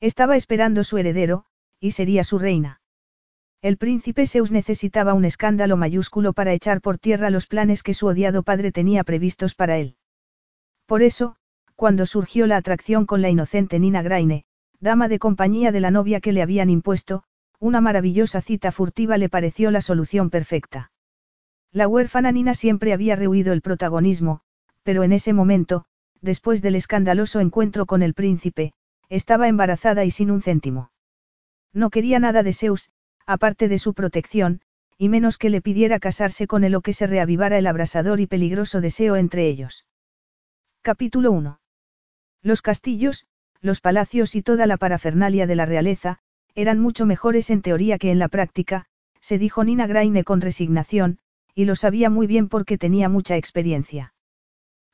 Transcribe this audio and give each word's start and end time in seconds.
Estaba 0.00 0.36
esperando 0.36 0.84
su 0.84 0.98
heredero, 0.98 1.44
y 1.80 1.90
sería 1.90 2.22
su 2.24 2.38
reina. 2.38 2.80
El 3.60 3.76
príncipe 3.76 4.26
Zeus 4.26 4.52
necesitaba 4.52 5.14
un 5.14 5.24
escándalo 5.24 5.76
mayúsculo 5.76 6.32
para 6.32 6.52
echar 6.52 6.80
por 6.80 6.98
tierra 6.98 7.30
los 7.30 7.46
planes 7.46 7.82
que 7.82 7.94
su 7.94 8.06
odiado 8.06 8.44
padre 8.44 8.70
tenía 8.70 9.02
previstos 9.02 9.56
para 9.56 9.78
él. 9.78 9.96
Por 10.86 11.02
eso, 11.02 11.34
cuando 11.74 12.06
surgió 12.06 12.46
la 12.46 12.56
atracción 12.56 13.06
con 13.06 13.22
la 13.22 13.30
inocente 13.30 13.80
Nina 13.80 14.02
Graine, 14.02 14.44
dama 14.78 15.08
de 15.08 15.18
compañía 15.18 15.72
de 15.72 15.80
la 15.80 15.90
novia 15.90 16.20
que 16.20 16.32
le 16.32 16.42
habían 16.42 16.70
impuesto, 16.70 17.24
una 17.58 17.80
maravillosa 17.80 18.40
cita 18.40 18.70
furtiva 18.70 19.18
le 19.18 19.28
pareció 19.28 19.72
la 19.72 19.80
solución 19.80 20.30
perfecta. 20.30 20.92
La 21.72 21.88
huérfana 21.88 22.30
Nina 22.30 22.54
siempre 22.54 22.92
había 22.92 23.16
rehuido 23.16 23.52
el 23.52 23.62
protagonismo, 23.62 24.42
pero 24.84 25.02
en 25.02 25.12
ese 25.12 25.32
momento, 25.32 25.84
después 26.20 26.62
del 26.62 26.76
escandaloso 26.76 27.40
encuentro 27.40 27.84
con 27.86 28.02
el 28.02 28.14
príncipe, 28.14 28.72
estaba 29.08 29.48
embarazada 29.48 30.04
y 30.04 30.10
sin 30.10 30.30
un 30.30 30.42
céntimo. 30.42 30.90
No 31.72 31.90
quería 31.90 32.18
nada 32.18 32.42
de 32.42 32.52
Zeus, 32.52 32.90
aparte 33.26 33.68
de 33.68 33.78
su 33.78 33.94
protección, 33.94 34.60
y 34.96 35.08
menos 35.08 35.38
que 35.38 35.50
le 35.50 35.60
pidiera 35.60 36.00
casarse 36.00 36.46
con 36.46 36.64
él 36.64 36.74
o 36.74 36.80
que 36.80 36.92
se 36.92 37.06
reavivara 37.06 37.58
el 37.58 37.66
abrasador 37.66 38.20
y 38.20 38.26
peligroso 38.26 38.80
deseo 38.80 39.16
entre 39.16 39.46
ellos. 39.46 39.86
Capítulo 40.82 41.30
1. 41.32 41.60
Los 42.42 42.62
castillos, 42.62 43.26
los 43.60 43.80
palacios 43.80 44.34
y 44.34 44.42
toda 44.42 44.66
la 44.66 44.76
parafernalia 44.76 45.46
de 45.46 45.56
la 45.56 45.66
realeza, 45.66 46.18
eran 46.54 46.80
mucho 46.80 47.06
mejores 47.06 47.50
en 47.50 47.62
teoría 47.62 47.98
que 47.98 48.10
en 48.10 48.18
la 48.18 48.28
práctica, 48.28 48.86
se 49.20 49.38
dijo 49.38 49.64
Nina 49.64 49.86
Graine 49.86 50.24
con 50.24 50.40
resignación, 50.40 51.18
y 51.54 51.64
lo 51.64 51.76
sabía 51.76 52.10
muy 52.10 52.26
bien 52.26 52.48
porque 52.48 52.78
tenía 52.78 53.08
mucha 53.08 53.36
experiencia. 53.36 54.14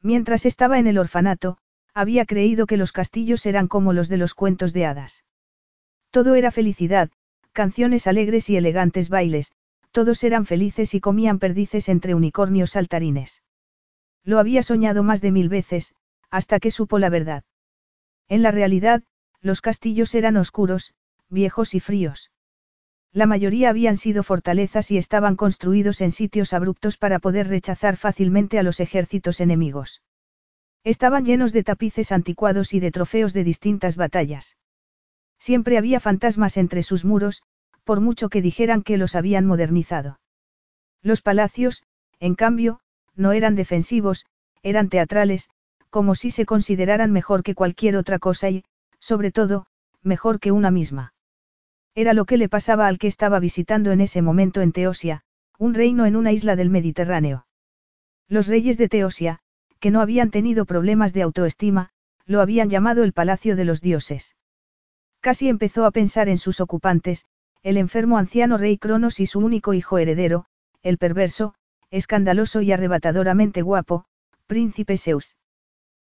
Mientras 0.03 0.45
estaba 0.45 0.79
en 0.79 0.87
el 0.87 0.99
orfanato, 0.99 1.59
había 1.95 2.27
creído 2.27 2.67
que 2.67 2.77
los 2.77 2.93
castillos 2.93 3.47
eran 3.47 3.69
como 3.69 3.93
los 3.93 4.09
de 4.09 4.17
los 4.17 4.35
cuentos 4.35 4.73
de 4.73 4.85
hadas. 4.85 5.25
Todo 6.11 6.35
era 6.35 6.51
felicidad, 6.51 7.11
canciones 7.53 8.07
alegres 8.07 8.51
y 8.51 8.57
elegantes 8.57 9.09
bailes, 9.09 9.53
todos 9.93 10.25
eran 10.25 10.45
felices 10.45 10.93
y 10.95 11.01
comían 11.01 11.39
perdices 11.39 11.89
entre 11.89 12.15
unicornios 12.15 12.73
saltarines. 12.73 13.43
Lo 14.25 14.41
había 14.41 14.63
soñado 14.65 15.05
más 15.05 15.21
de 15.21 15.31
mil 15.31 15.49
veces, 15.49 15.95
hasta 16.31 16.59
que 16.59 16.73
supo 16.73 16.99
la 16.99 17.11
verdad. 17.11 17.45
En 18.29 18.43
la 18.43 18.51
realidad, 18.51 19.05
los 19.41 19.61
castillos 19.61 20.15
eran 20.17 20.37
oscuros, 20.37 20.95
viejos 21.29 21.75
y 21.75 21.81
fríos. 21.81 22.33
La 23.13 23.27
mayoría 23.27 23.71
habían 23.71 23.97
sido 23.97 24.25
fortalezas 24.25 24.91
y 24.91 24.99
estaban 24.99 25.37
construidos 25.37 26.01
en 26.01 26.11
sitios 26.11 26.53
abruptos 26.53 26.97
para 26.97 27.21
poder 27.21 27.47
rechazar 27.47 27.97
fácilmente 27.97 28.59
a 28.59 28.65
los 28.65 28.81
ejércitos 28.81 29.41
enemigos. 29.41 30.03
Estaban 30.85 31.25
llenos 31.25 31.55
de 31.55 31.65
tapices 31.65 32.13
anticuados 32.13 32.75
y 32.75 32.81
de 32.81 32.91
trofeos 32.91 33.33
de 33.33 33.43
distintas 33.43 33.97
batallas. 33.97 34.57
Siempre 35.39 35.79
había 35.79 35.99
fantasmas 35.99 36.59
entre 36.59 36.83
sus 36.83 37.05
muros, 37.07 37.43
por 37.85 38.01
mucho 38.01 38.29
que 38.29 38.43
dijeran 38.43 38.83
que 38.83 38.99
los 38.99 39.17
habían 39.17 39.47
modernizado. 39.47 40.21
Los 41.03 41.23
palacios, 41.23 41.83
en 42.21 42.35
cambio, 42.35 42.81
no 43.15 43.33
eran 43.33 43.55
defensivos, 43.55 44.27
eran 44.63 44.89
teatrales, 44.89 45.49
como 45.91 46.15
si 46.15 46.31
se 46.31 46.47
consideraran 46.47 47.13
mejor 47.13 47.43
que 47.43 47.55
cualquier 47.55 47.97
otra 47.97 48.19
cosa 48.19 48.51
y, 48.51 48.65
sobre 48.99 49.31
todo, 49.31 49.67
mejor 50.03 50.41
que 50.41 50.53
una 50.53 50.71
misma. 50.71 51.15
Era 51.95 52.13
lo 52.13 52.25
que 52.25 52.37
le 52.37 52.49
pasaba 52.49 52.89
al 52.89 52.99
que 52.99 53.07
estaba 53.07 53.39
visitando 53.39 53.93
en 53.93 54.01
ese 54.01 54.21
momento 54.21 54.61
en 54.61 54.73
Teosia, 54.73 55.23
un 55.59 55.75
reino 55.75 56.05
en 56.07 56.17
una 56.17 56.33
isla 56.33 56.57
del 56.57 56.69
Mediterráneo. 56.69 57.47
Los 58.29 58.49
reyes 58.49 58.77
de 58.79 58.89
Teosia, 58.89 59.41
que 59.85 59.91
no 59.91 60.01
habían 60.01 60.31
tenido 60.31 60.65
problemas 60.65 61.13
de 61.13 61.21
autoestima, 61.21 61.91
lo 62.25 62.41
habían 62.41 62.71
llamado 62.71 63.05
el 63.05 63.13
Palacio 63.13 63.55
de 63.55 63.67
los 63.67 63.83
Dioses. 63.83 64.35
Casi 65.21 65.51
empezó 65.51 65.85
a 65.85 65.91
pensar 65.91 66.31
en 66.31 66.39
sus 66.39 66.63
ocupantes, 66.63 67.27
el 67.63 67.77
enfermo 67.77 68.17
anciano 68.17 68.57
rey 68.57 68.79
Cronos 68.79 69.21
y 69.21 69.27
su 69.27 69.41
único 69.41 69.75
hijo 69.75 69.99
heredero, 69.99 70.47
el 70.83 70.97
perverso, 70.97 71.55
escandaloso 71.91 72.63
y 72.63 72.73
arrebatadoramente 72.73 73.61
guapo, 73.61 74.07
príncipe 74.47 74.97
Zeus. 74.97 75.37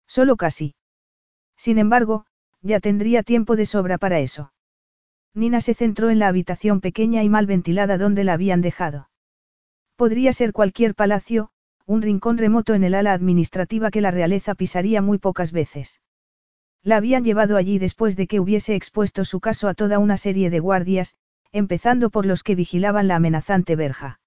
Solo 0.05 0.35
casi. 0.35 0.75
Sin 1.55 1.77
embargo, 1.77 2.25
ya 2.61 2.81
tendría 2.81 3.23
tiempo 3.23 3.55
de 3.55 3.67
sobra 3.67 3.97
para 3.97 4.19
eso. 4.19 4.51
Nina 5.33 5.61
se 5.61 5.75
centró 5.75 6.09
en 6.09 6.19
la 6.19 6.27
habitación 6.27 6.81
pequeña 6.81 7.23
y 7.23 7.29
mal 7.29 7.45
ventilada 7.45 7.97
donde 7.97 8.25
la 8.25 8.33
habían 8.33 8.59
dejado. 8.59 9.09
Podría 9.95 10.33
ser 10.33 10.51
cualquier 10.51 10.93
palacio, 10.93 11.51
un 11.85 12.01
rincón 12.01 12.37
remoto 12.37 12.73
en 12.73 12.83
el 12.83 12.95
ala 12.95 13.13
administrativa 13.13 13.91
que 13.91 14.01
la 14.01 14.11
realeza 14.11 14.55
pisaría 14.55 15.01
muy 15.01 15.17
pocas 15.17 15.51
veces. 15.51 16.01
La 16.83 16.97
habían 16.97 17.23
llevado 17.23 17.57
allí 17.57 17.77
después 17.79 18.15
de 18.15 18.27
que 18.27 18.39
hubiese 18.39 18.75
expuesto 18.75 19.23
su 19.25 19.39
caso 19.39 19.67
a 19.67 19.73
toda 19.73 19.99
una 19.99 20.17
serie 20.17 20.49
de 20.49 20.59
guardias, 20.59 21.15
empezando 21.51 22.09
por 22.09 22.25
los 22.25 22.43
que 22.43 22.55
vigilaban 22.55 23.07
la 23.07 23.17
amenazante 23.17 23.75
verja. 23.75 24.19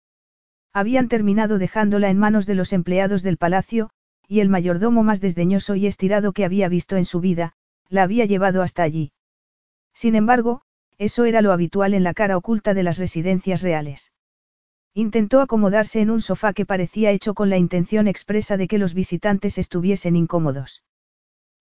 Habían 0.73 1.09
terminado 1.09 1.59
dejándola 1.59 2.11
en 2.11 2.19
manos 2.19 2.47
de 2.47 2.55
los 2.55 2.73
empleados 2.73 3.23
del 3.23 3.39
palacio, 3.39 3.91
y 4.29 4.41
el 4.41 4.49
mayordomo 4.49 5.03
más 5.03 5.21
desdeñoso 5.21 5.75
y 5.75 5.87
estirado 5.87 6.33
que 6.33 6.45
había 6.45 6.69
visto 6.69 6.97
en 6.97 7.05
su 7.05 7.21
vida, 7.21 7.53
la 7.89 8.03
había 8.03 8.25
llevado 8.25 8.63
hasta 8.63 8.83
allí. 8.83 9.13
Sin 9.93 10.15
embargo, 10.15 10.63
eso 10.99 11.25
era 11.25 11.43
lo 11.43 11.53
habitual 11.53 11.95
en 11.95 12.03
la 12.03 12.15
cara 12.15 12.37
oculta 12.37 12.75
de 12.75 12.83
las 12.83 12.99
residencias 12.99 13.63
reales. 13.63 14.13
Intentó 14.97 15.41
acomodarse 15.41 16.01
en 16.01 16.11
un 16.11 16.21
sofá 16.21 16.53
que 16.53 16.67
parecía 16.67 17.11
hecho 17.11 17.35
con 17.35 17.51
la 17.51 17.59
intención 17.59 18.07
expresa 18.07 18.57
de 18.57 18.69
que 18.69 18.79
los 18.79 18.95
visitantes 18.95 19.59
estuviesen 19.59 20.15
incómodos. 20.15 20.85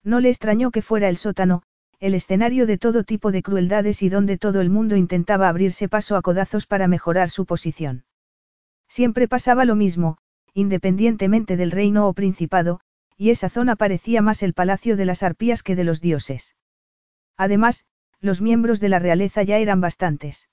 No 0.04 0.20
le 0.20 0.28
extrañó 0.28 0.70
que 0.70 0.82
fuera 0.82 1.08
el 1.08 1.16
sótano, 1.16 1.64
el 1.98 2.14
escenario 2.14 2.66
de 2.66 2.78
todo 2.78 3.02
tipo 3.02 3.32
de 3.32 3.42
crueldades 3.42 4.02
y 4.02 4.08
donde 4.08 4.38
todo 4.38 4.60
el 4.60 4.70
mundo 4.70 4.94
intentaba 4.94 5.48
abrirse 5.48 5.88
paso 5.88 6.16
a 6.16 6.22
codazos 6.22 6.66
para 6.66 6.86
mejorar 6.86 7.28
su 7.28 7.44
posición. 7.44 8.04
Siempre 8.88 9.26
pasaba 9.26 9.64
lo 9.64 9.74
mismo, 9.74 10.18
independientemente 10.52 11.56
del 11.56 11.72
reino 11.72 12.06
o 12.06 12.12
principado, 12.12 12.80
y 13.16 13.30
esa 13.30 13.48
zona 13.48 13.74
parecía 13.74 14.22
más 14.22 14.44
el 14.44 14.54
palacio 14.54 14.96
de 14.96 15.06
las 15.06 15.24
arpías 15.24 15.64
que 15.64 15.74
de 15.74 15.84
los 15.84 16.00
dioses. 16.00 16.54
Además, 17.36 17.84
los 18.20 18.40
miembros 18.40 18.78
de 18.78 18.90
la 18.90 19.00
realeza 19.00 19.42
ya 19.42 19.58
eran 19.58 19.80
bastantes. 19.80 20.48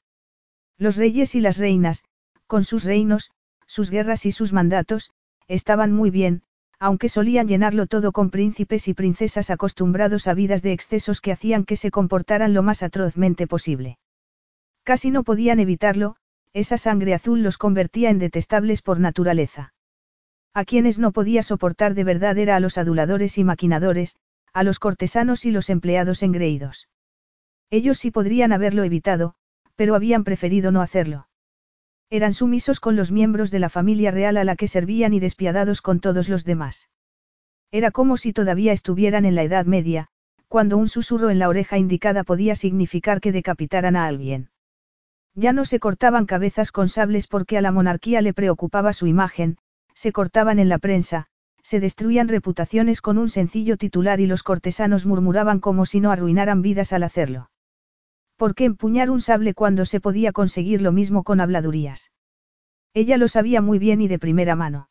Los 0.78 0.96
reyes 0.96 1.36
y 1.36 1.41
las 1.41 1.58
reinas, 1.58 2.03
con 2.52 2.66
sus 2.66 2.84
reinos, 2.84 3.32
sus 3.66 3.90
guerras 3.90 4.26
y 4.26 4.34
sus 4.34 4.52
mandatos, 4.52 5.14
estaban 5.48 5.94
muy 5.94 6.10
bien, 6.10 6.42
aunque 6.80 7.08
solían 7.08 7.48
llenarlo 7.48 7.88
todo 7.88 8.12
con 8.12 8.30
príncipes 8.30 8.90
y 8.90 8.94
princesas 8.94 9.50
acostumbrados 9.50 10.28
a 10.28 10.34
vidas 10.34 10.62
de 10.62 10.74
excesos 10.74 11.22
que 11.22 11.32
hacían 11.32 11.64
que 11.64 11.78
se 11.78 11.92
comportaran 11.92 12.54
lo 12.54 12.62
más 12.62 12.84
atrozmente 12.84 13.48
posible. 13.48 14.00
Casi 14.84 15.12
no 15.12 15.24
podían 15.24 15.62
evitarlo, 15.62 16.18
esa 16.52 16.78
sangre 16.78 17.14
azul 17.14 17.42
los 17.42 17.58
convertía 17.58 18.10
en 18.10 18.20
detestables 18.20 18.82
por 18.82 19.00
naturaleza. 19.00 19.74
A 20.54 20.66
quienes 20.66 21.00
no 21.00 21.14
podía 21.14 21.44
soportar 21.44 21.94
de 21.94 22.04
verdad 22.04 22.38
era 22.38 22.58
a 22.58 22.60
los 22.60 22.78
aduladores 22.78 23.38
y 23.38 23.46
maquinadores, 23.46 24.18
a 24.52 24.64
los 24.64 24.78
cortesanos 24.78 25.46
y 25.46 25.52
los 25.52 25.70
empleados 25.70 26.22
engreídos. 26.22 26.90
Ellos 27.70 27.98
sí 27.98 28.12
podrían 28.12 28.52
haberlo 28.52 28.84
evitado, 28.84 29.36
pero 29.78 29.96
habían 29.96 30.26
preferido 30.26 30.74
no 30.74 30.82
hacerlo. 30.82 31.30
Eran 32.13 32.34
sumisos 32.34 32.81
con 32.81 32.97
los 32.97 33.09
miembros 33.09 33.52
de 33.52 33.59
la 33.59 33.69
familia 33.69 34.11
real 34.11 34.35
a 34.35 34.43
la 34.43 34.58
que 34.58 34.67
servían 34.67 35.13
y 35.13 35.22
despiadados 35.22 35.81
con 35.81 36.02
todos 36.02 36.28
los 36.28 36.43
demás. 36.43 36.90
Era 37.72 37.91
como 37.91 38.17
si 38.17 38.34
todavía 38.34 38.73
estuvieran 38.73 39.23
en 39.23 39.34
la 39.34 39.43
Edad 39.43 39.66
Media, 39.66 40.09
cuando 40.49 40.78
un 40.78 40.90
susurro 40.90 41.29
en 41.29 41.40
la 41.40 41.47
oreja 41.47 41.78
indicada 41.78 42.25
podía 42.25 42.55
significar 42.55 43.22
que 43.22 43.31
decapitaran 43.31 43.96
a 43.96 44.08
alguien. 44.08 44.49
Ya 45.35 45.53
no 45.53 45.63
se 45.63 45.79
cortaban 45.79 46.25
cabezas 46.25 46.73
con 46.73 46.90
sables 46.90 47.28
porque 47.28 47.58
a 47.58 47.61
la 47.61 47.72
monarquía 47.72 48.19
le 48.19 48.34
preocupaba 48.34 48.91
su 48.91 49.08
imagen, 49.08 49.58
se 49.93 50.11
cortaban 50.11 50.59
en 50.59 50.67
la 50.67 50.79
prensa, 50.79 51.28
se 51.63 51.79
destruían 51.79 52.28
reputaciones 52.28 53.02
con 53.02 53.19
un 53.19 53.29
sencillo 53.29 53.78
titular 53.78 54.19
y 54.19 54.25
los 54.25 54.43
cortesanos 54.43 55.05
murmuraban 55.05 55.61
como 55.61 55.85
si 55.85 56.02
no 56.02 56.11
arruinaran 56.11 56.61
vidas 56.61 56.91
al 56.91 57.03
hacerlo. 57.03 57.51
¿Por 58.41 58.55
qué 58.55 58.66
empuñar 58.66 59.11
un 59.11 59.22
sable 59.22 59.53
cuando 59.53 59.85
se 59.85 60.02
podía 60.02 60.32
conseguir 60.32 60.82
lo 60.82 60.91
mismo 60.91 61.22
con 61.22 61.41
habladurías? 61.41 62.09
Ella 62.91 63.17
lo 63.17 63.28
sabía 63.28 63.61
muy 63.61 63.78
bien 63.78 64.02
y 64.02 64.08
de 64.08 64.17
primera 64.17 64.55
mano. 64.55 64.90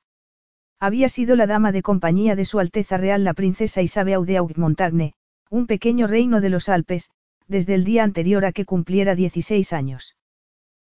Había 0.78 1.08
sido 1.08 1.34
la 1.34 1.48
dama 1.48 1.72
de 1.72 1.82
compañía 1.82 2.36
de 2.36 2.44
Su 2.44 2.60
Alteza 2.60 2.96
Real 2.96 3.24
la 3.24 3.34
princesa 3.34 3.82
Isabel 3.82 4.24
de 4.24 4.40
Montagne, 4.54 5.14
un 5.50 5.66
pequeño 5.66 6.06
reino 6.06 6.40
de 6.40 6.48
los 6.48 6.68
Alpes, 6.68 7.10
desde 7.48 7.74
el 7.74 7.82
día 7.82 8.04
anterior 8.04 8.44
a 8.44 8.52
que 8.52 8.64
cumpliera 8.64 9.16
16 9.16 9.72
años. 9.72 10.14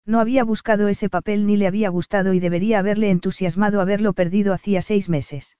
No 0.05 0.19
había 0.19 0.44
buscado 0.44 0.89
ese 0.89 1.07
papel 1.07 1.47
ni 1.47 1.55
le 1.55 1.65
había 1.65 1.88
gustado 1.88 2.33
y 2.33 2.41
debería 2.41 2.79
haberle 2.79 3.09
entusiasmado 3.09 3.79
haberlo 3.79 4.12
perdido 4.12 4.51
hacía 4.53 4.81
seis 4.81 5.07
meses. 5.07 5.55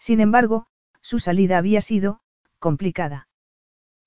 Sin 0.00 0.18
embargo, 0.18 0.66
su 1.00 1.20
salida 1.20 1.58
había 1.58 1.80
sido, 1.80 2.18
complicada. 2.58 3.27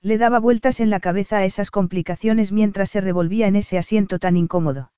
Le 0.04 0.18
daba 0.18 0.40
vueltas 0.40 0.80
en 0.80 0.90
la 0.90 1.00
cabeza 1.00 1.38
a 1.38 1.46
esas 1.46 1.70
complicaciones 1.70 2.52
mientras 2.52 2.90
se 2.90 3.02
revolvía 3.02 3.48
en 3.48 3.56
ese 3.56 3.78
asiento 3.78 4.18
tan 4.18 4.36
incómodo. 4.36 4.92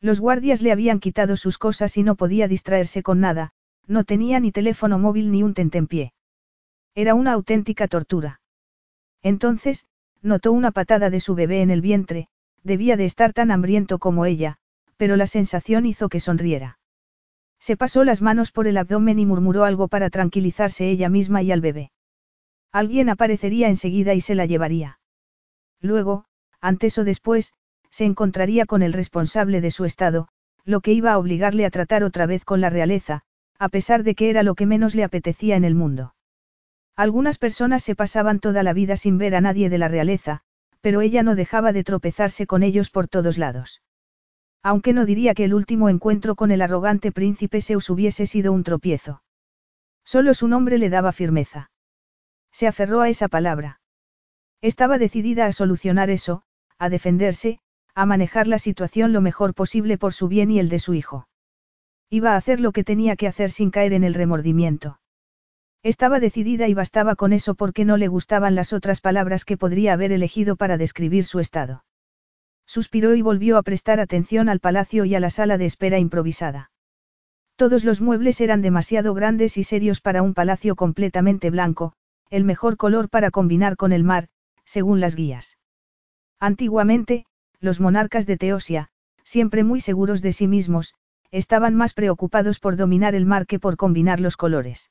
Los 0.00 0.20
guardias 0.20 0.60
le 0.62 0.70
habían 0.70 1.00
quitado 1.00 1.36
sus 1.36 1.56
cosas 1.58 1.96
y 1.96 2.02
no 2.02 2.14
podía 2.14 2.46
distraerse 2.46 3.02
con 3.02 3.20
nada, 3.20 3.52
no 3.86 4.04
tenía 4.04 4.38
ni 4.38 4.52
teléfono 4.52 4.98
móvil 4.98 5.32
ni 5.32 5.42
un 5.42 5.54
tentempié. 5.54 6.12
Era 6.94 7.14
una 7.14 7.32
auténtica 7.32 7.88
tortura. 7.88 8.40
Entonces, 9.22 9.86
notó 10.22 10.52
una 10.52 10.72
patada 10.72 11.10
de 11.10 11.20
su 11.20 11.34
bebé 11.34 11.62
en 11.62 11.70
el 11.70 11.80
vientre, 11.80 12.28
debía 12.62 12.96
de 12.96 13.06
estar 13.06 13.32
tan 13.32 13.50
hambriento 13.50 13.98
como 13.98 14.26
ella, 14.26 14.58
pero 14.96 15.16
la 15.16 15.26
sensación 15.26 15.86
hizo 15.86 16.08
que 16.08 16.20
sonriera. 16.20 16.78
Se 17.58 17.76
pasó 17.76 18.04
las 18.04 18.20
manos 18.20 18.52
por 18.52 18.66
el 18.66 18.76
abdomen 18.76 19.18
y 19.18 19.26
murmuró 19.26 19.64
algo 19.64 19.88
para 19.88 20.10
tranquilizarse 20.10 20.88
ella 20.90 21.08
misma 21.08 21.42
y 21.42 21.50
al 21.50 21.60
bebé. 21.60 21.90
Alguien 22.72 23.08
aparecería 23.08 23.68
enseguida 23.68 24.14
y 24.14 24.20
se 24.20 24.34
la 24.34 24.46
llevaría. 24.46 24.98
Luego, 25.80 26.24
antes 26.60 26.98
o 26.98 27.04
después, 27.04 27.54
se 27.90 28.04
encontraría 28.04 28.66
con 28.66 28.82
el 28.82 28.92
responsable 28.92 29.60
de 29.60 29.70
su 29.70 29.84
estado, 29.84 30.28
lo 30.64 30.80
que 30.80 30.92
iba 30.92 31.12
a 31.12 31.18
obligarle 31.18 31.64
a 31.64 31.70
tratar 31.70 32.04
otra 32.04 32.26
vez 32.26 32.44
con 32.44 32.60
la 32.60 32.68
realeza, 32.68 33.22
a 33.58 33.68
pesar 33.68 34.02
de 34.02 34.14
que 34.14 34.30
era 34.30 34.42
lo 34.42 34.54
que 34.54 34.66
menos 34.66 34.94
le 34.94 35.04
apetecía 35.04 35.56
en 35.56 35.64
el 35.64 35.74
mundo. 35.74 36.14
Algunas 36.94 37.38
personas 37.38 37.82
se 37.82 37.94
pasaban 37.94 38.40
toda 38.40 38.62
la 38.62 38.72
vida 38.72 38.96
sin 38.96 39.18
ver 39.18 39.34
a 39.34 39.40
nadie 39.40 39.70
de 39.70 39.78
la 39.78 39.88
realeza, 39.88 40.42
pero 40.80 41.00
ella 41.00 41.22
no 41.22 41.34
dejaba 41.34 41.72
de 41.72 41.84
tropezarse 41.84 42.46
con 42.46 42.62
ellos 42.62 42.90
por 42.90 43.08
todos 43.08 43.38
lados. 43.38 43.82
Aunque 44.62 44.92
no 44.92 45.06
diría 45.06 45.34
que 45.34 45.44
el 45.44 45.54
último 45.54 45.88
encuentro 45.88 46.34
con 46.34 46.50
el 46.50 46.60
arrogante 46.60 47.12
príncipe 47.12 47.60
Zeus 47.60 47.88
hubiese 47.88 48.26
sido 48.26 48.52
un 48.52 48.64
tropiezo. 48.64 49.22
Solo 50.04 50.34
su 50.34 50.48
nombre 50.48 50.78
le 50.78 50.90
daba 50.90 51.12
firmeza. 51.12 51.70
Se 52.58 52.66
aferró 52.66 53.02
a 53.02 53.08
esa 53.08 53.28
palabra. 53.28 53.78
Estaba 54.62 54.98
decidida 54.98 55.46
a 55.46 55.52
solucionar 55.52 56.10
eso, 56.10 56.42
a 56.76 56.88
defenderse, 56.88 57.60
a 57.94 58.04
manejar 58.04 58.48
la 58.48 58.58
situación 58.58 59.12
lo 59.12 59.20
mejor 59.20 59.54
posible 59.54 59.96
por 59.96 60.12
su 60.12 60.26
bien 60.26 60.50
y 60.50 60.58
el 60.58 60.68
de 60.68 60.80
su 60.80 60.94
hijo. 60.94 61.28
Iba 62.10 62.32
a 62.32 62.36
hacer 62.36 62.58
lo 62.58 62.72
que 62.72 62.82
tenía 62.82 63.14
que 63.14 63.28
hacer 63.28 63.52
sin 63.52 63.70
caer 63.70 63.92
en 63.92 64.02
el 64.02 64.12
remordimiento. 64.12 64.98
Estaba 65.84 66.18
decidida 66.18 66.66
y 66.66 66.74
bastaba 66.74 67.14
con 67.14 67.32
eso 67.32 67.54
porque 67.54 67.84
no 67.84 67.96
le 67.96 68.08
gustaban 68.08 68.56
las 68.56 68.72
otras 68.72 69.00
palabras 69.00 69.44
que 69.44 69.56
podría 69.56 69.92
haber 69.92 70.10
elegido 70.10 70.56
para 70.56 70.78
describir 70.78 71.26
su 71.26 71.38
estado. 71.38 71.84
Suspiró 72.66 73.14
y 73.14 73.22
volvió 73.22 73.56
a 73.56 73.62
prestar 73.62 74.00
atención 74.00 74.48
al 74.48 74.58
palacio 74.58 75.04
y 75.04 75.14
a 75.14 75.20
la 75.20 75.30
sala 75.30 75.58
de 75.58 75.66
espera 75.66 76.00
improvisada. 76.00 76.72
Todos 77.54 77.84
los 77.84 78.00
muebles 78.00 78.40
eran 78.40 78.62
demasiado 78.62 79.14
grandes 79.14 79.58
y 79.58 79.62
serios 79.62 80.00
para 80.00 80.22
un 80.22 80.34
palacio 80.34 80.74
completamente 80.74 81.50
blanco, 81.50 81.94
el 82.30 82.44
mejor 82.44 82.76
color 82.76 83.08
para 83.08 83.30
combinar 83.30 83.76
con 83.76 83.92
el 83.92 84.04
mar, 84.04 84.28
según 84.64 85.00
las 85.00 85.14
guías. 85.14 85.58
Antiguamente, 86.40 87.24
los 87.60 87.80
monarcas 87.80 88.26
de 88.26 88.36
Teosia, 88.36 88.90
siempre 89.24 89.64
muy 89.64 89.80
seguros 89.80 90.22
de 90.22 90.32
sí 90.32 90.46
mismos, 90.46 90.94
estaban 91.30 91.74
más 91.74 91.94
preocupados 91.94 92.60
por 92.60 92.76
dominar 92.76 93.14
el 93.14 93.26
mar 93.26 93.46
que 93.46 93.58
por 93.58 93.76
combinar 93.76 94.20
los 94.20 94.36
colores. 94.36 94.90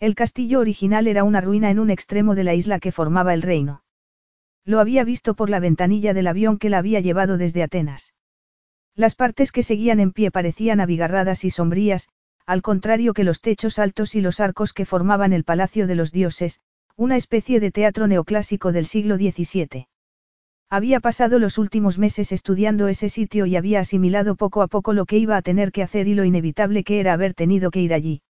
El 0.00 0.14
castillo 0.14 0.60
original 0.60 1.06
era 1.06 1.24
una 1.24 1.40
ruina 1.40 1.70
en 1.70 1.78
un 1.78 1.90
extremo 1.90 2.34
de 2.34 2.44
la 2.44 2.54
isla 2.54 2.80
que 2.80 2.92
formaba 2.92 3.34
el 3.34 3.42
reino. 3.42 3.82
Lo 4.64 4.80
había 4.80 5.04
visto 5.04 5.34
por 5.34 5.50
la 5.50 5.60
ventanilla 5.60 6.14
del 6.14 6.26
avión 6.26 6.58
que 6.58 6.70
la 6.70 6.78
había 6.78 7.00
llevado 7.00 7.36
desde 7.36 7.62
Atenas. 7.62 8.14
Las 8.96 9.14
partes 9.14 9.52
que 9.52 9.62
seguían 9.62 10.00
en 10.00 10.12
pie 10.12 10.30
parecían 10.30 10.80
abigarradas 10.80 11.44
y 11.44 11.50
sombrías, 11.50 12.08
al 12.46 12.60
contrario 12.60 13.14
que 13.14 13.24
los 13.24 13.40
techos 13.40 13.78
altos 13.78 14.14
y 14.14 14.20
los 14.20 14.38
arcos 14.40 14.72
que 14.72 14.84
formaban 14.84 15.32
el 15.32 15.44
Palacio 15.44 15.86
de 15.86 15.94
los 15.94 16.12
Dioses, 16.12 16.60
una 16.96 17.16
especie 17.16 17.58
de 17.58 17.70
teatro 17.70 18.06
neoclásico 18.06 18.70
del 18.70 18.86
siglo 18.86 19.16
XVII. 19.16 19.88
Había 20.70 21.00
pasado 21.00 21.38
los 21.38 21.58
últimos 21.58 21.98
meses 21.98 22.32
estudiando 22.32 22.88
ese 22.88 23.08
sitio 23.08 23.46
y 23.46 23.56
había 23.56 23.80
asimilado 23.80 24.34
poco 24.34 24.62
a 24.62 24.66
poco 24.66 24.92
lo 24.92 25.06
que 25.06 25.18
iba 25.18 25.36
a 25.36 25.42
tener 25.42 25.72
que 25.72 25.82
hacer 25.82 26.08
y 26.08 26.14
lo 26.14 26.24
inevitable 26.24 26.84
que 26.84 27.00
era 27.00 27.12
haber 27.12 27.34
tenido 27.34 27.70
que 27.70 27.80
ir 27.80 27.94
allí. 27.94 28.22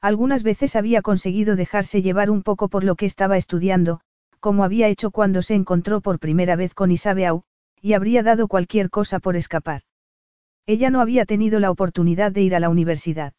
Algunas 0.00 0.42
veces 0.42 0.76
había 0.76 1.02
conseguido 1.02 1.56
dejarse 1.56 2.02
llevar 2.02 2.30
un 2.30 2.42
poco 2.42 2.68
por 2.68 2.84
lo 2.84 2.96
que 2.96 3.06
estaba 3.06 3.36
estudiando, 3.36 4.00
como 4.40 4.64
había 4.64 4.88
hecho 4.88 5.10
cuando 5.10 5.42
se 5.42 5.54
encontró 5.54 6.00
por 6.00 6.18
primera 6.18 6.56
vez 6.56 6.74
con 6.74 6.90
Isabeau, 6.90 7.44
y 7.80 7.92
habría 7.92 8.22
dado 8.22 8.48
cualquier 8.48 8.90
cosa 8.90 9.20
por 9.20 9.36
escapar. 9.36 9.82
Ella 10.66 10.90
no 10.90 11.00
había 11.00 11.26
tenido 11.26 11.60
la 11.60 11.70
oportunidad 11.70 12.32
de 12.32 12.42
ir 12.42 12.54
a 12.54 12.60
la 12.60 12.68
universidad. 12.68 13.32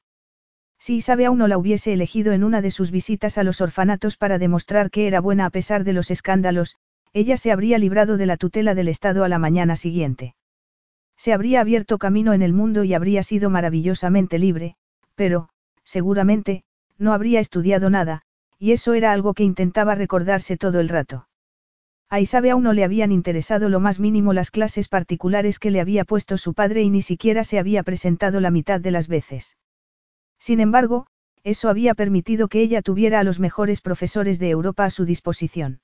Si 0.77 0.95
Isabeau 0.97 1.35
no 1.35 1.47
la 1.47 1.57
hubiese 1.57 1.93
elegido 1.93 2.33
en 2.33 2.43
una 2.43 2.61
de 2.61 2.69
sus 2.69 2.91
visitas 2.91 3.37
a 3.37 3.43
los 3.43 3.61
orfanatos 3.61 4.17
para 4.17 4.37
demostrar 4.37 4.89
que 4.91 5.07
era 5.07 5.21
buena 5.21 5.45
a 5.45 5.49
pesar 5.49 5.85
de 5.85 5.93
los 5.93 6.11
escándalos, 6.11 6.75
ella 7.13 7.37
se 7.37 7.51
habría 7.51 7.77
librado 7.77 8.17
de 8.17 8.25
la 8.25 8.37
tutela 8.37 8.75
del 8.75 8.89
Estado 8.89 9.23
a 9.23 9.29
la 9.29 9.39
mañana 9.39 9.75
siguiente. 9.75 10.35
Se 11.15 11.31
habría 11.31 11.61
abierto 11.61 11.99
camino 11.99 12.33
en 12.33 12.41
el 12.41 12.51
mundo 12.51 12.83
y 12.83 12.93
habría 12.93 13.23
sido 13.23 13.49
maravillosamente 13.49 14.39
libre, 14.39 14.75
pero, 15.15 15.47
seguramente, 15.85 16.63
no 16.97 17.13
habría 17.13 17.39
estudiado 17.39 17.89
nada, 17.89 18.23
y 18.59 18.71
eso 18.71 18.93
era 18.93 19.13
algo 19.13 19.33
que 19.33 19.43
intentaba 19.43 19.95
recordarse 19.95 20.57
todo 20.57 20.79
el 20.79 20.89
rato. 20.89 21.27
A 22.13 22.19
Isabe 22.19 22.51
aún 22.51 22.61
no 22.61 22.73
le 22.73 22.83
habían 22.83 23.11
interesado 23.11 23.69
lo 23.69 23.79
más 23.79 23.99
mínimo 23.99 24.33
las 24.33 24.51
clases 24.51 24.87
particulares 24.87 25.57
que 25.57 25.71
le 25.71 25.81
había 25.81 26.05
puesto 26.05 26.37
su 26.37 26.53
padre 26.53 26.83
y 26.83 26.91
ni 26.91 27.01
siquiera 27.01 27.43
se 27.43 27.57
había 27.57 27.81
presentado 27.81 28.39
la 28.39 28.51
mitad 28.51 28.79
de 28.79 28.91
las 28.91 29.07
veces. 29.07 29.57
Sin 30.37 30.59
embargo, 30.59 31.07
eso 31.43 31.69
había 31.69 31.95
permitido 31.95 32.49
que 32.49 32.61
ella 32.61 32.83
tuviera 32.83 33.19
a 33.19 33.23
los 33.23 33.39
mejores 33.39 33.81
profesores 33.81 34.37
de 34.37 34.51
Europa 34.51 34.85
a 34.85 34.91
su 34.91 35.05
disposición. 35.05 35.81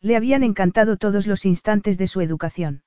Le 0.00 0.14
habían 0.14 0.44
encantado 0.44 0.96
todos 0.96 1.26
los 1.26 1.44
instantes 1.44 1.98
de 1.98 2.06
su 2.06 2.20
educación. 2.20 2.84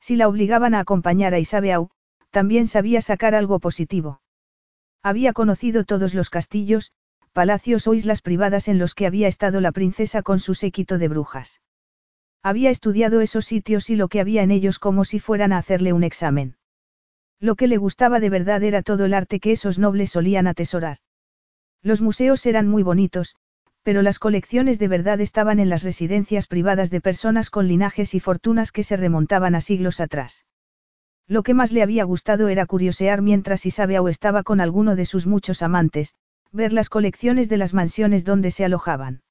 Si 0.00 0.16
la 0.16 0.26
obligaban 0.26 0.72
a 0.72 0.80
acompañar 0.80 1.34
a 1.34 1.38
Isabeau, 1.38 1.90
también 2.30 2.66
sabía 2.66 3.02
sacar 3.02 3.34
algo 3.34 3.58
positivo. 3.58 4.22
Había 5.02 5.34
conocido 5.34 5.84
todos 5.84 6.14
los 6.14 6.30
castillos, 6.30 6.92
palacios 7.34 7.86
o 7.86 7.92
islas 7.92 8.22
privadas 8.22 8.68
en 8.68 8.78
los 8.78 8.94
que 8.94 9.04
había 9.04 9.28
estado 9.28 9.60
la 9.60 9.70
princesa 9.70 10.22
con 10.22 10.40
su 10.40 10.54
séquito 10.54 10.96
de 10.96 11.08
brujas. 11.08 11.60
Había 12.46 12.68
estudiado 12.68 13.22
esos 13.22 13.46
sitios 13.46 13.88
y 13.88 13.96
lo 13.96 14.08
que 14.08 14.20
había 14.20 14.42
en 14.42 14.50
ellos 14.50 14.78
como 14.78 15.06
si 15.06 15.18
fueran 15.18 15.54
a 15.54 15.56
hacerle 15.56 15.94
un 15.94 16.04
examen. 16.04 16.56
Lo 17.40 17.54
que 17.56 17.66
le 17.66 17.78
gustaba 17.78 18.20
de 18.20 18.28
verdad 18.28 18.62
era 18.62 18.82
todo 18.82 19.06
el 19.06 19.14
arte 19.14 19.40
que 19.40 19.52
esos 19.52 19.78
nobles 19.78 20.10
solían 20.10 20.46
atesorar. 20.46 20.98
Los 21.82 22.02
museos 22.02 22.44
eran 22.44 22.68
muy 22.68 22.82
bonitos, 22.82 23.36
pero 23.82 24.02
las 24.02 24.18
colecciones 24.18 24.78
de 24.78 24.88
verdad 24.88 25.22
estaban 25.22 25.58
en 25.58 25.70
las 25.70 25.84
residencias 25.84 26.46
privadas 26.46 26.90
de 26.90 27.00
personas 27.00 27.48
con 27.48 27.66
linajes 27.66 28.14
y 28.14 28.20
fortunas 28.20 28.72
que 28.72 28.82
se 28.82 28.98
remontaban 28.98 29.54
a 29.54 29.62
siglos 29.62 29.98
atrás. 29.98 30.44
Lo 31.26 31.44
que 31.44 31.54
más 31.54 31.72
le 31.72 31.82
había 31.82 32.04
gustado 32.04 32.48
era 32.48 32.66
curiosear 32.66 33.22
mientras 33.22 33.64
Isabeau 33.64 34.06
estaba 34.08 34.42
con 34.42 34.60
alguno 34.60 34.96
de 34.96 35.06
sus 35.06 35.26
muchos 35.26 35.62
amantes, 35.62 36.14
ver 36.52 36.74
las 36.74 36.90
colecciones 36.90 37.48
de 37.48 37.56
las 37.56 37.72
mansiones 37.72 38.26
donde 38.26 38.50
se 38.50 38.66
alojaban. 38.66 39.23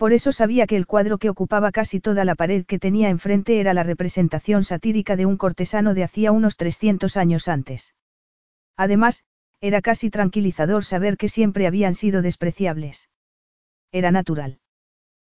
Por 0.00 0.14
eso 0.14 0.32
sabía 0.32 0.66
que 0.66 0.76
el 0.76 0.86
cuadro 0.86 1.18
que 1.18 1.28
ocupaba 1.28 1.72
casi 1.72 2.00
toda 2.00 2.24
la 2.24 2.34
pared 2.34 2.64
que 2.64 2.78
tenía 2.78 3.10
enfrente 3.10 3.60
era 3.60 3.74
la 3.74 3.82
representación 3.82 4.64
satírica 4.64 5.14
de 5.14 5.26
un 5.26 5.36
cortesano 5.36 5.92
de 5.92 6.04
hacía 6.04 6.32
unos 6.32 6.56
300 6.56 7.18
años 7.18 7.48
antes. 7.48 7.94
Además, 8.78 9.24
era 9.60 9.82
casi 9.82 10.08
tranquilizador 10.08 10.86
saber 10.86 11.18
que 11.18 11.28
siempre 11.28 11.66
habían 11.66 11.92
sido 11.92 12.22
despreciables. 12.22 13.10
Era 13.92 14.10
natural. 14.10 14.60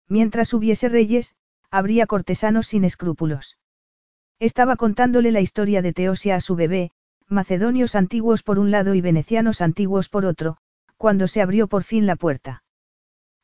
Mientras 0.09 0.55
hubiese 0.55 0.89
reyes, 0.89 1.35
habría 1.71 2.07
cortesanos 2.07 2.69
sin 2.69 2.85
escrúpulos. 2.85 3.59
Estaba 4.39 4.77
contándole 4.77 5.31
la 5.31 5.43
historia 5.43 5.83
de 5.83 5.93
Teosia 5.93 6.37
a 6.37 6.41
su 6.41 6.57
bebé, 6.57 6.91
macedonios 7.29 7.95
antiguos 7.95 8.43
por 8.43 8.59
un 8.59 8.71
lado 8.71 8.95
y 8.95 9.03
venecianos 9.03 9.61
antiguos 9.61 10.09
por 10.09 10.25
otro, 10.25 10.57
cuando 10.97 11.29
se 11.29 11.43
abrió 11.43 11.69
por 11.69 11.85
fin 11.85 12.07
la 12.07 12.17
puerta. 12.17 12.63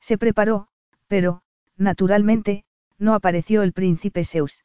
Se 0.00 0.16
preparó, 0.16 0.69
pero, 1.10 1.42
naturalmente, 1.76 2.62
no 2.96 3.14
apareció 3.14 3.62
el 3.62 3.72
príncipe 3.72 4.24
Zeus. 4.24 4.62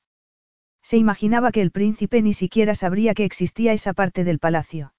Se 0.84 0.96
imaginaba 0.96 1.52
que 1.52 1.64
el 1.64 1.72
príncipe 1.72 2.22
ni 2.22 2.34
siquiera 2.34 2.76
sabría 2.76 3.16
que 3.16 3.26
existía 3.26 3.74
esa 3.74 3.94
parte 3.94 4.24
del 4.24 4.38
palacio. 4.38 4.94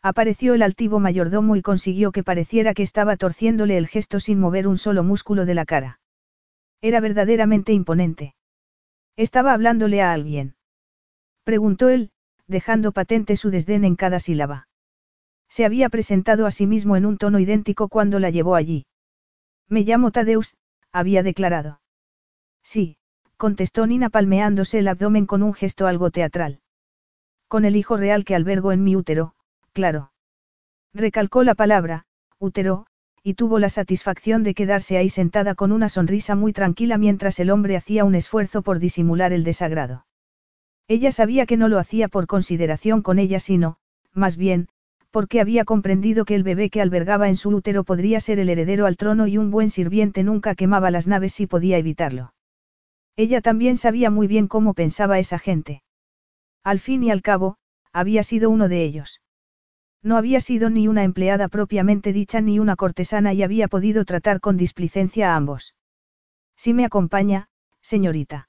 Apareció 0.00 0.54
el 0.54 0.62
altivo 0.62 0.98
mayordomo 0.98 1.56
y 1.56 1.62
consiguió 1.62 2.10
que 2.10 2.24
pareciera 2.24 2.72
que 2.72 2.82
estaba 2.82 3.18
torciéndole 3.18 3.76
el 3.76 3.86
gesto 3.86 4.18
sin 4.18 4.40
mover 4.40 4.66
un 4.66 4.78
solo 4.78 5.04
músculo 5.04 5.44
de 5.44 5.52
la 5.52 5.66
cara. 5.66 6.00
Era 6.80 7.00
verdaderamente 7.00 7.74
imponente. 7.74 8.34
Estaba 9.14 9.52
hablándole 9.52 10.00
a 10.00 10.14
alguien. 10.14 10.54
Preguntó 11.44 11.90
él, 11.90 12.12
dejando 12.46 12.92
patente 12.92 13.36
su 13.36 13.50
desdén 13.50 13.84
en 13.84 13.94
cada 13.94 14.20
sílaba. 14.20 14.68
Se 15.50 15.66
había 15.66 15.90
presentado 15.90 16.46
a 16.46 16.50
sí 16.50 16.66
mismo 16.66 16.96
en 16.96 17.04
un 17.04 17.18
tono 17.18 17.38
idéntico 17.40 17.88
cuando 17.88 18.18
la 18.18 18.30
llevó 18.30 18.54
allí. 18.54 18.86
Me 19.68 19.82
llamo 19.82 20.10
Tadeus, 20.10 20.54
había 20.92 21.22
declarado. 21.22 21.80
Sí, 22.62 22.96
contestó 23.36 23.86
Nina 23.86 24.10
palmeándose 24.10 24.78
el 24.78 24.88
abdomen 24.88 25.26
con 25.26 25.42
un 25.42 25.54
gesto 25.54 25.86
algo 25.86 26.10
teatral. 26.10 26.60
Con 27.48 27.64
el 27.64 27.76
hijo 27.76 27.96
real 27.96 28.24
que 28.24 28.34
albergo 28.34 28.72
en 28.72 28.84
mi 28.84 28.94
útero, 28.96 29.34
claro. 29.72 30.12
Recalcó 30.94 31.42
la 31.42 31.54
palabra, 31.54 32.04
útero, 32.38 32.86
y 33.22 33.34
tuvo 33.34 33.58
la 33.58 33.68
satisfacción 33.68 34.42
de 34.42 34.54
quedarse 34.54 34.96
ahí 34.96 35.08
sentada 35.08 35.54
con 35.54 35.72
una 35.72 35.88
sonrisa 35.88 36.34
muy 36.34 36.52
tranquila 36.52 36.98
mientras 36.98 37.38
el 37.38 37.50
hombre 37.50 37.76
hacía 37.76 38.04
un 38.04 38.14
esfuerzo 38.14 38.62
por 38.62 38.78
disimular 38.78 39.32
el 39.32 39.44
desagrado. 39.44 40.06
Ella 40.88 41.12
sabía 41.12 41.46
que 41.46 41.56
no 41.56 41.68
lo 41.68 41.78
hacía 41.78 42.08
por 42.08 42.26
consideración 42.26 43.02
con 43.02 43.18
ella, 43.18 43.38
sino, 43.38 43.76
más 44.12 44.36
bien, 44.36 44.68
porque 45.12 45.40
había 45.40 45.64
comprendido 45.64 46.24
que 46.24 46.34
el 46.34 46.42
bebé 46.42 46.70
que 46.70 46.80
albergaba 46.80 47.28
en 47.28 47.36
su 47.36 47.50
útero 47.50 47.84
podría 47.84 48.18
ser 48.18 48.38
el 48.38 48.48
heredero 48.48 48.86
al 48.86 48.96
trono 48.96 49.26
y 49.26 49.36
un 49.36 49.50
buen 49.50 49.68
sirviente 49.68 50.22
nunca 50.24 50.54
quemaba 50.54 50.90
las 50.90 51.06
naves 51.06 51.34
si 51.34 51.46
podía 51.46 51.76
evitarlo. 51.76 52.34
Ella 53.14 53.42
también 53.42 53.76
sabía 53.76 54.10
muy 54.10 54.26
bien 54.26 54.48
cómo 54.48 54.72
pensaba 54.72 55.18
esa 55.18 55.38
gente. 55.38 55.82
Al 56.64 56.80
fin 56.80 57.04
y 57.04 57.10
al 57.10 57.20
cabo, 57.20 57.58
había 57.92 58.22
sido 58.22 58.48
uno 58.48 58.68
de 58.68 58.84
ellos. 58.84 59.20
No 60.02 60.16
había 60.16 60.40
sido 60.40 60.70
ni 60.70 60.88
una 60.88 61.04
empleada 61.04 61.48
propiamente 61.48 62.14
dicha 62.14 62.40
ni 62.40 62.58
una 62.58 62.74
cortesana 62.74 63.34
y 63.34 63.42
había 63.42 63.68
podido 63.68 64.06
tratar 64.06 64.40
con 64.40 64.56
displicencia 64.56 65.32
a 65.32 65.36
ambos. 65.36 65.74
Si 66.56 66.72
me 66.72 66.86
acompaña, 66.86 67.48
señorita. 67.82 68.48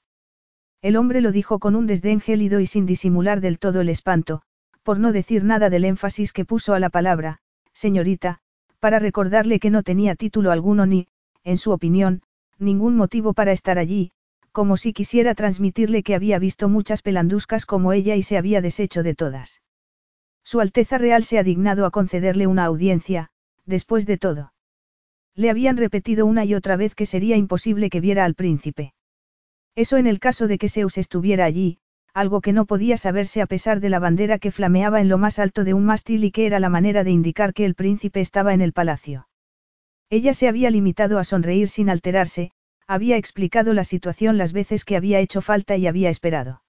El 0.80 0.96
hombre 0.96 1.20
lo 1.20 1.30
dijo 1.30 1.58
con 1.58 1.76
un 1.76 1.86
desdén 1.86 2.20
gélido 2.20 2.58
y 2.60 2.66
sin 2.66 2.86
disimular 2.86 3.40
del 3.40 3.58
todo 3.58 3.82
el 3.82 3.90
espanto, 3.90 4.42
por 4.84 5.00
no 5.00 5.10
decir 5.12 5.42
nada 5.42 5.70
del 5.70 5.84
énfasis 5.84 6.32
que 6.32 6.44
puso 6.44 6.74
a 6.74 6.78
la 6.78 6.90
palabra, 6.90 7.38
señorita, 7.72 8.38
para 8.78 8.98
recordarle 8.98 9.58
que 9.58 9.70
no 9.70 9.82
tenía 9.82 10.14
título 10.14 10.52
alguno 10.52 10.86
ni, 10.86 11.08
en 11.42 11.58
su 11.58 11.72
opinión, 11.72 12.22
ningún 12.58 12.94
motivo 12.94 13.32
para 13.32 13.52
estar 13.52 13.78
allí, 13.78 14.12
como 14.52 14.76
si 14.76 14.92
quisiera 14.92 15.34
transmitirle 15.34 16.02
que 16.02 16.14
había 16.14 16.38
visto 16.38 16.68
muchas 16.68 17.02
pelanduscas 17.02 17.66
como 17.66 17.92
ella 17.92 18.14
y 18.14 18.22
se 18.22 18.36
había 18.36 18.60
deshecho 18.60 19.02
de 19.02 19.14
todas. 19.14 19.62
Su 20.44 20.60
Alteza 20.60 20.98
Real 20.98 21.24
se 21.24 21.38
ha 21.38 21.42
dignado 21.42 21.86
a 21.86 21.90
concederle 21.90 22.46
una 22.46 22.66
audiencia, 22.66 23.30
después 23.64 24.06
de 24.06 24.18
todo. 24.18 24.52
Le 25.34 25.50
habían 25.50 25.76
repetido 25.76 26.26
una 26.26 26.44
y 26.44 26.54
otra 26.54 26.76
vez 26.76 26.94
que 26.94 27.06
sería 27.06 27.36
imposible 27.36 27.90
que 27.90 28.00
viera 28.00 28.24
al 28.24 28.34
príncipe. 28.34 28.92
Eso 29.74 29.96
en 29.96 30.06
el 30.06 30.20
caso 30.20 30.46
de 30.46 30.58
que 30.58 30.68
Zeus 30.68 30.98
estuviera 30.98 31.46
allí, 31.46 31.78
algo 32.14 32.40
que 32.40 32.52
no 32.52 32.64
podía 32.64 32.96
saberse 32.96 33.42
a 33.42 33.46
pesar 33.46 33.80
de 33.80 33.90
la 33.90 33.98
bandera 33.98 34.38
que 34.38 34.52
flameaba 34.52 35.00
en 35.00 35.08
lo 35.08 35.18
más 35.18 35.40
alto 35.40 35.64
de 35.64 35.74
un 35.74 35.84
mástil 35.84 36.22
y 36.24 36.30
que 36.30 36.46
era 36.46 36.60
la 36.60 36.68
manera 36.68 37.02
de 37.02 37.10
indicar 37.10 37.52
que 37.52 37.64
el 37.64 37.74
príncipe 37.74 38.20
estaba 38.20 38.54
en 38.54 38.60
el 38.60 38.72
palacio. 38.72 39.28
Ella 40.10 40.32
se 40.32 40.46
había 40.46 40.70
limitado 40.70 41.18
a 41.18 41.24
sonreír 41.24 41.68
sin 41.68 41.90
alterarse, 41.90 42.52
había 42.86 43.16
explicado 43.16 43.74
la 43.74 43.82
situación 43.82 44.38
las 44.38 44.52
veces 44.52 44.84
que 44.84 44.96
había 44.96 45.18
hecho 45.18 45.40
falta 45.40 45.76
y 45.76 45.88
había 45.88 46.08
esperado. 46.08 46.62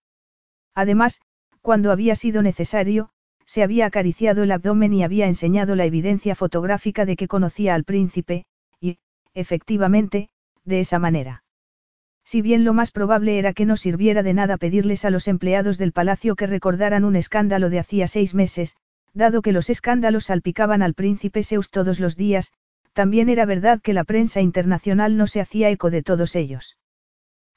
Además, 0.74 1.22
cuando 1.62 1.92
había 1.92 2.16
sido 2.16 2.42
necesario, 2.42 3.10
se 3.46 3.62
había 3.62 3.86
acariciado 3.86 4.44
el 4.44 4.52
abdomen 4.52 4.94
y 4.94 5.04
había 5.04 5.28
enseñado 5.28 5.76
la 5.76 5.86
evidencia 5.86 6.34
fotográfica 6.34 7.06
de 7.06 7.16
que 7.16 7.28
conocía 7.28 7.76
al 7.76 7.84
príncipe, 7.84 8.46
y, 8.82 8.98
efectivamente, 9.36 10.30
de 10.64 10.80
esa 10.80 10.98
manera. 10.98 11.45
Si 12.26 12.42
bien 12.42 12.64
lo 12.64 12.74
más 12.74 12.90
probable 12.90 13.38
era 13.38 13.54
que 13.54 13.66
no 13.66 13.78
sirviera 13.78 14.24
de 14.24 14.34
nada 14.34 14.58
pedirles 14.58 15.06
a 15.06 15.12
los 15.12 15.28
empleados 15.28 15.78
del 15.78 15.92
palacio 15.92 16.36
que 16.36 16.48
recordaran 16.48 17.06
un 17.06 17.16
escándalo 17.16 17.70
de 17.70 17.80
hacía 17.80 18.08
seis 18.08 18.34
meses, 18.34 18.76
dado 19.14 19.44
que 19.44 19.52
los 19.52 19.70
escándalos 19.70 20.26
salpicaban 20.26 20.82
al 20.82 20.96
príncipe 20.96 21.44
Zeus 21.44 21.70
todos 21.70 22.00
los 22.00 22.16
días, 22.16 22.52
también 22.94 23.30
era 23.30 23.46
verdad 23.46 23.80
que 23.80 23.94
la 23.94 24.04
prensa 24.04 24.42
internacional 24.42 25.18
no 25.18 25.28
se 25.28 25.40
hacía 25.40 25.70
eco 25.70 25.92
de 25.92 26.02
todos 26.02 26.36
ellos. 26.36 26.78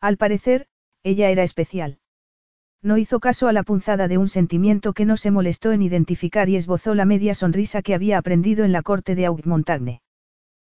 Al 0.00 0.18
parecer, 0.18 0.66
ella 1.02 1.30
era 1.30 1.44
especial. 1.44 1.98
No 2.82 2.98
hizo 2.98 3.20
caso 3.20 3.48
a 3.48 3.52
la 3.52 3.62
punzada 3.62 4.06
de 4.06 4.18
un 4.18 4.28
sentimiento 4.28 4.92
que 4.92 5.04
no 5.04 5.16
se 5.16 5.30
molestó 5.30 5.72
en 5.72 5.82
identificar 5.82 6.48
y 6.48 6.56
esbozó 6.56 6.94
la 6.94 7.06
media 7.06 7.34
sonrisa 7.34 7.82
que 7.82 7.94
había 7.94 8.18
aprendido 8.18 8.64
en 8.64 8.72
la 8.72 8.82
corte 8.82 9.14
de 9.14 9.26
Augmontagne. 9.26 10.02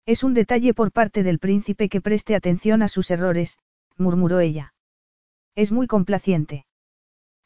Es 0.07 0.23
un 0.23 0.33
detalle 0.33 0.75
por 0.75 0.93
parte 0.93 1.23
del 1.23 1.39
príncipe 1.39 1.89
que 1.89 2.01
preste 2.01 2.35
atención 2.35 2.83
a 2.83 2.89
sus 2.89 3.11
errores, 3.11 3.59
murmuró 4.01 4.41
ella. 4.41 4.75
Es 5.55 5.71
muy 5.71 5.87
complaciente. 5.87 6.67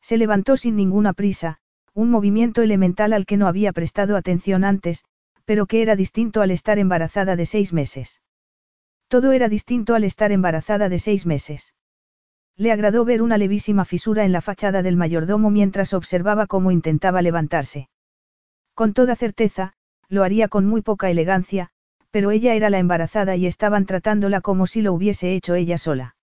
Se 0.01 0.17
levantó 0.17 0.57
sin 0.57 0.77
ninguna 0.77 1.13
prisa, 1.13 1.59
un 1.93 2.11
movimiento 2.11 2.63
elemental 2.63 3.13
al 3.13 3.27
que 3.27 3.37
no 3.37 3.47
había 3.47 3.73
prestado 3.73 4.17
atención 4.17 4.65
antes, 4.65 5.05
pero 5.45 5.67
que 5.67 5.83
era 5.83 5.97
distinto 5.97 6.43
al 6.43 6.51
estar 6.51 6.79
embarazada 6.79 7.37
de 7.37 7.47
seis 7.47 7.73
meses. 7.73 8.21
Todo 9.09 9.33
era 9.33 9.49
distinto 9.49 9.95
al 9.95 10.05
estar 10.05 10.33
embarazada 10.33 10.89
de 10.89 10.99
seis 10.99 11.27
meses. 11.27 11.75
Le 12.57 12.73
agradó 12.73 13.05
ver 13.05 13.23
una 13.23 13.37
levísima 13.37 13.85
fisura 13.85 14.25
en 14.25 14.33
la 14.33 14.41
fachada 14.41 14.83
del 14.83 14.97
mayordomo 14.97 15.51
mientras 15.51 15.93
observaba 15.93 16.47
cómo 16.47 16.71
intentaba 16.71 17.21
levantarse. 17.21 17.89
Con 18.75 18.93
toda 18.93 19.17
certeza, 19.17 19.75
lo 20.09 20.23
haría 20.23 20.49
con 20.49 20.67
muy 20.67 20.83
poca 20.83 21.11
elegancia, 21.11 21.71
pero 22.11 22.31
ella 22.31 22.55
era 22.55 22.71
la 22.71 22.79
embarazada 22.79 23.37
y 23.37 23.47
estaban 23.47 23.87
tratándola 23.87 24.41
como 24.41 24.67
si 24.67 24.83
lo 24.83 24.93
hubiese 24.93 25.35
hecho 25.35 25.55
ella 25.55 25.79
sola. 25.79 26.14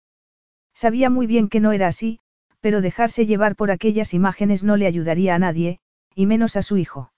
Sabía 0.74 1.10
muy 1.10 1.28
bien 1.28 1.50
que 1.50 1.60
no 1.60 1.72
era 1.72 1.88
así, 1.88 2.20
pero 2.60 2.82
dejarse 2.82 3.26
llevar 3.26 3.56
por 3.56 3.72
aquellas 3.72 4.14
imágenes 4.14 4.64
no 4.64 4.78
le 4.78 4.88
ayudaría 4.88 5.36
a 5.36 5.40
nadie, 5.40 5.80
y 6.16 6.26
menos 6.26 6.56
a 6.56 6.62
su 6.62 6.78
hijo. 6.78 7.12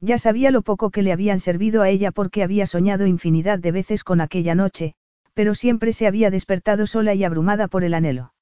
Ya 0.00 0.18
sabía 0.18 0.50
lo 0.50 0.62
poco 0.62 0.90
que 0.90 1.02
le 1.02 1.12
habían 1.12 1.40
servido 1.40 1.82
a 1.82 1.88
ella 1.88 2.10
porque 2.10 2.42
había 2.42 2.66
soñado 2.66 3.06
infinidad 3.06 3.58
de 3.58 3.72
veces 3.72 4.04
con 4.04 4.20
aquella 4.20 4.54
noche, 4.54 4.94
pero 5.32 5.54
siempre 5.54 5.92
se 5.92 6.06
había 6.06 6.30
despertado 6.30 6.86
sola 6.86 7.14
y 7.14 7.24
abrumada 7.24 7.68
por 7.68 7.84
el 7.84 7.94
anhelo. 7.94 8.34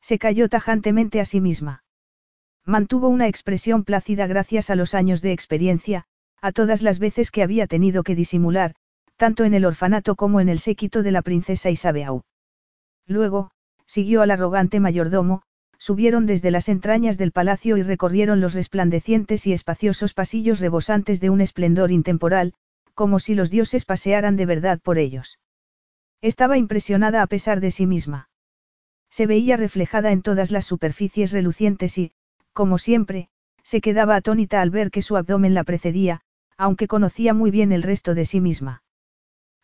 Se 0.00 0.18
cayó 0.18 0.48
tajantemente 0.48 1.20
a 1.20 1.24
sí 1.24 1.40
misma. 1.40 1.84
Mantuvo 2.64 3.08
una 3.08 3.28
expresión 3.28 3.84
plácida 3.84 4.26
gracias 4.26 4.70
a 4.70 4.76
los 4.76 4.94
años 4.94 5.20
de 5.22 5.32
experiencia, 5.32 6.04
a 6.40 6.52
todas 6.52 6.82
las 6.82 6.98
veces 6.98 7.30
que 7.30 7.42
había 7.42 7.66
tenido 7.66 8.02
que 8.02 8.16
disimular, 8.16 8.74
tanto 9.16 9.44
en 9.44 9.54
el 9.54 9.64
orfanato 9.64 10.16
como 10.16 10.40
en 10.40 10.48
el 10.48 10.58
séquito 10.58 11.02
de 11.02 11.12
la 11.12 11.22
princesa 11.22 11.70
Isabeau. 11.70 12.22
Luego, 13.06 13.50
siguió 13.86 14.22
al 14.22 14.30
arrogante 14.30 14.80
mayordomo, 14.80 15.42
subieron 15.78 16.26
desde 16.26 16.50
las 16.50 16.68
entrañas 16.68 17.18
del 17.18 17.32
palacio 17.32 17.76
y 17.76 17.82
recorrieron 17.82 18.40
los 18.40 18.54
resplandecientes 18.54 19.46
y 19.46 19.52
espaciosos 19.52 20.14
pasillos 20.14 20.60
rebosantes 20.60 21.20
de 21.20 21.30
un 21.30 21.40
esplendor 21.40 21.90
intemporal, 21.90 22.54
como 22.94 23.18
si 23.18 23.34
los 23.34 23.50
dioses 23.50 23.84
pasearan 23.84 24.36
de 24.36 24.46
verdad 24.46 24.78
por 24.80 24.98
ellos. 24.98 25.38
Estaba 26.20 26.56
impresionada 26.56 27.22
a 27.22 27.26
pesar 27.26 27.60
de 27.60 27.72
sí 27.72 27.86
misma. 27.86 28.28
Se 29.10 29.26
veía 29.26 29.56
reflejada 29.56 30.12
en 30.12 30.22
todas 30.22 30.50
las 30.52 30.64
superficies 30.66 31.32
relucientes 31.32 31.98
y, 31.98 32.12
como 32.52 32.78
siempre, 32.78 33.28
se 33.64 33.80
quedaba 33.80 34.16
atónita 34.16 34.60
al 34.60 34.70
ver 34.70 34.90
que 34.90 35.02
su 35.02 35.16
abdomen 35.16 35.54
la 35.54 35.64
precedía, 35.64 36.20
aunque 36.56 36.86
conocía 36.86 37.34
muy 37.34 37.50
bien 37.50 37.72
el 37.72 37.82
resto 37.82 38.14
de 38.14 38.24
sí 38.24 38.40
misma. 38.40 38.82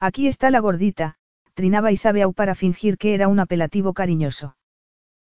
Aquí 0.00 0.26
está 0.26 0.50
la 0.50 0.61
gordita, 0.61 1.16
trinaba 1.59 1.91
Isabeau 1.91 2.33
para 2.33 2.55
fingir 2.55 2.99
que 2.99 3.15
era 3.15 3.27
un 3.27 3.41
apelativo 3.41 3.93
cariñoso. 3.93 4.55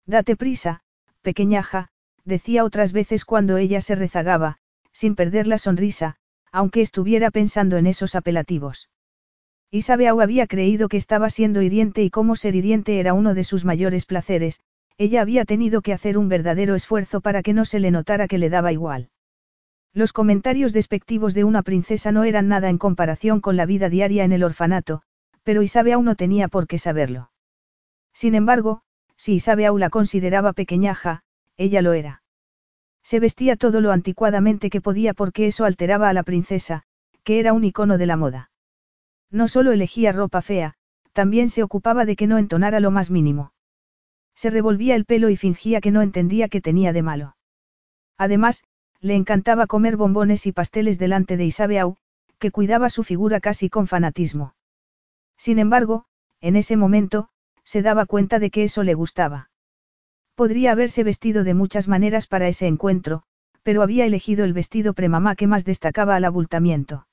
Date 0.07 0.35
prisa, 0.35 0.79
pequeñaja, 1.21 1.89
decía 2.23 2.63
otras 2.63 2.93
veces 2.93 3.25
cuando 3.25 3.57
ella 3.57 3.79
se 3.79 3.93
rezagaba, 3.93 4.57
sin 4.91 5.13
perder 5.13 5.45
la 5.45 5.59
sonrisa, 5.59 6.15
aunque 6.51 6.81
estuviera 6.81 7.29
pensando 7.29 7.77
en 7.77 7.85
esos 7.85 8.15
apelativos. 8.15 8.89
Isabeau 9.69 10.19
había 10.19 10.47
creído 10.47 10.89
que 10.89 10.97
estaba 10.97 11.29
siendo 11.29 11.61
hiriente 11.61 12.01
y 12.01 12.09
como 12.09 12.35
ser 12.35 12.55
hiriente 12.55 12.99
era 12.99 13.13
uno 13.13 13.35
de 13.35 13.43
sus 13.43 13.63
mayores 13.63 14.07
placeres, 14.07 14.61
ella 14.97 15.21
había 15.21 15.45
tenido 15.45 15.83
que 15.83 15.93
hacer 15.93 16.17
un 16.17 16.27
verdadero 16.27 16.73
esfuerzo 16.73 17.21
para 17.21 17.43
que 17.43 17.53
no 17.53 17.65
se 17.65 17.79
le 17.79 17.91
notara 17.91 18.27
que 18.27 18.39
le 18.39 18.49
daba 18.49 18.71
igual. 18.71 19.09
Los 19.93 20.11
comentarios 20.11 20.73
despectivos 20.73 21.35
de 21.35 21.43
una 21.43 21.61
princesa 21.61 22.11
no 22.11 22.23
eran 22.23 22.47
nada 22.47 22.71
en 22.71 22.79
comparación 22.79 23.41
con 23.41 23.57
la 23.57 23.67
vida 23.67 23.89
diaria 23.89 24.23
en 24.23 24.31
el 24.31 24.43
orfanato, 24.43 25.03
pero 25.45 25.61
Isabeau 25.61 26.01
no 26.01 26.15
tenía 26.15 26.47
por 26.47 26.67
qué 26.67 26.79
saberlo. 26.79 27.29
Sin 28.13 28.33
embargo, 28.33 28.81
si 29.15 29.35
Isabeau 29.35 29.77
la 29.77 29.91
consideraba 29.91 30.53
pequeñaja, 30.53 31.21
ella 31.55 31.83
lo 31.83 31.93
era. 31.93 32.23
Se 33.03 33.19
vestía 33.19 33.55
todo 33.55 33.79
lo 33.79 33.91
anticuadamente 33.91 34.71
que 34.71 34.81
podía 34.81 35.13
porque 35.13 35.45
eso 35.45 35.63
alteraba 35.63 36.09
a 36.09 36.13
la 36.13 36.23
princesa, 36.23 36.81
que 37.23 37.39
era 37.39 37.53
un 37.53 37.63
icono 37.63 37.99
de 37.99 38.07
la 38.07 38.17
moda. 38.17 38.49
No 39.29 39.47
solo 39.47 39.71
elegía 39.71 40.11
ropa 40.11 40.41
fea, 40.41 40.73
también 41.13 41.49
se 41.49 41.61
ocupaba 41.61 42.05
de 42.05 42.15
que 42.15 42.25
no 42.25 42.39
entonara 42.39 42.79
lo 42.79 42.89
más 42.89 43.11
mínimo. 43.11 43.53
Se 44.33 44.49
revolvía 44.49 44.95
el 44.95 45.05
pelo 45.05 45.29
y 45.29 45.37
fingía 45.37 45.79
que 45.79 45.91
no 45.91 46.01
entendía 46.01 46.49
qué 46.49 46.59
tenía 46.59 46.91
de 46.91 47.03
malo. 47.03 47.37
Además, 48.17 48.63
le 48.99 49.13
encantaba 49.13 49.67
comer 49.67 49.95
bombones 49.95 50.47
y 50.47 50.51
pasteles 50.51 50.97
delante 50.97 51.37
de 51.37 51.45
Isabeau, 51.45 51.97
que 52.39 52.49
cuidaba 52.49 52.89
su 52.89 53.03
figura 53.03 53.39
casi 53.39 53.69
con 53.69 53.85
fanatismo. 53.85 54.54
Sin 55.37 55.59
embargo, 55.59 56.05
en 56.41 56.55
ese 56.55 56.77
momento, 56.77 57.29
se 57.63 57.81
daba 57.81 58.05
cuenta 58.05 58.39
de 58.39 58.51
que 58.51 58.63
eso 58.63 58.83
le 58.83 58.93
gustaba. 58.93 59.49
Podría 60.35 60.71
haberse 60.71 61.03
vestido 61.03 61.43
de 61.43 61.53
muchas 61.53 61.87
maneras 61.87 62.27
para 62.27 62.47
ese 62.47 62.67
encuentro, 62.67 63.23
pero 63.63 63.81
había 63.81 64.05
elegido 64.05 64.45
el 64.45 64.53
vestido 64.53 64.93
premamá 64.93 65.35
que 65.35 65.47
más 65.47 65.65
destacaba 65.65 66.15
al 66.15 66.25
abultamiento. 66.25 67.07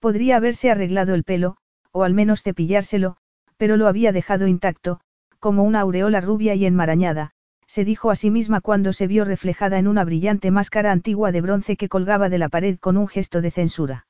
Podría 0.00 0.36
haberse 0.36 0.70
arreglado 0.70 1.14
el 1.14 1.24
pelo, 1.24 1.56
o 1.92 2.02
al 2.02 2.14
menos 2.14 2.42
cepillárselo, 2.42 3.16
pero 3.56 3.76
lo 3.76 3.86
había 3.86 4.12
dejado 4.12 4.48
intacto, 4.48 5.00
como 5.38 5.62
una 5.62 5.80
aureola 5.80 6.20
rubia 6.20 6.54
y 6.54 6.66
enmarañada, 6.66 7.30
se 7.66 7.84
dijo 7.84 8.10
a 8.10 8.16
sí 8.16 8.30
misma 8.30 8.60
cuando 8.60 8.92
se 8.92 9.06
vio 9.06 9.24
reflejada 9.24 9.78
en 9.78 9.88
una 9.88 10.04
brillante 10.04 10.50
máscara 10.50 10.92
antigua 10.92 11.32
de 11.32 11.40
bronce 11.40 11.76
que 11.76 11.88
colgaba 11.88 12.28
de 12.28 12.38
la 12.38 12.48
pared 12.48 12.78
con 12.78 12.96
un 12.96 13.08
gesto 13.08 13.40
de 13.40 13.50
censura. 13.50 14.06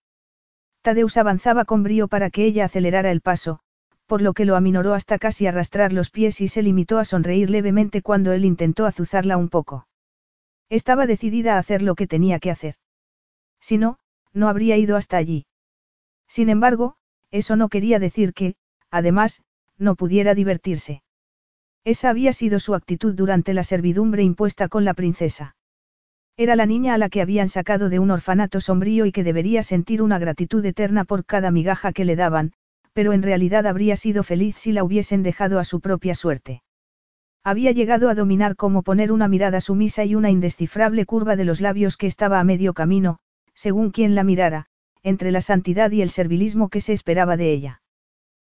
Tadeus 0.82 1.16
avanzaba 1.16 1.64
con 1.64 1.82
brío 1.82 2.08
para 2.08 2.30
que 2.30 2.44
ella 2.44 2.64
acelerara 2.64 3.10
el 3.10 3.20
paso, 3.20 3.60
por 4.06 4.20
lo 4.20 4.34
que 4.34 4.44
lo 4.44 4.56
aminoró 4.56 4.94
hasta 4.94 5.18
casi 5.18 5.46
arrastrar 5.46 5.92
los 5.92 6.10
pies 6.10 6.40
y 6.40 6.48
se 6.48 6.62
limitó 6.62 6.98
a 6.98 7.04
sonreír 7.04 7.50
levemente 7.50 8.02
cuando 8.02 8.32
él 8.32 8.44
intentó 8.44 8.84
azuzarla 8.86 9.36
un 9.36 9.48
poco. 9.48 9.86
Estaba 10.68 11.06
decidida 11.06 11.54
a 11.54 11.58
hacer 11.58 11.82
lo 11.82 11.94
que 11.94 12.06
tenía 12.06 12.40
que 12.40 12.50
hacer. 12.50 12.74
Si 13.60 13.78
no, 13.78 13.98
no 14.32 14.48
habría 14.48 14.76
ido 14.76 14.96
hasta 14.96 15.16
allí. 15.16 15.46
Sin 16.26 16.48
embargo, 16.48 16.96
eso 17.30 17.56
no 17.56 17.68
quería 17.68 17.98
decir 17.98 18.34
que, 18.34 18.56
además, 18.90 19.42
no 19.78 19.94
pudiera 19.94 20.34
divertirse. 20.34 21.02
Esa 21.84 22.10
había 22.10 22.32
sido 22.32 22.58
su 22.58 22.74
actitud 22.74 23.14
durante 23.14 23.54
la 23.54 23.64
servidumbre 23.64 24.22
impuesta 24.22 24.68
con 24.68 24.84
la 24.84 24.94
princesa. 24.94 25.56
Era 26.36 26.56
la 26.56 26.66
niña 26.66 26.94
a 26.94 26.98
la 26.98 27.08
que 27.08 27.20
habían 27.20 27.48
sacado 27.48 27.88
de 27.88 27.98
un 27.98 28.10
orfanato 28.10 28.60
sombrío 28.60 29.04
y 29.06 29.12
que 29.12 29.24
debería 29.24 29.62
sentir 29.62 30.00
una 30.02 30.18
gratitud 30.18 30.64
eterna 30.64 31.04
por 31.04 31.26
cada 31.26 31.50
migaja 31.50 31.92
que 31.92 32.04
le 32.04 32.16
daban, 32.16 32.52
pero 32.92 33.12
en 33.12 33.22
realidad 33.22 33.66
habría 33.66 33.96
sido 33.96 34.22
feliz 34.22 34.56
si 34.56 34.72
la 34.72 34.84
hubiesen 34.84 35.22
dejado 35.22 35.58
a 35.58 35.64
su 35.64 35.80
propia 35.80 36.14
suerte. 36.14 36.62
Había 37.44 37.72
llegado 37.72 38.08
a 38.08 38.14
dominar 38.14 38.56
cómo 38.56 38.82
poner 38.82 39.12
una 39.12 39.28
mirada 39.28 39.60
sumisa 39.60 40.04
y 40.04 40.14
una 40.14 40.30
indescifrable 40.30 41.04
curva 41.06 41.36
de 41.36 41.44
los 41.44 41.60
labios 41.60 41.96
que 41.96 42.06
estaba 42.06 42.38
a 42.38 42.44
medio 42.44 42.72
camino, 42.72 43.18
según 43.54 43.90
quien 43.90 44.14
la 44.14 44.24
mirara, 44.24 44.66
entre 45.02 45.32
la 45.32 45.40
santidad 45.40 45.90
y 45.90 46.02
el 46.02 46.10
servilismo 46.10 46.68
que 46.68 46.80
se 46.80 46.92
esperaba 46.92 47.36
de 47.36 47.52
ella. 47.52 47.82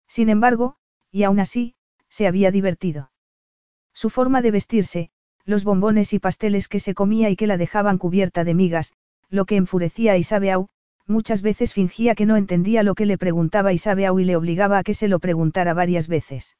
Sin 0.07 0.29
embargo, 0.29 0.77
y 1.11 1.23
aún 1.23 1.39
así, 1.39 1.75
se 2.09 2.27
había 2.27 2.49
divertido. 2.51 3.11
Su 3.93 4.09
forma 4.09 4.41
de 4.41 4.51
vestirse, 4.51 5.09
los 5.47 5.63
bombones 5.63 6.11
y 6.11 6.19
pasteles 6.19 6.67
que 6.67 6.81
se 6.81 6.93
comía 6.93 7.29
y 7.29 7.37
que 7.37 7.47
la 7.47 7.57
dejaban 7.57 7.97
cubierta 7.97 8.43
de 8.43 8.53
migas, 8.53 8.93
lo 9.29 9.45
que 9.45 9.55
enfurecía 9.55 10.11
a 10.11 10.17
Isabeau, 10.17 10.67
muchas 11.07 11.41
veces 11.41 11.73
fingía 11.73 12.15
que 12.15 12.25
no 12.25 12.35
entendía 12.35 12.83
lo 12.83 12.95
que 12.95 13.05
le 13.05 13.17
preguntaba 13.17 13.71
Isabeau 13.71 14.19
y 14.19 14.25
le 14.25 14.35
obligaba 14.35 14.77
a 14.77 14.83
que 14.83 14.93
se 14.93 15.07
lo 15.07 15.19
preguntara 15.19 15.73
varias 15.73 16.09
veces. 16.09 16.57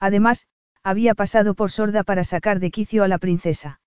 Además, 0.00 0.46
había 0.82 1.14
pasado 1.14 1.54
por 1.54 1.70
sorda 1.70 2.02
para 2.02 2.24
sacar 2.24 2.60
de 2.60 2.70
quicio 2.70 3.04
a 3.04 3.08
la 3.08 3.18
princesa. 3.18 3.80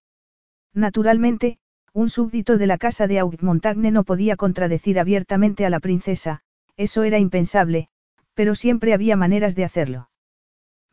Naturalmente, 0.72 1.58
un 1.92 2.08
súbdito 2.08 2.60
de 2.60 2.68
la 2.68 2.78
casa 2.78 3.08
de 3.08 3.18
Augmontagne 3.18 3.90
no 3.90 4.04
podía 4.04 4.36
contradecir 4.36 5.00
abiertamente 5.00 5.66
a 5.66 5.72
la 5.72 5.80
princesa, 5.80 6.42
eso 6.78 7.04
era 7.04 7.18
impensable, 7.18 7.90
pero 8.36 8.54
siempre 8.54 8.94
había 8.94 9.16
maneras 9.16 9.56
de 9.56 9.66
hacerlo. 9.66 10.10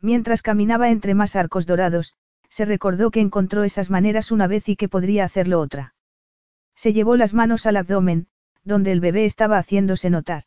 Mientras 0.01 0.41
caminaba 0.41 0.89
entre 0.89 1.13
más 1.13 1.35
arcos 1.35 1.67
dorados, 1.67 2.15
se 2.59 2.65
recordó 2.65 3.09
que 3.09 3.21
encontró 3.21 3.63
esas 3.63 3.89
maneras 3.89 4.33
una 4.33 4.45
vez 4.45 4.67
y 4.67 4.75
que 4.75 4.89
podría 4.89 5.23
hacerlo 5.23 5.61
otra. 5.61 5.95
Se 6.75 6.91
llevó 6.91 7.15
las 7.15 7.33
manos 7.33 7.65
al 7.65 7.77
abdomen, 7.77 8.27
donde 8.65 8.91
el 8.91 8.99
bebé 8.99 9.23
estaba 9.23 9.57
haciéndose 9.57 10.09
notar. 10.09 10.43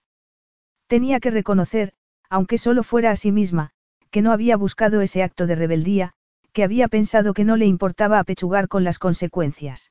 Tenía 0.88 1.20
que 1.20 1.30
reconocer, 1.30 1.94
aunque 2.28 2.58
solo 2.58 2.82
fuera 2.82 3.12
a 3.12 3.16
sí 3.16 3.32
misma, 3.32 3.70
que 4.10 4.20
no 4.20 4.30
había 4.30 4.58
buscado 4.58 5.00
ese 5.00 5.22
acto 5.22 5.46
de 5.46 5.54
rebeldía, 5.54 6.12
que 6.52 6.64
había 6.64 6.86
pensado 6.86 7.32
que 7.32 7.46
no 7.46 7.56
le 7.56 7.64
importaba 7.64 8.18
apechugar 8.18 8.68
con 8.68 8.84
las 8.84 8.98
consecuencias. 8.98 9.90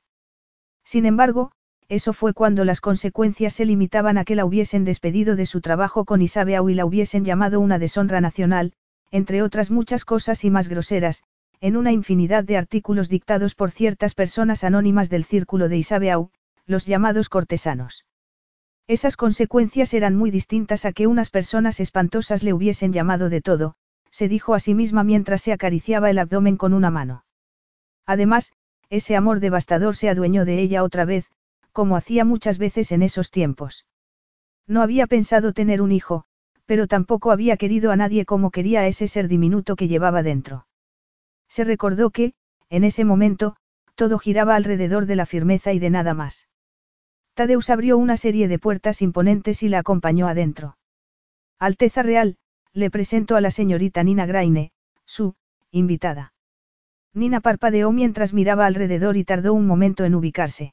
Sin 0.84 1.06
embargo, 1.06 1.50
eso 1.88 2.12
fue 2.12 2.34
cuando 2.34 2.64
las 2.64 2.80
consecuencias 2.80 3.52
se 3.52 3.64
limitaban 3.64 4.16
a 4.16 4.24
que 4.24 4.36
la 4.36 4.44
hubiesen 4.44 4.84
despedido 4.84 5.34
de 5.34 5.46
su 5.46 5.60
trabajo 5.60 6.04
con 6.04 6.22
Isabeau 6.22 6.68
y 6.68 6.74
la 6.74 6.84
hubiesen 6.84 7.24
llamado 7.24 7.58
una 7.58 7.80
deshonra 7.80 8.20
nacional, 8.20 8.74
entre 9.10 9.42
otras 9.42 9.72
muchas 9.72 10.04
cosas 10.04 10.44
y 10.44 10.50
más 10.50 10.68
groseras, 10.68 11.24
en 11.62 11.76
una 11.76 11.92
infinidad 11.92 12.42
de 12.42 12.56
artículos 12.56 13.08
dictados 13.08 13.54
por 13.54 13.70
ciertas 13.70 14.16
personas 14.16 14.64
anónimas 14.64 15.08
del 15.08 15.22
círculo 15.22 15.68
de 15.68 15.76
Isabeau, 15.76 16.30
los 16.66 16.86
llamados 16.86 17.28
cortesanos. 17.28 18.04
Esas 18.88 19.16
consecuencias 19.16 19.94
eran 19.94 20.16
muy 20.16 20.32
distintas 20.32 20.84
a 20.84 20.92
que 20.92 21.06
unas 21.06 21.30
personas 21.30 21.78
espantosas 21.78 22.42
le 22.42 22.52
hubiesen 22.52 22.92
llamado 22.92 23.28
de 23.28 23.40
todo, 23.40 23.76
se 24.10 24.26
dijo 24.26 24.54
a 24.54 24.58
sí 24.58 24.74
misma 24.74 25.04
mientras 25.04 25.40
se 25.40 25.52
acariciaba 25.52 26.10
el 26.10 26.18
abdomen 26.18 26.56
con 26.56 26.74
una 26.74 26.90
mano. 26.90 27.24
Además, 28.06 28.52
ese 28.90 29.14
amor 29.14 29.38
devastador 29.38 29.94
se 29.94 30.08
adueñó 30.08 30.44
de 30.44 30.58
ella 30.58 30.82
otra 30.82 31.04
vez, 31.04 31.30
como 31.70 31.94
hacía 31.94 32.24
muchas 32.24 32.58
veces 32.58 32.90
en 32.90 33.02
esos 33.02 33.30
tiempos. 33.30 33.86
No 34.66 34.82
había 34.82 35.06
pensado 35.06 35.52
tener 35.52 35.80
un 35.80 35.92
hijo, 35.92 36.24
pero 36.66 36.88
tampoco 36.88 37.30
había 37.30 37.56
querido 37.56 37.92
a 37.92 37.96
nadie 37.96 38.24
como 38.24 38.50
quería 38.50 38.80
a 38.80 38.88
ese 38.88 39.06
ser 39.06 39.28
diminuto 39.28 39.76
que 39.76 39.86
llevaba 39.86 40.24
dentro. 40.24 40.66
Se 41.52 41.64
recordó 41.64 42.08
que, 42.08 42.32
en 42.70 42.82
ese 42.82 43.04
momento, 43.04 43.56
todo 43.94 44.18
giraba 44.18 44.56
alrededor 44.56 45.04
de 45.04 45.16
la 45.16 45.26
firmeza 45.26 45.74
y 45.74 45.78
de 45.78 45.90
nada 45.90 46.14
más. 46.14 46.48
Tadeus 47.34 47.68
abrió 47.68 47.98
una 47.98 48.16
serie 48.16 48.48
de 48.48 48.58
puertas 48.58 49.02
imponentes 49.02 49.62
y 49.62 49.68
la 49.68 49.80
acompañó 49.80 50.28
adentro. 50.28 50.78
Alteza 51.58 52.02
Real, 52.02 52.38
le 52.72 52.90
presento 52.90 53.36
a 53.36 53.42
la 53.42 53.50
señorita 53.50 54.02
Nina 54.02 54.24
Graine, 54.24 54.72
su, 55.04 55.34
invitada. 55.70 56.32
Nina 57.12 57.42
parpadeó 57.42 57.92
mientras 57.92 58.32
miraba 58.32 58.64
alrededor 58.64 59.18
y 59.18 59.24
tardó 59.24 59.52
un 59.52 59.66
momento 59.66 60.06
en 60.06 60.14
ubicarse. 60.14 60.72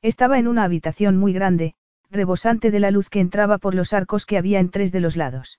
Estaba 0.00 0.38
en 0.38 0.46
una 0.46 0.62
habitación 0.62 1.16
muy 1.16 1.32
grande, 1.32 1.74
rebosante 2.08 2.70
de 2.70 2.78
la 2.78 2.92
luz 2.92 3.10
que 3.10 3.18
entraba 3.18 3.58
por 3.58 3.74
los 3.74 3.92
arcos 3.92 4.26
que 4.26 4.38
había 4.38 4.60
en 4.60 4.70
tres 4.70 4.92
de 4.92 5.00
los 5.00 5.16
lados. 5.16 5.58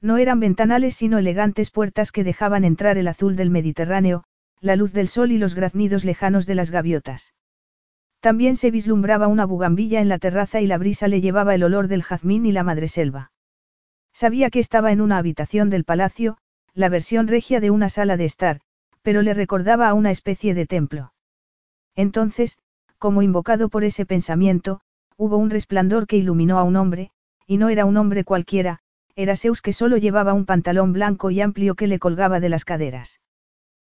No 0.00 0.16
eran 0.16 0.40
ventanales 0.40 0.94
sino 0.94 1.18
elegantes 1.18 1.70
puertas 1.70 2.12
que 2.12 2.24
dejaban 2.24 2.64
entrar 2.64 2.98
el 2.98 3.08
azul 3.08 3.36
del 3.36 3.50
Mediterráneo, 3.50 4.24
la 4.60 4.76
luz 4.76 4.92
del 4.92 5.08
sol 5.08 5.32
y 5.32 5.38
los 5.38 5.54
graznidos 5.54 6.04
lejanos 6.04 6.46
de 6.46 6.54
las 6.54 6.70
gaviotas. 6.70 7.34
También 8.20 8.56
se 8.56 8.70
vislumbraba 8.70 9.28
una 9.28 9.44
bugambilla 9.44 10.00
en 10.00 10.08
la 10.08 10.18
terraza 10.18 10.60
y 10.60 10.66
la 10.66 10.78
brisa 10.78 11.08
le 11.08 11.20
llevaba 11.20 11.54
el 11.54 11.62
olor 11.62 11.88
del 11.88 12.02
jazmín 12.02 12.46
y 12.46 12.52
la 12.52 12.64
madreselva. 12.64 13.32
Sabía 14.12 14.50
que 14.50 14.58
estaba 14.58 14.90
en 14.90 15.00
una 15.00 15.18
habitación 15.18 15.70
del 15.70 15.84
palacio, 15.84 16.38
la 16.74 16.88
versión 16.88 17.28
regia 17.28 17.60
de 17.60 17.70
una 17.70 17.88
sala 17.88 18.16
de 18.16 18.24
estar, 18.24 18.60
pero 19.02 19.22
le 19.22 19.34
recordaba 19.34 19.88
a 19.88 19.94
una 19.94 20.10
especie 20.10 20.54
de 20.54 20.66
templo. 20.66 21.12
Entonces, 21.94 22.58
como 22.98 23.22
invocado 23.22 23.68
por 23.68 23.84
ese 23.84 24.06
pensamiento, 24.06 24.80
hubo 25.16 25.36
un 25.36 25.50
resplandor 25.50 26.06
que 26.06 26.16
iluminó 26.16 26.58
a 26.58 26.64
un 26.64 26.76
hombre, 26.76 27.10
y 27.46 27.56
no 27.56 27.68
era 27.68 27.84
un 27.84 27.96
hombre 27.96 28.24
cualquiera, 28.24 28.80
era 29.18 29.34
Zeus 29.34 29.62
que 29.62 29.72
solo 29.72 29.96
llevaba 29.96 30.32
un 30.32 30.46
pantalón 30.46 30.92
blanco 30.92 31.32
y 31.32 31.40
amplio 31.40 31.74
que 31.74 31.88
le 31.88 31.98
colgaba 31.98 32.38
de 32.38 32.48
las 32.48 32.64
caderas. 32.64 33.20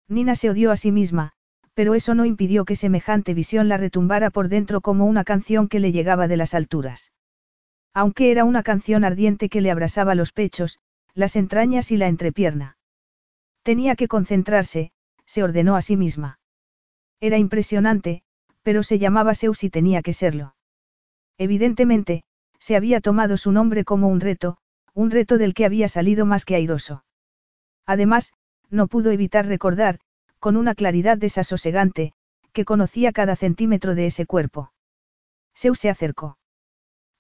Nina 0.07 0.35
se 0.35 0.51
odió 0.51 0.71
a 0.71 0.77
sí 0.77 0.93
misma, 0.93 1.33
pero 1.73 1.95
eso 1.95 2.15
no 2.15 2.27
impidió 2.27 2.67
que 2.67 2.77
semejante 2.77 3.33
visión 3.33 3.71
la 3.71 3.79
retumbara 3.79 4.29
por 4.29 4.49
dentro 4.49 4.83
como 4.83 5.07
una 5.07 5.25
canción 5.25 5.69
que 5.69 5.81
le 5.81 5.93
llegaba 5.93 6.29
de 6.29 6.37
las 6.37 6.53
alturas. 6.53 7.11
Aunque 7.95 8.33
era 8.33 8.45
una 8.45 8.63
canción 8.63 9.03
ardiente 9.03 9.49
que 9.49 9.63
le 9.63 9.71
abrasaba 9.71 10.15
los 10.15 10.31
pechos, 10.33 10.79
las 11.15 11.37
entrañas 11.37 11.91
y 11.91 11.97
la 11.97 12.09
entrepierna. 12.09 12.77
Tenía 13.63 13.97
que 13.97 14.09
concentrarse, 14.09 14.93
se 15.25 15.43
ordenó 15.43 15.75
a 15.75 15.81
sí 15.81 15.97
misma. 15.97 16.39
Era 17.19 17.39
impresionante, 17.39 18.25
pero 18.63 18.83
se 18.83 18.99
llamaba 18.99 19.35
Zeus 19.35 19.65
y 19.65 19.71
tenía 19.71 20.03
que 20.03 20.13
serlo. 20.13 20.55
Evidentemente, 21.39 22.25
se 22.59 22.77
había 22.77 23.01
tomado 23.01 23.39
su 23.39 23.53
nombre 23.53 23.85
como 23.85 24.09
un 24.09 24.21
reto, 24.21 24.59
un 24.95 25.11
reto 25.11 25.39
del 25.39 25.55
que 25.55 25.65
había 25.65 25.89
salido 25.89 26.25
más 26.25 26.45
que 26.45 26.55
airoso. 26.55 27.05
Además, 27.85 28.33
no 28.71 28.87
pudo 28.87 29.11
evitar 29.11 29.47
recordar, 29.47 29.99
con 30.39 30.57
una 30.57 30.75
claridad 30.75 31.19
desasosegante, 31.19 32.13
que 32.53 32.65
conocía 32.65 33.13
cada 33.13 33.37
centímetro 33.37 33.95
de 33.95 34.07
ese 34.07 34.27
cuerpo. 34.27 34.73
Zeus 35.57 35.79
se 35.79 35.91
acercó. 35.91 36.39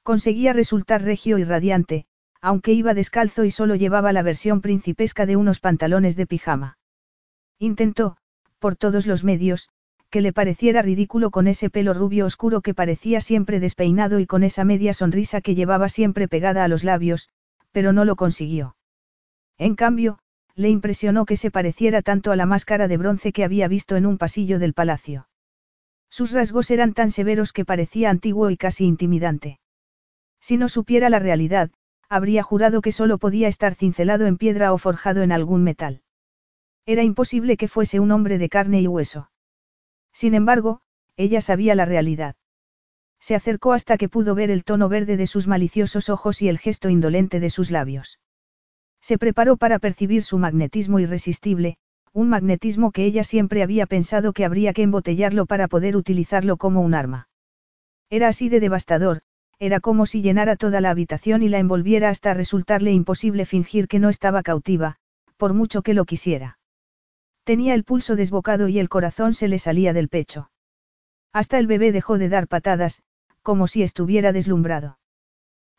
Conseguía 0.02 0.52
resultar 0.52 1.02
regio 1.02 1.38
y 1.38 1.44
radiante, 1.44 2.06
aunque 2.40 2.72
iba 2.72 2.94
descalzo 2.94 3.44
y 3.44 3.50
solo 3.50 3.74
llevaba 3.74 4.12
la 4.12 4.22
versión 4.22 4.60
principesca 4.60 5.26
de 5.26 5.36
unos 5.36 5.60
pantalones 5.60 6.14
de 6.14 6.26
pijama. 6.26 6.78
Intentó, 7.58 8.16
por 8.58 8.76
todos 8.76 9.06
los 9.06 9.24
medios, 9.24 9.68
que 10.10 10.20
le 10.20 10.32
pareciera 10.32 10.82
ridículo 10.82 11.30
con 11.30 11.48
ese 11.48 11.70
pelo 11.70 11.94
rubio 11.94 12.26
oscuro 12.26 12.60
que 12.60 12.74
parecía 12.74 13.20
siempre 13.20 13.60
despeinado 13.60 14.20
y 14.20 14.26
con 14.26 14.44
esa 14.44 14.64
media 14.64 14.94
sonrisa 14.94 15.40
que 15.40 15.54
llevaba 15.54 15.88
siempre 15.88 16.28
pegada 16.28 16.62
a 16.62 16.68
los 16.68 16.84
labios, 16.84 17.30
pero 17.74 17.92
no 17.92 18.04
lo 18.04 18.14
consiguió. 18.14 18.76
En 19.58 19.74
cambio, 19.74 20.20
le 20.54 20.70
impresionó 20.70 21.26
que 21.26 21.36
se 21.36 21.50
pareciera 21.50 22.02
tanto 22.02 22.30
a 22.30 22.36
la 22.36 22.46
máscara 22.46 22.86
de 22.86 22.96
bronce 22.96 23.32
que 23.32 23.42
había 23.42 23.66
visto 23.66 23.96
en 23.96 24.06
un 24.06 24.16
pasillo 24.16 24.60
del 24.60 24.74
palacio. 24.74 25.28
Sus 26.08 26.30
rasgos 26.30 26.70
eran 26.70 26.94
tan 26.94 27.10
severos 27.10 27.52
que 27.52 27.64
parecía 27.64 28.10
antiguo 28.10 28.50
y 28.50 28.56
casi 28.56 28.84
intimidante. 28.84 29.58
Si 30.40 30.56
no 30.56 30.68
supiera 30.68 31.10
la 31.10 31.18
realidad, 31.18 31.72
habría 32.08 32.44
jurado 32.44 32.80
que 32.80 32.92
solo 32.92 33.18
podía 33.18 33.48
estar 33.48 33.74
cincelado 33.74 34.26
en 34.26 34.36
piedra 34.36 34.72
o 34.72 34.78
forjado 34.78 35.22
en 35.22 35.32
algún 35.32 35.64
metal. 35.64 36.02
Era 36.86 37.02
imposible 37.02 37.56
que 37.56 37.66
fuese 37.66 37.98
un 37.98 38.12
hombre 38.12 38.38
de 38.38 38.48
carne 38.48 38.80
y 38.80 38.86
hueso. 38.86 39.30
Sin 40.12 40.34
embargo, 40.34 40.80
ella 41.16 41.40
sabía 41.40 41.74
la 41.74 41.86
realidad. 41.86 42.36
Se 43.24 43.34
acercó 43.34 43.72
hasta 43.72 43.96
que 43.96 44.10
pudo 44.10 44.34
ver 44.34 44.50
el 44.50 44.64
tono 44.64 44.90
verde 44.90 45.16
de 45.16 45.26
sus 45.26 45.46
maliciosos 45.46 46.10
ojos 46.10 46.42
y 46.42 46.50
el 46.50 46.58
gesto 46.58 46.90
indolente 46.90 47.40
de 47.40 47.48
sus 47.48 47.70
labios. 47.70 48.20
Se 49.00 49.16
preparó 49.16 49.56
para 49.56 49.78
percibir 49.78 50.22
su 50.22 50.36
magnetismo 50.36 50.98
irresistible, 50.98 51.78
un 52.12 52.28
magnetismo 52.28 52.92
que 52.92 53.06
ella 53.06 53.24
siempre 53.24 53.62
había 53.62 53.86
pensado 53.86 54.34
que 54.34 54.44
habría 54.44 54.74
que 54.74 54.82
embotellarlo 54.82 55.46
para 55.46 55.68
poder 55.68 55.96
utilizarlo 55.96 56.58
como 56.58 56.82
un 56.82 56.92
arma. 56.92 57.30
Era 58.10 58.28
así 58.28 58.50
de 58.50 58.60
devastador, 58.60 59.22
era 59.58 59.80
como 59.80 60.04
si 60.04 60.20
llenara 60.20 60.56
toda 60.56 60.82
la 60.82 60.90
habitación 60.90 61.42
y 61.42 61.48
la 61.48 61.60
envolviera 61.60 62.10
hasta 62.10 62.34
resultarle 62.34 62.92
imposible 62.92 63.46
fingir 63.46 63.88
que 63.88 64.00
no 64.00 64.10
estaba 64.10 64.42
cautiva, 64.42 64.96
por 65.38 65.54
mucho 65.54 65.80
que 65.80 65.94
lo 65.94 66.04
quisiera. 66.04 66.58
Tenía 67.44 67.72
el 67.72 67.84
pulso 67.84 68.16
desbocado 68.16 68.68
y 68.68 68.78
el 68.78 68.90
corazón 68.90 69.32
se 69.32 69.48
le 69.48 69.58
salía 69.58 69.94
del 69.94 70.10
pecho. 70.10 70.50
Hasta 71.32 71.58
el 71.58 71.66
bebé 71.66 71.90
dejó 71.90 72.18
de 72.18 72.28
dar 72.28 72.48
patadas, 72.48 73.02
como 73.44 73.68
si 73.68 73.84
estuviera 73.84 74.32
deslumbrado. 74.32 74.98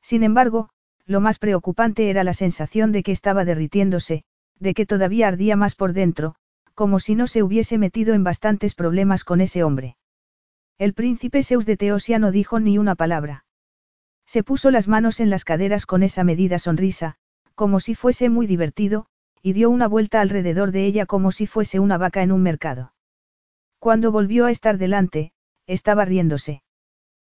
Sin 0.02 0.24
embargo, 0.24 0.70
lo 1.06 1.20
más 1.20 1.40
preocupante 1.40 2.10
era 2.10 2.24
la 2.24 2.34
sensación 2.34 2.92
de 2.92 3.04
que 3.04 3.12
estaba 3.12 3.44
derritiéndose, 3.44 4.24
de 4.60 4.74
que 4.74 4.86
todavía 4.86 5.28
ardía 5.28 5.56
más 5.58 5.76
por 5.76 5.92
dentro, 5.92 6.36
como 6.76 7.00
si 7.00 7.16
no 7.16 7.26
se 7.26 7.42
hubiese 7.42 7.78
metido 7.78 8.14
en 8.14 8.24
bastantes 8.24 8.76
problemas 8.76 9.24
con 9.24 9.42
ese 9.42 9.64
hombre. 9.64 9.98
El 10.78 10.94
príncipe 10.94 11.42
Zeus 11.42 11.66
de 11.66 11.76
Teosia 11.76 12.20
no 12.20 12.32
dijo 12.32 12.60
ni 12.60 12.78
una 12.78 12.96
palabra. 12.96 13.46
Se 14.28 14.44
puso 14.44 14.70
las 14.70 14.88
manos 14.88 15.20
en 15.20 15.30
las 15.30 15.44
caderas 15.44 15.86
con 15.86 16.04
esa 16.04 16.24
medida 16.24 16.60
sonrisa, 16.60 17.16
como 17.56 17.80
si 17.80 17.96
fuese 17.96 18.30
muy 18.30 18.46
divertido, 18.46 19.08
y 19.42 19.54
dio 19.54 19.70
una 19.70 19.88
vuelta 19.88 20.22
alrededor 20.22 20.72
de 20.72 20.86
ella 20.86 21.06
como 21.06 21.32
si 21.32 21.48
fuese 21.48 21.80
una 21.80 21.98
vaca 21.98 22.22
en 22.22 22.32
un 22.32 22.44
mercado. 22.44 22.94
Cuando 23.80 24.12
volvió 24.12 24.46
a 24.46 24.52
estar 24.52 24.78
delante, 24.78 25.32
estaba 25.66 26.06
riéndose. 26.06 26.62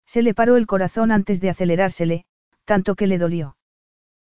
Se 0.07 0.23
le 0.23 0.33
paró 0.33 0.55
el 0.55 0.65
corazón 0.65 1.11
antes 1.11 1.41
de 1.41 1.49
acelerársele, 1.49 2.25
tanto 2.65 2.95
que 2.95 3.07
le 3.07 3.17
dolió. 3.17 3.57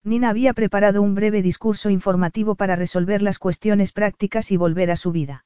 Nina 0.03 0.29
había 0.29 0.53
preparado 0.53 1.01
un 1.01 1.15
breve 1.15 1.41
discurso 1.41 1.89
informativo 1.89 2.55
para 2.55 2.75
resolver 2.75 3.21
las 3.21 3.39
cuestiones 3.39 3.91
prácticas 3.91 4.51
y 4.51 4.57
volver 4.57 4.91
a 4.91 4.95
su 4.95 5.11
vida. 5.11 5.45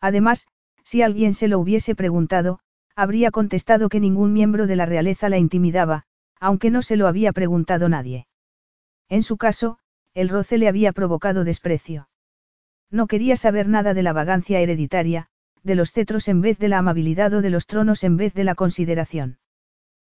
Además, 0.00 0.46
si 0.84 1.02
alguien 1.02 1.32
se 1.32 1.48
lo 1.48 1.58
hubiese 1.58 1.94
preguntado, 1.94 2.60
habría 2.94 3.30
contestado 3.30 3.88
que 3.88 4.00
ningún 4.00 4.32
miembro 4.32 4.66
de 4.66 4.76
la 4.76 4.84
realeza 4.84 5.28
la 5.28 5.38
intimidaba, 5.38 6.04
aunque 6.40 6.70
no 6.70 6.82
se 6.82 6.96
lo 6.96 7.06
había 7.06 7.32
preguntado 7.32 7.88
nadie. 7.88 8.26
En 9.08 9.22
su 9.22 9.36
caso, 9.38 9.78
el 10.14 10.28
roce 10.28 10.58
le 10.58 10.68
había 10.68 10.92
provocado 10.92 11.44
desprecio. 11.44 12.08
No 12.90 13.06
quería 13.06 13.36
saber 13.36 13.68
nada 13.68 13.94
de 13.94 14.02
la 14.02 14.12
vagancia 14.12 14.60
hereditaria, 14.60 15.28
de 15.62 15.74
los 15.74 15.92
cetros 15.92 16.28
en 16.28 16.40
vez 16.40 16.58
de 16.58 16.68
la 16.68 16.78
amabilidad 16.78 17.32
o 17.34 17.42
de 17.42 17.50
los 17.50 17.66
tronos 17.66 18.04
en 18.04 18.16
vez 18.16 18.34
de 18.34 18.44
la 18.44 18.54
consideración. 18.54 19.38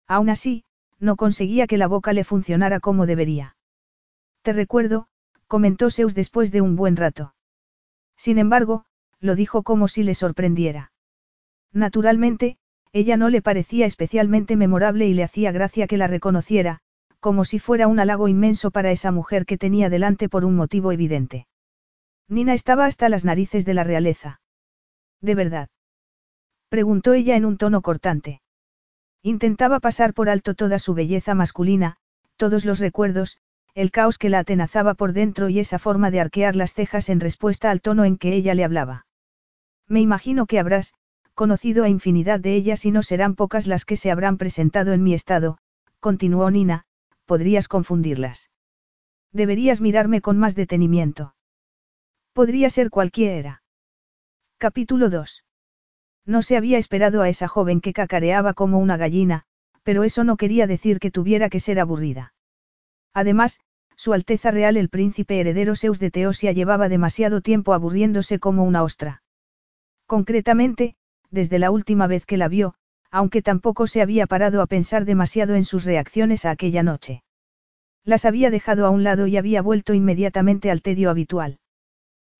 Aún 0.07 0.31
así, 0.31 0.65
no 1.01 1.17
conseguía 1.17 1.67
que 1.67 1.79
la 1.79 1.87
boca 1.87 2.13
le 2.13 2.25
funcionara 2.25 2.81
como 2.81 3.07
debería. 3.07 3.57
Te 4.43 4.53
recuerdo, 4.53 5.07
comentó 5.47 5.91
Zeus 5.91 6.15
después 6.15 6.53
de 6.53 6.61
un 6.61 6.77
buen 6.77 6.97
rato. 6.97 7.35
Sin 8.17 8.39
embargo, 8.39 8.85
lo 9.21 9.35
dijo 9.35 9.63
como 9.63 9.89
si 9.89 10.03
le 10.03 10.15
sorprendiera. 10.15 10.93
Naturalmente, 11.73 12.59
ella 12.93 13.17
no 13.17 13.29
le 13.29 13.43
parecía 13.43 13.87
especialmente 13.87 14.57
memorable 14.57 15.07
y 15.07 15.15
le 15.15 15.25
hacía 15.25 15.51
gracia 15.51 15.87
que 15.87 15.97
la 15.97 16.07
reconociera, 16.07 16.81
como 17.19 17.45
si 17.45 17.59
fuera 17.59 17.89
un 17.89 17.99
halago 17.99 18.29
inmenso 18.29 18.71
para 18.71 18.91
esa 18.93 19.11
mujer 19.11 19.47
que 19.47 19.59
tenía 19.59 19.91
delante 19.91 20.29
por 20.29 20.45
un 20.45 20.55
motivo 20.55 20.93
evidente. 20.93 21.47
Nina 22.29 22.55
estaba 22.55 22.87
hasta 22.87 23.09
las 23.09 23.25
narices 23.25 23.65
de 23.65 23.75
la 23.75 23.83
realeza. 23.83 24.41
¿De 25.25 25.35
verdad? 25.35 25.71
preguntó 26.69 27.15
ella 27.15 27.35
en 27.37 27.47
un 27.47 27.57
tono 27.57 27.81
cortante. 27.81 28.43
Intentaba 29.23 29.81
pasar 29.81 30.13
por 30.13 30.29
alto 30.29 30.53
toda 30.55 30.79
su 30.79 30.93
belleza 30.93 31.35
masculina, 31.35 31.97
todos 32.37 32.67
los 32.67 32.79
recuerdos, 32.79 33.39
el 33.75 33.91
caos 33.91 34.19
que 34.19 34.29
la 34.29 34.41
atenazaba 34.41 34.93
por 34.93 35.15
dentro 35.15 35.49
y 35.49 35.61
esa 35.61 35.79
forma 35.79 36.11
de 36.11 36.21
arquear 36.21 36.57
las 36.57 36.75
cejas 36.75 37.09
en 37.09 37.21
respuesta 37.21 37.71
al 37.71 37.81
tono 37.81 38.05
en 38.05 38.19
que 38.19 38.35
ella 38.35 38.53
le 38.55 38.65
hablaba. 38.65 39.07
Me 39.89 40.03
imagino 40.03 40.45
que 40.45 40.59
habrás, 40.59 40.93
conocido 41.33 41.85
a 41.85 41.89
infinidad 41.89 42.39
de 42.39 42.55
ellas 42.55 42.85
y 42.85 42.91
no 42.91 43.03
serán 43.03 43.35
pocas 43.35 43.67
las 43.67 43.87
que 43.87 43.97
se 43.97 44.11
habrán 44.11 44.37
presentado 44.37 44.93
en 44.93 45.03
mi 45.03 45.15
estado, 45.15 45.57
continuó 46.01 46.51
Nina, 46.51 46.85
podrías 47.25 47.67
confundirlas. 47.67 48.51
Deberías 49.33 49.81
mirarme 49.81 50.21
con 50.21 50.37
más 50.39 50.55
detenimiento. 50.55 51.35
Podría 52.35 52.69
ser 52.69 52.91
cualquiera. 52.91 53.63
Capítulo 54.64 55.11
2. 55.11 55.44
No 56.24 56.40
se 56.40 56.57
había 56.57 56.79
esperado 56.79 57.20
a 57.20 57.29
esa 57.29 57.48
joven 57.48 57.83
que 57.83 57.92
cacareaba 57.92 58.55
como 58.55 58.79
una 58.79 58.96
gallina, 58.96 59.42
pero 59.83 60.05
eso 60.05 60.24
no 60.24 60.38
quería 60.38 60.66
decir 60.66 61.00
que 61.00 61.11
tuviera 61.11 61.50
que 61.50 61.61
ser 61.61 61.79
aburrida. 61.79 62.33
Además, 63.12 63.61
Su 63.94 64.14
Alteza 64.14 64.50
Real 64.50 64.79
el 64.79 64.88
príncipe 64.88 65.38
heredero 65.38 65.77
Zeus 65.77 65.98
de 65.98 66.11
Teosia 66.11 66.53
llevaba 66.53 66.88
demasiado 66.88 67.42
tiempo 67.42 67.74
aburriéndose 67.74 68.38
como 68.38 68.64
una 68.64 68.83
ostra. 68.83 69.22
Concretamente, 70.07 70.96
desde 71.31 71.59
la 71.59 71.70
última 71.70 72.07
vez 72.07 72.24
que 72.24 72.38
la 72.38 72.48
vio, 72.48 72.72
aunque 73.11 73.42
tampoco 73.42 73.87
se 73.87 74.00
había 74.00 74.27
parado 74.27 74.62
a 74.62 74.66
pensar 74.66 75.05
demasiado 75.05 75.57
en 75.57 75.66
sus 75.66 75.85
reacciones 75.85 76.46
a 76.46 76.53
aquella 76.53 76.83
noche. 76.83 77.22
Las 78.03 78.24
había 78.24 78.48
dejado 78.48 78.87
a 78.87 78.90
un 78.90 79.05
lado 79.05 79.27
y 79.27 79.37
había 79.37 79.61
vuelto 79.61 79.92
inmediatamente 79.92 80.70
al 80.70 80.81
tedio 80.81 81.11
habitual. 81.11 81.59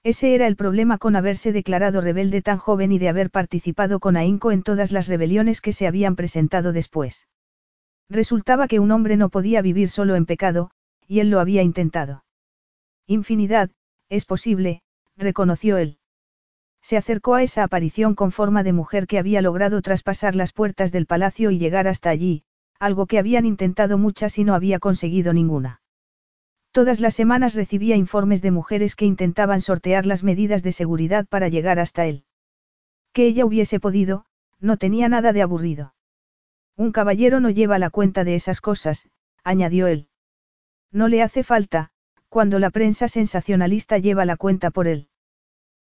Ese 0.05 0.35
era 0.35 0.47
el 0.47 0.55
problema 0.55 0.99
con 0.99 1.17
haberse 1.17 1.51
declarado 1.51 2.03
rebelde 2.03 2.43
tan 2.43 2.59
joven 2.59 2.93
y 2.93 2.99
de 2.99 3.09
haber 3.09 3.31
participado 3.31 4.01
con 4.01 4.19
ahínco 4.19 4.53
en 4.53 4.63
todas 4.63 4.93
las 4.93 5.09
rebeliones 5.09 5.63
que 5.63 5.73
se 5.73 5.87
habían 5.87 6.15
presentado 6.15 6.75
después. 6.75 7.27
Resultaba 8.11 8.69
que 8.69 8.81
un 8.81 8.91
hombre 8.91 9.17
no 9.17 9.31
podía 9.31 9.63
vivir 9.63 9.89
solo 9.89 10.15
en 10.15 10.27
pecado, 10.27 10.71
y 11.09 11.21
él 11.21 11.31
lo 11.31 11.41
había 11.41 11.63
intentado. 11.63 12.25
Infinidad, 13.07 13.71
es 14.11 14.27
posible, 14.27 14.83
reconoció 15.17 15.79
él. 15.79 15.97
Se 16.83 16.99
acercó 16.99 17.35
a 17.35 17.43
esa 17.43 17.63
aparición 17.63 18.15
con 18.15 18.31
forma 18.31 18.63
de 18.63 18.75
mujer 18.75 19.07
que 19.07 19.19
había 19.19 19.41
logrado 19.41 19.81
traspasar 19.81 20.37
las 20.37 20.53
puertas 20.53 20.93
del 20.93 21.07
palacio 21.07 21.51
y 21.51 21.59
llegar 21.59 21.89
hasta 21.89 22.11
allí, 22.11 22.45
algo 22.79 23.07
que 23.07 23.19
habían 23.19 23.47
intentado 23.47 23.97
muchas 23.97 24.39
y 24.39 24.45
no 24.45 24.55
había 24.55 24.79
conseguido 24.81 25.33
ninguna. 25.33 25.81
Todas 26.75 26.99
las 26.99 27.15
semanas 27.15 27.55
recibía 27.55 27.95
informes 27.95 28.43
de 28.43 28.51
mujeres 28.51 28.97
que 28.97 29.05
intentaban 29.05 29.61
sortear 29.61 30.07
las 30.07 30.25
medidas 30.25 30.65
de 30.65 30.73
seguridad 30.73 31.25
para 31.25 31.47
llegar 31.47 31.79
hasta 31.79 32.05
él. 32.07 32.25
Que 33.13 33.29
ella 33.29 33.45
hubiese 33.47 33.79
podido, 33.79 34.27
no 34.59 34.77
tenía 34.77 35.09
nada 35.09 35.33
de 35.33 35.41
aburrido. 35.41 35.95
Un 36.77 36.91
caballero 36.91 37.39
no 37.39 37.49
lleva 37.49 37.79
la 37.79 37.91
cuenta 37.91 38.25
de 38.25 38.35
esas 38.35 38.61
cosas, 38.61 39.09
añadió 39.45 39.87
él. 39.87 40.09
No 40.91 41.07
le 41.07 41.23
hace 41.23 41.45
falta, 41.45 41.93
cuando 42.29 42.59
la 42.59 42.71
prensa 42.71 43.07
sensacionalista 43.07 43.99
lleva 43.99 44.25
la 44.25 44.37
cuenta 44.37 44.73
por 44.73 44.89
él. 44.89 45.07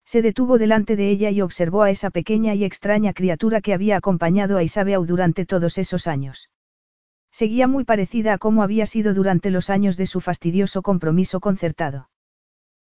Se 0.05 0.21
detuvo 0.21 0.57
delante 0.57 0.95
de 0.95 1.09
ella 1.09 1.31
y 1.31 1.41
observó 1.41 1.83
a 1.83 1.89
esa 1.89 2.11
pequeña 2.11 2.53
y 2.53 2.63
extraña 2.63 3.11
criatura 3.11 3.59
que 3.59 3.73
había 3.73 3.97
acompañado 3.97 4.55
a 4.55 4.63
Isabeau 4.63 5.05
durante 5.05 5.45
todos 5.45 5.79
esos 5.79 6.07
años. 6.07 6.49
Seguía 7.39 7.67
muy 7.67 7.83
parecida 7.83 8.33
a 8.33 8.39
cómo 8.39 8.63
había 8.63 8.87
sido 8.87 9.13
durante 9.13 9.51
los 9.51 9.69
años 9.69 9.95
de 9.95 10.07
su 10.07 10.21
fastidioso 10.21 10.81
compromiso 10.81 11.39
concertado. 11.39 12.09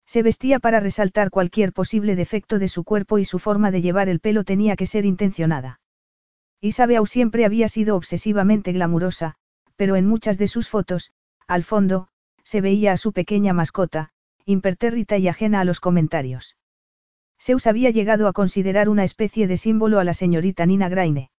Se 0.05 0.23
vestía 0.23 0.59
para 0.59 0.79
resaltar 0.79 1.31
cualquier 1.31 1.73
posible 1.73 2.17
defecto 2.17 2.59
de 2.59 2.69
su 2.69 2.85
cuerpo 2.85 3.19
y 3.19 3.25
su 3.25 3.39
forma 3.39 3.71
de 3.71 3.81
llevar 3.81 4.11
el 4.11 4.21
pelo 4.21 4.45
tenía 4.45 4.77
que 4.77 4.85
ser 4.85 5.07
intencionada. 5.07 5.81
Isabeau 6.61 7.07
siempre 7.07 7.47
había 7.47 7.67
sido 7.69 7.97
obsesivamente 7.97 8.73
glamurosa, 8.73 9.37
pero 9.77 9.97
en 9.97 10.07
muchas 10.07 10.37
de 10.37 10.49
sus 10.49 10.69
fotos, 10.69 11.15
al 11.49 11.65
fondo, 11.65 12.09
se 12.45 12.61
veía 12.61 12.93
a 12.93 12.99
su 12.99 13.15
pequeña 13.15 13.55
mascota, 13.55 14.11
impertérrita 14.45 15.17
y 15.17 15.29
ajena 15.29 15.61
a 15.61 15.65
los 15.65 15.81
comentarios. 15.81 16.59
Zeus 17.41 17.67
había 17.67 17.89
llegado 17.89 18.29
a 18.29 18.35
considerar 18.35 18.91
una 18.91 19.05
especie 19.05 19.47
de 19.47 19.57
símbolo 19.57 19.99
a 19.99 20.05
la 20.05 20.13
señorita 20.13 20.67
Nina 20.67 20.91
Graine. 20.91 21.32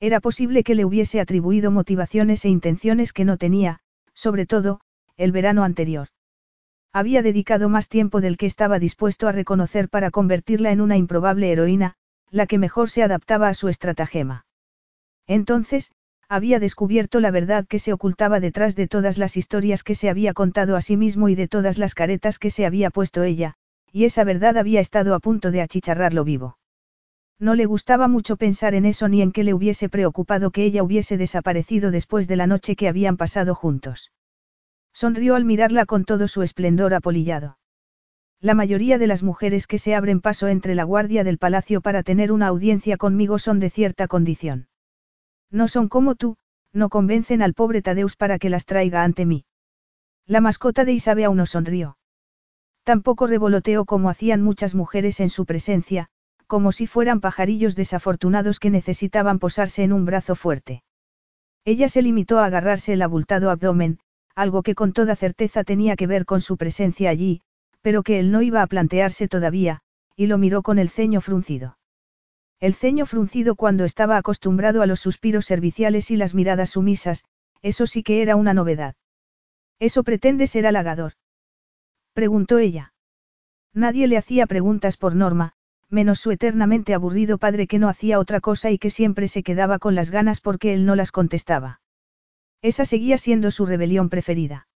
Era 0.00 0.20
posible 0.20 0.64
que 0.64 0.74
le 0.74 0.86
hubiese 0.86 1.20
atribuido 1.20 1.70
motivaciones 1.70 2.44
e 2.46 2.48
intenciones 2.48 3.12
que 3.12 3.26
no 3.26 3.36
tenía, 3.36 3.80
sobre 4.14 4.46
todo, 4.46 4.80
el 5.18 5.30
verano 5.30 5.62
anterior. 5.62 6.08
Había 6.92 7.22
dedicado 7.22 7.68
más 7.68 7.88
tiempo 7.88 8.20
del 8.20 8.38
que 8.38 8.46
estaba 8.46 8.78
dispuesto 8.78 9.28
a 9.28 9.32
reconocer 9.32 9.90
para 9.90 10.10
convertirla 10.10 10.72
en 10.72 10.80
una 10.80 10.96
improbable 10.96 11.52
heroína, 11.52 11.94
la 12.30 12.46
que 12.46 12.58
mejor 12.58 12.88
se 12.88 13.02
adaptaba 13.02 13.48
a 13.48 13.54
su 13.54 13.68
estratagema. 13.68 14.46
Entonces, 15.26 15.90
había 16.28 16.60
descubierto 16.60 17.20
la 17.20 17.30
verdad 17.30 17.66
que 17.66 17.78
se 17.78 17.92
ocultaba 17.92 18.40
detrás 18.40 18.76
de 18.76 18.88
todas 18.88 19.18
las 19.18 19.36
historias 19.36 19.82
que 19.82 19.94
se 19.94 20.08
había 20.08 20.32
contado 20.32 20.76
a 20.76 20.80
sí 20.80 20.96
mismo 20.96 21.28
y 21.28 21.34
de 21.34 21.48
todas 21.48 21.76
las 21.76 21.94
caretas 21.94 22.38
que 22.38 22.50
se 22.50 22.64
había 22.64 22.90
puesto 22.90 23.22
ella, 23.22 23.54
y 23.92 24.04
esa 24.04 24.24
verdad 24.24 24.56
había 24.56 24.80
estado 24.80 25.14
a 25.14 25.20
punto 25.20 25.50
de 25.50 25.60
achicharrarlo 25.60 26.24
vivo. 26.24 26.59
No 27.40 27.54
le 27.54 27.64
gustaba 27.64 28.06
mucho 28.06 28.36
pensar 28.36 28.74
en 28.74 28.84
eso 28.84 29.08
ni 29.08 29.22
en 29.22 29.32
que 29.32 29.44
le 29.44 29.54
hubiese 29.54 29.88
preocupado 29.88 30.50
que 30.50 30.62
ella 30.62 30.82
hubiese 30.82 31.16
desaparecido 31.16 31.90
después 31.90 32.28
de 32.28 32.36
la 32.36 32.46
noche 32.46 32.76
que 32.76 32.86
habían 32.86 33.16
pasado 33.16 33.54
juntos. 33.54 34.12
Sonrió 34.92 35.36
al 35.36 35.46
mirarla 35.46 35.86
con 35.86 36.04
todo 36.04 36.28
su 36.28 36.42
esplendor 36.42 36.92
apolillado. 36.92 37.56
La 38.42 38.54
mayoría 38.54 38.98
de 38.98 39.06
las 39.06 39.22
mujeres 39.22 39.66
que 39.66 39.78
se 39.78 39.94
abren 39.94 40.20
paso 40.20 40.48
entre 40.48 40.74
la 40.74 40.84
guardia 40.84 41.24
del 41.24 41.38
palacio 41.38 41.80
para 41.80 42.02
tener 42.02 42.30
una 42.30 42.48
audiencia 42.48 42.98
conmigo 42.98 43.38
son 43.38 43.58
de 43.58 43.70
cierta 43.70 44.06
condición. 44.06 44.68
No 45.50 45.66
son 45.66 45.88
como 45.88 46.16
tú, 46.16 46.36
no 46.74 46.90
convencen 46.90 47.40
al 47.40 47.54
pobre 47.54 47.80
Tadeus 47.80 48.16
para 48.16 48.38
que 48.38 48.50
las 48.50 48.66
traiga 48.66 49.02
ante 49.02 49.24
mí. 49.24 49.46
La 50.26 50.42
mascota 50.42 50.84
de 50.84 50.92
Isabel 50.92 51.24
aún 51.24 51.38
no 51.38 51.46
sonrió. 51.46 51.96
Tampoco 52.84 53.26
revoloteó 53.26 53.86
como 53.86 54.10
hacían 54.10 54.42
muchas 54.42 54.74
mujeres 54.74 55.20
en 55.20 55.30
su 55.30 55.46
presencia, 55.46 56.08
como 56.50 56.72
si 56.72 56.88
fueran 56.88 57.20
pajarillos 57.20 57.76
desafortunados 57.76 58.58
que 58.58 58.70
necesitaban 58.70 59.38
posarse 59.38 59.84
en 59.84 59.92
un 59.92 60.04
brazo 60.04 60.34
fuerte. 60.34 60.82
Ella 61.64 61.88
se 61.88 62.02
limitó 62.02 62.40
a 62.40 62.46
agarrarse 62.46 62.92
el 62.92 63.02
abultado 63.02 63.50
abdomen, 63.50 64.00
algo 64.34 64.64
que 64.64 64.74
con 64.74 64.92
toda 64.92 65.14
certeza 65.14 65.62
tenía 65.62 65.94
que 65.94 66.08
ver 66.08 66.24
con 66.24 66.40
su 66.40 66.56
presencia 66.56 67.08
allí, 67.08 67.40
pero 67.82 68.02
que 68.02 68.18
él 68.18 68.32
no 68.32 68.42
iba 68.42 68.62
a 68.62 68.66
plantearse 68.66 69.28
todavía, 69.28 69.82
y 70.16 70.26
lo 70.26 70.38
miró 70.38 70.62
con 70.62 70.80
el 70.80 70.88
ceño 70.90 71.20
fruncido. 71.20 71.78
El 72.58 72.74
ceño 72.74 73.06
fruncido 73.06 73.54
cuando 73.54 73.84
estaba 73.84 74.16
acostumbrado 74.16 74.82
a 74.82 74.86
los 74.86 74.98
suspiros 74.98 75.46
serviciales 75.46 76.10
y 76.10 76.16
las 76.16 76.34
miradas 76.34 76.70
sumisas, 76.70 77.22
eso 77.62 77.86
sí 77.86 78.02
que 78.02 78.22
era 78.22 78.34
una 78.34 78.54
novedad. 78.54 78.96
¿Eso 79.78 80.02
pretende 80.02 80.48
ser 80.48 80.66
halagador? 80.66 81.12
Preguntó 82.12 82.58
ella. 82.58 82.92
Nadie 83.72 84.08
le 84.08 84.18
hacía 84.18 84.48
preguntas 84.48 84.96
por 84.96 85.14
norma, 85.14 85.54
menos 85.90 86.20
su 86.20 86.30
eternamente 86.30 86.94
aburrido 86.94 87.38
padre 87.38 87.66
que 87.66 87.78
no 87.78 87.88
hacía 87.88 88.18
otra 88.18 88.40
cosa 88.40 88.70
y 88.70 88.78
que 88.78 88.90
siempre 88.90 89.28
se 89.28 89.42
quedaba 89.42 89.78
con 89.78 89.94
las 89.94 90.10
ganas 90.10 90.40
porque 90.40 90.72
él 90.72 90.86
no 90.86 90.96
las 90.96 91.12
contestaba. 91.12 91.80
Esa 92.62 92.84
seguía 92.84 93.18
siendo 93.18 93.50
su 93.50 93.66
rebelión 93.66 94.08
preferida. 94.08 94.68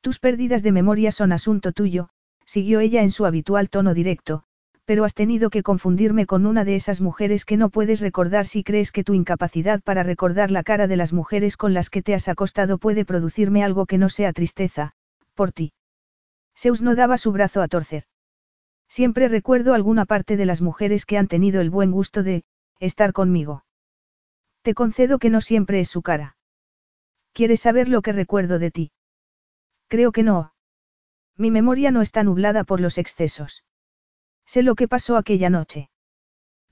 Tus 0.00 0.18
pérdidas 0.18 0.62
de 0.62 0.72
memoria 0.72 1.12
son 1.12 1.32
asunto 1.32 1.72
tuyo, 1.72 2.08
siguió 2.44 2.80
ella 2.80 3.02
en 3.02 3.10
su 3.10 3.26
habitual 3.26 3.68
tono 3.68 3.94
directo, 3.94 4.44
pero 4.84 5.04
has 5.04 5.14
tenido 5.14 5.50
que 5.50 5.62
confundirme 5.62 6.26
con 6.26 6.46
una 6.46 6.64
de 6.64 6.74
esas 6.74 7.00
mujeres 7.00 7.44
que 7.44 7.56
no 7.56 7.68
puedes 7.68 8.00
recordar 8.00 8.46
si 8.46 8.64
crees 8.64 8.90
que 8.90 9.04
tu 9.04 9.14
incapacidad 9.14 9.80
para 9.82 10.02
recordar 10.02 10.50
la 10.50 10.62
cara 10.62 10.86
de 10.86 10.96
las 10.96 11.12
mujeres 11.12 11.56
con 11.56 11.74
las 11.74 11.90
que 11.90 12.02
te 12.02 12.14
has 12.14 12.28
acostado 12.28 12.78
puede 12.78 13.04
producirme 13.04 13.62
algo 13.62 13.86
que 13.86 13.98
no 13.98 14.08
sea 14.08 14.32
tristeza, 14.32 14.92
por 15.34 15.52
ti. 15.52 15.72
Zeus 16.56 16.82
no 16.82 16.94
daba 16.94 17.18
su 17.18 17.30
brazo 17.30 17.62
a 17.62 17.68
torcer. 17.68 18.04
Siempre 18.90 19.28
recuerdo 19.28 19.72
alguna 19.72 20.04
parte 20.04 20.36
de 20.36 20.44
las 20.44 20.60
mujeres 20.60 21.06
que 21.06 21.16
han 21.16 21.28
tenido 21.28 21.60
el 21.60 21.70
buen 21.70 21.92
gusto 21.92 22.24
de, 22.24 22.42
estar 22.80 23.12
conmigo. 23.12 23.64
Te 24.62 24.74
concedo 24.74 25.20
que 25.20 25.30
no 25.30 25.40
siempre 25.40 25.78
es 25.78 25.88
su 25.88 26.02
cara. 26.02 26.36
¿Quieres 27.32 27.60
saber 27.60 27.88
lo 27.88 28.02
que 28.02 28.12
recuerdo 28.12 28.58
de 28.58 28.72
ti? 28.72 28.92
Creo 29.86 30.10
que 30.10 30.24
no. 30.24 30.54
Mi 31.36 31.52
memoria 31.52 31.92
no 31.92 32.02
está 32.02 32.24
nublada 32.24 32.64
por 32.64 32.80
los 32.80 32.98
excesos. 32.98 33.64
Sé 34.44 34.64
lo 34.64 34.74
que 34.74 34.88
pasó 34.88 35.16
aquella 35.16 35.50
noche. 35.50 35.88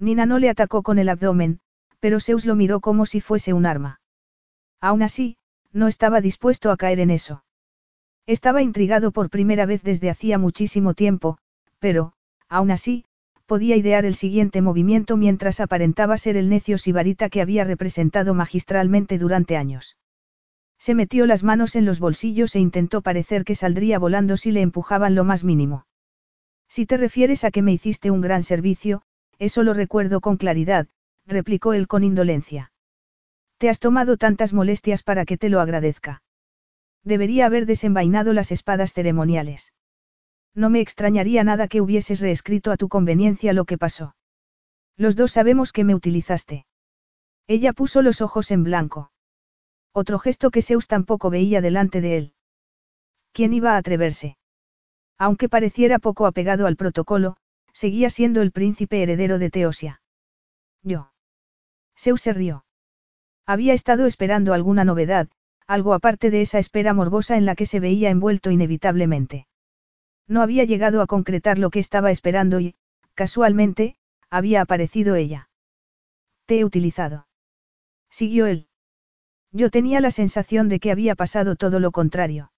Nina 0.01 0.27
no 0.27 0.41
le 0.41 0.51
atacó 0.51 0.83
con 0.83 0.99
el 0.99 1.11
abdomen, 1.11 1.61
pero 2.01 2.19
Zeus 2.19 2.47
lo 2.47 2.57
miró 2.57 2.81
como 2.81 3.07
si 3.07 3.21
fuese 3.21 3.53
un 3.53 3.65
arma. 3.65 4.01
Aún 4.81 5.03
así, 5.03 5.37
no 5.73 5.87
estaba 5.87 6.21
dispuesto 6.21 6.73
a 6.73 6.77
caer 6.77 6.99
en 6.99 7.11
eso. 7.11 7.45
Estaba 8.27 8.61
intrigado 8.61 9.13
por 9.13 9.31
primera 9.31 9.67
vez 9.67 9.85
desde 9.85 10.11
hacía 10.11 10.37
muchísimo 10.37 10.95
tiempo, 10.95 11.39
pero, 11.79 12.13
aún 12.49 12.71
así, 12.71 13.05
podía 13.47 13.77
idear 13.77 14.05
el 14.05 14.15
siguiente 14.15 14.61
movimiento 14.61 15.17
mientras 15.17 15.61
aparentaba 15.61 16.19
ser 16.19 16.37
el 16.37 16.49
necio 16.49 16.77
sibarita 16.77 17.31
que 17.31 17.41
había 17.41 17.65
representado 17.65 18.35
magistralmente 18.35 19.19
durante 19.19 19.57
años. 19.57 19.97
Se 20.79 20.95
metió 20.95 21.27
las 21.27 21.43
manos 21.43 21.75
en 21.75 21.85
los 21.85 21.99
bolsillos 21.99 22.55
e 22.55 22.61
intentó 22.61 23.01
parecer 23.01 23.45
que 23.45 23.55
saldría 23.55 23.99
volando 23.99 24.37
si 24.37 24.53
le 24.53 24.61
empujaban 24.61 25.15
lo 25.15 25.25
más 25.25 25.45
mínimo. 25.45 25.87
Si 26.69 26.87
te 26.87 26.97
refieres 26.97 27.45
a 27.45 27.51
que 27.51 27.63
me 27.63 27.73
hiciste 27.73 28.11
un 28.11 28.21
gran 28.21 28.43
servicio, 28.43 29.03
eso 29.39 29.63
lo 29.63 29.73
recuerdo 29.73 30.21
con 30.21 30.37
claridad, 30.37 30.87
replicó 31.27 31.73
él 31.73 31.89
con 31.89 32.05
indolencia. 32.05 32.71
Te 33.57 33.69
has 33.69 33.81
tomado 33.81 34.17
tantas 34.17 34.53
molestias 34.53 35.03
para 35.03 35.25
que 35.25 35.37
te 35.37 35.49
lo 35.49 35.61
agradezca. 35.61 36.23
Debería 37.03 37.47
haber 37.47 37.67
desenvainado 37.67 38.33
las 38.33 38.53
espadas 38.53 38.93
ceremoniales. 38.93 39.73
No 40.55 40.71
me 40.71 40.81
extrañaría 40.81 41.45
nada 41.45 41.69
que 41.69 41.81
hubieses 41.81 42.21
reescrito 42.21 42.73
a 42.73 42.77
tu 42.77 42.89
conveniencia 42.89 43.53
lo 43.53 43.65
que 43.65 43.79
pasó. 43.79 44.15
Los 44.97 45.17
dos 45.17 45.33
sabemos 45.33 45.73
que 45.73 45.85
me 45.85 45.95
utilizaste. 45.95 46.67
Ella 47.47 47.73
puso 47.73 48.03
los 48.03 48.21
ojos 48.21 48.51
en 48.51 48.65
blanco. 48.65 49.11
Otro 49.93 50.19
gesto 50.19 50.51
que 50.51 50.63
Zeus 50.63 50.87
tampoco 50.87 51.31
veía 51.31 51.61
delante 51.61 52.01
de 52.01 52.17
él. 52.17 52.35
¿Quién 53.33 53.53
iba 53.53 53.75
a 53.75 53.79
atreverse? 53.79 54.37
Aunque 55.19 55.49
pareciera 55.49 55.99
poco 55.99 56.27
apegado 56.27 56.67
al 56.67 56.77
protocolo, 56.77 57.37
seguía 57.73 58.11
siendo 58.11 58.43
el 58.43 58.53
príncipe 58.53 59.03
heredero 59.03 59.39
de 59.39 59.51
Teosia. 59.51 60.03
Yo. 60.83 61.13
Zeus 61.97 62.21
se 62.21 62.33
rió. 62.33 62.65
Había 63.47 63.73
estado 63.73 64.07
esperando 64.07 64.53
alguna 64.55 64.85
novedad, 64.85 65.29
algo 65.67 65.95
aparte 65.95 66.31
de 66.31 66.43
esa 66.43 66.59
espera 66.59 66.95
morbosa 66.95 67.37
en 67.37 67.47
la 67.47 67.57
que 67.57 67.67
se 67.67 67.81
veía 67.81 68.11
envuelto 68.11 68.51
inevitablemente. 68.51 69.48
No 70.29 70.43
había 70.43 70.65
llegado 70.65 71.01
a 71.01 71.07
concretar 71.07 71.59
lo 71.59 71.71
que 71.71 71.81
estaba 71.81 72.11
esperando 72.11 72.61
y, 72.61 72.77
casualmente, 73.15 73.97
había 74.31 74.61
aparecido 74.61 75.15
ella. 75.15 75.49
Te 76.47 76.61
he 76.61 76.65
utilizado. 76.65 77.27
Siguió 78.11 78.47
él. 78.47 78.69
Yo 79.53 79.71
tenía 79.71 80.01
la 80.01 80.11
sensación 80.11 80.69
de 80.69 80.81
que 80.81 80.91
había 80.91 81.15
pasado 81.15 81.57
todo 81.57 81.81
lo 81.81 81.91
contrario. 81.91 82.53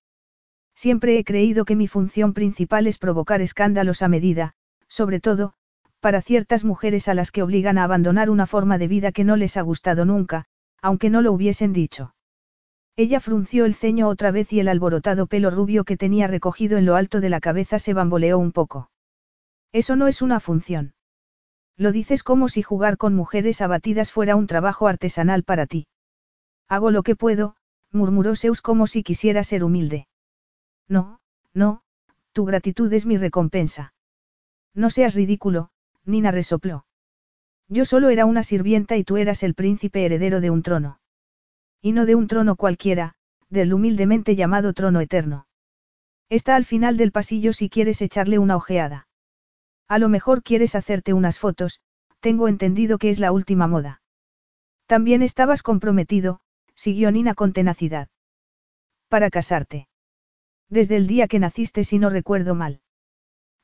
Siempre 0.75 1.19
he 1.19 1.25
creído 1.25 1.65
que 1.65 1.77
mi 1.77 1.87
función 1.87 2.35
principal 2.35 2.87
es 2.87 2.99
provocar 2.99 3.41
escándalos 3.41 4.03
a 4.03 4.09
medida, 4.09 4.55
sobre 4.89 5.21
todo, 5.21 5.55
para 6.01 6.23
ciertas 6.23 6.65
mujeres 6.65 7.07
a 7.07 7.15
las 7.15 7.31
que 7.31 7.43
obligan 7.43 7.79
a 7.79 7.85
abandonar 7.85 8.31
una 8.31 8.47
forma 8.47 8.79
de 8.79 8.89
vida 8.89 9.13
que 9.13 9.25
no 9.25 9.37
les 9.37 9.57
ha 9.57 9.63
gustado 9.63 10.05
nunca, 10.05 10.47
aunque 10.83 11.11
no 11.11 11.21
lo 11.21 11.33
hubiesen 11.33 11.73
dicho. 11.73 12.15
Ella 13.01 13.19
frunció 13.19 13.65
el 13.65 13.75
ceño 13.75 14.09
otra 14.09 14.31
vez 14.31 14.53
y 14.53 14.61
el 14.61 14.69
alborotado 14.69 15.27
pelo 15.27 15.51
rubio 15.51 15.85
que 15.85 15.97
tenía 15.97 16.27
recogido 16.27 16.77
en 16.77 16.85
lo 16.85 16.97
alto 16.97 17.23
de 17.23 17.31
la 17.31 17.41
cabeza 17.41 17.79
se 17.79 17.95
bamboleó 17.95 18.39
un 18.39 18.53
poco. 18.53 18.91
Eso 19.73 19.97
no 19.97 20.07
es 20.07 20.21
una 20.21 20.39
función. 20.39 20.93
Lo 21.79 21.93
dices 21.93 22.23
como 22.23 22.51
si 22.51 22.61
jugar 22.61 22.99
con 22.99 23.15
mujeres 23.15 23.63
abatidas 23.63 24.13
fuera 24.13 24.37
un 24.37 24.47
trabajo 24.47 24.87
artesanal 24.87 25.45
para 25.45 25.65
ti. 25.65 25.87
Hago 26.69 26.91
lo 26.91 27.03
que 27.03 27.17
puedo, 27.17 27.57
murmuró 27.91 28.37
Zeus 28.37 28.61
como 28.61 28.87
si 28.87 29.03
quisiera 29.03 29.45
ser 29.45 29.65
humilde. 29.65 30.07
No, 30.87 31.23
no, 31.55 31.81
tu 32.35 32.45
gratitud 32.45 32.93
es 32.93 33.07
mi 33.07 33.17
recompensa. 33.17 33.95
No 34.75 34.91
seas 34.91 35.15
ridículo, 35.15 35.71
Nina 36.05 36.33
resopló. 36.33 36.85
Yo 37.67 37.87
solo 37.87 38.11
era 38.11 38.27
una 38.27 38.43
sirvienta 38.43 38.99
y 38.99 39.05
tú 39.05 39.17
eras 39.17 39.43
el 39.43 39.55
príncipe 39.55 40.05
heredero 40.05 40.43
de 40.43 40.51
un 40.51 40.63
trono. 40.63 41.00
Y 41.83 41.93
no 41.93 42.07
de 42.07 42.15
un 42.15 42.27
trono 42.27 42.57
cualquiera, 42.57 43.15
del 43.49 43.73
humildemente 43.73 44.37
llamado 44.37 44.73
trono 44.73 45.01
eterno. 45.01 45.47
Está 46.29 46.57
al 46.57 46.65
final 46.65 46.97
del 46.97 47.13
pasillo 47.13 47.53
si 47.53 47.69
quieres 47.69 48.01
echarle 48.03 48.39
una 48.39 48.57
ojeada. 48.57 49.09
A 49.89 49.99
lo 49.99 50.09
mejor 50.09 50.43
quieres 50.43 50.75
hacerte 50.75 51.13
unas 51.13 51.39
fotos, 51.39 51.81
tengo 52.21 52.49
entendido 52.49 52.99
que 52.99 53.11
es 53.11 53.19
la 53.19 53.33
última 53.33 53.67
moda. 53.67 54.03
También 54.87 55.23
estabas 55.23 55.63
comprometido, 55.63 56.41
siguió 56.75 57.11
Nina 57.11 57.35
con 57.35 57.53
tenacidad. 57.53 58.09
Para 59.09 59.31
casarte. 59.31 59.89
Desde 60.69 60.97
el 60.97 61.07
día 61.07 61.27
que 61.27 61.41
naciste 61.41 61.83
si 61.83 61.99
no 61.99 62.11
recuerdo 62.11 62.55
mal. 62.55 62.81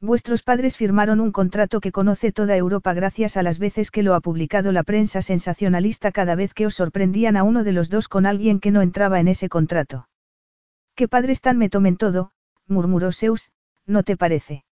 Vuestros 0.00 0.42
padres 0.42 0.76
firmaron 0.76 1.20
un 1.20 1.32
contrato 1.32 1.80
que 1.80 1.90
conoce 1.90 2.30
toda 2.30 2.54
Europa 2.54 2.92
gracias 2.92 3.38
a 3.38 3.42
las 3.42 3.58
veces 3.58 3.90
que 3.90 4.02
lo 4.02 4.14
ha 4.14 4.20
publicado 4.20 4.70
la 4.70 4.82
prensa 4.82 5.22
sensacionalista 5.22 6.12
cada 6.12 6.34
vez 6.34 6.52
que 6.52 6.66
os 6.66 6.74
sorprendían 6.74 7.36
a 7.36 7.44
uno 7.44 7.64
de 7.64 7.72
los 7.72 7.88
dos 7.88 8.08
con 8.08 8.26
alguien 8.26 8.60
que 8.60 8.70
no 8.70 8.82
entraba 8.82 9.20
en 9.20 9.28
ese 9.28 9.48
contrato. 9.48 10.08
¿Qué 10.94 11.08
padres 11.08 11.40
tan 11.40 11.56
me 11.56 11.70
tomen 11.70 11.96
todo? 11.96 12.32
murmuró 12.66 13.10
Zeus, 13.10 13.50
¿no 13.86 14.02
te 14.02 14.16
parece? 14.18 14.64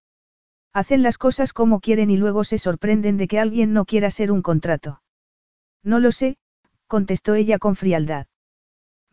Hacen 0.74 1.02
las 1.02 1.16
cosas 1.16 1.52
como 1.52 1.80
quieren 1.80 2.10
y 2.10 2.16
luego 2.16 2.44
se 2.44 2.58
sorprenden 2.58 3.16
de 3.16 3.28
que 3.28 3.38
alguien 3.38 3.72
no 3.72 3.86
quiera 3.86 4.10
ser 4.10 4.30
un 4.30 4.42
contrato. 4.42 5.00
No 5.82 6.00
lo 6.00 6.12
sé, 6.12 6.36
contestó 6.86 7.34
ella 7.34 7.58
con 7.58 7.76
frialdad. 7.76 8.26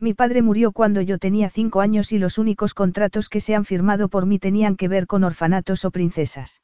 Mi 0.01 0.15
padre 0.15 0.41
murió 0.41 0.71
cuando 0.71 1.01
yo 1.01 1.19
tenía 1.19 1.51
cinco 1.51 1.79
años 1.79 2.11
y 2.11 2.17
los 2.17 2.39
únicos 2.39 2.73
contratos 2.73 3.29
que 3.29 3.39
se 3.39 3.53
han 3.53 3.65
firmado 3.65 4.09
por 4.09 4.25
mí 4.25 4.39
tenían 4.39 4.75
que 4.75 4.87
ver 4.87 5.05
con 5.05 5.23
orfanatos 5.23 5.85
o 5.85 5.91
princesas. 5.91 6.63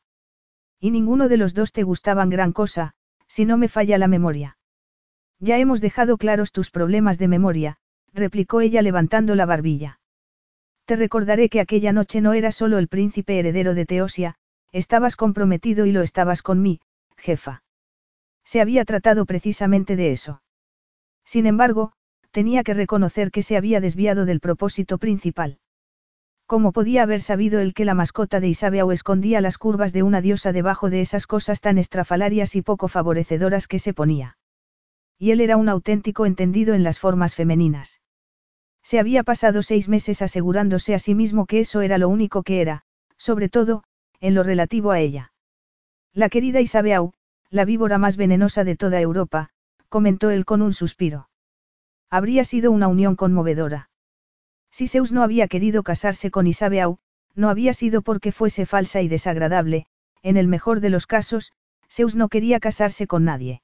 Y 0.80 0.90
ninguno 0.90 1.30
de 1.30 1.38
los 1.38 1.54
dos 1.54 1.72
te 1.72 1.84
gustaban 1.84 2.32
gran 2.32 2.52
cosa, 2.52 2.96
si 3.28 3.46
no 3.46 3.56
me 3.58 3.68
falla 3.68 4.00
la 4.00 4.08
memoria. 4.08 4.58
Ya 5.40 5.60
hemos 5.60 5.82
dejado 5.82 6.18
claros 6.18 6.52
tus 6.52 6.72
problemas 6.72 7.20
de 7.20 7.28
memoria, 7.28 7.78
replicó 8.12 8.60
ella 8.60 8.82
levantando 8.82 9.36
la 9.36 9.46
barbilla. 9.46 10.00
Te 10.86 10.96
recordaré 10.96 11.48
que 11.50 11.60
aquella 11.60 11.94
noche 11.94 12.22
no 12.22 12.34
era 12.34 12.52
solo 12.52 12.80
el 12.80 12.88
príncipe 12.88 13.38
heredero 13.38 13.76
de 13.76 13.86
Teosia, 13.86 14.36
estabas 14.72 15.16
comprometido 15.16 15.86
y 15.86 15.92
lo 15.92 16.02
estabas 16.02 16.42
con 16.42 16.64
mí, 16.64 16.80
jefa. 17.18 17.62
Se 18.44 18.62
había 18.62 18.84
tratado 18.84 19.28
precisamente 19.28 19.96
de 19.96 20.12
eso. 20.12 20.42
Sin 21.24 21.46
embargo, 21.46 21.94
tenía 22.32 22.64
que 22.64 22.74
reconocer 22.74 23.32
que 23.32 23.42
se 23.42 23.58
había 23.58 23.82
desviado 23.82 24.26
del 24.26 24.40
propósito 24.40 24.98
principal. 24.98 25.60
¿Cómo 26.46 26.72
podía 26.72 27.04
haber 27.04 27.22
sabido 27.22 27.60
él 27.60 27.74
que 27.74 27.84
la 27.84 27.94
mascota 27.94 28.40
de 28.40 28.48
Isabeau 28.48 28.92
escondía 28.92 29.42
las 29.42 29.58
curvas 29.58 29.92
de 29.92 30.04
una 30.04 30.22
diosa 30.22 30.54
debajo 30.54 30.90
de 30.90 31.02
esas 31.02 31.28
cosas 31.28 31.60
tan 31.60 31.78
estrafalarias 31.78 32.56
y 32.56 32.62
poco 32.62 32.88
favorecedoras 32.88 33.68
que 33.68 33.80
se 33.80 33.94
ponía? 33.94 34.38
Y 35.20 35.32
él 35.32 35.42
era 35.42 35.58
un 35.58 35.68
auténtico 35.68 36.26
entendido 36.26 36.74
en 36.74 36.84
las 36.84 37.00
formas 37.00 37.36
femeninas. 37.36 38.02
Se 38.82 39.00
había 39.00 39.24
pasado 39.24 39.62
seis 39.62 39.90
meses 39.90 40.22
asegurándose 40.22 40.96
a 40.96 41.00
sí 41.00 41.16
mismo 41.16 41.46
que 41.48 41.60
eso 41.60 41.82
era 41.82 41.98
lo 41.98 42.08
único 42.08 42.44
que 42.44 42.62
era, 42.62 42.84
sobre 43.18 43.50
todo, 43.50 43.84
en 44.22 44.34
lo 44.34 44.44
relativo 44.44 44.92
a 44.92 45.00
ella. 45.02 45.34
La 46.14 46.30
querida 46.30 46.62
Isabeau, 46.62 47.12
la 47.50 47.66
víbora 47.66 47.98
más 47.98 48.16
venenosa 48.16 48.64
de 48.64 48.78
toda 48.78 49.02
Europa, 49.02 49.50
comentó 49.90 50.30
él 50.30 50.46
con 50.46 50.62
un 50.62 50.72
suspiro. 50.72 51.28
Habría 52.10 52.44
sido 52.44 52.72
una 52.72 52.88
unión 52.88 53.16
conmovedora. 53.16 53.90
Si 54.72 54.88
Zeus 54.88 55.12
no 55.12 55.24
había 55.24 55.48
querido 55.48 55.84
casarse 55.84 56.32
con 56.32 56.48
Isabeau, 56.48 57.00
no 57.36 57.50
había 57.50 57.74
sido 57.74 58.02
porque 58.02 58.32
fuese 58.32 58.66
falsa 58.66 59.02
y 59.02 59.08
desagradable, 59.08 59.86
en 60.24 60.38
el 60.38 60.48
mejor 60.48 60.80
de 60.80 60.90
los 60.90 61.08
casos, 61.08 61.54
Zeus 61.90 62.16
no 62.16 62.30
quería 62.30 62.60
casarse 62.60 63.08
con 63.08 63.24
nadie. 63.24 63.62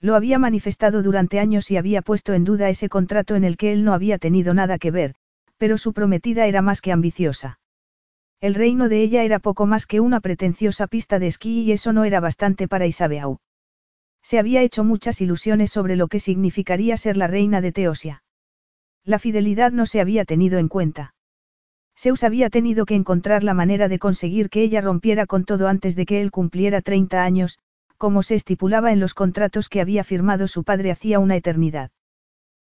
Lo 0.00 0.14
había 0.14 0.38
manifestado 0.38 1.02
durante 1.02 1.40
años 1.40 1.70
y 1.70 1.76
había 1.76 2.02
puesto 2.02 2.34
en 2.34 2.44
duda 2.44 2.68
ese 2.68 2.88
contrato 2.88 3.36
en 3.36 3.44
el 3.44 3.56
que 3.56 3.72
él 3.72 3.84
no 3.84 3.94
había 3.94 4.18
tenido 4.18 4.52
nada 4.54 4.78
que 4.78 4.90
ver, 4.90 5.14
pero 5.56 5.78
su 5.78 5.92
prometida 5.92 6.46
era 6.46 6.62
más 6.62 6.80
que 6.80 6.92
ambiciosa. 6.92 7.58
El 8.40 8.54
reino 8.54 8.90
de 8.90 9.02
ella 9.02 9.22
era 9.22 9.38
poco 9.38 9.64
más 9.64 9.86
que 9.86 10.00
una 10.00 10.20
pretenciosa 10.20 10.86
pista 10.86 11.18
de 11.18 11.28
esquí 11.28 11.62
y 11.62 11.72
eso 11.72 11.92
no 11.94 12.04
era 12.04 12.20
bastante 12.20 12.68
para 12.68 12.86
Isabeau. 12.86 13.38
Se 14.24 14.38
había 14.38 14.62
hecho 14.62 14.84
muchas 14.84 15.20
ilusiones 15.20 15.70
sobre 15.70 15.96
lo 15.96 16.08
que 16.08 16.18
significaría 16.18 16.96
ser 16.96 17.18
la 17.18 17.26
reina 17.26 17.60
de 17.60 17.72
Teosia. 17.72 18.22
La 19.04 19.18
fidelidad 19.18 19.70
no 19.70 19.84
se 19.84 20.00
había 20.00 20.24
tenido 20.24 20.58
en 20.58 20.68
cuenta. 20.68 21.14
Zeus 21.94 22.24
había 22.24 22.48
tenido 22.48 22.86
que 22.86 22.94
encontrar 22.94 23.44
la 23.44 23.52
manera 23.52 23.86
de 23.86 23.98
conseguir 23.98 24.48
que 24.48 24.62
ella 24.62 24.80
rompiera 24.80 25.26
con 25.26 25.44
todo 25.44 25.68
antes 25.68 25.94
de 25.94 26.06
que 26.06 26.22
él 26.22 26.30
cumpliera 26.30 26.80
30 26.80 27.22
años, 27.22 27.58
como 27.98 28.22
se 28.22 28.34
estipulaba 28.34 28.92
en 28.92 28.98
los 28.98 29.12
contratos 29.12 29.68
que 29.68 29.82
había 29.82 30.02
firmado 30.04 30.48
su 30.48 30.64
padre 30.64 30.90
hacía 30.90 31.18
una 31.18 31.36
eternidad. 31.36 31.90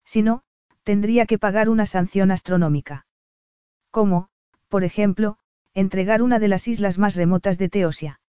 Si 0.05 0.23
no, 0.23 0.43
tendría 0.83 1.25
que 1.25 1.39
pagar 1.39 1.69
una 1.69 1.87
sanción 1.87 2.33
astronómica. 2.33 3.07
Como, 3.93 4.29
por 4.69 4.83
ejemplo, 4.83 5.39
entregar 5.73 6.21
una 6.21 6.41
de 6.41 6.49
las 6.49 6.67
islas 6.67 6.99
más 6.99 7.15
remotas 7.15 7.59
de 7.59 7.69
Teosia. 7.69 8.21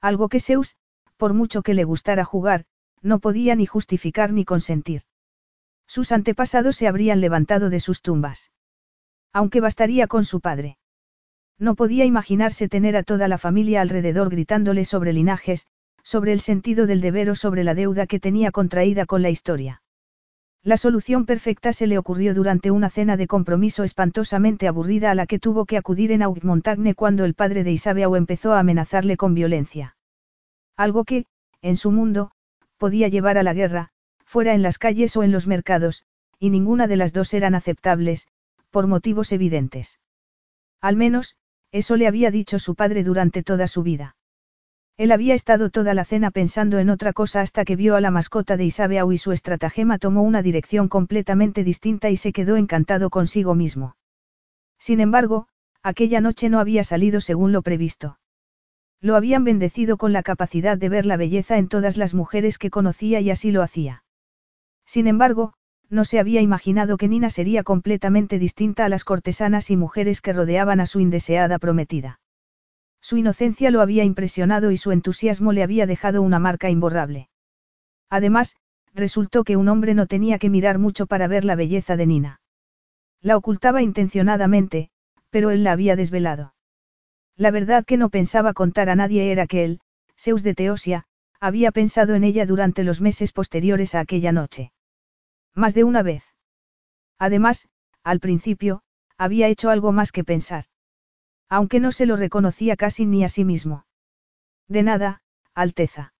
Algo 0.00 0.28
que 0.28 0.38
Zeus, 0.38 0.76
por 1.16 1.34
mucho 1.34 1.62
que 1.62 1.74
le 1.74 1.84
gustara 1.84 2.24
jugar, 2.24 2.64
no 3.02 3.18
podía 3.18 3.54
ni 3.54 3.66
justificar 3.66 4.32
ni 4.32 4.44
consentir. 4.44 5.02
Sus 5.86 6.12
antepasados 6.12 6.76
se 6.76 6.88
habrían 6.88 7.20
levantado 7.20 7.70
de 7.70 7.80
sus 7.80 8.00
tumbas. 8.00 8.50
Aunque 9.32 9.60
bastaría 9.60 10.06
con 10.06 10.24
su 10.24 10.40
padre. 10.40 10.78
No 11.58 11.74
podía 11.74 12.04
imaginarse 12.04 12.68
tener 12.68 12.96
a 12.96 13.02
toda 13.02 13.28
la 13.28 13.38
familia 13.38 13.80
alrededor 13.80 14.30
gritándole 14.30 14.84
sobre 14.84 15.12
linajes, 15.12 15.66
sobre 16.02 16.32
el 16.32 16.40
sentido 16.40 16.86
del 16.86 17.00
deber 17.00 17.30
o 17.30 17.34
sobre 17.36 17.64
la 17.64 17.74
deuda 17.74 18.06
que 18.06 18.20
tenía 18.20 18.50
contraída 18.50 19.06
con 19.06 19.22
la 19.22 19.30
historia. 19.30 19.82
La 20.62 20.78
solución 20.78 21.26
perfecta 21.26 21.74
se 21.74 21.86
le 21.86 21.98
ocurrió 21.98 22.32
durante 22.32 22.70
una 22.70 22.88
cena 22.88 23.18
de 23.18 23.26
compromiso 23.26 23.84
espantosamente 23.84 24.66
aburrida 24.66 25.10
a 25.10 25.14
la 25.14 25.26
que 25.26 25.38
tuvo 25.38 25.66
que 25.66 25.76
acudir 25.76 26.10
en 26.10 26.22
Augmontagne 26.22 26.94
cuando 26.94 27.26
el 27.26 27.34
padre 27.34 27.64
de 27.64 27.72
Isabeau 27.72 28.16
empezó 28.16 28.54
a 28.54 28.60
amenazarle 28.60 29.18
con 29.18 29.34
violencia. 29.34 29.96
Algo 30.76 31.04
que, 31.04 31.26
en 31.62 31.76
su 31.76 31.90
mundo, 31.90 32.30
podía 32.78 33.08
llevar 33.08 33.38
a 33.38 33.42
la 33.42 33.54
guerra, 33.54 33.90
fuera 34.24 34.54
en 34.54 34.62
las 34.62 34.78
calles 34.78 35.16
o 35.16 35.22
en 35.22 35.32
los 35.32 35.46
mercados, 35.46 36.04
y 36.38 36.50
ninguna 36.50 36.86
de 36.86 36.96
las 36.96 37.12
dos 37.12 37.32
eran 37.34 37.54
aceptables, 37.54 38.26
por 38.70 38.86
motivos 38.86 39.32
evidentes. 39.32 40.00
Al 40.80 40.96
menos, 40.96 41.36
eso 41.70 41.96
le 41.96 42.06
había 42.06 42.30
dicho 42.30 42.58
su 42.58 42.74
padre 42.74 43.04
durante 43.04 43.42
toda 43.42 43.68
su 43.68 43.82
vida. 43.82 44.16
Él 44.96 45.10
había 45.10 45.34
estado 45.34 45.70
toda 45.70 45.94
la 45.94 46.04
cena 46.04 46.30
pensando 46.30 46.78
en 46.78 46.88
otra 46.88 47.12
cosa 47.12 47.40
hasta 47.40 47.64
que 47.64 47.74
vio 47.74 47.96
a 47.96 48.00
la 48.00 48.10
mascota 48.10 48.56
de 48.56 48.64
Isabeau 48.64 49.10
y 49.10 49.18
su 49.18 49.32
estratagema 49.32 49.98
tomó 49.98 50.22
una 50.22 50.42
dirección 50.42 50.88
completamente 50.88 51.64
distinta 51.64 52.10
y 52.10 52.16
se 52.16 52.32
quedó 52.32 52.56
encantado 52.56 53.10
consigo 53.10 53.54
mismo. 53.54 53.96
Sin 54.78 55.00
embargo, 55.00 55.48
aquella 55.82 56.20
noche 56.20 56.48
no 56.48 56.60
había 56.60 56.84
salido 56.84 57.20
según 57.20 57.52
lo 57.52 57.62
previsto. 57.62 58.18
Lo 59.04 59.16
habían 59.16 59.44
bendecido 59.44 59.98
con 59.98 60.14
la 60.14 60.22
capacidad 60.22 60.78
de 60.78 60.88
ver 60.88 61.04
la 61.04 61.18
belleza 61.18 61.58
en 61.58 61.68
todas 61.68 61.98
las 61.98 62.14
mujeres 62.14 62.56
que 62.56 62.70
conocía 62.70 63.20
y 63.20 63.30
así 63.30 63.50
lo 63.50 63.60
hacía. 63.60 64.02
Sin 64.86 65.06
embargo, 65.08 65.52
no 65.90 66.06
se 66.06 66.18
había 66.18 66.40
imaginado 66.40 66.96
que 66.96 67.06
Nina 67.06 67.28
sería 67.28 67.64
completamente 67.64 68.38
distinta 68.38 68.86
a 68.86 68.88
las 68.88 69.04
cortesanas 69.04 69.70
y 69.70 69.76
mujeres 69.76 70.22
que 70.22 70.32
rodeaban 70.32 70.80
a 70.80 70.86
su 70.86 71.00
indeseada 71.00 71.58
prometida. 71.58 72.18
Su 73.02 73.18
inocencia 73.18 73.70
lo 73.70 73.82
había 73.82 74.04
impresionado 74.04 74.70
y 74.70 74.78
su 74.78 74.90
entusiasmo 74.90 75.52
le 75.52 75.62
había 75.62 75.84
dejado 75.84 76.22
una 76.22 76.38
marca 76.38 76.70
imborrable. 76.70 77.28
Además, 78.08 78.56
resultó 78.94 79.44
que 79.44 79.58
un 79.58 79.68
hombre 79.68 79.92
no 79.92 80.06
tenía 80.06 80.38
que 80.38 80.48
mirar 80.48 80.78
mucho 80.78 81.04
para 81.04 81.28
ver 81.28 81.44
la 81.44 81.56
belleza 81.56 81.98
de 81.98 82.06
Nina. 82.06 82.40
La 83.20 83.36
ocultaba 83.36 83.82
intencionadamente, 83.82 84.88
pero 85.28 85.50
él 85.50 85.62
la 85.62 85.72
había 85.72 85.94
desvelado. 85.94 86.53
La 87.36 87.50
verdad 87.50 87.84
que 87.84 87.96
no 87.96 88.10
pensaba 88.10 88.52
contar 88.52 88.88
a 88.88 88.94
nadie 88.94 89.32
era 89.32 89.46
que 89.46 89.64
él, 89.64 89.80
Zeus 90.16 90.42
de 90.42 90.54
Teosia, 90.54 91.06
había 91.40 91.72
pensado 91.72 92.14
en 92.14 92.24
ella 92.24 92.46
durante 92.46 92.84
los 92.84 93.00
meses 93.00 93.32
posteriores 93.32 93.94
a 93.94 94.00
aquella 94.00 94.32
noche. 94.32 94.72
Más 95.54 95.74
de 95.74 95.84
una 95.84 96.02
vez. 96.02 96.24
Además, 97.18 97.68
al 98.02 98.20
principio, 98.20 98.82
había 99.18 99.48
hecho 99.48 99.70
algo 99.70 99.92
más 99.92 100.12
que 100.12 100.24
pensar. 100.24 100.66
Aunque 101.48 101.80
no 101.80 101.92
se 101.92 102.06
lo 102.06 102.16
reconocía 102.16 102.76
casi 102.76 103.04
ni 103.04 103.24
a 103.24 103.28
sí 103.28 103.44
mismo. 103.44 103.86
De 104.68 104.82
nada, 104.82 105.22
Alteza. 105.54 106.14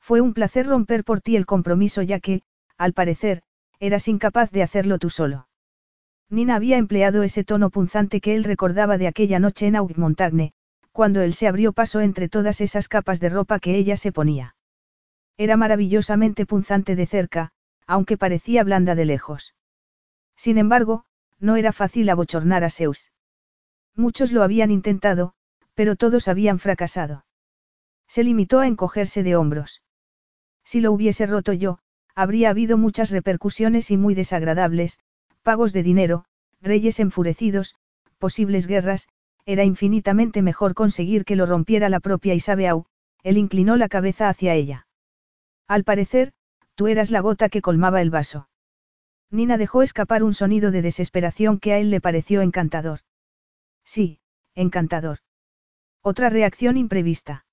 Fue 0.00 0.20
un 0.20 0.34
placer 0.34 0.66
romper 0.66 1.04
por 1.04 1.20
ti 1.20 1.36
el 1.36 1.46
compromiso 1.46 2.02
ya 2.02 2.18
que, 2.18 2.42
al 2.78 2.94
parecer, 2.94 3.42
eras 3.78 4.08
incapaz 4.08 4.50
de 4.50 4.62
hacerlo 4.62 4.98
tú 4.98 5.10
solo. 5.10 5.48
Nina 6.30 6.54
había 6.54 6.76
empleado 6.76 7.24
ese 7.24 7.42
tono 7.42 7.70
punzante 7.70 8.20
que 8.20 8.36
él 8.36 8.44
recordaba 8.44 8.98
de 8.98 9.08
aquella 9.08 9.40
noche 9.40 9.66
en 9.66 9.74
Augmontagne, 9.74 10.52
cuando 10.92 11.22
él 11.22 11.34
se 11.34 11.48
abrió 11.48 11.72
paso 11.72 12.00
entre 12.00 12.28
todas 12.28 12.60
esas 12.60 12.86
capas 12.86 13.18
de 13.18 13.28
ropa 13.28 13.58
que 13.58 13.74
ella 13.74 13.96
se 13.96 14.12
ponía. 14.12 14.54
Era 15.36 15.56
maravillosamente 15.56 16.46
punzante 16.46 16.94
de 16.94 17.06
cerca, 17.06 17.50
aunque 17.86 18.16
parecía 18.16 18.62
blanda 18.62 18.94
de 18.94 19.04
lejos. 19.06 19.54
Sin 20.36 20.56
embargo, 20.56 21.04
no 21.40 21.56
era 21.56 21.72
fácil 21.72 22.08
abochornar 22.08 22.62
a 22.62 22.70
Zeus. 22.70 23.10
Muchos 23.96 24.30
lo 24.30 24.44
habían 24.44 24.70
intentado, 24.70 25.34
pero 25.74 25.96
todos 25.96 26.28
habían 26.28 26.60
fracasado. 26.60 27.24
Se 28.06 28.22
limitó 28.22 28.60
a 28.60 28.68
encogerse 28.68 29.22
de 29.24 29.34
hombros. 29.34 29.82
Si 30.64 30.80
lo 30.80 30.92
hubiese 30.92 31.26
roto 31.26 31.52
yo, 31.52 31.78
habría 32.14 32.50
habido 32.50 32.78
muchas 32.78 33.10
repercusiones 33.10 33.90
y 33.90 33.96
muy 33.96 34.14
desagradables, 34.14 35.00
pagos 35.50 35.72
de 35.72 35.82
dinero, 35.82 36.26
reyes 36.62 37.00
enfurecidos, 37.00 37.74
posibles 38.18 38.68
guerras, 38.68 39.08
era 39.44 39.64
infinitamente 39.64 40.42
mejor 40.42 40.74
conseguir 40.74 41.24
que 41.24 41.34
lo 41.34 41.44
rompiera 41.44 41.88
la 41.88 41.98
propia 41.98 42.34
Isabeau, 42.34 42.84
él 43.24 43.36
inclinó 43.36 43.74
la 43.74 43.88
cabeza 43.88 44.28
hacia 44.28 44.54
ella. 44.54 44.86
Al 45.66 45.82
parecer, 45.82 46.30
tú 46.76 46.86
eras 46.86 47.10
la 47.10 47.18
gota 47.18 47.48
que 47.48 47.62
colmaba 47.62 48.00
el 48.00 48.10
vaso. 48.10 48.48
Nina 49.28 49.58
dejó 49.58 49.82
escapar 49.82 50.22
un 50.22 50.34
sonido 50.34 50.70
de 50.70 50.82
desesperación 50.82 51.58
que 51.58 51.72
a 51.72 51.80
él 51.80 51.90
le 51.90 52.00
pareció 52.00 52.42
encantador. 52.42 53.00
Sí, 53.84 54.20
encantador. 54.54 55.18
Otra 56.00 56.30
reacción 56.30 56.76
imprevista. 56.76 57.44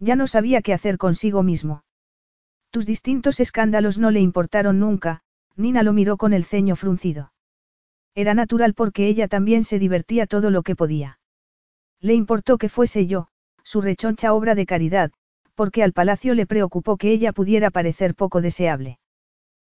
Ya 0.00 0.16
no 0.16 0.26
sabía 0.26 0.60
qué 0.60 0.72
hacer 0.72 0.98
consigo 0.98 1.44
mismo. 1.44 1.84
Tus 2.70 2.84
distintos 2.84 3.38
escándalos 3.38 3.96
no 3.96 4.10
le 4.10 4.18
importaron 4.18 4.80
nunca, 4.80 5.22
Nina 5.56 5.82
lo 5.82 5.92
miró 5.92 6.16
con 6.16 6.32
el 6.32 6.44
ceño 6.44 6.76
fruncido. 6.76 7.32
Era 8.14 8.34
natural 8.34 8.74
porque 8.74 9.08
ella 9.08 9.28
también 9.28 9.64
se 9.64 9.78
divertía 9.78 10.26
todo 10.26 10.50
lo 10.50 10.62
que 10.62 10.76
podía. 10.76 11.18
Le 12.00 12.14
importó 12.14 12.58
que 12.58 12.68
fuese 12.68 13.06
yo, 13.06 13.28
su 13.62 13.80
rechoncha 13.80 14.34
obra 14.34 14.54
de 14.54 14.66
caridad, 14.66 15.12
porque 15.54 15.82
al 15.82 15.92
palacio 15.92 16.34
le 16.34 16.46
preocupó 16.46 16.96
que 16.96 17.12
ella 17.12 17.32
pudiera 17.32 17.70
parecer 17.70 18.14
poco 18.14 18.40
deseable. 18.40 18.98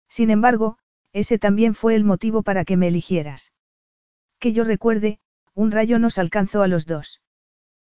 Sin 0.08 0.30
embargo, 0.30 0.78
ese 1.12 1.38
también 1.38 1.74
fue 1.74 1.94
el 1.94 2.04
motivo 2.04 2.42
para 2.42 2.64
que 2.64 2.76
me 2.76 2.88
eligieras. 2.88 3.52
Que 4.38 4.52
yo 4.52 4.64
recuerde, 4.64 5.18
un 5.54 5.70
rayo 5.70 5.98
nos 5.98 6.18
alcanzó 6.18 6.62
a 6.62 6.68
los 6.68 6.86
dos. 6.86 7.20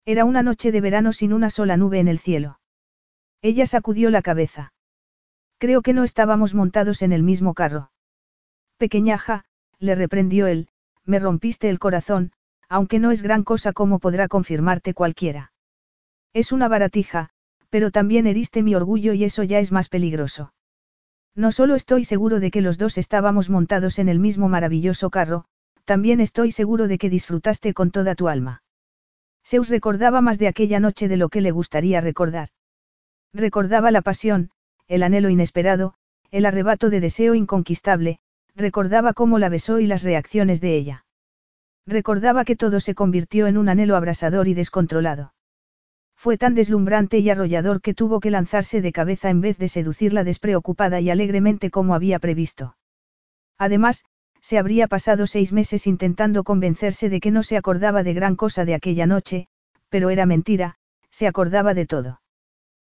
Era 0.04 0.24
una 0.24 0.42
noche 0.42 0.72
de 0.72 0.80
verano 0.80 1.12
sin 1.12 1.32
una 1.32 1.50
sola 1.50 1.76
nube 1.76 2.00
en 2.00 2.08
el 2.08 2.18
cielo. 2.18 2.58
Ella 3.42 3.66
sacudió 3.66 4.10
la 4.10 4.22
cabeza. 4.22 4.71
Creo 5.62 5.80
que 5.82 5.92
no 5.92 6.02
estábamos 6.02 6.54
montados 6.54 7.02
en 7.02 7.12
el 7.12 7.22
mismo 7.22 7.54
carro. 7.54 7.92
Pequeñaja, 8.78 9.44
le 9.78 9.94
reprendió 9.94 10.48
él, 10.48 10.66
me 11.04 11.20
rompiste 11.20 11.68
el 11.68 11.78
corazón, 11.78 12.32
aunque 12.68 12.98
no 12.98 13.12
es 13.12 13.22
gran 13.22 13.44
cosa 13.44 13.72
como 13.72 14.00
podrá 14.00 14.26
confirmarte 14.26 14.92
cualquiera. 14.92 15.52
Es 16.32 16.50
una 16.50 16.66
baratija, 16.66 17.30
pero 17.70 17.92
también 17.92 18.26
heriste 18.26 18.64
mi 18.64 18.74
orgullo 18.74 19.12
y 19.12 19.22
eso 19.22 19.44
ya 19.44 19.60
es 19.60 19.70
más 19.70 19.88
peligroso. 19.88 20.52
No 21.36 21.52
solo 21.52 21.76
estoy 21.76 22.04
seguro 22.06 22.40
de 22.40 22.50
que 22.50 22.60
los 22.60 22.76
dos 22.76 22.98
estábamos 22.98 23.48
montados 23.48 24.00
en 24.00 24.08
el 24.08 24.18
mismo 24.18 24.48
maravilloso 24.48 25.10
carro, 25.10 25.44
también 25.84 26.18
estoy 26.18 26.50
seguro 26.50 26.88
de 26.88 26.98
que 26.98 27.08
disfrutaste 27.08 27.72
con 27.72 27.92
toda 27.92 28.16
tu 28.16 28.26
alma. 28.26 28.64
Zeus 29.46 29.68
recordaba 29.68 30.22
más 30.22 30.40
de 30.40 30.48
aquella 30.48 30.80
noche 30.80 31.06
de 31.06 31.18
lo 31.18 31.28
que 31.28 31.40
le 31.40 31.52
gustaría 31.52 32.00
recordar. 32.00 32.48
Recordaba 33.32 33.92
la 33.92 34.02
pasión, 34.02 34.50
el 34.92 35.02
anhelo 35.02 35.30
inesperado, 35.30 35.94
el 36.30 36.44
arrebato 36.44 36.90
de 36.90 37.00
deseo 37.00 37.34
inconquistable, 37.34 38.18
recordaba 38.54 39.14
cómo 39.14 39.38
la 39.38 39.48
besó 39.48 39.80
y 39.80 39.86
las 39.86 40.02
reacciones 40.02 40.60
de 40.60 40.76
ella. 40.76 41.06
Recordaba 41.86 42.44
que 42.44 42.56
todo 42.56 42.78
se 42.78 42.94
convirtió 42.94 43.46
en 43.46 43.56
un 43.56 43.70
anhelo 43.70 43.96
abrasador 43.96 44.48
y 44.48 44.54
descontrolado. 44.54 45.32
Fue 46.14 46.36
tan 46.36 46.54
deslumbrante 46.54 47.20
y 47.20 47.30
arrollador 47.30 47.80
que 47.80 47.94
tuvo 47.94 48.20
que 48.20 48.30
lanzarse 48.30 48.82
de 48.82 48.92
cabeza 48.92 49.30
en 49.30 49.40
vez 49.40 49.56
de 49.56 49.68
seducirla 49.68 50.24
despreocupada 50.24 51.00
y 51.00 51.08
alegremente 51.08 51.70
como 51.70 51.94
había 51.94 52.18
previsto. 52.18 52.76
Además, 53.56 54.04
se 54.42 54.58
habría 54.58 54.88
pasado 54.88 55.26
seis 55.26 55.54
meses 55.54 55.86
intentando 55.86 56.44
convencerse 56.44 57.08
de 57.08 57.18
que 57.18 57.30
no 57.30 57.42
se 57.42 57.56
acordaba 57.56 58.02
de 58.02 58.12
gran 58.12 58.36
cosa 58.36 58.66
de 58.66 58.74
aquella 58.74 59.06
noche, 59.06 59.48
pero 59.88 60.10
era 60.10 60.26
mentira, 60.26 60.76
se 61.10 61.26
acordaba 61.26 61.72
de 61.72 61.86
todo. 61.86 62.20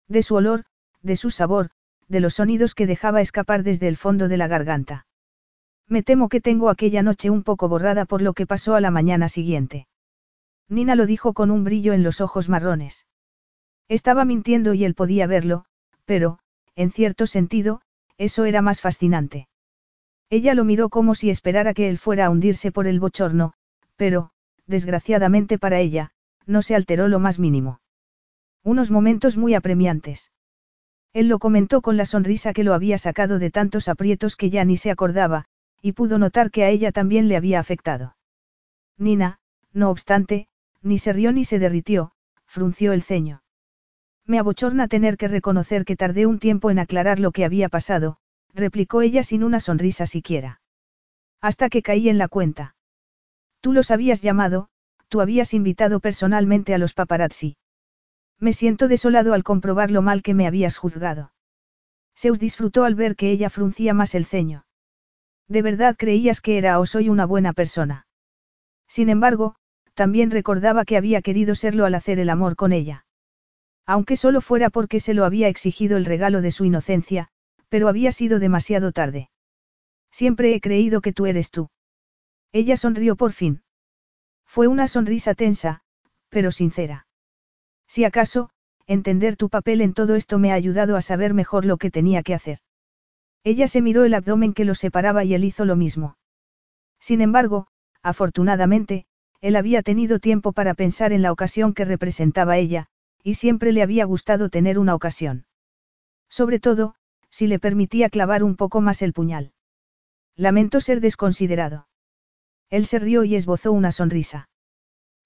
De 0.07 0.21
su 0.21 0.35
olor, 0.35 0.65
de 1.01 1.15
su 1.15 1.31
sabor, 1.31 1.71
de 2.07 2.19
los 2.19 2.35
sonidos 2.35 2.75
que 2.75 2.87
dejaba 2.87 3.21
escapar 3.21 3.63
desde 3.63 3.87
el 3.87 3.97
fondo 3.97 4.27
de 4.27 4.37
la 4.37 4.47
garganta. 4.47 5.05
Me 5.87 6.03
temo 6.03 6.29
que 6.29 6.41
tengo 6.41 6.69
aquella 6.69 7.01
noche 7.01 7.29
un 7.29 7.43
poco 7.43 7.69
borrada 7.69 8.05
por 8.05 8.21
lo 8.21 8.33
que 8.33 8.45
pasó 8.45 8.75
a 8.75 8.81
la 8.81 8.91
mañana 8.91 9.29
siguiente. 9.29 9.87
Nina 10.69 10.95
lo 10.95 11.05
dijo 11.05 11.33
con 11.33 11.49
un 11.49 11.63
brillo 11.63 11.93
en 11.93 12.03
los 12.03 12.19
ojos 12.19 12.49
marrones. 12.49 13.05
Estaba 13.87 14.25
mintiendo 14.25 14.73
y 14.73 14.83
él 14.83 14.95
podía 14.95 15.27
verlo, 15.27 15.65
pero, 16.05 16.39
en 16.75 16.91
cierto 16.91 17.25
sentido, 17.25 17.81
eso 18.17 18.45
era 18.45 18.61
más 18.61 18.81
fascinante. 18.81 19.47
Ella 20.29 20.53
lo 20.53 20.65
miró 20.65 20.89
como 20.89 21.15
si 21.15 21.29
esperara 21.29 21.73
que 21.73 21.87
él 21.87 21.97
fuera 21.97 22.25
a 22.25 22.29
hundirse 22.29 22.71
por 22.71 22.87
el 22.87 22.99
bochorno, 22.99 23.53
pero, 23.95 24.31
desgraciadamente 24.65 25.57
para 25.57 25.79
ella, 25.79 26.11
no 26.45 26.61
se 26.61 26.75
alteró 26.75 27.07
lo 27.07 27.19
más 27.19 27.39
mínimo. 27.39 27.79
Unos 28.63 28.91
momentos 28.91 29.37
muy 29.37 29.53
apremiantes. 29.53 30.31
Él 31.17 31.29
lo 31.29 31.39
comentó 31.39 31.81
con 31.81 31.97
la 31.97 32.05
sonrisa 32.05 32.53
que 32.53 32.63
lo 32.63 32.75
había 32.75 32.99
sacado 32.99 33.39
de 33.39 33.49
tantos 33.49 33.87
aprietos 33.87 34.35
que 34.35 34.51
ya 34.51 34.63
ni 34.65 34.77
se 34.77 34.91
acordaba, 34.91 35.45
y 35.81 35.93
pudo 35.93 36.19
notar 36.19 36.51
que 36.51 36.63
a 36.63 36.69
ella 36.69 36.91
también 36.91 37.27
le 37.27 37.35
había 37.35 37.59
afectado. 37.59 38.15
Nina, 38.99 39.39
no 39.73 39.89
obstante, 39.89 40.47
ni 40.83 40.99
se 40.99 41.13
rió 41.13 41.31
ni 41.31 41.43
se 41.43 41.57
derritió, 41.57 42.11
frunció 42.45 42.93
el 42.93 43.01
ceño. 43.01 43.41
Me 44.27 44.37
abochorna 44.37 44.87
tener 44.87 45.17
que 45.17 45.27
reconocer 45.27 45.85
que 45.85 45.95
tardé 45.95 46.27
un 46.27 46.37
tiempo 46.37 46.69
en 46.69 46.77
aclarar 46.77 47.19
lo 47.19 47.31
que 47.31 47.45
había 47.45 47.67
pasado, 47.67 48.17
replicó 48.53 49.01
ella 49.01 49.23
sin 49.23 49.43
una 49.43 49.59
sonrisa 49.59 50.05
siquiera. 50.05 50.61
Hasta 51.41 51.69
que 51.69 51.81
caí 51.81 52.09
en 52.09 52.19
la 52.19 52.27
cuenta. 52.27 52.75
Tú 53.61 53.73
los 53.73 53.89
habías 53.89 54.21
llamado, 54.21 54.69
tú 55.07 55.19
habías 55.21 55.55
invitado 55.55 55.99
personalmente 55.99 56.75
a 56.75 56.77
los 56.77 56.93
paparazzi. 56.93 57.57
Me 58.39 58.53
siento 58.53 58.87
desolado 58.87 59.33
al 59.33 59.43
comprobar 59.43 59.89
lo 59.91 60.01
mal 60.01 60.21
que 60.21 60.33
me 60.33 60.47
habías 60.47 60.77
juzgado. 60.77 61.31
Zeus 62.15 62.39
disfrutó 62.39 62.83
al 62.83 62.95
ver 62.95 63.15
que 63.15 63.31
ella 63.31 63.49
fruncía 63.49 63.93
más 63.93 64.15
el 64.15 64.25
ceño. 64.25 64.65
¿De 65.47 65.61
verdad 65.61 65.95
creías 65.97 66.41
que 66.41 66.57
era 66.57 66.79
o 66.79 66.85
soy 66.85 67.09
una 67.09 67.25
buena 67.25 67.53
persona? 67.53 68.05
Sin 68.87 69.09
embargo, 69.09 69.55
también 69.93 70.29
recordaba 70.29 70.85
que 70.85 70.97
había 70.97 71.21
querido 71.21 71.55
serlo 71.55 71.85
al 71.85 71.95
hacer 71.95 72.19
el 72.19 72.29
amor 72.29 72.55
con 72.55 72.73
ella. 72.73 73.05
Aunque 73.85 74.17
solo 74.17 74.41
fuera 74.41 74.69
porque 74.69 74.99
se 74.99 75.13
lo 75.13 75.25
había 75.25 75.47
exigido 75.47 75.97
el 75.97 76.05
regalo 76.05 76.41
de 76.41 76.51
su 76.51 76.65
inocencia, 76.65 77.29
pero 77.69 77.87
había 77.87 78.11
sido 78.11 78.37
demasiado 78.37 78.91
tarde. 78.91 79.29
Siempre 80.11 80.53
he 80.53 80.61
creído 80.61 81.01
que 81.01 81.13
tú 81.13 81.25
eres 81.25 81.49
tú. 81.49 81.69
Ella 82.51 82.77
sonrió 82.77 83.15
por 83.15 83.31
fin. 83.31 83.63
Fue 84.45 84.67
una 84.67 84.87
sonrisa 84.87 85.33
tensa, 85.33 85.81
pero 86.29 86.51
sincera. 86.51 87.06
Si 87.87 88.03
acaso, 88.03 88.49
entender 88.85 89.35
tu 89.35 89.49
papel 89.49 89.81
en 89.81 89.93
todo 89.93 90.15
esto 90.15 90.39
me 90.39 90.51
ha 90.51 90.55
ayudado 90.55 90.95
a 90.97 91.01
saber 91.01 91.33
mejor 91.33 91.65
lo 91.65 91.77
que 91.77 91.91
tenía 91.91 92.23
que 92.23 92.33
hacer. 92.33 92.59
Ella 93.43 93.67
se 93.67 93.81
miró 93.81 94.03
el 94.03 94.13
abdomen 94.13 94.53
que 94.53 94.65
los 94.65 94.79
separaba 94.79 95.23
y 95.23 95.33
él 95.33 95.43
hizo 95.43 95.65
lo 95.65 95.75
mismo. 95.75 96.17
Sin 96.99 97.21
embargo, 97.21 97.67
afortunadamente, 98.01 99.05
él 99.41 99.55
había 99.55 99.83
tenido 99.83 100.19
tiempo 100.19 100.51
para 100.51 100.73
pensar 100.73 101.13
en 101.13 101.21
la 101.21 101.31
ocasión 101.31 101.73
que 101.73 101.85
representaba 101.85 102.57
ella, 102.57 102.87
y 103.23 103.35
siempre 103.35 103.71
le 103.71 103.83
había 103.83 104.05
gustado 104.05 104.49
tener 104.49 104.79
una 104.79 104.95
ocasión. 104.95 105.45
Sobre 106.29 106.59
todo, 106.59 106.95
si 107.29 107.47
le 107.47 107.59
permitía 107.59 108.09
clavar 108.09 108.43
un 108.43 108.55
poco 108.55 108.81
más 108.81 109.01
el 109.01 109.13
puñal. 109.13 109.53
Lamento 110.35 110.81
ser 110.81 111.01
desconsiderado. 111.01 111.87
Él 112.69 112.85
se 112.85 112.99
rió 112.99 113.23
y 113.23 113.35
esbozó 113.35 113.71
una 113.71 113.91
sonrisa. 113.91 114.49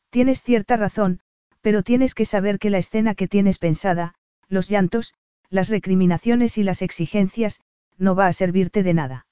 Tienes 0.09 0.41
cierta 0.41 0.77
razón, 0.77 1.21
pero 1.61 1.83
tienes 1.83 2.13
que 2.15 2.25
saber 2.25 2.59
que 2.59 2.69
la 2.69 2.79
escena 2.79 3.15
que 3.15 3.27
tienes 3.27 3.57
pensada, 3.57 4.15
los 4.47 4.69
llantos, 4.69 5.13
las 5.49 5.69
recriminaciones 5.69 6.57
y 6.57 6.63
las 6.63 6.81
exigencias, 6.81 7.61
no 7.97 8.15
va 8.15 8.27
a 8.27 8.33
servirte 8.33 8.83
de 8.83 8.93
nada. 8.93 9.25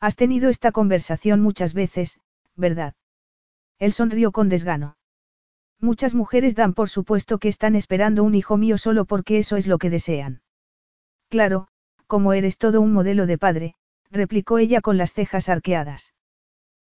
Has 0.00 0.16
tenido 0.16 0.50
esta 0.50 0.72
conversación 0.72 1.40
muchas 1.40 1.74
veces, 1.74 2.20
¿verdad? 2.56 2.94
Él 3.78 3.92
sonrió 3.92 4.32
con 4.32 4.48
desgano. 4.48 4.96
Muchas 5.80 6.14
mujeres 6.14 6.54
dan 6.54 6.74
por 6.74 6.88
supuesto 6.88 7.38
que 7.38 7.48
están 7.48 7.74
esperando 7.76 8.24
un 8.24 8.34
hijo 8.34 8.56
mío 8.56 8.78
solo 8.78 9.04
porque 9.04 9.38
eso 9.38 9.56
es 9.56 9.66
lo 9.66 9.78
que 9.78 9.90
desean. 9.90 10.42
Claro, 11.28 11.68
como 12.06 12.32
eres 12.32 12.58
todo 12.58 12.80
un 12.80 12.92
modelo 12.92 13.26
de 13.26 13.38
padre, 13.38 13.74
replicó 14.10 14.58
ella 14.58 14.80
con 14.80 14.96
las 14.96 15.12
cejas 15.12 15.48
arqueadas. 15.48 16.14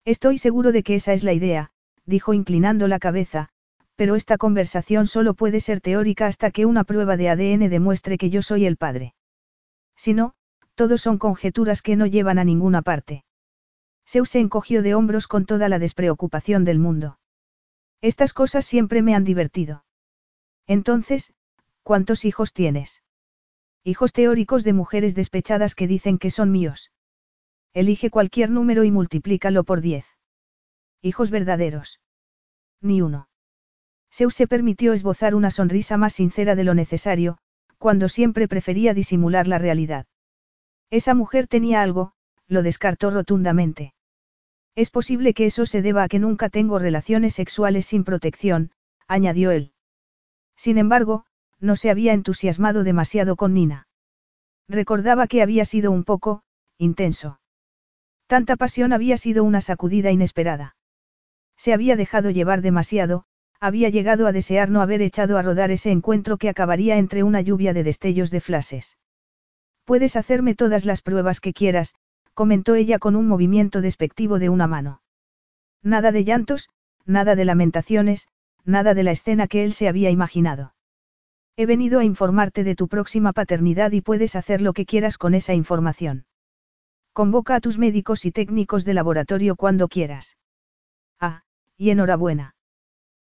Estoy 0.05 0.37
seguro 0.37 0.71
de 0.71 0.83
que 0.83 0.95
esa 0.95 1.13
es 1.13 1.23
la 1.23 1.33
idea, 1.33 1.71
dijo 2.05 2.33
inclinando 2.33 2.87
la 2.87 2.99
cabeza, 2.99 3.49
pero 3.95 4.15
esta 4.15 4.37
conversación 4.37 5.07
solo 5.07 5.33
puede 5.33 5.59
ser 5.59 5.81
teórica 5.81 6.27
hasta 6.27 6.51
que 6.51 6.65
una 6.65 6.83
prueba 6.83 7.17
de 7.17 7.29
ADN 7.29 7.69
demuestre 7.69 8.17
que 8.17 8.29
yo 8.29 8.41
soy 8.41 8.65
el 8.65 8.77
padre. 8.77 9.13
Si 9.95 10.13
no, 10.13 10.33
todo 10.75 10.97
son 10.97 11.17
conjeturas 11.17 11.81
que 11.81 11.95
no 11.95 12.05
llevan 12.05 12.39
a 12.39 12.43
ninguna 12.43 12.81
parte. 12.81 13.23
Zeus 14.07 14.29
se 14.29 14.39
encogió 14.39 14.81
de 14.81 14.95
hombros 14.95 15.27
con 15.27 15.45
toda 15.45 15.69
la 15.69 15.79
despreocupación 15.79 16.65
del 16.65 16.79
mundo. 16.79 17.19
Estas 18.01 18.33
cosas 18.33 18.65
siempre 18.65 19.01
me 19.01 19.15
han 19.15 19.23
divertido. 19.23 19.85
Entonces, 20.67 21.33
¿cuántos 21.83 22.25
hijos 22.25 22.51
tienes? 22.51 23.03
Hijos 23.83 24.13
teóricos 24.13 24.63
de 24.63 24.73
mujeres 24.73 25.15
despechadas 25.15 25.75
que 25.75 25.87
dicen 25.87 26.17
que 26.17 26.31
son 26.31 26.51
míos. 26.51 26.91
Elige 27.73 28.09
cualquier 28.09 28.49
número 28.49 28.83
y 28.83 28.91
multiplícalo 28.91 29.63
por 29.63 29.81
diez. 29.81 30.05
Hijos 31.01 31.31
verdaderos. 31.31 31.99
Ni 32.81 33.01
uno. 33.01 33.27
Zeus 34.13 34.35
se 34.35 34.45
permitió 34.45 34.93
esbozar 34.93 35.33
una 35.33 35.49
sonrisa 35.49 35.97
más 35.97 36.13
sincera 36.13 36.53
de 36.55 36.63
lo 36.63 36.75
necesario, 36.75 37.39
cuando 37.79 38.09
siempre 38.09 38.47
prefería 38.47 38.93
disimular 38.93 39.47
la 39.47 39.57
realidad. 39.57 40.05
Esa 40.91 41.15
mujer 41.15 41.47
tenía 41.47 41.81
algo, 41.81 42.13
lo 42.47 42.61
descartó 42.61 43.09
rotundamente. 43.09 43.95
Es 44.75 44.91
posible 44.91 45.33
que 45.33 45.47
eso 45.47 45.65
se 45.65 45.81
deba 45.81 46.03
a 46.03 46.07
que 46.07 46.19
nunca 46.19 46.49
tengo 46.49 46.77
relaciones 46.77 47.33
sexuales 47.33 47.87
sin 47.87 48.03
protección, 48.03 48.69
añadió 49.07 49.49
él. 49.49 49.73
Sin 50.55 50.77
embargo, 50.77 51.25
no 51.59 51.75
se 51.75 51.89
había 51.89 52.13
entusiasmado 52.13 52.83
demasiado 52.83 53.35
con 53.35 53.55
Nina. 53.55 53.87
Recordaba 54.67 55.25
que 55.25 55.41
había 55.41 55.65
sido 55.65 55.89
un 55.91 56.03
poco, 56.03 56.43
intenso. 56.77 57.39
Tanta 58.27 58.57
pasión 58.57 58.93
había 58.93 59.17
sido 59.17 59.43
una 59.43 59.61
sacudida 59.61 60.11
inesperada. 60.11 60.75
Se 61.57 61.73
había 61.73 61.95
dejado 61.95 62.29
llevar 62.29 62.61
demasiado, 62.61 63.25
había 63.63 63.87
llegado 63.87 64.27
a 64.27 64.33
desear 64.33 64.69
no 64.69 64.81
haber 64.81 65.01
echado 65.01 65.37
a 65.37 65.41
rodar 65.41 65.71
ese 65.71 65.89
encuentro 65.89 66.37
que 66.37 66.49
acabaría 66.49 66.97
entre 66.97 67.23
una 67.23 67.39
lluvia 67.39 67.73
de 67.73 67.85
destellos 67.85 68.29
de 68.29 68.41
flashes. 68.41 68.97
Puedes 69.85 70.17
hacerme 70.17 70.53
todas 70.53 70.83
las 70.83 71.01
pruebas 71.01 71.39
que 71.39 71.53
quieras, 71.53 71.93
comentó 72.33 72.75
ella 72.75 72.99
con 72.99 73.15
un 73.15 73.25
movimiento 73.25 73.79
despectivo 73.79 74.37
de 74.37 74.49
una 74.49 74.67
mano. 74.67 75.01
Nada 75.81 76.11
de 76.11 76.25
llantos, 76.25 76.71
nada 77.05 77.37
de 77.37 77.45
lamentaciones, 77.45 78.27
nada 78.65 78.93
de 78.93 79.03
la 79.03 79.11
escena 79.11 79.47
que 79.47 79.63
él 79.63 79.71
se 79.71 79.87
había 79.87 80.09
imaginado. 80.09 80.75
He 81.55 81.65
venido 81.65 81.99
a 81.99 82.03
informarte 82.03 82.65
de 82.65 82.75
tu 82.75 82.89
próxima 82.89 83.31
paternidad 83.31 83.93
y 83.93 84.01
puedes 84.01 84.35
hacer 84.35 84.61
lo 84.61 84.73
que 84.73 84.85
quieras 84.85 85.17
con 85.17 85.35
esa 85.35 85.53
información. 85.53 86.25
Convoca 87.13 87.55
a 87.55 87.61
tus 87.61 87.77
médicos 87.77 88.25
y 88.25 88.33
técnicos 88.33 88.83
de 88.83 88.93
laboratorio 88.93 89.55
cuando 89.55 89.87
quieras. 89.87 90.35
Ah, 91.17 91.43
y 91.77 91.91
enhorabuena. 91.91 92.52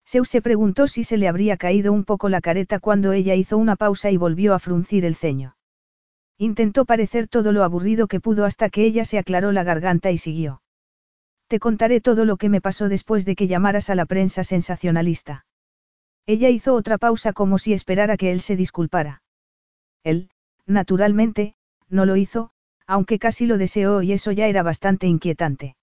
Zeus 0.07 0.29
se 0.29 0.43
preguntó 0.43 0.87
si 0.89 1.05
se 1.05 1.17
le 1.17 1.29
habría 1.29 1.57
caído 1.57 1.93
un 1.93 2.05
poco 2.05 2.29
la 2.29 2.41
careta 2.41 2.81
cuando 2.81 3.13
ella 3.13 3.35
hizo 3.35 3.57
una 3.59 3.77
pausa 3.77 4.11
y 4.11 4.17
volvió 4.17 4.55
a 4.55 4.59
fruncir 4.59 5.05
el 5.05 5.15
ceño. 5.15 5.57
Intentó 6.39 6.85
parecer 6.85 7.29
todo 7.29 7.53
lo 7.53 7.63
aburrido 7.63 8.09
que 8.09 8.21
pudo 8.21 8.45
hasta 8.45 8.69
que 8.69 8.85
ella 8.85 9.05
se 9.05 9.19
aclaró 9.19 9.53
la 9.53 9.65
garganta 9.65 10.11
y 10.11 10.19
siguió. 10.19 10.63
Te 11.47 11.61
contaré 11.61 12.01
todo 12.01 12.25
lo 12.25 12.37
que 12.37 12.49
me 12.49 12.61
pasó 12.61 12.89
después 12.89 13.25
de 13.25 13.37
que 13.37 13.47
llamaras 13.47 13.91
a 13.91 13.95
la 13.95 14.07
prensa 14.07 14.43
sensacionalista. 14.43 15.45
Ella 16.27 16.49
hizo 16.49 16.75
otra 16.75 16.99
pausa 16.99 17.33
como 17.33 17.59
si 17.59 17.73
esperara 17.73 18.17
que 18.17 18.33
él 18.33 18.41
se 18.41 18.57
disculpara. 18.57 19.23
Él, 20.03 20.31
naturalmente, 20.67 21.55
no 21.89 22.07
lo 22.07 22.17
hizo, 22.17 22.51
aunque 22.87 23.19
casi 23.19 23.47
lo 23.47 23.59
deseó 23.59 24.03
y 24.03 24.13
eso 24.13 24.33
ya 24.33 24.47
era 24.47 24.63
bastante 24.63 25.07
inquietante. 25.07 25.77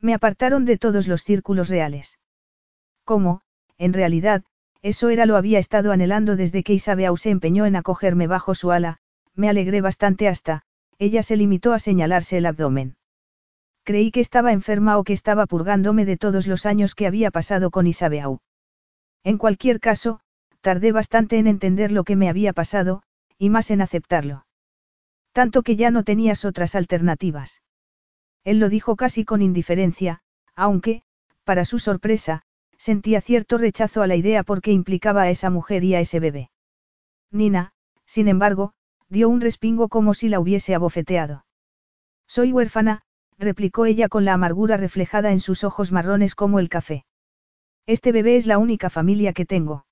Me 0.00 0.14
apartaron 0.14 0.64
de 0.64 0.78
todos 0.78 1.08
los 1.08 1.22
círculos 1.22 1.68
reales. 1.68 2.18
¿Cómo, 3.04 3.42
en 3.78 3.92
realidad, 3.92 4.44
eso 4.82 5.08
era 5.08 5.26
lo 5.26 5.36
había 5.36 5.58
estado 5.58 5.92
anhelando 5.92 6.36
desde 6.36 6.62
que 6.62 6.74
Isabeau 6.74 7.16
se 7.16 7.30
empeñó 7.30 7.66
en 7.66 7.76
acogerme 7.76 8.26
bajo 8.26 8.54
su 8.54 8.70
ala, 8.70 8.98
me 9.34 9.48
alegré 9.48 9.80
bastante 9.80 10.28
hasta, 10.28 10.62
ella 10.98 11.22
se 11.22 11.36
limitó 11.36 11.72
a 11.72 11.78
señalarse 11.78 12.38
el 12.38 12.46
abdomen. 12.46 12.96
Creí 13.82 14.10
que 14.10 14.20
estaba 14.20 14.52
enferma 14.52 14.98
o 14.98 15.04
que 15.04 15.12
estaba 15.12 15.46
purgándome 15.46 16.04
de 16.04 16.16
todos 16.16 16.46
los 16.46 16.64
años 16.66 16.94
que 16.94 17.06
había 17.06 17.30
pasado 17.30 17.70
con 17.70 17.86
Isabeau. 17.86 18.40
En 19.22 19.38
cualquier 19.38 19.80
caso, 19.80 20.20
tardé 20.60 20.92
bastante 20.92 21.38
en 21.38 21.46
entender 21.46 21.92
lo 21.92 22.04
que 22.04 22.16
me 22.16 22.28
había 22.28 22.52
pasado, 22.52 23.02
y 23.38 23.50
más 23.50 23.70
en 23.70 23.82
aceptarlo. 23.82 24.46
Tanto 25.32 25.62
que 25.62 25.76
ya 25.76 25.90
no 25.90 26.04
tenías 26.04 26.44
otras 26.44 26.74
alternativas. 26.74 27.60
Él 28.44 28.58
lo 28.60 28.68
dijo 28.68 28.96
casi 28.96 29.24
con 29.24 29.42
indiferencia, 29.42 30.20
aunque, 30.54 31.02
para 31.44 31.64
su 31.64 31.78
sorpresa, 31.78 32.42
sentía 32.84 33.22
cierto 33.22 33.56
rechazo 33.56 34.02
a 34.02 34.06
la 34.06 34.14
idea 34.14 34.42
porque 34.42 34.70
implicaba 34.70 35.22
a 35.22 35.30
esa 35.30 35.48
mujer 35.48 35.84
y 35.84 35.94
a 35.94 36.00
ese 36.00 36.20
bebé. 36.20 36.50
Nina, 37.30 37.72
sin 38.04 38.28
embargo, 38.28 38.74
dio 39.08 39.30
un 39.30 39.40
respingo 39.40 39.88
como 39.88 40.12
si 40.12 40.28
la 40.28 40.38
hubiese 40.38 40.74
abofeteado. 40.74 41.46
Soy 42.26 42.52
huérfana, 42.52 43.00
replicó 43.38 43.86
ella 43.86 44.10
con 44.10 44.26
la 44.26 44.34
amargura 44.34 44.76
reflejada 44.76 45.32
en 45.32 45.40
sus 45.40 45.64
ojos 45.64 45.92
marrones 45.92 46.34
como 46.34 46.58
el 46.58 46.68
café. 46.68 47.06
Este 47.86 48.12
bebé 48.12 48.36
es 48.36 48.46
la 48.46 48.58
única 48.58 48.90
familia 48.90 49.32
que 49.32 49.46
tengo. 49.46 49.86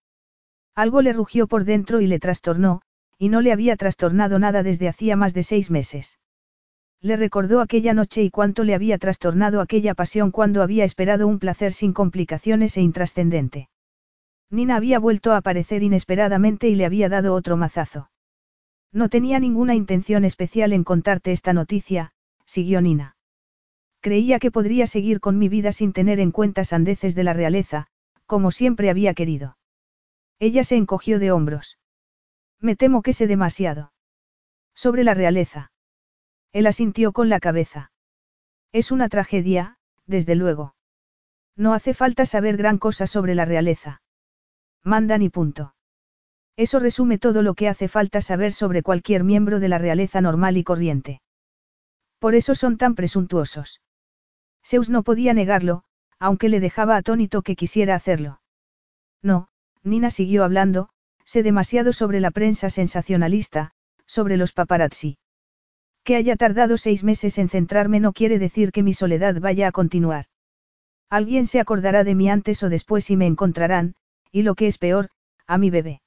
Algo 0.74 1.00
le 1.00 1.14
rugió 1.14 1.46
por 1.46 1.64
dentro 1.64 2.02
y 2.02 2.06
le 2.06 2.18
trastornó, 2.18 2.82
y 3.16 3.30
no 3.30 3.40
le 3.40 3.52
había 3.52 3.76
trastornado 3.76 4.38
nada 4.38 4.62
desde 4.62 4.88
hacía 4.88 5.16
más 5.16 5.32
de 5.32 5.44
seis 5.44 5.70
meses. 5.70 6.18
Le 7.02 7.16
recordó 7.16 7.60
aquella 7.60 7.94
noche 7.94 8.22
y 8.22 8.30
cuánto 8.30 8.62
le 8.62 8.74
había 8.74 8.96
trastornado 8.96 9.60
aquella 9.60 9.92
pasión 9.94 10.30
cuando 10.30 10.62
había 10.62 10.84
esperado 10.84 11.26
un 11.26 11.40
placer 11.40 11.72
sin 11.72 11.92
complicaciones 11.92 12.76
e 12.76 12.80
intrascendente. 12.80 13.68
Nina 14.50 14.76
había 14.76 15.00
vuelto 15.00 15.32
a 15.32 15.38
aparecer 15.38 15.82
inesperadamente 15.82 16.68
y 16.68 16.76
le 16.76 16.84
había 16.86 17.08
dado 17.08 17.34
otro 17.34 17.56
mazazo. 17.56 18.10
No 18.92 19.08
tenía 19.08 19.40
ninguna 19.40 19.74
intención 19.74 20.24
especial 20.24 20.72
en 20.72 20.84
contarte 20.84 21.32
esta 21.32 21.52
noticia, 21.52 22.12
siguió 22.44 22.80
Nina. 22.80 23.16
Creía 24.00 24.38
que 24.38 24.52
podría 24.52 24.86
seguir 24.86 25.18
con 25.18 25.38
mi 25.38 25.48
vida 25.48 25.72
sin 25.72 25.92
tener 25.92 26.20
en 26.20 26.30
cuenta 26.30 26.62
sandeces 26.62 27.16
de 27.16 27.24
la 27.24 27.32
realeza, 27.32 27.88
como 28.26 28.52
siempre 28.52 28.90
había 28.90 29.14
querido. 29.14 29.56
Ella 30.38 30.62
se 30.62 30.76
encogió 30.76 31.18
de 31.18 31.32
hombros. 31.32 31.78
Me 32.60 32.76
temo 32.76 33.02
que 33.02 33.12
sé 33.12 33.26
demasiado. 33.26 33.92
Sobre 34.74 35.02
la 35.02 35.14
realeza. 35.14 35.71
Él 36.52 36.66
asintió 36.66 37.12
con 37.12 37.28
la 37.28 37.40
cabeza. 37.40 37.92
Es 38.72 38.90
una 38.90 39.08
tragedia, 39.08 39.76
desde 40.06 40.34
luego. 40.34 40.74
No 41.56 41.74
hace 41.74 41.94
falta 41.94 42.26
saber 42.26 42.56
gran 42.56 42.78
cosa 42.78 43.06
sobre 43.06 43.34
la 43.34 43.44
realeza. 43.44 44.02
Mandan 44.82 45.22
y 45.22 45.28
punto. 45.28 45.74
Eso 46.56 46.78
resume 46.78 47.18
todo 47.18 47.42
lo 47.42 47.54
que 47.54 47.68
hace 47.68 47.88
falta 47.88 48.20
saber 48.20 48.52
sobre 48.52 48.82
cualquier 48.82 49.24
miembro 49.24 49.60
de 49.60 49.68
la 49.68 49.78
realeza 49.78 50.20
normal 50.20 50.56
y 50.56 50.64
corriente. 50.64 51.22
Por 52.18 52.34
eso 52.34 52.54
son 52.54 52.76
tan 52.76 52.94
presuntuosos. 52.94 53.80
Zeus 54.64 54.90
no 54.90 55.02
podía 55.02 55.34
negarlo, 55.34 55.84
aunque 56.18 56.48
le 56.48 56.60
dejaba 56.60 56.96
atónito 56.96 57.42
que 57.42 57.56
quisiera 57.56 57.94
hacerlo. 57.94 58.40
No, 59.22 59.48
Nina 59.82 60.10
siguió 60.10 60.44
hablando, 60.44 60.90
sé 61.24 61.42
demasiado 61.42 61.92
sobre 61.92 62.20
la 62.20 62.30
prensa 62.30 62.70
sensacionalista, 62.70 63.72
sobre 64.06 64.36
los 64.36 64.52
paparazzi. 64.52 65.18
Que 66.04 66.16
haya 66.16 66.36
tardado 66.36 66.76
seis 66.76 67.04
meses 67.04 67.38
en 67.38 67.48
centrarme 67.48 68.00
no 68.00 68.12
quiere 68.12 68.38
decir 68.38 68.72
que 68.72 68.82
mi 68.82 68.92
soledad 68.92 69.40
vaya 69.40 69.68
a 69.68 69.72
continuar. 69.72 70.26
Alguien 71.08 71.46
se 71.46 71.60
acordará 71.60 72.04
de 72.04 72.14
mí 72.14 72.28
antes 72.28 72.62
o 72.62 72.68
después 72.68 73.10
y 73.10 73.16
me 73.16 73.26
encontrarán, 73.26 73.94
y 74.32 74.42
lo 74.42 74.54
que 74.54 74.66
es 74.66 74.78
peor, 74.78 75.10
a 75.46 75.58
mi 75.58 75.70
bebé. 75.70 76.00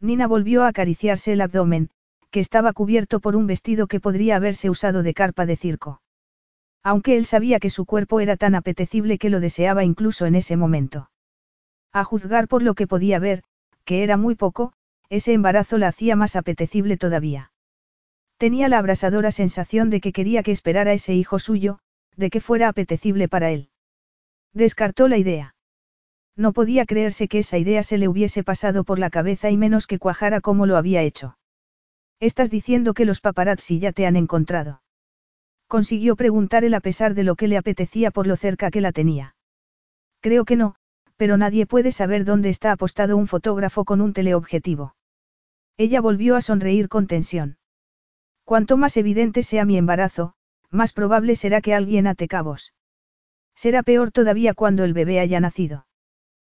Nina 0.00 0.26
volvió 0.26 0.62
a 0.62 0.68
acariciarse 0.68 1.32
el 1.32 1.40
abdomen, 1.40 1.90
que 2.30 2.40
estaba 2.40 2.72
cubierto 2.72 3.20
por 3.20 3.36
un 3.36 3.46
vestido 3.46 3.86
que 3.86 4.00
podría 4.00 4.36
haberse 4.36 4.70
usado 4.70 5.02
de 5.02 5.14
carpa 5.14 5.46
de 5.46 5.56
circo. 5.56 6.00
Aunque 6.82 7.16
él 7.16 7.26
sabía 7.26 7.58
que 7.58 7.68
su 7.68 7.84
cuerpo 7.84 8.20
era 8.20 8.36
tan 8.36 8.54
apetecible 8.54 9.18
que 9.18 9.28
lo 9.28 9.40
deseaba 9.40 9.84
incluso 9.84 10.26
en 10.26 10.34
ese 10.34 10.56
momento. 10.56 11.10
A 11.92 12.04
juzgar 12.04 12.48
por 12.48 12.62
lo 12.62 12.74
que 12.74 12.86
podía 12.86 13.18
ver, 13.18 13.42
que 13.84 14.02
era 14.02 14.16
muy 14.16 14.36
poco, 14.36 14.72
ese 15.10 15.32
embarazo 15.32 15.76
la 15.76 15.88
hacía 15.88 16.16
más 16.16 16.36
apetecible 16.36 16.96
todavía. 16.96 17.50
Tenía 18.40 18.70
la 18.70 18.78
abrasadora 18.78 19.32
sensación 19.32 19.90
de 19.90 20.00
que 20.00 20.12
quería 20.12 20.42
que 20.42 20.50
esperara 20.50 20.94
ese 20.94 21.12
hijo 21.12 21.38
suyo, 21.38 21.80
de 22.16 22.30
que 22.30 22.40
fuera 22.40 22.68
apetecible 22.68 23.28
para 23.28 23.50
él. 23.50 23.68
Descartó 24.54 25.08
la 25.08 25.18
idea. 25.18 25.54
No 26.36 26.54
podía 26.54 26.86
creerse 26.86 27.28
que 27.28 27.40
esa 27.40 27.58
idea 27.58 27.82
se 27.82 27.98
le 27.98 28.08
hubiese 28.08 28.42
pasado 28.42 28.82
por 28.82 28.98
la 28.98 29.10
cabeza 29.10 29.50
y 29.50 29.58
menos 29.58 29.86
que 29.86 29.98
cuajara 29.98 30.40
como 30.40 30.64
lo 30.64 30.78
había 30.78 31.02
hecho. 31.02 31.36
Estás 32.18 32.50
diciendo 32.50 32.94
que 32.94 33.04
los 33.04 33.20
paparazzi 33.20 33.78
ya 33.78 33.92
te 33.92 34.06
han 34.06 34.16
encontrado. 34.16 34.80
Consiguió 35.66 36.16
preguntar 36.16 36.64
él 36.64 36.72
a 36.72 36.80
pesar 36.80 37.12
de 37.12 37.24
lo 37.24 37.36
que 37.36 37.46
le 37.46 37.58
apetecía 37.58 38.10
por 38.10 38.26
lo 38.26 38.36
cerca 38.36 38.70
que 38.70 38.80
la 38.80 38.92
tenía. 38.92 39.36
Creo 40.20 40.46
que 40.46 40.56
no, 40.56 40.76
pero 41.18 41.36
nadie 41.36 41.66
puede 41.66 41.92
saber 41.92 42.24
dónde 42.24 42.48
está 42.48 42.72
apostado 42.72 43.18
un 43.18 43.26
fotógrafo 43.26 43.84
con 43.84 44.00
un 44.00 44.14
teleobjetivo. 44.14 44.94
Ella 45.76 46.00
volvió 46.00 46.36
a 46.36 46.40
sonreír 46.40 46.88
con 46.88 47.06
tensión. 47.06 47.58
Cuanto 48.50 48.76
más 48.76 48.96
evidente 48.96 49.44
sea 49.44 49.64
mi 49.64 49.78
embarazo, 49.78 50.34
más 50.70 50.92
probable 50.92 51.36
será 51.36 51.60
que 51.60 51.72
alguien 51.72 52.08
ate 52.08 52.26
cabos. 52.26 52.74
Será 53.54 53.84
peor 53.84 54.10
todavía 54.10 54.54
cuando 54.54 54.82
el 54.82 54.92
bebé 54.92 55.20
haya 55.20 55.38
nacido. 55.38 55.86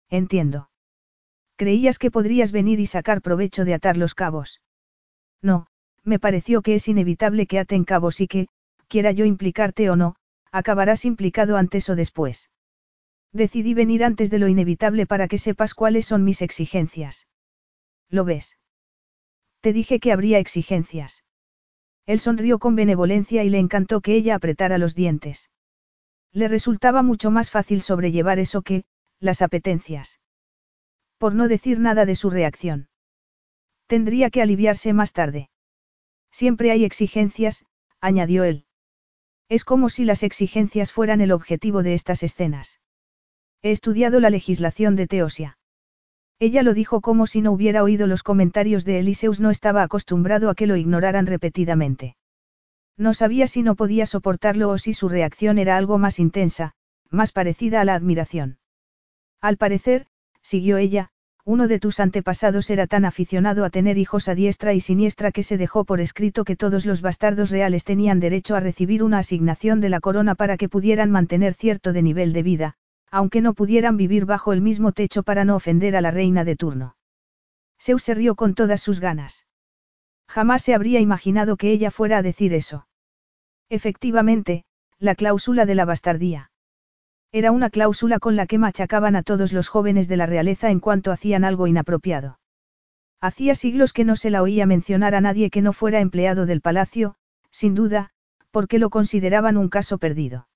Entiendo. 0.08 0.70
Creías 1.56 1.98
que 1.98 2.12
podrías 2.12 2.52
venir 2.52 2.78
y 2.78 2.86
sacar 2.86 3.22
provecho 3.22 3.64
de 3.64 3.74
atar 3.74 3.96
los 3.96 4.14
cabos. 4.14 4.60
No, 5.42 5.66
me 6.04 6.20
pareció 6.20 6.62
que 6.62 6.76
es 6.76 6.86
inevitable 6.86 7.48
que 7.48 7.58
aten 7.58 7.82
cabos 7.82 8.20
y 8.20 8.28
que, 8.28 8.46
quiera 8.86 9.10
yo 9.10 9.24
implicarte 9.24 9.90
o 9.90 9.96
no, 9.96 10.14
acabarás 10.52 11.04
implicado 11.04 11.56
antes 11.56 11.88
o 11.88 11.96
después. 11.96 12.50
Decidí 13.32 13.74
venir 13.74 14.04
antes 14.04 14.30
de 14.30 14.38
lo 14.38 14.46
inevitable 14.46 15.06
para 15.06 15.26
que 15.26 15.38
sepas 15.38 15.74
cuáles 15.74 16.06
son 16.06 16.22
mis 16.22 16.40
exigencias. 16.40 17.26
¿Lo 18.10 18.24
ves? 18.24 18.58
Te 19.60 19.72
dije 19.72 19.98
que 19.98 20.12
habría 20.12 20.38
exigencias. 20.38 21.24
Él 22.06 22.20
sonrió 22.20 22.58
con 22.58 22.74
benevolencia 22.74 23.44
y 23.44 23.50
le 23.50 23.58
encantó 23.58 24.00
que 24.00 24.14
ella 24.14 24.34
apretara 24.34 24.78
los 24.78 24.94
dientes. 24.94 25.50
Le 26.32 26.48
resultaba 26.48 27.02
mucho 27.02 27.30
más 27.30 27.50
fácil 27.50 27.82
sobrellevar 27.82 28.38
eso 28.38 28.62
que, 28.62 28.84
las 29.18 29.42
apetencias. 29.42 30.20
Por 31.18 31.34
no 31.34 31.48
decir 31.48 31.78
nada 31.78 32.06
de 32.06 32.14
su 32.14 32.30
reacción. 32.30 32.88
Tendría 33.86 34.30
que 34.30 34.40
aliviarse 34.42 34.92
más 34.92 35.12
tarde. 35.12 35.50
Siempre 36.30 36.70
hay 36.70 36.84
exigencias, 36.84 37.64
añadió 38.00 38.44
él. 38.44 38.64
Es 39.48 39.64
como 39.64 39.88
si 39.88 40.04
las 40.04 40.22
exigencias 40.22 40.92
fueran 40.92 41.20
el 41.20 41.32
objetivo 41.32 41.82
de 41.82 41.94
estas 41.94 42.22
escenas. 42.22 42.80
He 43.62 43.72
estudiado 43.72 44.20
la 44.20 44.30
legislación 44.30 44.96
de 44.96 45.06
Teosia. 45.06 45.58
Ella 46.40 46.62
lo 46.62 46.72
dijo 46.72 47.02
como 47.02 47.26
si 47.26 47.42
no 47.42 47.52
hubiera 47.52 47.82
oído 47.82 48.06
los 48.06 48.22
comentarios 48.22 48.86
de 48.86 48.98
Eliseus 48.98 49.40
no 49.40 49.50
estaba 49.50 49.82
acostumbrado 49.82 50.48
a 50.48 50.54
que 50.54 50.66
lo 50.66 50.76
ignoraran 50.76 51.26
repetidamente. 51.26 52.16
No 52.96 53.12
sabía 53.12 53.46
si 53.46 53.62
no 53.62 53.74
podía 53.74 54.06
soportarlo 54.06 54.70
o 54.70 54.78
si 54.78 54.94
su 54.94 55.10
reacción 55.10 55.58
era 55.58 55.76
algo 55.76 55.98
más 55.98 56.18
intensa, 56.18 56.72
más 57.10 57.32
parecida 57.32 57.82
a 57.82 57.84
la 57.84 57.94
admiración. 57.94 58.58
Al 59.42 59.58
parecer, 59.58 60.06
siguió 60.40 60.78
ella, 60.78 61.10
uno 61.44 61.68
de 61.68 61.78
tus 61.78 62.00
antepasados 62.00 62.70
era 62.70 62.86
tan 62.86 63.04
aficionado 63.04 63.66
a 63.66 63.70
tener 63.70 63.98
hijos 63.98 64.26
a 64.28 64.34
diestra 64.34 64.72
y 64.72 64.80
siniestra 64.80 65.32
que 65.32 65.42
se 65.42 65.58
dejó 65.58 65.84
por 65.84 66.00
escrito 66.00 66.44
que 66.44 66.56
todos 66.56 66.86
los 66.86 67.02
bastardos 67.02 67.50
reales 67.50 67.84
tenían 67.84 68.18
derecho 68.18 68.56
a 68.56 68.60
recibir 68.60 69.02
una 69.02 69.18
asignación 69.18 69.82
de 69.82 69.90
la 69.90 70.00
corona 70.00 70.34
para 70.34 70.56
que 70.56 70.70
pudieran 70.70 71.10
mantener 71.10 71.52
cierto 71.52 71.92
de 71.92 72.02
nivel 72.02 72.32
de 72.32 72.42
vida, 72.42 72.74
aunque 73.10 73.40
no 73.40 73.54
pudieran 73.54 73.96
vivir 73.96 74.24
bajo 74.24 74.52
el 74.52 74.60
mismo 74.60 74.92
techo 74.92 75.22
para 75.22 75.44
no 75.44 75.56
ofender 75.56 75.96
a 75.96 76.00
la 76.00 76.10
reina 76.10 76.44
de 76.44 76.56
turno. 76.56 76.96
Zeus 77.80 78.02
se 78.02 78.14
rió 78.14 78.34
con 78.34 78.54
todas 78.54 78.80
sus 78.80 79.00
ganas. 79.00 79.46
Jamás 80.28 80.62
se 80.62 80.74
habría 80.74 81.00
imaginado 81.00 81.56
que 81.56 81.72
ella 81.72 81.90
fuera 81.90 82.18
a 82.18 82.22
decir 82.22 82.54
eso. 82.54 82.86
Efectivamente, 83.68 84.64
la 84.98 85.14
cláusula 85.14 85.64
de 85.64 85.74
la 85.74 85.84
bastardía. 85.86 86.50
Era 87.32 87.52
una 87.52 87.70
cláusula 87.70 88.18
con 88.18 88.36
la 88.36 88.46
que 88.46 88.58
machacaban 88.58 89.16
a 89.16 89.22
todos 89.22 89.52
los 89.52 89.68
jóvenes 89.68 90.08
de 90.08 90.16
la 90.16 90.26
realeza 90.26 90.70
en 90.70 90.80
cuanto 90.80 91.10
hacían 91.10 91.44
algo 91.44 91.66
inapropiado. 91.66 92.38
Hacía 93.20 93.54
siglos 93.54 93.92
que 93.92 94.04
no 94.04 94.16
se 94.16 94.30
la 94.30 94.42
oía 94.42 94.66
mencionar 94.66 95.14
a 95.14 95.20
nadie 95.20 95.50
que 95.50 95.62
no 95.62 95.72
fuera 95.72 96.00
empleado 96.00 96.46
del 96.46 96.60
palacio, 96.60 97.14
sin 97.50 97.74
duda, 97.74 98.10
porque 98.50 98.78
lo 98.78 98.90
consideraban 98.90 99.56
un 99.56 99.68
caso 99.68 99.98
perdido. 99.98 100.48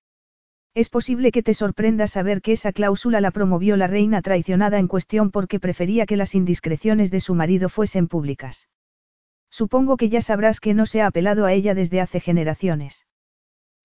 Es 0.75 0.89
posible 0.89 1.31
que 1.31 1.45
te 1.45 1.55
sorprenda 1.55 2.09
saber 2.09 2.43
que 2.43 2.53
esa 2.53 2.73
cláusula 2.73 3.21
la 3.21 3.31
promovió 3.31 3.77
la 3.77 3.87
reina 3.87 4.23
traicionada 4.23 4.81
en 4.81 4.89
cuestión 4.89 5.31
porque 5.31 5.61
prefería 5.61 6.05
que 6.05 6.17
las 6.17 6.35
indiscreciones 6.35 7.13
de 7.13 7.21
su 7.21 7.37
marido 7.37 7.69
fuesen 7.69 8.09
públicas. 8.09 8.69
Supongo 9.51 9.97
que 9.97 10.09
ya 10.09 10.21
sabrás 10.21 10.59
que 10.59 10.75
no 10.75 10.85
se 10.85 11.01
ha 11.01 11.07
apelado 11.07 11.47
a 11.47 11.53
ella 11.53 11.75
desde 11.75 12.01
hace 12.01 12.19
generaciones. 12.19 13.07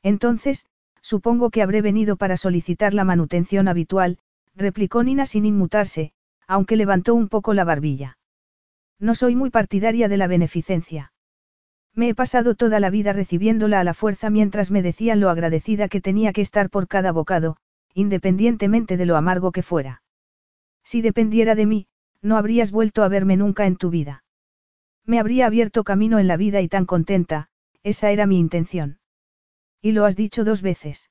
Entonces, 0.01 0.65
supongo 1.01 1.51
que 1.51 1.61
habré 1.61 1.83
venido 1.83 2.15
para 2.15 2.37
solicitar 2.37 2.95
la 2.95 3.03
manutención 3.03 3.67
habitual, 3.67 4.17
replicó 4.55 5.03
Nina 5.03 5.27
sin 5.27 5.45
inmutarse, 5.45 6.11
aunque 6.47 6.75
levantó 6.75 7.13
un 7.13 7.29
poco 7.29 7.53
la 7.53 7.65
barbilla. 7.65 8.17
No 8.97 9.13
soy 9.13 9.35
muy 9.35 9.51
partidaria 9.51 10.07
de 10.07 10.17
la 10.17 10.25
beneficencia. 10.25 11.13
Me 11.99 12.07
he 12.07 12.15
pasado 12.15 12.55
toda 12.55 12.79
la 12.79 12.89
vida 12.89 13.11
recibiéndola 13.11 13.81
a 13.81 13.83
la 13.83 13.93
fuerza 13.93 14.29
mientras 14.29 14.71
me 14.71 14.81
decían 14.81 15.19
lo 15.19 15.29
agradecida 15.29 15.89
que 15.89 15.99
tenía 15.99 16.31
que 16.31 16.39
estar 16.39 16.69
por 16.69 16.87
cada 16.87 17.11
bocado, 17.11 17.57
independientemente 17.93 18.95
de 18.95 19.05
lo 19.05 19.17
amargo 19.17 19.51
que 19.51 19.63
fuera. 19.63 20.01
Si 20.81 21.01
dependiera 21.01 21.55
de 21.55 21.65
mí, 21.65 21.87
no 22.21 22.37
habrías 22.37 22.71
vuelto 22.71 23.03
a 23.03 23.09
verme 23.09 23.35
nunca 23.35 23.65
en 23.65 23.75
tu 23.75 23.89
vida. 23.89 24.23
Me 25.05 25.19
habría 25.19 25.45
abierto 25.45 25.83
camino 25.83 26.19
en 26.19 26.29
la 26.29 26.37
vida 26.37 26.61
y 26.61 26.69
tan 26.69 26.85
contenta, 26.85 27.49
esa 27.83 28.11
era 28.11 28.25
mi 28.27 28.39
intención. 28.39 28.99
Y 29.81 29.91
lo 29.91 30.05
has 30.05 30.15
dicho 30.15 30.45
dos 30.45 30.61
veces. 30.61 31.09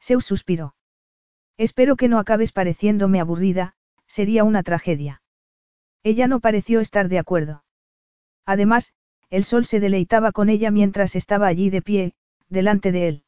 Zeus 0.00 0.24
suspiró. 0.24 0.76
Espero 1.56 1.96
que 1.96 2.06
no 2.06 2.20
acabes 2.20 2.52
pareciéndome 2.52 3.18
aburrida, 3.18 3.74
sería 4.06 4.44
una 4.44 4.62
tragedia. 4.62 5.20
Ella 6.04 6.28
no 6.28 6.38
pareció 6.38 6.78
estar 6.78 7.08
de 7.08 7.18
acuerdo. 7.18 7.64
Además, 8.44 8.94
el 9.30 9.44
sol 9.44 9.64
se 9.64 9.80
deleitaba 9.80 10.32
con 10.32 10.48
ella 10.48 10.70
mientras 10.70 11.16
estaba 11.16 11.46
allí 11.46 11.70
de 11.70 11.82
pie, 11.82 12.14
delante 12.48 12.92
de 12.92 13.08
él. 13.08 13.22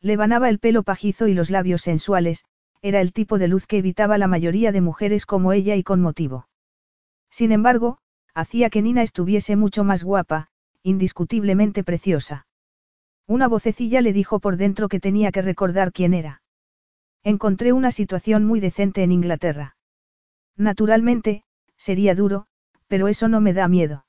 Levanaba 0.00 0.48
el 0.48 0.58
pelo 0.58 0.82
pajizo 0.82 1.28
y 1.28 1.34
los 1.34 1.50
labios 1.50 1.82
sensuales, 1.82 2.44
era 2.82 3.00
el 3.00 3.12
tipo 3.12 3.38
de 3.38 3.48
luz 3.48 3.66
que 3.66 3.78
evitaba 3.78 4.16
la 4.16 4.26
mayoría 4.26 4.72
de 4.72 4.80
mujeres 4.80 5.26
como 5.26 5.52
ella 5.52 5.76
y 5.76 5.82
con 5.82 6.00
motivo. 6.00 6.48
Sin 7.30 7.52
embargo, 7.52 7.98
hacía 8.34 8.70
que 8.70 8.80
Nina 8.80 9.02
estuviese 9.02 9.56
mucho 9.56 9.84
más 9.84 10.02
guapa, 10.02 10.48
indiscutiblemente 10.82 11.84
preciosa. 11.84 12.46
Una 13.26 13.46
vocecilla 13.46 14.00
le 14.00 14.12
dijo 14.12 14.40
por 14.40 14.56
dentro 14.56 14.88
que 14.88 15.00
tenía 15.00 15.30
que 15.30 15.42
recordar 15.42 15.92
quién 15.92 16.14
era. 16.14 16.42
Encontré 17.22 17.72
una 17.74 17.90
situación 17.90 18.46
muy 18.46 18.60
decente 18.60 19.02
en 19.02 19.12
Inglaterra. 19.12 19.76
Naturalmente, 20.56 21.44
sería 21.76 22.14
duro, 22.14 22.46
pero 22.88 23.08
eso 23.08 23.28
no 23.28 23.40
me 23.40 23.52
da 23.52 23.68
miedo. 23.68 24.04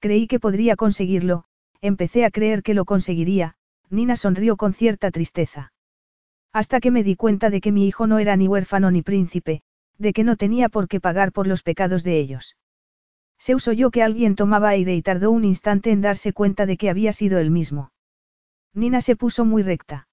Creí 0.00 0.26
que 0.26 0.38
podría 0.38 0.76
conseguirlo, 0.76 1.44
empecé 1.80 2.24
a 2.24 2.30
creer 2.30 2.62
que 2.62 2.74
lo 2.74 2.84
conseguiría, 2.84 3.54
Nina 3.90 4.16
sonrió 4.16 4.56
con 4.56 4.72
cierta 4.72 5.10
tristeza. 5.10 5.72
Hasta 6.52 6.80
que 6.80 6.90
me 6.90 7.02
di 7.02 7.16
cuenta 7.16 7.50
de 7.50 7.60
que 7.60 7.72
mi 7.72 7.86
hijo 7.86 8.06
no 8.06 8.18
era 8.18 8.36
ni 8.36 8.48
huérfano 8.48 8.90
ni 8.90 9.02
príncipe, 9.02 9.62
de 9.98 10.12
que 10.12 10.24
no 10.24 10.36
tenía 10.36 10.68
por 10.68 10.88
qué 10.88 11.00
pagar 11.00 11.32
por 11.32 11.46
los 11.46 11.62
pecados 11.62 12.04
de 12.04 12.18
ellos. 12.18 12.56
Se 13.38 13.54
oyó 13.54 13.90
que 13.90 14.02
alguien 14.02 14.34
tomaba 14.34 14.70
aire 14.70 14.94
y 14.94 15.02
tardó 15.02 15.30
un 15.30 15.44
instante 15.44 15.90
en 15.90 16.00
darse 16.00 16.32
cuenta 16.32 16.66
de 16.66 16.76
que 16.76 16.90
había 16.90 17.12
sido 17.12 17.38
él 17.38 17.50
mismo. 17.50 17.92
Nina 18.74 19.00
se 19.00 19.16
puso 19.16 19.44
muy 19.44 19.62
recta. 19.62 20.08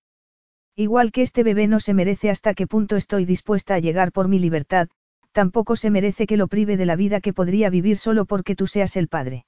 Igual 0.76 1.12
que 1.12 1.22
este 1.22 1.44
bebé 1.44 1.68
no 1.68 1.80
se 1.80 1.94
merece 1.94 2.30
hasta 2.30 2.54
qué 2.54 2.68
punto 2.68 2.96
estoy 2.96 3.26
dispuesta 3.26 3.76
a 3.76 3.80
llegar 3.80 4.12
por 4.12 4.28
mi 4.28 4.40
libertad, 4.40 4.90
tampoco 5.32 5.76
se 5.76 5.90
merece 5.90 6.28
que 6.28 6.38
lo 6.38 6.48
prive 6.48 6.78
de 6.78 6.86
la 6.86 6.96
vida 6.96 7.22
que 7.22 7.34
podría 7.34 7.70
vivir 7.70 7.98
solo 7.98 8.26
porque 8.26 8.56
tú 8.56 8.68
seas 8.68 8.96
el 8.96 9.08
padre. 9.08 9.46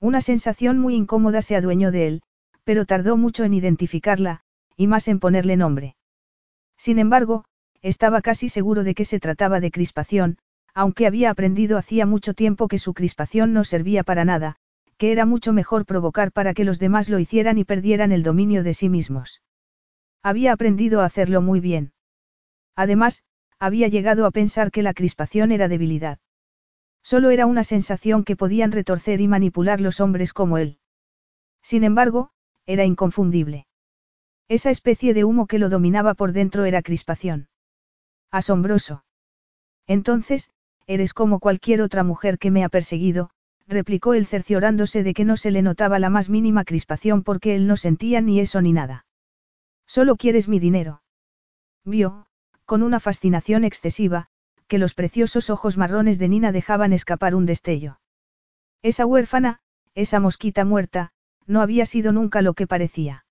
Una 0.00 0.20
sensación 0.20 0.78
muy 0.78 0.94
incómoda 0.94 1.42
se 1.42 1.56
adueñó 1.56 1.90
de 1.90 2.06
él, 2.06 2.22
pero 2.64 2.86
tardó 2.86 3.16
mucho 3.16 3.44
en 3.44 3.54
identificarla, 3.54 4.42
y 4.76 4.86
más 4.86 5.08
en 5.08 5.18
ponerle 5.18 5.56
nombre. 5.56 5.96
Sin 6.76 6.98
embargo, 6.98 7.44
estaba 7.82 8.22
casi 8.22 8.48
seguro 8.48 8.84
de 8.84 8.94
que 8.94 9.04
se 9.04 9.18
trataba 9.18 9.60
de 9.60 9.70
crispación, 9.70 10.38
aunque 10.74 11.06
había 11.06 11.30
aprendido 11.30 11.76
hacía 11.76 12.06
mucho 12.06 12.34
tiempo 12.34 12.68
que 12.68 12.78
su 12.78 12.94
crispación 12.94 13.52
no 13.52 13.64
servía 13.64 14.04
para 14.04 14.24
nada, 14.24 14.56
que 14.96 15.10
era 15.10 15.26
mucho 15.26 15.52
mejor 15.52 15.86
provocar 15.86 16.30
para 16.30 16.54
que 16.54 16.64
los 16.64 16.78
demás 16.78 17.08
lo 17.08 17.18
hicieran 17.18 17.58
y 17.58 17.64
perdieran 17.64 18.12
el 18.12 18.22
dominio 18.22 18.62
de 18.62 18.74
sí 18.74 18.88
mismos. 18.88 19.42
Había 20.22 20.52
aprendido 20.52 21.00
a 21.00 21.06
hacerlo 21.06 21.42
muy 21.42 21.60
bien. 21.60 21.92
Además, 22.76 23.22
había 23.58 23.88
llegado 23.88 24.26
a 24.26 24.30
pensar 24.30 24.70
que 24.70 24.82
la 24.82 24.94
crispación 24.94 25.50
era 25.50 25.68
debilidad. 25.68 26.18
Solo 27.02 27.30
era 27.30 27.46
una 27.46 27.64
sensación 27.64 28.24
que 28.24 28.36
podían 28.36 28.72
retorcer 28.72 29.20
y 29.20 29.28
manipular 29.28 29.80
los 29.80 30.00
hombres 30.00 30.32
como 30.32 30.58
él. 30.58 30.78
Sin 31.62 31.84
embargo, 31.84 32.30
era 32.66 32.84
inconfundible. 32.84 33.66
Esa 34.48 34.70
especie 34.70 35.14
de 35.14 35.24
humo 35.24 35.46
que 35.46 35.58
lo 35.58 35.68
dominaba 35.68 36.14
por 36.14 36.32
dentro 36.32 36.64
era 36.64 36.82
crispación. 36.82 37.48
Asombroso. 38.30 39.04
Entonces, 39.86 40.50
eres 40.86 41.14
como 41.14 41.38
cualquier 41.38 41.82
otra 41.82 42.02
mujer 42.02 42.38
que 42.38 42.50
me 42.50 42.64
ha 42.64 42.68
perseguido, 42.68 43.30
replicó 43.66 44.14
él 44.14 44.26
cerciorándose 44.26 45.02
de 45.02 45.12
que 45.14 45.24
no 45.24 45.36
se 45.36 45.50
le 45.50 45.62
notaba 45.62 45.98
la 45.98 46.10
más 46.10 46.30
mínima 46.30 46.64
crispación 46.64 47.22
porque 47.22 47.54
él 47.54 47.66
no 47.66 47.76
sentía 47.76 48.20
ni 48.20 48.40
eso 48.40 48.62
ni 48.62 48.72
nada. 48.72 49.06
Solo 49.86 50.16
quieres 50.16 50.48
mi 50.48 50.58
dinero. 50.58 51.02
Vio, 51.84 52.26
con 52.64 52.82
una 52.82 53.00
fascinación 53.00 53.64
excesiva, 53.64 54.28
que 54.68 54.78
los 54.78 54.94
preciosos 54.94 55.50
ojos 55.50 55.76
marrones 55.76 56.18
de 56.18 56.28
Nina 56.28 56.52
dejaban 56.52 56.92
escapar 56.92 57.34
un 57.34 57.46
destello. 57.46 58.00
Esa 58.82 59.06
huérfana, 59.06 59.60
esa 59.94 60.20
mosquita 60.20 60.64
muerta, 60.64 61.10
no 61.46 61.62
había 61.62 61.86
sido 61.86 62.12
nunca 62.12 62.42
lo 62.42 62.54
que 62.54 62.66
parecía. 62.66 63.24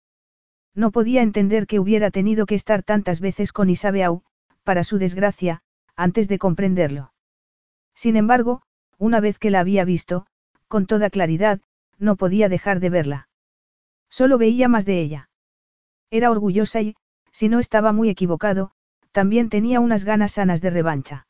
No 0.74 0.92
podía 0.92 1.22
entender 1.22 1.68
que 1.68 1.80
hubiera 1.80 2.12
tenido 2.12 2.46
que 2.46 2.56
estar 2.56 2.84
tantas 2.84 3.20
veces 3.20 3.54
con 3.54 3.70
Isabeau, 3.70 4.24
para 4.64 4.84
su 4.84 4.98
desgracia, 4.98 5.62
antes 5.96 6.28
de 6.28 6.40
comprenderlo. 6.40 7.14
Sin 7.94 8.18
embargo, 8.18 8.64
una 8.98 9.20
vez 9.20 9.40
que 9.40 9.52
la 9.52 9.60
había 9.60 9.86
visto, 9.86 10.26
con 10.68 10.86
toda 10.86 11.10
claridad, 11.10 11.62
no 12.00 12.16
podía 12.16 12.50
dejar 12.50 12.80
de 12.80 12.90
verla. 12.90 13.30
Solo 14.10 14.38
veía 14.38 14.68
más 14.68 14.86
de 14.86 15.00
ella. 15.00 15.30
Era 16.10 16.32
orgullosa 16.32 16.82
y, 16.82 16.96
si 17.32 17.50
no 17.50 17.60
estaba 17.60 17.92
muy 17.94 18.10
equivocado, 18.10 18.72
también 19.12 19.50
tenía 19.50 19.80
unas 19.80 20.04
ganas 20.04 20.34
sanas 20.34 20.62
de 20.62 20.70
revancha. 20.70 21.27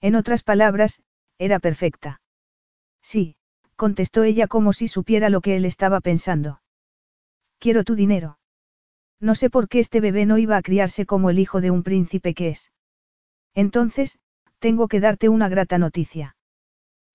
En 0.00 0.14
otras 0.14 0.42
palabras, 0.42 1.02
era 1.38 1.58
perfecta. 1.58 2.20
Sí, 3.02 3.36
contestó 3.76 4.24
ella 4.24 4.46
como 4.46 4.72
si 4.72 4.88
supiera 4.88 5.30
lo 5.30 5.40
que 5.40 5.56
él 5.56 5.64
estaba 5.64 6.00
pensando. 6.00 6.60
Quiero 7.58 7.84
tu 7.84 7.94
dinero. 7.94 8.38
No 9.20 9.34
sé 9.34 9.50
por 9.50 9.68
qué 9.68 9.80
este 9.80 10.00
bebé 10.00 10.24
no 10.24 10.38
iba 10.38 10.56
a 10.56 10.62
criarse 10.62 11.04
como 11.04 11.30
el 11.30 11.38
hijo 11.38 11.60
de 11.60 11.70
un 11.70 11.82
príncipe 11.82 12.34
que 12.34 12.48
es. 12.48 12.72
Entonces, 13.54 14.18
tengo 14.58 14.88
que 14.88 15.00
darte 15.00 15.28
una 15.28 15.48
grata 15.48 15.78
noticia. 15.78 16.36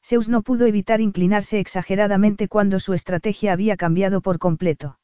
Zeus 0.04 0.30
no 0.30 0.44
pudo 0.44 0.68
evitar 0.68 1.02
inclinarse 1.02 1.60
exageradamente 1.60 2.48
cuando 2.48 2.80
su 2.80 2.94
estrategia 2.94 3.54
había 3.54 3.76
cambiado 3.76 4.22
por 4.22 4.38
completo. 4.38 5.00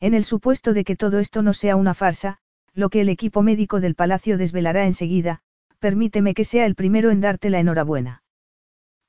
En 0.00 0.14
el 0.14 0.24
supuesto 0.24 0.72
de 0.72 0.84
que 0.84 0.96
todo 0.96 1.18
esto 1.18 1.42
no 1.42 1.52
sea 1.52 1.76
una 1.76 1.92
farsa, 1.92 2.38
lo 2.72 2.88
que 2.88 3.02
el 3.02 3.10
equipo 3.10 3.42
médico 3.42 3.80
del 3.80 3.94
palacio 3.94 4.38
desvelará 4.38 4.86
enseguida, 4.86 5.40
permíteme 5.78 6.34
que 6.34 6.44
sea 6.44 6.66
el 6.66 6.74
primero 6.74 7.10
en 7.10 7.20
darte 7.20 7.50
la 7.50 7.60
enhorabuena. 7.60 8.22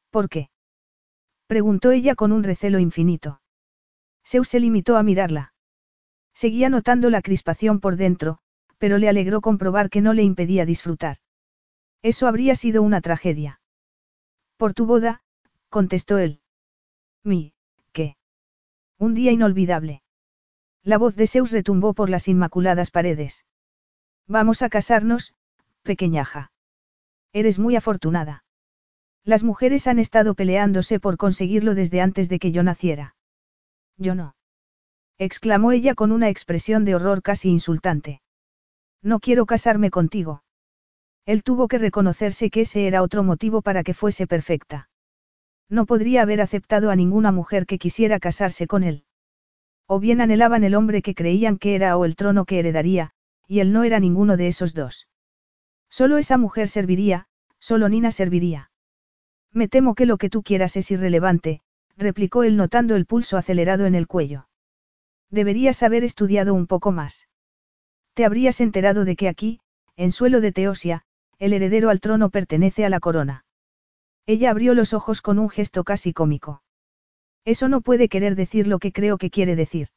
¿Por 0.09 0.29
qué? 0.29 0.49
preguntó 1.47 1.91
ella 1.91 2.15
con 2.15 2.31
un 2.31 2.43
recelo 2.43 2.79
infinito. 2.79 3.41
Zeus 4.25 4.47
se 4.47 4.59
limitó 4.59 4.97
a 4.97 5.03
mirarla. 5.03 5.53
Seguía 6.33 6.69
notando 6.69 7.09
la 7.09 7.21
crispación 7.21 7.79
por 7.79 7.95
dentro, 7.95 8.39
pero 8.77 8.97
le 8.97 9.07
alegró 9.07 9.41
comprobar 9.41 9.89
que 9.89 10.01
no 10.01 10.13
le 10.13 10.23
impedía 10.23 10.65
disfrutar. 10.65 11.17
Eso 12.01 12.27
habría 12.27 12.55
sido 12.55 12.81
una 12.81 13.01
tragedia. 13.01 13.61
Por 14.57 14.73
tu 14.73 14.85
boda, 14.85 15.21
contestó 15.69 16.17
él. 16.17 16.41
Mi, 17.23 17.53
¿qué? 17.91 18.17
Un 18.97 19.13
día 19.13 19.31
inolvidable. 19.31 20.01
La 20.83 20.97
voz 20.97 21.15
de 21.15 21.27
Zeus 21.27 21.51
retumbó 21.51 21.93
por 21.93 22.09
las 22.09 22.27
inmaculadas 22.27 22.91
paredes. 22.91 23.45
Vamos 24.27 24.61
a 24.61 24.69
casarnos, 24.69 25.33
pequeñaja. 25.83 26.51
Eres 27.35 27.59
muy 27.59 27.75
afortunada. 27.75 28.45
Las 29.25 29.43
mujeres 29.43 29.87
han 29.87 29.99
estado 29.99 30.35
peleándose 30.35 31.01
por 31.01 31.17
conseguirlo 31.17 31.75
desde 31.75 31.99
antes 31.99 32.29
de 32.29 32.39
que 32.39 32.53
yo 32.53 32.63
naciera. 32.63 33.17
Yo 33.97 34.15
no. 34.15 34.37
exclamó 35.17 35.73
ella 35.73 35.95
con 35.95 36.13
una 36.13 36.29
expresión 36.29 36.85
de 36.85 36.95
horror 36.95 37.21
casi 37.21 37.49
insultante. 37.49 38.21
No 39.01 39.19
quiero 39.19 39.45
casarme 39.45 39.89
contigo. 39.91 40.43
Él 41.25 41.43
tuvo 41.43 41.67
que 41.67 41.77
reconocerse 41.77 42.49
que 42.49 42.61
ese 42.61 42.87
era 42.87 43.01
otro 43.01 43.21
motivo 43.21 43.61
para 43.61 43.83
que 43.83 43.93
fuese 43.93 44.27
perfecta. 44.27 44.89
No 45.67 45.85
podría 45.85 46.21
haber 46.21 46.39
aceptado 46.39 46.89
a 46.89 46.95
ninguna 46.95 47.33
mujer 47.33 47.65
que 47.65 47.77
quisiera 47.77 48.17
casarse 48.17 48.65
con 48.65 48.81
él. 48.85 49.03
O 49.87 49.99
bien 49.99 50.21
anhelaban 50.21 50.63
el 50.63 50.73
hombre 50.73 51.01
que 51.01 51.15
creían 51.15 51.57
que 51.57 51.75
era 51.75 51.97
o 51.97 52.05
el 52.05 52.15
trono 52.15 52.45
que 52.45 52.59
heredaría, 52.59 53.11
y 53.45 53.59
él 53.59 53.73
no 53.73 53.83
era 53.83 53.99
ninguno 53.99 54.37
de 54.37 54.47
esos 54.47 54.73
dos. 54.73 55.09
Solo 55.97 56.17
esa 56.17 56.37
mujer 56.37 56.67
serviría, 56.67 57.27
solo 57.57 57.87
Nina 57.87 58.11
serviría. 58.11 58.69
Me 59.53 59.69
temo 59.69 59.95
que 59.95 60.05
lo 60.05 60.17
que 60.17 60.29
tú 60.29 60.43
quieras 60.43 60.75
es 60.75 60.91
irrelevante, 60.91 61.61
replicó 61.95 62.43
él 62.43 62.57
notando 62.57 62.97
el 62.97 63.05
pulso 63.05 63.37
acelerado 63.37 63.85
en 63.85 63.95
el 63.95 64.05
cuello. 64.05 64.49
Deberías 65.29 65.83
haber 65.83 66.03
estudiado 66.03 66.53
un 66.53 66.67
poco 66.67 66.91
más. 66.91 67.29
Te 68.13 68.25
habrías 68.25 68.59
enterado 68.59 69.05
de 69.05 69.15
que 69.15 69.29
aquí, 69.29 69.61
en 69.95 70.11
suelo 70.11 70.41
de 70.41 70.51
Teosia, 70.51 71.03
el 71.39 71.53
heredero 71.53 71.89
al 71.89 72.01
trono 72.01 72.29
pertenece 72.29 72.83
a 72.83 72.89
la 72.89 72.99
corona. 72.99 73.45
Ella 74.25 74.51
abrió 74.51 74.73
los 74.73 74.93
ojos 74.93 75.21
con 75.21 75.39
un 75.39 75.49
gesto 75.49 75.85
casi 75.85 76.11
cómico. 76.11 76.61
Eso 77.45 77.69
no 77.69 77.79
puede 77.79 78.09
querer 78.09 78.35
decir 78.35 78.67
lo 78.67 78.79
que 78.79 78.91
creo 78.91 79.17
que 79.17 79.29
quiere 79.29 79.55
decir. 79.55 79.87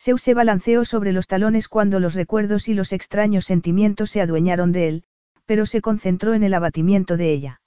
Zeus 0.00 0.22
se 0.22 0.32
balanceó 0.32 0.86
sobre 0.86 1.12
los 1.12 1.26
talones 1.26 1.68
cuando 1.68 2.00
los 2.00 2.14
recuerdos 2.14 2.68
y 2.68 2.72
los 2.72 2.94
extraños 2.94 3.44
sentimientos 3.44 4.08
se 4.08 4.22
adueñaron 4.22 4.72
de 4.72 4.88
él, 4.88 5.04
pero 5.50 5.66
se 5.66 5.80
concentró 5.80 6.34
en 6.34 6.44
el 6.44 6.54
abatimiento 6.54 7.16
de 7.16 7.32
ella. 7.32 7.60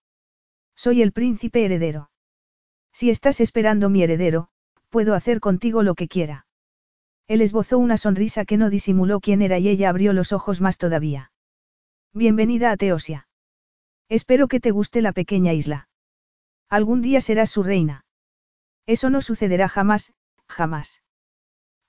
Soy 0.73 1.01
el 1.01 1.11
príncipe 1.11 1.65
heredero. 1.65 2.11
Si 2.93 3.09
estás 3.09 3.41
esperando 3.41 3.89
mi 3.89 4.01
heredero, 4.01 4.47
puedo 4.87 5.13
hacer 5.15 5.41
contigo 5.41 5.83
lo 5.83 5.93
que 5.93 6.07
quiera. 6.07 6.45
Él 7.27 7.41
esbozó 7.41 7.77
una 7.77 7.97
sonrisa 7.97 8.45
que 8.45 8.55
no 8.55 8.69
disimuló 8.69 9.19
quién 9.19 9.41
era 9.41 9.59
y 9.59 9.67
ella 9.67 9.89
abrió 9.89 10.13
los 10.13 10.31
ojos 10.31 10.61
más 10.61 10.77
todavía. 10.77 11.33
Bienvenida 12.13 12.71
a 12.71 12.77
Teosia. 12.77 13.27
Espero 14.07 14.47
que 14.47 14.61
te 14.61 14.71
guste 14.71 15.01
la 15.01 15.11
pequeña 15.11 15.51
isla. 15.51 15.89
Algún 16.69 17.01
día 17.01 17.19
serás 17.19 17.49
su 17.49 17.63
reina. 17.63 18.05
Eso 18.85 19.09
no 19.09 19.21
sucederá 19.21 19.67
jamás, 19.67 20.13
jamás. 20.47 21.01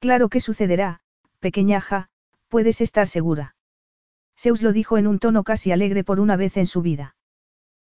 Claro 0.00 0.28
que 0.28 0.40
sucederá, 0.40 1.02
pequeñaja, 1.38 2.08
puedes 2.48 2.80
estar 2.80 3.06
segura. 3.06 3.54
Zeus 4.36 4.62
lo 4.62 4.72
dijo 4.72 4.98
en 4.98 5.06
un 5.06 5.18
tono 5.18 5.44
casi 5.44 5.72
alegre 5.72 6.04
por 6.04 6.20
una 6.20 6.36
vez 6.36 6.56
en 6.56 6.66
su 6.66 6.82
vida. 6.82 7.16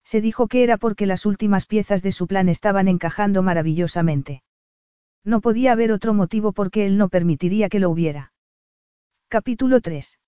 Se 0.05 0.21
dijo 0.21 0.49
que 0.49 0.63
era 0.65 0.77
porque 0.77 1.07
las 1.07 1.27
últimas 1.27 1.67
piezas 1.67 2.03
de 2.03 2.13
su 2.13 2.27
plan 2.27 2.49
estaban 2.49 2.89
encajando 2.89 3.43
maravillosamente. 3.43 4.43
No 5.25 5.41
podía 5.41 5.73
haber 5.73 5.93
otro 5.93 6.15
motivo 6.15 6.53
porque 6.53 6.87
él 6.87 6.99
no 6.99 7.09
permitiría 7.09 7.69
que 7.69 7.79
lo 7.79 7.91
hubiera. 7.91 8.33
Capítulo 9.29 9.81
3. 9.81 10.19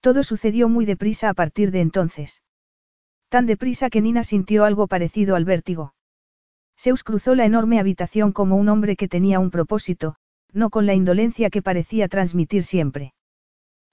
Todo 0.00 0.22
sucedió 0.22 0.68
muy 0.68 0.86
deprisa 0.86 1.28
a 1.28 1.34
partir 1.34 1.70
de 1.70 1.80
entonces. 1.80 2.42
Tan 3.28 3.46
deprisa 3.46 3.90
que 3.90 4.00
Nina 4.00 4.24
sintió 4.24 4.64
algo 4.64 4.86
parecido 4.86 5.36
al 5.36 5.44
vértigo. 5.44 5.94
Zeus 6.78 7.02
cruzó 7.04 7.34
la 7.34 7.44
enorme 7.44 7.78
habitación 7.80 8.32
como 8.32 8.56
un 8.56 8.68
hombre 8.68 8.96
que 8.96 9.08
tenía 9.08 9.40
un 9.40 9.50
propósito, 9.50 10.16
no 10.52 10.70
con 10.70 10.86
la 10.86 10.94
indolencia 10.94 11.50
que 11.50 11.62
parecía 11.62 12.08
transmitir 12.08 12.64
siempre. 12.64 13.12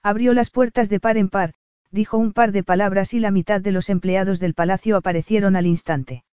Abrió 0.06 0.34
las 0.34 0.50
puertas 0.50 0.90
de 0.90 1.00
par 1.00 1.16
en 1.16 1.30
par, 1.30 1.54
dijo 1.90 2.18
un 2.18 2.34
par 2.34 2.52
de 2.52 2.62
palabras 2.62 3.14
y 3.14 3.20
la 3.20 3.30
mitad 3.30 3.62
de 3.62 3.72
los 3.72 3.88
empleados 3.88 4.38
del 4.38 4.52
palacio 4.52 4.98
aparecieron 4.98 5.56
al 5.56 5.64
instante. 5.64 6.24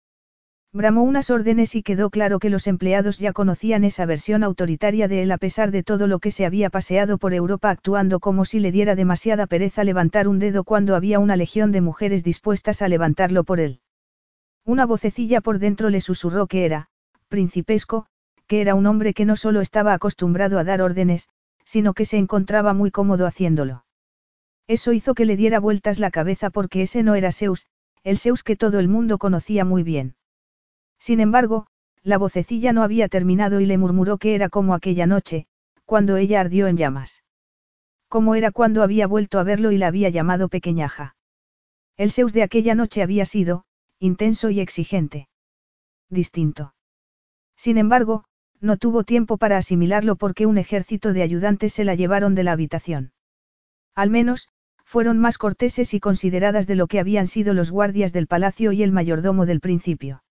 Bramó 0.73 1.03
unas 1.03 1.29
órdenes 1.29 1.73
y 1.75 1.81
quedó 1.81 2.09
claro 2.09 2.39
que 2.39 2.49
los 2.49 2.67
empleados 2.67 3.17
ya 3.17 3.31
conocían 3.31 3.85
esa 3.85 4.05
versión 4.05 4.43
autoritaria 4.43 5.07
de 5.07 5.23
él 5.23 5.31
a 5.31 5.37
pesar 5.37 5.71
de 5.71 5.83
todo 5.83 6.07
lo 6.07 6.19
que 6.19 6.31
se 6.31 6.45
había 6.45 6.69
paseado 6.69 7.17
por 7.17 7.33
Europa 7.33 7.69
actuando 7.69 8.19
como 8.19 8.43
si 8.43 8.59
le 8.59 8.73
diera 8.73 8.95
demasiada 8.95 9.47
pereza 9.47 9.85
levantar 9.85 10.27
un 10.27 10.39
dedo 10.39 10.65
cuando 10.65 10.93
había 10.93 11.19
una 11.19 11.37
legión 11.37 11.71
de 11.71 11.79
mujeres 11.79 12.25
dispuestas 12.25 12.81
a 12.81 12.89
levantarlo 12.89 13.45
por 13.45 13.61
él. 13.61 13.79
Una 14.65 14.85
vocecilla 14.85 15.39
por 15.39 15.59
dentro 15.59 15.89
le 15.89 16.01
susurró 16.01 16.47
que 16.47 16.65
era, 16.65 16.89
principesco, 17.29 18.05
que 18.47 18.59
era 18.59 18.75
un 18.75 18.85
hombre 18.85 19.13
que 19.13 19.23
no 19.23 19.37
solo 19.37 19.61
estaba 19.61 19.93
acostumbrado 19.93 20.59
a 20.59 20.65
dar 20.65 20.81
órdenes, 20.81 21.29
sino 21.71 21.93
que 21.93 22.03
se 22.03 22.17
encontraba 22.17 22.73
muy 22.73 22.91
cómodo 22.91 23.25
haciéndolo. 23.25 23.85
Eso 24.67 24.91
hizo 24.91 25.13
que 25.13 25.23
le 25.23 25.37
diera 25.37 25.61
vueltas 25.61 25.99
la 25.99 26.11
cabeza 26.11 26.49
porque 26.49 26.81
ese 26.81 27.01
no 27.01 27.15
era 27.15 27.31
Zeus, 27.31 27.65
el 28.03 28.17
Zeus 28.17 28.43
que 28.43 28.57
todo 28.57 28.77
el 28.77 28.89
mundo 28.89 29.17
conocía 29.17 29.63
muy 29.63 29.81
bien. 29.81 30.15
Sin 30.99 31.21
embargo, 31.21 31.67
la 32.03 32.17
vocecilla 32.17 32.73
no 32.73 32.83
había 32.83 33.07
terminado 33.07 33.61
y 33.61 33.65
le 33.65 33.77
murmuró 33.77 34.17
que 34.17 34.35
era 34.35 34.49
como 34.49 34.73
aquella 34.73 35.05
noche, 35.05 35.47
cuando 35.85 36.17
ella 36.17 36.41
ardió 36.41 36.67
en 36.67 36.75
llamas. 36.75 37.23
Como 38.09 38.35
era 38.35 38.51
cuando 38.51 38.83
había 38.83 39.07
vuelto 39.07 39.39
a 39.39 39.43
verlo 39.43 39.71
y 39.71 39.77
la 39.77 39.87
había 39.87 40.09
llamado 40.09 40.49
pequeñaja. 40.49 41.15
El 41.95 42.11
Zeus 42.11 42.33
de 42.33 42.43
aquella 42.43 42.75
noche 42.75 43.01
había 43.01 43.25
sido, 43.25 43.63
intenso 43.97 44.49
y 44.49 44.59
exigente. 44.59 45.29
Distinto. 46.09 46.73
Sin 47.55 47.77
embargo, 47.77 48.25
no 48.61 48.77
tuvo 48.77 49.03
tiempo 49.03 49.37
para 49.37 49.57
asimilarlo 49.57 50.15
porque 50.15 50.45
un 50.45 50.57
ejército 50.57 51.13
de 51.13 51.23
ayudantes 51.23 51.73
se 51.73 51.83
la 51.83 51.95
llevaron 51.95 52.35
de 52.35 52.43
la 52.43 52.51
habitación. 52.53 53.11
Al 53.95 54.09
menos, 54.09 54.47
fueron 54.85 55.17
más 55.17 55.37
corteses 55.37 55.93
y 55.93 55.99
consideradas 55.99 56.67
de 56.67 56.75
lo 56.75 56.87
que 56.87 56.99
habían 56.99 57.27
sido 57.27 57.53
los 57.53 57.71
guardias 57.71 58.13
del 58.13 58.27
palacio 58.27 58.71
y 58.71 58.83
el 58.83 58.91
mayordomo 58.91 59.45
del 59.45 59.59
principio. 59.59 60.23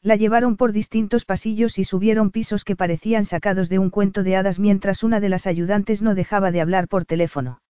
La 0.00 0.14
llevaron 0.14 0.56
por 0.56 0.72
distintos 0.72 1.24
pasillos 1.24 1.78
y 1.78 1.84
subieron 1.84 2.30
pisos 2.30 2.64
que 2.64 2.76
parecían 2.76 3.24
sacados 3.24 3.68
de 3.68 3.78
un 3.78 3.90
cuento 3.90 4.22
de 4.22 4.36
hadas 4.36 4.58
mientras 4.60 5.02
una 5.02 5.18
de 5.20 5.28
las 5.28 5.46
ayudantes 5.46 6.02
no 6.02 6.14
dejaba 6.14 6.52
de 6.52 6.60
hablar 6.60 6.86
por 6.86 7.04
teléfono. 7.04 7.60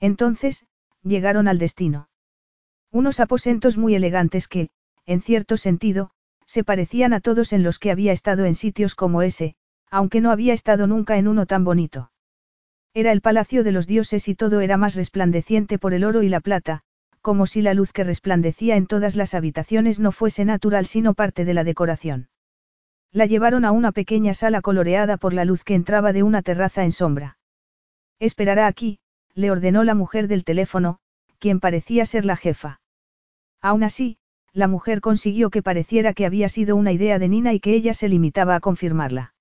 Entonces, 0.00 0.66
llegaron 1.02 1.46
al 1.46 1.58
destino. 1.58 2.08
Unos 2.90 3.20
aposentos 3.20 3.76
muy 3.76 3.94
elegantes 3.94 4.48
que, 4.48 4.70
en 5.06 5.20
cierto 5.20 5.56
sentido, 5.56 6.10
se 6.54 6.62
parecían 6.62 7.12
a 7.12 7.18
todos 7.18 7.52
en 7.52 7.64
los 7.64 7.80
que 7.80 7.90
había 7.90 8.12
estado 8.12 8.44
en 8.44 8.54
sitios 8.54 8.94
como 8.94 9.22
ese, 9.22 9.56
aunque 9.90 10.20
no 10.20 10.30
había 10.30 10.52
estado 10.52 10.86
nunca 10.86 11.18
en 11.18 11.26
uno 11.26 11.46
tan 11.46 11.64
bonito. 11.64 12.12
Era 12.94 13.10
el 13.10 13.22
palacio 13.22 13.64
de 13.64 13.72
los 13.72 13.88
dioses 13.88 14.28
y 14.28 14.36
todo 14.36 14.60
era 14.60 14.76
más 14.76 14.94
resplandeciente 14.94 15.80
por 15.80 15.94
el 15.94 16.04
oro 16.04 16.22
y 16.22 16.28
la 16.28 16.38
plata, 16.38 16.82
como 17.22 17.46
si 17.46 17.60
la 17.60 17.74
luz 17.74 17.90
que 17.92 18.04
resplandecía 18.04 18.76
en 18.76 18.86
todas 18.86 19.16
las 19.16 19.34
habitaciones 19.34 19.98
no 19.98 20.12
fuese 20.12 20.44
natural 20.44 20.86
sino 20.86 21.12
parte 21.14 21.44
de 21.44 21.54
la 21.54 21.64
decoración. 21.64 22.28
La 23.10 23.26
llevaron 23.26 23.64
a 23.64 23.72
una 23.72 23.90
pequeña 23.90 24.32
sala 24.32 24.60
coloreada 24.60 25.16
por 25.16 25.34
la 25.34 25.44
luz 25.44 25.64
que 25.64 25.74
entraba 25.74 26.12
de 26.12 26.22
una 26.22 26.40
terraza 26.42 26.84
en 26.84 26.92
sombra. 26.92 27.36
Esperará 28.20 28.68
aquí, 28.68 29.00
le 29.34 29.50
ordenó 29.50 29.82
la 29.82 29.96
mujer 29.96 30.28
del 30.28 30.44
teléfono, 30.44 31.00
quien 31.40 31.58
parecía 31.58 32.06
ser 32.06 32.24
la 32.24 32.36
jefa. 32.36 32.80
Aún 33.60 33.82
así, 33.82 34.18
la 34.54 34.68
mujer 34.68 35.00
consiguió 35.00 35.50
que 35.50 35.62
pareciera 35.62 36.14
que 36.14 36.26
había 36.26 36.48
sido 36.48 36.76
una 36.76 36.92
idea 36.92 37.18
de 37.18 37.28
Nina 37.28 37.52
y 37.52 37.60
que 37.60 37.74
ella 37.74 37.92
se 37.92 38.08
limitaba 38.08 38.54
a 38.54 38.60
confirmarla. 38.60 39.34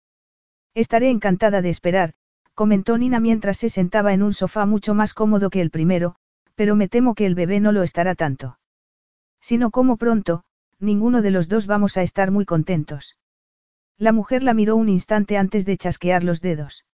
Estaré 0.73 1.11
encantada 1.11 1.61
de 1.61 1.69
esperar, 1.69 2.15
comentó 2.55 2.97
Nina 2.97 3.19
mientras 3.19 3.57
se 3.57 3.69
sentaba 3.69 4.13
en 4.13 4.23
un 4.23 4.33
sofá 4.33 4.65
mucho 4.65 4.95
más 4.95 5.13
cómodo 5.13 5.51
que 5.51 5.61
el 5.61 5.69
primero, 5.69 6.15
pero 6.55 6.75
me 6.75 6.87
temo 6.87 7.13
que 7.13 7.27
el 7.27 7.35
bebé 7.35 7.59
no 7.59 7.71
lo 7.71 7.83
estará 7.83 8.15
tanto. 8.15 8.57
Si 9.39 9.59
no 9.59 9.69
como 9.69 9.97
pronto, 9.97 10.45
ninguno 10.79 11.21
de 11.21 11.29
los 11.29 11.47
dos 11.47 11.67
vamos 11.67 11.95
a 11.97 12.01
estar 12.01 12.31
muy 12.31 12.45
contentos. 12.45 13.17
La 13.99 14.13
mujer 14.13 14.41
la 14.41 14.55
miró 14.55 14.75
un 14.75 14.89
instante 14.89 15.37
antes 15.37 15.63
de 15.65 15.77
chasquear 15.77 16.23
los 16.23 16.41
dedos. 16.41 16.85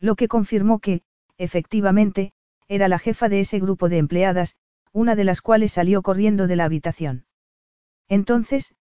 Lo 0.00 0.16
que 0.16 0.26
confirmó 0.26 0.80
que, 0.80 1.02
efectivamente, 1.38 2.32
era 2.66 2.88
la 2.88 2.98
jefa 2.98 3.28
de 3.28 3.38
ese 3.38 3.60
grupo 3.60 3.88
de 3.88 3.98
empleadas, 3.98 4.56
una 4.92 5.14
de 5.14 5.24
las 5.24 5.42
cuales 5.42 5.72
salió 5.72 6.02
corriendo 6.02 6.48
de 6.48 6.56
la 6.56 6.64
habitación. 6.64 7.25
Entonces, 8.08 8.74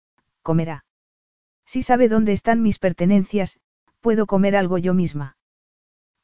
comerá. 0.42 0.84
Si 1.66 1.82
sabe 1.82 2.08
dónde 2.08 2.32
están 2.32 2.62
mis 2.62 2.78
pertenencias, 2.78 3.58
puedo 4.00 4.26
comer 4.26 4.56
algo 4.56 4.78
yo 4.78 4.94
misma. 4.94 5.36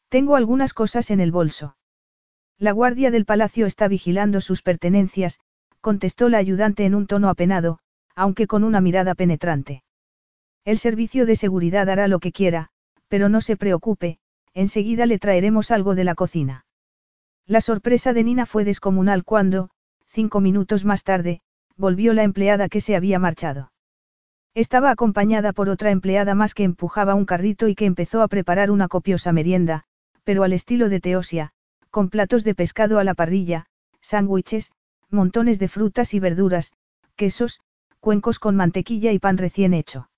Tengo 0.09 0.37
algunas 0.37 0.75
cosas 0.75 1.11
en 1.11 1.21
el 1.21 1.33
bolso. 1.33 1.77
La 2.59 2.73
guardia 2.73 3.11
del 3.11 3.25
palacio 3.25 3.65
está 3.65 3.89
vigilando 3.89 4.41
sus 4.41 4.61
pertenencias, 4.61 5.41
contestó 5.81 6.29
la 6.29 6.39
ayudante 6.39 6.85
en 6.85 6.95
un 6.95 7.07
tono 7.07 7.31
apenado, 7.31 7.79
aunque 8.15 8.47
con 8.47 8.65
una 8.65 8.83
mirada 8.83 9.15
penetrante. 9.15 9.83
El 10.65 10.79
servicio 10.79 11.25
de 11.25 11.37
seguridad 11.37 11.89
hará 11.89 12.07
lo 12.07 12.19
que 12.19 12.33
quiera, 12.33 12.69
pero 13.09 13.31
no 13.31 13.41
se 13.41 13.57
preocupe, 13.57 14.19
enseguida 14.53 15.07
le 15.07 15.19
traeremos 15.19 15.71
algo 15.71 15.95
de 15.95 16.05
la 16.05 16.15
cocina. 16.15 16.67
La 17.47 17.61
sorpresa 17.61 18.13
de 18.13 18.25
Nina 18.25 18.45
fue 18.45 18.65
descomunal 18.65 19.25
cuando, 19.25 19.71
cinco 20.05 20.41
minutos 20.41 20.85
más 20.85 21.03
tarde, 21.03 21.41
volvió 21.81 22.13
la 22.13 22.23
empleada 22.23 22.69
que 22.69 22.83
se 22.83 22.95
había 22.95 23.19
marchado. 23.19 23.73
Estaba 24.55 24.91
acompañada 24.91 25.53
por 25.53 25.69
otra 25.71 25.91
empleada 25.91 26.35
más 26.35 26.55
que 26.55 26.65
empujaba 26.65 27.15
un 27.15 27.25
carrito 27.25 27.69
y 27.69 27.75
que 27.75 27.87
empezó 27.87 28.21
a 28.23 28.29
preparar 28.29 28.71
una 28.71 28.87
copiosa 28.87 29.33
merienda, 29.33 29.85
pero 30.23 30.43
al 30.43 30.53
estilo 30.53 30.89
de 30.89 31.01
Teosia, 31.01 31.53
con 31.91 32.11
platos 32.11 32.45
de 32.45 32.55
pescado 32.55 32.99
a 32.99 33.05
la 33.05 33.15
parrilla, 33.15 33.67
sándwiches, 34.03 34.73
montones 35.09 35.59
de 35.59 35.69
frutas 35.69 36.13
y 36.13 36.21
verduras, 36.21 36.73
quesos, 37.17 37.61
cuencos 37.99 38.39
con 38.39 38.57
mantequilla 38.57 39.13
y 39.13 39.19
pan 39.19 39.39
recién 39.39 39.73
hecho. 39.73 40.11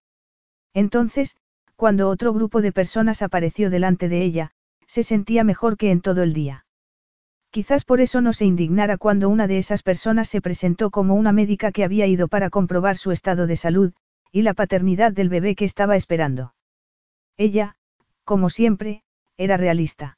Entonces, 0.74 1.36
cuando 1.76 2.08
otro 2.08 2.32
grupo 2.32 2.60
de 2.60 2.72
personas 2.72 3.22
apareció 3.22 3.70
delante 3.70 4.08
de 4.08 4.22
ella, 4.22 4.50
se 4.86 5.02
sentía 5.02 5.44
mejor 5.44 5.76
que 5.76 5.90
en 5.90 6.00
todo 6.00 6.22
el 6.22 6.32
día. 6.32 6.66
Quizás 7.52 7.84
por 7.84 8.00
eso 8.00 8.22
no 8.22 8.32
se 8.32 8.46
indignara 8.46 8.96
cuando 8.96 9.28
una 9.28 9.46
de 9.46 9.58
esas 9.58 9.82
personas 9.82 10.26
se 10.26 10.40
presentó 10.40 10.90
como 10.90 11.14
una 11.14 11.32
médica 11.32 11.70
que 11.70 11.84
había 11.84 12.06
ido 12.06 12.26
para 12.26 12.48
comprobar 12.48 12.96
su 12.96 13.12
estado 13.12 13.46
de 13.46 13.56
salud, 13.56 13.92
y 14.32 14.40
la 14.40 14.54
paternidad 14.54 15.12
del 15.12 15.28
bebé 15.28 15.54
que 15.54 15.66
estaba 15.66 15.94
esperando. 15.94 16.54
Ella, 17.36 17.76
como 18.24 18.48
siempre, 18.48 19.02
era 19.36 19.58
realista. 19.58 20.16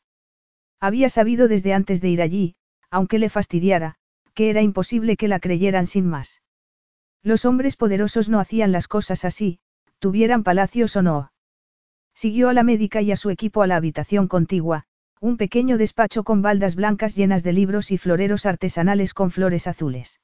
Había 0.79 1.09
sabido 1.09 1.49
desde 1.49 1.75
antes 1.75 2.01
de 2.01 2.09
ir 2.09 2.23
allí, 2.23 2.55
aunque 2.89 3.19
le 3.19 3.29
fastidiara, 3.29 3.97
que 4.35 4.49
era 4.49 4.63
imposible 4.63 5.17
que 5.17 5.27
la 5.27 5.41
creyeran 5.41 5.89
sin 5.89 6.07
más. 6.07 6.41
Los 7.25 7.45
hombres 7.47 7.77
poderosos 7.77 8.29
no 8.29 8.39
hacían 8.39 8.71
las 8.71 8.87
cosas 8.87 9.25
así, 9.25 9.59
tuvieran 9.99 10.45
palacios 10.45 10.95
o 10.95 11.03
no. 11.03 11.33
Siguió 12.15 12.49
a 12.49 12.53
la 12.53 12.63
médica 12.63 13.03
y 13.03 13.11
a 13.11 13.17
su 13.17 13.31
equipo 13.31 13.63
a 13.63 13.67
la 13.67 13.75
habitación 13.75 14.29
contigua, 14.29 14.85
un 15.25 15.39
pequeño 15.39 15.79
despacho 15.79 16.23
con 16.23 16.43
baldas 16.43 16.77
blancas 16.77 17.17
llenas 17.17 17.43
de 17.43 17.55
libros 17.55 17.91
y 17.91 17.97
floreros 17.97 18.45
artesanales 18.45 19.15
con 19.15 19.31
flores 19.31 19.67
azules. 19.67 20.21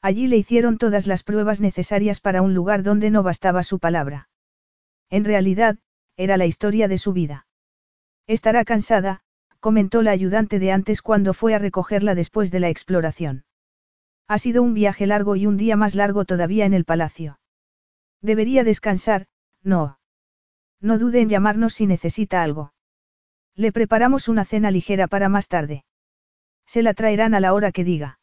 Allí 0.00 0.28
le 0.28 0.38
hicieron 0.38 0.78
todas 0.78 1.06
las 1.06 1.22
pruebas 1.22 1.60
necesarias 1.60 2.20
para 2.20 2.40
un 2.40 2.54
lugar 2.54 2.82
donde 2.82 3.10
no 3.10 3.22
bastaba 3.22 3.62
su 3.62 3.78
palabra. 3.78 4.30
En 5.10 5.26
realidad, 5.26 5.76
era 6.16 6.38
la 6.38 6.46
historia 6.46 6.88
de 6.88 6.96
su 6.96 7.12
vida. 7.12 7.46
Estará 8.26 8.64
cansada, 8.64 9.20
comentó 9.60 10.00
la 10.00 10.12
ayudante 10.12 10.58
de 10.58 10.72
antes 10.72 11.02
cuando 11.02 11.34
fue 11.34 11.54
a 11.54 11.58
recogerla 11.58 12.14
después 12.14 12.50
de 12.50 12.60
la 12.60 12.70
exploración. 12.70 13.44
Ha 14.26 14.38
sido 14.38 14.62
un 14.62 14.72
viaje 14.72 15.06
largo 15.06 15.36
y 15.36 15.44
un 15.44 15.58
día 15.58 15.76
más 15.76 15.94
largo 15.94 16.24
todavía 16.24 16.64
en 16.64 16.72
el 16.72 16.86
palacio. 16.86 17.40
Debería 18.22 18.64
descansar, 18.64 19.26
no. 19.62 19.98
No 20.80 20.98
dude 20.98 21.20
en 21.20 21.28
llamarnos 21.28 21.74
si 21.74 21.86
necesita 21.86 22.42
algo. 22.42 22.73
Le 23.56 23.72
preparamos 23.72 24.28
una 24.28 24.44
cena 24.44 24.70
ligera 24.70 25.06
para 25.06 25.28
más 25.28 25.48
tarde. 25.48 25.84
Se 26.66 26.82
la 26.82 26.94
traerán 26.94 27.34
a 27.34 27.40
la 27.40 27.52
hora 27.52 27.72
que 27.72 27.84
diga. 27.84 28.18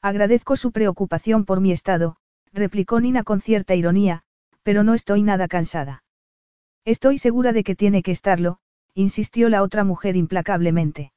Agradezco 0.00 0.56
su 0.56 0.72
preocupación 0.72 1.44
por 1.44 1.60
mi 1.60 1.72
estado, 1.72 2.16
replicó 2.52 3.00
Nina 3.00 3.22
con 3.22 3.40
cierta 3.40 3.74
ironía, 3.74 4.22
pero 4.62 4.82
no 4.82 4.94
estoy 4.94 5.22
nada 5.22 5.48
cansada. 5.48 6.04
Estoy 6.84 7.18
segura 7.18 7.52
de 7.52 7.64
que 7.64 7.74
tiene 7.74 8.02
que 8.02 8.12
estarlo, 8.12 8.58
insistió 8.94 9.48
la 9.48 9.62
otra 9.62 9.84
mujer 9.84 10.16
implacablemente. 10.16 11.12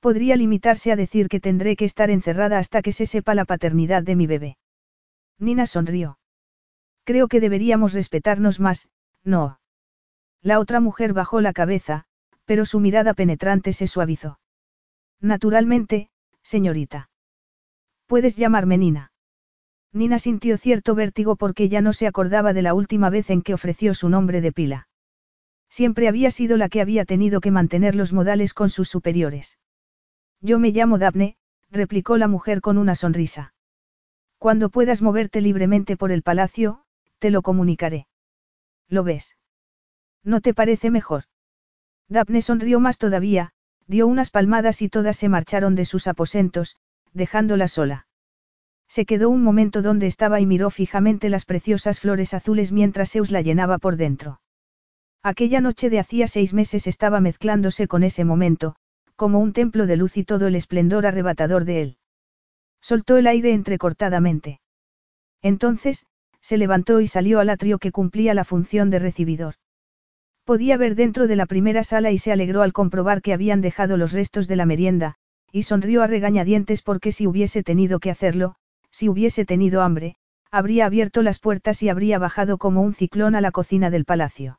Podría 0.00 0.36
limitarse 0.36 0.90
a 0.90 0.96
decir 0.96 1.28
que 1.28 1.40
tendré 1.40 1.76
que 1.76 1.84
estar 1.84 2.10
encerrada 2.10 2.58
hasta 2.58 2.82
que 2.82 2.92
se 2.92 3.06
sepa 3.06 3.34
la 3.34 3.44
paternidad 3.44 4.02
de 4.02 4.16
mi 4.16 4.26
bebé. 4.26 4.58
Nina 5.38 5.66
sonrió. 5.66 6.18
Creo 7.04 7.28
que 7.28 7.40
deberíamos 7.40 7.92
respetarnos 7.92 8.58
más, 8.58 8.88
no. 9.22 9.60
La 10.42 10.58
otra 10.58 10.80
mujer 10.80 11.12
bajó 11.12 11.40
la 11.40 11.52
cabeza, 11.52 12.06
pero 12.48 12.64
su 12.64 12.80
mirada 12.80 13.12
penetrante 13.12 13.74
se 13.74 13.86
suavizó. 13.86 14.40
Naturalmente, 15.20 16.08
señorita. 16.42 17.10
Puedes 18.06 18.36
llamarme 18.36 18.78
Nina. 18.78 19.12
Nina 19.92 20.18
sintió 20.18 20.56
cierto 20.56 20.94
vértigo 20.94 21.36
porque 21.36 21.68
ya 21.68 21.82
no 21.82 21.92
se 21.92 22.06
acordaba 22.06 22.54
de 22.54 22.62
la 22.62 22.72
última 22.72 23.10
vez 23.10 23.28
en 23.28 23.42
que 23.42 23.52
ofreció 23.52 23.92
su 23.92 24.08
nombre 24.08 24.40
de 24.40 24.52
pila. 24.52 24.88
Siempre 25.68 26.08
había 26.08 26.30
sido 26.30 26.56
la 26.56 26.70
que 26.70 26.80
había 26.80 27.04
tenido 27.04 27.42
que 27.42 27.50
mantener 27.50 27.94
los 27.94 28.14
modales 28.14 28.54
con 28.54 28.70
sus 28.70 28.88
superiores. 28.88 29.58
Yo 30.40 30.58
me 30.58 30.70
llamo 30.70 30.96
Daphne, 30.96 31.36
replicó 31.70 32.16
la 32.16 32.28
mujer 32.28 32.62
con 32.62 32.78
una 32.78 32.94
sonrisa. 32.94 33.52
Cuando 34.38 34.70
puedas 34.70 35.02
moverte 35.02 35.42
libremente 35.42 35.98
por 35.98 36.12
el 36.12 36.22
palacio, 36.22 36.80
te 37.18 37.30
lo 37.30 37.42
comunicaré. 37.42 38.06
¿Lo 38.88 39.04
ves? 39.04 39.36
¿No 40.24 40.40
te 40.40 40.54
parece 40.54 40.90
mejor? 40.90 41.24
Daphne 42.08 42.42
sonrió 42.42 42.80
más 42.80 42.98
todavía, 42.98 43.50
dio 43.86 44.06
unas 44.06 44.30
palmadas 44.30 44.82
y 44.82 44.88
todas 44.88 45.16
se 45.16 45.28
marcharon 45.28 45.74
de 45.74 45.84
sus 45.84 46.06
aposentos, 46.06 46.76
dejándola 47.12 47.68
sola. 47.68 48.06
Se 48.88 49.04
quedó 49.04 49.28
un 49.28 49.42
momento 49.42 49.82
donde 49.82 50.06
estaba 50.06 50.40
y 50.40 50.46
miró 50.46 50.70
fijamente 50.70 51.28
las 51.28 51.44
preciosas 51.44 52.00
flores 52.00 52.32
azules 52.32 52.72
mientras 52.72 53.12
Zeus 53.12 53.30
la 53.30 53.42
llenaba 53.42 53.78
por 53.78 53.96
dentro. 53.96 54.40
Aquella 55.22 55.60
noche 55.60 55.90
de 55.90 55.98
hacía 55.98 56.26
seis 56.26 56.54
meses 56.54 56.86
estaba 56.86 57.20
mezclándose 57.20 57.86
con 57.86 58.02
ese 58.02 58.24
momento, 58.24 58.76
como 59.16 59.40
un 59.40 59.52
templo 59.52 59.86
de 59.86 59.96
luz 59.96 60.16
y 60.16 60.24
todo 60.24 60.46
el 60.46 60.54
esplendor 60.54 61.04
arrebatador 61.04 61.64
de 61.64 61.82
él. 61.82 61.96
Soltó 62.80 63.16
el 63.18 63.26
aire 63.26 63.52
entrecortadamente. 63.52 64.60
Entonces, 65.42 66.06
se 66.40 66.56
levantó 66.56 67.00
y 67.00 67.08
salió 67.08 67.40
al 67.40 67.50
atrio 67.50 67.78
que 67.78 67.92
cumplía 67.92 68.32
la 68.32 68.44
función 68.44 68.90
de 68.90 69.00
recibidor. 69.00 69.56
Podía 70.48 70.78
ver 70.78 70.94
dentro 70.94 71.26
de 71.26 71.36
la 71.36 71.44
primera 71.44 71.84
sala 71.84 72.10
y 72.10 72.16
se 72.16 72.32
alegró 72.32 72.62
al 72.62 72.72
comprobar 72.72 73.20
que 73.20 73.34
habían 73.34 73.60
dejado 73.60 73.98
los 73.98 74.12
restos 74.12 74.48
de 74.48 74.56
la 74.56 74.64
merienda, 74.64 75.16
y 75.52 75.64
sonrió 75.64 76.02
a 76.02 76.06
regañadientes 76.06 76.80
porque 76.80 77.12
si 77.12 77.26
hubiese 77.26 77.62
tenido 77.62 78.00
que 78.00 78.10
hacerlo, 78.10 78.54
si 78.90 79.10
hubiese 79.10 79.44
tenido 79.44 79.82
hambre, 79.82 80.16
habría 80.50 80.86
abierto 80.86 81.22
las 81.22 81.38
puertas 81.38 81.82
y 81.82 81.90
habría 81.90 82.18
bajado 82.18 82.56
como 82.56 82.80
un 82.80 82.94
ciclón 82.94 83.34
a 83.34 83.42
la 83.42 83.50
cocina 83.50 83.90
del 83.90 84.06
palacio. 84.06 84.58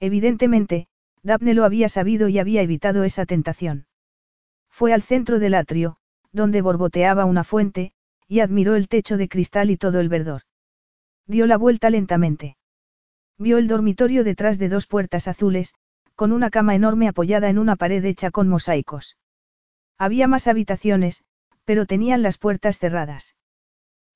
Evidentemente, 0.00 0.88
Daphne 1.22 1.54
lo 1.54 1.64
había 1.64 1.88
sabido 1.88 2.28
y 2.28 2.40
había 2.40 2.62
evitado 2.62 3.04
esa 3.04 3.26
tentación. 3.26 3.86
Fue 4.68 4.92
al 4.92 5.02
centro 5.02 5.38
del 5.38 5.54
atrio, 5.54 5.98
donde 6.32 6.62
borboteaba 6.62 7.26
una 7.26 7.44
fuente, 7.44 7.92
y 8.26 8.40
admiró 8.40 8.74
el 8.74 8.88
techo 8.88 9.16
de 9.18 9.28
cristal 9.28 9.70
y 9.70 9.76
todo 9.76 10.00
el 10.00 10.08
verdor. 10.08 10.42
Dio 11.28 11.46
la 11.46 11.58
vuelta 11.58 11.90
lentamente. 11.90 12.56
Vio 13.38 13.58
el 13.58 13.68
dormitorio 13.68 14.24
detrás 14.24 14.58
de 14.58 14.68
dos 14.68 14.86
puertas 14.86 15.28
azules, 15.28 15.74
con 16.14 16.32
una 16.32 16.50
cama 16.50 16.74
enorme 16.74 17.08
apoyada 17.08 17.50
en 17.50 17.58
una 17.58 17.76
pared 17.76 18.04
hecha 18.04 18.30
con 18.30 18.48
mosaicos. 18.48 19.16
Había 19.98 20.26
más 20.26 20.46
habitaciones, 20.46 21.22
pero 21.64 21.84
tenían 21.84 22.22
las 22.22 22.38
puertas 22.38 22.78
cerradas. 22.78 23.36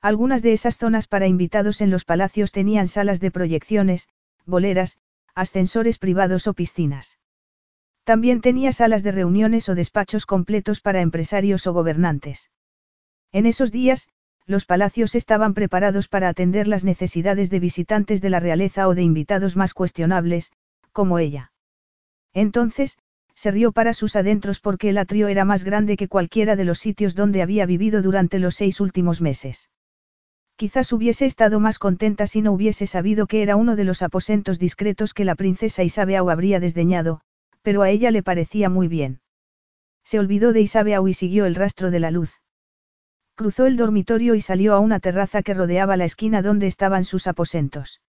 Algunas 0.00 0.42
de 0.42 0.54
esas 0.54 0.78
zonas 0.78 1.06
para 1.06 1.26
invitados 1.26 1.82
en 1.82 1.90
los 1.90 2.04
palacios 2.04 2.52
tenían 2.52 2.88
salas 2.88 3.20
de 3.20 3.30
proyecciones, 3.30 4.08
boleras, 4.46 4.98
ascensores 5.34 5.98
privados 5.98 6.46
o 6.46 6.54
piscinas. 6.54 7.18
También 8.04 8.40
tenía 8.40 8.72
salas 8.72 9.02
de 9.02 9.12
reuniones 9.12 9.68
o 9.68 9.74
despachos 9.74 10.24
completos 10.24 10.80
para 10.80 11.02
empresarios 11.02 11.66
o 11.66 11.74
gobernantes. 11.74 12.50
En 13.32 13.44
esos 13.44 13.70
días, 13.70 14.08
los 14.46 14.64
palacios 14.64 15.14
estaban 15.14 15.54
preparados 15.54 16.08
para 16.08 16.28
atender 16.28 16.66
las 16.66 16.84
necesidades 16.84 17.50
de 17.50 17.60
visitantes 17.60 18.20
de 18.20 18.30
la 18.30 18.40
realeza 18.40 18.88
o 18.88 18.94
de 18.94 19.02
invitados 19.02 19.56
más 19.56 19.74
cuestionables, 19.74 20.52
como 20.92 21.18
ella. 21.18 21.52
Entonces, 22.32 22.98
se 23.34 23.50
rió 23.50 23.72
para 23.72 23.94
sus 23.94 24.16
adentros 24.16 24.60
porque 24.60 24.90
el 24.90 24.98
atrio 24.98 25.28
era 25.28 25.44
más 25.44 25.64
grande 25.64 25.96
que 25.96 26.08
cualquiera 26.08 26.56
de 26.56 26.64
los 26.64 26.78
sitios 26.78 27.14
donde 27.14 27.42
había 27.42 27.64
vivido 27.64 28.02
durante 28.02 28.38
los 28.38 28.54
seis 28.56 28.80
últimos 28.80 29.20
meses. 29.20 29.70
Quizás 30.56 30.92
hubiese 30.92 31.24
estado 31.24 31.58
más 31.58 31.78
contenta 31.78 32.26
si 32.26 32.42
no 32.42 32.52
hubiese 32.52 32.86
sabido 32.86 33.26
que 33.26 33.40
era 33.40 33.56
uno 33.56 33.76
de 33.76 33.84
los 33.84 34.02
aposentos 34.02 34.58
discretos 34.58 35.14
que 35.14 35.24
la 35.24 35.36
princesa 35.36 35.84
Isabeau 35.84 36.28
habría 36.28 36.60
desdeñado, 36.60 37.22
pero 37.62 37.80
a 37.80 37.88
ella 37.88 38.10
le 38.10 38.22
parecía 38.22 38.68
muy 38.68 38.86
bien. 38.86 39.20
Se 40.04 40.18
olvidó 40.18 40.52
de 40.52 40.60
Isabeau 40.60 41.08
y 41.08 41.14
siguió 41.14 41.46
el 41.46 41.54
rastro 41.54 41.90
de 41.90 42.00
la 42.00 42.10
luz. 42.10 42.39
Cruzó 43.40 43.64
el 43.64 43.78
dormitorio 43.78 44.34
y 44.34 44.42
salió 44.42 44.74
a 44.74 44.80
una 44.80 45.00
terraza 45.00 45.40
que 45.42 45.54
rodeaba 45.54 45.96
la 45.96 46.04
esquina 46.04 46.42
donde 46.42 46.66
estaban 46.66 47.04
sus 47.04 47.26
aposentos. 47.26 48.02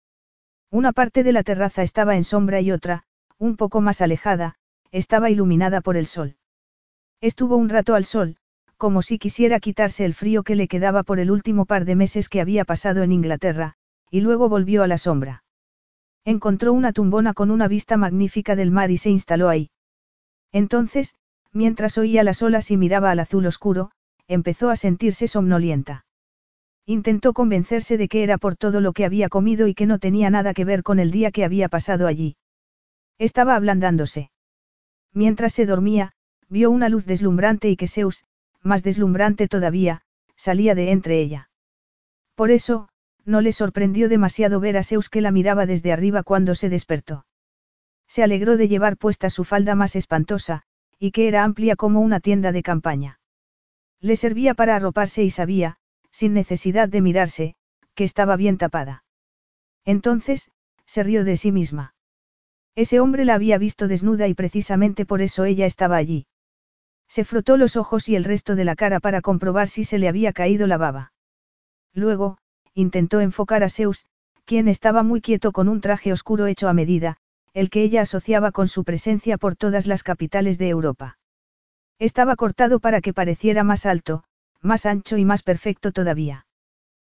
Una 0.71 0.95
parte 0.95 1.23
de 1.23 1.33
la 1.33 1.43
terraza 1.43 1.83
estaba 1.83 2.17
en 2.17 2.25
sombra 2.25 2.63
y 2.63 2.73
otra, 2.73 3.03
un 3.37 3.59
poco 3.59 3.83
más 3.83 4.01
alejada, 4.01 4.55
estaba 4.91 5.29
iluminada 5.29 5.83
por 5.83 5.99
el 5.99 6.07
sol. 6.07 6.39
Estuvo 7.21 7.59
un 7.59 7.69
rato 7.69 7.95
al 7.95 8.07
sol, 8.07 8.39
como 8.79 9.03
si 9.03 9.19
quisiera 9.19 9.61
quitarse 9.61 10.07
el 10.07 10.15
frío 10.15 10.45
que 10.45 10.57
le 10.57 10.67
quedaba 10.67 11.03
por 11.03 11.21
el 11.21 11.31
último 11.31 11.67
par 11.67 11.85
de 11.85 11.95
meses 11.95 12.31
que 12.31 12.41
había 12.41 12.65
pasado 12.65 13.03
en 13.03 13.13
Inglaterra, 13.13 13.75
y 14.11 14.23
luego 14.23 14.49
volvió 14.49 14.83
a 14.83 14.87
la 14.87 14.97
sombra. 14.97 15.45
Encontró 16.25 16.73
una 16.73 16.95
tumbona 16.95 17.35
con 17.35 17.51
una 17.51 17.69
vista 17.69 17.99
magnífica 17.99 18.57
del 18.57 18.71
mar 18.71 18.91
y 18.91 18.97
se 18.97 19.11
instaló 19.11 19.51
ahí. 19.51 19.69
Entonces, 20.53 21.17
mientras 21.53 21.99
oía 21.99 22.25
las 22.25 22.41
olas 22.41 22.71
y 22.71 22.79
miraba 22.79 23.11
al 23.11 23.21
azul 23.21 23.45
oscuro, 23.45 23.91
empezó 24.29 24.71
a 24.71 24.77
sentirse 24.77 25.27
somnolienta. 25.27 26.05
Intentó 26.87 27.33
convencerse 27.33 27.99
de 27.99 28.09
que 28.09 28.23
era 28.23 28.39
por 28.39 28.57
todo 28.57 28.81
lo 28.81 28.93
que 28.93 29.05
había 29.05 29.29
comido 29.29 29.67
y 29.67 29.75
que 29.75 29.87
no 29.87 29.99
tenía 29.99 30.31
nada 30.31 30.55
que 30.55 30.65
ver 30.65 30.83
con 30.83 30.99
el 30.99 31.11
día 31.11 31.31
que 31.31 31.45
había 31.45 31.69
pasado 31.69 32.07
allí. 32.07 32.37
Estaba 33.19 33.57
ablandándose. 33.57 34.31
Mientras 35.13 35.53
se 35.53 35.67
dormía, 35.67 36.13
vio 36.49 36.71
una 36.71 36.89
luz 36.89 37.05
deslumbrante 37.05 37.69
y 37.69 37.77
que 37.77 37.89
Zeus, 37.89 38.25
más 38.63 38.83
deslumbrante 38.83 39.49
todavía, 39.49 40.03
salía 40.37 40.75
de 40.75 40.93
entre 40.93 41.21
ella. 41.21 41.51
Por 42.35 42.51
eso, 42.51 42.89
no 43.25 43.41
le 43.41 43.53
sorprendió 43.53 44.09
demasiado 44.09 44.61
ver 44.61 44.77
a 44.77 44.85
Zeus 44.85 45.09
que 45.11 45.21
la 45.21 45.31
miraba 45.31 45.67
desde 45.67 45.93
arriba 45.93 46.23
cuando 46.23 46.55
se 46.55 46.69
despertó. 46.69 47.27
Se 48.07 48.23
alegró 48.23 48.57
de 48.57 48.69
llevar 48.69 48.97
puesta 48.97 49.29
su 49.29 49.45
falda 49.45 49.75
más 49.75 49.97
espantosa, 49.97 50.63
y 50.99 51.11
que 51.11 51.29
era 51.29 51.45
amplia 51.45 51.77
como 51.77 52.01
una 52.01 52.21
tienda 52.21 52.53
de 52.53 52.63
campaña. 52.63 53.21
Le 54.01 54.17
servía 54.17 54.55
para 54.55 54.77
arroparse 54.77 55.25
y 55.25 55.31
sabía, 55.31 55.79
sin 56.11 56.35
necesidad 56.35 56.89
de 56.89 57.01
mirarse, 57.01 57.55
que 57.95 58.05
estaba 58.05 58.37
bien 58.37 58.59
tapada. 58.59 59.05
Entonces, 59.85 60.51
se 60.87 61.03
rió 61.03 61.25
de 61.25 61.37
sí 61.37 61.53
misma. 61.53 61.95
Ese 62.75 63.01
hombre 63.01 63.25
la 63.25 63.35
había 63.35 63.59
visto 63.59 63.89
desnuda 63.89 64.29
y 64.29 64.35
precisamente 64.35 65.05
por 65.05 65.21
eso 65.21 65.45
ella 65.45 65.67
estaba 65.67 65.97
allí. 65.97 66.27
Se 67.09 67.25
frotó 67.25 67.57
los 67.57 67.77
ojos 67.77 68.09
y 68.09 68.15
el 68.15 68.25
resto 68.25 68.55
de 68.55 68.65
la 68.65 68.77
cara 68.77 69.01
para 69.01 69.21
comprobar 69.21 69.69
si 69.69 69.83
se 69.85 69.99
le 69.99 70.09
había 70.09 70.33
caído 70.33 70.67
la 70.67 70.77
baba. 70.77 71.13
Luego, 71.93 72.39
intentó 72.75 73.21
enfocar 73.21 73.65
a 73.65 73.71
Zeus, 73.71 74.07
quien 74.45 74.69
estaba 74.69 75.03
muy 75.03 75.21
quieto 75.21 75.53
con 75.53 75.69
un 75.69 75.81
traje 75.81 76.13
oscuro 76.13 76.47
hecho 76.47 76.69
a 76.69 76.73
medida, 76.73 77.17
el 77.53 77.71
que 77.71 77.83
ella 77.83 78.03
asociaba 78.03 78.53
con 78.53 78.69
su 78.69 78.85
presencia 78.85 79.39
por 79.39 79.57
todas 79.57 79.87
las 79.87 80.03
capitales 80.03 80.59
de 80.59 80.69
Europa. 80.69 81.19
Estaba 81.99 82.37
cortado 82.37 82.79
para 82.79 83.01
que 83.01 83.13
pareciera 83.13 83.65
más 83.65 83.85
alto, 83.85 84.23
más 84.63 84.87
ancho 84.87 85.17
y 85.17 85.25
más 85.25 85.43
perfecto 85.43 85.91
todavía. 85.91 86.47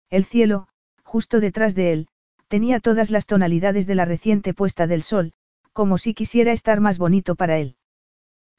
El 0.09 0.25
cielo, 0.25 0.69
justo 1.05 1.41
detrás 1.41 1.75
de 1.75 1.93
él, 1.93 2.09
tenía 2.49 2.81
todas 2.81 3.11
las 3.11 3.27
tonalidades 3.27 3.87
de 3.87 3.95
la 3.95 4.05
reciente 4.05 4.55
puesta 4.55 4.87
del 4.87 5.03
sol, 5.03 5.33
como 5.73 5.99
si 5.99 6.15
quisiera 6.15 6.53
estar 6.53 6.81
más 6.81 6.99
bonito 6.99 7.35
para 7.35 7.59
él. 7.59 7.77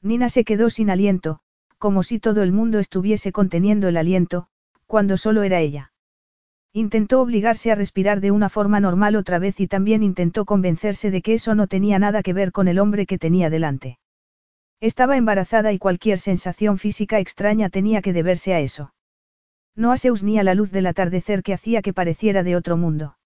Nina 0.00 0.28
se 0.28 0.44
quedó 0.44 0.70
sin 0.70 0.90
aliento, 0.90 1.40
como 1.78 2.02
si 2.02 2.18
todo 2.18 2.42
el 2.42 2.52
mundo 2.52 2.78
estuviese 2.78 3.32
conteniendo 3.32 3.88
el 3.88 3.96
aliento, 3.96 4.46
cuando 4.86 5.16
solo 5.16 5.42
era 5.42 5.60
ella. 5.60 5.92
Intentó 6.72 7.20
obligarse 7.20 7.70
a 7.70 7.74
respirar 7.74 8.20
de 8.20 8.30
una 8.30 8.48
forma 8.48 8.80
normal 8.80 9.16
otra 9.16 9.38
vez 9.38 9.60
y 9.60 9.66
también 9.66 10.02
intentó 10.02 10.44
convencerse 10.44 11.10
de 11.10 11.20
que 11.20 11.34
eso 11.34 11.54
no 11.54 11.66
tenía 11.66 11.98
nada 11.98 12.22
que 12.22 12.32
ver 12.32 12.52
con 12.52 12.68
el 12.68 12.78
hombre 12.78 13.06
que 13.06 13.18
tenía 13.18 13.50
delante. 13.50 13.98
Estaba 14.82 15.16
embarazada 15.16 15.72
y 15.72 15.78
cualquier 15.78 16.18
sensación 16.18 16.76
física 16.76 17.20
extraña 17.20 17.68
tenía 17.68 18.02
que 18.02 18.12
deberse 18.12 18.52
a 18.52 18.58
eso. 18.58 18.92
No 19.76 19.92
a 19.92 19.96
Zeus 19.96 20.24
ni 20.24 20.40
a 20.40 20.42
la 20.42 20.54
luz 20.54 20.72
del 20.72 20.88
atardecer 20.88 21.44
que 21.44 21.54
hacía 21.54 21.82
que 21.82 21.92
pareciera 21.92 22.42
de 22.42 22.56
otro 22.56 22.76
mundo. 22.76 23.16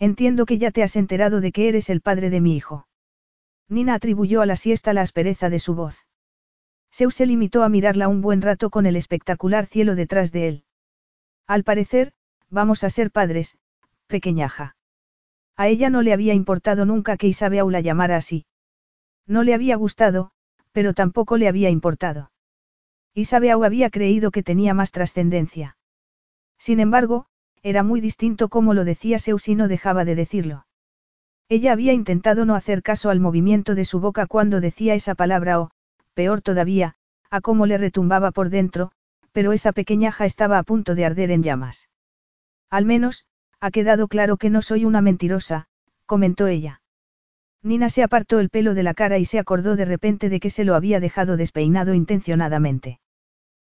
Entiendo 0.00 0.44
que 0.44 0.58
ya 0.58 0.72
te 0.72 0.82
has 0.82 0.96
enterado 0.96 1.40
de 1.40 1.52
que 1.52 1.68
eres 1.68 1.88
el 1.88 2.00
padre 2.00 2.30
de 2.30 2.40
mi 2.40 2.56
hijo. 2.56 2.88
Nina 3.68 3.94
atribuyó 3.94 4.42
a 4.42 4.46
la 4.46 4.56
siesta 4.56 4.92
la 4.92 5.02
aspereza 5.02 5.50
de 5.50 5.60
su 5.60 5.76
voz. 5.76 6.04
Zeus 6.92 7.14
se 7.14 7.26
limitó 7.26 7.62
a 7.62 7.68
mirarla 7.68 8.08
un 8.08 8.20
buen 8.20 8.42
rato 8.42 8.68
con 8.68 8.84
el 8.84 8.96
espectacular 8.96 9.66
cielo 9.66 9.94
detrás 9.94 10.32
de 10.32 10.48
él. 10.48 10.64
Al 11.46 11.62
parecer, 11.62 12.12
vamos 12.50 12.82
a 12.82 12.90
ser 12.90 13.12
padres, 13.12 13.56
pequeñaja. 14.08 14.74
A 15.56 15.68
ella 15.68 15.90
no 15.90 16.02
le 16.02 16.12
había 16.12 16.34
importado 16.34 16.84
nunca 16.86 17.16
que 17.16 17.28
Isabel 17.28 17.70
la 17.70 17.80
llamara 17.80 18.16
así. 18.16 18.46
No 19.28 19.44
le 19.44 19.54
había 19.54 19.76
gustado, 19.76 20.32
pero 20.72 20.94
tampoco 20.94 21.36
le 21.36 21.48
había 21.48 21.70
importado. 21.70 22.30
Isabel 23.14 23.62
había 23.64 23.90
creído 23.90 24.30
que 24.30 24.42
tenía 24.42 24.74
más 24.74 24.90
trascendencia. 24.90 25.76
Sin 26.58 26.80
embargo, 26.80 27.26
era 27.62 27.82
muy 27.82 28.00
distinto 28.00 28.48
como 28.48 28.74
lo 28.74 28.84
decía 28.84 29.18
Zeus 29.18 29.48
y 29.48 29.54
no 29.54 29.68
dejaba 29.68 30.04
de 30.04 30.14
decirlo. 30.14 30.66
Ella 31.48 31.72
había 31.72 31.92
intentado 31.92 32.44
no 32.44 32.54
hacer 32.54 32.82
caso 32.82 33.10
al 33.10 33.20
movimiento 33.20 33.74
de 33.74 33.84
su 33.84 34.00
boca 34.00 34.26
cuando 34.26 34.60
decía 34.60 34.94
esa 34.94 35.14
palabra 35.14 35.60
o, 35.60 35.70
peor 36.14 36.40
todavía, 36.40 36.94
a 37.30 37.40
cómo 37.40 37.66
le 37.66 37.78
retumbaba 37.78 38.30
por 38.30 38.48
dentro, 38.48 38.92
pero 39.32 39.52
esa 39.52 39.72
pequeñaja 39.72 40.24
estaba 40.24 40.58
a 40.58 40.62
punto 40.62 40.94
de 40.94 41.04
arder 41.04 41.30
en 41.30 41.42
llamas. 41.42 41.88
Al 42.70 42.84
menos, 42.84 43.26
ha 43.60 43.70
quedado 43.70 44.08
claro 44.08 44.36
que 44.36 44.50
no 44.50 44.62
soy 44.62 44.84
una 44.84 45.00
mentirosa, 45.02 45.66
comentó 46.06 46.46
ella. 46.46 46.81
Nina 47.62 47.88
se 47.88 48.02
apartó 48.02 48.40
el 48.40 48.50
pelo 48.50 48.74
de 48.74 48.82
la 48.82 48.94
cara 48.94 49.18
y 49.18 49.24
se 49.24 49.38
acordó 49.38 49.76
de 49.76 49.84
repente 49.84 50.28
de 50.28 50.40
que 50.40 50.50
se 50.50 50.64
lo 50.64 50.74
había 50.74 50.98
dejado 50.98 51.36
despeinado 51.36 51.94
intencionadamente. 51.94 53.00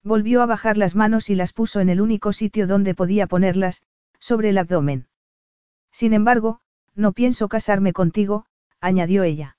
Volvió 0.02 0.42
a 0.42 0.46
bajar 0.46 0.76
las 0.78 0.94
manos 0.94 1.28
y 1.30 1.34
las 1.34 1.52
puso 1.52 1.80
en 1.80 1.88
el 1.88 2.00
único 2.00 2.32
sitio 2.32 2.66
donde 2.66 2.94
podía 2.94 3.26
ponerlas, 3.26 3.82
sobre 4.18 4.50
el 4.50 4.58
abdomen. 4.58 5.06
Sin 5.90 6.12
embargo, 6.14 6.60
no 6.94 7.12
pienso 7.12 7.48
casarme 7.48 7.92
contigo, 7.92 8.46
añadió 8.80 9.22
ella. 9.22 9.56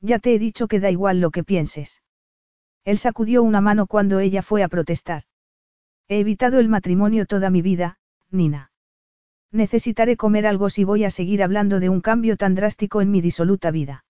Ya 0.00 0.18
te 0.18 0.34
he 0.34 0.38
dicho 0.38 0.68
que 0.68 0.80
da 0.80 0.90
igual 0.90 1.20
lo 1.20 1.30
que 1.30 1.44
pienses. 1.44 2.02
Él 2.84 2.98
sacudió 2.98 3.42
una 3.42 3.60
mano 3.60 3.86
cuando 3.86 4.20
ella 4.20 4.42
fue 4.42 4.62
a 4.62 4.68
protestar. 4.68 5.24
He 6.08 6.20
evitado 6.20 6.60
el 6.60 6.68
matrimonio 6.68 7.26
toda 7.26 7.50
mi 7.50 7.62
vida, 7.62 7.98
Nina. 8.30 8.70
Necesitaré 9.56 10.18
comer 10.18 10.46
algo 10.46 10.68
si 10.68 10.84
voy 10.84 11.04
a 11.04 11.10
seguir 11.10 11.42
hablando 11.42 11.80
de 11.80 11.88
un 11.88 12.02
cambio 12.02 12.36
tan 12.36 12.54
drástico 12.54 13.00
en 13.00 13.10
mi 13.10 13.22
disoluta 13.22 13.70
vida. 13.70 14.04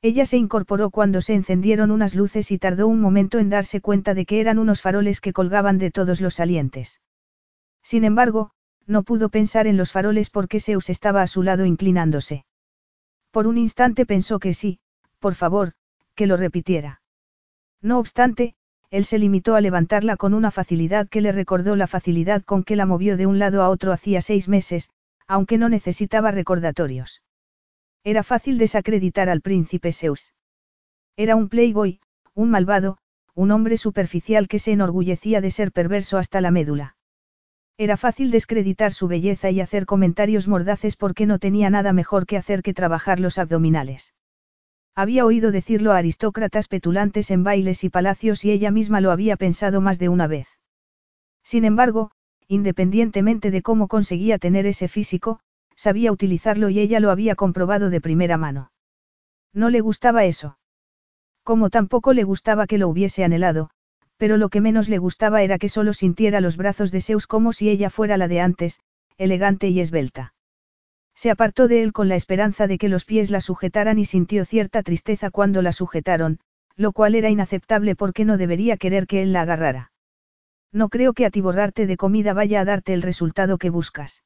Ella 0.00 0.24
se 0.24 0.38
incorporó 0.38 0.88
cuando 0.88 1.20
se 1.20 1.34
encendieron 1.34 1.90
unas 1.90 2.14
luces 2.14 2.50
y 2.50 2.58
tardó 2.58 2.88
un 2.88 2.98
momento 2.98 3.38
en 3.38 3.50
darse 3.50 3.82
cuenta 3.82 4.14
de 4.14 4.24
que 4.24 4.40
eran 4.40 4.58
unos 4.58 4.80
faroles 4.80 5.20
que 5.20 5.34
colgaban 5.34 5.76
de 5.76 5.90
todos 5.90 6.22
los 6.22 6.36
salientes. 6.36 7.02
Sin 7.82 8.02
embargo, 8.04 8.52
no 8.86 9.02
pudo 9.02 9.28
pensar 9.28 9.66
en 9.66 9.76
los 9.76 9.92
faroles 9.92 10.30
porque 10.30 10.58
Zeus 10.58 10.88
estaba 10.88 11.20
a 11.20 11.26
su 11.26 11.42
lado 11.42 11.66
inclinándose. 11.66 12.46
Por 13.30 13.46
un 13.46 13.58
instante 13.58 14.06
pensó 14.06 14.38
que 14.38 14.54
sí, 14.54 14.80
por 15.18 15.34
favor, 15.34 15.74
que 16.14 16.26
lo 16.26 16.38
repitiera. 16.38 17.02
No 17.82 17.98
obstante, 17.98 18.54
él 18.92 19.06
se 19.06 19.18
limitó 19.18 19.54
a 19.56 19.62
levantarla 19.62 20.18
con 20.18 20.34
una 20.34 20.50
facilidad 20.50 21.08
que 21.08 21.22
le 21.22 21.32
recordó 21.32 21.76
la 21.76 21.86
facilidad 21.86 22.42
con 22.42 22.62
que 22.62 22.76
la 22.76 22.84
movió 22.84 23.16
de 23.16 23.24
un 23.24 23.38
lado 23.38 23.62
a 23.62 23.70
otro 23.70 23.90
hacía 23.90 24.20
seis 24.20 24.48
meses, 24.48 24.90
aunque 25.26 25.56
no 25.56 25.70
necesitaba 25.70 26.30
recordatorios. 26.30 27.22
Era 28.04 28.22
fácil 28.22 28.58
desacreditar 28.58 29.30
al 29.30 29.40
príncipe 29.40 29.92
Zeus. 29.92 30.34
Era 31.16 31.36
un 31.36 31.48
playboy, 31.48 32.00
un 32.34 32.50
malvado, 32.50 32.98
un 33.34 33.50
hombre 33.50 33.78
superficial 33.78 34.46
que 34.46 34.58
se 34.58 34.72
enorgullecía 34.72 35.40
de 35.40 35.50
ser 35.50 35.72
perverso 35.72 36.18
hasta 36.18 36.42
la 36.42 36.50
médula. 36.50 36.96
Era 37.78 37.96
fácil 37.96 38.30
descreditar 38.30 38.92
su 38.92 39.08
belleza 39.08 39.50
y 39.50 39.62
hacer 39.62 39.86
comentarios 39.86 40.48
mordaces 40.48 40.96
porque 40.96 41.24
no 41.24 41.38
tenía 41.38 41.70
nada 41.70 41.94
mejor 41.94 42.26
que 42.26 42.36
hacer 42.36 42.62
que 42.62 42.74
trabajar 42.74 43.20
los 43.20 43.38
abdominales. 43.38 44.12
Había 44.94 45.24
oído 45.24 45.52
decirlo 45.52 45.92
a 45.92 45.96
aristócratas 45.96 46.68
petulantes 46.68 47.30
en 47.30 47.44
bailes 47.44 47.82
y 47.84 47.88
palacios 47.88 48.44
y 48.44 48.50
ella 48.50 48.70
misma 48.70 49.00
lo 49.00 49.10
había 49.10 49.36
pensado 49.36 49.80
más 49.80 49.98
de 49.98 50.08
una 50.08 50.26
vez. 50.26 50.48
Sin 51.42 51.64
embargo, 51.64 52.10
independientemente 52.46 53.50
de 53.50 53.62
cómo 53.62 53.88
conseguía 53.88 54.38
tener 54.38 54.66
ese 54.66 54.88
físico, 54.88 55.40
sabía 55.74 56.12
utilizarlo 56.12 56.68
y 56.68 56.78
ella 56.78 57.00
lo 57.00 57.10
había 57.10 57.34
comprobado 57.34 57.88
de 57.88 58.00
primera 58.00 58.36
mano. 58.36 58.70
No 59.54 59.70
le 59.70 59.80
gustaba 59.80 60.24
eso. 60.24 60.58
Como 61.42 61.70
tampoco 61.70 62.12
le 62.12 62.24
gustaba 62.24 62.66
que 62.66 62.78
lo 62.78 62.88
hubiese 62.88 63.24
anhelado, 63.24 63.70
pero 64.16 64.36
lo 64.36 64.50
que 64.50 64.60
menos 64.60 64.88
le 64.88 64.98
gustaba 64.98 65.42
era 65.42 65.58
que 65.58 65.68
solo 65.68 65.94
sintiera 65.94 66.40
los 66.40 66.56
brazos 66.56 66.92
de 66.92 67.00
Zeus 67.00 67.26
como 67.26 67.52
si 67.52 67.70
ella 67.70 67.90
fuera 67.90 68.16
la 68.16 68.28
de 68.28 68.40
antes, 68.40 68.80
elegante 69.16 69.68
y 69.68 69.80
esbelta. 69.80 70.34
Se 71.22 71.30
apartó 71.30 71.68
de 71.68 71.84
él 71.84 71.92
con 71.92 72.08
la 72.08 72.16
esperanza 72.16 72.66
de 72.66 72.78
que 72.78 72.88
los 72.88 73.04
pies 73.04 73.30
la 73.30 73.40
sujetaran 73.40 73.96
y 73.96 74.04
sintió 74.04 74.44
cierta 74.44 74.82
tristeza 74.82 75.30
cuando 75.30 75.62
la 75.62 75.70
sujetaron, 75.70 76.40
lo 76.74 76.90
cual 76.90 77.14
era 77.14 77.30
inaceptable 77.30 77.94
porque 77.94 78.24
no 78.24 78.36
debería 78.36 78.76
querer 78.76 79.06
que 79.06 79.22
él 79.22 79.32
la 79.32 79.42
agarrara. 79.42 79.92
No 80.72 80.88
creo 80.88 81.12
que 81.12 81.24
atiborrarte 81.24 81.86
de 81.86 81.96
comida 81.96 82.32
vaya 82.32 82.60
a 82.60 82.64
darte 82.64 82.92
el 82.92 83.02
resultado 83.02 83.56
que 83.56 83.70
buscas. 83.70 84.24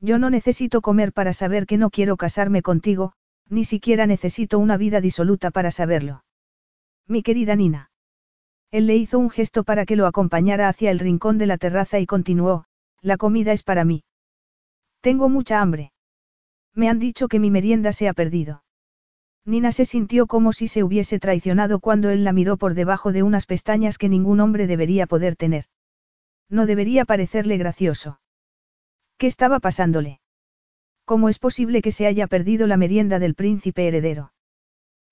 Yo 0.00 0.18
no 0.18 0.30
necesito 0.30 0.80
comer 0.80 1.12
para 1.12 1.34
saber 1.34 1.66
que 1.66 1.76
no 1.76 1.90
quiero 1.90 2.16
casarme 2.16 2.62
contigo, 2.62 3.12
ni 3.50 3.64
siquiera 3.64 4.06
necesito 4.06 4.58
una 4.58 4.78
vida 4.78 5.02
disoluta 5.02 5.50
para 5.50 5.70
saberlo. 5.70 6.24
Mi 7.06 7.22
querida 7.22 7.56
Nina. 7.56 7.90
Él 8.70 8.86
le 8.86 8.96
hizo 8.96 9.18
un 9.18 9.28
gesto 9.28 9.64
para 9.64 9.84
que 9.84 9.96
lo 9.96 10.06
acompañara 10.06 10.70
hacia 10.70 10.90
el 10.90 10.98
rincón 10.98 11.36
de 11.36 11.44
la 11.44 11.58
terraza 11.58 11.98
y 11.98 12.06
continuó, 12.06 12.64
la 13.02 13.18
comida 13.18 13.52
es 13.52 13.62
para 13.62 13.84
mí. 13.84 14.02
Tengo 15.02 15.28
mucha 15.28 15.60
hambre. 15.60 15.92
Me 16.76 16.88
han 16.90 16.98
dicho 16.98 17.26
que 17.26 17.40
mi 17.40 17.50
merienda 17.50 17.92
se 17.92 18.06
ha 18.06 18.12
perdido. 18.12 18.62
Nina 19.46 19.72
se 19.72 19.86
sintió 19.86 20.26
como 20.26 20.52
si 20.52 20.68
se 20.68 20.84
hubiese 20.84 21.18
traicionado 21.18 21.80
cuando 21.80 22.10
él 22.10 22.22
la 22.22 22.32
miró 22.32 22.58
por 22.58 22.74
debajo 22.74 23.12
de 23.12 23.22
unas 23.22 23.46
pestañas 23.46 23.96
que 23.96 24.10
ningún 24.10 24.40
hombre 24.40 24.66
debería 24.66 25.06
poder 25.06 25.36
tener. 25.36 25.64
No 26.50 26.66
debería 26.66 27.04
parecerle 27.04 27.56
gracioso. 27.56 28.20
¿Qué 29.16 29.26
estaba 29.26 29.58
pasándole? 29.58 30.20
¿Cómo 31.06 31.28
es 31.28 31.38
posible 31.38 31.80
que 31.80 31.92
se 31.92 32.06
haya 32.06 32.26
perdido 32.26 32.66
la 32.66 32.76
merienda 32.76 33.18
del 33.18 33.34
príncipe 33.34 33.88
heredero? 33.88 34.32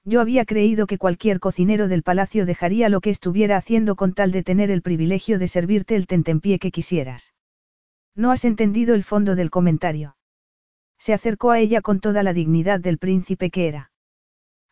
Yo 0.05 0.21
había 0.21 0.45
creído 0.45 0.87
que 0.87 0.99
cualquier 0.99 1.41
cocinero 1.41 1.89
del 1.89 2.03
palacio 2.03 2.45
dejaría 2.45 2.91
lo 2.91 3.01
que 3.01 3.09
estuviera 3.09 3.57
haciendo 3.57 3.97
con 3.97 4.13
tal 4.13 4.33
de 4.33 4.43
tener 4.43 4.71
el 4.71 4.83
privilegio 4.83 5.39
de 5.39 5.49
servirte 5.49 5.97
el 5.97 6.07
tentempié 6.07 6.59
que 6.59 6.71
quisieras. 6.71 7.33
No 8.15 8.31
has 8.31 8.45
entendido 8.45 8.95
el 8.95 9.03
fondo 9.03 9.35
del 9.35 9.51
comentario. 9.51 10.17
Se 11.05 11.13
acercó 11.13 11.51
a 11.51 11.59
ella 11.59 11.83
con 11.83 12.01
toda 12.01 12.23
la 12.23 12.33
dignidad 12.33 12.81
del 12.81 12.97
príncipe 12.97 13.51
que 13.51 13.69
era. 13.69 13.91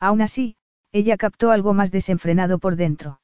Aún 0.00 0.22
así, 0.22 0.56
ella 0.90 1.18
captó 1.18 1.50
algo 1.50 1.74
más 1.74 1.90
desenfrenado 1.90 2.58
por 2.58 2.76
dentro. 2.76 3.20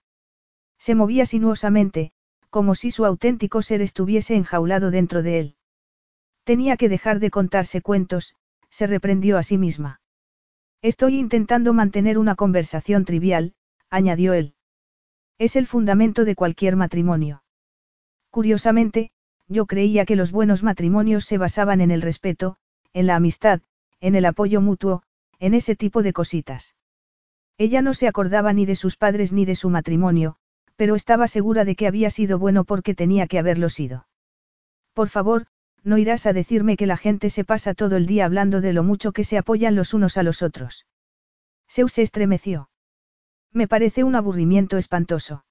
Se 0.78 0.94
movía 0.94 1.24
sinuosamente, 1.24 2.12
como 2.50 2.74
si 2.74 2.90
su 2.90 3.06
auténtico 3.06 3.62
ser 3.62 3.80
estuviese 3.80 4.34
enjaulado 4.34 4.90
dentro 4.90 5.22
de 5.22 5.40
él. 5.40 5.56
Tenía 6.44 6.76
que 6.76 6.90
dejar 6.90 7.18
de 7.18 7.30
contarse 7.30 7.80
cuentos, 7.80 8.34
se 8.68 8.86
reprendió 8.86 9.38
a 9.38 9.42
sí 9.42 9.56
misma. 9.56 10.02
Estoy 10.82 11.18
intentando 11.18 11.72
mantener 11.72 12.18
una 12.18 12.34
conversación 12.34 13.06
trivial, 13.06 13.54
añadió 13.88 14.34
él. 14.34 14.52
Es 15.38 15.56
el 15.56 15.66
fundamento 15.66 16.26
de 16.26 16.34
cualquier 16.34 16.76
matrimonio. 16.76 17.42
Curiosamente, 18.28 19.12
yo 19.46 19.64
creía 19.64 20.04
que 20.04 20.14
los 20.14 20.30
buenos 20.30 20.62
matrimonios 20.62 21.24
se 21.24 21.38
basaban 21.38 21.80
en 21.80 21.90
el 21.90 22.02
respeto, 22.02 22.58
en 22.98 23.06
la 23.06 23.14
amistad, 23.14 23.60
en 24.00 24.16
el 24.16 24.24
apoyo 24.24 24.60
mutuo, 24.60 25.02
en 25.38 25.54
ese 25.54 25.76
tipo 25.76 26.02
de 26.02 26.12
cositas. 26.12 26.74
Ella 27.56 27.80
no 27.80 27.94
se 27.94 28.08
acordaba 28.08 28.52
ni 28.52 28.66
de 28.66 28.74
sus 28.74 28.96
padres 28.96 29.32
ni 29.32 29.44
de 29.44 29.54
su 29.54 29.70
matrimonio, 29.70 30.36
pero 30.74 30.96
estaba 30.96 31.28
segura 31.28 31.64
de 31.64 31.76
que 31.76 31.86
había 31.86 32.10
sido 32.10 32.38
bueno 32.38 32.64
porque 32.64 32.94
tenía 32.94 33.26
que 33.28 33.38
haberlo 33.38 33.68
sido. 33.68 34.08
Por 34.94 35.08
favor, 35.08 35.46
no 35.84 35.98
irás 35.98 36.26
a 36.26 36.32
decirme 36.32 36.76
que 36.76 36.86
la 36.86 36.96
gente 36.96 37.30
se 37.30 37.44
pasa 37.44 37.74
todo 37.74 37.96
el 37.96 38.06
día 38.06 38.24
hablando 38.24 38.60
de 38.60 38.72
lo 38.72 38.82
mucho 38.82 39.12
que 39.12 39.24
se 39.24 39.38
apoyan 39.38 39.74
los 39.74 39.94
unos 39.94 40.16
a 40.16 40.22
los 40.22 40.42
otros. 40.42 40.86
Zeus 41.68 41.92
se 41.92 42.02
estremeció. 42.02 42.68
Me 43.52 43.68
parece 43.68 44.04
un 44.04 44.14
aburrimiento 44.14 44.76
espantoso. 44.76 45.44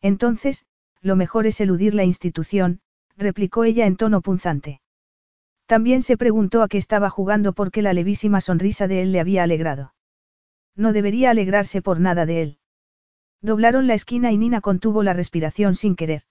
Entonces, 0.00 0.66
lo 1.00 1.16
mejor 1.16 1.46
es 1.46 1.60
eludir 1.60 1.94
la 1.94 2.04
institución, 2.04 2.80
replicó 3.16 3.64
ella 3.64 3.86
en 3.86 3.96
tono 3.96 4.20
punzante. 4.20 4.81
También 5.66 6.02
se 6.02 6.16
preguntó 6.16 6.62
a 6.62 6.68
qué 6.68 6.78
estaba 6.78 7.10
jugando 7.10 7.52
porque 7.52 7.82
la 7.82 7.92
levísima 7.92 8.40
sonrisa 8.40 8.88
de 8.88 9.02
él 9.02 9.12
le 9.12 9.20
había 9.20 9.42
alegrado. 9.42 9.94
No 10.76 10.92
debería 10.92 11.30
alegrarse 11.30 11.82
por 11.82 12.00
nada 12.00 12.26
de 12.26 12.42
él. 12.42 12.58
Doblaron 13.40 13.86
la 13.86 13.94
esquina 13.94 14.32
y 14.32 14.38
Nina 14.38 14.60
contuvo 14.60 15.02
la 15.02 15.12
respiración 15.12 15.74
sin 15.74 15.96
querer. 15.96 16.22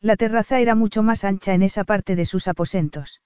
La 0.00 0.16
terraza 0.16 0.60
era 0.60 0.74
mucho 0.74 1.02
más 1.02 1.24
ancha 1.24 1.54
en 1.54 1.62
esa 1.62 1.84
parte 1.84 2.16
de 2.16 2.26
sus 2.26 2.48
aposentos. 2.48 3.22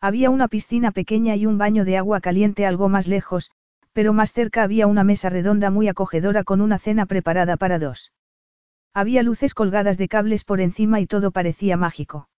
Había 0.00 0.30
una 0.30 0.48
piscina 0.48 0.90
pequeña 0.90 1.36
y 1.36 1.46
un 1.46 1.56
baño 1.56 1.84
de 1.84 1.96
agua 1.96 2.20
caliente 2.20 2.66
algo 2.66 2.88
más 2.88 3.06
lejos, 3.06 3.50
pero 3.92 4.12
más 4.12 4.32
cerca 4.32 4.62
había 4.64 4.86
una 4.86 5.04
mesa 5.04 5.30
redonda 5.30 5.70
muy 5.70 5.88
acogedora 5.88 6.44
con 6.44 6.60
una 6.60 6.78
cena 6.78 7.06
preparada 7.06 7.56
para 7.56 7.78
dos. 7.78 8.12
Había 8.92 9.22
luces 9.22 9.54
colgadas 9.54 9.96
de 9.96 10.08
cables 10.08 10.44
por 10.44 10.60
encima 10.60 11.00
y 11.00 11.06
todo 11.06 11.30
parecía 11.30 11.76
mágico. 11.76 12.28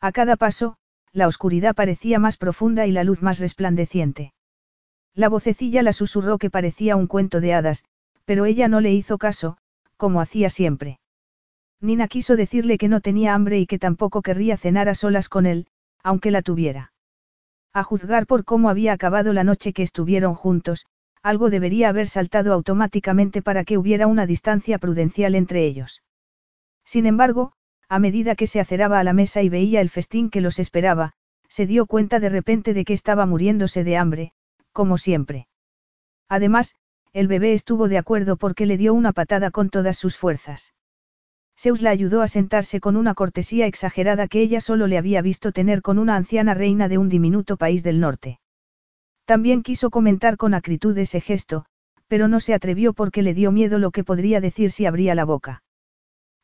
A 0.00 0.12
cada 0.12 0.36
paso, 0.36 0.76
la 1.14 1.28
oscuridad 1.28 1.76
parecía 1.76 2.18
más 2.18 2.36
profunda 2.36 2.86
y 2.86 2.92
la 2.92 3.04
luz 3.04 3.22
más 3.22 3.38
resplandeciente. 3.38 4.34
La 5.14 5.28
vocecilla 5.28 5.82
la 5.84 5.92
susurró 5.92 6.38
que 6.38 6.50
parecía 6.50 6.96
un 6.96 7.06
cuento 7.06 7.40
de 7.40 7.54
hadas, 7.54 7.84
pero 8.24 8.46
ella 8.46 8.66
no 8.66 8.80
le 8.80 8.92
hizo 8.92 9.16
caso, 9.16 9.56
como 9.96 10.20
hacía 10.20 10.50
siempre. 10.50 10.98
Nina 11.80 12.08
quiso 12.08 12.34
decirle 12.34 12.78
que 12.78 12.88
no 12.88 13.00
tenía 13.00 13.32
hambre 13.32 13.60
y 13.60 13.66
que 13.66 13.78
tampoco 13.78 14.22
querría 14.22 14.56
cenar 14.56 14.88
a 14.88 14.94
solas 14.96 15.28
con 15.28 15.46
él, 15.46 15.68
aunque 16.02 16.32
la 16.32 16.42
tuviera. 16.42 16.92
A 17.72 17.84
juzgar 17.84 18.26
por 18.26 18.44
cómo 18.44 18.68
había 18.68 18.92
acabado 18.92 19.32
la 19.32 19.44
noche 19.44 19.72
que 19.72 19.82
estuvieron 19.82 20.34
juntos, 20.34 20.84
algo 21.22 21.48
debería 21.48 21.90
haber 21.90 22.08
saltado 22.08 22.52
automáticamente 22.52 23.40
para 23.40 23.64
que 23.64 23.78
hubiera 23.78 24.08
una 24.08 24.26
distancia 24.26 24.78
prudencial 24.78 25.36
entre 25.36 25.64
ellos. 25.64 26.02
Sin 26.84 27.06
embargo, 27.06 27.52
a 27.88 27.98
medida 27.98 28.34
que 28.34 28.46
se 28.46 28.60
aceraba 28.60 28.98
a 28.98 29.04
la 29.04 29.12
mesa 29.12 29.42
y 29.42 29.48
veía 29.48 29.80
el 29.80 29.90
festín 29.90 30.30
que 30.30 30.40
los 30.40 30.58
esperaba, 30.58 31.12
se 31.48 31.66
dio 31.66 31.86
cuenta 31.86 32.20
de 32.20 32.28
repente 32.28 32.74
de 32.74 32.84
que 32.84 32.92
estaba 32.92 33.26
muriéndose 33.26 33.84
de 33.84 33.96
hambre, 33.96 34.32
como 34.72 34.98
siempre. 34.98 35.46
Además, 36.28 36.74
el 37.12 37.28
bebé 37.28 37.52
estuvo 37.52 37.88
de 37.88 37.98
acuerdo 37.98 38.36
porque 38.36 38.66
le 38.66 38.76
dio 38.76 38.92
una 38.92 39.12
patada 39.12 39.50
con 39.50 39.70
todas 39.70 39.96
sus 39.96 40.16
fuerzas. 40.16 40.74
Zeus 41.56 41.82
la 41.82 41.90
ayudó 41.90 42.22
a 42.22 42.28
sentarse 42.28 42.80
con 42.80 42.96
una 42.96 43.14
cortesía 43.14 43.66
exagerada 43.66 44.26
que 44.26 44.40
ella 44.40 44.60
solo 44.60 44.88
le 44.88 44.98
había 44.98 45.22
visto 45.22 45.52
tener 45.52 45.82
con 45.82 45.98
una 45.98 46.16
anciana 46.16 46.54
reina 46.54 46.88
de 46.88 46.98
un 46.98 47.08
diminuto 47.08 47.56
país 47.56 47.84
del 47.84 48.00
norte. 48.00 48.40
También 49.24 49.62
quiso 49.62 49.90
comentar 49.90 50.36
con 50.36 50.54
acritud 50.54 50.98
ese 50.98 51.20
gesto, 51.20 51.66
pero 52.08 52.26
no 52.26 52.40
se 52.40 52.54
atrevió 52.54 52.92
porque 52.92 53.22
le 53.22 53.34
dio 53.34 53.52
miedo 53.52 53.78
lo 53.78 53.92
que 53.92 54.04
podría 54.04 54.40
decir 54.40 54.72
si 54.72 54.84
abría 54.84 55.14
la 55.14 55.24
boca. 55.24 55.62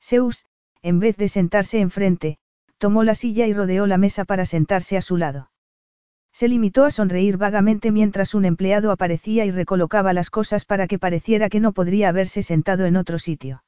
Zeus, 0.01 0.47
en 0.83 0.99
vez 0.99 1.17
de 1.17 1.29
sentarse 1.29 1.81
enfrente, 1.81 2.39
tomó 2.79 3.05
la 3.05 3.15
silla 3.15 3.47
y 3.47 3.53
rodeó 3.53 3.87
la 3.87 3.99
mesa 3.99 4.25
para 4.25 4.45
sentarse 4.45 4.97
a 4.97 5.03
su 5.03 5.17
lado. 5.17 5.51
Se 6.33 6.49
limitó 6.49 6.85
a 6.85 6.91
sonreír 6.91 7.37
vagamente 7.37 7.91
mientras 7.91 8.35
un 8.35 8.45
empleado 8.45 8.93
aparecía 8.93 9.45
y 9.45 9.51
recolocaba 9.51 10.13
las 10.13 10.31
cosas 10.31 10.65
para 10.65 10.87
que 10.87 10.99
pareciera 10.99 11.49
que 11.49 11.61
no 11.61 11.73
podría 11.73 12.09
haberse 12.09 12.43
sentado 12.43 12.87
en 12.87 12.97
otro 12.97 13.19
sitio. 13.19 13.65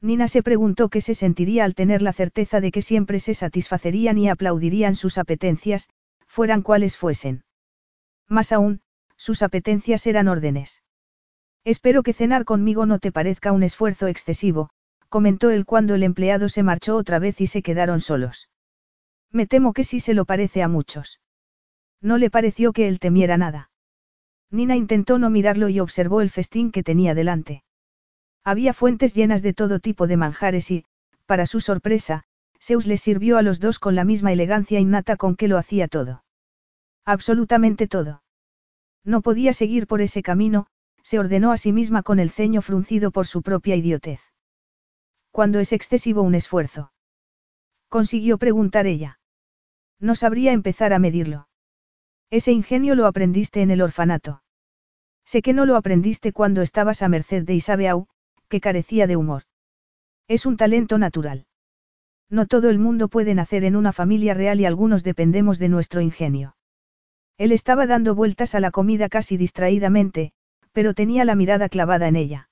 Nina 0.00 0.28
se 0.28 0.42
preguntó 0.42 0.88
qué 0.88 1.00
se 1.00 1.14
sentiría 1.14 1.64
al 1.64 1.74
tener 1.74 2.02
la 2.02 2.12
certeza 2.12 2.60
de 2.60 2.70
que 2.70 2.82
siempre 2.82 3.18
se 3.20 3.34
satisfacerían 3.34 4.18
y 4.18 4.28
aplaudirían 4.28 4.94
sus 4.94 5.16
apetencias, 5.16 5.88
fueran 6.26 6.62
cuales 6.62 6.96
fuesen. 6.96 7.44
Más 8.28 8.52
aún, 8.52 8.80
sus 9.16 9.42
apetencias 9.42 10.06
eran 10.06 10.28
órdenes. 10.28 10.82
Espero 11.64 12.02
que 12.02 12.12
cenar 12.12 12.44
conmigo 12.44 12.84
no 12.84 12.98
te 12.98 13.10
parezca 13.10 13.52
un 13.52 13.62
esfuerzo 13.62 14.06
excesivo, 14.06 14.68
comentó 15.08 15.50
él 15.50 15.64
cuando 15.64 15.94
el 15.94 16.02
empleado 16.02 16.48
se 16.48 16.62
marchó 16.62 16.96
otra 16.96 17.18
vez 17.18 17.40
y 17.40 17.46
se 17.46 17.62
quedaron 17.62 18.00
solos. 18.00 18.48
Me 19.30 19.46
temo 19.46 19.72
que 19.72 19.84
sí 19.84 20.00
se 20.00 20.14
lo 20.14 20.24
parece 20.24 20.62
a 20.62 20.68
muchos. 20.68 21.20
No 22.00 22.18
le 22.18 22.30
pareció 22.30 22.72
que 22.72 22.88
él 22.88 22.98
temiera 22.98 23.36
nada. 23.36 23.70
Nina 24.50 24.76
intentó 24.76 25.18
no 25.18 25.30
mirarlo 25.30 25.68
y 25.68 25.80
observó 25.80 26.20
el 26.20 26.30
festín 26.30 26.70
que 26.70 26.82
tenía 26.82 27.14
delante. 27.14 27.64
Había 28.44 28.72
fuentes 28.72 29.14
llenas 29.14 29.42
de 29.42 29.52
todo 29.52 29.80
tipo 29.80 30.06
de 30.06 30.16
manjares 30.16 30.70
y, 30.70 30.84
para 31.26 31.46
su 31.46 31.60
sorpresa, 31.60 32.24
Zeus 32.60 32.86
les 32.86 33.00
sirvió 33.00 33.38
a 33.38 33.42
los 33.42 33.58
dos 33.60 33.78
con 33.78 33.94
la 33.94 34.04
misma 34.04 34.32
elegancia 34.32 34.78
innata 34.78 35.16
con 35.16 35.36
que 35.36 35.48
lo 35.48 35.58
hacía 35.58 35.88
todo. 35.88 36.24
Absolutamente 37.04 37.88
todo. 37.88 38.22
No 39.04 39.20
podía 39.20 39.52
seguir 39.52 39.86
por 39.86 40.00
ese 40.00 40.22
camino, 40.22 40.66
se 41.02 41.18
ordenó 41.18 41.52
a 41.52 41.56
sí 41.56 41.72
misma 41.72 42.02
con 42.02 42.18
el 42.18 42.30
ceño 42.30 42.62
fruncido 42.62 43.10
por 43.10 43.26
su 43.26 43.42
propia 43.42 43.76
idiotez. 43.76 44.20
¿Cuándo 45.36 45.60
es 45.60 45.74
excesivo 45.74 46.22
un 46.22 46.34
esfuerzo? 46.34 46.92
Consiguió 47.90 48.38
preguntar 48.38 48.86
ella. 48.86 49.20
No 50.00 50.14
sabría 50.14 50.52
empezar 50.52 50.94
a 50.94 50.98
medirlo. 50.98 51.46
Ese 52.30 52.52
ingenio 52.52 52.94
lo 52.94 53.06
aprendiste 53.06 53.60
en 53.60 53.70
el 53.70 53.82
orfanato. 53.82 54.42
Sé 55.26 55.42
que 55.42 55.52
no 55.52 55.66
lo 55.66 55.76
aprendiste 55.76 56.32
cuando 56.32 56.62
estabas 56.62 57.02
a 57.02 57.08
merced 57.08 57.44
de 57.44 57.52
Isabeau, 57.52 58.06
que 58.48 58.62
carecía 58.62 59.06
de 59.06 59.16
humor. 59.16 59.42
Es 60.26 60.46
un 60.46 60.56
talento 60.56 60.96
natural. 60.96 61.44
No 62.30 62.46
todo 62.46 62.70
el 62.70 62.78
mundo 62.78 63.08
puede 63.08 63.34
nacer 63.34 63.64
en 63.64 63.76
una 63.76 63.92
familia 63.92 64.32
real 64.32 64.58
y 64.58 64.64
algunos 64.64 65.04
dependemos 65.04 65.58
de 65.58 65.68
nuestro 65.68 66.00
ingenio. 66.00 66.56
Él 67.36 67.52
estaba 67.52 67.86
dando 67.86 68.14
vueltas 68.14 68.54
a 68.54 68.60
la 68.60 68.70
comida 68.70 69.10
casi 69.10 69.36
distraídamente, 69.36 70.32
pero 70.72 70.94
tenía 70.94 71.26
la 71.26 71.34
mirada 71.34 71.68
clavada 71.68 72.08
en 72.08 72.16
ella. 72.16 72.45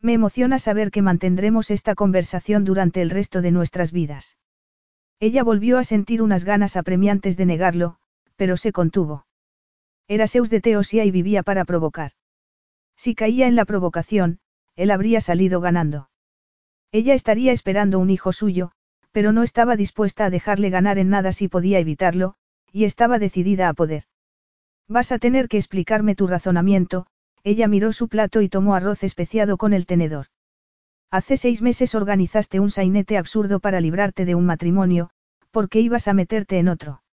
Me 0.00 0.12
emociona 0.12 0.58
saber 0.58 0.90
que 0.90 1.02
mantendremos 1.02 1.70
esta 1.70 1.94
conversación 1.94 2.64
durante 2.64 3.02
el 3.02 3.10
resto 3.10 3.42
de 3.42 3.50
nuestras 3.50 3.92
vidas. 3.92 4.36
Ella 5.18 5.42
volvió 5.42 5.78
a 5.78 5.84
sentir 5.84 6.22
unas 6.22 6.44
ganas 6.44 6.76
apremiantes 6.76 7.36
de 7.36 7.46
negarlo, 7.46 7.96
pero 8.36 8.56
se 8.56 8.72
contuvo. 8.72 9.26
Era 10.08 10.26
Zeus 10.26 10.50
de 10.50 10.60
Teosia 10.60 11.04
y 11.04 11.10
vivía 11.10 11.42
para 11.42 11.64
provocar. 11.64 12.12
Si 12.96 13.14
caía 13.14 13.46
en 13.48 13.56
la 13.56 13.64
provocación, 13.64 14.40
él 14.76 14.90
habría 14.90 15.20
salido 15.20 15.60
ganando. 15.60 16.10
Ella 16.92 17.14
estaría 17.14 17.52
esperando 17.52 17.98
un 17.98 18.10
hijo 18.10 18.32
suyo, 18.32 18.72
pero 19.10 19.32
no 19.32 19.42
estaba 19.42 19.76
dispuesta 19.76 20.26
a 20.26 20.30
dejarle 20.30 20.70
ganar 20.70 20.98
en 20.98 21.08
nada 21.08 21.32
si 21.32 21.48
podía 21.48 21.78
evitarlo, 21.78 22.34
y 22.70 22.84
estaba 22.84 23.18
decidida 23.18 23.68
a 23.68 23.74
poder. 23.74 24.04
Vas 24.88 25.10
a 25.10 25.18
tener 25.18 25.48
que 25.48 25.56
explicarme 25.56 26.14
tu 26.14 26.26
razonamiento, 26.26 27.06
ella 27.46 27.68
miró 27.68 27.92
su 27.92 28.08
plato 28.08 28.40
y 28.40 28.48
tomó 28.48 28.74
arroz 28.74 29.04
especiado 29.04 29.56
con 29.56 29.72
el 29.72 29.86
tenedor. 29.86 30.26
Hace 31.12 31.36
seis 31.36 31.62
meses 31.62 31.94
organizaste 31.94 32.58
un 32.58 32.70
sainete 32.70 33.16
absurdo 33.16 33.60
para 33.60 33.80
librarte 33.80 34.24
de 34.24 34.34
un 34.34 34.44
matrimonio, 34.46 35.10
porque 35.52 35.80
ibas 35.80 36.08
a 36.08 36.12
meterte 36.12 36.58
en 36.58 36.66
otro. 36.66 37.04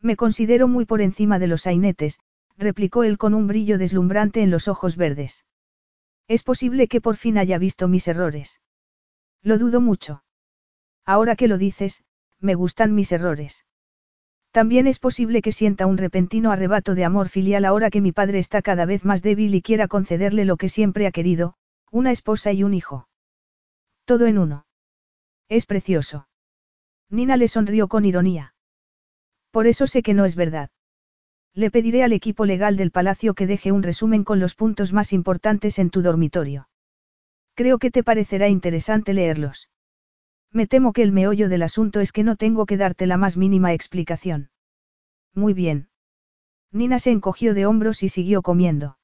Me 0.00 0.16
considero 0.16 0.66
muy 0.66 0.84
por 0.84 1.00
encima 1.00 1.38
de 1.38 1.46
los 1.46 1.62
sainetes, 1.62 2.18
replicó 2.58 3.04
él 3.04 3.18
con 3.18 3.34
un 3.34 3.46
brillo 3.46 3.78
deslumbrante 3.78 4.42
en 4.42 4.50
los 4.50 4.66
ojos 4.66 4.96
verdes. 4.96 5.44
Es 6.26 6.42
posible 6.42 6.88
que 6.88 7.00
por 7.00 7.14
fin 7.14 7.38
haya 7.38 7.58
visto 7.58 7.86
mis 7.86 8.08
errores. 8.08 8.60
Lo 9.42 9.58
dudo 9.58 9.80
mucho. 9.80 10.24
Ahora 11.04 11.36
que 11.36 11.46
lo 11.46 11.56
dices, 11.56 12.02
me 12.40 12.56
gustan 12.56 12.96
mis 12.96 13.12
errores. 13.12 13.64
También 14.52 14.86
es 14.86 14.98
posible 14.98 15.40
que 15.40 15.50
sienta 15.50 15.86
un 15.86 15.96
repentino 15.96 16.52
arrebato 16.52 16.94
de 16.94 17.06
amor 17.06 17.30
filial 17.30 17.64
ahora 17.64 17.88
que 17.88 18.02
mi 18.02 18.12
padre 18.12 18.38
está 18.38 18.60
cada 18.60 18.84
vez 18.84 19.02
más 19.02 19.22
débil 19.22 19.54
y 19.54 19.62
quiera 19.62 19.88
concederle 19.88 20.44
lo 20.44 20.58
que 20.58 20.68
siempre 20.68 21.06
ha 21.06 21.10
querido, 21.10 21.54
una 21.90 22.10
esposa 22.10 22.52
y 22.52 22.62
un 22.62 22.74
hijo. 22.74 23.08
Todo 24.04 24.26
en 24.26 24.36
uno. 24.36 24.66
Es 25.48 25.64
precioso. 25.64 26.28
Nina 27.08 27.38
le 27.38 27.48
sonrió 27.48 27.88
con 27.88 28.04
ironía. 28.04 28.54
Por 29.50 29.66
eso 29.66 29.86
sé 29.86 30.02
que 30.02 30.12
no 30.12 30.26
es 30.26 30.36
verdad. 30.36 30.70
Le 31.54 31.70
pediré 31.70 32.04
al 32.04 32.12
equipo 32.12 32.44
legal 32.44 32.76
del 32.76 32.90
palacio 32.90 33.32
que 33.32 33.46
deje 33.46 33.72
un 33.72 33.82
resumen 33.82 34.22
con 34.22 34.38
los 34.38 34.54
puntos 34.54 34.92
más 34.92 35.14
importantes 35.14 35.78
en 35.78 35.88
tu 35.88 36.02
dormitorio. 36.02 36.68
Creo 37.54 37.78
que 37.78 37.90
te 37.90 38.02
parecerá 38.02 38.48
interesante 38.48 39.14
leerlos. 39.14 39.68
Me 40.52 40.66
temo 40.66 40.92
que 40.92 41.02
el 41.02 41.12
meollo 41.12 41.48
del 41.48 41.62
asunto 41.62 42.00
es 42.00 42.12
que 42.12 42.24
no 42.24 42.36
tengo 42.36 42.66
que 42.66 42.76
darte 42.76 43.06
la 43.06 43.16
más 43.16 43.36
mínima 43.36 43.72
explicación. 43.72 44.50
Muy 45.34 45.54
bien. 45.54 45.88
Nina 46.70 46.98
se 46.98 47.10
encogió 47.10 47.54
de 47.54 47.66
hombros 47.66 48.02
y 48.02 48.08
siguió 48.08 48.42
comiendo. 48.42 48.98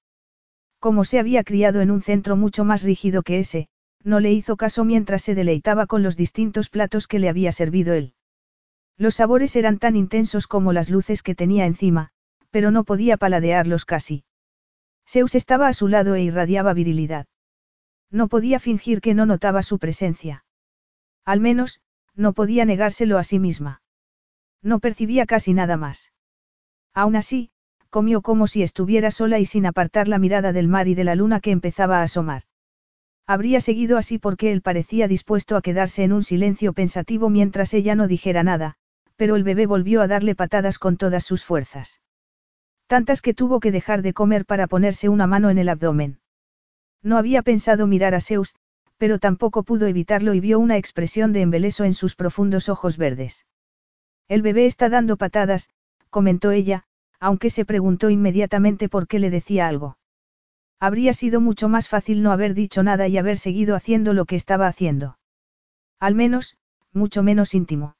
Como 0.79 1.05
se 1.05 1.19
había 1.19 1.45
criado 1.45 1.81
en 1.81 1.91
un 1.91 2.03
centro 2.03 2.37
mucho 2.37 2.65
más 2.65 2.83
rígido 2.83 3.23
que 3.23 3.39
ese, 3.39 3.69
no 4.05 4.20
le 4.20 4.33
hizo 4.33 4.57
caso 4.57 4.85
mientras 4.85 5.23
se 5.23 5.35
deleitaba 5.35 5.87
con 5.87 6.03
los 6.03 6.16
distintos 6.16 6.69
platos 6.69 7.07
que 7.07 7.19
le 7.19 7.29
había 7.29 7.53
servido 7.53 7.95
él. 7.95 8.15
Los 8.97 9.16
sabores 9.16 9.57
eran 9.57 9.79
tan 9.79 9.97
intensos 9.97 10.47
como 10.47 10.73
las 10.73 10.91
luces 10.91 11.23
que 11.23 11.35
tenía 11.35 11.66
encima, 11.66 12.11
pero 12.51 12.70
no 12.70 12.85
podía 12.85 13.16
paladearlos 13.16 13.85
casi. 13.85 14.25
Zeus 15.07 15.35
estaba 15.35 15.69
a 15.69 15.73
su 15.73 15.89
lado 15.89 16.15
e 16.15 16.23
irradiaba 16.23 16.75
virilidad. 16.75 17.27
No 18.11 18.29
podía 18.29 18.59
fingir 18.59 19.01
que 19.01 19.15
no 19.15 19.27
notaba 19.27 19.62
su 19.62 19.79
presencia. 19.79 20.45
Al 21.29 21.41
menos, 21.41 21.83
no 22.17 22.33
podía 22.33 22.65
negárselo 22.65 23.19
a 23.19 23.23
sí 23.23 23.39
misma. 23.39 23.83
No 24.63 24.79
percibía 24.79 25.27
casi 25.27 25.53
nada 25.53 25.77
más. 25.77 26.15
Aún 26.95 27.17
así, 27.17 27.51
comió 27.91 28.23
como 28.23 28.47
si 28.47 28.63
estuviera 28.63 29.11
sola 29.11 29.39
y 29.39 29.45
sin 29.45 29.67
apartar 29.67 30.09
la 30.09 30.19
mirada 30.19 30.55
del 30.55 30.69
mar 30.69 30.89
y 30.89 30.95
de 30.95 31.05
la 31.05 31.15
luna 31.15 31.41
que 31.41 31.51
empezaba 31.51 31.99
a 31.99 32.05
asomar. 32.05 32.45
Habría 33.27 33.61
seguido 33.61 33.99
así 33.99 34.19
porque 34.19 34.53
él 34.53 34.63
parecía 34.63 35.07
dispuesto 35.07 35.55
a 35.59 35.61
quedarse 35.61 36.03
en 36.03 36.15
un 36.15 36.23
silencio 36.23 36.73
pensativo 36.73 37.29
mientras 37.29 37.75
ella 37.75 37.95
no 37.95 38.09
dijera 38.09 38.43
nada, 38.43 38.77
pero 39.17 39.37
el 39.37 39.45
bebé 39.45 39.67
volvió 39.67 40.01
a 40.01 40.07
darle 40.07 40.35
patadas 40.35 40.79
con 40.79 40.97
todas 40.97 41.27
sus 41.27 41.45
fuerzas. 41.45 42.01
Tantas 42.87 43.21
que 43.21 43.35
tuvo 43.35 43.61
que 43.61 43.71
dejar 43.71 44.01
de 44.01 44.15
comer 44.15 44.47
para 44.47 44.67
ponerse 44.67 45.11
una 45.11 45.27
mano 45.27 45.51
en 45.51 45.59
el 45.59 45.69
abdomen. 45.69 46.21
No 47.03 47.19
había 47.19 47.43
pensado 47.43 47.87
mirar 47.87 48.15
a 48.15 48.23
Zeus, 48.23 48.55
pero 48.99 49.19
tampoco 49.19 49.62
pudo 49.62 49.87
evitarlo 49.87 50.35
y 50.35 50.41
vio 50.41 50.59
una 50.59 50.77
expresión 50.77 51.33
de 51.33 51.41
embeleso 51.41 51.85
en 51.85 51.95
sus 51.95 52.15
profundos 52.15 52.69
ojos 52.69 52.99
verdes. 52.99 53.47
El 54.29 54.43
bebé 54.43 54.66
está 54.66 54.89
dando 54.89 55.16
patadas, 55.16 55.70
comentó 56.11 56.51
ella, 56.51 56.85
aunque 57.20 57.49
se 57.49 57.65
preguntó 57.65 58.11
inmediatamente 58.11 58.89
por 58.89 59.07
qué 59.07 59.19
le 59.19 59.31
decía 59.31 59.69
algo. 59.69 59.97
Habría 60.81 61.12
sido 61.12 61.41
mucho 61.41 61.69
más 61.69 61.89
fácil 61.89 62.23
no 62.23 62.31
haber 62.31 62.55
dicho 62.55 62.83
nada 62.83 63.09
y 63.09 63.19
haber 63.19 63.39
seguido 63.39 63.75
haciendo 63.75 64.12
lo 64.12 64.27
que 64.27 64.37
estaba 64.37 64.66
haciendo. 64.66 65.19
Al 65.99 66.15
menos, 66.15 66.57
mucho 66.93 67.23
menos 67.23 67.55
íntimo. 67.55 67.97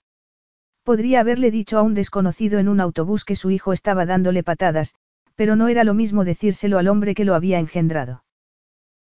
Podría 0.85 1.21
haberle 1.21 1.51
dicho 1.51 1.79
a 1.79 1.83
un 1.83 1.95
desconocido 1.95 2.59
en 2.59 2.69
un 2.69 2.81
autobús 2.81 3.25
que 3.25 3.37
su 3.37 3.51
hijo 3.51 3.73
estaba 3.73 4.07
dándole 4.07 4.43
patadas, 4.43 4.95
pero 5.35 5.57
no 5.57 5.69
era 5.69 5.85
lo 5.85 5.95
mismo 5.95 6.25
decírselo 6.25 6.79
al 6.79 6.89
hombre 6.89 7.15
que 7.15 7.25
lo 7.25 7.35
había 7.35 7.59
engendrado. 7.59 8.23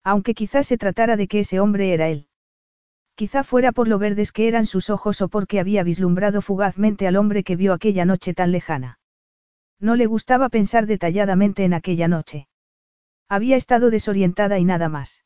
Aunque 0.07 0.35
quizás 0.35 0.69
se 0.69 0.79
tratara 0.79 1.17
de 1.17 1.27
que 1.27 1.41
ese 1.41 1.59
hombre 1.59 1.93
era 1.93 2.09
él. 2.09 2.29
Quizá 3.17 3.43
fuera 3.43 3.73
por 3.73 3.89
lo 3.89 3.99
verdes 3.99 4.31
que 4.31 4.47
eran 4.47 4.65
sus 4.65 4.89
ojos 4.89 5.21
o 5.21 5.29
porque 5.29 5.59
había 5.59 5.83
vislumbrado 5.83 6.43
fugazmente 6.43 7.09
al 7.09 7.17
hombre 7.17 7.43
que 7.43 7.57
vio 7.57 7.73
aquella 7.73 8.05
noche 8.05 8.33
tan 8.33 8.53
lejana. 8.53 9.01
No 9.81 9.97
le 9.97 10.07
gustaba 10.07 10.49
pensar 10.49 10.87
detalladamente 10.87 11.65
en 11.65 11.75
aquella 11.75 12.07
noche. 12.07 12.47
Había 13.29 13.57
estado 13.57 13.91
desorientada 13.91 14.61
y 14.61 14.65
nada 14.65 14.89
más. 14.89 15.25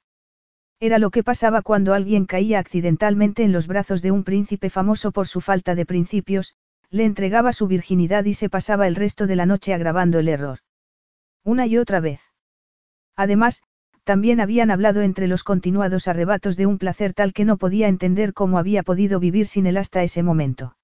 Era 0.81 0.99
lo 0.99 1.11
que 1.11 1.23
pasaba 1.23 1.61
cuando 1.61 1.93
alguien 1.93 2.25
caía 2.25 2.59
accidentalmente 2.59 3.43
en 3.43 3.53
los 3.53 3.67
brazos 3.67 4.01
de 4.01 4.13
un 4.13 4.25
príncipe 4.25 4.71
famoso 4.71 5.13
por 5.13 5.29
su 5.29 5.43
falta 5.43 5.75
de 5.75 5.85
principios, 5.85 6.55
le 6.89 7.05
entregaba 7.05 7.53
su 7.53 7.67
virginidad 7.67 8.25
y 8.25 8.33
se 8.33 8.49
pasaba 8.49 8.87
el 8.87 8.97
resto 8.97 9.27
de 9.27 9.37
la 9.37 9.45
noche 9.45 9.75
agravando 9.75 10.21
el 10.21 10.29
error. 10.29 10.61
Una 11.45 11.67
y 11.67 11.77
otra 11.77 12.01
vez. 12.01 12.23
Además, 13.15 13.63
también 14.11 14.41
habían 14.41 14.73
hablado 14.73 15.03
entre 15.03 15.29
los 15.29 15.45
continuados 15.45 16.09
arrebatos 16.09 16.57
de 16.57 16.67
un 16.67 16.79
placer 16.79 17.13
tal 17.15 17.33
que 17.33 17.45
no 17.45 17.59
podía 17.59 17.87
entender 17.87 18.33
cómo 18.33 18.59
había 18.59 18.83
podido 18.83 19.21
vivir 19.21 19.47
sin 19.47 19.67
él 19.67 19.77
hasta 19.77 20.03
ese 20.03 20.25
momento. 20.25 20.77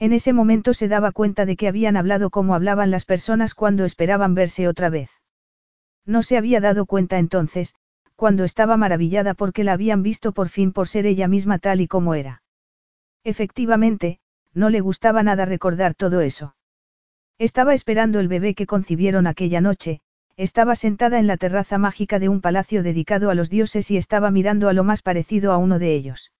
En 0.00 0.12
ese 0.12 0.32
momento 0.32 0.74
se 0.74 0.88
daba 0.88 1.12
cuenta 1.12 1.46
de 1.46 1.54
que 1.54 1.68
habían 1.68 1.96
hablado 1.96 2.28
como 2.28 2.56
hablaban 2.56 2.90
las 2.90 3.04
personas 3.04 3.54
cuando 3.54 3.84
esperaban 3.84 4.34
verse 4.34 4.66
otra 4.66 4.90
vez. 4.90 5.10
No 6.04 6.24
se 6.24 6.36
había 6.36 6.60
dado 6.60 6.86
cuenta 6.86 7.20
entonces, 7.20 7.76
cuando 8.16 8.42
estaba 8.42 8.76
maravillada 8.76 9.34
porque 9.34 9.62
la 9.62 9.74
habían 9.74 10.02
visto 10.02 10.32
por 10.32 10.48
fin 10.48 10.72
por 10.72 10.88
ser 10.88 11.06
ella 11.06 11.28
misma 11.28 11.60
tal 11.60 11.80
y 11.80 11.86
como 11.86 12.16
era. 12.16 12.42
Efectivamente, 13.22 14.18
no 14.54 14.70
le 14.70 14.80
gustaba 14.80 15.22
nada 15.22 15.44
recordar 15.44 15.94
todo 15.94 16.20
eso. 16.20 16.56
Estaba 17.38 17.74
esperando 17.74 18.18
el 18.18 18.26
bebé 18.26 18.56
que 18.56 18.66
concibieron 18.66 19.28
aquella 19.28 19.60
noche, 19.60 20.00
estaba 20.42 20.74
sentada 20.74 21.18
en 21.18 21.26
la 21.26 21.36
terraza 21.36 21.76
mágica 21.76 22.18
de 22.18 22.30
un 22.30 22.40
palacio 22.40 22.82
dedicado 22.82 23.28
a 23.28 23.34
los 23.34 23.50
dioses 23.50 23.90
y 23.90 23.98
estaba 23.98 24.30
mirando 24.30 24.70
a 24.70 24.72
lo 24.72 24.84
más 24.84 25.02
parecido 25.02 25.52
a 25.52 25.58
uno 25.58 25.78
de 25.78 25.94
ellos. 25.94 26.32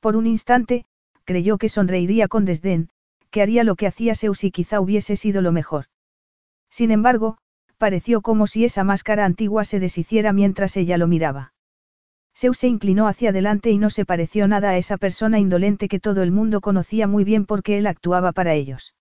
Por 0.00 0.16
un 0.16 0.26
instante, 0.26 0.86
creyó 1.24 1.56
que 1.56 1.68
sonreiría 1.68 2.26
con 2.26 2.44
desdén, 2.44 2.88
que 3.30 3.40
haría 3.40 3.62
lo 3.62 3.76
que 3.76 3.86
hacía 3.86 4.16
Zeus 4.16 4.42
y 4.42 4.50
quizá 4.50 4.80
hubiese 4.80 5.14
sido 5.14 5.40
lo 5.40 5.52
mejor. 5.52 5.84
Sin 6.68 6.90
embargo, 6.90 7.38
pareció 7.78 8.22
como 8.22 8.48
si 8.48 8.64
esa 8.64 8.82
máscara 8.82 9.24
antigua 9.24 9.62
se 9.62 9.78
deshiciera 9.78 10.32
mientras 10.32 10.76
ella 10.76 10.98
lo 10.98 11.06
miraba. 11.06 11.54
Zeus 12.36 12.58
se 12.58 12.66
inclinó 12.66 13.06
hacia 13.06 13.30
adelante 13.30 13.70
y 13.70 13.78
no 13.78 13.90
se 13.90 14.04
pareció 14.04 14.48
nada 14.48 14.70
a 14.70 14.78
esa 14.78 14.96
persona 14.96 15.38
indolente 15.38 15.86
que 15.86 16.00
todo 16.00 16.24
el 16.24 16.32
mundo 16.32 16.60
conocía 16.60 17.06
muy 17.06 17.22
bien 17.22 17.46
porque 17.46 17.78
él 17.78 17.86
actuaba 17.86 18.32
para 18.32 18.54
ellos. 18.54 18.96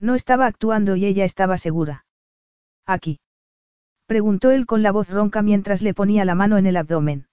No 0.00 0.16
estaba 0.16 0.46
actuando 0.46 0.96
y 0.96 1.04
ella 1.04 1.24
estaba 1.24 1.58
segura. 1.58 2.06
Aquí. 2.86 3.20
Preguntó 4.06 4.50
él 4.52 4.66
con 4.66 4.82
la 4.82 4.92
voz 4.92 5.10
ronca 5.10 5.42
mientras 5.42 5.82
le 5.82 5.92
ponía 5.92 6.24
la 6.24 6.34
mano 6.34 6.58
en 6.58 6.66
el 6.66 6.76
abdomen. 6.76 7.26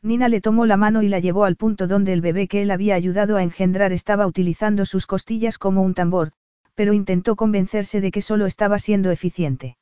Nina 0.00 0.28
le 0.28 0.40
tomó 0.40 0.64
la 0.64 0.76
mano 0.76 1.02
y 1.02 1.08
la 1.08 1.18
llevó 1.18 1.44
al 1.44 1.56
punto 1.56 1.88
donde 1.88 2.12
el 2.12 2.20
bebé 2.20 2.46
que 2.46 2.62
él 2.62 2.70
había 2.70 2.94
ayudado 2.94 3.36
a 3.36 3.42
engendrar 3.42 3.92
estaba 3.92 4.26
utilizando 4.26 4.86
sus 4.86 5.06
costillas 5.06 5.58
como 5.58 5.82
un 5.82 5.94
tambor, 5.94 6.30
pero 6.76 6.92
intentó 6.92 7.34
convencerse 7.34 8.00
de 8.00 8.12
que 8.12 8.22
solo 8.22 8.46
estaba 8.46 8.78
siendo 8.78 9.10
eficiente. 9.10 9.76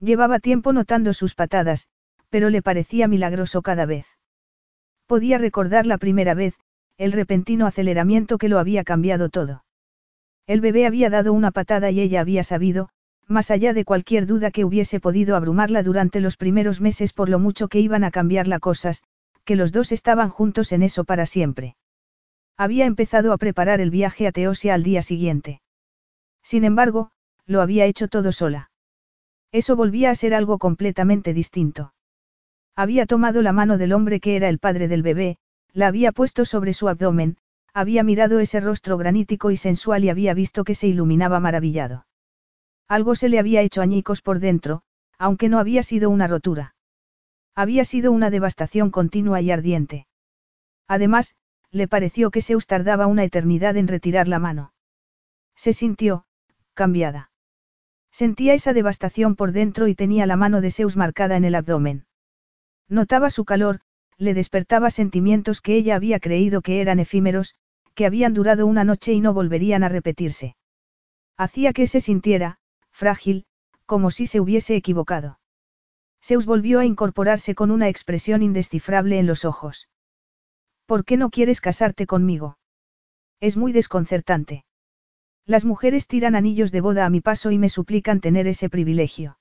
Llevaba 0.00 0.40
tiempo 0.40 0.72
notando 0.72 1.12
sus 1.12 1.36
patadas, 1.36 1.86
pero 2.30 2.50
le 2.50 2.60
parecía 2.60 3.06
milagroso 3.06 3.62
cada 3.62 3.86
vez. 3.86 4.06
Podía 5.06 5.38
recordar 5.38 5.86
la 5.86 5.98
primera 5.98 6.34
vez, 6.34 6.54
el 6.96 7.12
repentino 7.12 7.66
aceleramiento 7.66 8.38
que 8.38 8.48
lo 8.48 8.58
había 8.58 8.82
cambiado 8.82 9.28
todo. 9.28 9.64
El 10.48 10.60
bebé 10.60 10.86
había 10.86 11.10
dado 11.10 11.32
una 11.32 11.52
patada 11.52 11.90
y 11.92 12.00
ella 12.00 12.20
había 12.20 12.42
sabido, 12.42 12.88
más 13.28 13.50
allá 13.50 13.74
de 13.74 13.84
cualquier 13.84 14.26
duda 14.26 14.50
que 14.50 14.64
hubiese 14.64 15.00
podido 15.00 15.36
abrumarla 15.36 15.82
durante 15.82 16.20
los 16.20 16.36
primeros 16.36 16.80
meses 16.80 17.12
por 17.12 17.28
lo 17.28 17.38
mucho 17.38 17.68
que 17.68 17.80
iban 17.80 18.02
a 18.02 18.10
cambiar 18.10 18.48
las 18.48 18.60
cosas, 18.60 19.02
que 19.44 19.54
los 19.54 19.70
dos 19.70 19.92
estaban 19.92 20.30
juntos 20.30 20.72
en 20.72 20.82
eso 20.82 21.04
para 21.04 21.26
siempre. 21.26 21.76
Había 22.56 22.86
empezado 22.86 23.32
a 23.32 23.38
preparar 23.38 23.80
el 23.80 23.90
viaje 23.90 24.26
a 24.26 24.32
Teosia 24.32 24.74
al 24.74 24.82
día 24.82 25.02
siguiente. 25.02 25.60
Sin 26.42 26.64
embargo, 26.64 27.10
lo 27.46 27.60
había 27.60 27.84
hecho 27.84 28.08
todo 28.08 28.32
sola. 28.32 28.70
Eso 29.52 29.76
volvía 29.76 30.10
a 30.10 30.14
ser 30.14 30.34
algo 30.34 30.58
completamente 30.58 31.34
distinto. 31.34 31.92
Había 32.74 33.06
tomado 33.06 33.42
la 33.42 33.52
mano 33.52 33.78
del 33.78 33.92
hombre 33.92 34.20
que 34.20 34.36
era 34.36 34.48
el 34.48 34.58
padre 34.58 34.88
del 34.88 35.02
bebé, 35.02 35.36
la 35.72 35.86
había 35.86 36.12
puesto 36.12 36.44
sobre 36.44 36.72
su 36.72 36.88
abdomen, 36.88 37.36
había 37.74 38.02
mirado 38.02 38.40
ese 38.40 38.60
rostro 38.60 38.98
granítico 38.98 39.50
y 39.50 39.56
sensual 39.56 40.04
y 40.04 40.08
había 40.08 40.34
visto 40.34 40.64
que 40.64 40.74
se 40.74 40.88
iluminaba 40.88 41.40
maravillado. 41.40 42.07
Algo 42.88 43.14
se 43.14 43.28
le 43.28 43.38
había 43.38 43.60
hecho 43.60 43.82
añicos 43.82 44.22
por 44.22 44.40
dentro, 44.40 44.82
aunque 45.18 45.48
no 45.48 45.58
había 45.58 45.82
sido 45.82 46.08
una 46.08 46.26
rotura. 46.26 46.74
Había 47.54 47.84
sido 47.84 48.12
una 48.12 48.30
devastación 48.30 48.90
continua 48.90 49.40
y 49.40 49.50
ardiente. 49.50 50.06
Además, 50.86 51.34
le 51.70 51.86
pareció 51.86 52.30
que 52.30 52.40
Zeus 52.40 52.66
tardaba 52.66 53.06
una 53.06 53.24
eternidad 53.24 53.76
en 53.76 53.88
retirar 53.88 54.26
la 54.26 54.38
mano. 54.38 54.72
Se 55.54 55.72
sintió, 55.72 56.24
cambiada. 56.72 57.30
Sentía 58.10 58.54
esa 58.54 58.72
devastación 58.72 59.36
por 59.36 59.52
dentro 59.52 59.86
y 59.86 59.94
tenía 59.94 60.24
la 60.24 60.36
mano 60.36 60.60
de 60.60 60.70
Zeus 60.70 60.96
marcada 60.96 61.36
en 61.36 61.44
el 61.44 61.54
abdomen. 61.54 62.06
Notaba 62.88 63.28
su 63.28 63.44
calor, 63.44 63.80
le 64.16 64.32
despertaba 64.32 64.90
sentimientos 64.90 65.60
que 65.60 65.76
ella 65.76 65.94
había 65.94 66.20
creído 66.20 66.62
que 66.62 66.80
eran 66.80 67.00
efímeros, 67.00 67.54
que 67.94 68.06
habían 68.06 68.32
durado 68.32 68.66
una 68.66 68.84
noche 68.84 69.12
y 69.12 69.20
no 69.20 69.34
volverían 69.34 69.84
a 69.84 69.88
repetirse. 69.88 70.56
Hacía 71.36 71.72
que 71.72 71.86
se 71.86 72.00
sintiera, 72.00 72.58
frágil, 72.98 73.44
como 73.86 74.10
si 74.10 74.26
se 74.26 74.40
hubiese 74.40 74.74
equivocado. 74.74 75.38
Zeus 76.20 76.46
volvió 76.46 76.80
a 76.80 76.84
incorporarse 76.84 77.54
con 77.54 77.70
una 77.70 77.88
expresión 77.88 78.42
indescifrable 78.42 79.20
en 79.20 79.26
los 79.28 79.44
ojos. 79.44 79.88
¿Por 80.84 81.04
qué 81.04 81.16
no 81.16 81.30
quieres 81.30 81.60
casarte 81.60 82.06
conmigo? 82.06 82.58
Es 83.40 83.56
muy 83.56 83.70
desconcertante. 83.72 84.64
Las 85.46 85.64
mujeres 85.64 86.08
tiran 86.08 86.34
anillos 86.34 86.72
de 86.72 86.80
boda 86.80 87.06
a 87.06 87.10
mi 87.10 87.20
paso 87.20 87.52
y 87.52 87.58
me 87.58 87.68
suplican 87.68 88.20
tener 88.20 88.48
ese 88.48 88.68
privilegio. 88.68 89.38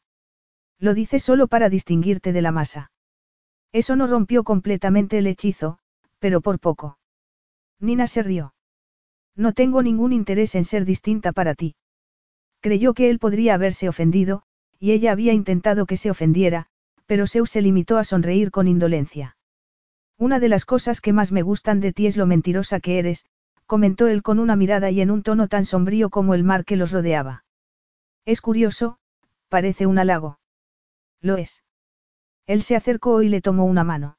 Lo 0.77 0.93
dices 0.93 1.23
solo 1.23 1.47
para 1.47 1.69
distinguirte 1.69 2.33
de 2.33 2.43
la 2.43 2.51
masa. 2.51 2.91
Eso 3.73 3.95
no 3.95 4.05
rompió 4.05 4.43
completamente 4.43 5.17
el 5.17 5.25
hechizo, 5.25 5.79
pero 6.19 6.41
por 6.41 6.59
poco. 6.59 6.99
Nina 7.79 8.05
se 8.05 8.21
rió. 8.21 8.53
No 9.35 9.53
tengo 9.53 9.81
ningún 9.81 10.13
interés 10.13 10.53
en 10.53 10.63
ser 10.63 10.85
distinta 10.85 11.31
para 11.31 11.55
ti. 11.55 11.75
Creyó 12.61 12.93
que 12.93 13.09
él 13.09 13.19
podría 13.19 13.53
haberse 13.53 13.87
ofendido, 13.87 14.43
y 14.79 14.91
ella 14.91 15.11
había 15.11 15.33
intentado 15.33 15.85
que 15.85 15.97
se 15.97 16.09
ofendiera, 16.11 16.67
pero 17.05 17.27
Zeus 17.27 17.49
se 17.49 17.61
limitó 17.61 17.97
a 17.97 18.03
sonreír 18.03 18.51
con 18.51 18.67
indolencia. 18.67 19.37
Una 20.17 20.39
de 20.39 20.49
las 20.49 20.65
cosas 20.65 20.99
que 20.99 21.13
más 21.13 21.31
me 21.31 21.41
gustan 21.41 21.79
de 21.79 21.93
ti 21.93 22.07
es 22.07 22.17
lo 22.17 22.25
mentirosa 22.25 22.79
que 22.79 22.99
eres, 22.99 23.25
comentó 23.65 24.07
él 24.07 24.23
con 24.23 24.39
una 24.39 24.55
mirada 24.55 24.89
y 24.91 25.01
en 25.01 25.11
un 25.11 25.23
tono 25.23 25.47
tan 25.47 25.65
sombrío 25.65 26.09
como 26.09 26.33
el 26.33 26.43
mar 26.43 26.65
que 26.65 26.75
los 26.75 26.91
rodeaba. 26.91 27.45
Es 28.25 28.41
curioso, 28.41 28.97
parece 29.49 29.85
un 29.85 29.99
halago. 29.99 30.39
Lo 31.21 31.37
es. 31.37 31.63
Él 32.45 32.63
se 32.63 32.75
acercó 32.75 33.21
y 33.21 33.29
le 33.29 33.41
tomó 33.41 33.65
una 33.65 33.83
mano. 33.83 34.17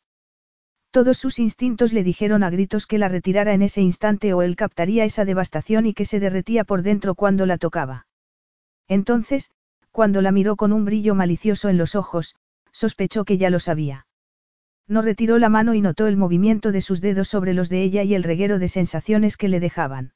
Todos 0.90 1.18
sus 1.18 1.38
instintos 1.38 1.92
le 1.92 2.02
dijeron 2.02 2.42
a 2.42 2.50
gritos 2.50 2.86
que 2.86 2.98
la 2.98 3.08
retirara 3.08 3.52
en 3.52 3.62
ese 3.62 3.80
instante 3.80 4.32
o 4.34 4.42
él 4.42 4.56
captaría 4.56 5.04
esa 5.04 5.24
devastación 5.24 5.86
y 5.86 5.94
que 5.94 6.04
se 6.04 6.20
derretía 6.20 6.64
por 6.64 6.82
dentro 6.82 7.14
cuando 7.14 7.46
la 7.46 7.58
tocaba. 7.58 8.07
Entonces, 8.88 9.50
cuando 9.92 10.22
la 10.22 10.32
miró 10.32 10.56
con 10.56 10.72
un 10.72 10.84
brillo 10.84 11.14
malicioso 11.14 11.68
en 11.68 11.78
los 11.78 11.94
ojos, 11.94 12.34
sospechó 12.72 13.24
que 13.24 13.38
ya 13.38 13.50
lo 13.50 13.60
sabía. 13.60 14.06
No 14.86 15.02
retiró 15.02 15.38
la 15.38 15.50
mano 15.50 15.74
y 15.74 15.82
notó 15.82 16.06
el 16.06 16.16
movimiento 16.16 16.72
de 16.72 16.80
sus 16.80 17.00
dedos 17.00 17.28
sobre 17.28 17.52
los 17.52 17.68
de 17.68 17.82
ella 17.82 18.02
y 18.02 18.14
el 18.14 18.22
reguero 18.22 18.58
de 18.58 18.68
sensaciones 18.68 19.36
que 19.36 19.48
le 19.48 19.60
dejaban. 19.60 20.12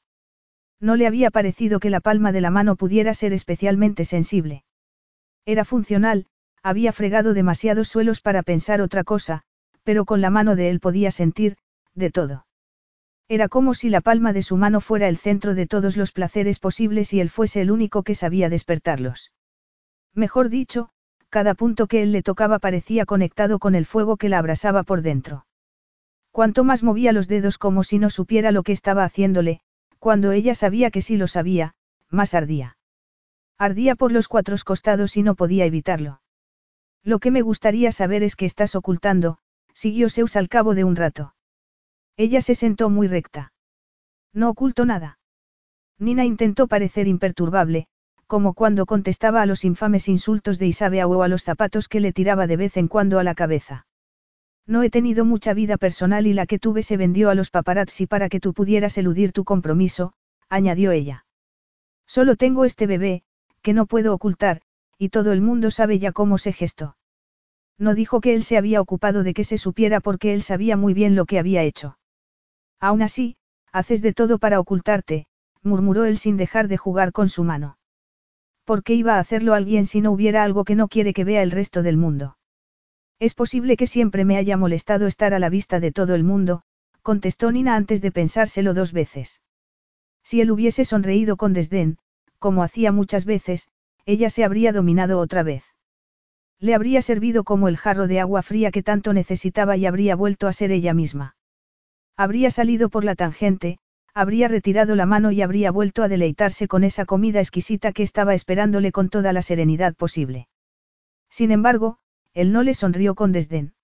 No 0.81 0.97
le 0.97 1.07
había 1.07 1.31
parecido 1.31 1.79
que 1.79 1.91
la 1.91 2.01
palma 2.01 2.33
de 2.33 2.41
la 2.41 2.51
mano 2.51 2.77
pudiera 2.77 3.13
ser 3.15 3.33
especialmente 3.33 4.05
sensible. 4.05 4.65
Era 5.45 5.65
funcional, 5.65 6.27
había 6.63 6.93
fregado 6.93 7.35
demasiados 7.35 7.89
suelos 7.89 8.21
para 8.21 8.43
pensar 8.43 8.81
otra 8.81 9.05
cosa, 9.05 9.43
pero 9.83 10.05
con 10.05 10.21
la 10.21 10.31
mano 10.31 10.57
de 10.57 10.71
él 10.71 10.81
podía 10.81 11.11
sentir, 11.11 11.57
de 11.95 12.11
todo. 12.11 12.47
Era 13.29 13.49
como 13.49 13.75
si 13.75 13.89
la 13.89 14.01
palma 14.01 14.33
de 14.33 14.43
su 14.43 14.57
mano 14.57 14.81
fuera 14.81 15.09
el 15.09 15.17
centro 15.17 15.55
de 15.55 15.67
todos 15.67 15.97
los 15.97 16.13
placeres 16.13 16.59
posibles 16.59 17.13
y 17.13 17.21
él 17.21 17.31
fuese 17.31 17.61
el 17.61 17.71
único 17.71 18.03
que 18.03 18.15
sabía 18.15 18.49
despertarlos. 18.49 19.33
Mejor 20.15 20.49
dicho, 20.49 20.91
cada 21.31 21.55
punto 21.55 21.87
que 21.87 22.03
él 22.03 22.13
le 22.13 22.23
tocaba 22.23 22.59
parecía 22.59 23.07
conectado 23.07 23.59
con 23.59 23.75
el 23.75 23.87
fuego 23.87 24.17
que 24.17 24.29
la 24.29 24.39
abrasaba 24.39 24.83
por 24.83 25.01
dentro. 25.01 25.47
Cuanto 26.31 26.65
más 26.65 26.83
movía 26.83 27.13
los 27.13 27.29
dedos 27.29 27.59
como 27.59 27.85
si 27.85 27.99
no 27.99 28.11
supiera 28.11 28.53
lo 28.53 28.63
que 28.63 28.73
estaba 28.73 29.05
haciéndole, 29.05 29.61
cuando 29.99 30.33
ella 30.33 30.55
sabía 30.55 30.91
que 30.91 31.01
sí 31.01 31.17
lo 31.17 31.29
sabía, 31.29 31.75
más 32.11 32.35
ardía. 32.35 32.77
Ardía 33.57 33.95
por 33.95 34.13
los 34.13 34.29
cuatro 34.29 34.57
costados 34.65 35.17
y 35.17 35.23
no 35.23 35.35
podía 35.35 35.65
evitarlo. 35.65 36.21
Lo 37.05 37.19
que 37.19 37.31
me 37.31 37.43
gustaría 37.43 37.93
saber 37.93 38.23
es 38.23 38.37
qué 38.37 38.45
estás 38.45 38.75
ocultando, 38.75 39.39
siguió 39.73 40.11
Zeus 40.11 40.37
al 40.37 40.49
cabo 40.49 40.75
de 40.75 40.85
un 40.85 40.97
rato. 40.97 41.35
Ella 42.17 42.41
se 42.41 42.55
sentó 42.55 42.91
muy 42.91 43.09
recta. 43.09 43.53
No 44.33 44.51
oculto 44.51 44.85
nada. 44.85 45.19
Nina 45.99 46.25
intentó 46.25 46.67
parecer 46.67 47.09
imperturbable, 47.09 47.87
como 48.27 48.55
cuando 48.55 48.87
contestaba 48.87 49.43
a 49.43 49.47
los 49.47 49.65
infames 49.65 50.09
insultos 50.09 50.59
de 50.59 50.67
Isabea 50.67 51.07
o 51.07 51.23
a 51.23 51.29
los 51.29 51.45
zapatos 51.45 51.89
que 51.89 52.01
le 52.01 52.13
tiraba 52.13 52.47
de 52.47 52.57
vez 52.57 52.77
en 52.77 52.89
cuando 52.89 53.19
a 53.19 53.25
la 53.25 53.35
cabeza. 53.35 53.87
No 54.67 54.83
he 54.83 54.91
tenido 54.91 55.25
mucha 55.25 55.55
vida 55.55 55.77
personal 55.77 56.27
y 56.27 56.33
la 56.33 56.47
que 56.47 56.59
tuve 56.59 56.83
se 56.83 56.97
vendió 56.97 57.31
a 57.31 57.35
los 57.35 57.51
paparazzi 57.51 58.07
para 58.07 58.29
que 58.29 58.41
tú 58.41 58.55
pudieras 58.55 58.97
eludir 58.97 59.33
tu 59.33 59.45
compromiso, 59.45 60.13
añadió 60.49 60.93
ella. 60.93 61.27
Solo 62.07 62.37
tengo 62.37 62.65
este 62.65 62.87
bebé, 62.87 63.23
que 63.63 63.73
no 63.73 63.87
puedo 63.87 64.15
ocultar, 64.15 64.63
y 64.99 65.09
todo 65.09 65.33
el 65.33 65.41
mundo 65.41 65.71
sabe 65.71 65.99
ya 65.99 66.13
cómo 66.13 66.39
se 66.39 66.53
gestó. 66.53 66.97
No 67.79 67.95
dijo 67.95 68.21
que 68.21 68.35
él 68.35 68.45
se 68.45 68.57
había 68.57 68.81
ocupado 68.81 69.25
de 69.25 69.35
que 69.35 69.45
se 69.45 69.59
supiera 69.59 70.01
porque 70.01 70.33
él 70.35 70.43
sabía 70.43 70.77
muy 70.77 70.95
bien 70.95 71.17
lo 71.17 71.27
que 71.27 71.39
había 71.39 71.63
hecho. 71.63 71.99
Aún 72.83 73.01
así, 73.01 73.37
haces 73.71 74.03
de 74.03 74.13
todo 74.13 74.39
para 74.39 74.59
ocultarte, 74.59 75.27
murmuró 75.63 76.05
él 76.05 76.19
sin 76.19 76.37
dejar 76.37 76.67
de 76.67 76.77
jugar 76.77 77.13
con 77.13 77.29
su 77.29 77.45
mano. 77.45 77.79
¿Por 78.65 78.83
qué 78.83 78.95
iba 78.95 79.15
a 79.15 79.19
hacerlo 79.21 79.55
alguien 79.55 79.87
si 79.87 80.01
no 80.01 80.11
hubiera 80.11 80.43
algo 80.43 80.65
que 80.65 80.75
no 80.75 80.89
quiere 80.89 81.15
que 81.15 81.23
vea 81.23 81.45
el 81.45 81.53
resto 81.53 81.85
del 81.85 81.97
mundo? 81.97 82.39
Es 83.21 83.35
posible 83.35 83.77
que 83.77 83.87
siempre 83.87 84.25
me 84.25 84.37
haya 84.37 84.57
molestado 84.57 85.07
estar 85.07 85.33
a 85.33 85.39
la 85.39 85.49
vista 85.49 85.79
de 85.79 85.93
todo 85.93 86.17
el 86.17 86.25
mundo, 86.25 86.65
contestó 87.03 87.53
Nina 87.53 87.77
antes 87.77 88.03
de 88.03 88.11
pensárselo 88.11 88.75
dos 88.75 88.93
veces. 88.93 89.41
Si 90.25 90.41
él 90.41 90.51
hubiese 90.51 90.85
sonreído 90.85 91.37
con 91.37 91.53
desdén, 91.53 91.99
como 92.41 92.65
hacía 92.65 92.91
muchas 92.91 93.27
veces, 93.27 93.69
ella 94.07 94.29
se 94.29 94.43
habría 94.43 94.73
dominado 94.73 95.21
otra 95.21 95.45
vez. 95.45 95.63
Le 96.59 96.75
habría 96.75 97.01
servido 97.01 97.45
como 97.45 97.69
el 97.69 97.77
jarro 97.77 98.09
de 98.09 98.19
agua 98.19 98.43
fría 98.43 98.73
que 98.73 98.83
tanto 98.83 99.13
necesitaba 99.13 99.77
y 99.77 99.87
habría 99.87 100.17
vuelto 100.17 100.49
a 100.49 100.53
ser 100.53 100.73
ella 100.73 100.95
misma. 100.95 101.37
Habría 102.17 102.51
salido 102.51 102.89
por 102.89 103.05
la 103.05 103.15
tangente, 103.15 103.79
habría 104.15 104.49
retirado 104.49 104.95
la 104.95 105.07
mano 105.07 105.33
y 105.33 105.43
habría 105.43 105.71
vuelto 105.71 106.03
a 106.03 106.09
deleitarse 106.09 106.69
con 106.69 106.85
esa 106.85 107.07
comida 107.07 107.41
exquisita 107.41 107.93
que 107.93 108.03
estaba 108.03 108.35
esperándole 108.35 108.93
con 108.93 109.09
toda 109.09 109.33
la 109.33 109.43
serenidad 109.43 109.95
posible. 109.95 110.49
Sin 111.31 111.51
embargo, 111.51 111.99
él 112.35 112.53
no 112.53 112.63
le 112.63 112.75
sonrió 112.75 113.15
con 113.15 113.33
desdén. 113.33 113.75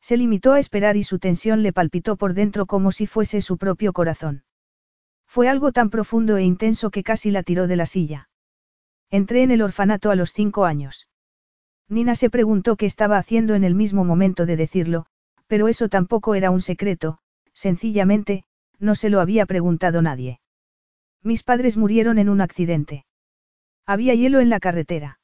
Se 0.00 0.16
limitó 0.16 0.52
a 0.52 0.60
esperar 0.60 0.96
y 0.96 1.02
su 1.02 1.18
tensión 1.18 1.62
le 1.62 1.72
palpitó 1.72 2.16
por 2.16 2.34
dentro 2.34 2.66
como 2.66 2.92
si 2.92 3.06
fuese 3.06 3.40
su 3.40 3.56
propio 3.56 3.92
corazón. 3.92 4.44
Fue 5.26 5.48
algo 5.48 5.72
tan 5.72 5.90
profundo 5.90 6.36
e 6.36 6.44
intenso 6.44 6.90
que 6.90 7.02
casi 7.02 7.30
la 7.30 7.42
tiró 7.42 7.66
de 7.66 7.76
la 7.76 7.86
silla. 7.86 8.28
Entré 9.10 9.42
en 9.42 9.50
el 9.50 9.62
orfanato 9.62 10.10
a 10.10 10.16
los 10.16 10.32
cinco 10.32 10.64
años. 10.64 11.08
Nina 11.88 12.14
se 12.14 12.30
preguntó 12.30 12.76
qué 12.76 12.86
estaba 12.86 13.16
haciendo 13.16 13.54
en 13.54 13.64
el 13.64 13.74
mismo 13.74 14.04
momento 14.04 14.46
de 14.46 14.56
decirlo, 14.56 15.06
pero 15.46 15.68
eso 15.68 15.88
tampoco 15.88 16.34
era 16.34 16.50
un 16.50 16.60
secreto, 16.60 17.18
sencillamente, 17.56 18.44
no 18.78 18.94
se 18.94 19.08
lo 19.08 19.20
había 19.20 19.46
preguntado 19.46 20.02
nadie. 20.02 20.40
Mis 21.22 21.42
padres 21.42 21.76
murieron 21.76 22.18
en 22.18 22.28
un 22.28 22.42
accidente. 22.42 23.06
Había 23.86 24.14
hielo 24.14 24.40
en 24.40 24.50
la 24.50 24.60
carretera. 24.60 25.18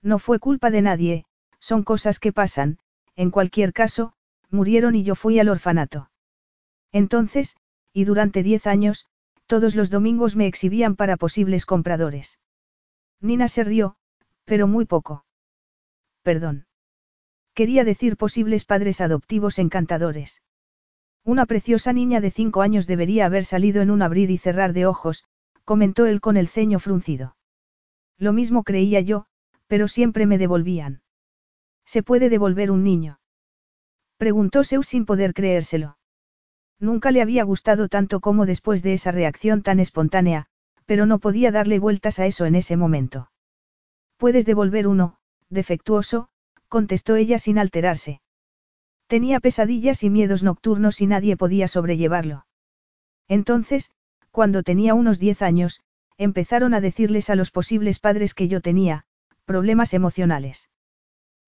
No 0.00 0.20
fue 0.20 0.38
culpa 0.38 0.70
de 0.70 0.82
nadie, 0.82 1.24
son 1.58 1.82
cosas 1.82 2.20
que 2.20 2.32
pasan, 2.32 2.78
en 3.16 3.30
cualquier 3.30 3.72
caso, 3.72 4.12
murieron 4.50 4.94
y 4.94 5.02
yo 5.02 5.16
fui 5.16 5.40
al 5.40 5.48
orfanato. 5.48 6.10
Entonces, 6.92 7.56
y 7.92 8.04
durante 8.04 8.44
diez 8.44 8.66
años, 8.68 9.06
todos 9.46 9.74
los 9.74 9.90
domingos 9.90 10.36
me 10.36 10.46
exhibían 10.46 10.94
para 10.94 11.16
posibles 11.16 11.66
compradores. 11.66 12.38
Nina 13.20 13.48
se 13.48 13.64
rió, 13.64 13.96
pero 14.44 14.68
muy 14.68 14.84
poco. 14.84 15.24
Perdón. 16.22 16.66
Quería 17.52 17.82
decir 17.82 18.16
posibles 18.16 18.64
padres 18.64 19.00
adoptivos 19.00 19.58
encantadores. 19.58 20.40
Una 21.28 21.44
preciosa 21.44 21.92
niña 21.92 22.22
de 22.22 22.30
cinco 22.30 22.62
años 22.62 22.86
debería 22.86 23.26
haber 23.26 23.44
salido 23.44 23.82
en 23.82 23.90
un 23.90 24.00
abrir 24.00 24.30
y 24.30 24.38
cerrar 24.38 24.72
de 24.72 24.86
ojos, 24.86 25.24
comentó 25.66 26.06
él 26.06 26.22
con 26.22 26.38
el 26.38 26.48
ceño 26.48 26.78
fruncido. 26.78 27.36
Lo 28.16 28.32
mismo 28.32 28.62
creía 28.62 29.02
yo, 29.02 29.26
pero 29.66 29.88
siempre 29.88 30.24
me 30.24 30.38
devolvían. 30.38 31.02
¿Se 31.84 32.02
puede 32.02 32.30
devolver 32.30 32.70
un 32.70 32.82
niño? 32.82 33.20
Preguntó 34.16 34.64
Zeus 34.64 34.86
sin 34.86 35.04
poder 35.04 35.34
creérselo. 35.34 35.98
Nunca 36.80 37.10
le 37.10 37.20
había 37.20 37.44
gustado 37.44 37.88
tanto 37.88 38.20
como 38.20 38.46
después 38.46 38.82
de 38.82 38.94
esa 38.94 39.10
reacción 39.10 39.60
tan 39.60 39.80
espontánea, 39.80 40.46
pero 40.86 41.04
no 41.04 41.18
podía 41.18 41.52
darle 41.52 41.78
vueltas 41.78 42.18
a 42.20 42.24
eso 42.24 42.46
en 42.46 42.54
ese 42.54 42.78
momento. 42.78 43.30
Puedes 44.16 44.46
devolver 44.46 44.86
uno, 44.86 45.18
defectuoso, 45.50 46.30
contestó 46.70 47.16
ella 47.16 47.38
sin 47.38 47.58
alterarse. 47.58 48.22
Tenía 49.08 49.40
pesadillas 49.40 50.04
y 50.04 50.10
miedos 50.10 50.42
nocturnos 50.42 51.00
y 51.00 51.06
nadie 51.06 51.36
podía 51.36 51.66
sobrellevarlo. 51.66 52.46
Entonces, 53.26 53.90
cuando 54.30 54.62
tenía 54.62 54.94
unos 54.94 55.18
diez 55.18 55.40
años, 55.40 55.80
empezaron 56.18 56.74
a 56.74 56.80
decirles 56.80 57.30
a 57.30 57.34
los 57.34 57.50
posibles 57.50 58.00
padres 58.00 58.34
que 58.34 58.48
yo 58.48 58.60
tenía, 58.60 59.04
problemas 59.46 59.94
emocionales. 59.94 60.68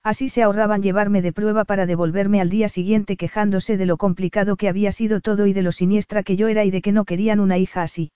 Así 0.02 0.30
se 0.30 0.42
ahorraban 0.42 0.82
llevarme 0.82 1.20
de 1.20 1.34
prueba 1.34 1.66
para 1.66 1.84
devolverme 1.84 2.40
al 2.40 2.48
día 2.48 2.70
siguiente 2.70 3.18
quejándose 3.18 3.76
de 3.76 3.84
lo 3.84 3.98
complicado 3.98 4.56
que 4.56 4.68
había 4.68 4.90
sido 4.90 5.20
todo 5.20 5.46
y 5.46 5.52
de 5.52 5.60
lo 5.60 5.72
siniestra 5.72 6.22
que 6.22 6.36
yo 6.36 6.48
era 6.48 6.64
y 6.64 6.70
de 6.70 6.80
que 6.80 6.92
no 6.92 7.04
querían 7.04 7.40
una 7.40 7.58
hija 7.58 7.82
así. 7.82 8.10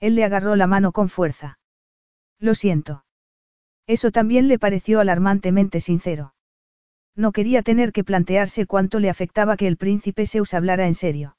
Él 0.00 0.16
le 0.16 0.24
agarró 0.24 0.56
la 0.56 0.66
mano 0.66 0.90
con 0.90 1.08
fuerza. 1.08 1.60
Lo 2.40 2.56
siento. 2.56 3.04
Eso 3.86 4.10
también 4.10 4.48
le 4.48 4.58
pareció 4.58 4.98
alarmantemente 4.98 5.78
sincero. 5.78 6.34
No 7.16 7.32
quería 7.32 7.62
tener 7.62 7.92
que 7.92 8.04
plantearse 8.04 8.66
cuánto 8.66 9.00
le 9.00 9.08
afectaba 9.08 9.56
que 9.56 9.66
el 9.66 9.78
príncipe 9.78 10.26
Zeus 10.26 10.52
hablara 10.52 10.86
en 10.86 10.94
serio. 10.94 11.36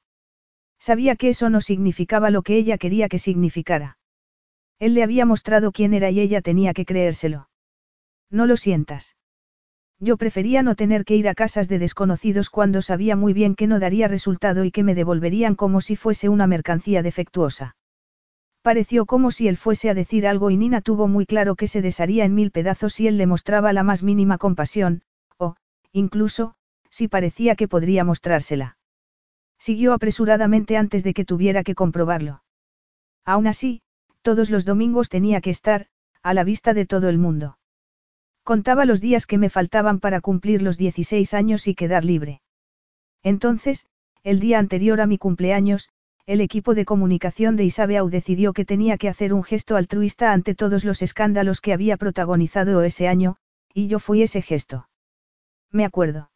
Sabía 0.80 1.16
que 1.16 1.30
eso 1.30 1.50
no 1.50 1.62
significaba 1.62 2.32
lo 2.32 2.42
que 2.42 2.58
ella 2.58 2.78
quería 2.78 3.08
que 3.10 3.20
significara. 3.20 3.98
Él 4.80 4.96
le 4.96 5.04
había 5.04 5.26
mostrado 5.26 5.72
quién 5.72 5.94
era 5.94 6.10
y 6.10 6.20
ella 6.20 6.42
tenía 6.42 6.74
que 6.74 6.86
creérselo. 6.86 7.50
No 8.30 8.46
lo 8.48 8.58
sientas. 8.58 9.16
Yo 10.00 10.18
prefería 10.18 10.62
no 10.62 10.76
tener 10.76 11.06
que 11.06 11.16
ir 11.16 11.28
a 11.28 11.34
casas 11.34 11.68
de 11.68 11.80
desconocidos 11.80 12.50
cuando 12.50 12.82
sabía 12.84 13.16
muy 13.16 13.34
bien 13.34 13.56
que 13.56 13.66
no 13.66 13.80
daría 13.80 14.08
resultado 14.08 14.64
y 14.66 14.72
que 14.72 14.84
me 14.84 14.94
devolverían 14.94 15.56
como 15.56 15.82
si 15.82 15.96
fuese 15.96 16.30
una 16.30 16.46
mercancía 16.46 17.02
defectuosa. 17.02 17.76
Pareció 18.62 19.06
como 19.06 19.32
si 19.32 19.48
él 19.48 19.58
fuese 19.58 19.90
a 19.90 19.94
decir 19.94 20.28
algo 20.28 20.52
y 20.52 20.58
Nina 20.58 20.82
tuvo 20.82 21.08
muy 21.08 21.26
claro 21.26 21.56
que 21.56 21.68
se 21.68 21.82
desharía 21.82 22.26
en 22.26 22.36
mil 22.36 22.52
pedazos 22.52 22.94
si 22.94 23.08
él 23.08 23.18
le 23.18 23.26
mostraba 23.26 23.74
la 23.74 23.82
más 23.82 24.04
mínima 24.04 24.38
compasión, 24.38 25.02
incluso, 25.98 26.54
si 26.92 27.08
parecía 27.08 27.56
que 27.56 27.68
podría 27.68 28.04
mostrársela. 28.04 28.78
Siguió 29.60 29.94
apresuradamente 29.94 30.78
antes 30.78 31.04
de 31.04 31.14
que 31.14 31.26
tuviera 31.26 31.64
que 31.64 31.76
comprobarlo. 31.76 32.44
Aún 33.26 33.48
así, 33.48 33.82
todos 34.22 34.50
los 34.50 34.64
domingos 34.64 35.10
tenía 35.10 35.42
que 35.42 35.50
estar, 35.50 35.88
a 36.22 36.34
la 36.34 36.44
vista 36.44 36.74
de 36.74 36.86
todo 36.86 37.10
el 37.10 37.18
mundo. 37.18 37.58
Contaba 38.44 38.86
los 38.86 39.02
días 39.02 39.26
que 39.26 39.38
me 39.38 39.50
faltaban 39.50 40.00
para 40.00 40.22
cumplir 40.22 40.62
los 40.62 40.78
16 40.78 41.34
años 41.34 41.68
y 41.68 41.74
quedar 41.74 42.06
libre. 42.06 42.42
Entonces, 43.24 43.88
el 44.24 44.40
día 44.40 44.60
anterior 44.60 45.02
a 45.02 45.08
mi 45.08 45.18
cumpleaños, 45.18 45.90
el 46.28 46.42
equipo 46.42 46.76
de 46.76 46.86
comunicación 46.86 47.56
de 47.56 47.66
Isabeau 47.66 48.10
decidió 48.10 48.54
que 48.54 48.66
tenía 48.66 48.98
que 48.98 49.10
hacer 49.10 49.34
un 49.34 49.44
gesto 49.44 49.76
altruista 49.76 50.32
ante 50.32 50.54
todos 50.54 50.86
los 50.86 51.02
escándalos 51.02 51.60
que 51.60 51.74
había 51.74 51.98
protagonizado 51.98 52.84
ese 52.84 53.08
año, 53.08 53.38
y 53.74 53.88
yo 53.88 54.00
fui 54.00 54.22
ese 54.22 54.42
gesto. 54.42 54.88
Me 55.72 55.86
acuerdo. 55.86 56.32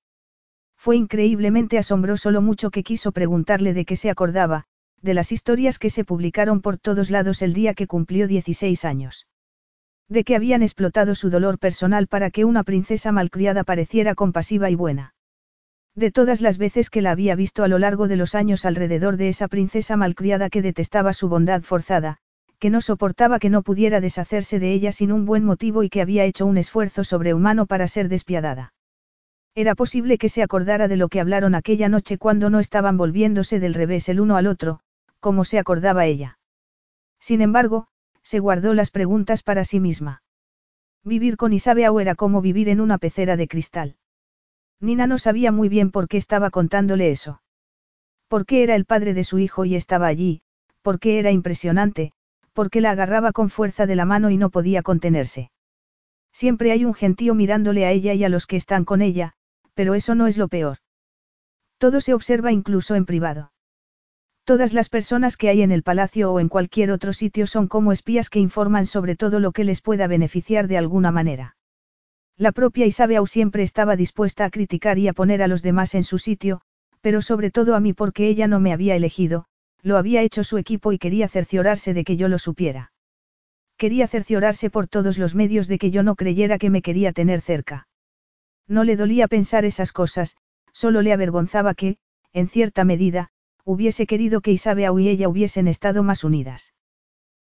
Fue 0.77 0.97
increíblemente 0.97 1.77
asombroso 1.77 2.31
lo 2.31 2.41
mucho 2.41 2.71
que 2.71 2.83
quiso 2.83 3.11
preguntarle 3.11 3.73
de 3.73 3.85
qué 3.85 3.95
se 3.95 4.09
acordaba, 4.09 4.65
de 5.01 5.13
las 5.13 5.31
historias 5.31 5.79
que 5.79 5.89
se 5.89 6.03
publicaron 6.03 6.61
por 6.61 6.77
todos 6.77 7.09
lados 7.09 7.41
el 7.41 7.53
día 7.53 7.73
que 7.73 7.87
cumplió 7.87 8.27
16 8.27 8.85
años. 8.85 9.27
De 10.09 10.23
que 10.23 10.35
habían 10.35 10.63
explotado 10.63 11.15
su 11.15 11.29
dolor 11.29 11.57
personal 11.59 12.07
para 12.07 12.31
que 12.31 12.45
una 12.45 12.63
princesa 12.63 13.11
malcriada 13.11 13.63
pareciera 13.63 14.15
compasiva 14.15 14.69
y 14.69 14.75
buena. 14.75 15.13
De 15.95 16.11
todas 16.11 16.41
las 16.41 16.57
veces 16.57 16.89
que 16.89 17.01
la 17.01 17.11
había 17.11 17.35
visto 17.35 17.63
a 17.63 17.67
lo 17.67 17.79
largo 17.79 18.07
de 18.07 18.15
los 18.15 18.35
años 18.35 18.65
alrededor 18.65 19.17
de 19.17 19.29
esa 19.29 19.47
princesa 19.47 19.97
malcriada 19.97 20.49
que 20.49 20.61
detestaba 20.61 21.13
su 21.13 21.29
bondad 21.29 21.61
forzada, 21.63 22.17
que 22.59 22.69
no 22.69 22.81
soportaba 22.81 23.39
que 23.39 23.49
no 23.49 23.61
pudiera 23.61 24.01
deshacerse 24.01 24.59
de 24.59 24.71
ella 24.71 24.91
sin 24.91 25.11
un 25.11 25.25
buen 25.25 25.43
motivo 25.43 25.83
y 25.83 25.89
que 25.89 26.01
había 26.01 26.25
hecho 26.25 26.45
un 26.45 26.57
esfuerzo 26.57 27.03
sobrehumano 27.03 27.65
para 27.65 27.87
ser 27.87 28.07
despiadada. 28.07 28.73
Era 29.53 29.75
posible 29.75 30.17
que 30.17 30.29
se 30.29 30.43
acordara 30.43 30.87
de 30.87 30.95
lo 30.95 31.09
que 31.09 31.19
hablaron 31.19 31.55
aquella 31.55 31.89
noche 31.89 32.17
cuando 32.17 32.49
no 32.49 32.59
estaban 32.59 32.95
volviéndose 32.97 33.59
del 33.59 33.73
revés 33.73 34.07
el 34.07 34.21
uno 34.21 34.37
al 34.37 34.47
otro, 34.47 34.79
como 35.19 35.43
se 35.43 35.59
acordaba 35.59 36.05
ella. 36.05 36.39
Sin 37.19 37.41
embargo, 37.41 37.87
se 38.23 38.39
guardó 38.39 38.73
las 38.73 38.91
preguntas 38.91 39.43
para 39.43 39.65
sí 39.65 39.79
misma. 39.79 40.23
Vivir 41.03 41.35
con 41.35 41.51
Isabeau 41.51 41.99
era 41.99 42.15
como 42.15 42.41
vivir 42.41 42.69
en 42.69 42.79
una 42.79 42.97
pecera 42.97 43.35
de 43.35 43.47
cristal. 43.47 43.97
Nina 44.79 45.05
no 45.05 45.17
sabía 45.17 45.51
muy 45.51 45.67
bien 45.67 45.91
por 45.91 46.07
qué 46.07 46.17
estaba 46.17 46.49
contándole 46.49 47.11
eso. 47.11 47.41
Por 48.29 48.45
qué 48.45 48.63
era 48.63 48.75
el 48.75 48.85
padre 48.85 49.13
de 49.13 49.23
su 49.23 49.37
hijo 49.37 49.65
y 49.65 49.75
estaba 49.75 50.07
allí, 50.07 50.41
por 50.81 50.99
qué 50.99 51.19
era 51.19 51.31
impresionante, 51.31 52.13
por 52.53 52.69
qué 52.69 52.79
la 52.79 52.91
agarraba 52.91 53.33
con 53.33 53.49
fuerza 53.49 53.85
de 53.85 53.95
la 53.95 54.05
mano 54.05 54.29
y 54.29 54.37
no 54.37 54.49
podía 54.49 54.81
contenerse. 54.81 55.51
Siempre 56.31 56.71
hay 56.71 56.85
un 56.85 56.93
gentío 56.93 57.35
mirándole 57.35 57.85
a 57.85 57.91
ella 57.91 58.13
y 58.13 58.23
a 58.23 58.29
los 58.29 58.47
que 58.47 58.55
están 58.55 58.85
con 58.85 59.01
ella, 59.01 59.33
pero 59.81 59.95
eso 59.95 60.13
no 60.13 60.27
es 60.27 60.37
lo 60.37 60.47
peor. 60.47 60.77
Todo 61.79 62.01
se 62.01 62.13
observa 62.13 62.51
incluso 62.51 62.93
en 62.93 63.07
privado. 63.07 63.51
Todas 64.43 64.73
las 64.73 64.89
personas 64.89 65.37
que 65.37 65.49
hay 65.49 65.63
en 65.63 65.71
el 65.71 65.81
palacio 65.81 66.31
o 66.31 66.39
en 66.39 66.49
cualquier 66.49 66.91
otro 66.91 67.13
sitio 67.13 67.47
son 67.47 67.67
como 67.67 67.91
espías 67.91 68.29
que 68.29 68.37
informan 68.37 68.85
sobre 68.85 69.15
todo 69.15 69.39
lo 69.39 69.51
que 69.51 69.63
les 69.63 69.81
pueda 69.81 70.05
beneficiar 70.05 70.67
de 70.67 70.77
alguna 70.77 71.09
manera. 71.09 71.55
La 72.37 72.51
propia 72.51 72.85
Isabeau 72.85 73.25
siempre 73.25 73.63
estaba 73.63 73.95
dispuesta 73.95 74.45
a 74.45 74.51
criticar 74.51 74.99
y 74.99 75.07
a 75.07 75.13
poner 75.13 75.41
a 75.41 75.47
los 75.47 75.63
demás 75.63 75.95
en 75.95 76.03
su 76.03 76.19
sitio, 76.19 76.61
pero 77.01 77.23
sobre 77.23 77.49
todo 77.49 77.73
a 77.73 77.79
mí 77.79 77.93
porque 77.93 78.27
ella 78.27 78.47
no 78.47 78.59
me 78.59 78.73
había 78.73 78.95
elegido, 78.95 79.45
lo 79.81 79.97
había 79.97 80.21
hecho 80.21 80.43
su 80.43 80.59
equipo 80.59 80.91
y 80.91 80.99
quería 80.99 81.27
cerciorarse 81.27 81.95
de 81.95 82.03
que 82.03 82.17
yo 82.17 82.27
lo 82.27 82.37
supiera. 82.37 82.91
Quería 83.77 84.07
cerciorarse 84.07 84.69
por 84.69 84.85
todos 84.85 85.17
los 85.17 85.33
medios 85.33 85.67
de 85.67 85.79
que 85.79 85.89
yo 85.89 86.03
no 86.03 86.13
creyera 86.13 86.59
que 86.59 86.69
me 86.69 86.83
quería 86.83 87.13
tener 87.13 87.41
cerca. 87.41 87.87
No 88.71 88.85
le 88.85 88.95
dolía 88.95 89.27
pensar 89.27 89.65
esas 89.65 89.91
cosas, 89.91 90.37
solo 90.71 91.01
le 91.01 91.11
avergonzaba 91.11 91.73
que, 91.73 91.97
en 92.31 92.47
cierta 92.47 92.85
medida, 92.85 93.27
hubiese 93.65 94.07
querido 94.07 94.39
que 94.39 94.53
Isabeau 94.53 94.97
y 94.97 95.09
ella 95.09 95.27
hubiesen 95.27 95.67
estado 95.67 96.03
más 96.03 96.23
unidas. 96.23 96.73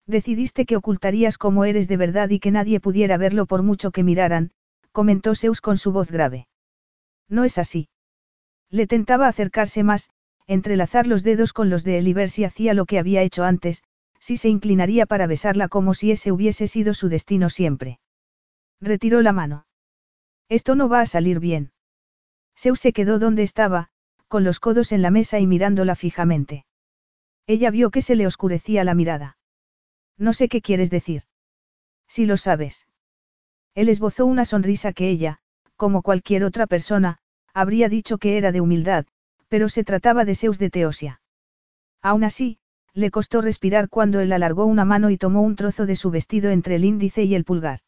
Decidiste 0.04 0.66
que 0.66 0.74
ocultarías 0.74 1.38
cómo 1.38 1.64
eres 1.64 1.86
de 1.86 1.96
verdad 1.96 2.28
y 2.30 2.40
que 2.40 2.50
nadie 2.50 2.80
pudiera 2.80 3.18
verlo 3.18 3.46
por 3.46 3.62
mucho 3.62 3.92
que 3.92 4.02
miraran, 4.02 4.50
comentó 4.90 5.36
Zeus 5.36 5.60
con 5.60 5.76
su 5.76 5.92
voz 5.92 6.10
grave. 6.10 6.48
No 7.28 7.44
es 7.44 7.56
así. 7.56 7.88
Le 8.68 8.88
tentaba 8.88 9.28
acercarse 9.28 9.84
más, 9.84 10.10
entrelazar 10.48 11.06
los 11.06 11.22
dedos 11.22 11.52
con 11.52 11.70
los 11.70 11.84
de 11.84 11.98
él 11.98 12.08
y 12.08 12.14
ver 12.14 12.30
si 12.30 12.42
hacía 12.42 12.74
lo 12.74 12.84
que 12.84 12.98
había 12.98 13.22
hecho 13.22 13.44
antes, 13.44 13.84
si 14.18 14.36
se 14.36 14.48
inclinaría 14.48 15.06
para 15.06 15.28
besarla 15.28 15.68
como 15.68 15.94
si 15.94 16.10
ese 16.10 16.32
hubiese 16.32 16.66
sido 16.66 16.94
su 16.94 17.08
destino 17.08 17.48
siempre. 17.48 18.00
Retiró 18.80 19.22
la 19.22 19.32
mano. 19.32 19.66
Esto 20.52 20.74
no 20.74 20.86
va 20.86 21.00
a 21.00 21.06
salir 21.06 21.40
bien. 21.40 21.72
Zeus 22.54 22.78
se 22.78 22.92
quedó 22.92 23.18
donde 23.18 23.42
estaba, 23.42 23.88
con 24.28 24.44
los 24.44 24.60
codos 24.60 24.92
en 24.92 25.00
la 25.00 25.10
mesa 25.10 25.40
y 25.40 25.46
mirándola 25.46 25.94
fijamente. 25.94 26.66
Ella 27.46 27.70
vio 27.70 27.90
que 27.90 28.02
se 28.02 28.16
le 28.16 28.26
oscurecía 28.26 28.84
la 28.84 28.92
mirada. 28.92 29.38
No 30.18 30.34
sé 30.34 30.50
qué 30.50 30.60
quieres 30.60 30.90
decir. 30.90 31.22
Si 32.06 32.26
lo 32.26 32.36
sabes. 32.36 32.86
Él 33.74 33.88
esbozó 33.88 34.26
una 34.26 34.44
sonrisa 34.44 34.92
que 34.92 35.08
ella, 35.08 35.38
como 35.76 36.02
cualquier 36.02 36.44
otra 36.44 36.66
persona, 36.66 37.16
habría 37.54 37.88
dicho 37.88 38.18
que 38.18 38.36
era 38.36 38.52
de 38.52 38.60
humildad, 38.60 39.06
pero 39.48 39.70
se 39.70 39.84
trataba 39.84 40.26
de 40.26 40.34
Zeus 40.34 40.58
de 40.58 40.68
Teosia. 40.68 41.22
Aún 42.02 42.24
así, 42.24 42.58
le 42.92 43.10
costó 43.10 43.40
respirar 43.40 43.88
cuando 43.88 44.20
él 44.20 44.30
alargó 44.34 44.66
una 44.66 44.84
mano 44.84 45.08
y 45.08 45.16
tomó 45.16 45.40
un 45.40 45.56
trozo 45.56 45.86
de 45.86 45.96
su 45.96 46.10
vestido 46.10 46.50
entre 46.50 46.74
el 46.74 46.84
índice 46.84 47.22
y 47.22 47.34
el 47.34 47.44
pulgar. 47.44 47.80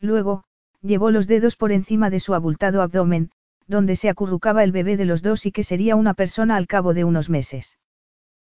Luego, 0.00 0.44
llevó 0.82 1.10
los 1.10 1.26
dedos 1.26 1.56
por 1.56 1.72
encima 1.72 2.10
de 2.10 2.20
su 2.20 2.34
abultado 2.34 2.82
abdomen, 2.82 3.30
donde 3.66 3.96
se 3.96 4.08
acurrucaba 4.08 4.64
el 4.64 4.72
bebé 4.72 4.96
de 4.96 5.04
los 5.04 5.22
dos 5.22 5.46
y 5.46 5.52
que 5.52 5.62
sería 5.62 5.96
una 5.96 6.14
persona 6.14 6.56
al 6.56 6.66
cabo 6.66 6.94
de 6.94 7.04
unos 7.04 7.28
meses. 7.28 7.78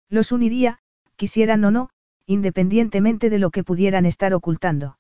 Los 0.09 0.31
uniría, 0.31 0.79
quisieran 1.15 1.63
o 1.65 1.71
no, 1.71 1.89
independientemente 2.25 3.29
de 3.29 3.39
lo 3.39 3.49
que 3.49 3.63
pudieran 3.63 4.05
estar 4.05 4.33
ocultando. 4.33 4.99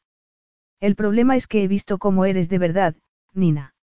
El 0.79 0.95
problema 0.95 1.35
es 1.35 1.47
que 1.47 1.63
he 1.63 1.67
visto 1.67 1.97
cómo 1.97 2.25
eres 2.25 2.49
de 2.49 2.57
verdad, 2.57 2.95
Nina. 3.33 3.75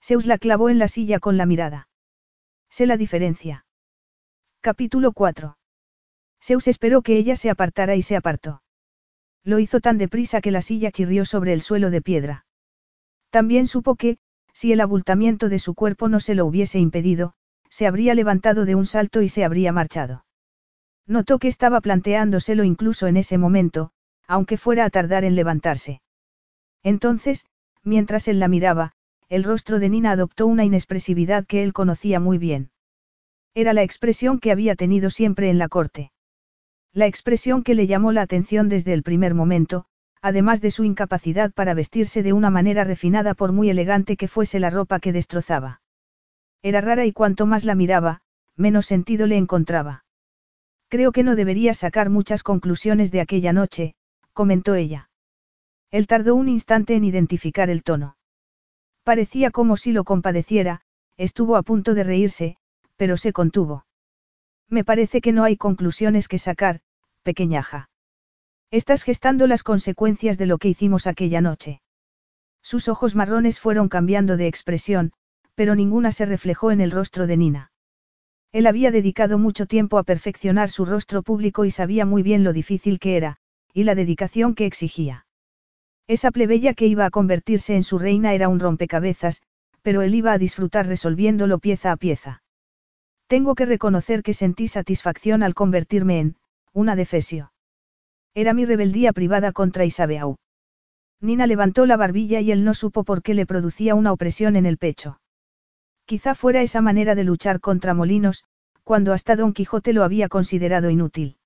Zeus 0.00 0.26
la 0.26 0.38
clavó 0.38 0.68
en 0.68 0.78
la 0.78 0.88
silla 0.88 1.20
con 1.20 1.36
la 1.36 1.46
mirada. 1.46 1.88
Sé 2.70 2.86
la 2.86 2.96
diferencia. 2.96 3.66
Capítulo 4.60 5.12
4. 5.12 5.56
Zeus 6.40 6.66
esperó 6.66 7.02
que 7.02 7.16
ella 7.16 7.36
se 7.36 7.50
apartara 7.50 7.94
y 7.94 8.02
se 8.02 8.16
apartó. 8.16 8.62
Lo 9.44 9.58
hizo 9.58 9.80
tan 9.80 9.98
deprisa 9.98 10.40
que 10.40 10.50
la 10.50 10.62
silla 10.62 10.90
chirrió 10.90 11.24
sobre 11.24 11.52
el 11.52 11.62
suelo 11.62 11.90
de 11.90 12.02
piedra. 12.02 12.46
También 13.32 13.66
supo 13.66 13.94
que, 13.94 14.18
si 14.52 14.72
el 14.72 14.82
abultamiento 14.82 15.48
de 15.48 15.58
su 15.58 15.74
cuerpo 15.74 16.10
no 16.10 16.20
se 16.20 16.34
lo 16.34 16.44
hubiese 16.44 16.78
impedido, 16.78 17.32
se 17.70 17.86
habría 17.86 18.14
levantado 18.14 18.66
de 18.66 18.74
un 18.74 18.84
salto 18.84 19.22
y 19.22 19.30
se 19.30 19.42
habría 19.42 19.72
marchado. 19.72 20.26
Notó 21.06 21.38
que 21.38 21.48
estaba 21.48 21.80
planteándoselo 21.80 22.62
incluso 22.62 23.06
en 23.06 23.16
ese 23.16 23.38
momento, 23.38 23.90
aunque 24.28 24.58
fuera 24.58 24.84
a 24.84 24.90
tardar 24.90 25.24
en 25.24 25.34
levantarse. 25.34 26.02
Entonces, 26.82 27.46
mientras 27.82 28.28
él 28.28 28.38
la 28.38 28.48
miraba, 28.48 28.92
el 29.30 29.44
rostro 29.44 29.78
de 29.78 29.88
Nina 29.88 30.10
adoptó 30.10 30.46
una 30.46 30.66
inexpresividad 30.66 31.46
que 31.46 31.62
él 31.62 31.72
conocía 31.72 32.20
muy 32.20 32.36
bien. 32.36 32.70
Era 33.54 33.72
la 33.72 33.82
expresión 33.82 34.40
que 34.40 34.52
había 34.52 34.76
tenido 34.76 35.08
siempre 35.08 35.48
en 35.48 35.56
la 35.56 35.68
corte. 35.68 36.12
La 36.92 37.06
expresión 37.06 37.62
que 37.62 37.74
le 37.74 37.86
llamó 37.86 38.12
la 38.12 38.20
atención 38.20 38.68
desde 38.68 38.92
el 38.92 39.02
primer 39.02 39.32
momento, 39.32 39.86
además 40.22 40.60
de 40.60 40.70
su 40.70 40.84
incapacidad 40.84 41.52
para 41.52 41.74
vestirse 41.74 42.22
de 42.22 42.32
una 42.32 42.48
manera 42.48 42.84
refinada 42.84 43.34
por 43.34 43.52
muy 43.52 43.68
elegante 43.68 44.16
que 44.16 44.28
fuese 44.28 44.60
la 44.60 44.70
ropa 44.70 45.00
que 45.00 45.12
destrozaba. 45.12 45.82
Era 46.62 46.80
rara 46.80 47.04
y 47.04 47.12
cuanto 47.12 47.44
más 47.44 47.64
la 47.64 47.74
miraba, 47.74 48.22
menos 48.56 48.86
sentido 48.86 49.26
le 49.26 49.36
encontraba. 49.36 50.04
Creo 50.88 51.10
que 51.10 51.24
no 51.24 51.34
debería 51.34 51.74
sacar 51.74 52.08
muchas 52.08 52.44
conclusiones 52.44 53.10
de 53.10 53.20
aquella 53.20 53.52
noche, 53.52 53.94
comentó 54.32 54.76
ella. 54.76 55.10
Él 55.90 56.06
tardó 56.06 56.36
un 56.36 56.48
instante 56.48 56.94
en 56.94 57.04
identificar 57.04 57.68
el 57.68 57.82
tono. 57.82 58.16
Parecía 59.02 59.50
como 59.50 59.76
si 59.76 59.92
lo 59.92 60.04
compadeciera, 60.04 60.82
estuvo 61.16 61.56
a 61.56 61.62
punto 61.62 61.94
de 61.94 62.04
reírse, 62.04 62.56
pero 62.96 63.16
se 63.16 63.32
contuvo. 63.32 63.86
Me 64.68 64.84
parece 64.84 65.20
que 65.20 65.32
no 65.32 65.42
hay 65.42 65.56
conclusiones 65.56 66.28
que 66.28 66.38
sacar, 66.38 66.80
pequeñaja. 67.22 67.90
Estás 68.72 69.02
gestando 69.02 69.46
las 69.46 69.64
consecuencias 69.64 70.38
de 70.38 70.46
lo 70.46 70.56
que 70.56 70.68
hicimos 70.68 71.06
aquella 71.06 71.42
noche. 71.42 71.82
Sus 72.62 72.88
ojos 72.88 73.14
marrones 73.14 73.60
fueron 73.60 73.90
cambiando 73.90 74.38
de 74.38 74.46
expresión, 74.46 75.12
pero 75.54 75.74
ninguna 75.74 76.10
se 76.10 76.24
reflejó 76.24 76.70
en 76.70 76.80
el 76.80 76.90
rostro 76.90 77.26
de 77.26 77.36
Nina. 77.36 77.70
Él 78.50 78.66
había 78.66 78.90
dedicado 78.90 79.36
mucho 79.36 79.66
tiempo 79.66 79.98
a 79.98 80.04
perfeccionar 80.04 80.70
su 80.70 80.86
rostro 80.86 81.22
público 81.22 81.66
y 81.66 81.70
sabía 81.70 82.06
muy 82.06 82.22
bien 82.22 82.44
lo 82.44 82.54
difícil 82.54 82.98
que 82.98 83.18
era, 83.18 83.36
y 83.74 83.84
la 83.84 83.94
dedicación 83.94 84.54
que 84.54 84.64
exigía. 84.64 85.26
Esa 86.06 86.30
plebeya 86.30 86.72
que 86.72 86.86
iba 86.86 87.04
a 87.04 87.10
convertirse 87.10 87.76
en 87.76 87.84
su 87.84 87.98
reina 87.98 88.32
era 88.32 88.48
un 88.48 88.58
rompecabezas, 88.58 89.42
pero 89.82 90.00
él 90.00 90.14
iba 90.14 90.32
a 90.32 90.38
disfrutar 90.38 90.86
resolviéndolo 90.86 91.58
pieza 91.58 91.92
a 91.92 91.98
pieza. 91.98 92.42
Tengo 93.26 93.54
que 93.54 93.66
reconocer 93.66 94.22
que 94.22 94.32
sentí 94.32 94.66
satisfacción 94.66 95.42
al 95.42 95.52
convertirme 95.52 96.20
en, 96.20 96.36
una 96.72 96.96
defesio. 96.96 97.51
Era 98.34 98.54
mi 98.54 98.64
rebeldía 98.64 99.12
privada 99.12 99.52
contra 99.52 99.84
Isabeau. 99.84 100.36
Nina 101.20 101.46
levantó 101.46 101.86
la 101.86 101.96
barbilla 101.96 102.40
y 102.40 102.50
él 102.50 102.64
no 102.64 102.74
supo 102.74 103.04
por 103.04 103.22
qué 103.22 103.34
le 103.34 103.46
producía 103.46 103.94
una 103.94 104.12
opresión 104.12 104.56
en 104.56 104.66
el 104.66 104.78
pecho. 104.78 105.20
Quizá 106.04 106.34
fuera 106.34 106.62
esa 106.62 106.80
manera 106.80 107.14
de 107.14 107.24
luchar 107.24 107.60
contra 107.60 107.94
molinos, 107.94 108.44
cuando 108.82 109.12
hasta 109.12 109.36
Don 109.36 109.52
Quijote 109.52 109.92
lo 109.92 110.02
había 110.02 110.28
considerado 110.28 110.90
inútil. 110.90 111.36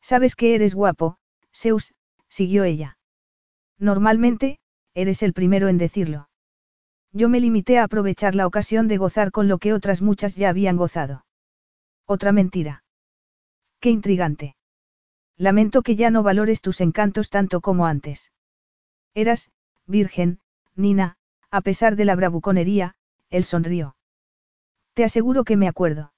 Sabes 0.00 0.36
que 0.36 0.54
eres 0.54 0.74
guapo, 0.74 1.16
Zeus, 1.52 1.94
siguió 2.28 2.64
ella. 2.64 2.98
Normalmente, 3.78 4.58
eres 4.94 5.22
el 5.22 5.32
primero 5.32 5.68
en 5.68 5.78
decirlo. 5.78 6.28
Yo 7.12 7.28
me 7.28 7.40
limité 7.40 7.78
a 7.78 7.84
aprovechar 7.84 8.34
la 8.34 8.46
ocasión 8.46 8.88
de 8.88 8.96
gozar 8.96 9.32
con 9.32 9.48
lo 9.48 9.58
que 9.58 9.72
otras 9.72 10.00
muchas 10.00 10.36
ya 10.36 10.48
habían 10.48 10.76
gozado. 10.76 11.24
Otra 12.06 12.32
mentira. 12.32 12.84
Qué 13.80 13.90
intrigante. 13.90 14.54
Lamento 15.42 15.82
que 15.82 15.96
ya 15.96 16.08
no 16.12 16.22
valores 16.22 16.60
tus 16.60 16.80
encantos 16.80 17.28
tanto 17.28 17.60
como 17.60 17.86
antes. 17.86 18.30
Eras, 19.12 19.50
virgen, 19.88 20.38
Nina, 20.76 21.16
a 21.50 21.62
pesar 21.62 21.96
de 21.96 22.04
la 22.04 22.14
bravuconería, 22.14 22.94
él 23.28 23.42
sonrió. 23.42 23.96
Te 24.94 25.02
aseguro 25.02 25.42
que 25.42 25.56
me 25.56 25.66
acuerdo. 25.66 26.12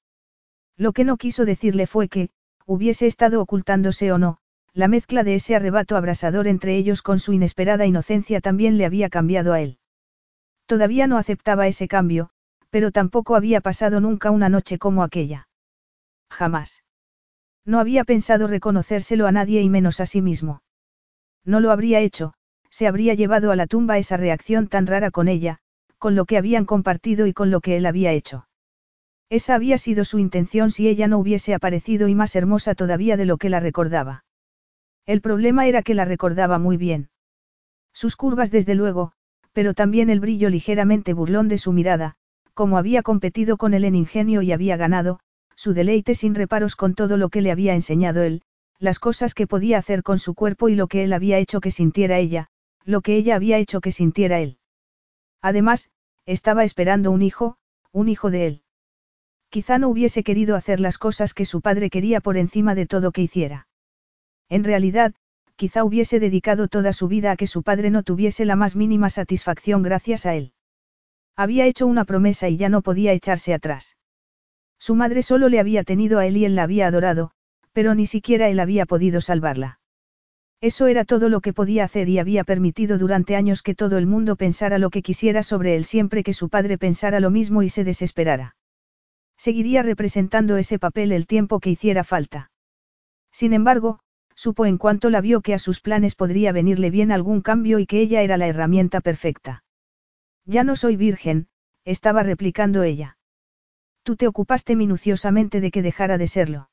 Lo 0.76 0.92
que 0.92 1.04
no 1.04 1.16
quiso 1.16 1.46
decirle 1.46 1.86
fue 1.86 2.08
que, 2.08 2.28
hubiese 2.66 3.06
estado 3.06 3.40
ocultándose 3.40 4.12
o 4.12 4.18
no, 4.18 4.40
la 4.74 4.88
mezcla 4.88 5.24
de 5.24 5.36
ese 5.36 5.56
arrebato 5.56 5.96
abrasador 5.96 6.46
entre 6.46 6.76
ellos 6.76 7.00
con 7.00 7.18
su 7.18 7.32
inesperada 7.32 7.86
inocencia 7.86 8.42
también 8.42 8.76
le 8.76 8.84
había 8.84 9.08
cambiado 9.08 9.54
a 9.54 9.62
él. 9.62 9.78
Todavía 10.66 11.06
no 11.06 11.16
aceptaba 11.16 11.66
ese 11.66 11.88
cambio, 11.88 12.28
pero 12.68 12.90
tampoco 12.90 13.36
había 13.36 13.62
pasado 13.62 14.00
nunca 14.00 14.30
una 14.30 14.50
noche 14.50 14.76
como 14.76 15.02
aquella. 15.02 15.48
Jamás. 16.28 16.83
No 17.64 17.80
había 17.80 18.04
pensado 18.04 18.46
reconocérselo 18.46 19.26
a 19.26 19.32
nadie 19.32 19.62
y 19.62 19.70
menos 19.70 20.00
a 20.00 20.06
sí 20.06 20.20
mismo. 20.20 20.62
No 21.44 21.60
lo 21.60 21.70
habría 21.70 22.00
hecho, 22.00 22.34
se 22.70 22.86
habría 22.86 23.14
llevado 23.14 23.50
a 23.50 23.56
la 23.56 23.66
tumba 23.66 23.98
esa 23.98 24.16
reacción 24.16 24.68
tan 24.68 24.86
rara 24.86 25.10
con 25.10 25.28
ella, 25.28 25.58
con 25.98 26.14
lo 26.14 26.24
que 26.24 26.36
habían 26.36 26.66
compartido 26.66 27.26
y 27.26 27.32
con 27.32 27.50
lo 27.50 27.60
que 27.60 27.76
él 27.76 27.86
había 27.86 28.12
hecho. 28.12 28.46
Esa 29.30 29.54
había 29.54 29.78
sido 29.78 30.04
su 30.04 30.18
intención 30.18 30.70
si 30.70 30.88
ella 30.88 31.08
no 31.08 31.18
hubiese 31.18 31.54
aparecido 31.54 32.08
y 32.08 32.14
más 32.14 32.36
hermosa 32.36 32.74
todavía 32.74 33.16
de 33.16 33.24
lo 33.24 33.38
que 33.38 33.48
la 33.48 33.60
recordaba. 33.60 34.24
El 35.06 35.20
problema 35.20 35.66
era 35.66 35.82
que 35.82 35.94
la 35.94 36.04
recordaba 36.04 36.58
muy 36.58 36.76
bien. 36.76 37.08
Sus 37.92 38.16
curvas 38.16 38.50
desde 38.50 38.74
luego, 38.74 39.12
pero 39.52 39.72
también 39.72 40.10
el 40.10 40.20
brillo 40.20 40.50
ligeramente 40.50 41.14
burlón 41.14 41.48
de 41.48 41.58
su 41.58 41.72
mirada, 41.72 42.16
como 42.52 42.76
había 42.76 43.02
competido 43.02 43.56
con 43.56 43.72
él 43.72 43.84
en 43.84 43.94
ingenio 43.94 44.42
y 44.42 44.52
había 44.52 44.76
ganado, 44.76 45.20
su 45.64 45.72
deleite 45.72 46.14
sin 46.14 46.34
reparos 46.34 46.76
con 46.76 46.94
todo 46.94 47.16
lo 47.16 47.30
que 47.30 47.40
le 47.40 47.50
había 47.50 47.72
enseñado 47.72 48.22
él, 48.22 48.42
las 48.78 48.98
cosas 48.98 49.32
que 49.32 49.46
podía 49.46 49.78
hacer 49.78 50.02
con 50.02 50.18
su 50.18 50.34
cuerpo 50.34 50.68
y 50.68 50.74
lo 50.74 50.88
que 50.88 51.04
él 51.04 51.14
había 51.14 51.38
hecho 51.38 51.62
que 51.62 51.70
sintiera 51.70 52.18
ella, 52.18 52.48
lo 52.84 53.00
que 53.00 53.16
ella 53.16 53.34
había 53.34 53.56
hecho 53.56 53.80
que 53.80 53.90
sintiera 53.90 54.40
él. 54.40 54.58
Además, 55.40 55.88
estaba 56.26 56.64
esperando 56.64 57.10
un 57.10 57.22
hijo, 57.22 57.56
un 57.92 58.10
hijo 58.10 58.30
de 58.30 58.46
él. 58.46 58.62
Quizá 59.48 59.78
no 59.78 59.88
hubiese 59.88 60.22
querido 60.22 60.54
hacer 60.54 60.80
las 60.80 60.98
cosas 60.98 61.32
que 61.32 61.46
su 61.46 61.62
padre 61.62 61.88
quería 61.88 62.20
por 62.20 62.36
encima 62.36 62.74
de 62.74 62.84
todo 62.84 63.10
que 63.10 63.22
hiciera. 63.22 63.66
En 64.50 64.64
realidad, 64.64 65.14
quizá 65.56 65.82
hubiese 65.82 66.20
dedicado 66.20 66.68
toda 66.68 66.92
su 66.92 67.08
vida 67.08 67.30
a 67.30 67.36
que 67.36 67.46
su 67.46 67.62
padre 67.62 67.88
no 67.88 68.02
tuviese 68.02 68.44
la 68.44 68.56
más 68.56 68.76
mínima 68.76 69.08
satisfacción 69.08 69.82
gracias 69.82 70.26
a 70.26 70.34
él. 70.34 70.52
Había 71.36 71.64
hecho 71.64 71.86
una 71.86 72.04
promesa 72.04 72.50
y 72.50 72.58
ya 72.58 72.68
no 72.68 72.82
podía 72.82 73.14
echarse 73.14 73.54
atrás. 73.54 73.96
Su 74.84 74.94
madre 74.94 75.22
solo 75.22 75.48
le 75.48 75.60
había 75.60 75.82
tenido 75.82 76.18
a 76.18 76.26
él 76.26 76.36
y 76.36 76.44
él 76.44 76.56
la 76.56 76.64
había 76.64 76.86
adorado, 76.86 77.30
pero 77.72 77.94
ni 77.94 78.04
siquiera 78.04 78.50
él 78.50 78.60
había 78.60 78.84
podido 78.84 79.22
salvarla. 79.22 79.80
Eso 80.60 80.88
era 80.88 81.06
todo 81.06 81.30
lo 81.30 81.40
que 81.40 81.54
podía 81.54 81.84
hacer 81.84 82.10
y 82.10 82.18
había 82.18 82.44
permitido 82.44 82.98
durante 82.98 83.34
años 83.34 83.62
que 83.62 83.74
todo 83.74 83.96
el 83.96 84.06
mundo 84.06 84.36
pensara 84.36 84.76
lo 84.76 84.90
que 84.90 85.00
quisiera 85.00 85.42
sobre 85.42 85.74
él 85.74 85.86
siempre 85.86 86.22
que 86.22 86.34
su 86.34 86.50
padre 86.50 86.76
pensara 86.76 87.18
lo 87.18 87.30
mismo 87.30 87.62
y 87.62 87.70
se 87.70 87.82
desesperara. 87.82 88.56
Seguiría 89.38 89.82
representando 89.82 90.58
ese 90.58 90.78
papel 90.78 91.12
el 91.12 91.26
tiempo 91.26 91.60
que 91.60 91.70
hiciera 91.70 92.04
falta. 92.04 92.50
Sin 93.32 93.54
embargo, 93.54 94.00
supo 94.34 94.66
en 94.66 94.76
cuanto 94.76 95.08
la 95.08 95.22
vio 95.22 95.40
que 95.40 95.54
a 95.54 95.58
sus 95.58 95.80
planes 95.80 96.14
podría 96.14 96.52
venirle 96.52 96.90
bien 96.90 97.10
algún 97.10 97.40
cambio 97.40 97.78
y 97.78 97.86
que 97.86 98.02
ella 98.02 98.20
era 98.20 98.36
la 98.36 98.48
herramienta 98.48 99.00
perfecta. 99.00 99.64
Ya 100.44 100.62
no 100.62 100.76
soy 100.76 100.96
virgen, 100.96 101.48
estaba 101.86 102.22
replicando 102.22 102.82
ella. 102.82 103.16
Tú 104.04 104.16
te 104.16 104.28
ocupaste 104.28 104.76
minuciosamente 104.76 105.62
de 105.62 105.70
que 105.70 105.80
dejara 105.80 106.18
de 106.18 106.26
serlo. 106.26 106.68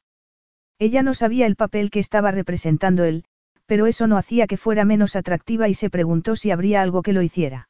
Ella 0.77 1.01
no 1.01 1.13
sabía 1.13 1.45
el 1.45 1.55
papel 1.55 1.89
que 1.89 1.99
estaba 1.99 2.29
representando 2.31 3.05
él, 3.05 3.23
pero 3.65 3.87
eso 3.87 4.05
no 4.05 4.17
hacía 4.17 4.47
que 4.47 4.57
fuera 4.57 4.83
menos 4.83 5.15
atractiva 5.15 5.69
y 5.69 5.73
se 5.73 5.89
preguntó 5.89 6.35
si 6.35 6.51
habría 6.51 6.81
algo 6.81 7.01
que 7.01 7.13
lo 7.13 7.21
hiciera. 7.21 7.69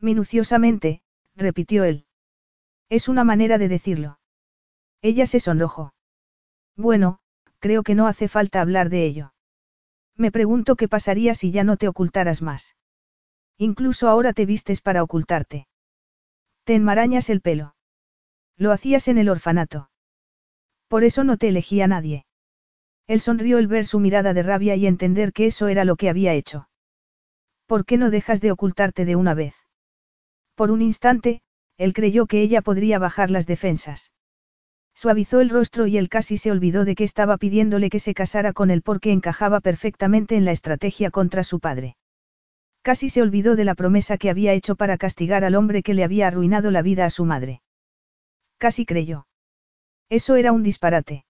Minuciosamente, 0.00 1.02
repitió 1.36 1.84
él. 1.84 2.06
Es 2.88 3.06
una 3.08 3.22
manera 3.22 3.58
de 3.58 3.68
decirlo. 3.68 4.18
Ella 5.02 5.26
se 5.26 5.40
sonrojó. 5.40 5.92
Bueno, 6.74 7.18
creo 7.58 7.82
que 7.82 7.94
no 7.94 8.06
hace 8.06 8.28
falta 8.28 8.62
hablar 8.62 8.88
de 8.88 9.04
ello. 9.04 9.34
Me 10.16 10.32
pregunto 10.32 10.74
qué 10.76 10.88
pasaría 10.88 11.34
si 11.34 11.50
ya 11.50 11.64
no 11.64 11.76
te 11.76 11.86
ocultaras 11.86 12.40
más. 12.40 12.76
Incluso 13.58 14.08
ahora 14.08 14.32
te 14.32 14.46
vistes 14.46 14.80
para 14.80 15.02
ocultarte. 15.02 15.68
Te 16.64 16.74
enmarañas 16.74 17.28
el 17.28 17.42
pelo. 17.42 17.74
Lo 18.60 18.72
hacías 18.72 19.08
en 19.08 19.16
el 19.16 19.30
orfanato. 19.30 19.88
Por 20.86 21.02
eso 21.02 21.24
no 21.24 21.38
te 21.38 21.48
elegía 21.48 21.86
nadie. 21.86 22.26
Él 23.06 23.22
sonrió 23.22 23.56
al 23.56 23.66
ver 23.66 23.86
su 23.86 24.00
mirada 24.00 24.34
de 24.34 24.42
rabia 24.42 24.76
y 24.76 24.86
entender 24.86 25.32
que 25.32 25.46
eso 25.46 25.68
era 25.68 25.86
lo 25.86 25.96
que 25.96 26.10
había 26.10 26.34
hecho. 26.34 26.68
¿Por 27.64 27.86
qué 27.86 27.96
no 27.96 28.10
dejas 28.10 28.42
de 28.42 28.52
ocultarte 28.52 29.06
de 29.06 29.16
una 29.16 29.32
vez? 29.32 29.54
Por 30.56 30.70
un 30.70 30.82
instante, 30.82 31.40
él 31.78 31.94
creyó 31.94 32.26
que 32.26 32.42
ella 32.42 32.60
podría 32.60 32.98
bajar 32.98 33.30
las 33.30 33.46
defensas. 33.46 34.12
Suavizó 34.94 35.40
el 35.40 35.48
rostro 35.48 35.86
y 35.86 35.96
él 35.96 36.10
casi 36.10 36.36
se 36.36 36.50
olvidó 36.50 36.84
de 36.84 36.96
que 36.96 37.04
estaba 37.04 37.38
pidiéndole 37.38 37.88
que 37.88 37.98
se 37.98 38.12
casara 38.12 38.52
con 38.52 38.70
él 38.70 38.82
porque 38.82 39.10
encajaba 39.10 39.60
perfectamente 39.60 40.36
en 40.36 40.44
la 40.44 40.52
estrategia 40.52 41.10
contra 41.10 41.44
su 41.44 41.60
padre. 41.60 41.96
Casi 42.82 43.08
se 43.08 43.22
olvidó 43.22 43.56
de 43.56 43.64
la 43.64 43.74
promesa 43.74 44.18
que 44.18 44.28
había 44.28 44.52
hecho 44.52 44.76
para 44.76 44.98
castigar 44.98 45.44
al 45.44 45.54
hombre 45.54 45.82
que 45.82 45.94
le 45.94 46.04
había 46.04 46.26
arruinado 46.26 46.70
la 46.70 46.82
vida 46.82 47.06
a 47.06 47.10
su 47.10 47.24
madre. 47.24 47.62
Casi 48.60 48.84
creyó. 48.84 49.26
Eso 50.10 50.36
era 50.36 50.52
un 50.52 50.62
disparate. 50.62 51.24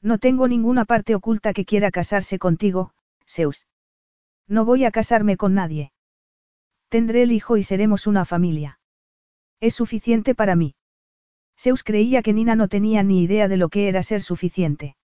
No 0.00 0.16
tengo 0.16 0.48
ninguna 0.48 0.86
parte 0.86 1.14
oculta 1.14 1.52
que 1.52 1.66
quiera 1.66 1.90
casarse 1.90 2.38
contigo, 2.38 2.94
Zeus. 3.28 3.66
No 4.48 4.64
voy 4.64 4.86
a 4.86 4.90
casarme 4.90 5.36
con 5.36 5.52
nadie. 5.52 5.92
Tendré 6.88 7.24
el 7.24 7.32
hijo 7.32 7.58
y 7.58 7.62
seremos 7.62 8.06
una 8.06 8.24
familia. 8.24 8.80
Es 9.60 9.74
suficiente 9.74 10.34
para 10.34 10.56
mí. 10.56 10.74
Zeus 11.58 11.84
creía 11.84 12.22
que 12.22 12.32
Nina 12.32 12.54
no 12.54 12.68
tenía 12.68 13.02
ni 13.02 13.22
idea 13.22 13.48
de 13.48 13.58
lo 13.58 13.68
que 13.68 13.88
era 13.88 14.02
ser 14.02 14.22
suficiente. 14.22 14.96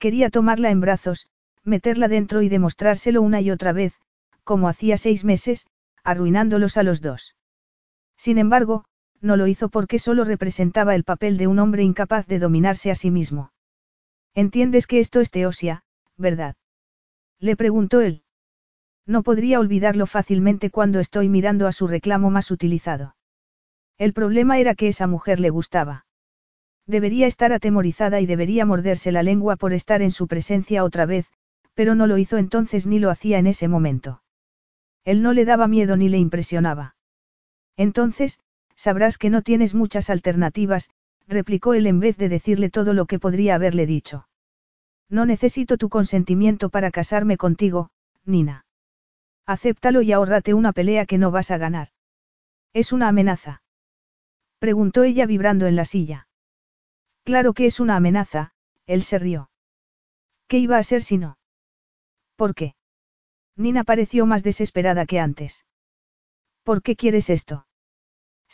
Quería 0.00 0.28
tomarla 0.28 0.70
en 0.70 0.80
brazos, 0.80 1.28
meterla 1.62 2.08
dentro 2.08 2.42
y 2.42 2.48
demostrárselo 2.48 3.22
una 3.22 3.40
y 3.40 3.52
otra 3.52 3.72
vez, 3.72 3.94
como 4.42 4.68
hacía 4.68 4.96
seis 4.96 5.22
meses, 5.22 5.68
arruinándolos 6.02 6.76
a 6.78 6.82
los 6.82 7.00
dos. 7.00 7.36
Sin 8.16 8.38
embargo, 8.38 8.86
no 9.24 9.36
lo 9.36 9.46
hizo 9.46 9.70
porque 9.70 9.98
solo 9.98 10.24
representaba 10.24 10.94
el 10.94 11.02
papel 11.02 11.38
de 11.38 11.46
un 11.46 11.58
hombre 11.58 11.82
incapaz 11.82 12.26
de 12.26 12.38
dominarse 12.38 12.90
a 12.90 12.94
sí 12.94 13.10
mismo. 13.10 13.50
Entiendes 14.34 14.86
que 14.86 15.00
esto 15.00 15.20
es 15.20 15.30
teosia, 15.30 15.82
¿verdad? 16.16 16.56
Le 17.40 17.56
preguntó 17.56 18.00
él. 18.00 18.22
No 19.06 19.22
podría 19.22 19.60
olvidarlo 19.60 20.06
fácilmente 20.06 20.70
cuando 20.70 21.00
estoy 21.00 21.28
mirando 21.28 21.66
a 21.66 21.72
su 21.72 21.86
reclamo 21.86 22.30
más 22.30 22.50
utilizado. 22.50 23.16
El 23.96 24.12
problema 24.12 24.58
era 24.58 24.74
que 24.74 24.88
esa 24.88 25.06
mujer 25.06 25.40
le 25.40 25.50
gustaba. 25.50 26.06
Debería 26.86 27.26
estar 27.26 27.52
atemorizada 27.52 28.20
y 28.20 28.26
debería 28.26 28.66
morderse 28.66 29.10
la 29.10 29.22
lengua 29.22 29.56
por 29.56 29.72
estar 29.72 30.02
en 30.02 30.10
su 30.10 30.26
presencia 30.26 30.84
otra 30.84 31.06
vez, 31.06 31.30
pero 31.74 31.94
no 31.94 32.06
lo 32.06 32.18
hizo 32.18 32.36
entonces 32.36 32.86
ni 32.86 32.98
lo 32.98 33.10
hacía 33.10 33.38
en 33.38 33.46
ese 33.46 33.68
momento. 33.68 34.22
Él 35.04 35.22
no 35.22 35.32
le 35.32 35.44
daba 35.44 35.66
miedo 35.66 35.96
ni 35.96 36.08
le 36.08 36.18
impresionaba. 36.18 36.96
Entonces, 37.76 38.38
sabrás 38.76 39.18
que 39.18 39.30
no 39.30 39.42
tienes 39.42 39.74
muchas 39.74 40.10
alternativas, 40.10 40.90
replicó 41.26 41.74
él 41.74 41.86
en 41.86 42.00
vez 42.00 42.16
de 42.16 42.28
decirle 42.28 42.70
todo 42.70 42.92
lo 42.92 43.06
que 43.06 43.18
podría 43.18 43.54
haberle 43.54 43.86
dicho. 43.86 44.28
No 45.08 45.26
necesito 45.26 45.76
tu 45.76 45.88
consentimiento 45.88 46.70
para 46.70 46.90
casarme 46.90 47.36
contigo, 47.36 47.90
Nina. 48.24 48.66
Acéptalo 49.46 50.02
y 50.02 50.12
ahórrate 50.12 50.54
una 50.54 50.72
pelea 50.72 51.06
que 51.06 51.18
no 51.18 51.30
vas 51.30 51.50
a 51.50 51.58
ganar. 51.58 51.88
Es 52.72 52.92
una 52.92 53.08
amenaza. 53.08 53.62
Preguntó 54.58 55.02
ella 55.02 55.26
vibrando 55.26 55.66
en 55.66 55.76
la 55.76 55.84
silla. 55.84 56.28
Claro 57.22 57.52
que 57.52 57.66
es 57.66 57.80
una 57.80 57.96
amenaza, 57.96 58.52
él 58.86 59.02
se 59.02 59.18
rió. 59.18 59.50
¿Qué 60.48 60.58
iba 60.58 60.78
a 60.78 60.82
ser 60.82 61.02
si 61.02 61.18
no? 61.18 61.38
¿Por 62.36 62.54
qué? 62.54 62.74
Nina 63.56 63.84
pareció 63.84 64.26
más 64.26 64.42
desesperada 64.42 65.06
que 65.06 65.20
antes. 65.20 65.64
¿Por 66.64 66.82
qué 66.82 66.96
quieres 66.96 67.30
esto? 67.30 67.66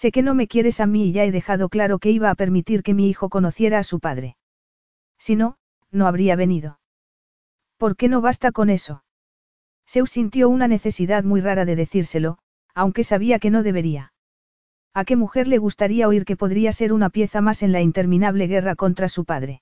Sé 0.01 0.13
que 0.13 0.23
no 0.23 0.35
me 0.35 0.49
quieres 0.49 0.81
a 0.81 0.87
mí 0.87 1.09
y 1.09 1.13
ya 1.13 1.25
he 1.25 1.31
dejado 1.31 1.69
claro 1.69 1.99
que 1.99 2.11
iba 2.11 2.31
a 2.31 2.35
permitir 2.35 2.83
que 2.83 2.95
mi 2.95 3.11
hijo 3.11 3.29
conociera 3.29 3.79
a 3.79 3.83
su 3.83 4.01
padre. 4.01 4.39
Si 5.19 5.37
no, 5.37 5.59
no 5.91 6.07
habría 6.07 6.37
venido. 6.37 6.81
¿Por 7.77 7.97
qué 7.97 8.09
no 8.09 8.23
basta 8.23 8.51
con 8.51 8.71
eso? 8.71 9.05
Zeus 9.87 10.09
sintió 10.09 10.49
una 10.49 10.69
necesidad 10.69 11.23
muy 11.23 11.43
rara 11.43 11.67
de 11.67 11.77
decírselo, 11.77 12.39
aunque 12.75 13.05
sabía 13.05 13.39
que 13.39 13.51
no 13.51 13.63
debería. 13.63 14.15
¿A 14.95 15.05
qué 15.05 15.17
mujer 15.17 15.47
le 15.47 15.59
gustaría 15.59 16.09
oír 16.09 16.25
que 16.25 16.35
podría 16.35 16.73
ser 16.73 16.95
una 16.95 17.11
pieza 17.11 17.43
más 17.43 17.63
en 17.63 17.73
la 17.73 17.83
interminable 17.83 18.47
guerra 18.47 18.77
contra 18.77 19.11
su 19.11 19.27
padre? 19.27 19.61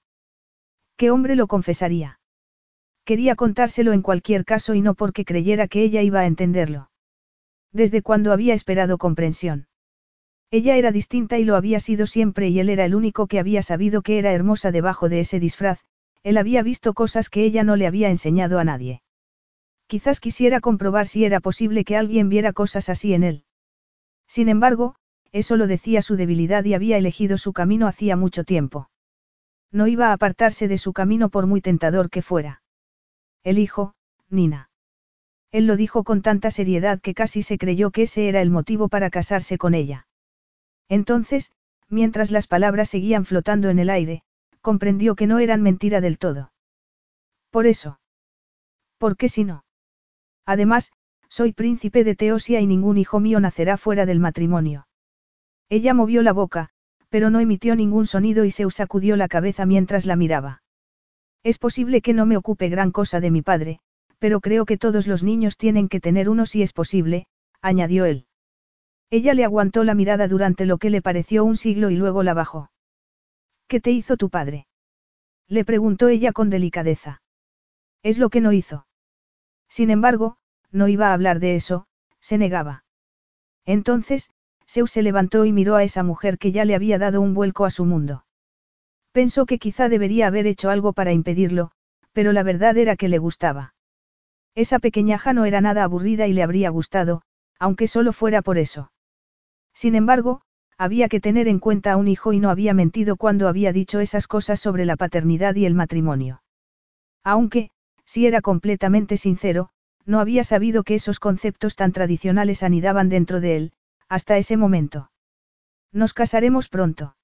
¿Qué 0.96 1.10
hombre 1.10 1.34
lo 1.34 1.48
confesaría? 1.48 2.20
Quería 3.04 3.34
contárselo 3.34 3.92
en 3.92 4.02
cualquier 4.02 4.44
caso 4.44 4.74
y 4.74 4.82
no 4.82 4.94
porque 4.94 5.24
creyera 5.24 5.66
que 5.66 5.82
ella 5.82 6.02
iba 6.02 6.20
a 6.20 6.26
entenderlo. 6.26 6.92
Desde 7.72 8.02
cuando 8.02 8.32
había 8.32 8.54
esperado 8.54 8.98
comprensión. 8.98 9.67
Ella 10.50 10.76
era 10.76 10.92
distinta 10.92 11.38
y 11.38 11.44
lo 11.44 11.56
había 11.56 11.78
sido 11.78 12.06
siempre 12.06 12.48
y 12.48 12.58
él 12.58 12.70
era 12.70 12.86
el 12.86 12.94
único 12.94 13.26
que 13.26 13.38
había 13.38 13.60
sabido 13.62 14.00
que 14.00 14.18
era 14.18 14.32
hermosa 14.32 14.72
debajo 14.72 15.10
de 15.10 15.20
ese 15.20 15.40
disfraz, 15.40 15.80
él 16.22 16.38
había 16.38 16.62
visto 16.62 16.94
cosas 16.94 17.28
que 17.28 17.44
ella 17.44 17.64
no 17.64 17.76
le 17.76 17.86
había 17.86 18.08
enseñado 18.08 18.58
a 18.58 18.64
nadie. 18.64 19.02
Quizás 19.86 20.20
quisiera 20.20 20.60
comprobar 20.60 21.06
si 21.06 21.24
era 21.24 21.40
posible 21.40 21.84
que 21.84 21.96
alguien 21.96 22.28
viera 22.28 22.52
cosas 22.52 22.88
así 22.88 23.12
en 23.12 23.24
él. 23.24 23.44
Sin 24.26 24.48
embargo, 24.48 24.94
eso 25.32 25.56
lo 25.56 25.66
decía 25.66 26.00
su 26.02 26.16
debilidad 26.16 26.64
y 26.64 26.74
había 26.74 26.96
elegido 26.96 27.36
su 27.36 27.52
camino 27.52 27.86
hacía 27.86 28.16
mucho 28.16 28.44
tiempo. 28.44 28.90
No 29.70 29.86
iba 29.86 30.08
a 30.08 30.12
apartarse 30.14 30.66
de 30.66 30.78
su 30.78 30.94
camino 30.94 31.28
por 31.28 31.46
muy 31.46 31.60
tentador 31.60 32.08
que 32.08 32.22
fuera. 32.22 32.62
El 33.44 33.58
hijo, 33.58 33.94
Nina. 34.30 34.70
Él 35.50 35.66
lo 35.66 35.76
dijo 35.76 36.04
con 36.04 36.22
tanta 36.22 36.50
seriedad 36.50 37.00
que 37.00 37.14
casi 37.14 37.42
se 37.42 37.58
creyó 37.58 37.90
que 37.90 38.02
ese 38.02 38.28
era 38.28 38.40
el 38.40 38.50
motivo 38.50 38.88
para 38.88 39.10
casarse 39.10 39.58
con 39.58 39.74
ella. 39.74 40.07
Entonces, 40.88 41.52
mientras 41.88 42.30
las 42.30 42.46
palabras 42.46 42.88
seguían 42.88 43.24
flotando 43.24 43.68
en 43.68 43.78
el 43.78 43.90
aire, 43.90 44.22
comprendió 44.60 45.14
que 45.14 45.26
no 45.26 45.38
eran 45.38 45.62
mentira 45.62 46.00
del 46.00 46.18
todo. 46.18 46.52
Por 47.50 47.66
eso. 47.66 48.00
¿Por 48.98 49.16
qué 49.16 49.28
si 49.28 49.44
no? 49.44 49.64
Además, 50.44 50.92
soy 51.28 51.52
príncipe 51.52 52.04
de 52.04 52.14
Teosia 52.14 52.60
y 52.60 52.66
ningún 52.66 52.98
hijo 52.98 53.20
mío 53.20 53.40
nacerá 53.40 53.76
fuera 53.76 54.06
del 54.06 54.18
matrimonio. 54.18 54.88
Ella 55.68 55.94
movió 55.94 56.22
la 56.22 56.32
boca, 56.32 56.70
pero 57.08 57.30
no 57.30 57.40
emitió 57.40 57.76
ningún 57.76 58.06
sonido 58.06 58.44
y 58.44 58.50
se 58.50 58.68
sacudió 58.70 59.16
la 59.16 59.28
cabeza 59.28 59.66
mientras 59.66 60.06
la 60.06 60.16
miraba. 60.16 60.62
Es 61.42 61.58
posible 61.58 62.00
que 62.00 62.14
no 62.14 62.26
me 62.26 62.36
ocupe 62.36 62.68
gran 62.68 62.90
cosa 62.90 63.20
de 63.20 63.30
mi 63.30 63.42
padre, 63.42 63.80
pero 64.18 64.40
creo 64.40 64.64
que 64.64 64.78
todos 64.78 65.06
los 65.06 65.22
niños 65.22 65.56
tienen 65.56 65.88
que 65.88 66.00
tener 66.00 66.28
uno 66.28 66.46
si 66.46 66.62
es 66.62 66.72
posible, 66.72 67.26
añadió 67.62 68.04
él. 68.04 68.27
Ella 69.10 69.32
le 69.32 69.44
aguantó 69.44 69.84
la 69.84 69.94
mirada 69.94 70.28
durante 70.28 70.66
lo 70.66 70.78
que 70.78 70.90
le 70.90 71.00
pareció 71.00 71.44
un 71.44 71.56
siglo 71.56 71.90
y 71.90 71.96
luego 71.96 72.22
la 72.22 72.34
bajó. 72.34 72.70
¿Qué 73.66 73.80
te 73.80 73.90
hizo 73.90 74.16
tu 74.16 74.28
padre? 74.28 74.66
Le 75.46 75.64
preguntó 75.64 76.08
ella 76.08 76.32
con 76.32 76.50
delicadeza. 76.50 77.22
Es 78.02 78.18
lo 78.18 78.28
que 78.28 78.42
no 78.42 78.52
hizo. 78.52 78.86
Sin 79.68 79.90
embargo, 79.90 80.36
no 80.70 80.88
iba 80.88 81.08
a 81.08 81.14
hablar 81.14 81.40
de 81.40 81.56
eso, 81.56 81.86
se 82.20 82.36
negaba. 82.36 82.84
Entonces, 83.64 84.30
Zeus 84.66 84.90
se 84.90 85.02
levantó 85.02 85.46
y 85.46 85.52
miró 85.52 85.76
a 85.76 85.84
esa 85.84 86.02
mujer 86.02 86.36
que 86.36 86.52
ya 86.52 86.66
le 86.66 86.74
había 86.74 86.98
dado 86.98 87.22
un 87.22 87.32
vuelco 87.32 87.64
a 87.64 87.70
su 87.70 87.86
mundo. 87.86 88.26
Pensó 89.12 89.46
que 89.46 89.58
quizá 89.58 89.88
debería 89.88 90.26
haber 90.26 90.46
hecho 90.46 90.68
algo 90.68 90.92
para 90.92 91.12
impedirlo, 91.12 91.70
pero 92.12 92.32
la 92.32 92.42
verdad 92.42 92.76
era 92.76 92.96
que 92.96 93.08
le 93.08 93.18
gustaba. 93.18 93.74
Esa 94.54 94.78
pequeñaja 94.78 95.32
no 95.32 95.46
era 95.46 95.62
nada 95.62 95.84
aburrida 95.84 96.26
y 96.26 96.34
le 96.34 96.42
habría 96.42 96.68
gustado, 96.68 97.22
aunque 97.58 97.86
solo 97.86 98.12
fuera 98.12 98.42
por 98.42 98.58
eso. 98.58 98.90
Sin 99.78 99.94
embargo, 99.94 100.40
había 100.76 101.08
que 101.08 101.20
tener 101.20 101.46
en 101.46 101.60
cuenta 101.60 101.92
a 101.92 101.96
un 101.96 102.08
hijo 102.08 102.32
y 102.32 102.40
no 102.40 102.50
había 102.50 102.74
mentido 102.74 103.14
cuando 103.14 103.46
había 103.46 103.72
dicho 103.72 104.00
esas 104.00 104.26
cosas 104.26 104.58
sobre 104.58 104.84
la 104.84 104.96
paternidad 104.96 105.54
y 105.54 105.66
el 105.66 105.74
matrimonio. 105.74 106.42
Aunque, 107.22 107.70
si 108.04 108.26
era 108.26 108.40
completamente 108.40 109.16
sincero, 109.16 109.68
no 110.04 110.18
había 110.18 110.42
sabido 110.42 110.82
que 110.82 110.96
esos 110.96 111.20
conceptos 111.20 111.76
tan 111.76 111.92
tradicionales 111.92 112.64
anidaban 112.64 113.08
dentro 113.08 113.40
de 113.40 113.54
él, 113.54 113.72
hasta 114.08 114.36
ese 114.36 114.56
momento. 114.56 115.12
Nos 115.92 116.12
casaremos 116.12 116.68
pronto. 116.68 117.14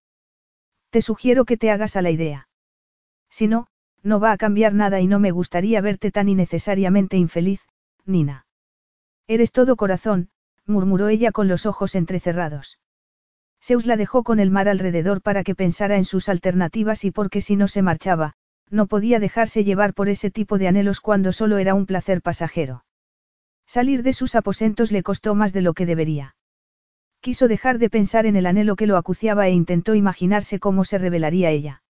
Te 0.91 1.03
sugiero 1.03 1.45
que 1.47 1.57
te 1.57 1.73
hagas 1.73 1.97
a 1.97 2.03
la 2.03 2.13
idea. 2.13 2.49
Si 3.31 3.49
no, 3.49 3.67
no 4.05 4.21
va 4.21 4.31
a 4.31 4.37
cambiar 4.37 4.75
nada 4.75 5.01
y 5.01 5.09
no 5.09 5.19
me 5.19 5.33
gustaría 5.33 5.81
verte 5.81 6.13
tan 6.13 6.29
innecesariamente 6.29 7.17
infeliz, 7.17 7.63
Nina. 8.05 8.47
Eres 9.27 9.51
todo 9.51 9.75
corazón, 9.75 10.29
murmuró 10.67 11.09
ella 11.09 11.33
con 11.33 11.49
los 11.49 11.67
ojos 11.67 11.95
entrecerrados. 11.95 12.79
Zeus 13.63 13.87
la 13.87 13.97
dejó 13.97 14.25
con 14.25 14.41
el 14.41 14.51
mar 14.51 14.69
alrededor 14.69 15.23
para 15.23 15.43
que 15.43 15.55
pensara 15.55 15.97
en 15.97 16.05
sus 16.05 16.29
alternativas 16.29 17.05
y 17.05 17.11
porque 17.11 17.41
si 17.41 17.57
no 17.57 17.69
se 17.69 17.83
marchaba, 17.83 18.35
no 18.71 18.87
podía 18.87 19.21
dejarse 19.21 19.65
llevar 19.65 19.95
por 19.95 20.09
ese 20.09 20.31
tipo 20.31 20.59
de 20.59 20.69
anhelos 20.69 21.01
cuando 21.01 21.33
solo 21.33 21.59
era 21.59 21.75
un 21.75 21.87
placer 21.87 22.23
pasajero. 22.23 22.85
Salir 23.67 24.03
de 24.03 24.13
sus 24.13 24.35
aposentos 24.35 24.93
le 24.93 25.03
costó 25.03 25.35
más 25.35 25.53
de 25.53 25.63
lo 25.63 25.73
que 25.73 25.87
debería. 25.87 26.37
Quiso 27.21 27.49
dejar 27.49 27.79
de 27.79 27.89
pensar 27.89 28.27
en 28.27 28.37
el 28.37 28.45
anhelo 28.45 28.77
que 28.77 28.87
lo 28.87 28.99
acuciaba 28.99 29.47
e 29.49 29.53
intentó 29.53 29.95
imaginarse 29.95 30.59
cómo 30.59 30.85
se 30.85 30.99
revelaría 30.99 31.51
ella. 31.51 31.83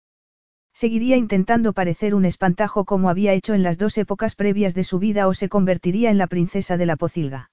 Seguiría 0.73 1.17
intentando 1.17 1.73
parecer 1.73 2.15
un 2.15 2.25
espantajo 2.25 2.85
como 2.85 3.09
había 3.09 3.33
hecho 3.33 3.55
en 3.55 3.63
las 3.63 3.79
dos 3.79 3.99
épocas 3.99 4.37
previas 4.37 4.75
de 4.75 4.85
su 4.85 5.01
vida 5.01 5.27
o 5.27 5.35
se 5.35 5.49
convertiría 5.49 6.11
en 6.11 6.19
la 6.19 6.29
princesa 6.29 6.77
de 6.77 6.87
la 6.87 6.97
pocilga. 6.97 7.51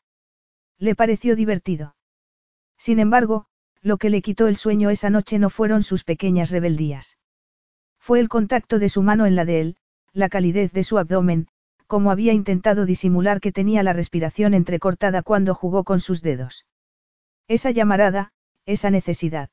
Le 0.82 0.96
pareció 0.96 1.36
divertido. 1.36 1.96
Sin 2.76 2.98
embargo, 2.98 3.46
lo 3.84 3.98
que 3.98 4.10
le 4.10 4.24
quitó 4.24 4.48
el 4.48 4.56
sueño 4.56 4.90
esa 4.90 5.12
noche 5.12 5.38
no 5.38 5.52
fueron 5.52 5.84
sus 5.84 6.04
pequeñas 6.04 6.50
rebeldías. 6.50 7.20
Fue 8.00 8.20
el 8.20 8.30
contacto 8.30 8.80
de 8.80 8.90
su 8.90 9.04
mano 9.04 9.28
en 9.28 9.36
la 9.36 9.46
de 9.46 9.62
él, 9.62 9.78
la 10.12 10.28
calidez 10.28 10.72
de 10.72 10.84
su 10.84 10.98
abdomen, 10.98 11.48
como 11.86 12.10
había 12.10 12.34
intentado 12.34 12.88
disimular 12.88 13.42
que 13.42 13.52
tenía 13.52 13.84
la 13.84 13.94
respiración 13.94 14.56
entrecortada 14.56 15.22
cuando 15.22 15.54
jugó 15.54 15.84
con 15.84 16.00
sus 16.00 16.24
dedos. 16.24 16.66
Esa 17.48 17.70
llamarada, 17.70 18.34
esa 18.66 18.90
necesidad. 18.90 19.52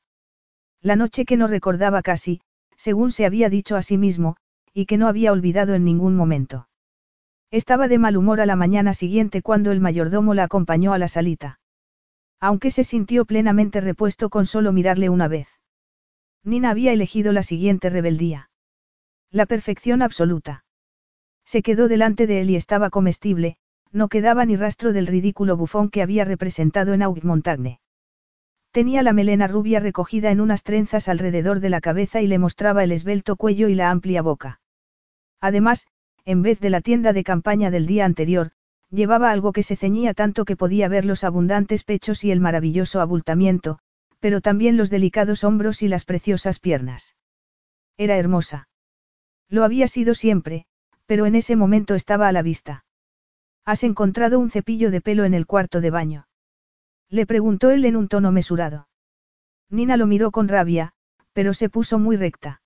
La 0.81 0.95
noche 0.95 1.25
que 1.25 1.37
no 1.37 1.45
recordaba 1.45 2.01
casi, 2.01 2.41
según 2.75 3.11
se 3.11 3.27
había 3.27 3.49
dicho 3.49 3.75
a 3.75 3.83
sí 3.83 3.99
mismo, 3.99 4.35
y 4.73 4.87
que 4.87 4.97
no 4.97 5.07
había 5.07 5.31
olvidado 5.31 5.75
en 5.75 5.85
ningún 5.85 6.15
momento. 6.15 6.68
Estaba 7.51 7.87
de 7.87 7.97
mal 7.97 8.15
humor 8.15 8.41
a 8.41 8.45
la 8.45 8.55
mañana 8.55 8.93
siguiente 8.93 9.41
cuando 9.41 9.71
el 9.71 9.79
mayordomo 9.79 10.33
la 10.33 10.43
acompañó 10.43 10.93
a 10.93 10.99
la 10.99 11.07
salita. 11.07 11.59
Aunque 12.39 12.69
se 12.69 12.83
sintió 12.83 13.25
plenamente 13.25 13.81
repuesto 13.81 14.29
con 14.29 14.45
solo 14.45 14.71
mirarle 14.71 15.09
una 15.09 15.27
vez. 15.27 15.47
Nina 16.43 16.69
había 16.69 16.93
elegido 16.93 17.33
la 17.33 17.43
siguiente 17.43 17.89
rebeldía. 17.89 18.49
La 19.31 19.45
perfección 19.45 20.01
absoluta. 20.01 20.63
Se 21.43 21.61
quedó 21.63 21.87
delante 21.87 22.27
de 22.27 22.41
él 22.41 22.51
y 22.51 22.55
estaba 22.55 22.89
comestible, 22.89 23.57
no 23.91 24.07
quedaba 24.07 24.45
ni 24.45 24.55
rastro 24.55 24.93
del 24.93 25.07
ridículo 25.07 25.57
bufón 25.57 25.89
que 25.89 26.03
había 26.03 26.25
representado 26.25 26.93
en 26.93 27.01
Montagne. 27.23 27.79
Tenía 28.71 29.01
la 29.01 29.13
melena 29.13 29.47
rubia 29.47 29.79
recogida 29.79 30.29
en 30.29 30.41
unas 30.41 30.61
trenzas 30.61 31.09
alrededor 31.09 31.59
de 31.59 31.69
la 31.69 31.81
cabeza 31.81 32.21
y 32.21 32.27
le 32.27 32.37
mostraba 32.37 32.83
el 32.83 32.91
esbelto 32.91 33.35
cuello 33.35 33.67
y 33.67 33.73
la 33.73 33.89
amplia 33.89 34.21
boca. 34.21 34.61
Además, 35.41 35.87
en 36.29 36.43
vez 36.43 36.59
de 36.59 36.69
la 36.69 36.81
tienda 36.81 37.11
de 37.11 37.23
campaña 37.23 37.71
del 37.71 37.87
día 37.87 38.05
anterior, 38.05 38.51
llevaba 38.91 39.31
algo 39.31 39.51
que 39.51 39.63
se 39.63 39.75
ceñía 39.75 40.13
tanto 40.13 40.45
que 40.45 40.55
podía 40.55 40.87
ver 40.87 41.03
los 41.03 41.23
abundantes 41.23 41.83
pechos 41.83 42.23
y 42.23 42.29
el 42.29 42.39
maravilloso 42.39 43.01
abultamiento, 43.01 43.79
pero 44.19 44.39
también 44.39 44.77
los 44.77 44.91
delicados 44.91 45.43
hombros 45.43 45.81
y 45.81 45.87
las 45.87 46.05
preciosas 46.05 46.59
piernas. 46.59 47.15
Era 47.97 48.15
hermosa. 48.15 48.69
Lo 49.49 49.63
había 49.63 49.87
sido 49.87 50.13
siempre, 50.13 50.67
pero 51.07 51.25
en 51.25 51.33
ese 51.33 51.55
momento 51.55 51.95
estaba 51.95 52.27
a 52.27 52.31
la 52.31 52.43
vista. 52.43 52.85
¿Has 53.65 53.83
encontrado 53.83 54.37
un 54.37 54.51
cepillo 54.51 54.91
de 54.91 55.01
pelo 55.01 55.25
en 55.25 55.33
el 55.33 55.47
cuarto 55.47 55.81
de 55.81 55.89
baño? 55.89 56.27
Le 57.09 57.25
preguntó 57.25 57.71
él 57.71 57.85
en 57.85 57.95
un 57.95 58.07
tono 58.07 58.31
mesurado. 58.31 58.87
Nina 59.71 59.97
lo 59.97 60.05
miró 60.05 60.29
con 60.29 60.47
rabia, 60.47 60.93
pero 61.33 61.55
se 61.55 61.69
puso 61.69 61.97
muy 61.97 62.17
recta. 62.17 62.58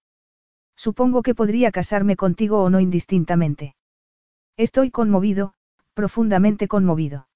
Supongo 0.85 1.21
que 1.21 1.33
podría 1.33 1.71
casarme 1.71 2.17
contigo 2.17 2.61
o 2.61 2.69
no 2.69 2.81
indistintamente. 2.81 3.73
Estoy 4.57 4.91
conmovido, 4.91 5.53
profundamente 5.93 6.67
conmovido. 6.67 7.29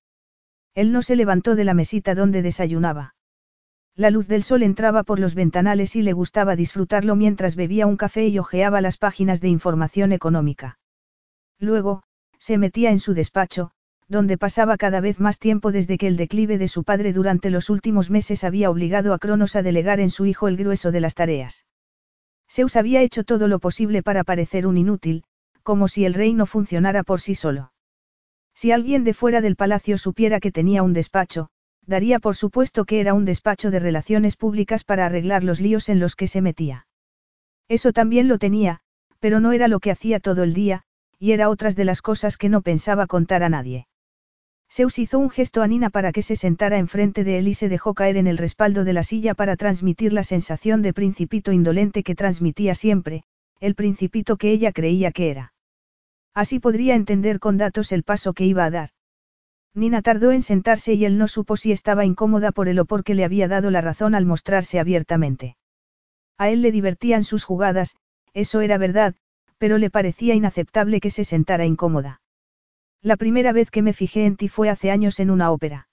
Él 0.75 0.91
no 0.91 1.01
se 1.01 1.15
levantó 1.15 1.55
de 1.55 1.63
la 1.63 1.73
mesita 1.73 2.13
donde 2.13 2.41
desayunaba. 2.41 3.15
La 3.95 4.09
luz 4.09 4.27
del 4.27 4.43
sol 4.43 4.63
entraba 4.63 5.03
por 5.03 5.17
los 5.17 5.33
ventanales 5.33 5.95
y 5.95 6.01
le 6.01 6.11
gustaba 6.11 6.57
disfrutarlo 6.57 7.15
mientras 7.15 7.55
bebía 7.55 7.87
un 7.87 7.95
café 7.95 8.27
y 8.27 8.37
hojeaba 8.37 8.81
las 8.81 8.97
páginas 8.97 9.39
de 9.39 9.47
información 9.47 10.11
económica. 10.11 10.77
Luego, 11.57 12.03
se 12.39 12.57
metía 12.57 12.91
en 12.91 12.99
su 12.99 13.13
despacho, 13.13 13.71
donde 14.09 14.37
pasaba 14.37 14.75
cada 14.75 14.99
vez 14.99 15.21
más 15.21 15.39
tiempo 15.39 15.71
desde 15.71 15.97
que 15.97 16.07
el 16.07 16.17
declive 16.17 16.57
de 16.57 16.67
su 16.67 16.83
padre 16.83 17.13
durante 17.13 17.49
los 17.49 17.69
últimos 17.69 18.09
meses 18.09 18.43
había 18.43 18.69
obligado 18.69 19.13
a 19.13 19.19
Cronos 19.19 19.55
a 19.55 19.63
delegar 19.63 20.01
en 20.01 20.09
su 20.09 20.25
hijo 20.25 20.49
el 20.49 20.57
grueso 20.57 20.91
de 20.91 20.99
las 20.99 21.15
tareas. 21.15 21.63
Zeus 22.49 22.75
había 22.75 23.01
hecho 23.01 23.23
todo 23.23 23.47
lo 23.47 23.59
posible 23.59 24.03
para 24.03 24.23
parecer 24.23 24.67
un 24.67 24.77
inútil, 24.77 25.23
como 25.63 25.87
si 25.87 26.05
el 26.05 26.13
rey 26.13 26.33
no 26.33 26.45
funcionara 26.45 27.03
por 27.03 27.21
sí 27.21 27.35
solo. 27.35 27.73
Si 28.55 28.71
alguien 28.71 29.03
de 29.03 29.13
fuera 29.13 29.41
del 29.41 29.55
palacio 29.55 29.97
supiera 29.97 30.39
que 30.39 30.51
tenía 30.51 30.81
un 30.81 30.93
despacho, 30.93 31.49
daría 31.85 32.19
por 32.19 32.35
supuesto 32.35 32.85
que 32.85 32.99
era 32.99 33.13
un 33.13 33.25
despacho 33.25 33.71
de 33.71 33.79
relaciones 33.79 34.35
públicas 34.35 34.83
para 34.83 35.05
arreglar 35.05 35.43
los 35.43 35.61
líos 35.61 35.89
en 35.89 35.99
los 35.99 36.15
que 36.15 36.27
se 36.27 36.41
metía. 36.41 36.87
Eso 37.67 37.91
también 37.91 38.27
lo 38.27 38.37
tenía, 38.37 38.79
pero 39.19 39.39
no 39.39 39.51
era 39.51 39.67
lo 39.67 39.79
que 39.79 39.91
hacía 39.91 40.19
todo 40.19 40.43
el 40.43 40.53
día, 40.53 40.83
y 41.19 41.31
era 41.31 41.49
otras 41.49 41.75
de 41.75 41.85
las 41.85 42.01
cosas 42.01 42.37
que 42.37 42.49
no 42.49 42.61
pensaba 42.61 43.07
contar 43.07 43.43
a 43.43 43.49
nadie. 43.49 43.86
Zeus 44.69 44.99
hizo 44.99 45.17
un 45.19 45.29
gesto 45.29 45.61
a 45.61 45.67
Nina 45.67 45.89
para 45.89 46.11
que 46.11 46.21
se 46.21 46.35
sentara 46.35 46.77
enfrente 46.77 47.23
de 47.23 47.39
él 47.39 47.47
y 47.47 47.53
se 47.53 47.69
dejó 47.69 47.93
caer 47.93 48.17
en 48.17 48.27
el 48.27 48.37
respaldo 48.37 48.83
de 48.83 48.93
la 48.93 49.03
silla 49.03 49.33
para 49.33 49.55
transmitir 49.55 50.13
la 50.13 50.23
sensación 50.23 50.81
de 50.81 50.93
principito 50.93 51.51
indolente 51.51 52.03
que 52.03 52.15
transmitía 52.15 52.75
siempre, 52.75 53.23
el 53.59 53.75
principito 53.75 54.37
que 54.37 54.51
ella 54.51 54.71
creía 54.71 55.11
que 55.11 55.31
era. 55.31 55.53
Así 56.33 56.59
podría 56.59 56.95
entender 56.95 57.39
con 57.39 57.57
datos 57.57 57.91
el 57.91 58.03
paso 58.03 58.33
que 58.33 58.45
iba 58.45 58.65
a 58.65 58.69
dar. 58.69 58.89
Nina 59.73 60.01
tardó 60.01 60.31
en 60.31 60.41
sentarse 60.41 60.93
y 60.93 61.05
él 61.05 61.17
no 61.17 61.27
supo 61.27 61.55
si 61.55 61.71
estaba 61.71 62.03
incómoda 62.05 62.51
por 62.51 62.67
él 62.67 62.79
o 62.79 62.85
porque 62.85 63.15
le 63.15 63.23
había 63.23 63.47
dado 63.47 63.71
la 63.71 63.81
razón 63.81 64.15
al 64.15 64.25
mostrarse 64.25 64.79
abiertamente. 64.79 65.55
A 66.37 66.49
él 66.49 66.61
le 66.61 66.71
divertían 66.71 67.23
sus 67.23 67.43
jugadas, 67.43 67.95
eso 68.33 68.61
era 68.61 68.77
verdad, 68.77 69.15
pero 69.57 69.77
le 69.77 69.89
parecía 69.89 70.35
inaceptable 70.35 70.99
que 70.99 71.09
se 71.09 71.23
sentara 71.23 71.65
incómoda. 71.65 72.21
La 73.01 73.17
primera 73.17 73.51
vez 73.51 73.71
que 73.71 73.81
me 73.81 73.93
fijé 73.93 74.25
en 74.25 74.37
ti 74.37 74.47
fue 74.47 74.69
hace 74.69 74.91
años 74.91 75.19
en 75.19 75.29
una 75.29 75.51
ópera. 75.51 75.87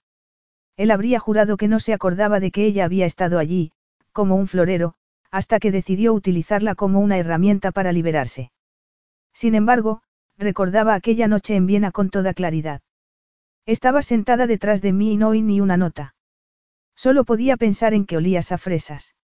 Él 0.77 0.91
habría 0.91 1.21
jurado 1.21 1.57
que 1.57 1.69
no 1.69 1.79
se 1.79 1.93
acordaba 1.93 2.41
de 2.41 2.51
que 2.51 2.65
ella 2.65 2.85
había 2.85 3.07
estado 3.07 3.39
allí, 3.39 3.73
como 4.13 4.37
un 4.37 4.49
florero, 4.49 4.95
hasta 5.31 5.59
que 5.59 5.71
decidió 5.71 6.13
utilizarla 6.15 6.75
como 6.75 7.01
una 7.01 7.19
herramienta 7.19 7.73
para 7.73 7.93
liberarse. 7.93 8.51
Sin 9.33 9.55
embargo, 9.55 10.03
recordaba 10.39 10.95
aquella 10.95 11.29
noche 11.29 11.57
en 11.57 11.67
Viena 11.67 11.91
con 11.91 12.11
toda 12.11 12.35
claridad. 12.35 12.83
Estaba 13.67 14.03
sentada 14.03 14.47
detrás 14.47 14.83
de 14.83 14.93
mí 14.93 15.13
y 15.13 15.17
no 15.17 15.29
oí 15.29 15.43
ni 15.43 15.61
una 15.61 15.77
nota. 15.77 16.15
Solo 16.95 17.25
podía 17.25 17.57
pensar 17.57 17.95
en 17.95 18.07
que 18.07 18.17
olías 18.17 18.53
a 18.53 18.59
fresas. 18.59 19.15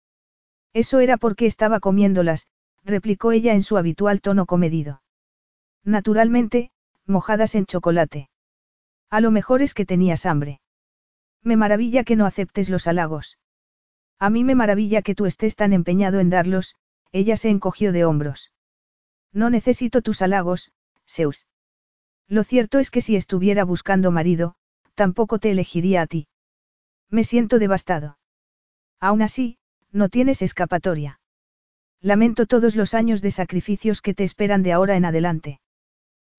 Eso 0.72 1.00
era 1.00 1.16
porque 1.16 1.46
estaba 1.46 1.80
comiéndolas, 1.80 2.46
replicó 2.84 3.32
ella 3.32 3.54
en 3.54 3.62
su 3.62 3.76
habitual 3.76 4.20
tono 4.20 4.46
comedido. 4.46 5.02
Naturalmente, 5.84 6.70
mojadas 7.10 7.54
en 7.54 7.66
chocolate. 7.66 8.30
A 9.10 9.20
lo 9.20 9.30
mejor 9.30 9.60
es 9.60 9.74
que 9.74 9.84
tenías 9.84 10.24
hambre. 10.24 10.60
Me 11.42 11.56
maravilla 11.56 12.04
que 12.04 12.16
no 12.16 12.26
aceptes 12.26 12.70
los 12.70 12.86
halagos. 12.86 13.38
A 14.18 14.30
mí 14.30 14.44
me 14.44 14.54
maravilla 14.54 15.02
que 15.02 15.14
tú 15.14 15.26
estés 15.26 15.56
tan 15.56 15.72
empeñado 15.72 16.20
en 16.20 16.30
darlos, 16.30 16.76
ella 17.12 17.36
se 17.36 17.48
encogió 17.48 17.92
de 17.92 18.04
hombros. 18.04 18.52
No 19.32 19.50
necesito 19.50 20.02
tus 20.02 20.22
halagos, 20.22 20.72
Zeus. 21.08 21.46
Lo 22.28 22.44
cierto 22.44 22.78
es 22.78 22.90
que 22.90 23.00
si 23.00 23.16
estuviera 23.16 23.64
buscando 23.64 24.10
marido, 24.10 24.54
tampoco 24.94 25.38
te 25.38 25.50
elegiría 25.50 26.02
a 26.02 26.06
ti. 26.06 26.28
Me 27.08 27.24
siento 27.24 27.58
devastado. 27.58 28.18
Aún 29.00 29.22
así, 29.22 29.58
no 29.90 30.08
tienes 30.08 30.42
escapatoria. 30.42 31.20
Lamento 32.00 32.46
todos 32.46 32.76
los 32.76 32.94
años 32.94 33.20
de 33.22 33.30
sacrificios 33.30 34.00
que 34.02 34.14
te 34.14 34.24
esperan 34.24 34.62
de 34.62 34.72
ahora 34.72 34.96
en 34.96 35.04
adelante. 35.04 35.60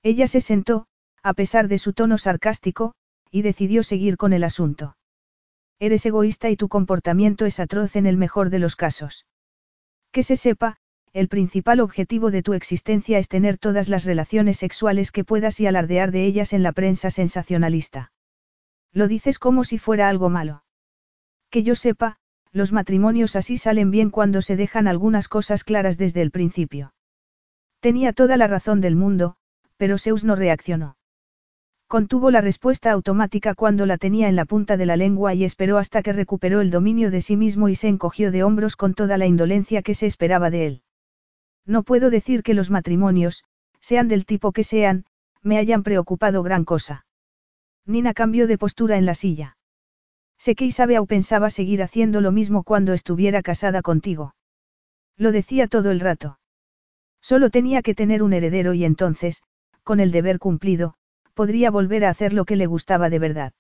Ella 0.04 0.28
se 0.28 0.42
sentó, 0.42 0.88
a 1.24 1.34
pesar 1.34 1.68
de 1.68 1.78
su 1.78 1.94
tono 1.94 2.18
sarcástico, 2.18 2.94
y 3.30 3.44
decidió 3.44 3.84
seguir 3.84 4.18
con 4.18 4.34
el 4.34 4.44
asunto. 4.44 4.98
Eres 5.80 6.06
egoísta 6.06 6.50
y 6.50 6.56
tu 6.56 6.70
comportamiento 6.70 7.46
es 7.46 7.60
atroz 7.60 7.96
en 7.96 8.06
el 8.06 8.18
mejor 8.18 8.50
de 8.50 8.60
los 8.60 8.76
casos. 8.76 9.26
Que 10.12 10.24
se 10.24 10.36
sepa, 10.36 10.78
el 11.14 11.28
principal 11.28 11.80
objetivo 11.80 12.32
de 12.32 12.42
tu 12.42 12.54
existencia 12.54 13.18
es 13.18 13.28
tener 13.28 13.58
todas 13.58 13.90
las 13.90 14.06
relaciones 14.06 14.58
sexuales 14.58 15.12
que 15.12 15.24
puedas 15.24 15.60
y 15.60 15.68
alardear 15.68 16.12
de 16.12 16.26
ellas 16.26 16.54
en 16.54 16.64
la 16.64 16.72
prensa 16.72 17.10
sensacionalista. 17.10 18.12
Lo 18.94 19.08
dices 19.08 19.40
como 19.40 19.64
si 19.64 19.78
fuera 19.78 20.10
algo 20.10 20.30
malo. 20.30 20.64
Que 21.50 21.64
yo 21.64 21.76
sepa, 21.76 22.18
los 22.52 22.72
matrimonios 22.72 23.36
así 23.36 23.58
salen 23.58 23.92
bien 23.92 24.10
cuando 24.10 24.42
se 24.42 24.56
dejan 24.56 24.88
algunas 24.88 25.28
cosas 25.28 25.64
claras 25.64 25.98
desde 25.98 26.22
el 26.22 26.32
principio. 26.32 26.94
Tenía 27.80 28.14
toda 28.14 28.38
la 28.38 28.48
razón 28.48 28.82
del 28.82 28.96
mundo, 28.96 29.36
pero 29.82 29.98
Zeus 29.98 30.24
no 30.24 30.36
reaccionó. 30.36 30.96
Contuvo 31.88 32.30
la 32.30 32.40
respuesta 32.40 32.92
automática 32.92 33.56
cuando 33.56 33.88
la 33.88 33.98
tenía 33.98 34.30
en 34.30 34.36
la 34.36 34.46
punta 34.46 34.78
de 34.78 34.86
la 34.86 34.96
lengua 34.96 35.34
y 35.34 35.44
esperó 35.44 35.80
hasta 35.80 36.04
que 36.04 36.14
recuperó 36.14 36.62
el 36.62 36.70
dominio 36.70 37.10
de 37.10 37.22
sí 37.22 37.36
mismo 37.36 37.68
y 37.68 37.74
se 37.74 37.88
encogió 37.88 38.30
de 38.30 38.44
hombros 38.44 38.76
con 38.76 38.94
toda 38.94 39.18
la 39.18 39.26
indolencia 39.26 39.82
que 39.82 39.96
se 39.96 40.06
esperaba 40.06 40.52
de 40.52 40.68
él. 40.68 40.82
No 41.66 41.82
puedo 41.82 42.12
decir 42.12 42.44
que 42.44 42.54
los 42.54 42.70
matrimonios, 42.70 43.44
sean 43.80 44.08
del 44.08 44.28
tipo 44.28 44.52
que 44.52 44.64
sean, 44.64 45.06
me 45.42 45.58
hayan 45.58 45.82
preocupado 45.82 46.44
gran 46.44 46.64
cosa. 46.64 47.08
Nina 47.88 48.14
cambió 48.14 48.46
de 48.46 48.60
postura 48.60 48.98
en 48.98 49.08
la 49.08 49.16
silla. 49.16 49.58
Sé 50.38 50.54
que 50.54 50.66
Isabel 50.66 51.08
pensaba 51.08 51.50
seguir 51.50 51.82
haciendo 51.82 52.22
lo 52.22 52.32
mismo 52.32 52.62
cuando 52.62 52.94
estuviera 52.94 53.42
casada 53.42 53.82
contigo. 53.82 54.36
Lo 55.18 55.32
decía 55.32 55.66
todo 55.66 55.90
el 55.90 56.02
rato. 56.02 56.38
Solo 57.20 57.50
tenía 57.50 57.82
que 57.82 57.96
tener 57.96 58.22
un 58.22 58.34
heredero 58.34 58.76
y 58.76 58.86
entonces, 58.86 59.42
con 59.84 60.00
el 60.00 60.12
deber 60.12 60.40
cumplido, 60.40 60.96
podría 61.34 61.72
volver 61.72 62.06
a 62.06 62.10
hacer 62.10 62.34
lo 62.34 62.46
que 62.46 62.56
le 62.56 62.66
gustaba 62.66 63.10
de 63.10 63.20
verdad. 63.20 63.54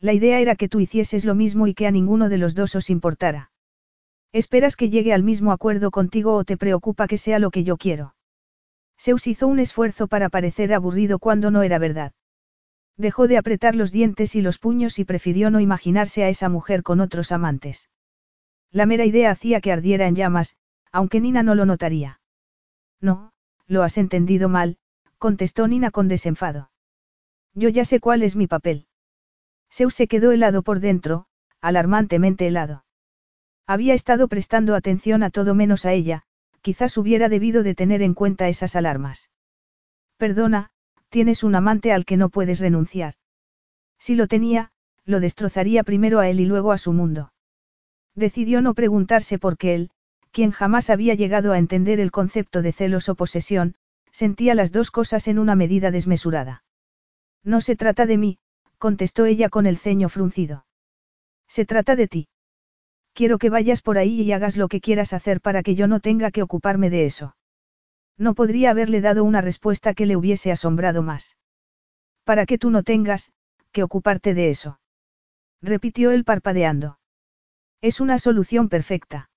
La 0.00 0.12
idea 0.12 0.40
era 0.40 0.56
que 0.56 0.68
tú 0.68 0.80
hicieses 0.80 1.24
lo 1.24 1.34
mismo 1.34 1.66
y 1.66 1.74
que 1.74 1.86
a 1.86 1.90
ninguno 1.90 2.28
de 2.28 2.38
los 2.38 2.54
dos 2.54 2.74
os 2.74 2.90
importara. 2.90 3.50
¿Esperas 4.32 4.76
que 4.76 4.90
llegue 4.90 5.12
al 5.12 5.22
mismo 5.22 5.52
acuerdo 5.52 5.90
contigo 5.90 6.34
o 6.34 6.44
te 6.44 6.56
preocupa 6.56 7.06
que 7.06 7.18
sea 7.18 7.38
lo 7.38 7.50
que 7.50 7.64
yo 7.64 7.76
quiero? 7.76 8.14
Zeus 8.98 9.26
hizo 9.26 9.46
un 9.46 9.58
esfuerzo 9.58 10.06
para 10.08 10.28
parecer 10.28 10.72
aburrido 10.74 11.18
cuando 11.18 11.50
no 11.50 11.62
era 11.62 11.78
verdad. 11.78 12.12
Dejó 12.96 13.26
de 13.26 13.38
apretar 13.38 13.74
los 13.74 13.92
dientes 13.92 14.34
y 14.34 14.42
los 14.42 14.58
puños 14.58 14.98
y 14.98 15.04
prefirió 15.04 15.50
no 15.50 15.60
imaginarse 15.60 16.22
a 16.24 16.28
esa 16.28 16.48
mujer 16.48 16.82
con 16.82 17.00
otros 17.00 17.32
amantes. 17.32 17.90
La 18.70 18.86
mera 18.86 19.04
idea 19.04 19.30
hacía 19.30 19.60
que 19.60 19.72
ardiera 19.72 20.06
en 20.06 20.16
llamas, 20.16 20.56
aunque 20.92 21.20
Nina 21.20 21.42
no 21.42 21.54
lo 21.54 21.66
notaría. 21.66 22.20
No, 23.00 23.32
lo 23.66 23.82
has 23.82 23.98
entendido 23.98 24.48
mal, 24.48 24.78
contestó 25.24 25.66
Nina 25.66 25.90
con 25.90 26.06
desenfado. 26.06 26.70
Yo 27.54 27.70
ya 27.70 27.86
sé 27.86 27.98
cuál 27.98 28.22
es 28.22 28.36
mi 28.36 28.46
papel. 28.46 28.88
Zeus 29.72 29.94
se 29.94 30.06
quedó 30.06 30.32
helado 30.32 30.62
por 30.62 30.80
dentro, 30.80 31.24
alarmantemente 31.62 32.46
helado. 32.46 32.84
Había 33.66 33.94
estado 33.94 34.28
prestando 34.28 34.74
atención 34.74 35.22
a 35.22 35.30
todo 35.30 35.54
menos 35.54 35.86
a 35.86 35.94
ella, 35.94 36.24
quizás 36.60 36.98
hubiera 36.98 37.30
debido 37.30 37.62
de 37.62 37.74
tener 37.74 38.02
en 38.02 38.12
cuenta 38.12 38.50
esas 38.50 38.76
alarmas. 38.76 39.30
Perdona, 40.18 40.68
tienes 41.08 41.42
un 41.42 41.54
amante 41.54 41.90
al 41.90 42.04
que 42.04 42.18
no 42.18 42.28
puedes 42.28 42.60
renunciar. 42.60 43.14
Si 43.98 44.16
lo 44.16 44.26
tenía, 44.26 44.72
lo 45.06 45.20
destrozaría 45.20 45.84
primero 45.84 46.20
a 46.20 46.28
él 46.28 46.38
y 46.38 46.44
luego 46.44 46.70
a 46.70 46.76
su 46.76 46.92
mundo. 46.92 47.32
Decidió 48.14 48.60
no 48.60 48.74
preguntarse 48.74 49.38
por 49.38 49.56
qué 49.56 49.74
él, 49.74 49.90
quien 50.32 50.50
jamás 50.50 50.90
había 50.90 51.14
llegado 51.14 51.54
a 51.54 51.58
entender 51.58 51.98
el 51.98 52.10
concepto 52.10 52.60
de 52.60 52.72
celos 52.72 53.08
o 53.08 53.14
posesión, 53.14 53.76
sentía 54.14 54.54
las 54.54 54.70
dos 54.70 54.92
cosas 54.92 55.26
en 55.26 55.40
una 55.40 55.56
medida 55.56 55.90
desmesurada. 55.90 56.62
No 57.42 57.60
se 57.60 57.74
trata 57.74 58.06
de 58.06 58.16
mí, 58.16 58.38
contestó 58.78 59.26
ella 59.26 59.48
con 59.48 59.66
el 59.66 59.76
ceño 59.76 60.08
fruncido. 60.08 60.66
Se 61.48 61.66
trata 61.66 61.96
de 61.96 62.06
ti. 62.06 62.28
Quiero 63.12 63.38
que 63.38 63.50
vayas 63.50 63.82
por 63.82 63.98
ahí 63.98 64.22
y 64.22 64.30
hagas 64.30 64.56
lo 64.56 64.68
que 64.68 64.80
quieras 64.80 65.12
hacer 65.12 65.40
para 65.40 65.64
que 65.64 65.74
yo 65.74 65.88
no 65.88 65.98
tenga 65.98 66.30
que 66.30 66.42
ocuparme 66.42 66.90
de 66.90 67.06
eso. 67.06 67.36
No 68.16 68.34
podría 68.34 68.70
haberle 68.70 69.00
dado 69.00 69.24
una 69.24 69.40
respuesta 69.40 69.94
que 69.94 70.06
le 70.06 70.16
hubiese 70.16 70.52
asombrado 70.52 71.02
más. 71.02 71.36
Para 72.22 72.46
que 72.46 72.56
tú 72.56 72.70
no 72.70 72.84
tengas, 72.84 73.32
que 73.72 73.82
ocuparte 73.82 74.32
de 74.32 74.50
eso. 74.50 74.78
Repitió 75.60 76.12
él 76.12 76.24
parpadeando. 76.24 77.00
Es 77.80 78.00
una 78.00 78.20
solución 78.20 78.68
perfecta. 78.68 79.28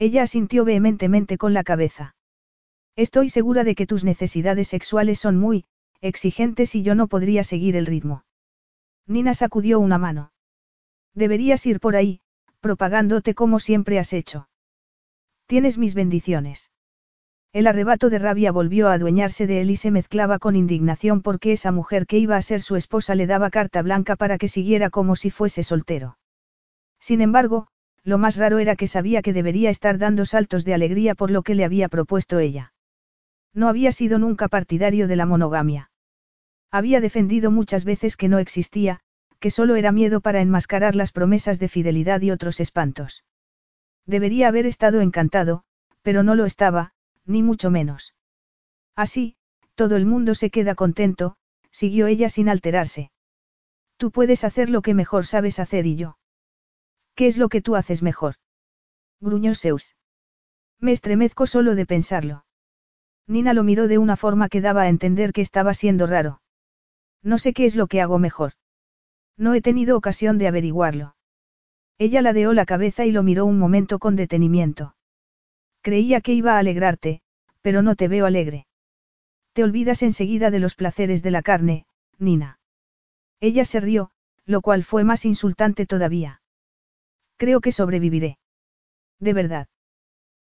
Ella 0.00 0.24
asintió 0.24 0.64
vehementemente 0.64 1.38
con 1.38 1.54
la 1.54 1.62
cabeza. 1.62 2.16
Estoy 2.96 3.30
segura 3.30 3.64
de 3.64 3.74
que 3.74 3.86
tus 3.86 4.04
necesidades 4.04 4.68
sexuales 4.68 5.18
son 5.18 5.38
muy, 5.38 5.64
exigentes 6.00 6.74
y 6.74 6.82
yo 6.82 6.94
no 6.94 7.06
podría 7.06 7.42
seguir 7.42 7.74
el 7.76 7.86
ritmo. 7.86 8.24
Nina 9.06 9.34
sacudió 9.34 9.80
una 9.80 9.98
mano. 9.98 10.32
Deberías 11.14 11.64
ir 11.66 11.80
por 11.80 11.96
ahí, 11.96 12.20
propagándote 12.60 13.34
como 13.34 13.60
siempre 13.60 13.98
has 13.98 14.12
hecho. 14.12 14.48
Tienes 15.46 15.78
mis 15.78 15.94
bendiciones. 15.94 16.70
El 17.52 17.66
arrebato 17.66 18.08
de 18.08 18.18
rabia 18.18 18.52
volvió 18.52 18.88
a 18.88 18.94
adueñarse 18.94 19.46
de 19.46 19.60
él 19.60 19.70
y 19.70 19.76
se 19.76 19.90
mezclaba 19.90 20.38
con 20.38 20.56
indignación 20.56 21.20
porque 21.20 21.52
esa 21.52 21.70
mujer 21.70 22.06
que 22.06 22.18
iba 22.18 22.36
a 22.36 22.42
ser 22.42 22.62
su 22.62 22.76
esposa 22.76 23.14
le 23.14 23.26
daba 23.26 23.50
carta 23.50 23.82
blanca 23.82 24.16
para 24.16 24.38
que 24.38 24.48
siguiera 24.48 24.88
como 24.90 25.16
si 25.16 25.30
fuese 25.30 25.62
soltero. 25.62 26.18
Sin 26.98 27.20
embargo, 27.20 27.68
lo 28.04 28.16
más 28.16 28.36
raro 28.36 28.58
era 28.58 28.76
que 28.76 28.88
sabía 28.88 29.22
que 29.22 29.32
debería 29.32 29.70
estar 29.70 29.98
dando 29.98 30.24
saltos 30.24 30.64
de 30.64 30.74
alegría 30.74 31.14
por 31.14 31.30
lo 31.30 31.42
que 31.42 31.54
le 31.54 31.64
había 31.64 31.88
propuesto 31.88 32.38
ella. 32.38 32.71
No 33.54 33.68
había 33.68 33.92
sido 33.92 34.18
nunca 34.18 34.48
partidario 34.48 35.08
de 35.08 35.16
la 35.16 35.26
monogamia. 35.26 35.90
Había 36.70 37.00
defendido 37.00 37.50
muchas 37.50 37.84
veces 37.84 38.16
que 38.16 38.28
no 38.28 38.38
existía, 38.38 39.00
que 39.40 39.50
solo 39.50 39.76
era 39.76 39.92
miedo 39.92 40.20
para 40.20 40.40
enmascarar 40.40 40.96
las 40.96 41.12
promesas 41.12 41.58
de 41.58 41.68
fidelidad 41.68 42.22
y 42.22 42.30
otros 42.30 42.60
espantos. 42.60 43.24
Debería 44.06 44.48
haber 44.48 44.66
estado 44.66 45.00
encantado, 45.00 45.64
pero 46.02 46.22
no 46.22 46.34
lo 46.34 46.46
estaba, 46.46 46.92
ni 47.26 47.42
mucho 47.42 47.70
menos. 47.70 48.14
Así, 48.96 49.36
todo 49.74 49.96
el 49.96 50.06
mundo 50.06 50.34
se 50.34 50.50
queda 50.50 50.74
contento, 50.74 51.36
siguió 51.70 52.06
ella 52.06 52.28
sin 52.28 52.48
alterarse. 52.48 53.10
Tú 53.96 54.10
puedes 54.10 54.44
hacer 54.44 54.70
lo 54.70 54.82
que 54.82 54.94
mejor 54.94 55.26
sabes 55.26 55.58
hacer 55.58 55.86
y 55.86 55.96
yo. 55.96 56.18
¿Qué 57.14 57.26
es 57.26 57.36
lo 57.36 57.48
que 57.48 57.60
tú 57.60 57.76
haces 57.76 58.02
mejor? 58.02 58.36
gruñó 59.20 59.54
Zeus. 59.54 59.94
Me 60.78 60.92
estremezco 60.92 61.46
solo 61.46 61.74
de 61.74 61.86
pensarlo. 61.86 62.44
Nina 63.26 63.54
lo 63.54 63.62
miró 63.64 63.88
de 63.88 63.98
una 63.98 64.16
forma 64.16 64.48
que 64.48 64.60
daba 64.60 64.82
a 64.82 64.88
entender 64.88 65.32
que 65.32 65.40
estaba 65.40 65.74
siendo 65.74 66.06
raro. 66.06 66.42
No 67.22 67.38
sé 67.38 67.52
qué 67.52 67.64
es 67.64 67.76
lo 67.76 67.86
que 67.86 68.00
hago 68.00 68.18
mejor. 68.18 68.52
No 69.36 69.54
he 69.54 69.60
tenido 69.60 69.96
ocasión 69.96 70.38
de 70.38 70.48
averiguarlo. 70.48 71.14
Ella 71.98 72.20
ladeó 72.20 72.52
la 72.52 72.66
cabeza 72.66 73.04
y 73.04 73.12
lo 73.12 73.22
miró 73.22 73.46
un 73.46 73.58
momento 73.58 73.98
con 73.98 74.16
detenimiento. 74.16 74.96
Creía 75.82 76.20
que 76.20 76.32
iba 76.32 76.56
a 76.56 76.58
alegrarte, 76.58 77.22
pero 77.60 77.82
no 77.82 77.94
te 77.94 78.08
veo 78.08 78.26
alegre. 78.26 78.66
Te 79.52 79.62
olvidas 79.62 80.02
enseguida 80.02 80.50
de 80.50 80.58
los 80.58 80.74
placeres 80.74 81.22
de 81.22 81.30
la 81.30 81.42
carne, 81.42 81.86
Nina. 82.18 82.58
Ella 83.40 83.64
se 83.64 83.80
rió, 83.80 84.10
lo 84.46 84.62
cual 84.62 84.82
fue 84.82 85.04
más 85.04 85.24
insultante 85.24 85.86
todavía. 85.86 86.42
Creo 87.36 87.60
que 87.60 87.72
sobreviviré. 87.72 88.38
De 89.20 89.32
verdad. 89.32 89.68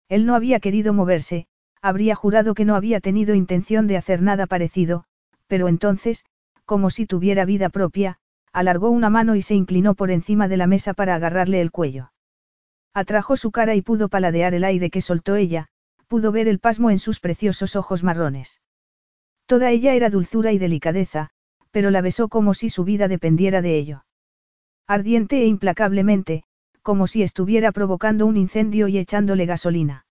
Él 0.07 0.25
no 0.25 0.35
había 0.35 0.59
querido 0.59 0.93
moverse, 0.93 1.47
habría 1.81 2.15
jurado 2.15 2.53
que 2.53 2.65
no 2.65 2.75
había 2.75 2.99
tenido 2.99 3.35
intención 3.35 3.87
de 3.87 3.97
hacer 3.97 4.21
nada 4.21 4.47
parecido, 4.47 5.05
pero 5.47 5.67
entonces, 5.67 6.25
como 6.65 6.89
si 6.89 7.05
tuviera 7.05 7.45
vida 7.45 7.69
propia, 7.69 8.17
alargó 8.51 8.89
una 8.89 9.09
mano 9.09 9.35
y 9.35 9.41
se 9.41 9.55
inclinó 9.55 9.95
por 9.95 10.11
encima 10.11 10.47
de 10.47 10.57
la 10.57 10.67
mesa 10.67 10.93
para 10.93 11.15
agarrarle 11.15 11.61
el 11.61 11.71
cuello. 11.71 12.11
Atrajo 12.93 13.37
su 13.37 13.51
cara 13.51 13.75
y 13.75 13.81
pudo 13.81 14.09
paladear 14.09 14.53
el 14.53 14.63
aire 14.63 14.89
que 14.89 15.01
soltó 15.01 15.35
ella, 15.35 15.67
pudo 16.07 16.31
ver 16.31 16.47
el 16.47 16.59
pasmo 16.59 16.89
en 16.89 16.99
sus 16.99 17.19
preciosos 17.19 17.75
ojos 17.75 18.03
marrones. 18.03 18.61
Toda 19.45 19.71
ella 19.71 19.93
era 19.93 20.09
dulzura 20.09 20.51
y 20.51 20.57
delicadeza, 20.57 21.29
pero 21.71 21.91
la 21.91 22.01
besó 22.01 22.27
como 22.27 22.53
si 22.53 22.69
su 22.69 22.83
vida 22.83 23.07
dependiera 23.07 23.61
de 23.61 23.77
ello. 23.77 24.05
Ardiente 24.87 25.41
e 25.41 25.45
implacablemente, 25.45 26.43
como 26.81 27.07
si 27.07 27.21
estuviera 27.21 27.71
provocando 27.71 28.25
un 28.25 28.37
incendio 28.37 28.87
y 28.87 28.97
echándole 28.97 29.45
gasolina. 29.45 30.05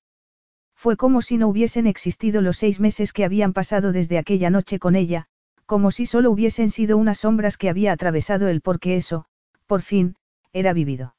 Fue 0.79 0.97
como 0.97 1.23
si 1.23 1.39
no 1.39 1.49
hubiesen 1.49 1.89
existido 1.89 2.41
los 2.41 2.57
seis 2.57 2.79
meses 2.79 3.13
que 3.13 3.25
habían 3.25 3.53
pasado 3.53 3.91
desde 3.91 4.17
aquella 4.17 4.49
noche 4.49 4.79
con 4.79 4.95
ella, 4.95 5.27
como 5.67 5.91
si 5.91 6.07
solo 6.07 6.31
hubiesen 6.31 6.71
sido 6.71 6.97
unas 6.97 7.19
sombras 7.19 7.57
que 7.57 7.69
había 7.69 7.91
atravesado 7.91 8.47
él 8.47 8.61
porque 8.61 8.97
eso, 8.97 9.25
por 9.67 9.83
fin, 9.83 10.15
era 10.53 10.73
vivido. 10.73 11.17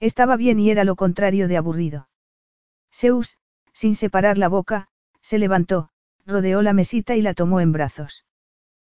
Estaba 0.00 0.38
bien 0.38 0.58
y 0.58 0.70
era 0.70 0.84
lo 0.84 0.96
contrario 0.96 1.46
de 1.46 1.58
aburrido. 1.58 2.08
Zeus, 2.90 3.36
sin 3.74 3.94
separar 3.94 4.38
la 4.38 4.48
boca, 4.48 4.88
se 5.20 5.38
levantó, 5.38 5.90
rodeó 6.24 6.62
la 6.62 6.72
mesita 6.72 7.16
y 7.16 7.20
la 7.20 7.34
tomó 7.34 7.60
en 7.60 7.72
brazos. 7.72 8.24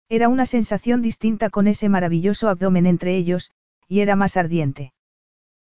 Era 0.08 0.30
una 0.30 0.46
sensación 0.46 1.02
distinta 1.02 1.50
con 1.50 1.68
ese 1.68 1.90
maravilloso 1.90 2.48
abdomen 2.48 2.86
entre 2.86 3.18
ellos, 3.18 3.52
y 3.90 4.00
era 4.00 4.16
más 4.16 4.38
ardiente. 4.38 4.94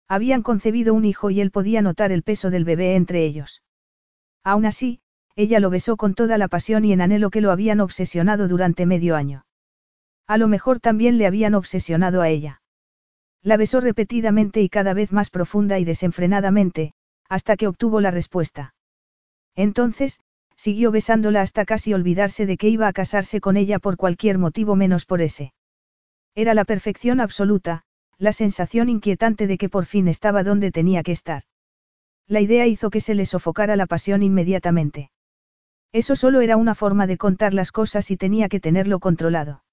Habían 0.08 0.42
concebido 0.42 0.96
un 0.96 1.06
hijo 1.06 1.30
y 1.30 1.40
él 1.40 1.52
podía 1.52 1.84
notar 1.84 2.12
el 2.12 2.24
peso 2.24 2.50
del 2.50 2.66
bebé 2.66 2.96
entre 2.96 3.24
ellos. 3.24 3.62
Aún 4.48 4.66
así, 4.66 5.02
ella 5.36 5.60
lo 5.60 5.70
besó 5.70 5.98
con 5.98 6.14
toda 6.14 6.38
la 6.38 6.48
pasión 6.48 6.86
y 6.86 6.94
en 6.94 7.02
anhelo 7.02 7.32
que 7.32 7.42
lo 7.42 7.52
habían 7.52 7.82
obsesionado 7.82 8.48
durante 8.48 8.86
medio 8.86 9.18
año. 9.18 9.46
A 10.26 10.38
lo 10.38 10.48
mejor 10.48 10.80
también 10.80 11.18
le 11.18 11.28
habían 11.28 11.54
obsesionado 11.54 12.22
a 12.22 12.30
ella. 12.30 12.62
La 13.44 13.58
besó 13.58 13.82
repetidamente 13.82 14.62
y 14.62 14.70
cada 14.70 14.94
vez 14.94 15.12
más 15.12 15.30
profunda 15.30 15.80
y 15.80 15.84
desenfrenadamente, 15.84 16.94
hasta 17.28 17.58
que 17.58 17.68
obtuvo 17.68 18.00
la 18.00 18.10
respuesta. 18.10 18.74
Entonces, 19.54 20.22
siguió 20.56 20.92
besándola 20.92 21.42
hasta 21.42 21.66
casi 21.66 21.94
olvidarse 21.94 22.46
de 22.46 22.56
que 22.56 22.70
iba 22.70 22.88
a 22.88 22.94
casarse 22.94 23.42
con 23.42 23.58
ella 23.58 23.80
por 23.80 23.98
cualquier 23.98 24.38
motivo 24.38 24.78
menos 24.78 25.04
por 25.06 25.22
ese. 25.22 25.52
Era 26.36 26.54
la 26.54 26.64
perfección 26.64 27.20
absoluta, 27.20 27.82
la 28.18 28.32
sensación 28.32 28.88
inquietante 28.88 29.46
de 29.46 29.58
que 29.58 29.68
por 29.68 29.86
fin 29.86 30.08
estaba 30.08 30.44
donde 30.44 30.72
tenía 30.72 31.04
que 31.04 31.12
estar. 31.12 31.44
La 32.28 32.42
idea 32.42 32.68
hizo 32.68 32.90
que 32.90 33.02
se 33.02 33.16
le 33.16 33.26
sofocara 33.26 33.76
la 33.76 33.86
pasión 33.86 34.22
inmediatamente. 34.22 35.12
Eso 35.94 36.16
solo 36.16 36.42
era 36.42 36.58
una 36.58 36.76
forma 36.76 37.08
de 37.08 37.18
contar 37.18 37.54
las 37.54 37.72
cosas 37.72 38.12
y 38.12 38.18
tenía 38.18 38.50
que 38.50 38.60
tenerlo 38.60 39.00
controlado. 39.00 39.64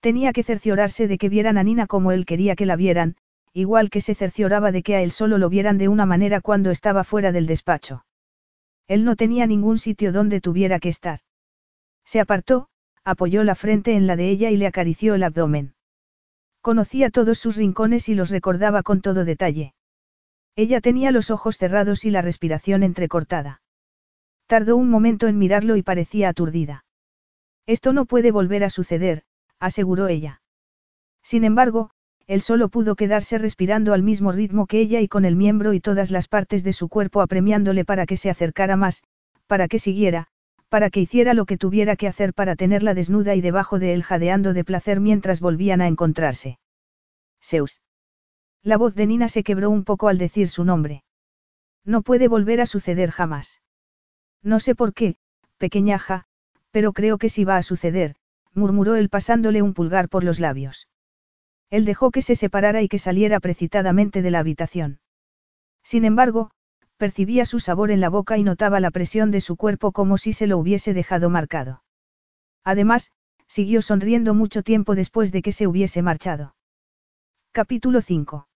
Tenía 0.00 0.32
que 0.32 0.42
cerciorarse 0.42 1.06
de 1.06 1.18
que 1.18 1.28
vieran 1.28 1.58
a 1.58 1.62
Nina 1.62 1.86
como 1.86 2.12
él 2.12 2.26
quería 2.26 2.56
que 2.56 2.66
la 2.66 2.76
vieran, 2.76 3.16
igual 3.52 3.90
que 3.90 4.00
se 4.00 4.14
cercioraba 4.14 4.72
de 4.72 4.82
que 4.82 4.96
a 4.96 5.02
él 5.02 5.10
solo 5.10 5.38
lo 5.38 5.48
vieran 5.48 5.78
de 5.78 5.88
una 5.88 6.06
manera 6.06 6.40
cuando 6.40 6.70
estaba 6.70 7.04
fuera 7.04 7.32
del 7.32 7.46
despacho. 7.46 8.04
Él 8.88 9.04
no 9.04 9.16
tenía 9.16 9.46
ningún 9.46 9.78
sitio 9.78 10.12
donde 10.12 10.40
tuviera 10.40 10.80
que 10.80 10.88
estar. 10.88 11.20
Se 12.04 12.20
apartó, 12.20 12.68
apoyó 13.04 13.44
la 13.44 13.54
frente 13.54 13.94
en 13.94 14.06
la 14.06 14.16
de 14.16 14.30
ella 14.30 14.50
y 14.50 14.56
le 14.56 14.66
acarició 14.66 15.14
el 15.14 15.22
abdomen. 15.22 15.74
Conocía 16.60 17.10
todos 17.10 17.38
sus 17.38 17.56
rincones 17.56 18.08
y 18.08 18.14
los 18.14 18.30
recordaba 18.30 18.82
con 18.82 19.00
todo 19.00 19.24
detalle. 19.24 19.74
Ella 20.58 20.80
tenía 20.80 21.12
los 21.12 21.30
ojos 21.30 21.56
cerrados 21.56 22.04
y 22.04 22.10
la 22.10 22.20
respiración 22.20 22.82
entrecortada. 22.82 23.62
Tardó 24.48 24.76
un 24.76 24.90
momento 24.90 25.28
en 25.28 25.38
mirarlo 25.38 25.76
y 25.76 25.84
parecía 25.84 26.28
aturdida. 26.28 26.84
Esto 27.64 27.92
no 27.92 28.06
puede 28.06 28.32
volver 28.32 28.64
a 28.64 28.68
suceder, 28.68 29.22
aseguró 29.60 30.08
ella. 30.08 30.42
Sin 31.22 31.44
embargo, 31.44 31.90
él 32.26 32.40
solo 32.40 32.70
pudo 32.70 32.96
quedarse 32.96 33.38
respirando 33.38 33.92
al 33.92 34.02
mismo 34.02 34.32
ritmo 34.32 34.66
que 34.66 34.80
ella 34.80 35.00
y 35.00 35.06
con 35.06 35.24
el 35.24 35.36
miembro 35.36 35.74
y 35.74 35.80
todas 35.80 36.10
las 36.10 36.26
partes 36.26 36.64
de 36.64 36.72
su 36.72 36.88
cuerpo 36.88 37.20
apremiándole 37.20 37.84
para 37.84 38.04
que 38.04 38.16
se 38.16 38.28
acercara 38.28 38.76
más, 38.76 39.04
para 39.46 39.68
que 39.68 39.78
siguiera, 39.78 40.26
para 40.68 40.90
que 40.90 40.98
hiciera 40.98 41.34
lo 41.34 41.46
que 41.46 41.56
tuviera 41.56 41.94
que 41.94 42.08
hacer 42.08 42.34
para 42.34 42.56
tenerla 42.56 42.94
desnuda 42.94 43.36
y 43.36 43.40
debajo 43.40 43.78
de 43.78 43.92
él 43.92 44.02
jadeando 44.02 44.54
de 44.54 44.64
placer 44.64 44.98
mientras 44.98 45.38
volvían 45.38 45.80
a 45.82 45.86
encontrarse. 45.86 46.58
Zeus. 47.40 47.80
La 48.62 48.76
voz 48.76 48.94
de 48.94 49.06
Nina 49.06 49.28
se 49.28 49.42
quebró 49.42 49.70
un 49.70 49.84
poco 49.84 50.08
al 50.08 50.18
decir 50.18 50.48
su 50.48 50.64
nombre. 50.64 51.04
No 51.84 52.02
puede 52.02 52.28
volver 52.28 52.60
a 52.60 52.66
suceder 52.66 53.10
jamás. 53.10 53.62
No 54.42 54.60
sé 54.60 54.74
por 54.74 54.92
qué, 54.92 55.16
pequeñaja, 55.58 56.24
pero 56.70 56.92
creo 56.92 57.18
que 57.18 57.28
sí 57.28 57.44
va 57.44 57.56
a 57.56 57.62
suceder, 57.62 58.14
murmuró 58.54 58.96
él 58.96 59.08
pasándole 59.08 59.62
un 59.62 59.74
pulgar 59.74 60.08
por 60.08 60.24
los 60.24 60.40
labios. 60.40 60.88
Él 61.70 61.84
dejó 61.84 62.10
que 62.10 62.22
se 62.22 62.34
separara 62.34 62.82
y 62.82 62.88
que 62.88 62.98
saliera 62.98 63.40
precipitadamente 63.40 64.22
de 64.22 64.30
la 64.30 64.38
habitación. 64.40 65.00
Sin 65.82 66.04
embargo, 66.04 66.50
percibía 66.96 67.46
su 67.46 67.60
sabor 67.60 67.90
en 67.90 68.00
la 68.00 68.08
boca 68.08 68.38
y 68.38 68.44
notaba 68.44 68.80
la 68.80 68.90
presión 68.90 69.30
de 69.30 69.40
su 69.40 69.56
cuerpo 69.56 69.92
como 69.92 70.18
si 70.18 70.32
se 70.32 70.46
lo 70.46 70.58
hubiese 70.58 70.94
dejado 70.94 71.30
marcado. 71.30 71.82
Además, 72.64 73.12
siguió 73.46 73.82
sonriendo 73.82 74.34
mucho 74.34 74.62
tiempo 74.62 74.94
después 74.94 75.32
de 75.32 75.42
que 75.42 75.52
se 75.52 75.66
hubiese 75.66 76.02
marchado. 76.02 76.54
Capítulo 77.58 78.02
5. 78.02 78.46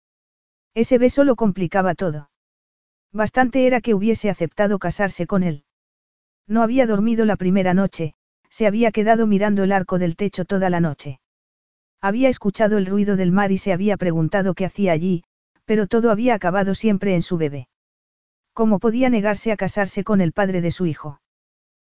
Ese 0.74 0.96
beso 0.96 1.24
lo 1.24 1.34
complicaba 1.34 1.96
todo. 1.96 2.30
Bastante 3.12 3.66
era 3.66 3.80
que 3.80 3.94
hubiese 3.94 4.30
aceptado 4.30 4.78
casarse 4.78 5.26
con 5.26 5.42
él. 5.42 5.64
No 6.46 6.62
había 6.62 6.86
dormido 6.86 7.24
la 7.24 7.34
primera 7.34 7.74
noche, 7.74 8.14
se 8.48 8.68
había 8.68 8.92
quedado 8.92 9.26
mirando 9.26 9.64
el 9.64 9.72
arco 9.72 9.98
del 9.98 10.14
techo 10.14 10.44
toda 10.44 10.70
la 10.70 10.78
noche. 10.78 11.18
Había 12.00 12.28
escuchado 12.28 12.78
el 12.78 12.86
ruido 12.86 13.16
del 13.16 13.32
mar 13.32 13.50
y 13.50 13.58
se 13.58 13.72
había 13.72 13.96
preguntado 13.96 14.54
qué 14.54 14.66
hacía 14.66 14.92
allí, 14.92 15.24
pero 15.64 15.88
todo 15.88 16.12
había 16.12 16.34
acabado 16.34 16.76
siempre 16.76 17.16
en 17.16 17.22
su 17.22 17.38
bebé. 17.38 17.66
¿Cómo 18.52 18.78
podía 18.78 19.10
negarse 19.10 19.50
a 19.50 19.56
casarse 19.56 20.04
con 20.04 20.20
el 20.20 20.30
padre 20.30 20.60
de 20.60 20.70
su 20.70 20.86
hijo? 20.86 21.20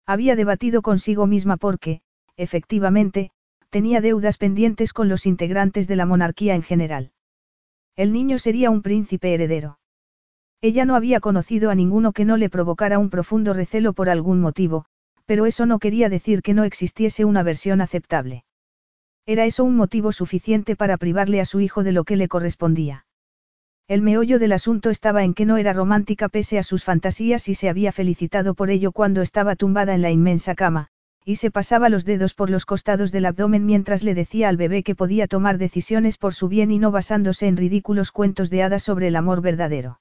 Había 0.07 0.35
debatido 0.35 0.83
consigo 0.83 1.29
misma 1.29 1.57
porque, 1.57 2.01
efectivamente, 2.37 3.31
tenía 3.71 4.01
deudas 4.01 4.39
pendientes 4.39 4.93
con 4.93 5.09
los 5.09 5.27
integrantes 5.27 5.89
de 5.89 5.97
la 5.97 6.07
monarquía 6.07 6.55
en 6.55 6.63
general. 6.63 7.13
El 7.97 8.13
niño 8.13 8.39
sería 8.39 8.71
un 8.71 8.83
príncipe 8.83 9.33
heredero. 9.33 9.79
Ella 10.61 10.85
no 10.85 10.97
había 10.97 11.21
conocido 11.21 11.71
a 11.71 11.75
ninguno 11.75 12.13
que 12.13 12.25
no 12.25 12.37
le 12.37 12.51
provocara 12.51 12.99
un 12.99 13.11
profundo 13.11 13.53
recelo 13.53 13.93
por 13.93 14.09
algún 14.09 14.41
motivo, 14.41 14.87
pero 15.27 15.47
eso 15.47 15.67
no 15.67 15.79
quería 15.79 16.09
decir 16.09 16.43
que 16.43 16.55
no 16.55 16.65
existiese 16.65 17.25
una 17.25 17.43
versión 17.43 17.81
aceptable. 17.81 18.45
Era 19.27 19.45
eso 19.45 19.65
un 19.65 19.77
motivo 19.77 20.13
suficiente 20.13 20.77
para 20.77 20.97
privarle 20.97 21.41
a 21.41 21.45
su 21.45 21.61
hijo 21.61 21.83
de 21.83 21.93
lo 21.93 22.05
que 22.05 22.17
le 22.17 22.29
correspondía. 22.29 23.07
El 23.89 24.03
meollo 24.03 24.39
del 24.39 24.53
asunto 24.53 24.91
estaba 24.91 25.25
en 25.25 25.35
que 25.35 25.47
no 25.47 25.57
era 25.57 25.73
romántica 25.73 26.29
pese 26.29 26.59
a 26.59 26.63
sus 26.63 26.85
fantasías 26.85 27.49
y 27.49 27.55
se 27.55 27.69
había 27.69 27.93
felicitado 27.93 28.55
por 28.55 28.71
ello 28.71 28.93
cuando 28.93 29.23
estaba 29.23 29.57
tumbada 29.57 29.95
en 29.95 30.03
la 30.03 30.11
inmensa 30.11 30.55
cama, 30.55 30.89
y 31.27 31.37
se 31.37 31.51
pasaba 31.51 31.91
los 31.91 32.07
dedos 32.07 32.33
por 32.33 32.49
los 32.49 32.65
costados 32.65 33.13
del 33.13 33.27
abdomen 33.27 33.67
mientras 33.67 34.03
le 34.03 34.15
decía 34.15 34.49
al 34.49 34.57
bebé 34.57 34.83
que 34.83 34.95
podía 34.95 35.27
tomar 35.27 35.59
decisiones 35.59 36.17
por 36.17 36.33
su 36.33 36.49
bien 36.49 36.71
y 36.71 36.79
no 36.79 36.91
basándose 36.91 37.49
en 37.49 37.59
ridículos 37.59 38.13
cuentos 38.13 38.49
de 38.49 38.63
hadas 38.63 38.85
sobre 38.85 39.09
el 39.09 39.17
amor 39.17 39.43
verdadero. 39.43 40.01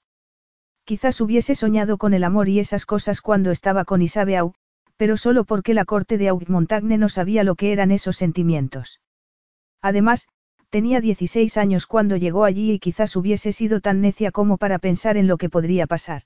Quizás 0.85 1.19
hubiese 1.19 1.55
soñado 1.55 1.97
con 1.97 2.13
el 2.13 2.23
amor 2.23 2.47
y 2.47 2.59
esas 2.59 2.85
cosas 2.85 3.19
cuando 3.19 3.51
estaba 3.51 3.83
con 3.83 4.01
Isabeau, 4.01 4.53
pero 4.95 5.17
solo 5.17 5.43
porque 5.43 5.73
la 5.73 5.83
corte 5.83 6.17
de 6.17 6.29
Aug 6.29 6.47
Montagne 6.47 6.97
no 6.97 7.09
sabía 7.09 7.43
lo 7.43 7.55
que 7.55 7.73
eran 7.73 7.91
esos 7.91 8.15
sentimientos. 8.15 9.01
Además, 9.81 10.29
Tenía 10.75 10.99
16 10.99 11.55
años 11.55 11.87
cuando 11.87 12.17
llegó 12.17 12.43
allí 12.43 12.73
y 12.73 12.79
quizás 12.79 13.15
hubiese 13.15 13.53
sido 13.53 13.79
tan 13.79 14.01
necia 14.01 14.31
como 14.31 14.57
para 14.57 14.77
pensar 14.77 15.15
en 15.15 15.25
lo 15.25 15.37
que 15.37 15.49
podría 15.49 15.87
pasar. 15.87 16.23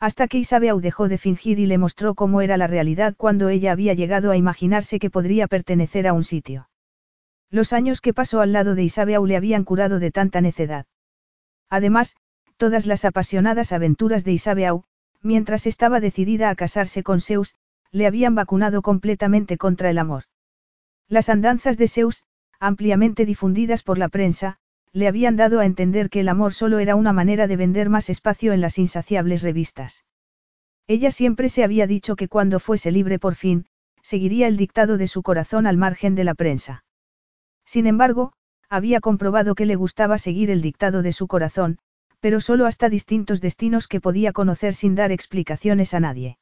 Hasta 0.00 0.28
que 0.28 0.38
Isabeau 0.38 0.80
dejó 0.80 1.08
de 1.08 1.18
fingir 1.18 1.58
y 1.58 1.66
le 1.66 1.78
mostró 1.78 2.14
cómo 2.14 2.40
era 2.40 2.56
la 2.56 2.68
realidad 2.68 3.14
cuando 3.16 3.48
ella 3.48 3.72
había 3.72 3.94
llegado 3.94 4.30
a 4.30 4.36
imaginarse 4.36 4.98
que 4.98 5.10
podría 5.10 5.48
pertenecer 5.48 6.06
a 6.06 6.12
un 6.12 6.22
sitio. 6.22 6.68
Los 7.50 7.72
años 7.72 8.00
que 8.00 8.14
pasó 8.14 8.40
al 8.40 8.52
lado 8.52 8.74
de 8.74 8.84
Isabeau 8.84 9.26
le 9.26 9.36
habían 9.36 9.64
curado 9.64 9.98
de 9.98 10.10
tanta 10.10 10.40
necedad. 10.40 10.86
Además, 11.68 12.16
todas 12.56 12.86
las 12.86 13.04
apasionadas 13.04 13.72
aventuras 13.72 14.24
de 14.24 14.32
Isabeau, 14.32 14.84
mientras 15.22 15.66
estaba 15.66 15.98
decidida 15.98 16.50
a 16.50 16.54
casarse 16.54 17.02
con 17.02 17.20
Zeus, 17.20 17.56
le 17.90 18.06
habían 18.06 18.34
vacunado 18.34 18.82
completamente 18.82 19.56
contra 19.56 19.90
el 19.90 19.98
amor. 19.98 20.24
Las 21.08 21.28
andanzas 21.28 21.78
de 21.78 21.88
Zeus, 21.88 22.22
ampliamente 22.60 23.24
difundidas 23.24 23.82
por 23.82 23.98
la 23.98 24.08
prensa, 24.08 24.58
le 24.98 25.06
habían 25.06 25.36
dado 25.36 25.60
a 25.60 25.64
entender 25.64 26.10
que 26.10 26.20
el 26.20 26.28
amor 26.28 26.52
solo 26.52 26.80
era 26.80 26.96
una 26.96 27.12
manera 27.12 27.46
de 27.46 27.56
vender 27.56 27.88
más 27.88 28.10
espacio 28.10 28.52
en 28.52 28.60
las 28.60 28.78
insaciables 28.78 29.42
revistas. 29.42 30.04
Ella 30.88 31.12
siempre 31.12 31.48
se 31.48 31.62
había 31.62 31.86
dicho 31.86 32.16
que 32.16 32.28
cuando 32.28 32.58
fuese 32.58 32.90
libre 32.90 33.18
por 33.18 33.36
fin, 33.36 33.66
seguiría 34.02 34.48
el 34.48 34.56
dictado 34.56 34.98
de 34.98 35.06
su 35.06 35.22
corazón 35.22 35.66
al 35.66 35.76
margen 35.76 36.14
de 36.16 36.24
la 36.24 36.34
prensa. 36.34 36.84
Sin 37.64 37.86
embargo, 37.86 38.32
había 38.68 39.00
comprobado 39.00 39.54
que 39.54 39.66
le 39.66 39.76
gustaba 39.76 40.18
seguir 40.18 40.50
el 40.50 40.62
dictado 40.62 41.02
de 41.02 41.12
su 41.12 41.28
corazón, 41.28 41.78
pero 42.20 42.40
solo 42.40 42.66
hasta 42.66 42.88
distintos 42.88 43.40
destinos 43.40 43.86
que 43.86 44.00
podía 44.00 44.32
conocer 44.32 44.74
sin 44.74 44.96
dar 44.96 45.12
explicaciones 45.12 45.94
a 45.94 46.00
nadie. 46.00 46.38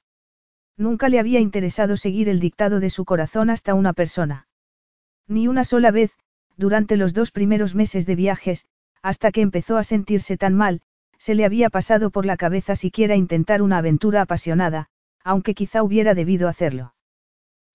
Nunca 0.79 1.09
le 1.09 1.19
había 1.19 1.41
interesado 1.41 1.97
seguir 1.97 2.29
el 2.29 2.41
dictado 2.41 2.81
de 2.81 2.89
su 2.89 3.05
corazón 3.05 3.51
hasta 3.51 3.75
una 3.75 3.93
persona. 3.93 4.49
Ni 5.29 5.49
una 5.49 5.65
sola 5.65 5.91
vez, 5.91 6.13
durante 6.57 6.97
los 6.97 7.15
dos 7.15 7.31
primeros 7.31 7.75
meses 7.75 8.07
de 8.07 8.17
viajes, 8.17 8.67
hasta 9.03 9.31
que 9.33 9.41
empezó 9.41 9.77
a 9.77 9.85
sentirse 9.85 10.37
tan 10.37 10.55
mal, 10.55 10.81
se 11.19 11.35
le 11.35 11.45
había 11.45 11.71
pasado 11.71 12.11
por 12.11 12.27
la 12.27 12.37
cabeza 12.37 12.77
siquiera 12.77 13.17
intentar 13.17 13.63
una 13.63 13.79
aventura 13.79 14.23
apasionada, 14.23 14.89
aunque 15.23 15.55
quizá 15.55 15.83
hubiera 15.83 16.15
debido 16.15 16.49
hacerlo. 16.49 16.95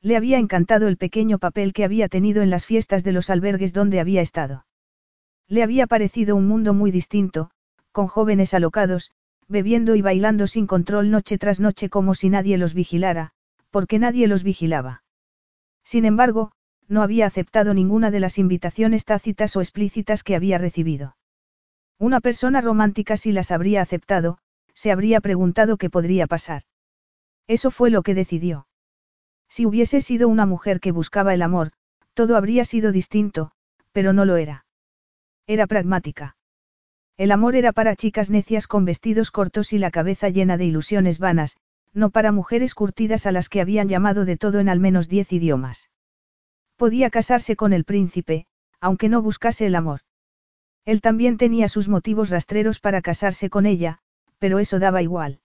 Le 0.02 0.18
había 0.18 0.40
encantado 0.40 0.88
el 0.88 0.98
pequeño 0.98 1.38
papel 1.38 1.74
que 1.74 1.84
había 1.84 2.08
tenido 2.08 2.42
en 2.42 2.50
las 2.50 2.66
fiestas 2.66 3.04
de 3.04 3.12
los 3.12 3.30
albergues 3.30 3.74
donde 3.74 4.00
había 4.00 4.22
estado. 4.22 4.66
Le 5.48 5.64
había 5.64 5.86
parecido 5.86 6.36
un 6.36 6.48
mundo 6.48 6.74
muy 6.74 6.92
distinto, 6.92 7.52
con 7.92 8.08
jóvenes 8.08 8.54
alocados, 8.54 9.12
bebiendo 9.48 9.96
y 9.96 10.02
bailando 10.02 10.48
sin 10.48 10.66
control 10.66 11.12
noche 11.12 11.38
tras 11.38 11.60
noche 11.60 11.90
como 11.90 12.16
si 12.16 12.30
nadie 12.30 12.58
los 12.58 12.74
vigilara, 12.74 13.34
porque 13.70 14.00
nadie 14.00 14.28
los 14.28 14.44
vigilaba. 14.44 15.04
Sin 15.84 16.06
embargo, 16.06 16.52
no 16.88 17.02
había 17.04 17.26
aceptado 17.26 17.74
ninguna 17.74 18.12
de 18.12 18.20
las 18.20 18.38
invitaciones 18.38 19.06
tácitas 19.06 19.56
o 19.56 19.62
explícitas 19.62 20.24
que 20.24 20.36
había 20.36 20.58
recibido. 20.58 21.16
Una 21.98 22.20
persona 22.20 22.62
romántica 22.62 23.16
si 23.16 23.32
las 23.32 23.52
habría 23.52 23.82
aceptado, 23.82 24.40
se 24.74 24.92
habría 24.92 25.22
preguntado 25.22 25.78
qué 25.78 25.90
podría 25.90 26.28
pasar. 26.28 26.64
Eso 27.48 27.70
fue 27.70 27.92
lo 27.92 28.02
que 28.02 28.16
decidió. 28.16 28.68
Si 29.48 29.66
hubiese 29.66 30.02
sido 30.02 30.28
una 30.28 30.46
mujer 30.46 30.80
que 30.80 30.92
buscaba 30.92 31.34
el 31.34 31.44
amor, 31.44 31.74
todo 32.14 32.36
habría 32.36 32.66
sido 32.66 32.92
distinto, 32.92 33.52
pero 33.92 34.14
no 34.14 34.26
lo 34.26 34.38
era. 34.38 34.66
Era 35.46 35.68
pragmática. 35.68 36.38
El 37.18 37.32
amor 37.32 37.56
era 37.56 37.72
para 37.72 37.96
chicas 37.96 38.32
necias 38.32 38.66
con 38.66 38.84
vestidos 38.84 39.30
cortos 39.30 39.74
y 39.74 39.78
la 39.78 39.92
cabeza 39.92 40.30
llena 40.30 40.58
de 40.58 40.66
ilusiones 40.66 41.20
vanas, 41.20 41.58
no 41.94 42.10
para 42.10 42.32
mujeres 42.32 42.74
curtidas 42.74 43.28
a 43.28 43.32
las 43.32 43.50
que 43.50 43.62
habían 43.62 43.90
llamado 43.90 44.26
de 44.26 44.38
todo 44.38 44.60
en 44.60 44.70
al 44.70 44.80
menos 44.80 45.08
diez 45.08 45.32
idiomas. 45.32 45.91
Podía 46.82 47.12
casarse 47.12 47.56
con 47.56 47.74
el 47.74 47.84
príncipe, 47.84 48.48
aunque 48.80 49.08
no 49.08 49.22
buscase 49.22 49.68
el 49.68 49.76
amor. 49.76 50.00
Él 50.84 51.00
también 51.00 51.38
tenía 51.38 51.68
sus 51.68 51.88
motivos 51.88 52.32
rastreros 52.32 52.80
para 52.80 53.04
casarse 53.04 53.52
con 53.52 53.68
ella, 53.68 54.00
pero 54.40 54.58
eso 54.58 54.80
daba 54.80 55.04
igual. 55.04 55.42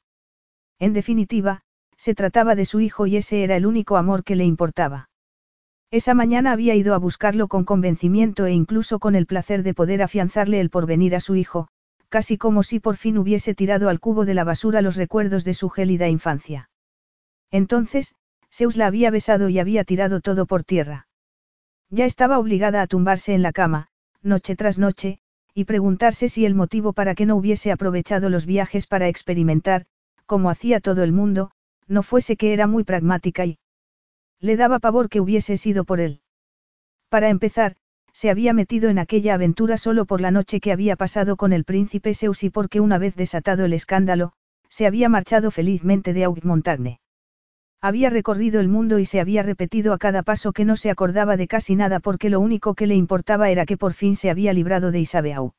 En 0.78 0.94
definitiva, 0.94 1.60
se 1.98 2.14
trataba 2.14 2.54
de 2.54 2.64
su 2.64 2.80
hijo 2.80 3.06
y 3.06 3.18
ese 3.18 3.44
era 3.44 3.54
el 3.54 3.66
único 3.66 3.98
amor 3.98 4.24
que 4.24 4.34
le 4.34 4.46
importaba. 4.46 5.10
Esa 5.90 6.14
mañana 6.14 6.52
había 6.52 6.74
ido 6.74 6.94
a 6.94 6.98
buscarlo 6.98 7.48
con 7.48 7.64
convencimiento 7.64 8.46
e 8.46 8.52
incluso 8.52 8.98
con 8.98 9.14
el 9.14 9.26
placer 9.26 9.62
de 9.62 9.74
poder 9.74 10.02
afianzarle 10.02 10.58
el 10.58 10.70
porvenir 10.70 11.14
a 11.14 11.20
su 11.20 11.34
hijo, 11.34 11.68
casi 12.08 12.38
como 12.38 12.62
si 12.62 12.80
por 12.80 12.96
fin 12.96 13.18
hubiese 13.18 13.54
tirado 13.54 13.90
al 13.90 14.00
cubo 14.00 14.24
de 14.24 14.32
la 14.32 14.44
basura 14.44 14.80
los 14.80 14.96
recuerdos 14.96 15.44
de 15.44 15.52
su 15.52 15.68
gélida 15.68 16.08
infancia. 16.08 16.70
Entonces, 17.50 18.14
Zeus 18.50 18.78
la 18.78 18.86
había 18.86 19.10
besado 19.10 19.50
y 19.50 19.58
había 19.58 19.84
tirado 19.84 20.22
todo 20.22 20.46
por 20.46 20.64
tierra. 20.64 21.06
Ya 21.90 22.04
estaba 22.04 22.38
obligada 22.38 22.82
a 22.82 22.86
tumbarse 22.86 23.34
en 23.34 23.42
la 23.42 23.52
cama, 23.52 23.88
noche 24.22 24.56
tras 24.56 24.78
noche, 24.78 25.18
y 25.54 25.64
preguntarse 25.64 26.28
si 26.28 26.44
el 26.44 26.54
motivo 26.54 26.92
para 26.92 27.14
que 27.14 27.26
no 27.26 27.36
hubiese 27.36 27.72
aprovechado 27.72 28.28
los 28.28 28.44
viajes 28.44 28.86
para 28.86 29.08
experimentar, 29.08 29.86
como 30.26 30.50
hacía 30.50 30.80
todo 30.80 31.02
el 31.02 31.12
mundo, 31.12 31.52
no 31.86 32.02
fuese 32.02 32.36
que 32.36 32.52
era 32.52 32.66
muy 32.66 32.84
pragmática 32.84 33.46
y 33.46 33.58
le 34.40 34.56
daba 34.56 34.80
pavor 34.80 35.08
que 35.08 35.20
hubiese 35.20 35.56
sido 35.56 35.84
por 35.84 36.00
él. 36.00 36.20
Para 37.08 37.30
empezar, 37.30 37.76
se 38.12 38.30
había 38.30 38.52
metido 38.52 38.90
en 38.90 38.98
aquella 38.98 39.34
aventura 39.34 39.78
solo 39.78 40.04
por 40.04 40.20
la 40.20 40.30
noche 40.30 40.60
que 40.60 40.72
había 40.72 40.96
pasado 40.96 41.36
con 41.36 41.52
el 41.52 41.64
príncipe 41.64 42.14
Zeus 42.14 42.42
y 42.42 42.50
porque 42.50 42.80
una 42.80 42.98
vez 42.98 43.14
desatado 43.14 43.64
el 43.64 43.72
escándalo, 43.72 44.32
se 44.68 44.86
había 44.86 45.08
marchado 45.08 45.50
felizmente 45.50 46.12
de 46.12 46.24
Augmontagne. 46.24 47.00
Había 47.86 48.10
recorrido 48.10 48.58
el 48.58 48.66
mundo 48.66 48.98
y 48.98 49.04
se 49.04 49.20
había 49.20 49.44
repetido 49.44 49.92
a 49.92 49.98
cada 49.98 50.24
paso 50.24 50.52
que 50.52 50.64
no 50.64 50.74
se 50.74 50.90
acordaba 50.90 51.36
de 51.36 51.46
casi 51.46 51.76
nada 51.76 52.00
porque 52.00 52.30
lo 52.30 52.40
único 52.40 52.74
que 52.74 52.88
le 52.88 52.96
importaba 52.96 53.48
era 53.48 53.64
que 53.64 53.76
por 53.76 53.92
fin 53.92 54.16
se 54.16 54.28
había 54.28 54.52
librado 54.52 54.90
de 54.90 54.98
Isabeau. 54.98 55.52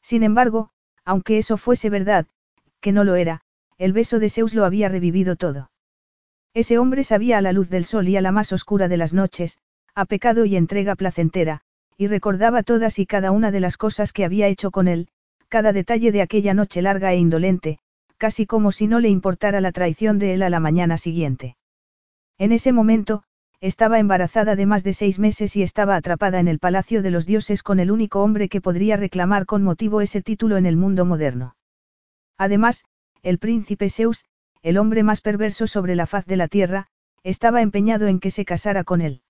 Sin 0.00 0.22
embargo, 0.22 0.70
aunque 1.04 1.36
eso 1.36 1.58
fuese 1.58 1.90
verdad, 1.90 2.24
que 2.80 2.92
no 2.92 3.04
lo 3.04 3.16
era, 3.16 3.42
el 3.76 3.92
beso 3.92 4.18
de 4.18 4.30
Zeus 4.30 4.54
lo 4.54 4.64
había 4.64 4.88
revivido 4.88 5.36
todo. 5.36 5.70
Ese 6.54 6.78
hombre 6.78 7.04
sabía 7.04 7.36
a 7.36 7.42
la 7.42 7.52
luz 7.52 7.68
del 7.68 7.84
sol 7.84 8.08
y 8.08 8.16
a 8.16 8.22
la 8.22 8.32
más 8.32 8.50
oscura 8.54 8.88
de 8.88 8.96
las 8.96 9.12
noches, 9.12 9.58
a 9.94 10.06
pecado 10.06 10.46
y 10.46 10.56
entrega 10.56 10.96
placentera, 10.96 11.60
y 11.98 12.06
recordaba 12.06 12.62
todas 12.62 12.98
y 12.98 13.04
cada 13.04 13.30
una 13.30 13.50
de 13.50 13.60
las 13.60 13.76
cosas 13.76 14.14
que 14.14 14.24
había 14.24 14.46
hecho 14.46 14.70
con 14.70 14.88
él, 14.88 15.08
cada 15.50 15.74
detalle 15.74 16.12
de 16.12 16.22
aquella 16.22 16.54
noche 16.54 16.80
larga 16.80 17.12
e 17.12 17.18
indolente, 17.18 17.78
casi 18.22 18.46
como 18.46 18.70
si 18.70 18.86
no 18.86 19.00
le 19.00 19.08
importara 19.08 19.60
la 19.60 19.72
traición 19.72 20.20
de 20.20 20.34
él 20.34 20.44
a 20.44 20.48
la 20.48 20.60
mañana 20.60 20.96
siguiente. 20.96 21.56
En 22.38 22.52
ese 22.52 22.72
momento, 22.72 23.24
estaba 23.60 23.98
embarazada 23.98 24.54
de 24.54 24.64
más 24.64 24.84
de 24.84 24.92
seis 24.92 25.18
meses 25.18 25.56
y 25.56 25.64
estaba 25.64 25.96
atrapada 25.96 26.38
en 26.38 26.46
el 26.46 26.60
Palacio 26.60 27.02
de 27.02 27.10
los 27.10 27.26
Dioses 27.26 27.64
con 27.64 27.80
el 27.80 27.90
único 27.90 28.22
hombre 28.22 28.48
que 28.48 28.60
podría 28.60 28.96
reclamar 28.96 29.44
con 29.44 29.64
motivo 29.64 30.00
ese 30.00 30.22
título 30.22 30.56
en 30.56 30.66
el 30.66 30.76
mundo 30.76 31.04
moderno. 31.04 31.56
Además, 32.38 32.84
el 33.24 33.38
príncipe 33.38 33.88
Zeus, 33.88 34.24
el 34.62 34.78
hombre 34.78 35.02
más 35.02 35.20
perverso 35.20 35.66
sobre 35.66 35.96
la 35.96 36.06
faz 36.06 36.24
de 36.24 36.36
la 36.36 36.46
tierra, 36.46 36.86
estaba 37.24 37.60
empeñado 37.60 38.06
en 38.06 38.20
que 38.20 38.30
se 38.30 38.44
casara 38.44 38.84
con 38.84 39.00
él. 39.00 39.22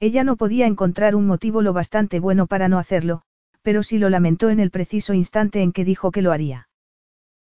Ella 0.00 0.24
no 0.24 0.36
podía 0.36 0.66
encontrar 0.66 1.16
un 1.16 1.26
motivo 1.26 1.60
lo 1.60 1.74
bastante 1.74 2.18
bueno 2.18 2.46
para 2.46 2.68
no 2.68 2.78
hacerlo, 2.78 3.24
pero 3.60 3.82
sí 3.82 3.98
lo 3.98 4.08
lamentó 4.08 4.48
en 4.48 4.58
el 4.58 4.70
preciso 4.70 5.12
instante 5.12 5.60
en 5.60 5.72
que 5.72 5.84
dijo 5.84 6.10
que 6.12 6.22
lo 6.22 6.32
haría. 6.32 6.65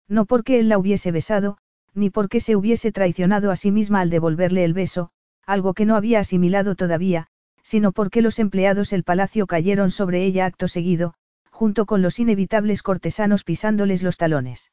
No 0.07 0.25
porque 0.25 0.59
él 0.59 0.69
la 0.69 0.77
hubiese 0.77 1.11
besado, 1.11 1.57
ni 1.93 2.09
porque 2.09 2.39
se 2.39 2.55
hubiese 2.55 2.91
traicionado 2.91 3.51
a 3.51 3.55
sí 3.55 3.71
misma 3.71 4.01
al 4.01 4.09
devolverle 4.09 4.63
el 4.63 4.73
beso, 4.73 5.09
algo 5.45 5.73
que 5.73 5.85
no 5.85 5.95
había 5.95 6.19
asimilado 6.19 6.75
todavía, 6.75 7.27
sino 7.63 7.91
porque 7.91 8.21
los 8.21 8.37
empleados 8.39 8.91
del 8.91 9.03
palacio 9.03 9.47
cayeron 9.47 9.89
sobre 9.91 10.23
ella 10.23 10.45
acto 10.45 10.67
seguido, 10.67 11.15
junto 11.49 11.85
con 11.85 12.01
los 12.01 12.19
inevitables 12.19 12.83
cortesanos 12.83 13.43
pisándoles 13.43 14.03
los 14.03 14.17
talones. 14.17 14.71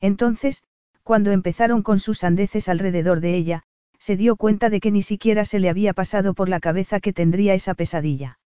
Entonces, 0.00 0.64
cuando 1.02 1.30
empezaron 1.30 1.82
con 1.82 1.98
sus 1.98 2.18
sandeces 2.18 2.68
alrededor 2.68 3.20
de 3.20 3.34
ella, 3.34 3.62
se 3.98 4.16
dio 4.16 4.36
cuenta 4.36 4.68
de 4.68 4.80
que 4.80 4.90
ni 4.90 5.02
siquiera 5.02 5.44
se 5.44 5.60
le 5.60 5.68
había 5.70 5.92
pasado 5.92 6.34
por 6.34 6.48
la 6.48 6.60
cabeza 6.60 6.98
que 7.00 7.12
tendría 7.12 7.54
esa 7.54 7.74
pesadilla. 7.74 8.38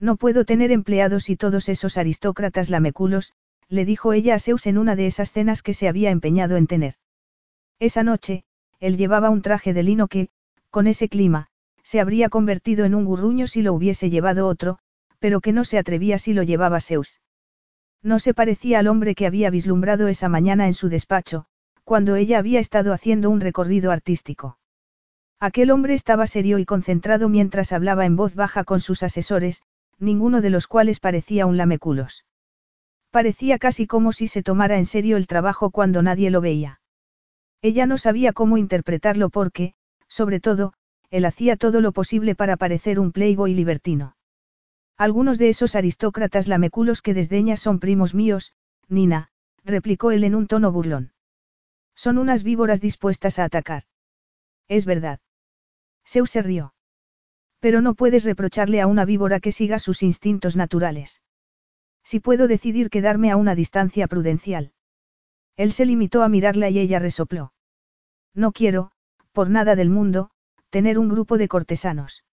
No 0.00 0.16
puedo 0.16 0.44
tener 0.44 0.72
empleados 0.72 1.30
y 1.30 1.36
todos 1.36 1.68
esos 1.68 1.96
aristócratas 1.96 2.68
lameculos, 2.68 3.32
le 3.72 3.86
dijo 3.86 4.12
ella 4.12 4.34
a 4.34 4.38
Zeus 4.38 4.66
en 4.66 4.76
una 4.76 4.96
de 4.96 5.06
esas 5.06 5.32
cenas 5.32 5.62
que 5.62 5.72
se 5.72 5.88
había 5.88 6.10
empeñado 6.10 6.58
en 6.58 6.66
tener. 6.66 6.96
Esa 7.78 8.02
noche, 8.02 8.44
él 8.80 8.98
llevaba 8.98 9.30
un 9.30 9.40
traje 9.40 9.72
de 9.72 9.82
lino 9.82 10.08
que, 10.08 10.28
con 10.68 10.86
ese 10.86 11.08
clima, 11.08 11.46
se 11.82 11.98
habría 11.98 12.28
convertido 12.28 12.84
en 12.84 12.94
un 12.94 13.06
gurruño 13.06 13.46
si 13.46 13.62
lo 13.62 13.72
hubiese 13.72 14.10
llevado 14.10 14.46
otro, 14.46 14.78
pero 15.20 15.40
que 15.40 15.54
no 15.54 15.64
se 15.64 15.78
atrevía 15.78 16.18
si 16.18 16.34
lo 16.34 16.42
llevaba 16.42 16.82
Zeus. 16.82 17.22
No 18.02 18.18
se 18.18 18.34
parecía 18.34 18.78
al 18.78 18.88
hombre 18.88 19.14
que 19.14 19.26
había 19.26 19.48
vislumbrado 19.48 20.06
esa 20.08 20.28
mañana 20.28 20.66
en 20.66 20.74
su 20.74 20.90
despacho, 20.90 21.46
cuando 21.82 22.16
ella 22.16 22.38
había 22.38 22.60
estado 22.60 22.92
haciendo 22.92 23.30
un 23.30 23.40
recorrido 23.40 23.90
artístico. 23.90 24.58
Aquel 25.40 25.70
hombre 25.70 25.94
estaba 25.94 26.26
serio 26.26 26.58
y 26.58 26.66
concentrado 26.66 27.30
mientras 27.30 27.72
hablaba 27.72 28.04
en 28.04 28.16
voz 28.16 28.34
baja 28.34 28.64
con 28.64 28.80
sus 28.80 29.02
asesores, 29.02 29.62
ninguno 29.98 30.42
de 30.42 30.50
los 30.50 30.66
cuales 30.66 31.00
parecía 31.00 31.46
un 31.46 31.56
lameculos. 31.56 32.26
Parecía 33.12 33.58
casi 33.58 33.86
como 33.86 34.12
si 34.12 34.26
se 34.26 34.42
tomara 34.42 34.78
en 34.78 34.86
serio 34.86 35.18
el 35.18 35.26
trabajo 35.26 35.70
cuando 35.70 36.00
nadie 36.00 36.30
lo 36.30 36.40
veía. 36.40 36.80
Ella 37.60 37.84
no 37.84 37.98
sabía 37.98 38.32
cómo 38.32 38.56
interpretarlo 38.56 39.28
porque, 39.28 39.74
sobre 40.08 40.40
todo, 40.40 40.72
él 41.10 41.26
hacía 41.26 41.58
todo 41.58 41.82
lo 41.82 41.92
posible 41.92 42.34
para 42.34 42.56
parecer 42.56 42.98
un 42.98 43.12
playboy 43.12 43.52
libertino. 43.52 44.16
Algunos 44.96 45.36
de 45.36 45.50
esos 45.50 45.76
aristócratas 45.76 46.48
lameculos 46.48 47.02
que 47.02 47.12
desdeñas 47.12 47.60
son 47.60 47.80
primos 47.80 48.14
míos, 48.14 48.54
Nina, 48.88 49.28
replicó 49.62 50.10
él 50.10 50.24
en 50.24 50.34
un 50.34 50.46
tono 50.46 50.72
burlón. 50.72 51.12
Son 51.94 52.16
unas 52.16 52.42
víboras 52.42 52.80
dispuestas 52.80 53.38
a 53.38 53.44
atacar. 53.44 53.84
Es 54.68 54.86
verdad. 54.86 55.20
Zeus 56.06 56.30
se 56.30 56.40
rió. 56.40 56.72
Pero 57.60 57.82
no 57.82 57.94
puedes 57.94 58.24
reprocharle 58.24 58.80
a 58.80 58.86
una 58.86 59.04
víbora 59.04 59.38
que 59.38 59.52
siga 59.52 59.78
sus 59.78 60.02
instintos 60.02 60.56
naturales. 60.56 61.20
Si 62.04 62.20
puedo 62.20 62.48
decidir 62.48 62.90
quedarme 62.90 63.30
a 63.30 63.36
una 63.36 63.54
distancia 63.54 64.06
prudencial. 64.08 64.72
Él 65.56 65.72
se 65.72 65.86
limitó 65.86 66.22
a 66.22 66.28
mirarla 66.28 66.70
y 66.70 66.78
ella 66.78 66.98
resopló. 66.98 67.52
No 68.34 68.52
quiero, 68.52 68.90
por 69.32 69.50
nada 69.50 69.76
del 69.76 69.90
mundo, 69.90 70.30
tener 70.70 70.98
un 70.98 71.08
grupo 71.08 71.38
de 71.38 71.48
cortesanos. 71.48 72.24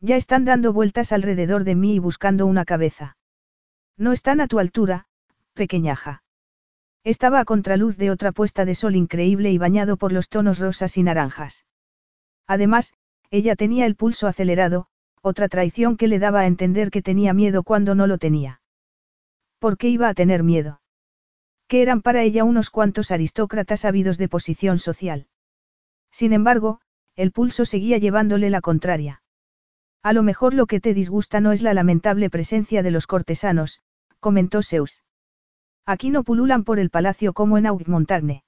Ya 0.00 0.16
están 0.16 0.44
dando 0.44 0.72
vueltas 0.72 1.12
alrededor 1.12 1.64
de 1.64 1.74
mí 1.74 1.94
y 1.94 1.98
buscando 1.98 2.46
una 2.46 2.64
cabeza. 2.64 3.16
No 3.96 4.12
están 4.12 4.40
a 4.40 4.46
tu 4.46 4.58
altura, 4.58 5.06
pequeñaja. 5.54 6.22
Estaba 7.02 7.40
a 7.40 7.44
contraluz 7.44 7.96
de 7.96 8.10
otra 8.10 8.32
puesta 8.32 8.64
de 8.64 8.74
sol 8.74 8.94
increíble 8.94 9.50
y 9.50 9.58
bañado 9.58 9.96
por 9.96 10.12
los 10.12 10.28
tonos 10.28 10.58
rosas 10.58 10.96
y 10.96 11.02
naranjas. 11.02 11.64
Además, 12.46 12.94
ella 13.30 13.56
tenía 13.56 13.86
el 13.86 13.96
pulso 13.96 14.26
acelerado, 14.26 14.86
otra 15.22 15.48
traición 15.48 15.96
que 15.96 16.08
le 16.08 16.18
daba 16.18 16.40
a 16.40 16.46
entender 16.46 16.90
que 16.90 17.02
tenía 17.02 17.32
miedo 17.32 17.62
cuando 17.62 17.94
no 17.94 18.06
lo 18.06 18.18
tenía. 18.18 18.60
¿Por 19.66 19.78
qué 19.78 19.88
iba 19.88 20.08
a 20.08 20.14
tener 20.14 20.44
miedo? 20.44 20.80
Que 21.66 21.82
eran 21.82 22.00
para 22.00 22.22
ella 22.22 22.44
unos 22.44 22.70
cuantos 22.70 23.10
aristócratas 23.10 23.84
ávidos 23.84 24.16
de 24.16 24.28
posición 24.28 24.78
social. 24.78 25.26
Sin 26.12 26.32
embargo, 26.32 26.78
el 27.16 27.32
pulso 27.32 27.64
seguía 27.64 27.98
llevándole 27.98 28.48
la 28.48 28.60
contraria. 28.60 29.24
A 30.04 30.12
lo 30.12 30.22
mejor 30.22 30.54
lo 30.54 30.66
que 30.66 30.78
te 30.78 30.94
disgusta 30.94 31.40
no 31.40 31.50
es 31.50 31.62
la 31.62 31.74
lamentable 31.74 32.30
presencia 32.30 32.84
de 32.84 32.92
los 32.92 33.08
cortesanos, 33.08 33.82
comentó 34.20 34.62
Zeus. 34.62 35.02
Aquí 35.84 36.10
no 36.10 36.22
pululan 36.22 36.62
por 36.62 36.78
el 36.78 36.88
palacio 36.88 37.32
como 37.32 37.58
en 37.58 37.66
Augmontagne. 37.66 38.44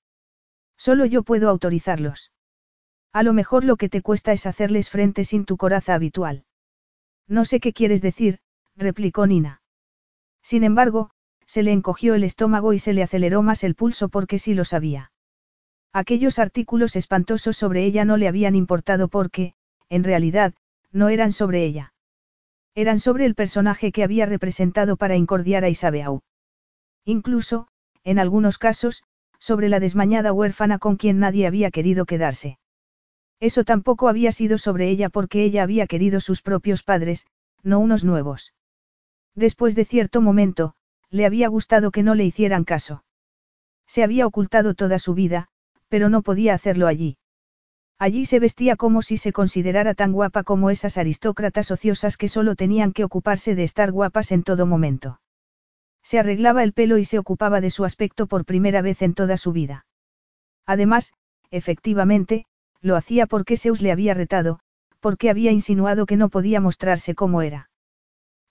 Solo 0.77 1.05
yo 1.05 1.25
puedo 1.25 1.51
autorizarlos. 1.51 2.31
A 3.13 3.25
lo 3.25 3.33
mejor 3.33 3.65
lo 3.65 3.77
que 3.77 3.89
te 3.89 4.03
cuesta 4.03 4.31
es 4.31 4.47
hacerles 4.47 4.89
frente 4.89 5.25
sin 5.25 5.47
tu 5.47 5.57
coraza 5.57 5.95
habitual. 5.95 6.45
No 7.27 7.45
sé 7.45 7.59
qué 7.59 7.73
quieres 7.73 8.03
decir, 8.03 8.39
replicó 8.77 9.27
Nina. 9.27 9.63
Sin 10.49 10.65
embargo, 10.65 11.11
se 11.45 11.63
le 11.63 11.73
encogió 11.73 12.15
el 12.15 12.25
estómago 12.25 12.73
y 12.73 12.79
se 12.79 12.95
le 12.95 13.03
aceleró 13.03 13.43
más 13.43 13.63
el 13.65 13.75
pulso 13.75 14.09
porque 14.09 14.39
sí 14.39 14.55
lo 14.55 14.65
sabía. 14.65 15.13
Aquellos 15.93 16.39
artículos 16.39 16.97
espantosos 16.97 17.55
sobre 17.59 17.85
ella 17.85 18.07
no 18.07 18.17
le 18.17 18.29
habían 18.29 18.57
importado 18.57 19.09
porque, 19.09 19.53
en 19.91 20.05
realidad, 20.05 20.55
no 20.91 21.11
eran 21.11 21.33
sobre 21.33 21.67
ella. 21.67 21.93
Eran 22.75 22.99
sobre 22.99 23.27
el 23.27 23.35
personaje 23.35 23.93
que 23.93 24.03
había 24.03 24.25
representado 24.25 24.97
para 24.97 25.17
incordiar 25.17 25.65
a 25.65 25.69
Isabeau. 25.69 26.23
Incluso, 27.05 27.69
en 28.03 28.19
algunos 28.19 28.57
casos, 28.57 29.05
sobre 29.39 29.69
la 29.69 29.81
desmañada 29.81 30.33
huérfana 30.33 30.79
con 30.79 30.97
quien 30.97 31.19
nadie 31.19 31.47
había 31.47 31.71
querido 31.71 32.07
quedarse. 32.07 32.59
Eso 33.39 33.65
tampoco 33.65 34.09
había 34.09 34.33
sido 34.33 34.57
sobre 34.57 34.89
ella 34.89 35.11
porque 35.11 35.45
ella 35.45 35.63
había 35.63 35.87
querido 35.87 36.21
sus 36.21 36.41
propios 36.41 36.83
padres, 36.83 37.27
no 37.63 37.81
unos 37.81 38.03
nuevos. 38.03 38.55
Después 39.39 39.77
de 39.77 39.85
cierto 39.85 40.21
momento, 40.21 40.75
le 41.11 41.25
había 41.25 41.47
gustado 41.47 41.93
que 41.93 42.03
no 42.03 42.17
le 42.17 42.25
hicieran 42.25 42.65
caso. 42.65 43.05
Se 43.87 44.03
había 44.03 44.27
ocultado 44.27 44.75
toda 44.75 44.99
su 44.99 45.15
vida, 45.15 45.47
pero 45.87 46.09
no 46.09 46.23
podía 46.23 46.55
hacerlo 46.55 46.89
allí. 46.89 47.19
Allí 48.01 48.27
se 48.27 48.41
vestía 48.41 48.75
como 48.75 49.01
si 49.01 49.17
se 49.17 49.33
considerara 49.33 49.95
tan 49.95 50.11
guapa 50.11 50.43
como 50.43 50.71
esas 50.71 50.99
aristócratas 50.99 51.71
ociosas 51.71 52.17
que 52.17 52.29
solo 52.29 52.57
tenían 52.57 52.93
que 52.93 53.05
ocuparse 53.05 53.55
de 53.55 53.63
estar 53.63 53.93
guapas 53.93 54.33
en 54.33 54.43
todo 54.43 54.67
momento. 54.67 55.21
Se 56.03 56.19
arreglaba 56.19 56.65
el 56.65 56.73
pelo 56.73 56.99
y 56.99 57.05
se 57.05 57.21
ocupaba 57.21 57.61
de 57.61 57.71
su 57.71 57.85
aspecto 57.85 58.27
por 58.27 58.45
primera 58.45 58.83
vez 58.83 59.03
en 59.03 59.15
toda 59.15 59.37
su 59.37 59.53
vida. 59.53 59.87
Además, 60.67 61.13
efectivamente, 61.53 62.47
lo 62.81 62.97
hacía 62.97 63.27
porque 63.29 63.57
Zeus 63.57 63.83
le 63.83 63.93
había 63.93 64.15
retado, 64.15 64.59
porque 64.99 65.31
había 65.31 65.53
insinuado 65.53 66.07
que 66.07 66.17
no 66.17 66.29
podía 66.29 66.61
mostrarse 66.61 67.15
como 67.15 67.41
era. 67.43 67.71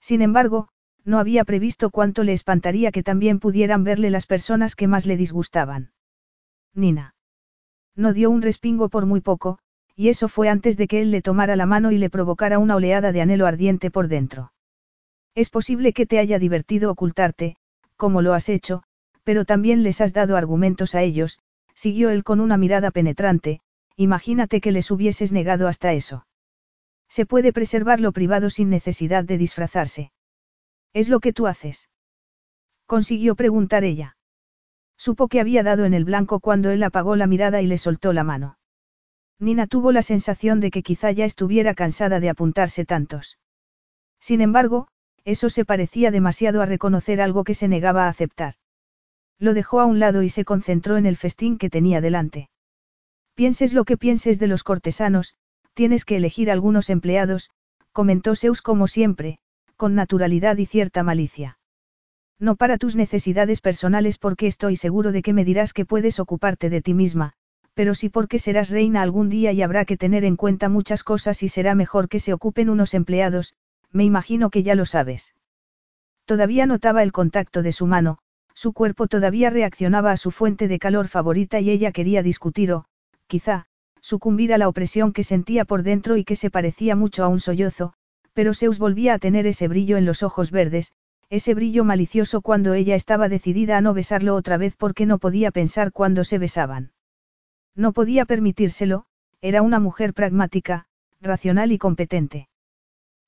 Sin 0.00 0.22
embargo, 0.22 0.70
no 1.04 1.18
había 1.18 1.44
previsto 1.44 1.90
cuánto 1.90 2.24
le 2.24 2.32
espantaría 2.32 2.92
que 2.92 3.02
también 3.02 3.40
pudieran 3.40 3.84
verle 3.84 4.10
las 4.10 4.26
personas 4.26 4.76
que 4.76 4.88
más 4.88 5.06
le 5.06 5.16
disgustaban. 5.16 5.92
Nina. 6.74 7.14
No 7.96 8.12
dio 8.12 8.30
un 8.30 8.42
respingo 8.42 8.88
por 8.88 9.06
muy 9.06 9.20
poco, 9.20 9.58
y 9.96 10.08
eso 10.08 10.28
fue 10.28 10.48
antes 10.48 10.76
de 10.76 10.86
que 10.86 11.00
él 11.00 11.10
le 11.10 11.22
tomara 11.22 11.56
la 11.56 11.66
mano 11.66 11.90
y 11.90 11.98
le 11.98 12.10
provocara 12.10 12.58
una 12.58 12.76
oleada 12.76 13.10
de 13.10 13.20
anhelo 13.20 13.46
ardiente 13.46 13.90
por 13.90 14.06
dentro. 14.08 14.52
Es 15.34 15.50
posible 15.50 15.92
que 15.92 16.06
te 16.06 16.18
haya 16.18 16.38
divertido 16.38 16.90
ocultarte, 16.90 17.56
como 17.96 18.22
lo 18.22 18.34
has 18.34 18.48
hecho, 18.48 18.84
pero 19.24 19.44
también 19.44 19.82
les 19.82 20.00
has 20.00 20.12
dado 20.12 20.36
argumentos 20.36 20.94
a 20.94 21.02
ellos, 21.02 21.38
siguió 21.74 22.10
él 22.10 22.24
con 22.24 22.40
una 22.40 22.56
mirada 22.56 22.90
penetrante, 22.90 23.60
imagínate 23.96 24.60
que 24.60 24.72
les 24.72 24.90
hubieses 24.90 25.32
negado 25.32 25.68
hasta 25.68 25.92
eso. 25.92 26.26
Se 27.08 27.26
puede 27.26 27.52
preservar 27.52 28.00
lo 28.00 28.12
privado 28.12 28.50
sin 28.50 28.70
necesidad 28.70 29.24
de 29.24 29.38
disfrazarse. 29.38 30.12
¿Es 30.92 31.08
lo 31.08 31.20
que 31.20 31.32
tú 31.32 31.46
haces? 31.46 31.88
Consiguió 32.86 33.34
preguntar 33.34 33.84
ella. 33.84 34.16
Supo 34.96 35.28
que 35.28 35.40
había 35.40 35.62
dado 35.62 35.84
en 35.84 35.94
el 35.94 36.04
blanco 36.04 36.40
cuando 36.40 36.70
él 36.70 36.82
apagó 36.82 37.16
la 37.16 37.26
mirada 37.26 37.62
y 37.62 37.66
le 37.66 37.78
soltó 37.78 38.12
la 38.12 38.24
mano. 38.24 38.58
Nina 39.38 39.66
tuvo 39.66 39.92
la 39.92 40.02
sensación 40.02 40.58
de 40.60 40.70
que 40.70 40.82
quizá 40.82 41.12
ya 41.12 41.24
estuviera 41.24 41.74
cansada 41.74 42.18
de 42.18 42.30
apuntarse 42.30 42.84
tantos. 42.84 43.38
Sin 44.20 44.40
embargo, 44.40 44.88
eso 45.24 45.50
se 45.50 45.64
parecía 45.64 46.10
demasiado 46.10 46.62
a 46.62 46.66
reconocer 46.66 47.20
algo 47.20 47.44
que 47.44 47.54
se 47.54 47.68
negaba 47.68 48.06
a 48.06 48.08
aceptar. 48.08 48.54
Lo 49.38 49.54
dejó 49.54 49.80
a 49.80 49.84
un 49.84 50.00
lado 50.00 50.22
y 50.22 50.30
se 50.30 50.44
concentró 50.44 50.96
en 50.96 51.06
el 51.06 51.16
festín 51.16 51.58
que 51.58 51.70
tenía 51.70 52.00
delante. 52.00 52.50
Pienses 53.34 53.72
lo 53.72 53.84
que 53.84 53.96
pienses 53.96 54.40
de 54.40 54.48
los 54.48 54.64
cortesanos, 54.64 55.36
tienes 55.74 56.04
que 56.04 56.16
elegir 56.16 56.50
algunos 56.50 56.90
empleados, 56.90 57.50
comentó 57.92 58.34
Zeus 58.34 58.62
como 58.62 58.88
siempre, 58.88 59.38
con 59.78 59.94
naturalidad 59.94 60.58
y 60.58 60.66
cierta 60.66 61.04
malicia. 61.04 61.58
No 62.40 62.56
para 62.56 62.78
tus 62.78 62.96
necesidades 62.96 63.60
personales 63.60 64.18
porque 64.18 64.48
estoy 64.48 64.76
seguro 64.76 65.12
de 65.12 65.22
que 65.22 65.32
me 65.32 65.44
dirás 65.44 65.72
que 65.72 65.86
puedes 65.86 66.18
ocuparte 66.18 66.68
de 66.68 66.82
ti 66.82 66.94
misma, 66.94 67.32
pero 67.74 67.94
sí 67.94 68.08
porque 68.08 68.40
serás 68.40 68.70
reina 68.70 69.02
algún 69.02 69.28
día 69.28 69.52
y 69.52 69.62
habrá 69.62 69.84
que 69.84 69.96
tener 69.96 70.24
en 70.24 70.34
cuenta 70.34 70.68
muchas 70.68 71.04
cosas 71.04 71.44
y 71.44 71.48
será 71.48 71.76
mejor 71.76 72.08
que 72.08 72.18
se 72.18 72.32
ocupen 72.32 72.70
unos 72.70 72.92
empleados, 72.92 73.54
me 73.92 74.04
imagino 74.04 74.50
que 74.50 74.64
ya 74.64 74.74
lo 74.74 74.84
sabes. 74.84 75.32
Todavía 76.24 76.66
notaba 76.66 77.04
el 77.04 77.12
contacto 77.12 77.62
de 77.62 77.70
su 77.70 77.86
mano, 77.86 78.18
su 78.54 78.72
cuerpo 78.72 79.06
todavía 79.06 79.48
reaccionaba 79.48 80.10
a 80.10 80.16
su 80.16 80.32
fuente 80.32 80.66
de 80.66 80.80
calor 80.80 81.06
favorita 81.06 81.60
y 81.60 81.70
ella 81.70 81.92
quería 81.92 82.24
discutir 82.24 82.72
o, 82.72 82.86
quizá, 83.28 83.66
sucumbir 84.00 84.52
a 84.52 84.58
la 84.58 84.68
opresión 84.68 85.12
que 85.12 85.22
sentía 85.22 85.64
por 85.64 85.84
dentro 85.84 86.16
y 86.16 86.24
que 86.24 86.34
se 86.34 86.50
parecía 86.50 86.96
mucho 86.96 87.22
a 87.22 87.28
un 87.28 87.38
sollozo, 87.38 87.94
pero 88.38 88.54
Zeus 88.54 88.78
volvía 88.78 89.14
a 89.14 89.18
tener 89.18 89.48
ese 89.48 89.66
brillo 89.66 89.96
en 89.96 90.04
los 90.04 90.22
ojos 90.22 90.52
verdes, 90.52 90.92
ese 91.28 91.54
brillo 91.54 91.82
malicioso 91.82 92.40
cuando 92.40 92.72
ella 92.74 92.94
estaba 92.94 93.28
decidida 93.28 93.76
a 93.76 93.80
no 93.80 93.94
besarlo 93.94 94.36
otra 94.36 94.56
vez 94.56 94.76
porque 94.76 95.06
no 95.06 95.18
podía 95.18 95.50
pensar 95.50 95.90
cuando 95.90 96.22
se 96.22 96.38
besaban. 96.38 96.92
No 97.74 97.92
podía 97.92 98.26
permitírselo, 98.26 99.06
era 99.40 99.60
una 99.60 99.80
mujer 99.80 100.14
pragmática, 100.14 100.86
racional 101.20 101.72
y 101.72 101.78
competente. 101.78 102.48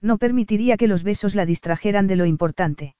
No 0.00 0.16
permitiría 0.16 0.76
que 0.76 0.86
los 0.86 1.02
besos 1.02 1.34
la 1.34 1.44
distrajeran 1.44 2.06
de 2.06 2.14
lo 2.14 2.24
importante. 2.24 2.94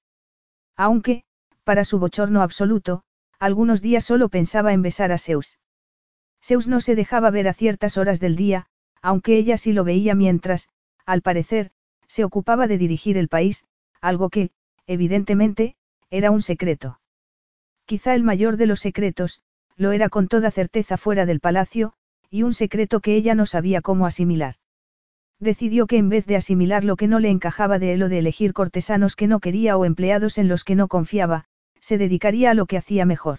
Aunque, 0.77 1.23
para 1.63 1.85
su 1.85 2.01
bochorno 2.01 2.43
absoluto, 2.43 3.05
algunos 3.39 3.83
días 3.83 4.05
solo 4.05 4.29
pensaba 4.29 4.73
en 4.73 4.83
besar 4.83 5.13
a 5.13 5.19
Zeus. 5.19 5.61
Zeus 6.43 6.67
no 6.67 6.81
se 6.81 6.97
dejaba 6.97 7.31
ver 7.31 7.47
a 7.47 7.55
ciertas 7.55 7.97
horas 7.97 8.19
del 8.19 8.35
día, 8.35 8.67
aunque 9.01 9.37
ella 9.37 9.57
sí 9.57 9.73
lo 9.73 9.85
veía 9.85 10.17
mientras, 10.17 10.69
al 11.07 11.23
parecer, 11.23 11.71
se 12.11 12.25
ocupaba 12.25 12.67
de 12.67 12.77
dirigir 12.77 13.17
el 13.17 13.29
país, 13.29 13.65
algo 14.01 14.31
que, 14.31 14.51
evidentemente, 14.89 15.77
era 16.11 16.33
un 16.33 16.43
secreto. 16.43 16.99
Quizá 17.87 18.17
el 18.17 18.25
mayor 18.25 18.57
de 18.57 18.67
los 18.67 18.81
secretos, 18.81 19.43
lo 19.77 19.93
era 19.93 20.09
con 20.09 20.27
toda 20.27 20.51
certeza 20.51 20.97
fuera 20.97 21.25
del 21.25 21.39
palacio, 21.39 21.93
y 22.29 22.43
un 22.43 22.53
secreto 22.53 22.99
que 22.99 23.15
ella 23.15 23.37
no 23.37 23.47
sabía 23.47 23.81
cómo 23.81 24.07
asimilar. 24.07 24.57
Decidió 25.39 25.87
que 25.87 25.99
en 25.99 26.09
vez 26.09 26.27
de 26.27 26.35
asimilar 26.35 26.83
lo 26.83 26.97
que 26.97 27.07
no 27.07 27.21
le 27.21 27.31
encajaba 27.31 27.79
de 27.79 27.93
él 27.93 28.03
o 28.03 28.09
de 28.09 28.19
elegir 28.19 28.55
cortesanos 28.55 29.15
que 29.15 29.29
no 29.29 29.39
quería 29.39 29.77
o 29.77 29.85
empleados 29.85 30.37
en 30.37 30.49
los 30.49 30.65
que 30.65 30.75
no 30.75 30.89
confiaba, 30.89 31.45
se 31.81 31.97
dedicaría 31.97 32.51
a 32.51 32.55
lo 32.55 32.67
que 32.67 32.77
hacía 32.77 33.07
mejor. 33.07 33.39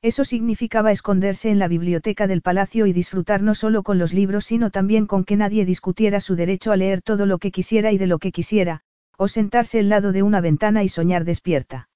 Eso 0.00 0.24
significaba 0.24 0.92
esconderse 0.92 1.50
en 1.50 1.58
la 1.58 1.66
biblioteca 1.66 2.28
del 2.28 2.40
palacio 2.40 2.86
y 2.86 2.92
disfrutar 2.92 3.42
no 3.42 3.56
solo 3.56 3.82
con 3.82 3.98
los 3.98 4.12
libros 4.12 4.44
sino 4.44 4.70
también 4.70 5.06
con 5.06 5.24
que 5.24 5.36
nadie 5.36 5.64
discutiera 5.64 6.20
su 6.20 6.36
derecho 6.36 6.70
a 6.70 6.76
leer 6.76 7.02
todo 7.02 7.26
lo 7.26 7.38
que 7.38 7.50
quisiera 7.50 7.90
y 7.90 7.98
de 7.98 8.06
lo 8.06 8.18
que 8.18 8.30
quisiera, 8.30 8.82
o 9.16 9.26
sentarse 9.26 9.80
al 9.80 9.88
lado 9.88 10.12
de 10.12 10.22
una 10.22 10.40
ventana 10.40 10.84
y 10.84 10.88
soñar 10.88 11.24
despierta. 11.24 11.88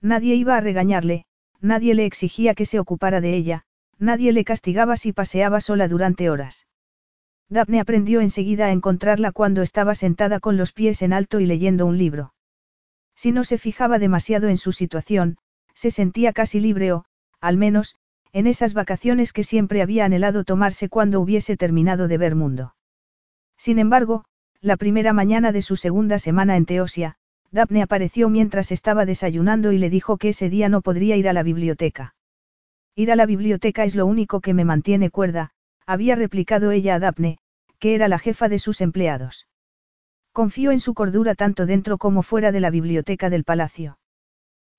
Nadie 0.00 0.34
iba 0.34 0.56
a 0.56 0.60
regañarle, 0.60 1.24
nadie 1.60 1.94
le 1.94 2.04
exigía 2.04 2.54
que 2.54 2.66
se 2.66 2.80
ocupara 2.80 3.20
de 3.20 3.36
ella, 3.36 3.64
nadie 3.98 4.32
le 4.32 4.44
castigaba 4.44 4.96
si 4.96 5.12
paseaba 5.12 5.60
sola 5.60 5.86
durante 5.86 6.30
horas. 6.30 6.66
Daphne 7.48 7.80
aprendió 7.80 8.20
enseguida 8.20 8.66
a 8.66 8.72
encontrarla 8.72 9.30
cuando 9.30 9.62
estaba 9.62 9.94
sentada 9.94 10.40
con 10.40 10.56
los 10.56 10.72
pies 10.72 11.02
en 11.02 11.12
alto 11.12 11.38
y 11.38 11.46
leyendo 11.46 11.86
un 11.86 11.96
libro. 11.96 12.34
Si 13.14 13.30
no 13.30 13.44
se 13.44 13.58
fijaba 13.58 14.00
demasiado 14.00 14.48
en 14.48 14.56
su 14.56 14.72
situación, 14.72 15.36
se 15.74 15.90
sentía 15.90 16.32
casi 16.32 16.60
libre 16.60 16.92
o, 16.92 17.04
al 17.40 17.56
menos, 17.56 17.96
en 18.32 18.46
esas 18.46 18.74
vacaciones 18.74 19.32
que 19.32 19.44
siempre 19.44 19.82
había 19.82 20.04
anhelado 20.04 20.44
tomarse 20.44 20.88
cuando 20.88 21.20
hubiese 21.20 21.56
terminado 21.56 22.08
de 22.08 22.18
ver 22.18 22.34
mundo. 22.36 22.74
Sin 23.56 23.78
embargo, 23.78 24.24
la 24.60 24.76
primera 24.76 25.12
mañana 25.12 25.52
de 25.52 25.62
su 25.62 25.76
segunda 25.76 26.18
semana 26.18 26.56
en 26.56 26.66
Teosia, 26.66 27.16
Daphne 27.50 27.82
apareció 27.82 28.28
mientras 28.28 28.70
estaba 28.70 29.04
desayunando 29.04 29.72
y 29.72 29.78
le 29.78 29.90
dijo 29.90 30.16
que 30.16 30.28
ese 30.28 30.48
día 30.48 30.68
no 30.68 30.82
podría 30.82 31.16
ir 31.16 31.28
a 31.28 31.32
la 31.32 31.42
biblioteca. 31.42 32.14
Ir 32.94 33.10
a 33.10 33.16
la 33.16 33.26
biblioteca 33.26 33.84
es 33.84 33.94
lo 33.94 34.06
único 34.06 34.40
que 34.40 34.54
me 34.54 34.64
mantiene 34.64 35.10
cuerda, 35.10 35.50
había 35.86 36.14
replicado 36.14 36.70
ella 36.70 36.94
a 36.94 36.98
Daphne, 37.00 37.38
que 37.78 37.94
era 37.94 38.06
la 38.06 38.18
jefa 38.18 38.48
de 38.48 38.58
sus 38.58 38.80
empleados. 38.80 39.48
Confío 40.32 40.70
en 40.70 40.78
su 40.78 40.94
cordura 40.94 41.34
tanto 41.34 41.66
dentro 41.66 41.98
como 41.98 42.22
fuera 42.22 42.52
de 42.52 42.60
la 42.60 42.70
biblioteca 42.70 43.30
del 43.30 43.42
palacio. 43.42 43.98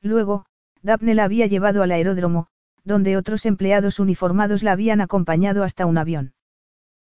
Luego, 0.01 0.45
Daphne 0.83 1.15
la 1.15 1.23
había 1.23 1.45
llevado 1.45 1.83
al 1.83 1.91
aeródromo, 1.91 2.47
donde 2.83 3.17
otros 3.17 3.45
empleados 3.45 3.99
uniformados 3.99 4.63
la 4.63 4.71
habían 4.71 5.01
acompañado 5.01 5.63
hasta 5.63 5.85
un 5.85 5.97
avión. 5.97 6.33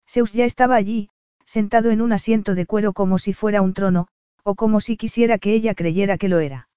Zeus 0.08 0.32
ya 0.32 0.44
estaba 0.44 0.74
allí, 0.74 1.10
sentado 1.44 1.90
en 1.90 2.00
un 2.00 2.12
asiento 2.12 2.54
de 2.54 2.66
cuero 2.66 2.92
como 2.92 3.18
si 3.18 3.32
fuera 3.32 3.62
un 3.62 3.74
trono, 3.74 4.08
o 4.44 4.54
como 4.54 4.80
si 4.80 4.96
quisiera 4.96 5.38
que 5.38 5.52
ella 5.52 5.74
creyera 5.74 6.18
que 6.18 6.28
lo 6.28 6.40
era. 6.40 6.68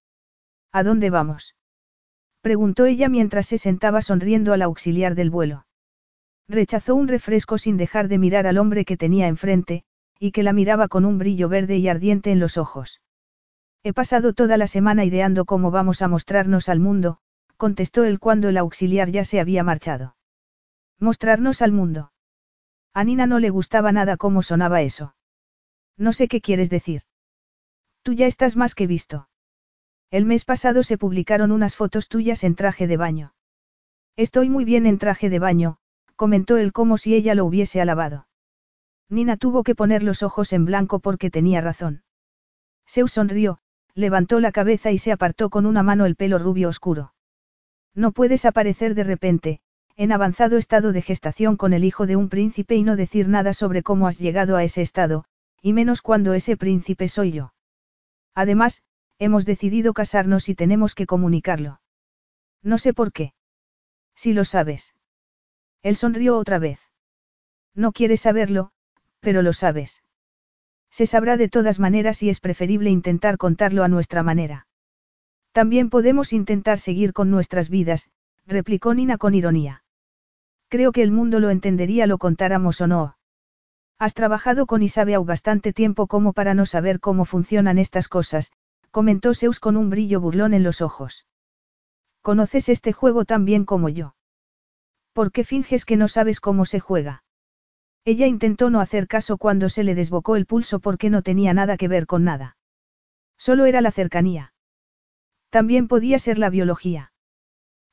¿A 0.71 0.83
dónde 0.83 1.09
vamos? 1.09 1.55
preguntó 2.41 2.85
ella 2.85 3.07
mientras 3.07 3.45
se 3.45 3.57
sentaba 3.57 4.01
sonriendo 4.01 4.51
al 4.51 4.61
auxiliar 4.63 5.15
del 5.15 5.29
vuelo. 5.29 5.65
Rechazó 6.47 6.95
un 6.95 7.07
refresco 7.07 7.57
sin 7.57 7.77
dejar 7.77 8.07
de 8.07 8.17
mirar 8.17 8.47
al 8.47 8.57
hombre 8.57 8.83
que 8.83 8.97
tenía 8.97 9.27
enfrente, 9.27 9.83
y 10.19 10.31
que 10.31 10.43
la 10.43 10.53
miraba 10.53 10.87
con 10.87 11.05
un 11.05 11.17
brillo 11.19 11.49
verde 11.49 11.77
y 11.77 11.87
ardiente 11.87 12.31
en 12.31 12.39
los 12.39 12.57
ojos. 12.57 13.01
He 13.85 13.91
pasado 13.91 14.31
toda 14.31 14.55
la 14.55 14.67
semana 14.67 15.03
ideando 15.03 15.43
cómo 15.43 15.69
vamos 15.69 16.01
a 16.01 16.07
mostrarnos 16.07 16.69
al 16.69 16.79
mundo, 16.79 17.17
contestó 17.57 18.05
él 18.05 18.19
cuando 18.19 18.47
el 18.47 18.57
auxiliar 18.57 19.09
ya 19.11 19.25
se 19.25 19.41
había 19.41 19.61
marchado. 19.61 20.15
Mostrarnos 20.99 21.61
al 21.61 21.73
mundo. 21.73 22.13
A 22.93 23.03
Nina 23.03 23.27
no 23.27 23.39
le 23.39 23.49
gustaba 23.49 23.91
nada 23.91 24.15
cómo 24.15 24.41
sonaba 24.41 24.81
eso. 24.81 25.15
No 25.97 26.13
sé 26.13 26.29
qué 26.29 26.39
quieres 26.39 26.69
decir. 26.69 27.01
Tú 28.03 28.13
ya 28.13 28.25
estás 28.25 28.55
más 28.55 28.73
que 28.73 28.87
visto. 28.87 29.27
El 30.11 30.25
mes 30.25 30.45
pasado 30.45 30.83
se 30.83 30.97
publicaron 30.97 31.51
unas 31.51 31.75
fotos 31.75 32.07
tuyas 32.07 32.43
en 32.45 32.55
traje 32.55 32.87
de 32.87 32.97
baño. 32.97 33.33
Estoy 34.15 34.49
muy 34.49 34.63
bien 34.63 34.85
en 34.85 34.97
traje 34.97 35.29
de 35.29 35.39
baño, 35.39 35.77
comentó 36.15 36.57
él 36.57 36.71
como 36.71 36.97
si 36.97 37.15
ella 37.15 37.35
lo 37.35 37.45
hubiese 37.45 37.81
alabado. 37.81 38.27
Nina 39.09 39.35
tuvo 39.35 39.63
que 39.63 39.75
poner 39.75 40.03
los 40.03 40.23
ojos 40.23 40.53
en 40.53 40.63
blanco 40.65 40.99
porque 40.99 41.29
tenía 41.29 41.61
razón. 41.61 42.03
Seu 42.85 43.07
sonrió, 43.07 43.59
levantó 43.95 44.39
la 44.39 44.51
cabeza 44.51 44.91
y 44.91 44.97
se 44.97 45.11
apartó 45.11 45.49
con 45.49 45.65
una 45.65 45.83
mano 45.83 46.05
el 46.05 46.15
pelo 46.15 46.39
rubio 46.39 46.69
oscuro. 46.69 47.13
No 47.93 48.11
puedes 48.11 48.45
aparecer 48.45 48.95
de 48.95 49.03
repente, 49.03 49.61
en 49.95 50.11
avanzado 50.11 50.57
estado 50.57 50.91
de 50.91 51.01
gestación 51.01 51.57
con 51.57 51.73
el 51.73 51.83
hijo 51.83 52.07
de 52.07 52.15
un 52.15 52.29
príncipe 52.29 52.75
y 52.75 52.83
no 52.83 52.95
decir 52.95 53.27
nada 53.27 53.53
sobre 53.53 53.83
cómo 53.83 54.07
has 54.07 54.17
llegado 54.17 54.55
a 54.55 54.63
ese 54.63 54.81
estado, 54.81 55.25
y 55.61 55.73
menos 55.73 56.01
cuando 56.01 56.33
ese 56.33 56.57
príncipe 56.57 57.07
soy 57.07 57.31
yo. 57.31 57.53
Además, 58.33 58.81
hemos 59.19 59.45
decidido 59.45 59.93
casarnos 59.93 60.49
y 60.49 60.55
tenemos 60.55 60.95
que 60.95 61.05
comunicarlo. 61.05 61.79
No 62.63 62.77
sé 62.77 62.93
por 62.93 63.11
qué. 63.11 63.33
Si 64.15 64.33
lo 64.33 64.45
sabes. 64.45 64.95
Él 65.83 65.95
sonrió 65.95 66.37
otra 66.37 66.57
vez. 66.59 66.79
No 67.75 67.91
quieres 67.91 68.21
saberlo, 68.21 68.71
pero 69.19 69.41
lo 69.41 69.53
sabes. 69.53 70.03
Se 70.93 71.07
sabrá 71.07 71.37
de 71.37 71.49
todas 71.49 71.79
maneras 71.79 72.21
y 72.21 72.29
es 72.29 72.39
preferible 72.39 72.91
intentar 72.91 73.39
contarlo 73.39 73.83
a 73.83 73.87
nuestra 73.87 74.21
manera. 74.21 74.67
También 75.51 75.89
podemos 75.89 76.33
intentar 76.33 76.77
seguir 76.77 77.13
con 77.13 77.31
nuestras 77.31 77.71
vidas, 77.71 78.11
replicó 78.45 78.93
Nina 78.93 79.17
con 79.17 79.33
ironía. 79.33 79.83
Creo 80.69 80.91
que 80.91 81.01
el 81.01 81.09
mundo 81.09 81.39
lo 81.39 81.49
entendería 81.49 82.05
lo 82.05 82.19
contáramos 82.19 82.79
o 82.79 82.85
no. 82.85 83.17
Has 83.97 84.13
trabajado 84.13 84.67
con 84.67 84.83
Isabel 84.83 85.21
bastante 85.25 85.73
tiempo 85.73 86.05
como 86.05 86.31
para 86.31 86.53
no 86.53 86.67
saber 86.67 86.99
cómo 86.99 87.25
funcionan 87.25 87.79
estas 87.79 88.07
cosas, 88.07 88.51
comentó 88.91 89.33
Zeus 89.33 89.59
con 89.59 89.77
un 89.77 89.89
brillo 89.89 90.21
burlón 90.21 90.53
en 90.53 90.61
los 90.61 90.79
ojos. 90.79 91.25
Conoces 92.21 92.69
este 92.69 92.93
juego 92.93 93.25
tan 93.25 93.45
bien 93.45 93.65
como 93.65 93.89
yo. 93.89 94.13
¿Por 95.11 95.31
qué 95.31 95.43
finges 95.43 95.85
que 95.85 95.97
no 95.97 96.07
sabes 96.07 96.39
cómo 96.39 96.65
se 96.65 96.79
juega? 96.79 97.22
Ella 98.05 98.27
intentó 98.27 98.69
no 98.69 98.81
hacer 98.81 99.07
caso 99.07 99.37
cuando 99.37 99.69
se 99.69 99.83
le 99.83 99.95
desbocó 99.95 100.35
el 100.35 100.45
pulso 100.45 100.79
porque 100.79 101.09
no 101.09 101.21
tenía 101.21 101.53
nada 101.53 101.77
que 101.77 101.87
ver 101.87 102.05
con 102.05 102.23
nada. 102.23 102.57
Solo 103.37 103.65
era 103.65 103.81
la 103.81 103.91
cercanía. 103.91 104.53
También 105.49 105.87
podía 105.87 106.19
ser 106.19 106.39
la 106.39 106.49
biología. 106.49 107.13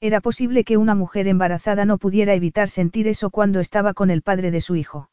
Era 0.00 0.20
posible 0.20 0.64
que 0.64 0.78
una 0.78 0.94
mujer 0.94 1.28
embarazada 1.28 1.84
no 1.84 1.98
pudiera 1.98 2.34
evitar 2.34 2.68
sentir 2.68 3.06
eso 3.06 3.30
cuando 3.30 3.60
estaba 3.60 3.92
con 3.92 4.10
el 4.10 4.22
padre 4.22 4.50
de 4.50 4.60
su 4.60 4.76
hijo. 4.76 5.10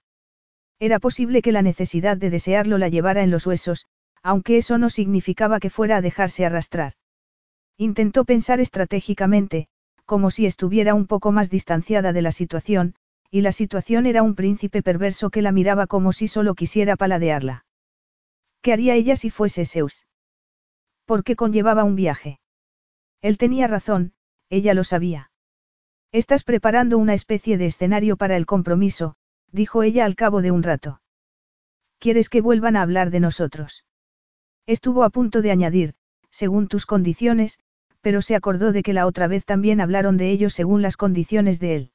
Era 0.80 0.99
posible 0.99 1.41
que 1.41 1.52
la 1.52 1.61
necesidad 1.61 2.18
de 2.18 2.30
desearlo 2.30 2.78
la 2.78 2.88
llevara 2.88 3.24
en 3.24 3.32
los 3.32 3.45
huesos, 3.45 3.86
aunque 4.24 4.57
eso 4.57 4.78
no 4.78 4.90
significaba 4.90 5.60
que 5.60 5.69
fuera 5.69 5.98
a 5.98 6.02
dejarse 6.02 6.45
arrastrar. 6.45 6.94
Intentó 7.78 8.26
pensar 8.26 8.60
estratégicamente, 8.60 9.68
como 10.06 10.32
si 10.32 10.45
estuviera 10.45 10.94
un 10.94 11.06
poco 11.06 11.32
más 11.32 11.49
distanciada 11.49 12.14
de 12.14 12.22
la 12.22 12.32
situación, 12.32 12.95
y 13.30 13.41
la 13.41 13.52
situación 13.52 14.06
era 14.06 14.24
un 14.24 14.36
príncipe 14.36 14.82
perverso 14.82 15.30
que 15.30 15.41
la 15.41 15.52
miraba 15.52 15.88
como 15.88 16.14
si 16.14 16.28
solo 16.28 16.56
quisiera 16.56 16.95
paladearla. 16.95 17.66
¿Qué 18.62 18.74
haría 18.74 18.95
ella 18.95 19.16
si 19.16 19.30
fuese 19.30 19.66
Zeus? 19.66 20.08
¿Por 21.06 21.24
qué 21.24 21.36
conllevaba 21.36 21.84
un 21.84 21.95
viaje? 21.95 22.40
Él 23.22 23.38
tenía 23.38 23.68
razón, 23.68 24.14
ella 24.49 24.74
lo 24.74 24.84
sabía. 24.84 25.32
Estás 26.12 26.44
preparando 26.44 26.98
una 26.98 27.14
especie 27.14 27.58
de 27.58 27.68
escenario 27.68 28.18
para 28.18 28.38
el 28.38 28.45
compromiso, 28.45 29.16
dijo 29.52 29.84
ella 29.84 30.06
al 30.06 30.16
cabo 30.16 30.41
de 30.41 30.52
un 30.52 30.64
rato. 30.64 31.02
¿Quieres 31.99 32.30
que 32.30 32.41
vuelvan 32.41 32.76
a 32.76 32.82
hablar 32.82 33.10
de 33.10 33.20
nosotros? 33.20 33.86
Estuvo 34.66 35.04
a 35.04 35.10
punto 35.10 35.41
de 35.41 35.52
añadir, 35.52 35.95
según 36.30 36.68
tus 36.68 36.86
condiciones, 36.86 37.60
pero 38.02 38.22
se 38.22 38.36
acordó 38.36 38.72
de 38.72 38.84
que 38.84 38.94
la 38.94 39.06
otra 39.06 39.28
vez 39.28 39.45
también 39.45 39.82
hablaron 39.82 40.18
de 40.18 40.30
ellos 40.32 40.54
según 40.54 40.82
las 40.82 40.98
condiciones 40.98 41.60
de 41.60 41.76
él. 41.76 41.91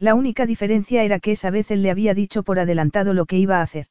La 0.00 0.14
única 0.14 0.46
diferencia 0.46 1.04
era 1.04 1.20
que 1.20 1.32
esa 1.32 1.50
vez 1.50 1.70
él 1.70 1.82
le 1.82 1.90
había 1.90 2.14
dicho 2.14 2.42
por 2.42 2.58
adelantado 2.58 3.12
lo 3.12 3.26
que 3.26 3.36
iba 3.36 3.58
a 3.58 3.62
hacer. 3.62 3.86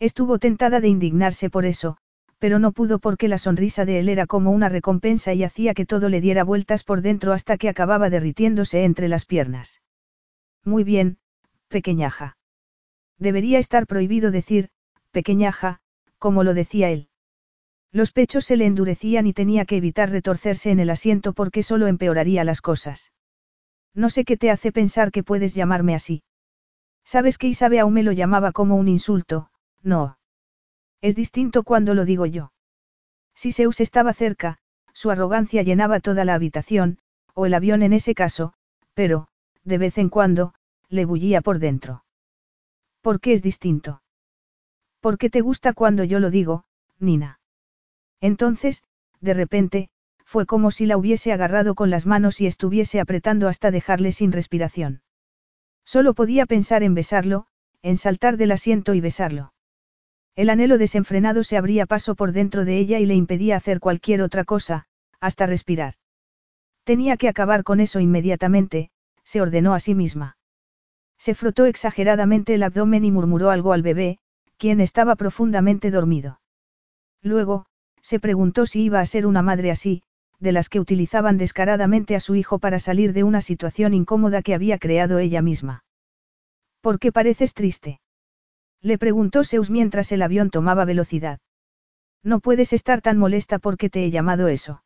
Estuvo 0.00 0.38
tentada 0.38 0.80
de 0.80 0.88
indignarse 0.88 1.50
por 1.50 1.66
eso, 1.66 1.98
pero 2.38 2.58
no 2.58 2.72
pudo 2.72 2.98
porque 2.98 3.28
la 3.28 3.36
sonrisa 3.36 3.84
de 3.84 3.98
él 3.98 4.08
era 4.08 4.26
como 4.26 4.52
una 4.52 4.70
recompensa 4.70 5.34
y 5.34 5.44
hacía 5.44 5.74
que 5.74 5.84
todo 5.84 6.08
le 6.08 6.22
diera 6.22 6.44
vueltas 6.44 6.82
por 6.82 7.02
dentro 7.02 7.34
hasta 7.34 7.58
que 7.58 7.68
acababa 7.68 8.08
derritiéndose 8.08 8.84
entre 8.84 9.06
las 9.08 9.26
piernas. 9.26 9.82
Muy 10.64 10.82
bien, 10.82 11.18
pequeñaja. 11.68 12.38
Debería 13.18 13.58
estar 13.58 13.86
prohibido 13.86 14.30
decir, 14.30 14.70
pequeñaja, 15.10 15.80
como 16.18 16.42
lo 16.42 16.54
decía 16.54 16.88
él. 16.88 17.08
Los 17.92 18.12
pechos 18.12 18.46
se 18.46 18.56
le 18.56 18.64
endurecían 18.64 19.26
y 19.26 19.34
tenía 19.34 19.66
que 19.66 19.76
evitar 19.76 20.08
retorcerse 20.08 20.70
en 20.70 20.80
el 20.80 20.88
asiento 20.88 21.34
porque 21.34 21.62
solo 21.62 21.86
empeoraría 21.86 22.44
las 22.44 22.62
cosas. 22.62 23.12
No 23.94 24.10
sé 24.10 24.24
qué 24.24 24.36
te 24.36 24.50
hace 24.50 24.72
pensar 24.72 25.10
que 25.10 25.22
puedes 25.22 25.54
llamarme 25.54 25.94
así. 25.94 26.22
Sabes 27.04 27.38
que 27.38 27.48
Isabel 27.48 27.80
aún 27.80 27.94
me 27.94 28.02
lo 28.02 28.12
llamaba 28.12 28.52
como 28.52 28.76
un 28.76 28.88
insulto, 28.88 29.50
no. 29.82 30.18
Es 31.00 31.16
distinto 31.16 31.62
cuando 31.62 31.94
lo 31.94 32.04
digo 32.04 32.26
yo. 32.26 32.52
Si 33.34 33.52
Zeus 33.52 33.80
estaba 33.80 34.12
cerca, 34.12 34.58
su 34.92 35.10
arrogancia 35.10 35.62
llenaba 35.62 36.00
toda 36.00 36.24
la 36.24 36.34
habitación, 36.34 36.98
o 37.34 37.46
el 37.46 37.54
avión 37.54 37.82
en 37.82 37.92
ese 37.92 38.14
caso, 38.14 38.52
pero, 38.94 39.28
de 39.64 39.78
vez 39.78 39.96
en 39.96 40.08
cuando, 40.08 40.54
le 40.88 41.04
bullía 41.04 41.40
por 41.40 41.60
dentro. 41.60 42.04
¿Por 43.00 43.20
qué 43.20 43.32
es 43.32 43.42
distinto? 43.42 44.02
¿Por 45.00 45.18
qué 45.18 45.30
te 45.30 45.40
gusta 45.40 45.72
cuando 45.72 46.02
yo 46.04 46.18
lo 46.18 46.30
digo, 46.30 46.64
Nina? 46.98 47.38
Entonces, 48.20 48.82
de 49.20 49.34
repente, 49.34 49.90
fue 50.28 50.44
como 50.44 50.70
si 50.70 50.84
la 50.84 50.98
hubiese 50.98 51.32
agarrado 51.32 51.74
con 51.74 51.88
las 51.88 52.04
manos 52.04 52.42
y 52.42 52.46
estuviese 52.46 53.00
apretando 53.00 53.48
hasta 53.48 53.70
dejarle 53.70 54.12
sin 54.12 54.30
respiración. 54.30 55.00
Solo 55.86 56.12
podía 56.12 56.44
pensar 56.44 56.82
en 56.82 56.92
besarlo, 56.92 57.46
en 57.80 57.96
saltar 57.96 58.36
del 58.36 58.52
asiento 58.52 58.92
y 58.92 59.00
besarlo. 59.00 59.54
El 60.36 60.50
anhelo 60.50 60.76
desenfrenado 60.76 61.44
se 61.44 61.56
abría 61.56 61.86
paso 61.86 62.14
por 62.14 62.32
dentro 62.32 62.66
de 62.66 62.76
ella 62.76 62.98
y 62.98 63.06
le 63.06 63.14
impedía 63.14 63.56
hacer 63.56 63.80
cualquier 63.80 64.20
otra 64.20 64.44
cosa, 64.44 64.84
hasta 65.18 65.46
respirar. 65.46 65.94
Tenía 66.84 67.16
que 67.16 67.30
acabar 67.30 67.64
con 67.64 67.80
eso 67.80 67.98
inmediatamente, 67.98 68.90
se 69.24 69.40
ordenó 69.40 69.72
a 69.72 69.80
sí 69.80 69.94
misma. 69.94 70.36
Se 71.16 71.34
frotó 71.34 71.64
exageradamente 71.64 72.52
el 72.52 72.64
abdomen 72.64 73.06
y 73.06 73.10
murmuró 73.10 73.48
algo 73.48 73.72
al 73.72 73.80
bebé, 73.80 74.18
quien 74.58 74.82
estaba 74.82 75.16
profundamente 75.16 75.90
dormido. 75.90 76.42
Luego, 77.22 77.64
se 78.02 78.20
preguntó 78.20 78.66
si 78.66 78.82
iba 78.82 79.00
a 79.00 79.06
ser 79.06 79.26
una 79.26 79.40
madre 79.40 79.70
así, 79.70 80.02
de 80.40 80.52
las 80.52 80.68
que 80.68 80.80
utilizaban 80.80 81.38
descaradamente 81.38 82.14
a 82.14 82.20
su 82.20 82.34
hijo 82.34 82.58
para 82.58 82.78
salir 82.78 83.12
de 83.12 83.24
una 83.24 83.40
situación 83.40 83.94
incómoda 83.94 84.42
que 84.42 84.54
había 84.54 84.78
creado 84.78 85.18
ella 85.18 85.42
misma. 85.42 85.84
¿Por 86.80 86.98
qué 86.98 87.12
pareces 87.12 87.54
triste? 87.54 88.00
Le 88.80 88.98
preguntó 88.98 89.42
Zeus 89.44 89.70
mientras 89.70 90.12
el 90.12 90.22
avión 90.22 90.50
tomaba 90.50 90.84
velocidad. 90.84 91.40
No 92.22 92.40
puedes 92.40 92.72
estar 92.72 93.00
tan 93.00 93.18
molesta 93.18 93.58
porque 93.58 93.90
te 93.90 94.04
he 94.04 94.10
llamado 94.10 94.48
eso. 94.48 94.82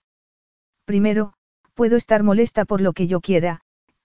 Primero, 0.84 1.34
puedo 1.74 1.96
estar 1.96 2.22
molesta 2.22 2.64
por 2.64 2.80
lo 2.80 2.92
que 2.92 3.06
yo 3.06 3.20
quiera, 3.20 3.60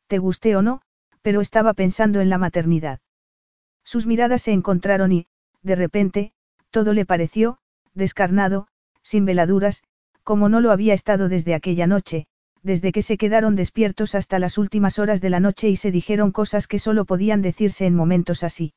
te 0.08 0.18
guste 0.18 0.56
o 0.56 0.62
no, 0.62 0.82
pero 1.22 1.42
estaba 1.42 1.74
pensando 1.74 2.22
en 2.22 2.30
la 2.30 2.38
maternidad. 2.38 3.00
Sus 3.84 4.06
miradas 4.06 4.42
se 4.42 4.52
encontraron 4.52 5.12
y, 5.12 5.28
de 5.62 5.76
repente, 5.76 6.34
todo 6.72 6.94
le 6.94 7.06
pareció, 7.06 7.58
descarnado, 7.94 8.68
sin 9.02 9.26
veladuras, 9.26 9.84
como 10.28 10.50
no 10.50 10.60
lo 10.60 10.72
había 10.72 10.94
estado 10.94 11.30
desde 11.30 11.54
aquella 11.54 11.88
noche, 11.88 12.26
desde 12.62 12.92
que 12.92 13.02
se 13.02 13.18
quedaron 13.18 13.56
despiertos 13.56 14.14
hasta 14.14 14.40
las 14.40 14.58
últimas 14.58 15.00
horas 15.00 15.22
de 15.22 15.30
la 15.30 15.40
noche 15.40 15.70
y 15.70 15.78
se 15.78 15.90
dijeron 15.90 16.34
cosas 16.34 16.68
que 16.68 16.80
solo 16.80 17.06
podían 17.06 17.42
decirse 17.42 17.86
en 17.86 17.96
momentos 17.96 18.44
así 18.44 18.74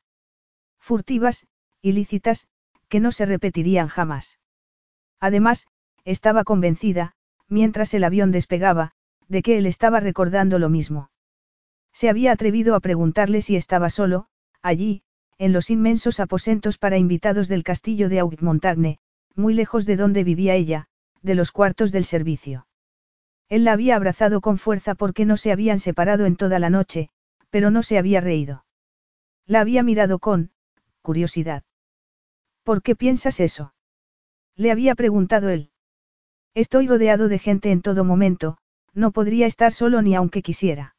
furtivas, 0.79 1.45
ilícitas, 1.81 2.47
que 2.87 3.01
no 3.01 3.11
se 3.11 3.25
repetirían 3.25 3.89
jamás. 3.89 4.39
Además, 5.19 5.67
estaba 6.05 6.45
convencida, 6.45 7.15
mientras 7.49 7.93
el 7.95 8.05
avión 8.05 8.31
despegaba, 8.31 8.93
de 9.27 9.41
que 9.41 9.57
él 9.57 9.65
estaba 9.65 9.99
recordando 9.99 10.57
lo 10.57 10.69
mismo. 10.69 11.11
Se 11.91 12.07
había 12.07 12.31
atrevido 12.31 12.75
a 12.75 12.79
preguntarle 12.79 13.41
si 13.41 13.57
estaba 13.57 13.89
solo, 13.89 14.27
allí, 14.61 15.03
en 15.37 15.51
los 15.51 15.69
inmensos 15.69 16.21
aposentos 16.21 16.77
para 16.77 16.97
invitados 16.97 17.49
del 17.49 17.63
castillo 17.63 18.07
de 18.07 18.19
Augmontagne, 18.19 18.99
muy 19.35 19.53
lejos 19.53 19.85
de 19.85 19.97
donde 19.97 20.23
vivía 20.23 20.55
ella, 20.55 20.87
de 21.21 21.35
los 21.35 21.51
cuartos 21.51 21.91
del 21.91 22.05
servicio. 22.05 22.67
Él 23.49 23.65
la 23.65 23.73
había 23.73 23.95
abrazado 23.95 24.41
con 24.41 24.57
fuerza 24.57 24.95
porque 24.95 25.25
no 25.25 25.37
se 25.37 25.51
habían 25.51 25.79
separado 25.79 26.25
en 26.25 26.35
toda 26.35 26.57
la 26.59 26.69
noche, 26.69 27.09
pero 27.49 27.69
no 27.69 27.83
se 27.83 27.97
había 27.97 28.21
reído. 28.21 28.65
La 29.45 29.59
había 29.59 29.83
mirado 29.83 30.19
con, 30.19 30.51
curiosidad. 31.01 31.63
¿Por 32.63 32.81
qué 32.81 32.95
piensas 32.95 33.39
eso? 33.39 33.73
Le 34.55 34.71
había 34.71 34.95
preguntado 34.95 35.49
él. 35.49 35.71
Estoy 36.53 36.87
rodeado 36.87 37.27
de 37.27 37.39
gente 37.39 37.71
en 37.71 37.81
todo 37.81 38.03
momento, 38.03 38.57
no 38.93 39.11
podría 39.11 39.45
estar 39.45 39.73
solo 39.73 40.01
ni 40.01 40.15
aunque 40.15 40.41
quisiera. 40.41 40.95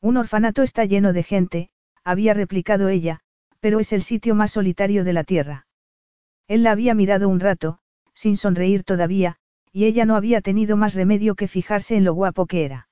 Un 0.00 0.16
orfanato 0.16 0.62
está 0.62 0.84
lleno 0.84 1.12
de 1.12 1.22
gente, 1.22 1.70
había 2.04 2.34
replicado 2.34 2.88
ella, 2.88 3.20
pero 3.60 3.80
es 3.80 3.92
el 3.92 4.02
sitio 4.02 4.34
más 4.34 4.52
solitario 4.52 5.02
de 5.04 5.12
la 5.12 5.24
tierra. 5.24 5.66
Él 6.46 6.62
la 6.62 6.72
había 6.72 6.94
mirado 6.94 7.28
un 7.28 7.40
rato, 7.40 7.78
sin 8.16 8.36
sonreír 8.36 8.82
todavía, 8.82 9.36
y 9.72 9.84
ella 9.84 10.06
no 10.06 10.16
había 10.16 10.40
tenido 10.40 10.76
más 10.76 10.94
remedio 10.94 11.34
que 11.34 11.48
fijarse 11.48 11.96
en 11.96 12.04
lo 12.04 12.14
guapo 12.14 12.46
que 12.46 12.64
era. 12.64 12.88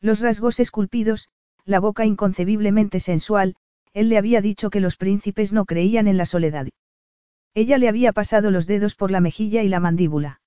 Los 0.00 0.20
rasgos 0.20 0.58
esculpidos, 0.58 1.28
la 1.66 1.80
boca 1.80 2.06
inconcebiblemente 2.06 2.98
sensual, 2.98 3.56
él 3.92 4.08
le 4.08 4.16
había 4.16 4.40
dicho 4.40 4.70
que 4.70 4.80
los 4.80 4.96
príncipes 4.96 5.52
no 5.52 5.66
creían 5.66 6.08
en 6.08 6.16
la 6.16 6.24
soledad. 6.24 6.66
Ella 7.54 7.76
le 7.76 7.88
había 7.88 8.12
pasado 8.12 8.50
los 8.50 8.66
dedos 8.66 8.94
por 8.94 9.10
la 9.10 9.20
mejilla 9.20 9.62
y 9.62 9.68
la 9.68 9.80
mandíbula. 9.80 10.40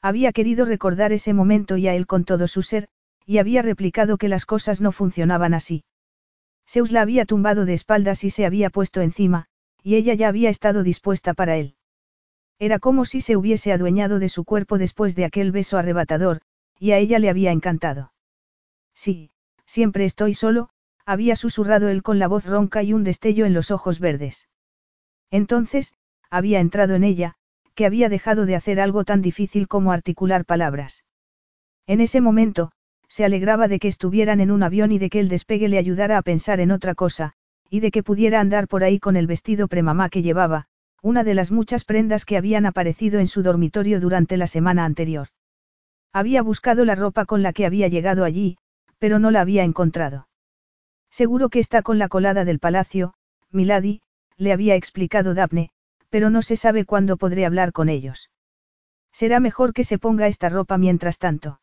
Había 0.00 0.32
querido 0.32 0.64
recordar 0.64 1.12
ese 1.12 1.34
momento 1.34 1.76
y 1.76 1.86
a 1.86 1.94
él 1.94 2.06
con 2.06 2.24
todo 2.24 2.48
su 2.48 2.62
ser, 2.62 2.88
y 3.26 3.38
había 3.38 3.60
replicado 3.60 4.16
que 4.16 4.28
las 4.28 4.46
cosas 4.46 4.80
no 4.80 4.90
funcionaban 4.90 5.52
así. 5.52 5.84
Zeus 6.66 6.92
la 6.92 7.02
había 7.02 7.26
tumbado 7.26 7.66
de 7.66 7.74
espaldas 7.74 8.24
y 8.24 8.30
se 8.30 8.46
había 8.46 8.70
puesto 8.70 9.02
encima, 9.02 9.46
y 9.82 9.96
ella 9.96 10.14
ya 10.14 10.28
había 10.28 10.48
estado 10.48 10.82
dispuesta 10.82 11.34
para 11.34 11.56
él. 11.56 11.74
Era 12.58 12.78
como 12.78 13.04
si 13.04 13.20
se 13.20 13.36
hubiese 13.36 13.72
adueñado 13.72 14.18
de 14.18 14.28
su 14.28 14.44
cuerpo 14.44 14.78
después 14.78 15.14
de 15.14 15.24
aquel 15.24 15.52
beso 15.52 15.78
arrebatador, 15.78 16.40
y 16.78 16.90
a 16.92 16.98
ella 16.98 17.18
le 17.18 17.30
había 17.30 17.52
encantado. 17.52 18.12
Sí, 18.94 19.30
siempre 19.64 20.04
estoy 20.04 20.34
solo, 20.34 20.70
había 21.06 21.36
susurrado 21.36 21.88
él 21.88 22.02
con 22.02 22.18
la 22.18 22.28
voz 22.28 22.44
ronca 22.44 22.82
y 22.82 22.92
un 22.92 23.04
destello 23.04 23.46
en 23.46 23.54
los 23.54 23.70
ojos 23.70 24.00
verdes. 24.00 24.48
Entonces, 25.30 25.94
había 26.30 26.60
entrado 26.60 26.94
en 26.94 27.04
ella, 27.04 27.34
que 27.74 27.86
había 27.86 28.08
dejado 28.08 28.44
de 28.44 28.56
hacer 28.56 28.80
algo 28.80 29.04
tan 29.04 29.22
difícil 29.22 29.68
como 29.68 29.92
articular 29.92 30.44
palabras. 30.44 31.04
En 31.86 32.00
ese 32.00 32.20
momento, 32.20 32.72
se 33.06 33.24
alegraba 33.24 33.68
de 33.68 33.78
que 33.78 33.88
estuvieran 33.88 34.40
en 34.40 34.50
un 34.50 34.62
avión 34.62 34.92
y 34.92 34.98
de 34.98 35.10
que 35.10 35.20
el 35.20 35.28
despegue 35.28 35.68
le 35.68 35.78
ayudara 35.78 36.18
a 36.18 36.22
pensar 36.22 36.60
en 36.60 36.72
otra 36.72 36.94
cosa, 36.94 37.34
y 37.70 37.80
de 37.80 37.90
que 37.90 38.02
pudiera 38.02 38.40
andar 38.40 38.68
por 38.68 38.82
ahí 38.82 38.98
con 38.98 39.16
el 39.16 39.26
vestido 39.26 39.68
premamá 39.68 40.08
que 40.08 40.22
llevaba, 40.22 40.66
una 41.02 41.24
de 41.24 41.34
las 41.34 41.50
muchas 41.50 41.84
prendas 41.84 42.24
que 42.24 42.36
habían 42.36 42.66
aparecido 42.66 43.20
en 43.20 43.28
su 43.28 43.42
dormitorio 43.42 44.00
durante 44.00 44.36
la 44.36 44.46
semana 44.46 44.84
anterior. 44.84 45.28
Había 46.12 46.42
buscado 46.42 46.84
la 46.84 46.94
ropa 46.94 47.24
con 47.24 47.42
la 47.42 47.52
que 47.52 47.66
había 47.66 47.88
llegado 47.88 48.24
allí, 48.24 48.58
pero 48.98 49.18
no 49.18 49.30
la 49.30 49.40
había 49.40 49.64
encontrado. 49.64 50.28
Seguro 51.10 51.48
que 51.48 51.58
está 51.58 51.82
con 51.82 51.98
la 51.98 52.08
colada 52.08 52.44
del 52.44 52.58
palacio, 52.58 53.14
Milady, 53.50 54.00
le 54.36 54.52
había 54.52 54.74
explicado 54.74 55.34
Daphne, 55.34 55.70
pero 56.10 56.30
no 56.30 56.42
se 56.42 56.56
sabe 56.56 56.84
cuándo 56.84 57.16
podré 57.16 57.46
hablar 57.46 57.72
con 57.72 57.88
ellos. 57.88 58.30
Será 59.12 59.40
mejor 59.40 59.72
que 59.72 59.84
se 59.84 59.98
ponga 59.98 60.26
esta 60.26 60.48
ropa 60.48 60.78
mientras 60.78 61.18
tanto. 61.18 61.60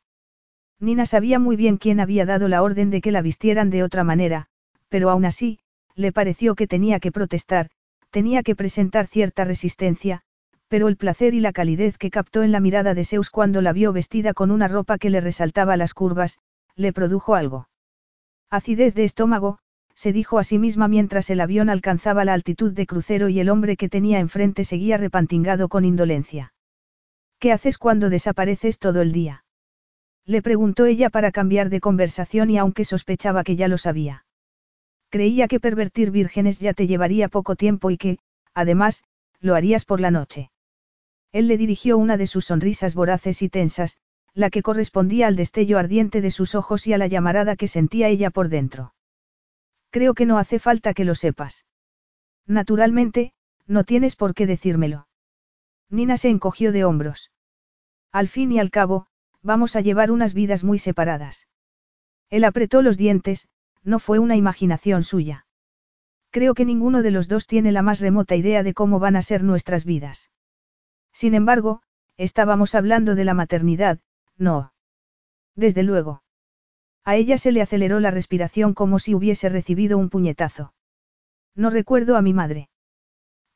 Nina 0.79 1.05
sabía 1.05 1.39
muy 1.39 1.55
bien 1.55 1.77
quién 1.77 1.99
había 1.99 2.25
dado 2.25 2.47
la 2.47 2.61
orden 2.61 2.89
de 2.89 3.01
que 3.01 3.11
la 3.11 3.21
vistieran 3.21 3.69
de 3.69 3.83
otra 3.83 4.03
manera, 4.03 4.47
pero 4.89 5.09
aún 5.09 5.25
así, 5.25 5.59
le 5.95 6.11
pareció 6.11 6.55
que 6.55 6.67
tenía 6.67 6.99
que 6.99 7.11
protestar, 7.11 7.69
tenía 8.15 8.43
que 8.43 8.55
presentar 8.55 9.07
cierta 9.07 9.43
resistencia, 9.43 10.21
pero 10.69 10.87
el 10.87 10.95
placer 10.95 11.33
y 11.33 11.41
la 11.41 11.51
calidez 11.51 11.97
que 11.97 12.09
captó 12.09 12.43
en 12.43 12.53
la 12.53 12.61
mirada 12.61 12.93
de 12.93 13.03
Zeus 13.03 13.29
cuando 13.29 13.61
la 13.61 13.73
vio 13.73 13.91
vestida 13.91 14.33
con 14.33 14.51
una 14.51 14.69
ropa 14.69 14.97
que 14.97 15.09
le 15.09 15.19
resaltaba 15.19 15.75
las 15.75 15.93
curvas, 15.93 16.39
le 16.77 16.93
produjo 16.93 17.35
algo. 17.35 17.67
Acidez 18.49 18.95
de 18.95 19.03
estómago, 19.03 19.59
se 19.95 20.13
dijo 20.13 20.39
a 20.39 20.45
sí 20.45 20.59
misma 20.59 20.87
mientras 20.87 21.29
el 21.29 21.41
avión 21.41 21.69
alcanzaba 21.69 22.23
la 22.23 22.31
altitud 22.31 22.71
de 22.71 22.85
crucero 22.85 23.27
y 23.27 23.41
el 23.41 23.49
hombre 23.49 23.75
que 23.75 23.89
tenía 23.89 24.19
enfrente 24.19 24.63
seguía 24.63 24.95
repantingado 24.95 25.67
con 25.67 25.83
indolencia. 25.83 26.53
¿Qué 27.37 27.51
haces 27.51 27.77
cuando 27.77 28.09
desapareces 28.09 28.79
todo 28.79 29.01
el 29.01 29.11
día? 29.11 29.43
Le 30.25 30.41
preguntó 30.41 30.85
ella 30.85 31.09
para 31.09 31.33
cambiar 31.33 31.69
de 31.69 31.81
conversación 31.81 32.49
y 32.49 32.57
aunque 32.59 32.85
sospechaba 32.85 33.43
que 33.43 33.57
ya 33.57 33.67
lo 33.67 33.77
sabía. 33.77 34.23
Creía 35.15 35.47
que 35.47 35.61
pervertir 35.61 36.11
vírgenes 36.11 36.59
ya 36.59 36.73
te 36.73 36.87
llevaría 36.87 37.29
poco 37.29 37.55
tiempo 37.55 37.89
y 37.89 37.95
que, 37.95 38.17
además, 38.53 39.05
lo 39.39 39.55
harías 39.55 39.85
por 39.85 40.01
la 40.01 40.11
noche. 40.11 40.51
Él 41.31 41.47
le 41.47 41.55
dirigió 41.55 41.97
una 41.97 42.17
de 42.17 42.27
sus 42.27 42.47
sonrisas 42.47 42.95
voraces 42.95 43.41
y 43.41 43.47
tensas, 43.47 43.97
la 44.33 44.49
que 44.49 44.61
correspondía 44.61 45.27
al 45.27 45.37
destello 45.37 45.79
ardiente 45.79 46.19
de 46.19 46.31
sus 46.31 46.53
ojos 46.53 46.85
y 46.85 46.91
a 46.91 46.97
la 46.97 47.07
llamarada 47.07 47.55
que 47.55 47.69
sentía 47.69 48.09
ella 48.09 48.29
por 48.29 48.49
dentro. 48.49 48.93
Creo 49.89 50.15
que 50.15 50.25
no 50.25 50.37
hace 50.37 50.59
falta 50.59 50.93
que 50.93 51.05
lo 51.05 51.15
sepas. 51.15 51.63
Naturalmente, 52.45 53.31
no 53.67 53.85
tienes 53.85 54.17
por 54.17 54.33
qué 54.33 54.45
decírmelo. 54.45 55.07
Nina 55.89 56.17
se 56.17 56.27
encogió 56.27 56.73
de 56.73 56.83
hombros. 56.83 57.31
Al 58.11 58.27
fin 58.27 58.51
y 58.51 58.59
al 58.59 58.69
cabo, 58.69 59.07
vamos 59.41 59.77
a 59.77 59.79
llevar 59.79 60.11
unas 60.11 60.33
vidas 60.33 60.65
muy 60.65 60.77
separadas. 60.77 61.47
Él 62.29 62.43
apretó 62.43 62.81
los 62.81 62.97
dientes, 62.97 63.47
no 63.85 63.99
fue 63.99 64.19
una 64.19 64.35
imaginación 64.35 65.03
suya. 65.03 65.45
Creo 66.31 66.53
que 66.53 66.65
ninguno 66.65 67.01
de 67.01 67.11
los 67.11 67.29
dos 67.29 67.47
tiene 67.47 67.71
la 67.71 67.81
más 67.81 68.01
remota 68.01 68.35
idea 68.35 68.61
de 68.63 68.73
cómo 68.73 68.99
van 68.99 69.15
a 69.15 69.21
ser 69.21 69.43
nuestras 69.43 69.85
vidas. 69.85 70.31
Sin 71.13 71.33
embargo, 71.33 71.81
estábamos 72.17 72.75
hablando 72.75 73.15
de 73.15 73.23
la 73.23 73.33
maternidad, 73.33 73.99
no. 74.37 74.73
Desde 75.55 75.83
luego. 75.83 76.23
A 77.05 77.15
ella 77.15 77.37
se 77.37 77.51
le 77.51 77.61
aceleró 77.61 77.99
la 77.99 78.11
respiración 78.11 78.73
como 78.73 78.99
si 78.99 79.15
hubiese 79.15 79.47
recibido 79.47 79.97
un 79.97 80.09
puñetazo. 80.09 80.73
No 81.55 81.69
recuerdo 81.69 82.17
a 82.17 82.21
mi 82.21 82.33
madre. 82.33 82.69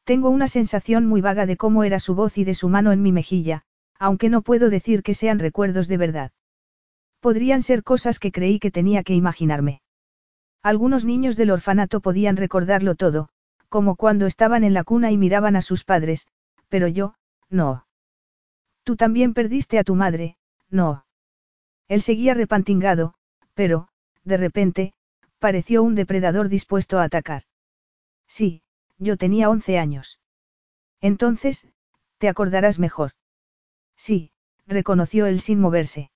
Tengo 0.06 0.30
una 0.30 0.48
sensación 0.48 1.06
muy 1.06 1.20
vaga 1.20 1.46
de 1.46 1.58
cómo 1.58 1.84
era 1.84 2.00
su 2.00 2.16
voz 2.16 2.38
y 2.38 2.44
de 2.44 2.54
su 2.54 2.70
mano 2.70 2.92
en 2.92 3.02
mi 3.02 3.12
mejilla, 3.12 3.64
aunque 3.98 4.30
no 4.30 4.42
puedo 4.42 4.70
decir 4.70 5.04
que 5.04 5.14
sean 5.14 5.40
recuerdos 5.40 5.88
de 5.88 5.98
verdad. 5.98 6.32
Podrían 7.20 7.62
ser 7.62 7.84
cosas 7.84 8.20
que 8.20 8.32
creí 8.32 8.60
que 8.60 8.72
tenía 8.72 9.04
que 9.04 9.16
imaginarme. 9.16 9.82
Algunos 10.62 11.06
niños 11.06 11.38
del 11.38 11.52
orfanato 11.52 12.02
podían 12.02 12.38
recordarlo 12.38 12.96
todo, 12.96 13.30
como 13.70 13.96
cuando 13.96 14.26
estaban 14.26 14.64
en 14.64 14.74
la 14.74 14.84
cuna 14.84 15.12
y 15.12 15.18
miraban 15.18 15.56
a 15.56 15.62
sus 15.62 15.84
padres, 15.84 16.28
pero 16.68 16.88
yo, 16.88 17.16
no. 17.50 17.86
Tú 18.84 18.96
también 18.96 19.34
perdiste 19.34 19.80
a 19.80 19.84
tu 19.84 19.96
madre, 19.96 20.38
no. 20.70 21.06
Él 21.88 22.02
seguía 22.02 22.34
repantingado, 22.34 23.14
pero, 23.54 23.88
de 24.24 24.38
repente, 24.38 24.94
pareció 25.40 25.82
un 25.84 25.96
depredador 25.96 26.50
dispuesto 26.50 27.00
a 27.00 27.04
atacar. 27.04 27.44
Sí, 28.28 28.62
yo 28.98 29.18
tenía 29.18 29.50
once 29.50 29.80
años. 29.80 30.20
Entonces, 31.02 31.66
te 32.18 32.28
acordarás 32.28 32.80
mejor. 32.80 33.12
Sí, 33.96 34.32
reconoció 34.68 35.26
él 35.26 35.40
sin 35.40 35.60
moverse. 35.60 36.12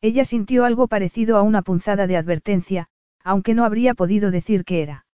Ella 0.00 0.24
sintió 0.24 0.64
algo 0.64 0.88
parecido 0.88 1.36
a 1.36 1.42
una 1.42 1.62
punzada 1.62 2.06
de 2.06 2.16
advertencia, 2.16 2.88
aunque 3.28 3.52
no 3.52 3.66
habría 3.66 3.92
podido 3.92 4.30
decir 4.30 4.64
qué 4.64 4.80
era. 4.80 5.04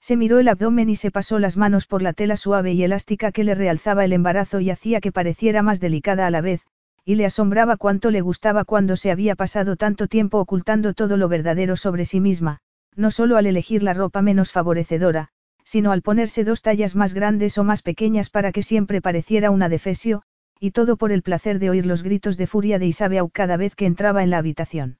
Se 0.00 0.16
miró 0.16 0.38
el 0.38 0.46
abdomen 0.46 0.88
y 0.88 0.94
se 0.94 1.10
pasó 1.10 1.40
las 1.40 1.56
manos 1.56 1.88
por 1.88 2.00
la 2.00 2.12
tela 2.12 2.36
suave 2.36 2.72
y 2.72 2.84
elástica 2.84 3.32
que 3.32 3.42
le 3.42 3.56
realzaba 3.56 4.04
el 4.04 4.12
embarazo 4.12 4.60
y 4.60 4.70
hacía 4.70 5.00
que 5.00 5.10
pareciera 5.10 5.60
más 5.60 5.80
delicada 5.80 6.28
a 6.28 6.30
la 6.30 6.40
vez, 6.40 6.62
y 7.04 7.16
le 7.16 7.26
asombraba 7.26 7.76
cuánto 7.76 8.12
le 8.12 8.20
gustaba 8.20 8.64
cuando 8.64 8.94
se 8.94 9.10
había 9.10 9.34
pasado 9.34 9.74
tanto 9.74 10.06
tiempo 10.06 10.38
ocultando 10.38 10.94
todo 10.94 11.16
lo 11.16 11.28
verdadero 11.28 11.76
sobre 11.76 12.04
sí 12.04 12.20
misma, 12.20 12.60
no 12.94 13.10
solo 13.10 13.36
al 13.36 13.46
elegir 13.46 13.82
la 13.82 13.92
ropa 13.92 14.22
menos 14.22 14.52
favorecedora, 14.52 15.30
sino 15.64 15.90
al 15.90 16.02
ponerse 16.02 16.44
dos 16.44 16.62
tallas 16.62 16.94
más 16.94 17.12
grandes 17.12 17.58
o 17.58 17.64
más 17.64 17.82
pequeñas 17.82 18.30
para 18.30 18.52
que 18.52 18.62
siempre 18.62 19.02
pareciera 19.02 19.50
una 19.50 19.68
defesio, 19.68 20.22
y 20.60 20.70
todo 20.70 20.96
por 20.96 21.10
el 21.10 21.22
placer 21.22 21.58
de 21.58 21.70
oír 21.70 21.86
los 21.86 22.04
gritos 22.04 22.36
de 22.36 22.46
furia 22.46 22.78
de 22.78 22.86
Isabeau 22.86 23.30
cada 23.30 23.56
vez 23.56 23.74
que 23.74 23.86
entraba 23.86 24.22
en 24.22 24.30
la 24.30 24.38
habitación. 24.38 24.98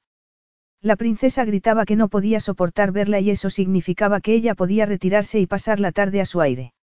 La 0.82 0.96
princesa 0.96 1.44
gritaba 1.44 1.84
que 1.84 1.94
no 1.94 2.08
podía 2.08 2.40
soportar 2.40 2.90
verla 2.90 3.20
y 3.20 3.30
eso 3.30 3.50
significaba 3.50 4.20
que 4.20 4.34
ella 4.34 4.56
podía 4.56 4.84
retirarse 4.84 5.38
y 5.38 5.46
pasar 5.46 5.78
la 5.78 5.92
tarde 5.92 6.20
a 6.20 6.24
su 6.24 6.40
aire. 6.40 6.74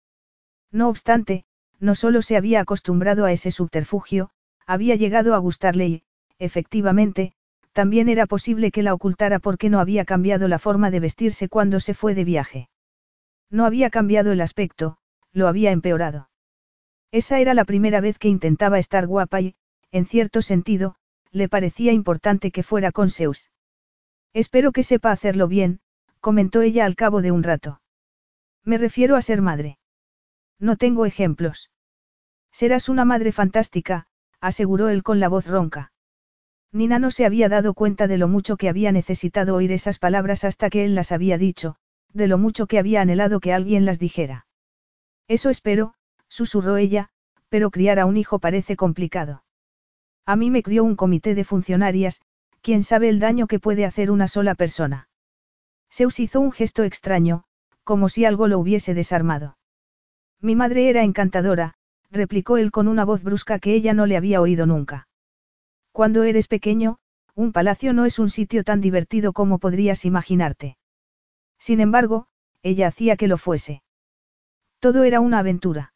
No 0.72 0.88
obstante, 0.88 1.44
no 1.82 1.96
solo 1.96 2.22
se 2.22 2.38
había 2.38 2.62
acostumbrado 2.62 3.26
a 3.26 3.34
ese 3.34 3.52
subterfugio, 3.52 4.30
había 4.66 4.96
llegado 4.96 5.36
a 5.36 5.38
gustarle 5.40 5.88
y, 5.88 6.04
efectivamente, 6.38 7.34
también 7.74 8.08
era 8.08 8.26
posible 8.26 8.72
que 8.72 8.84
la 8.84 8.94
ocultara 8.94 9.40
porque 9.40 9.70
no 9.70 9.82
había 9.82 10.06
cambiado 10.06 10.48
la 10.48 10.60
forma 10.60 10.92
de 10.92 11.02
vestirse 11.02 11.50
cuando 11.50 11.82
se 11.82 11.94
fue 11.94 12.16
de 12.16 12.24
viaje. 12.24 12.70
No 13.50 13.66
había 13.66 13.90
cambiado 13.90 14.32
el 14.32 14.40
aspecto, 14.40 14.98
lo 15.34 15.50
había 15.50 15.72
empeorado. 15.72 16.30
Esa 17.12 17.40
era 17.40 17.54
la 17.54 17.66
primera 17.66 18.00
vez 18.00 18.18
que 18.18 18.30
intentaba 18.30 18.80
estar 18.80 19.08
guapa 19.08 19.42
y, 19.42 19.56
en 19.92 20.06
cierto 20.06 20.42
sentido, 20.42 20.96
le 21.32 21.50
parecía 21.50 21.92
importante 21.92 22.52
que 22.52 22.64
fuera 22.64 22.94
con 22.94 23.10
Zeus. 23.10 23.50
Espero 24.34 24.72
que 24.72 24.84
sepa 24.84 25.12
hacerlo 25.12 25.48
bien, 25.48 25.80
comentó 26.20 26.62
ella 26.62 26.86
al 26.86 26.96
cabo 26.96 27.22
de 27.22 27.32
un 27.32 27.44
rato. 27.44 27.82
Me 28.64 28.78
refiero 28.78 29.16
a 29.16 29.22
ser 29.22 29.42
madre. 29.42 29.80
No 30.60 30.76
tengo 30.76 31.06
ejemplos. 31.06 31.72
Serás 32.52 32.90
una 32.90 33.06
madre 33.06 33.32
fantástica, 33.32 34.08
aseguró 34.42 34.90
él 34.90 35.04
con 35.04 35.20
la 35.20 35.30
voz 35.30 35.48
ronca. 35.48 35.92
Nina 36.72 37.00
no 37.00 37.10
se 37.10 37.26
había 37.26 37.50
dado 37.50 37.74
cuenta 37.74 38.08
de 38.08 38.18
lo 38.18 38.28
mucho 38.28 38.58
que 38.58 38.70
había 38.70 38.92
necesitado 38.92 39.56
oír 39.56 39.72
esas 39.72 39.98
palabras 39.98 40.44
hasta 40.44 40.70
que 40.70 40.86
él 40.86 40.94
las 40.94 41.12
había 41.12 41.38
dicho, 41.38 41.78
de 42.14 42.28
lo 42.28 42.38
mucho 42.38 42.68
que 42.68 42.78
había 42.78 43.02
anhelado 43.02 43.40
que 43.40 43.54
alguien 43.54 43.86
las 43.86 43.98
dijera. 43.98 44.46
Eso 45.28 45.50
espero, 45.50 45.96
susurró 46.28 46.78
ella, 46.78 47.10
pero 47.50 47.72
criar 47.72 48.00
a 48.00 48.06
un 48.06 48.18
hijo 48.18 48.40
parece 48.40 48.76
complicado. 48.76 49.44
A 50.26 50.36
mí 50.36 50.52
me 50.52 50.62
crió 50.62 50.84
un 50.84 50.96
comité 50.96 51.34
de 51.34 51.44
funcionarias, 51.44 52.22
quién 52.62 52.84
sabe 52.84 53.10
el 53.10 53.20
daño 53.20 53.48
que 53.48 53.60
puede 53.60 53.86
hacer 53.86 54.12
una 54.12 54.28
sola 54.28 54.56
persona. 54.56 55.10
Zeus 55.92 56.20
hizo 56.20 56.40
un 56.40 56.52
gesto 56.52 56.84
extraño, 56.84 57.44
como 57.84 58.10
si 58.10 58.26
algo 58.26 58.48
lo 58.48 58.60
hubiese 58.60 58.94
desarmado. 58.94 59.58
Mi 60.40 60.56
madre 60.56 60.90
era 60.90 61.04
encantadora, 61.04 61.76
replicó 62.12 62.58
él 62.58 62.72
con 62.72 62.88
una 62.88 63.06
voz 63.06 63.24
brusca 63.24 63.60
que 63.60 63.74
ella 63.74 63.94
no 63.94 64.06
le 64.06 64.18
había 64.18 64.42
oído 64.42 64.66
nunca. 64.66 65.08
Cuando 65.92 66.24
eres 66.24 66.48
pequeño, 66.48 67.00
un 67.36 67.52
palacio 67.52 67.94
no 67.94 68.06
es 68.06 68.20
un 68.20 68.30
sitio 68.30 68.64
tan 68.64 68.82
divertido 68.82 69.34
como 69.34 69.60
podrías 69.60 70.06
imaginarte. 70.06 70.78
Sin 71.58 71.80
embargo, 71.80 72.28
ella 72.64 72.88
hacía 72.88 73.16
que 73.18 73.28
lo 73.28 73.38
fuese. 73.38 73.82
Todo 74.80 75.04
era 75.04 75.20
una 75.20 75.40
aventura. 75.40 75.94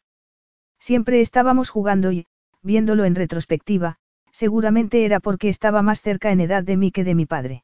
Siempre 0.78 1.20
estábamos 1.20 1.70
jugando 1.70 2.12
y, 2.12 2.26
viéndolo 2.62 3.04
en 3.04 3.14
retrospectiva, 3.14 3.98
seguramente 4.34 5.04
era 5.04 5.20
porque 5.20 5.48
estaba 5.48 5.80
más 5.80 6.02
cerca 6.02 6.32
en 6.32 6.40
edad 6.40 6.64
de 6.64 6.76
mí 6.76 6.90
que 6.90 7.04
de 7.04 7.14
mi 7.14 7.24
padre. 7.24 7.62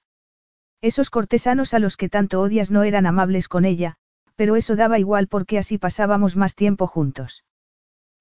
Esos 0.80 1.10
cortesanos 1.10 1.74
a 1.74 1.80
los 1.80 1.96
que 1.96 2.08
tanto 2.08 2.40
odias 2.40 2.70
no 2.70 2.84
eran 2.84 3.06
amables 3.06 3.48
con 3.48 3.64
ella, 3.64 3.96
pero 4.36 4.54
eso 4.54 4.76
daba 4.76 5.00
igual 5.00 5.26
porque 5.26 5.58
así 5.58 5.78
pasábamos 5.78 6.36
más 6.36 6.54
tiempo 6.54 6.86
juntos. 6.86 7.44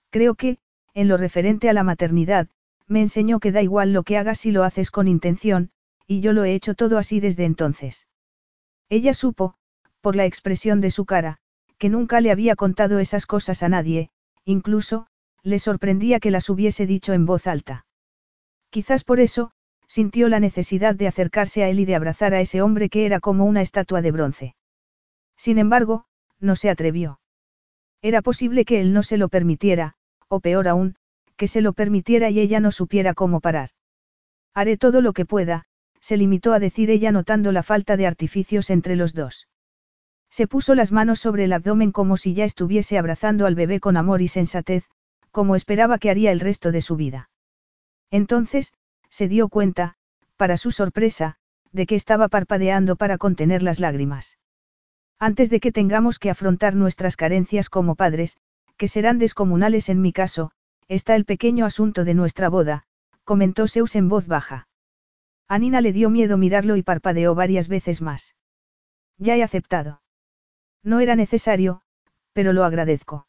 Creo 0.09 0.33
que, 0.33 0.57
en 0.95 1.07
lo 1.07 1.15
referente 1.15 1.69
a 1.69 1.73
la 1.73 1.83
maternidad, 1.83 2.47
me 2.87 3.01
enseñó 3.01 3.39
que 3.39 3.51
da 3.51 3.61
igual 3.61 3.93
lo 3.93 4.01
que 4.01 4.17
hagas 4.17 4.39
si 4.39 4.49
lo 4.49 4.63
haces 4.63 4.89
con 4.89 5.07
intención, 5.07 5.69
y 6.07 6.21
yo 6.21 6.33
lo 6.33 6.43
he 6.43 6.55
hecho 6.55 6.73
todo 6.73 6.97
así 6.97 7.19
desde 7.19 7.45
entonces. 7.45 8.07
Ella 8.89 9.13
supo, 9.13 9.53
por 10.01 10.15
la 10.15 10.25
expresión 10.25 10.81
de 10.81 10.89
su 10.89 11.05
cara, 11.05 11.37
que 11.77 11.89
nunca 11.89 12.19
le 12.19 12.31
había 12.31 12.55
contado 12.55 12.97
esas 12.97 13.27
cosas 13.27 13.61
a 13.61 13.69
nadie, 13.69 14.09
incluso, 14.43 15.05
le 15.43 15.59
sorprendía 15.59 16.19
que 16.19 16.31
las 16.31 16.49
hubiese 16.49 16.87
dicho 16.87 17.13
en 17.13 17.27
voz 17.27 17.45
alta. 17.45 17.85
Quizás 18.69 19.03
por 19.03 19.19
eso, 19.19 19.51
sintió 19.87 20.29
la 20.29 20.39
necesidad 20.39 20.95
de 20.95 21.07
acercarse 21.07 21.63
a 21.63 21.69
él 21.69 21.79
y 21.79 21.85
de 21.85 21.95
abrazar 21.95 22.33
a 22.33 22.41
ese 22.41 22.61
hombre 22.61 22.89
que 22.89 23.05
era 23.05 23.19
como 23.19 23.45
una 23.45 23.61
estatua 23.61 24.01
de 24.01 24.11
bronce. 24.11 24.55
Sin 25.35 25.57
embargo, 25.57 26.05
no 26.39 26.55
se 26.55 26.69
atrevió. 26.69 27.19
Era 28.01 28.21
posible 28.21 28.65
que 28.65 28.79
él 28.81 28.93
no 28.93 29.03
se 29.03 29.17
lo 29.17 29.29
permitiera, 29.29 29.95
o 30.27 30.39
peor 30.39 30.67
aún, 30.67 30.95
que 31.35 31.47
se 31.47 31.61
lo 31.61 31.73
permitiera 31.73 32.29
y 32.29 32.39
ella 32.39 32.59
no 32.59 32.71
supiera 32.71 33.13
cómo 33.13 33.39
parar. 33.39 33.71
Haré 34.53 34.77
todo 34.77 35.01
lo 35.01 35.13
que 35.13 35.25
pueda, 35.25 35.65
se 35.99 36.17
limitó 36.17 36.53
a 36.53 36.59
decir 36.59 36.91
ella 36.91 37.11
notando 37.11 37.51
la 37.51 37.63
falta 37.63 37.97
de 37.97 38.07
artificios 38.07 38.69
entre 38.69 38.95
los 38.95 39.13
dos. 39.13 39.47
Se 40.29 40.47
puso 40.47 40.75
las 40.75 40.91
manos 40.91 41.19
sobre 41.19 41.45
el 41.45 41.53
abdomen 41.53 41.91
como 41.91 42.15
si 42.15 42.33
ya 42.35 42.45
estuviese 42.45 42.97
abrazando 42.97 43.45
al 43.47 43.55
bebé 43.55 43.79
con 43.79 43.97
amor 43.97 44.21
y 44.21 44.27
sensatez, 44.27 44.85
como 45.31 45.55
esperaba 45.55 45.97
que 45.97 46.09
haría 46.09 46.31
el 46.31 46.39
resto 46.39 46.71
de 46.71 46.81
su 46.81 46.95
vida. 46.95 47.29
Entonces, 48.11 48.73
se 49.09 49.27
dio 49.27 49.49
cuenta, 49.49 49.95
para 50.37 50.57
su 50.57 50.71
sorpresa, 50.71 51.37
de 51.71 51.85
que 51.85 51.95
estaba 51.95 52.27
parpadeando 52.27 52.95
para 52.95 53.17
contener 53.17 53.63
las 53.63 53.79
lágrimas. 53.79 54.37
Antes 55.19 55.49
de 55.49 55.59
que 55.59 55.71
tengamos 55.71 56.17
que 56.17 56.29
afrontar 56.29 56.75
nuestras 56.75 57.17
carencias 57.17 57.69
como 57.69 57.95
padres, 57.95 58.37
que 58.77 58.87
serán 58.87 59.19
descomunales 59.19 59.89
en 59.89 60.01
mi 60.01 60.13
caso, 60.13 60.51
está 60.87 61.15
el 61.15 61.25
pequeño 61.25 61.65
asunto 61.65 62.05
de 62.05 62.13
nuestra 62.13 62.49
boda, 62.49 62.83
comentó 63.23 63.67
Zeus 63.67 63.95
en 63.95 64.07
voz 64.07 64.27
baja. 64.27 64.67
A 65.47 65.59
Nina 65.59 65.81
le 65.81 65.93
dio 65.93 66.09
miedo 66.09 66.37
mirarlo 66.37 66.77
y 66.77 66.83
parpadeó 66.83 67.35
varias 67.35 67.67
veces 67.67 68.01
más. 68.01 68.35
Ya 69.17 69.35
he 69.35 69.43
aceptado. 69.43 70.01
No 70.83 71.01
era 71.01 71.15
necesario, 71.15 71.81
pero 72.33 72.53
lo 72.53 72.63
agradezco. 72.63 73.27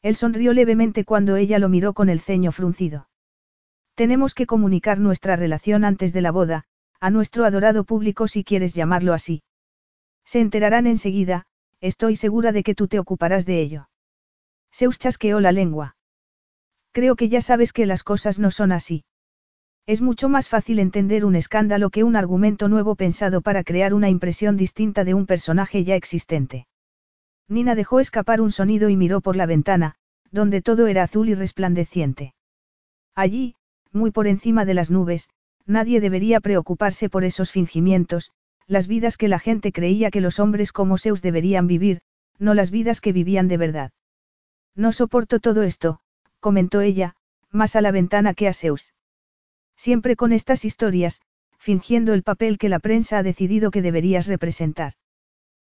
Él 0.00 0.16
sonrió 0.16 0.52
levemente 0.54 1.04
cuando 1.04 1.36
ella 1.36 1.58
lo 1.58 1.68
miró 1.68 1.92
con 1.92 2.08
el 2.08 2.20
ceño 2.20 2.50
fruncido. 2.50 3.08
Tenemos 4.02 4.34
que 4.34 4.46
comunicar 4.46 4.98
nuestra 4.98 5.36
relación 5.36 5.84
antes 5.84 6.12
de 6.12 6.22
la 6.22 6.32
boda, 6.32 6.64
a 6.98 7.08
nuestro 7.10 7.44
adorado 7.44 7.84
público 7.84 8.26
si 8.26 8.42
quieres 8.42 8.74
llamarlo 8.74 9.12
así. 9.12 9.44
Se 10.24 10.40
enterarán 10.40 10.88
enseguida, 10.88 11.46
estoy 11.80 12.16
segura 12.16 12.50
de 12.50 12.64
que 12.64 12.74
tú 12.74 12.88
te 12.88 12.98
ocuparás 12.98 13.46
de 13.46 13.60
ello. 13.60 13.88
Zeus 14.74 14.98
chasqueó 14.98 15.38
la 15.38 15.52
lengua. 15.52 15.94
Creo 16.90 17.14
que 17.14 17.28
ya 17.28 17.40
sabes 17.40 17.72
que 17.72 17.86
las 17.86 18.02
cosas 18.02 18.40
no 18.40 18.50
son 18.50 18.72
así. 18.72 19.04
Es 19.86 20.00
mucho 20.00 20.28
más 20.28 20.48
fácil 20.48 20.80
entender 20.80 21.24
un 21.24 21.36
escándalo 21.36 21.90
que 21.90 22.02
un 22.02 22.16
argumento 22.16 22.66
nuevo 22.66 22.96
pensado 22.96 23.40
para 23.40 23.62
crear 23.62 23.94
una 23.94 24.08
impresión 24.08 24.56
distinta 24.56 25.04
de 25.04 25.14
un 25.14 25.26
personaje 25.26 25.84
ya 25.84 25.94
existente. 25.94 26.66
Nina 27.46 27.76
dejó 27.76 28.00
escapar 28.00 28.40
un 28.40 28.50
sonido 28.50 28.88
y 28.88 28.96
miró 28.96 29.20
por 29.20 29.36
la 29.36 29.46
ventana, 29.46 29.94
donde 30.32 30.60
todo 30.60 30.88
era 30.88 31.04
azul 31.04 31.28
y 31.28 31.36
resplandeciente. 31.36 32.34
Allí, 33.14 33.54
muy 33.92 34.10
por 34.10 34.26
encima 34.26 34.64
de 34.64 34.74
las 34.74 34.90
nubes, 34.90 35.28
nadie 35.66 36.00
debería 36.00 36.40
preocuparse 36.40 37.08
por 37.08 37.24
esos 37.24 37.50
fingimientos, 37.50 38.32
las 38.66 38.86
vidas 38.86 39.16
que 39.16 39.28
la 39.28 39.38
gente 39.38 39.72
creía 39.72 40.10
que 40.10 40.20
los 40.20 40.38
hombres 40.38 40.72
como 40.72 40.98
Zeus 40.98 41.22
deberían 41.22 41.66
vivir, 41.66 42.00
no 42.38 42.54
las 42.54 42.70
vidas 42.70 43.00
que 43.00 43.12
vivían 43.12 43.48
de 43.48 43.56
verdad. 43.56 43.92
No 44.74 44.92
soporto 44.92 45.40
todo 45.40 45.62
esto, 45.62 46.00
comentó 46.40 46.80
ella, 46.80 47.14
más 47.50 47.76
a 47.76 47.80
la 47.80 47.92
ventana 47.92 48.34
que 48.34 48.48
a 48.48 48.54
Zeus. 48.54 48.94
Siempre 49.76 50.16
con 50.16 50.32
estas 50.32 50.64
historias, 50.64 51.20
fingiendo 51.58 52.14
el 52.14 52.22
papel 52.22 52.58
que 52.58 52.68
la 52.68 52.78
prensa 52.78 53.18
ha 53.18 53.22
decidido 53.22 53.70
que 53.70 53.82
deberías 53.82 54.26
representar. 54.26 54.94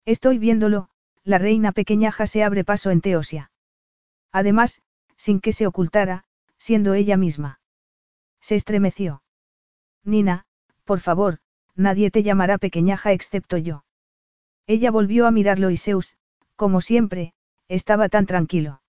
Estoy 0.06 0.38
viéndolo, 0.38 0.90
la 1.24 1.38
reina 1.38 1.72
pequeñaja 1.72 2.28
se 2.28 2.44
abre 2.44 2.64
paso 2.64 2.92
en 2.92 3.02
Teosia. 3.02 3.52
Además, 4.32 4.82
sin 5.18 5.40
que 5.40 5.52
se 5.52 5.68
ocultara, 5.68 6.26
siendo 6.58 6.94
ella 6.94 7.18
misma. 7.18 7.59
Se 8.42 8.56
estremeció. 8.56 9.22
Nina, 10.04 10.46
por 10.86 11.00
favor, 11.00 11.40
nadie 11.76 12.12
te 12.12 12.24
llamará 12.24 12.58
pequeñaja 12.58 13.12
excepto 13.12 13.58
yo. 13.58 13.84
Ella 14.68 14.92
volvió 14.92 15.28
a 15.28 15.32
mirarlo 15.32 15.70
y 15.72 15.78
Zeus, 15.78 16.16
como 16.56 16.82
siempre, 16.82 17.34
estaba 17.68 18.10
tan 18.10 18.26
tranquilo. 18.26 18.82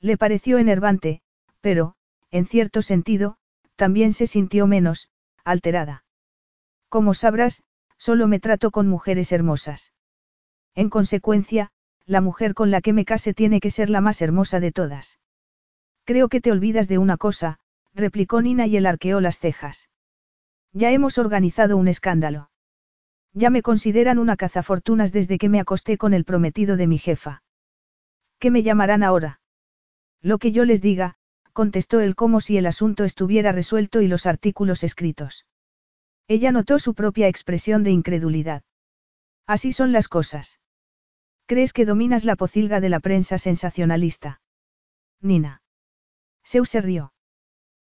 Le 0.00 0.16
pareció 0.16 0.58
enervante, 0.58 1.22
pero, 1.60 1.94
en 2.30 2.46
cierto 2.46 2.82
sentido, 2.82 3.38
también 3.76 4.12
se 4.12 4.26
sintió 4.26 4.66
menos, 4.66 5.08
alterada. 5.44 6.04
Como 6.88 7.14
sabrás, 7.14 7.62
solo 7.98 8.28
me 8.28 8.40
trato 8.40 8.70
con 8.70 8.88
mujeres 8.88 9.32
hermosas. 9.32 9.92
En 10.74 10.90
consecuencia, 10.90 11.70
la 12.04 12.20
mujer 12.20 12.54
con 12.54 12.70
la 12.70 12.80
que 12.80 12.92
me 12.92 13.04
case 13.04 13.34
tiene 13.34 13.60
que 13.60 13.70
ser 13.70 13.90
la 13.90 14.00
más 14.00 14.22
hermosa 14.22 14.60
de 14.60 14.72
todas. 14.72 15.18
Creo 16.04 16.28
que 16.28 16.40
te 16.40 16.52
olvidas 16.52 16.88
de 16.88 16.98
una 16.98 17.16
cosa, 17.16 17.58
replicó 17.96 18.42
Nina 18.42 18.66
y 18.66 18.76
él 18.76 18.86
arqueó 18.86 19.20
las 19.20 19.38
cejas. 19.38 19.88
Ya 20.72 20.92
hemos 20.92 21.18
organizado 21.18 21.76
un 21.76 21.88
escándalo. 21.88 22.50
Ya 23.32 23.50
me 23.50 23.62
consideran 23.62 24.18
una 24.18 24.36
cazafortunas 24.36 25.12
desde 25.12 25.38
que 25.38 25.48
me 25.48 25.60
acosté 25.60 25.98
con 25.98 26.14
el 26.14 26.24
prometido 26.24 26.76
de 26.76 26.86
mi 26.86 26.98
jefa. 26.98 27.42
¿Qué 28.38 28.50
me 28.50 28.62
llamarán 28.62 29.02
ahora? 29.02 29.40
Lo 30.20 30.38
que 30.38 30.52
yo 30.52 30.64
les 30.64 30.82
diga, 30.82 31.16
contestó 31.52 32.00
él 32.00 32.14
como 32.14 32.40
si 32.40 32.58
el 32.58 32.66
asunto 32.66 33.04
estuviera 33.04 33.52
resuelto 33.52 34.02
y 34.02 34.08
los 34.08 34.26
artículos 34.26 34.84
escritos. 34.84 35.46
Ella 36.28 36.52
notó 36.52 36.78
su 36.78 36.94
propia 36.94 37.28
expresión 37.28 37.82
de 37.82 37.92
incredulidad. 37.92 38.62
Así 39.46 39.72
son 39.72 39.92
las 39.92 40.08
cosas. 40.08 40.60
¿Crees 41.46 41.72
que 41.72 41.86
dominas 41.86 42.24
la 42.24 42.36
pocilga 42.36 42.80
de 42.80 42.88
la 42.88 43.00
prensa 43.00 43.38
sensacionalista? 43.38 44.40
Nina. 45.20 45.62
Seu 46.42 46.64
se 46.64 46.80
rió. 46.80 47.12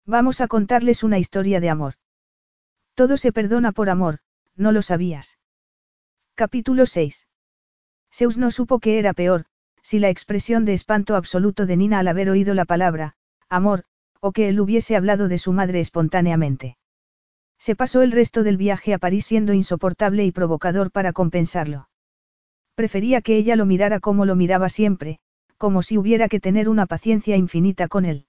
Vamos 0.09 0.39
a 0.39 0.47
contarles 0.47 1.03
una 1.03 1.19
historia 1.19 1.59
de 1.59 1.69
amor. 1.69 1.95
Todo 2.95 3.17
se 3.17 3.33
perdona 3.33 3.73
por 3.73 3.89
amor, 3.89 4.19
¿no 4.55 4.71
lo 4.71 4.81
sabías? 4.81 5.37
Capítulo 6.33 6.85
6. 6.85 7.27
Zeus 8.09 8.37
no 8.37 8.49
supo 8.51 8.79
qué 8.79 8.99
era 8.99 9.11
peor, 9.11 9.47
si 9.81 9.99
la 9.99 10.07
expresión 10.07 10.63
de 10.63 10.73
espanto 10.73 11.17
absoluto 11.17 11.65
de 11.65 11.75
Nina 11.75 11.99
al 11.99 12.07
haber 12.07 12.29
oído 12.29 12.53
la 12.53 12.63
palabra, 12.63 13.15
amor, 13.49 13.83
o 14.21 14.31
que 14.31 14.47
él 14.47 14.61
hubiese 14.61 14.95
hablado 14.95 15.27
de 15.27 15.39
su 15.39 15.51
madre 15.51 15.81
espontáneamente. 15.81 16.77
Se 17.59 17.75
pasó 17.75 18.01
el 18.01 18.13
resto 18.13 18.43
del 18.43 18.55
viaje 18.55 18.93
a 18.93 18.99
París 18.99 19.25
siendo 19.25 19.51
insoportable 19.51 20.23
y 20.23 20.31
provocador 20.31 20.89
para 20.89 21.11
compensarlo. 21.11 21.89
Prefería 22.75 23.21
que 23.21 23.35
ella 23.35 23.57
lo 23.57 23.65
mirara 23.65 23.99
como 23.99 24.23
lo 24.23 24.37
miraba 24.37 24.69
siempre, 24.69 25.19
como 25.57 25.81
si 25.81 25.97
hubiera 25.97 26.29
que 26.29 26.39
tener 26.39 26.69
una 26.69 26.85
paciencia 26.85 27.35
infinita 27.35 27.89
con 27.89 28.05
él. 28.05 28.26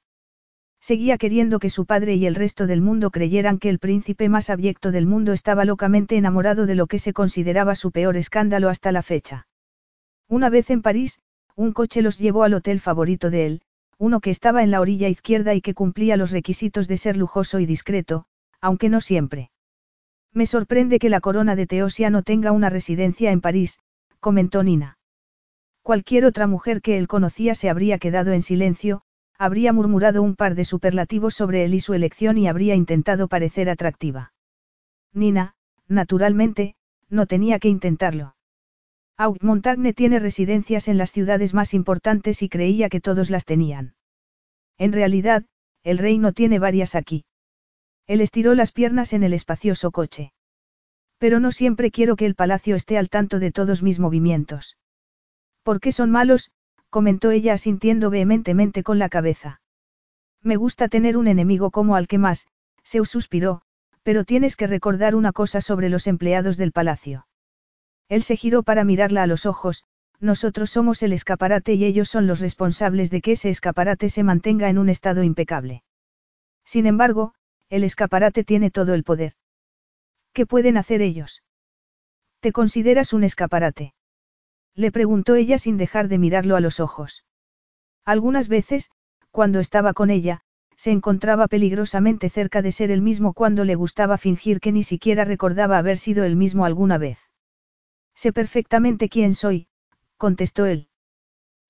Seguía 0.80 1.18
queriendo 1.18 1.58
que 1.58 1.70
su 1.70 1.86
padre 1.86 2.14
y 2.14 2.26
el 2.26 2.34
resto 2.34 2.66
del 2.66 2.80
mundo 2.80 3.10
creyeran 3.10 3.58
que 3.58 3.68
el 3.68 3.78
príncipe 3.78 4.28
más 4.28 4.48
abyecto 4.48 4.92
del 4.92 5.06
mundo 5.06 5.32
estaba 5.32 5.64
locamente 5.64 6.16
enamorado 6.16 6.66
de 6.66 6.74
lo 6.74 6.86
que 6.86 6.98
se 6.98 7.12
consideraba 7.12 7.74
su 7.74 7.90
peor 7.90 8.16
escándalo 8.16 8.68
hasta 8.68 8.92
la 8.92 9.02
fecha. 9.02 9.48
Una 10.28 10.50
vez 10.50 10.70
en 10.70 10.82
París, 10.82 11.20
un 11.56 11.72
coche 11.72 12.02
los 12.02 12.18
llevó 12.18 12.44
al 12.44 12.54
hotel 12.54 12.80
favorito 12.80 13.30
de 13.30 13.46
él, 13.46 13.62
uno 13.98 14.20
que 14.20 14.30
estaba 14.30 14.62
en 14.62 14.70
la 14.70 14.80
orilla 14.80 15.08
izquierda 15.08 15.54
y 15.54 15.60
que 15.60 15.74
cumplía 15.74 16.16
los 16.16 16.30
requisitos 16.30 16.86
de 16.86 16.96
ser 16.96 17.16
lujoso 17.16 17.58
y 17.58 17.66
discreto, 17.66 18.26
aunque 18.60 18.88
no 18.88 19.00
siempre. 19.00 19.50
Me 20.32 20.46
sorprende 20.46 21.00
que 21.00 21.08
la 21.08 21.20
corona 21.20 21.56
de 21.56 21.66
Teosia 21.66 22.10
no 22.10 22.22
tenga 22.22 22.52
una 22.52 22.70
residencia 22.70 23.32
en 23.32 23.40
París, 23.40 23.80
comentó 24.20 24.62
Nina. 24.62 24.98
Cualquier 25.82 26.26
otra 26.26 26.46
mujer 26.46 26.80
que 26.80 26.98
él 26.98 27.08
conocía 27.08 27.54
se 27.54 27.70
habría 27.70 27.98
quedado 27.98 28.32
en 28.32 28.42
silencio, 28.42 29.02
habría 29.38 29.72
murmurado 29.72 30.22
un 30.22 30.34
par 30.34 30.56
de 30.56 30.64
superlativos 30.64 31.34
sobre 31.34 31.64
él 31.64 31.74
y 31.74 31.80
su 31.80 31.94
elección 31.94 32.36
y 32.38 32.48
habría 32.48 32.74
intentado 32.74 33.28
parecer 33.28 33.70
atractiva. 33.70 34.32
Nina, 35.14 35.54
naturalmente, 35.86 36.74
no 37.08 37.26
tenía 37.26 37.58
que 37.58 37.68
intentarlo. 37.68 38.34
Aug 39.16 39.42
Montagne 39.42 39.94
tiene 39.94 40.18
residencias 40.18 40.88
en 40.88 40.98
las 40.98 41.12
ciudades 41.12 41.54
más 41.54 41.72
importantes 41.74 42.42
y 42.42 42.48
creía 42.48 42.88
que 42.88 43.00
todos 43.00 43.30
las 43.30 43.44
tenían. 43.44 43.94
En 44.76 44.92
realidad, 44.92 45.44
el 45.82 45.98
rey 45.98 46.18
no 46.18 46.32
tiene 46.32 46.58
varias 46.58 46.94
aquí. 46.94 47.24
Él 48.06 48.20
estiró 48.20 48.54
las 48.54 48.72
piernas 48.72 49.12
en 49.12 49.22
el 49.22 49.34
espacioso 49.34 49.90
coche. 49.90 50.32
Pero 51.18 51.40
no 51.40 51.50
siempre 51.50 51.90
quiero 51.90 52.16
que 52.16 52.26
el 52.26 52.34
palacio 52.34 52.76
esté 52.76 52.96
al 52.96 53.08
tanto 53.08 53.38
de 53.38 53.50
todos 53.50 53.82
mis 53.82 53.98
movimientos. 53.98 54.76
¿Por 55.62 55.80
qué 55.80 55.92
son 55.92 56.10
malos? 56.10 56.50
Comentó 56.90 57.30
ella 57.30 57.54
asintiendo 57.54 58.10
vehementemente 58.10 58.82
con 58.82 58.98
la 58.98 59.08
cabeza. 59.08 59.60
Me 60.42 60.56
gusta 60.56 60.88
tener 60.88 61.16
un 61.16 61.28
enemigo 61.28 61.70
como 61.70 61.96
al 61.96 62.06
que 62.06 62.18
más, 62.18 62.46
Zeus 62.84 63.10
suspiró, 63.10 63.62
pero 64.02 64.24
tienes 64.24 64.56
que 64.56 64.66
recordar 64.66 65.14
una 65.14 65.32
cosa 65.32 65.60
sobre 65.60 65.88
los 65.88 66.06
empleados 66.06 66.56
del 66.56 66.72
palacio. 66.72 67.26
Él 68.08 68.22
se 68.22 68.36
giró 68.36 68.62
para 68.62 68.84
mirarla 68.84 69.22
a 69.22 69.26
los 69.26 69.44
ojos, 69.44 69.84
nosotros 70.20 70.70
somos 70.70 71.02
el 71.02 71.12
escaparate 71.12 71.74
y 71.74 71.84
ellos 71.84 72.08
son 72.08 72.26
los 72.26 72.40
responsables 72.40 73.10
de 73.10 73.20
que 73.20 73.32
ese 73.32 73.50
escaparate 73.50 74.08
se 74.08 74.22
mantenga 74.22 74.68
en 74.68 74.78
un 74.78 74.88
estado 74.88 75.22
impecable. 75.22 75.82
Sin 76.64 76.86
embargo, 76.86 77.34
el 77.68 77.84
escaparate 77.84 78.44
tiene 78.44 78.70
todo 78.70 78.94
el 78.94 79.04
poder. 79.04 79.34
¿Qué 80.32 80.46
pueden 80.46 80.76
hacer 80.76 81.02
ellos? 81.02 81.42
¿Te 82.40 82.52
consideras 82.52 83.12
un 83.12 83.24
escaparate? 83.24 83.94
Le 84.78 84.92
preguntó 84.92 85.34
ella 85.34 85.58
sin 85.58 85.76
dejar 85.76 86.06
de 86.06 86.18
mirarlo 86.18 86.54
a 86.54 86.60
los 86.60 86.78
ojos. 86.78 87.24
Algunas 88.04 88.46
veces, 88.46 88.92
cuando 89.32 89.58
estaba 89.58 89.92
con 89.92 90.08
ella, 90.08 90.42
se 90.76 90.92
encontraba 90.92 91.48
peligrosamente 91.48 92.30
cerca 92.30 92.62
de 92.62 92.70
ser 92.70 92.92
el 92.92 93.02
mismo 93.02 93.32
cuando 93.32 93.64
le 93.64 93.74
gustaba 93.74 94.18
fingir 94.18 94.60
que 94.60 94.70
ni 94.70 94.84
siquiera 94.84 95.24
recordaba 95.24 95.78
haber 95.78 95.98
sido 95.98 96.22
el 96.22 96.36
mismo 96.36 96.64
alguna 96.64 96.96
vez. 96.96 97.18
Sé 98.14 98.32
perfectamente 98.32 99.08
quién 99.08 99.34
soy, 99.34 99.66
contestó 100.16 100.64
él. 100.64 100.86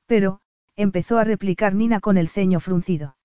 Pero, 0.05 0.43
empezó 0.77 1.17
a 1.17 1.25
replicar 1.25 1.75
Nina 1.75 2.01
con 2.01 2.19
el 2.19 2.29
ceño 2.29 2.61
fruncido. 2.61 3.17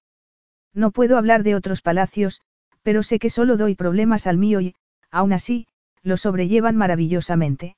No 0.74 0.92
puedo 0.92 1.18
hablar 1.18 1.44
de 1.44 1.56
otros 1.56 1.82
palacios, 1.82 2.40
pero 2.84 3.04
sé 3.04 3.20
que 3.20 3.30
solo 3.30 3.58
doy 3.58 3.76
problemas 3.76 4.28
al 4.28 4.38
mío 4.38 4.62
y, 4.62 4.76
aún 5.12 5.34
así, 5.34 5.68
lo 6.04 6.16
sobrellevan 6.16 6.78
maravillosamente. 6.78 7.76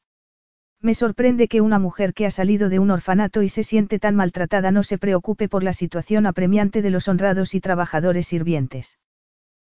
Me 0.81 0.93
sorprende 0.93 1.47
que 1.47 1.61
una 1.61 1.79
mujer 1.79 2.13
que 2.13 2.25
ha 2.25 2.31
salido 2.31 2.69
de 2.69 2.79
un 2.79 2.91
orfanato 2.91 3.41
y 3.41 3.49
se 3.49 3.63
siente 3.63 3.99
tan 3.99 4.15
maltratada 4.15 4.71
no 4.71 4.83
se 4.83 4.97
preocupe 4.97 5.49
por 5.49 5.63
la 5.63 5.73
situación 5.73 6.25
apremiante 6.25 6.81
de 6.81 6.89
los 6.89 7.07
honrados 7.07 7.55
y 7.55 7.61
trabajadores 7.61 8.27
sirvientes. 8.27 8.99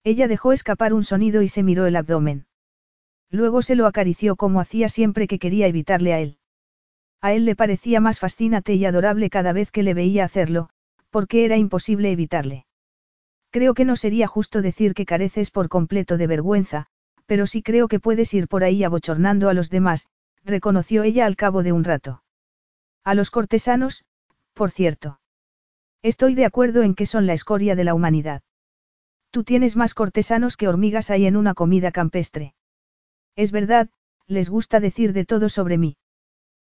Ella 0.04 0.28
dejó 0.28 0.52
escapar 0.52 0.92
un 0.94 1.04
sonido 1.04 1.42
y 1.42 1.48
se 1.48 1.62
miró 1.62 1.86
el 1.86 1.96
abdomen. 1.96 2.46
Luego 3.30 3.62
se 3.62 3.74
lo 3.74 3.86
acarició 3.86 4.36
como 4.36 4.60
hacía 4.60 4.88
siempre 4.88 5.26
que 5.26 5.38
quería 5.38 5.66
evitarle 5.66 6.12
a 6.14 6.20
él. 6.20 6.38
A 7.20 7.32
él 7.32 7.44
le 7.44 7.56
parecía 7.56 8.00
más 8.00 8.20
fascinante 8.20 8.74
y 8.74 8.84
adorable 8.84 9.28
cada 9.28 9.52
vez 9.52 9.70
que 9.70 9.82
le 9.82 9.94
veía 9.94 10.24
hacerlo, 10.24 10.70
porque 11.10 11.44
era 11.44 11.56
imposible 11.56 12.10
evitarle. 12.10 12.66
Creo 13.50 13.74
que 13.74 13.84
no 13.84 13.96
sería 13.96 14.26
justo 14.26 14.62
decir 14.62 14.94
que 14.94 15.06
careces 15.06 15.50
por 15.50 15.68
completo 15.68 16.16
de 16.16 16.26
vergüenza, 16.26 16.86
pero 17.26 17.46
sí 17.46 17.62
creo 17.62 17.88
que 17.88 18.00
puedes 18.00 18.32
ir 18.34 18.46
por 18.46 18.62
ahí 18.62 18.84
abochornando 18.84 19.48
a 19.48 19.54
los 19.54 19.68
demás, 19.68 20.06
reconoció 20.44 21.02
ella 21.02 21.26
al 21.26 21.36
cabo 21.36 21.62
de 21.62 21.72
un 21.72 21.84
rato. 21.84 22.22
A 23.04 23.14
los 23.14 23.30
cortesanos, 23.30 24.04
por 24.54 24.70
cierto. 24.70 25.20
Estoy 26.02 26.34
de 26.34 26.44
acuerdo 26.44 26.82
en 26.82 26.94
que 26.94 27.06
son 27.06 27.26
la 27.26 27.32
escoria 27.32 27.74
de 27.74 27.84
la 27.84 27.94
humanidad. 27.94 28.42
Tú 29.30 29.44
tienes 29.44 29.76
más 29.76 29.94
cortesanos 29.94 30.56
que 30.56 30.68
hormigas 30.68 31.10
hay 31.10 31.26
en 31.26 31.36
una 31.36 31.54
comida 31.54 31.92
campestre. 31.92 32.54
Es 33.36 33.52
verdad, 33.52 33.90
les 34.26 34.50
gusta 34.50 34.80
decir 34.80 35.12
de 35.12 35.24
todo 35.24 35.48
sobre 35.48 35.78
mí. 35.78 35.96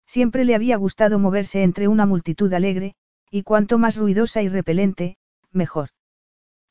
Siempre 0.07 0.45
le 0.45 0.55
había 0.55 0.77
gustado 0.77 1.19
moverse 1.19 1.63
entre 1.63 1.89
una 1.89 2.07
multitud 2.07 2.53
alegre, 2.53 2.95
y 3.31 3.43
cuanto 3.43 3.79
más 3.79 3.97
ruidosa 3.97 4.43
y 4.43 4.49
repelente, 4.49 5.17
mejor. 5.53 5.91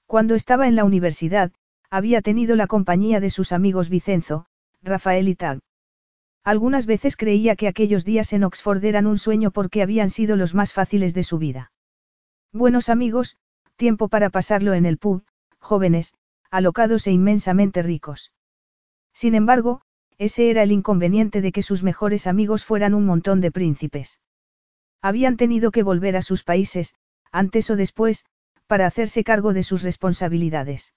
Cuando 0.05 0.35
estaba 0.35 0.67
en 0.67 0.75
la 0.75 0.85
universidad, 0.85 1.51
había 1.89 2.21
tenido 2.21 2.55
la 2.55 2.67
compañía 2.67 3.19
de 3.19 3.29
sus 3.29 3.51
amigos 3.51 3.89
Vicenzo, 3.89 4.45
Rafael 4.81 5.27
y 5.27 5.35
Tag. 5.35 5.59
Algunas 6.45 6.85
veces 6.85 7.17
creía 7.17 7.55
que 7.55 7.67
aquellos 7.67 8.05
días 8.05 8.31
en 8.31 8.43
Oxford 8.43 8.85
eran 8.85 9.07
un 9.07 9.17
sueño 9.17 9.49
porque 9.49 9.81
habían 9.81 10.11
sido 10.11 10.35
los 10.35 10.53
más 10.53 10.73
fáciles 10.73 11.15
de 11.15 11.23
su 11.23 11.39
vida. 11.39 11.71
Buenos 12.53 12.89
amigos, 12.89 13.37
tiempo 13.77 14.09
para 14.09 14.29
pasarlo 14.29 14.75
en 14.75 14.85
el 14.85 14.99
pub, 14.99 15.25
jóvenes, 15.57 16.13
alocados 16.51 17.07
e 17.07 17.11
inmensamente 17.11 17.81
ricos. 17.81 18.31
Sin 19.11 19.33
embargo, 19.33 19.81
ese 20.19 20.51
era 20.51 20.61
el 20.61 20.71
inconveniente 20.71 21.41
de 21.41 21.51
que 21.51 21.63
sus 21.63 21.81
mejores 21.81 22.27
amigos 22.27 22.63
fueran 22.63 22.93
un 22.93 23.07
montón 23.07 23.41
de 23.41 23.51
príncipes. 23.51 24.19
Habían 25.01 25.37
tenido 25.37 25.71
que 25.71 25.81
volver 25.81 26.15
a 26.15 26.21
sus 26.21 26.43
países, 26.43 26.93
antes 27.31 27.71
o 27.71 27.75
después, 27.75 28.23
para 28.67 28.85
hacerse 28.85 29.23
cargo 29.23 29.51
de 29.51 29.63
sus 29.63 29.81
responsabilidades. 29.81 30.93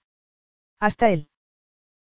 Hasta 0.79 1.09
él. 1.09 1.27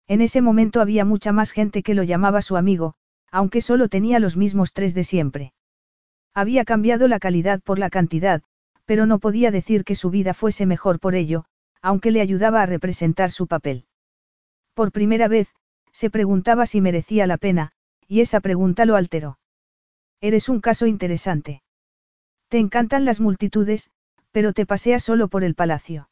En 0.09 0.23
ese 0.23 0.41
momento 0.41 0.81
había 0.81 1.05
mucha 1.05 1.31
más 1.33 1.51
gente 1.51 1.83
que 1.83 1.95
lo 1.95 2.05
llamaba 2.05 2.41
su 2.41 2.57
amigo, 2.57 2.97
aunque 3.35 3.61
solo 3.61 3.89
tenía 3.89 4.21
los 4.21 4.37
mismos 4.37 4.73
tres 4.73 4.95
de 4.95 5.03
siempre. 5.03 5.55
Había 6.35 6.65
cambiado 6.65 7.09
la 7.09 7.19
calidad 7.19 7.61
por 7.61 7.81
la 7.81 7.91
cantidad, 7.91 8.45
pero 8.85 9.07
no 9.07 9.19
podía 9.19 9.51
decir 9.51 9.83
que 9.83 9.97
su 9.97 10.09
vida 10.11 10.35
fuese 10.35 10.67
mejor 10.67 11.01
por 11.01 11.17
ello, 11.17 11.45
aunque 11.83 12.13
le 12.13 12.21
ayudaba 12.21 12.63
a 12.63 12.67
representar 12.67 13.33
su 13.33 13.49
papel. 13.49 13.87
Por 14.73 14.93
primera 14.93 15.27
vez, 15.27 15.49
se 15.91 16.11
preguntaba 16.11 16.65
si 16.65 16.81
merecía 16.81 17.27
la 17.27 17.37
pena, 17.37 17.73
y 18.07 18.21
esa 18.21 18.39
pregunta 18.39 18.85
lo 18.85 18.95
alteró. 18.95 19.41
Eres 20.21 20.49
un 20.49 20.61
caso 20.61 20.87
interesante. 20.87 21.61
Te 22.47 22.59
encantan 22.59 23.05
las 23.05 23.19
multitudes, 23.19 23.91
pero 24.31 24.53
te 24.53 24.65
paseas 24.65 25.03
solo 25.03 25.27
por 25.27 25.43
el 25.43 25.57
palacio. 25.57 26.09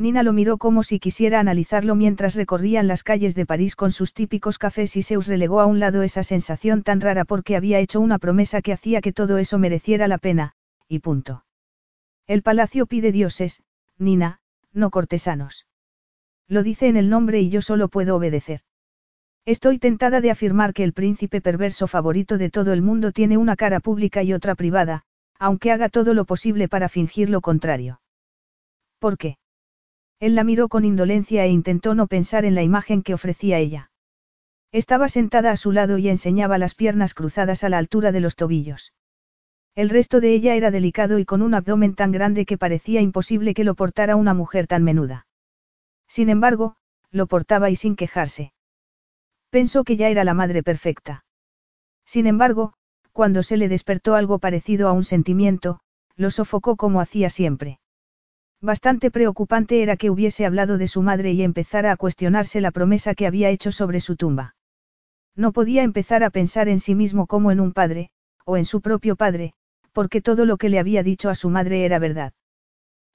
Nina 0.00 0.22
lo 0.22 0.32
miró 0.32 0.56
como 0.56 0.82
si 0.82 0.98
quisiera 0.98 1.40
analizarlo 1.40 1.94
mientras 1.94 2.34
recorrían 2.34 2.88
las 2.88 3.02
calles 3.02 3.34
de 3.34 3.44
París 3.44 3.76
con 3.76 3.92
sus 3.92 4.14
típicos 4.14 4.56
cafés 4.56 4.96
y 4.96 5.02
Zeus 5.02 5.26
relegó 5.26 5.60
a 5.60 5.66
un 5.66 5.78
lado 5.78 6.02
esa 6.02 6.22
sensación 6.22 6.82
tan 6.82 7.02
rara 7.02 7.26
porque 7.26 7.54
había 7.54 7.80
hecho 7.80 8.00
una 8.00 8.18
promesa 8.18 8.62
que 8.62 8.72
hacía 8.72 9.02
que 9.02 9.12
todo 9.12 9.36
eso 9.36 9.58
mereciera 9.58 10.08
la 10.08 10.16
pena, 10.16 10.54
y 10.88 11.00
punto. 11.00 11.44
El 12.26 12.40
palacio 12.40 12.86
pide 12.86 13.12
dioses, 13.12 13.62
Nina, 13.98 14.40
no 14.72 14.88
cortesanos. 14.88 15.66
Lo 16.48 16.62
dice 16.62 16.88
en 16.88 16.96
el 16.96 17.10
nombre 17.10 17.42
y 17.42 17.50
yo 17.50 17.60
solo 17.60 17.88
puedo 17.88 18.16
obedecer. 18.16 18.62
Estoy 19.44 19.78
tentada 19.78 20.22
de 20.22 20.30
afirmar 20.30 20.72
que 20.72 20.82
el 20.82 20.94
príncipe 20.94 21.42
perverso 21.42 21.86
favorito 21.86 22.38
de 22.38 22.48
todo 22.48 22.72
el 22.72 22.80
mundo 22.80 23.12
tiene 23.12 23.36
una 23.36 23.54
cara 23.54 23.80
pública 23.80 24.22
y 24.22 24.32
otra 24.32 24.54
privada, 24.54 25.02
aunque 25.38 25.72
haga 25.72 25.90
todo 25.90 26.14
lo 26.14 26.24
posible 26.24 26.68
para 26.68 26.88
fingir 26.88 27.28
lo 27.28 27.42
contrario. 27.42 28.00
¿Por 28.98 29.18
qué? 29.18 29.39
Él 30.20 30.34
la 30.34 30.44
miró 30.44 30.68
con 30.68 30.84
indolencia 30.84 31.44
e 31.44 31.48
intentó 31.48 31.94
no 31.94 32.06
pensar 32.06 32.44
en 32.44 32.54
la 32.54 32.62
imagen 32.62 33.02
que 33.02 33.14
ofrecía 33.14 33.58
ella. 33.58 33.90
Estaba 34.70 35.08
sentada 35.08 35.50
a 35.50 35.56
su 35.56 35.72
lado 35.72 35.98
y 35.98 36.08
enseñaba 36.08 36.58
las 36.58 36.74
piernas 36.74 37.14
cruzadas 37.14 37.64
a 37.64 37.70
la 37.70 37.78
altura 37.78 38.12
de 38.12 38.20
los 38.20 38.36
tobillos. 38.36 38.92
El 39.74 39.88
resto 39.88 40.20
de 40.20 40.34
ella 40.34 40.54
era 40.54 40.70
delicado 40.70 41.18
y 41.18 41.24
con 41.24 41.42
un 41.42 41.54
abdomen 41.54 41.94
tan 41.94 42.12
grande 42.12 42.44
que 42.44 42.58
parecía 42.58 43.00
imposible 43.00 43.54
que 43.54 43.64
lo 43.64 43.74
portara 43.74 44.14
una 44.14 44.34
mujer 44.34 44.66
tan 44.66 44.84
menuda. 44.84 45.26
Sin 46.06 46.28
embargo, 46.28 46.76
lo 47.10 47.26
portaba 47.26 47.70
y 47.70 47.76
sin 47.76 47.96
quejarse. 47.96 48.52
Pensó 49.48 49.84
que 49.84 49.96
ya 49.96 50.08
era 50.08 50.22
la 50.22 50.34
madre 50.34 50.62
perfecta. 50.62 51.24
Sin 52.04 52.26
embargo, 52.26 52.74
cuando 53.12 53.42
se 53.42 53.56
le 53.56 53.68
despertó 53.68 54.14
algo 54.14 54.38
parecido 54.38 54.88
a 54.88 54.92
un 54.92 55.04
sentimiento, 55.04 55.80
lo 56.14 56.30
sofocó 56.30 56.76
como 56.76 57.00
hacía 57.00 57.30
siempre. 57.30 57.79
Bastante 58.62 59.10
preocupante 59.10 59.82
era 59.82 59.96
que 59.96 60.10
hubiese 60.10 60.44
hablado 60.44 60.76
de 60.76 60.86
su 60.86 61.00
madre 61.00 61.32
y 61.32 61.42
empezara 61.42 61.92
a 61.92 61.96
cuestionarse 61.96 62.60
la 62.60 62.70
promesa 62.70 63.14
que 63.14 63.26
había 63.26 63.48
hecho 63.48 63.72
sobre 63.72 64.00
su 64.00 64.16
tumba. 64.16 64.54
No 65.34 65.52
podía 65.52 65.82
empezar 65.82 66.22
a 66.22 66.30
pensar 66.30 66.68
en 66.68 66.78
sí 66.78 66.94
mismo 66.94 67.26
como 67.26 67.50
en 67.50 67.60
un 67.60 67.72
padre, 67.72 68.10
o 68.44 68.58
en 68.58 68.66
su 68.66 68.82
propio 68.82 69.16
padre, 69.16 69.54
porque 69.92 70.20
todo 70.20 70.44
lo 70.44 70.58
que 70.58 70.68
le 70.68 70.78
había 70.78 71.02
dicho 71.02 71.30
a 71.30 71.34
su 71.34 71.48
madre 71.48 71.86
era 71.86 71.98
verdad. 71.98 72.34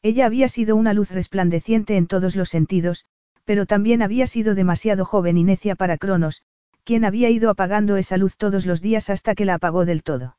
Ella 0.01 0.25
había 0.25 0.47
sido 0.47 0.75
una 0.75 0.93
luz 0.93 1.11
resplandeciente 1.11 1.95
en 1.97 2.07
todos 2.07 2.35
los 2.35 2.49
sentidos, 2.49 3.05
pero 3.43 3.67
también 3.67 4.01
había 4.01 4.25
sido 4.25 4.55
demasiado 4.55 5.05
joven 5.05 5.37
y 5.37 5.43
necia 5.43 5.75
para 5.75 5.97
Cronos, 5.97 6.41
quien 6.83 7.05
había 7.05 7.29
ido 7.29 7.51
apagando 7.51 7.97
esa 7.97 8.17
luz 8.17 8.35
todos 8.35 8.65
los 8.65 8.81
días 8.81 9.11
hasta 9.11 9.35
que 9.35 9.45
la 9.45 9.55
apagó 9.55 9.85
del 9.85 10.01
todo. 10.01 10.37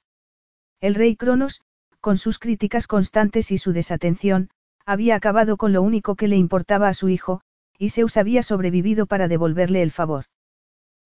El 0.80 0.96
rey 0.96 1.14
Cronos, 1.14 1.62
con 2.00 2.18
sus 2.18 2.38
críticas 2.38 2.86
constantes 2.86 3.52
y 3.52 3.58
su 3.58 3.72
desatención, 3.72 4.50
había 4.86 5.16
acabado 5.16 5.56
con 5.56 5.72
lo 5.72 5.82
único 5.82 6.14
que 6.14 6.28
le 6.28 6.36
importaba 6.36 6.88
a 6.88 6.94
su 6.94 7.08
hijo, 7.08 7.42
y 7.76 7.90
Zeus 7.90 8.16
había 8.16 8.42
sobrevivido 8.42 9.06
para 9.06 9.28
devolverle 9.28 9.82
el 9.82 9.90
favor. 9.90 10.26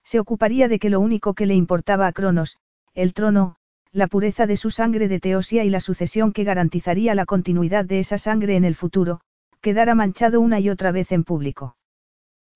Se 0.05 0.21
ocuparía 0.21 0.69
de 0.69 0.79
que 0.79 0.91
lo 0.91 1.01
único 1.01 1.35
que 1.35 1.47
le 1.47 1.55
importaba 1.55 2.07
a 2.07 2.13
Cronos, 2.13 2.59
el 2.95 3.15
trono, 3.15 3.57
la 3.93 4.07
pureza 4.07 4.47
de 4.47 4.57
su 4.57 4.71
sangre 4.71 5.09
de 5.09 5.19
Teosia 5.19 5.65
y 5.65 5.71
la 5.71 5.81
sucesión 5.81 6.33
que 6.33 6.45
garantizaría 6.45 7.15
la 7.15 7.27
continuidad 7.27 7.85
de 7.85 7.99
esa 7.99 8.19
sangre 8.19 8.55
en 8.57 8.65
el 8.65 8.75
futuro, 8.75 9.21
quedara 9.61 9.95
manchado 9.95 10.41
una 10.41 10.61
y 10.61 10.71
otra 10.71 10.93
vez 10.93 11.11
en 11.13 11.25
público. 11.25 11.77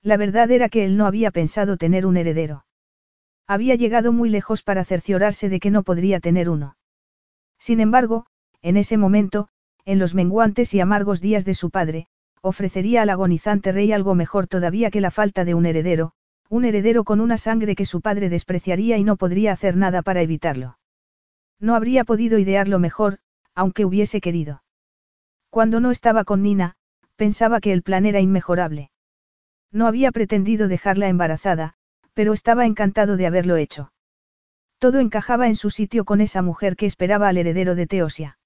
La 0.03 0.17
verdad 0.17 0.51
era 0.51 0.69
que 0.69 0.85
él 0.85 0.97
no 0.97 1.07
había 1.07 1.31
pensado 1.31 1.77
tener 1.77 2.07
un 2.07 2.17
heredero. 2.17 2.67
Había 3.47 3.75
llegado 3.75 4.13
muy 4.13 4.29
lejos 4.29 4.63
para 4.63 4.85
cerciorarse 4.85 5.49
de 5.49 5.61
que 5.61 5.71
no 5.71 5.83
podría 5.83 6.21
tener 6.21 6.49
uno. 6.49 6.77
Sin 7.59 7.81
embargo, 7.81 8.27
en 8.63 8.77
ese 8.77 8.97
momento, 8.97 9.49
en 9.85 9.99
los 9.99 10.15
menguantes 10.15 10.75
y 10.75 10.81
amargos 10.81 11.21
días 11.21 11.45
de 11.45 11.55
su 11.55 11.71
padre, 11.71 12.07
ofrecería 12.41 13.03
al 13.03 13.11
agonizante 13.11 13.73
rey 13.73 13.93
algo 13.93 14.15
mejor 14.15 14.47
todavía 14.47 14.91
que 14.91 15.01
la 15.01 15.11
falta 15.11 15.45
de 15.45 15.55
un 15.55 15.67
heredero, 15.67 16.13
un 16.49 16.65
heredero 16.65 17.05
con 17.05 17.21
una 17.21 17.39
sangre 17.39 17.75
que 17.75 17.87
su 17.87 18.01
padre 18.01 18.29
despreciaría 18.29 18.97
y 18.99 19.05
no 19.05 19.17
podría 19.17 19.53
hacer 19.53 19.77
nada 19.77 20.03
para 20.03 20.23
evitarlo. 20.23 20.79
No 21.59 21.75
habría 21.75 22.05
podido 22.05 22.39
idearlo 22.39 22.79
mejor, 22.79 23.19
aunque 23.55 23.85
hubiese 23.85 24.21
querido. 24.21 24.63
Cuando 25.51 25.81
no 25.81 25.91
estaba 25.91 26.25
con 26.25 26.43
Nina, 26.43 26.77
pensaba 27.17 27.61
que 27.61 27.73
el 27.73 27.83
plan 27.83 28.07
era 28.07 28.21
inmejorable. 28.21 28.91
No 29.71 29.87
había 29.87 30.13
pretendido 30.13 30.69
dejarla 30.69 31.09
embarazada, 31.09 31.75
pero 32.13 32.33
estaba 32.33 32.67
encantado 32.67 33.17
de 33.17 33.27
haberlo 33.27 33.57
hecho. 33.57 33.93
Todo 34.79 35.01
encajaba 35.01 35.49
en 35.49 35.57
su 35.57 35.71
sitio 35.71 36.05
con 36.05 36.21
esa 36.21 36.43
mujer 36.43 36.77
que 36.77 36.87
esperaba 36.87 37.29
al 37.29 37.39
heredero 37.39 37.75
de 37.75 37.87
Teosia. 37.87 38.39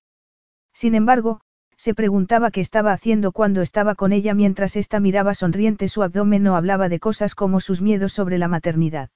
Sin 0.78 0.94
embargo, 0.94 1.40
se 1.76 1.92
preguntaba 1.92 2.52
qué 2.52 2.60
estaba 2.60 2.92
haciendo 2.92 3.32
cuando 3.32 3.62
estaba 3.62 3.96
con 3.96 4.12
ella 4.12 4.32
mientras 4.32 4.76
ésta 4.76 5.00
miraba 5.00 5.34
sonriente 5.34 5.88
su 5.88 6.04
abdomen 6.04 6.46
o 6.46 6.54
hablaba 6.54 6.88
de 6.88 7.00
cosas 7.00 7.34
como 7.34 7.58
sus 7.58 7.80
miedos 7.82 8.12
sobre 8.12 8.38
la 8.38 8.46
maternidad. 8.46 9.10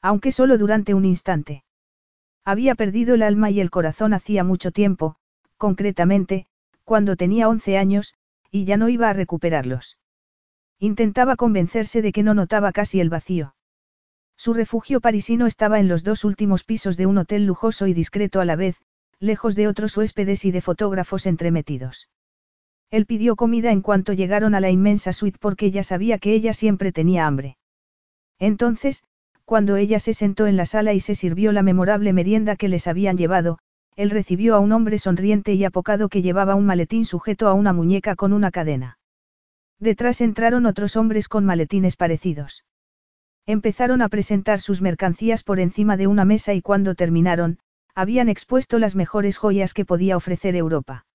Aunque 0.00 0.30
solo 0.30 0.58
durante 0.58 0.94
un 0.94 1.04
instante. 1.04 1.64
Había 2.44 2.76
perdido 2.76 3.16
el 3.16 3.24
alma 3.24 3.50
y 3.50 3.58
el 3.58 3.72
corazón 3.72 4.14
hacía 4.14 4.44
mucho 4.44 4.70
tiempo, 4.70 5.16
concretamente, 5.56 6.46
cuando 6.84 7.16
tenía 7.16 7.48
11 7.48 7.78
años, 7.78 8.14
y 8.52 8.64
ya 8.64 8.76
no 8.76 8.88
iba 8.88 9.10
a 9.10 9.12
recuperarlos. 9.12 9.98
Intentaba 10.78 11.34
convencerse 11.34 12.00
de 12.00 12.12
que 12.12 12.22
no 12.22 12.32
notaba 12.32 12.70
casi 12.70 13.00
el 13.00 13.10
vacío. 13.10 13.56
Su 14.36 14.54
refugio 14.54 15.00
parisino 15.00 15.48
estaba 15.48 15.80
en 15.80 15.88
los 15.88 16.04
dos 16.04 16.22
últimos 16.22 16.62
pisos 16.62 16.96
de 16.96 17.06
un 17.06 17.18
hotel 17.18 17.44
lujoso 17.44 17.88
y 17.88 17.92
discreto 17.92 18.40
a 18.40 18.44
la 18.44 18.54
vez, 18.54 18.76
lejos 19.20 19.54
de 19.54 19.68
otros 19.68 19.96
huéspedes 19.96 20.44
y 20.44 20.50
de 20.50 20.60
fotógrafos 20.60 21.26
entremetidos. 21.26 22.08
Él 22.90 23.06
pidió 23.06 23.36
comida 23.36 23.72
en 23.72 23.80
cuanto 23.80 24.12
llegaron 24.12 24.54
a 24.54 24.60
la 24.60 24.70
inmensa 24.70 25.12
suite 25.12 25.38
porque 25.40 25.66
ella 25.66 25.82
sabía 25.82 26.18
que 26.18 26.34
ella 26.34 26.52
siempre 26.52 26.92
tenía 26.92 27.26
hambre. 27.26 27.56
Entonces, 28.38 29.02
cuando 29.44 29.76
ella 29.76 29.98
se 29.98 30.12
sentó 30.12 30.46
en 30.46 30.56
la 30.56 30.66
sala 30.66 30.92
y 30.92 31.00
se 31.00 31.14
sirvió 31.14 31.52
la 31.52 31.62
memorable 31.62 32.12
merienda 32.12 32.56
que 32.56 32.68
les 32.68 32.86
habían 32.86 33.16
llevado, 33.16 33.58
él 33.96 34.10
recibió 34.10 34.54
a 34.54 34.60
un 34.60 34.72
hombre 34.72 34.98
sonriente 34.98 35.54
y 35.54 35.64
apocado 35.64 36.08
que 36.08 36.20
llevaba 36.20 36.54
un 36.54 36.66
maletín 36.66 37.04
sujeto 37.04 37.48
a 37.48 37.54
una 37.54 37.72
muñeca 37.72 38.14
con 38.14 38.32
una 38.32 38.50
cadena. 38.50 38.98
Detrás 39.78 40.20
entraron 40.20 40.66
otros 40.66 40.96
hombres 40.96 41.28
con 41.28 41.44
maletines 41.44 41.96
parecidos. 41.96 42.64
Empezaron 43.46 44.02
a 44.02 44.08
presentar 44.08 44.60
sus 44.60 44.82
mercancías 44.82 45.42
por 45.42 45.60
encima 45.60 45.96
de 45.96 46.06
una 46.06 46.24
mesa 46.24 46.52
y 46.52 46.60
cuando 46.60 46.94
terminaron, 46.94 47.58
habían 47.96 48.28
expuesto 48.28 48.78
las 48.78 48.94
mejores 48.94 49.38
joyas 49.38 49.72
que 49.72 49.86
podía 49.86 50.18
ofrecer 50.18 50.54
Europa. 50.54 51.06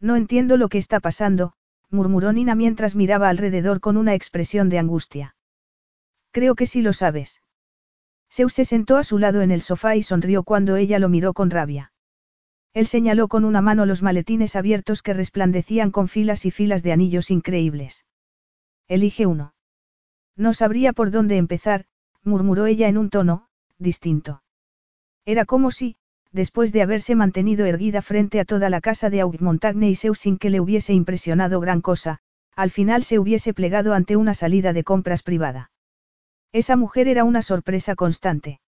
No 0.00 0.16
entiendo 0.16 0.56
lo 0.56 0.68
que 0.68 0.78
está 0.78 0.98
pasando, 0.98 1.52
murmuró 1.88 2.32
Nina 2.32 2.56
mientras 2.56 2.96
miraba 2.96 3.28
alrededor 3.28 3.78
con 3.80 3.96
una 3.96 4.14
expresión 4.14 4.68
de 4.68 4.80
angustia. 4.80 5.36
Creo 6.32 6.56
que 6.56 6.66
sí 6.66 6.82
lo 6.82 6.92
sabes. 6.92 7.42
Zeus 8.28 8.52
se 8.52 8.64
sentó 8.64 8.96
a 8.96 9.04
su 9.04 9.18
lado 9.18 9.40
en 9.40 9.52
el 9.52 9.60
sofá 9.60 9.94
y 9.94 10.02
sonrió 10.02 10.42
cuando 10.42 10.76
ella 10.76 10.98
lo 10.98 11.08
miró 11.08 11.32
con 11.32 11.48
rabia. 11.48 11.92
Él 12.72 12.88
señaló 12.88 13.28
con 13.28 13.44
una 13.44 13.60
mano 13.60 13.86
los 13.86 14.02
maletines 14.02 14.56
abiertos 14.56 15.02
que 15.02 15.14
resplandecían 15.14 15.92
con 15.92 16.08
filas 16.08 16.44
y 16.44 16.50
filas 16.50 16.82
de 16.82 16.92
anillos 16.92 17.30
increíbles. 17.30 18.04
Elige 18.88 19.26
uno. 19.26 19.54
No 20.36 20.54
sabría 20.54 20.92
por 20.92 21.12
dónde 21.12 21.36
empezar, 21.36 21.84
murmuró 22.24 22.66
ella 22.66 22.88
en 22.88 22.98
un 22.98 23.10
tono, 23.10 23.48
distinto. 23.78 24.42
Era 25.24 25.44
como 25.44 25.70
si, 25.70 25.96
después 26.32 26.72
de 26.72 26.82
haberse 26.82 27.14
mantenido 27.14 27.66
erguida 27.66 28.02
frente 28.02 28.40
a 28.40 28.44
toda 28.44 28.70
la 28.70 28.80
casa 28.80 29.10
de 29.10 29.20
Augmontagne 29.20 29.90
y 29.90 29.96
Zeus 29.96 30.18
sin 30.18 30.38
que 30.38 30.50
le 30.50 30.60
hubiese 30.60 30.92
impresionado 30.92 31.60
gran 31.60 31.80
cosa, 31.80 32.18
al 32.54 32.70
final 32.70 33.02
se 33.02 33.18
hubiese 33.18 33.54
plegado 33.54 33.94
ante 33.94 34.16
una 34.16 34.34
salida 34.34 34.72
de 34.72 34.84
compras 34.84 35.22
privada. 35.22 35.70
Esa 36.52 36.76
mujer 36.76 37.08
era 37.08 37.24
una 37.24 37.42
sorpresa 37.42 37.94
constante. 37.94 38.60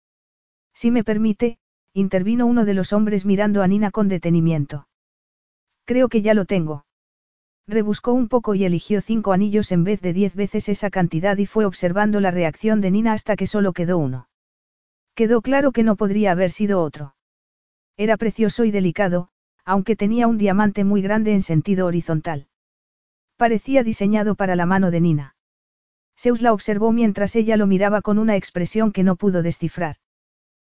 Si 0.72 0.90
me 0.90 1.04
permite, 1.04 1.58
intervino 1.92 2.46
uno 2.46 2.64
de 2.64 2.74
los 2.74 2.92
hombres 2.92 3.24
mirando 3.26 3.62
a 3.62 3.68
Nina 3.68 3.90
con 3.90 4.08
detenimiento. 4.08 4.88
Creo 5.84 6.08
que 6.08 6.22
ya 6.22 6.34
lo 6.34 6.44
tengo. 6.44 6.86
Rebuscó 7.66 8.12
un 8.12 8.28
poco 8.28 8.54
y 8.54 8.64
eligió 8.64 9.00
cinco 9.00 9.32
anillos 9.32 9.72
en 9.72 9.84
vez 9.84 10.00
de 10.00 10.12
diez 10.12 10.34
veces 10.34 10.68
esa 10.68 10.90
cantidad 10.90 11.36
y 11.36 11.46
fue 11.46 11.64
observando 11.64 12.20
la 12.20 12.30
reacción 12.30 12.80
de 12.80 12.90
Nina 12.90 13.12
hasta 13.12 13.36
que 13.36 13.46
solo 13.46 13.72
quedó 13.72 13.98
uno. 13.98 14.28
Quedó 15.14 15.42
claro 15.42 15.72
que 15.72 15.82
no 15.82 15.96
podría 15.96 16.32
haber 16.32 16.50
sido 16.50 16.82
otro. 16.82 17.14
Era 17.96 18.16
precioso 18.16 18.64
y 18.64 18.70
delicado, 18.70 19.28
aunque 19.64 19.96
tenía 19.96 20.26
un 20.26 20.38
diamante 20.38 20.84
muy 20.84 21.02
grande 21.02 21.32
en 21.32 21.42
sentido 21.42 21.86
horizontal. 21.86 22.48
Parecía 23.36 23.82
diseñado 23.82 24.34
para 24.34 24.56
la 24.56 24.66
mano 24.66 24.90
de 24.90 25.00
Nina. 25.00 25.36
Zeus 26.16 26.42
la 26.42 26.52
observó 26.52 26.92
mientras 26.92 27.34
ella 27.36 27.56
lo 27.56 27.66
miraba 27.66 28.02
con 28.02 28.18
una 28.18 28.36
expresión 28.36 28.92
que 28.92 29.02
no 29.02 29.16
pudo 29.16 29.42
descifrar. 29.42 29.96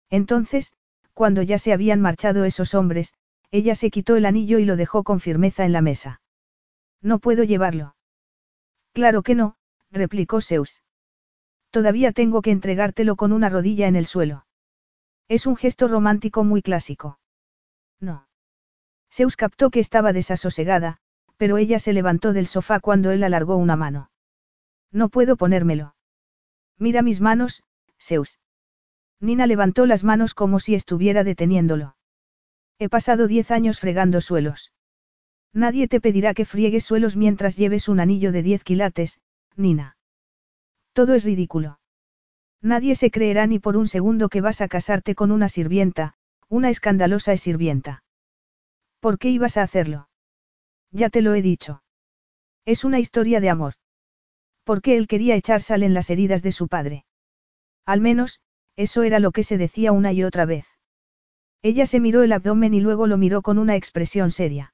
Entonces, 0.10 0.74
cuando 1.14 1.42
ya 1.42 1.58
se 1.58 1.74
habían 1.74 2.02
marchado 2.02 2.46
esos 2.46 2.74
hombres, 2.74 3.14
ella 3.52 3.76
se 3.76 3.92
quitó 3.92 4.16
el 4.16 4.26
anillo 4.26 4.60
y 4.60 4.66
lo 4.66 4.76
dejó 4.76 5.04
con 5.04 5.20
firmeza 5.20 5.66
en 5.66 5.74
la 5.74 5.82
mesa. 5.82 6.22
No 7.02 7.20
puedo 7.20 7.44
llevarlo. 7.44 7.96
Claro 8.94 9.24
que 9.24 9.36
no, 9.36 9.56
replicó 9.92 10.42
Zeus. 10.42 10.82
Todavía 11.70 12.12
tengo 12.12 12.42
que 12.42 12.52
entregártelo 12.52 13.16
con 13.16 13.32
una 13.32 13.50
rodilla 13.50 13.88
en 13.88 13.96
el 13.96 14.06
suelo. 14.06 14.46
Es 15.32 15.48
un 15.48 15.56
gesto 15.56 15.88
romántico 15.88 16.44
muy 16.44 16.62
clásico. 16.62 17.18
No. 18.02 18.28
Zeus 19.10 19.38
captó 19.38 19.70
que 19.70 19.80
estaba 19.80 20.12
desasosegada, 20.12 20.98
pero 21.38 21.58
ella 21.58 21.80
se 21.80 21.94
levantó 21.94 22.34
del 22.34 22.48
sofá 22.48 22.82
cuando 22.82 23.12
él 23.12 23.24
alargó 23.24 23.56
una 23.56 23.78
mano. 23.78 24.12
No 24.92 25.08
puedo 25.08 25.38
ponérmelo. 25.38 25.96
Mira 26.78 27.02
mis 27.02 27.22
manos, 27.22 27.64
Zeus. 27.98 28.42
Nina 29.22 29.48
levantó 29.48 29.86
las 29.86 30.04
manos 30.04 30.34
como 30.34 30.60
si 30.60 30.76
estuviera 30.76 31.24
deteniéndolo. 31.24 31.96
He 32.78 32.90
pasado 32.90 33.28
diez 33.28 33.52
años 33.52 33.80
fregando 33.80 34.20
suelos. 34.20 34.74
Nadie 35.54 35.88
te 35.88 36.02
pedirá 36.02 36.34
que 36.34 36.44
friegues 36.44 36.84
suelos 36.84 37.16
mientras 37.16 37.56
lleves 37.56 37.88
un 37.88 38.02
anillo 38.02 38.34
de 38.34 38.44
diez 38.44 38.66
quilates, 38.66 39.22
Nina. 39.56 39.96
Todo 40.92 41.14
es 41.14 41.24
ridículo. 41.24 41.80
Nadie 42.62 42.96
se 42.96 43.10
creerá 43.10 43.48
ni 43.48 43.60
por 43.60 43.76
un 43.76 43.88
segundo 43.88 44.30
que 44.30 44.42
vas 44.42 44.62
a 44.62 44.68
casarte 44.68 45.16
con 45.16 45.32
una 45.32 45.50
sirvienta, 45.50 46.14
una 46.48 46.70
escandalosa 46.70 47.36
sirvienta. 47.38 48.04
¿Por 49.00 49.18
qué 49.18 49.30
ibas 49.30 49.58
a 49.58 49.64
hacerlo? 49.64 50.10
Ya 50.92 51.10
te 51.10 51.22
lo 51.22 51.34
he 51.34 51.42
dicho. 51.42 51.82
Es 52.66 52.84
una 52.84 53.00
historia 53.00 53.40
de 53.40 53.50
amor. 53.50 53.74
Porque 54.64 54.96
él 54.96 55.08
quería 55.08 55.36
echar 55.36 55.62
sal 55.62 55.82
en 55.82 55.96
las 55.96 56.12
heridas 56.12 56.44
de 56.44 56.52
su 56.52 56.68
padre. 56.68 57.06
Al 57.86 58.00
menos, 58.00 58.42
eso 58.76 59.02
era 59.02 59.20
lo 59.20 59.32
que 59.32 59.44
se 59.44 59.58
decía 59.58 59.92
una 59.92 60.12
y 60.12 60.24
otra 60.24 60.46
vez. 60.46 60.66
Ella 61.64 61.88
se 61.88 62.00
miró 62.00 62.22
el 62.22 62.32
abdomen 62.32 62.74
y 62.76 62.82
luego 62.82 63.08
lo 63.08 63.18
miró 63.18 63.42
con 63.42 63.58
una 63.58 63.76
expresión 63.76 64.30
seria. 64.30 64.74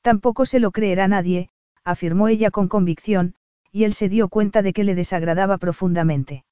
Tampoco 0.00 0.46
se 0.46 0.58
lo 0.58 0.70
creerá 0.70 1.06
nadie, 1.06 1.50
afirmó 1.84 2.28
ella 2.28 2.50
con 2.50 2.68
convicción, 2.68 3.34
y 3.70 3.84
él 3.84 3.92
se 3.92 4.08
dio 4.08 4.28
cuenta 4.28 4.62
de 4.62 4.72
que 4.72 4.84
le 4.84 4.94
desagradaba 4.94 5.58
profundamente. 5.58 6.44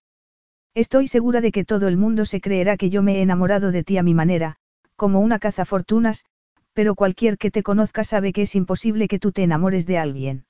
Estoy 0.74 1.06
segura 1.06 1.42
de 1.42 1.52
que 1.52 1.64
todo 1.66 1.86
el 1.86 1.98
mundo 1.98 2.24
se 2.24 2.40
creerá 2.40 2.78
que 2.78 2.88
yo 2.88 3.02
me 3.02 3.16
he 3.16 3.22
enamorado 3.22 3.72
de 3.72 3.84
ti 3.84 3.98
a 3.98 4.02
mi 4.02 4.14
manera, 4.14 4.56
como 4.96 5.20
una 5.20 5.38
cazafortunas, 5.38 6.24
pero 6.72 6.94
cualquier 6.94 7.36
que 7.36 7.50
te 7.50 7.62
conozca 7.62 8.04
sabe 8.04 8.32
que 8.32 8.42
es 8.42 8.54
imposible 8.54 9.06
que 9.06 9.18
tú 9.18 9.32
te 9.32 9.42
enamores 9.42 9.86
de 9.86 9.98
alguien. 9.98 10.46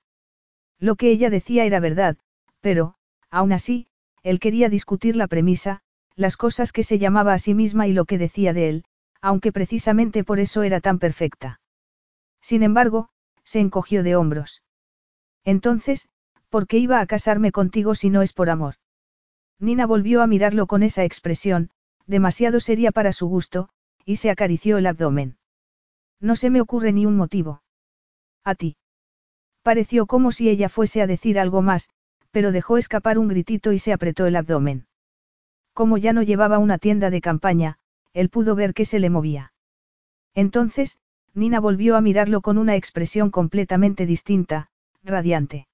Lo 0.79 0.95
que 0.95 1.11
ella 1.11 1.29
decía 1.29 1.65
era 1.65 1.81
verdad, 1.81 2.17
pero, 2.61 2.95
aún 3.31 3.53
así, 3.53 3.89
él 4.23 4.39
quería 4.39 4.69
discutir 4.69 5.17
la 5.17 5.27
premisa, 5.27 5.81
las 6.15 6.37
cosas 6.37 6.71
que 6.71 6.85
se 6.85 6.99
llamaba 6.99 7.33
a 7.33 7.39
sí 7.39 7.55
misma 7.55 7.89
y 7.89 7.93
lo 7.93 8.05
que 8.05 8.19
decía 8.19 8.53
de 8.53 8.69
él, 8.69 8.85
aunque 9.21 9.51
precisamente 9.51 10.23
por 10.23 10.39
eso 10.39 10.63
era 10.63 10.81
tan 10.81 11.01
perfecta. 11.01 11.61
Sin 12.41 12.63
embargo, 12.63 13.09
se 13.43 13.59
encogió 13.59 14.05
de 14.05 14.15
hombros. 14.15 14.63
Entonces, 15.45 16.09
¿por 16.49 16.69
qué 16.69 16.79
iba 16.79 17.01
a 17.01 17.07
casarme 17.07 17.51
contigo 17.51 17.97
si 17.97 18.09
no 18.11 18.23
es 18.23 18.33
por 18.33 18.51
amor? 18.51 18.75
Nina 19.63 19.87
volvió 19.87 20.23
a 20.23 20.27
mirarlo 20.27 20.67
con 20.67 20.83
esa 20.83 21.05
expresión, 21.05 21.71
demasiado 22.09 22.59
seria 22.59 22.91
para 22.91 23.13
su 23.13 23.29
gusto, 23.29 23.69
y 24.05 24.17
se 24.17 24.29
acarició 24.29 24.77
el 24.77 24.89
abdomen. 24.89 25.37
No 26.21 26.35
se 26.35 26.51
me 26.51 26.61
ocurre 26.61 26.93
ni 26.93 27.07
un 27.07 27.17
motivo. 27.17 27.63
A 28.43 28.57
ti. 28.57 28.77
Pareció 29.63 30.07
como 30.07 30.33
si 30.33 30.49
ella 30.49 30.69
fuese 30.69 31.01
a 31.01 31.07
decir 31.07 31.39
algo 31.39 31.63
más, 31.63 31.91
pero 32.33 32.51
dejó 32.51 32.77
escapar 32.77 33.21
un 33.21 33.29
gritito 33.29 33.71
y 33.71 33.79
se 33.79 33.93
apretó 33.93 34.27
el 34.27 34.35
abdomen. 34.35 34.89
Como 35.75 35.97
ya 35.97 36.13
no 36.13 36.23
llevaba 36.23 36.59
una 36.59 36.79
tienda 36.79 37.11
de 37.11 37.21
campaña, 37.21 37.79
él 38.15 38.31
pudo 38.31 38.57
ver 38.57 38.75
que 38.75 38.85
se 38.85 38.99
le 38.99 39.11
movía. 39.11 39.53
Entonces, 40.35 40.99
Nina 41.35 41.61
volvió 41.61 41.97
a 41.97 42.01
mirarlo 42.01 42.41
con 42.41 42.59
una 42.59 42.75
expresión 42.75 43.31
completamente 43.31 44.07
distinta, 44.07 44.71
radiante. 45.05 45.69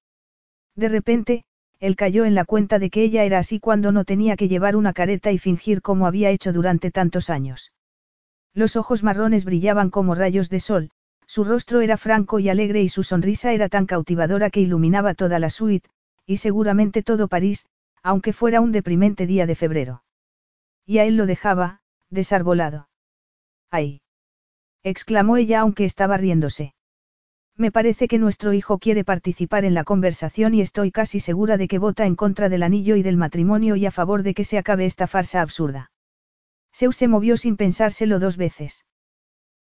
De 0.75 0.89
repente, 0.89 1.45
él 1.79 1.95
cayó 1.95 2.25
en 2.25 2.35
la 2.35 2.45
cuenta 2.45 2.77
de 2.79 2.89
que 2.89 3.03
ella 3.03 3.23
era 3.23 3.39
así 3.39 3.59
cuando 3.59 3.91
no 3.91 4.03
tenía 4.03 4.35
que 4.35 4.47
llevar 4.47 4.75
una 4.75 4.93
careta 4.93 5.31
y 5.31 5.37
fingir 5.37 5.81
como 5.81 6.07
había 6.07 6.29
hecho 6.29 6.51
durante 6.51 6.91
tantos 6.91 7.29
años. 7.29 7.71
Los 8.53 8.75
ojos 8.75 9.03
marrones 9.03 9.45
brillaban 9.45 9.89
como 9.89 10.15
rayos 10.15 10.49
de 10.49 10.59
sol, 10.59 10.91
su 11.25 11.43
rostro 11.43 11.81
era 11.81 11.95
franco 11.95 12.39
y 12.39 12.49
alegre 12.49 12.81
y 12.81 12.89
su 12.89 13.03
sonrisa 13.03 13.53
era 13.53 13.69
tan 13.69 13.85
cautivadora 13.85 14.49
que 14.49 14.61
iluminaba 14.61 15.13
toda 15.13 15.39
la 15.39 15.49
suite, 15.49 15.89
y 16.25 16.37
seguramente 16.37 17.03
todo 17.03 17.27
París, 17.27 17.65
aunque 18.03 18.33
fuera 18.33 18.61
un 18.61 18.71
deprimente 18.71 19.27
día 19.27 19.45
de 19.45 19.55
febrero. 19.55 20.03
Y 20.85 20.97
a 20.97 21.05
él 21.05 21.15
lo 21.15 21.27
dejaba, 21.27 21.81
desarbolado. 22.09 22.89
¡Ay! 23.69 24.01
exclamó 24.83 25.37
ella 25.37 25.59
aunque 25.59 25.85
estaba 25.85 26.17
riéndose. 26.17 26.73
Me 27.59 27.73
parece 27.73 28.07
que 28.07 28.19
nuestro 28.19 28.53
hijo 28.53 28.77
quiere 28.77 29.03
participar 29.03 29.65
en 29.65 29.73
la 29.73 29.83
conversación 29.83 30.53
y 30.53 30.61
estoy 30.61 30.91
casi 30.91 31.19
segura 31.19 31.57
de 31.57 31.67
que 31.67 31.77
vota 31.77 32.05
en 32.05 32.15
contra 32.15 32.47
del 32.47 32.63
anillo 32.63 32.95
y 32.95 33.03
del 33.03 33.17
matrimonio 33.17 33.75
y 33.75 33.85
a 33.85 33.91
favor 33.91 34.23
de 34.23 34.33
que 34.33 34.45
se 34.45 34.57
acabe 34.57 34.85
esta 34.85 35.07
farsa 35.07 35.41
absurda. 35.41 35.91
Zeus 36.73 36.95
se 36.95 37.09
movió 37.09 37.35
sin 37.35 37.57
pensárselo 37.57 38.17
dos 38.19 38.37
veces. 38.37 38.85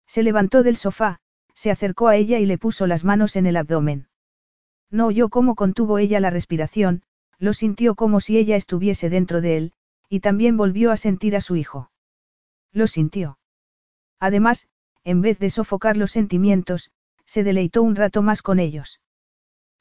Se 0.06 0.22
levantó 0.22 0.62
del 0.62 0.76
sofá, 0.76 1.18
se 1.54 1.72
acercó 1.72 2.06
a 2.06 2.14
ella 2.14 2.38
y 2.38 2.46
le 2.46 2.56
puso 2.56 2.86
las 2.86 3.02
manos 3.02 3.34
en 3.34 3.46
el 3.46 3.56
abdomen. 3.56 4.06
No 4.92 5.06
oyó 5.06 5.28
cómo 5.28 5.56
contuvo 5.56 5.98
ella 5.98 6.20
la 6.20 6.30
respiración, 6.30 7.02
lo 7.40 7.52
sintió 7.52 7.96
como 7.96 8.20
si 8.20 8.38
ella 8.38 8.54
estuviese 8.54 9.10
dentro 9.10 9.40
de 9.40 9.56
él, 9.56 9.72
y 10.08 10.20
también 10.20 10.56
volvió 10.56 10.92
a 10.92 10.96
sentir 10.96 11.34
a 11.34 11.40
su 11.40 11.56
hijo. 11.56 11.90
Lo 12.70 12.86
sintió. 12.86 13.40
Además, 14.20 14.68
en 15.02 15.20
vez 15.20 15.40
de 15.40 15.50
sofocar 15.50 15.96
los 15.96 16.12
sentimientos, 16.12 16.92
se 17.28 17.44
deleitó 17.44 17.82
un 17.82 17.94
rato 17.94 18.22
más 18.22 18.40
con 18.40 18.58
ellos. 18.58 19.00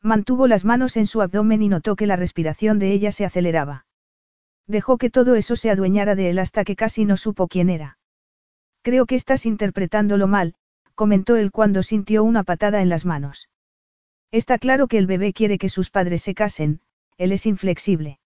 Mantuvo 0.04 0.48
las 0.48 0.66
manos 0.66 0.98
en 0.98 1.08
su 1.08 1.22
abdomen 1.22 1.64
y 1.64 1.70
notó 1.70 1.96
que 1.96 2.06
la 2.06 2.18
respiración 2.18 2.78
de 2.78 2.92
ella 2.92 3.14
se 3.14 3.24
aceleraba. 3.24 3.86
Dejó 4.68 4.98
que 4.98 5.10
todo 5.10 5.36
eso 5.36 5.56
se 5.56 5.72
adueñara 5.72 6.16
de 6.16 6.30
él 6.30 6.40
hasta 6.40 6.66
que 6.66 6.76
casi 6.76 7.06
no 7.06 7.16
supo 7.16 7.48
quién 7.48 7.70
era. 7.70 7.98
Creo 8.82 9.06
que 9.06 9.16
estás 9.16 9.46
interpretándolo 9.46 10.28
mal, 10.28 10.56
comentó 10.94 11.38
él 11.38 11.52
cuando 11.52 11.84
sintió 11.84 12.26
una 12.26 12.44
patada 12.44 12.82
en 12.82 12.90
las 12.90 13.06
manos. 13.06 13.50
Está 14.30 14.58
claro 14.58 14.88
que 14.88 14.98
el 14.98 15.08
bebé 15.08 15.32
quiere 15.32 15.58
que 15.58 15.70
sus 15.70 15.90
padres 15.90 16.24
se 16.24 16.36
casen, 16.36 16.82
él 17.18 17.32
es 17.32 17.46
inflexible. 17.46 18.20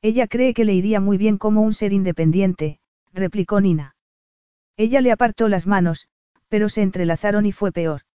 Ella 0.00 0.26
cree 0.26 0.54
que 0.54 0.64
le 0.64 0.72
iría 0.72 1.00
muy 1.00 1.18
bien 1.18 1.36
como 1.36 1.60
un 1.60 1.74
ser 1.74 1.92
independiente, 1.92 2.80
replicó 3.12 3.60
Nina. 3.60 3.94
Ella 4.78 5.02
le 5.02 5.12
apartó 5.12 5.48
las 5.48 5.66
manos, 5.66 6.08
pero 6.48 6.70
se 6.70 6.80
entrelazaron 6.80 7.44
y 7.44 7.52
fue 7.52 7.72
peor. 7.72 8.07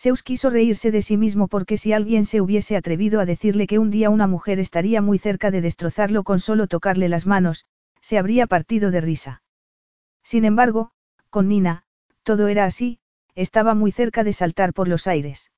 Zeus 0.00 0.22
quiso 0.22 0.48
reírse 0.48 0.92
de 0.92 1.02
sí 1.02 1.16
mismo 1.16 1.48
porque 1.48 1.76
si 1.76 1.92
alguien 1.92 2.24
se 2.24 2.40
hubiese 2.40 2.76
atrevido 2.76 3.18
a 3.18 3.26
decirle 3.26 3.66
que 3.66 3.80
un 3.80 3.90
día 3.90 4.10
una 4.10 4.28
mujer 4.28 4.60
estaría 4.60 5.02
muy 5.02 5.18
cerca 5.18 5.50
de 5.50 5.60
destrozarlo 5.60 6.22
con 6.22 6.38
solo 6.38 6.68
tocarle 6.68 7.08
las 7.08 7.26
manos, 7.26 7.66
se 8.00 8.16
habría 8.16 8.46
partido 8.46 8.92
de 8.92 9.00
risa. 9.00 9.42
Sin 10.22 10.44
embargo, 10.44 10.92
con 11.30 11.48
Nina, 11.48 11.82
todo 12.22 12.46
era 12.46 12.64
así, 12.64 13.00
estaba 13.34 13.74
muy 13.74 13.90
cerca 13.90 14.22
de 14.22 14.32
saltar 14.32 14.72
por 14.72 14.86
los 14.86 15.08
aires. 15.08 15.50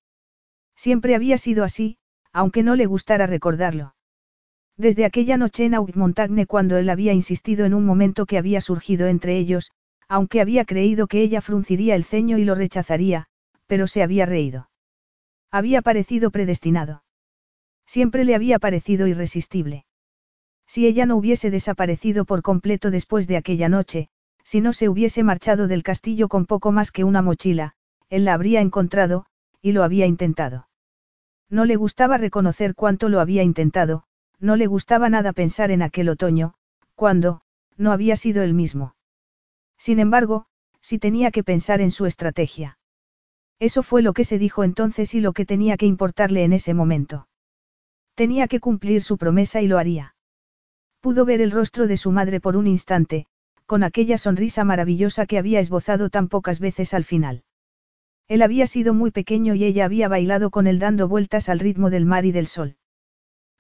Siempre 0.75 1.15
había 1.15 1.37
sido 1.37 1.63
así, 1.63 1.99
aunque 2.33 2.63
no 2.63 2.77
le 2.77 2.87
gustara 2.87 3.27
recordarlo. 3.27 3.95
Desde 4.79 5.05
aquella 5.05 5.37
noche 5.37 5.67
en 5.67 5.75
Montagne 5.95 6.47
cuando 6.47 6.79
él 6.79 6.89
había 6.89 7.13
insistido 7.13 7.67
en 7.67 7.75
un 7.75 7.85
momento 7.85 8.25
que 8.25 8.39
había 8.39 8.63
surgido 8.63 9.07
entre 9.07 9.37
ellos, 9.37 9.71
aunque 10.09 10.41
había 10.41 10.65
creído 10.65 11.09
que 11.09 11.21
ella 11.21 11.43
frunciría 11.43 11.95
el 11.95 12.05
ceño 12.05 12.39
y 12.39 12.45
lo 12.45 12.55
rechazaría, 12.55 13.29
pero 13.71 13.87
se 13.87 14.03
había 14.03 14.27
reído. 14.27 14.69
Había 15.49 15.81
parecido 15.81 16.33
predestinado. 16.33 17.05
Siempre 17.87 18.25
le 18.25 18.35
había 18.35 18.59
parecido 18.59 19.07
irresistible. 19.07 19.85
Si 20.67 20.89
ella 20.89 21.07
no 21.07 21.15
hubiese 21.17 21.53
desaparecido 21.53 22.25
por 22.25 22.43
completo 22.43 22.91
después 22.91 23.29
de 23.29 23.37
aquella 23.37 23.69
noche, 23.69 24.09
si 24.43 24.61
no 24.61 24.73
se 24.73 24.89
hubiese 24.89 25.23
marchado 25.23 25.69
del 25.69 25.85
castillo 25.85 26.27
con 26.27 26.47
poco 26.47 26.73
más 26.73 26.91
que 26.91 27.05
una 27.05 27.23
mochila, 27.23 27.75
él 28.09 28.25
la 28.25 28.35
habría 28.35 28.61
encontrado, 28.61 29.27
y 29.63 29.71
lo 29.71 29.85
había 29.85 30.07
intentado. 30.07 30.67
No 31.49 31.65
le 31.65 31.77
gustaba 31.77 32.19
reconocer 32.19 32.75
cuánto 32.75 33.09
lo 33.09 33.21
había 33.21 33.45
intentado, 33.45 34.03
no 34.41 34.57
le 34.57 34.67
gustaba 34.67 35.09
nada 35.11 35.33
pensar 35.33 35.71
en 35.71 35.83
aquel 35.83 36.09
otoño, 36.09 36.55
cuando, 36.97 37.43
no 37.77 37.93
había 37.93 38.17
sido 38.17 38.43
el 38.43 38.53
mismo. 38.53 38.97
Sin 39.79 40.01
embargo, 40.01 40.47
si 40.81 40.99
tenía 40.99 41.31
que 41.31 41.45
pensar 41.45 41.81
en 41.81 41.93
su 41.93 42.07
estrategia. 42.07 42.80
Eso 43.61 43.83
fue 43.83 44.01
lo 44.01 44.15
que 44.15 44.25
se 44.25 44.39
dijo 44.39 44.65
entonces 44.65 45.15
y 45.15 45.21
lo 45.21 45.33
que 45.33 45.47
tenía 45.47 45.77
que 45.77 45.87
importarle 45.87 46.45
en 46.45 46.55
ese 46.55 46.73
momento. 46.75 47.29
Tenía 48.15 48.49
que 48.49 48.59
cumplir 48.59 49.03
su 49.03 49.19
promesa 49.19 49.61
y 49.61 49.67
lo 49.67 49.79
haría. 49.79 50.17
Pudo 51.01 51.25
ver 51.25 51.41
el 51.41 51.51
rostro 51.51 51.87
de 51.87 51.97
su 51.97 52.11
madre 52.11 52.41
por 52.41 52.57
un 52.57 52.67
instante, 52.67 53.27
con 53.67 53.83
aquella 53.83 54.19
sonrisa 54.19 54.65
maravillosa 54.65 55.27
que 55.27 55.39
había 55.39 55.61
esbozado 55.61 56.11
tan 56.11 56.29
pocas 56.29 56.59
veces 56.59 56.95
al 56.95 57.05
final. 57.05 57.45
Él 58.29 58.43
había 58.43 58.67
sido 58.67 58.95
muy 58.95 59.11
pequeño 59.11 59.55
y 59.55 59.65
ella 59.65 59.85
había 59.85 60.09
bailado 60.09 60.51
con 60.51 60.67
él 60.67 60.79
dando 60.79 61.07
vueltas 61.07 61.49
al 61.49 61.59
ritmo 61.59 61.91
del 61.91 62.07
mar 62.07 62.25
y 62.25 62.33
del 62.33 62.47
sol. 62.47 62.77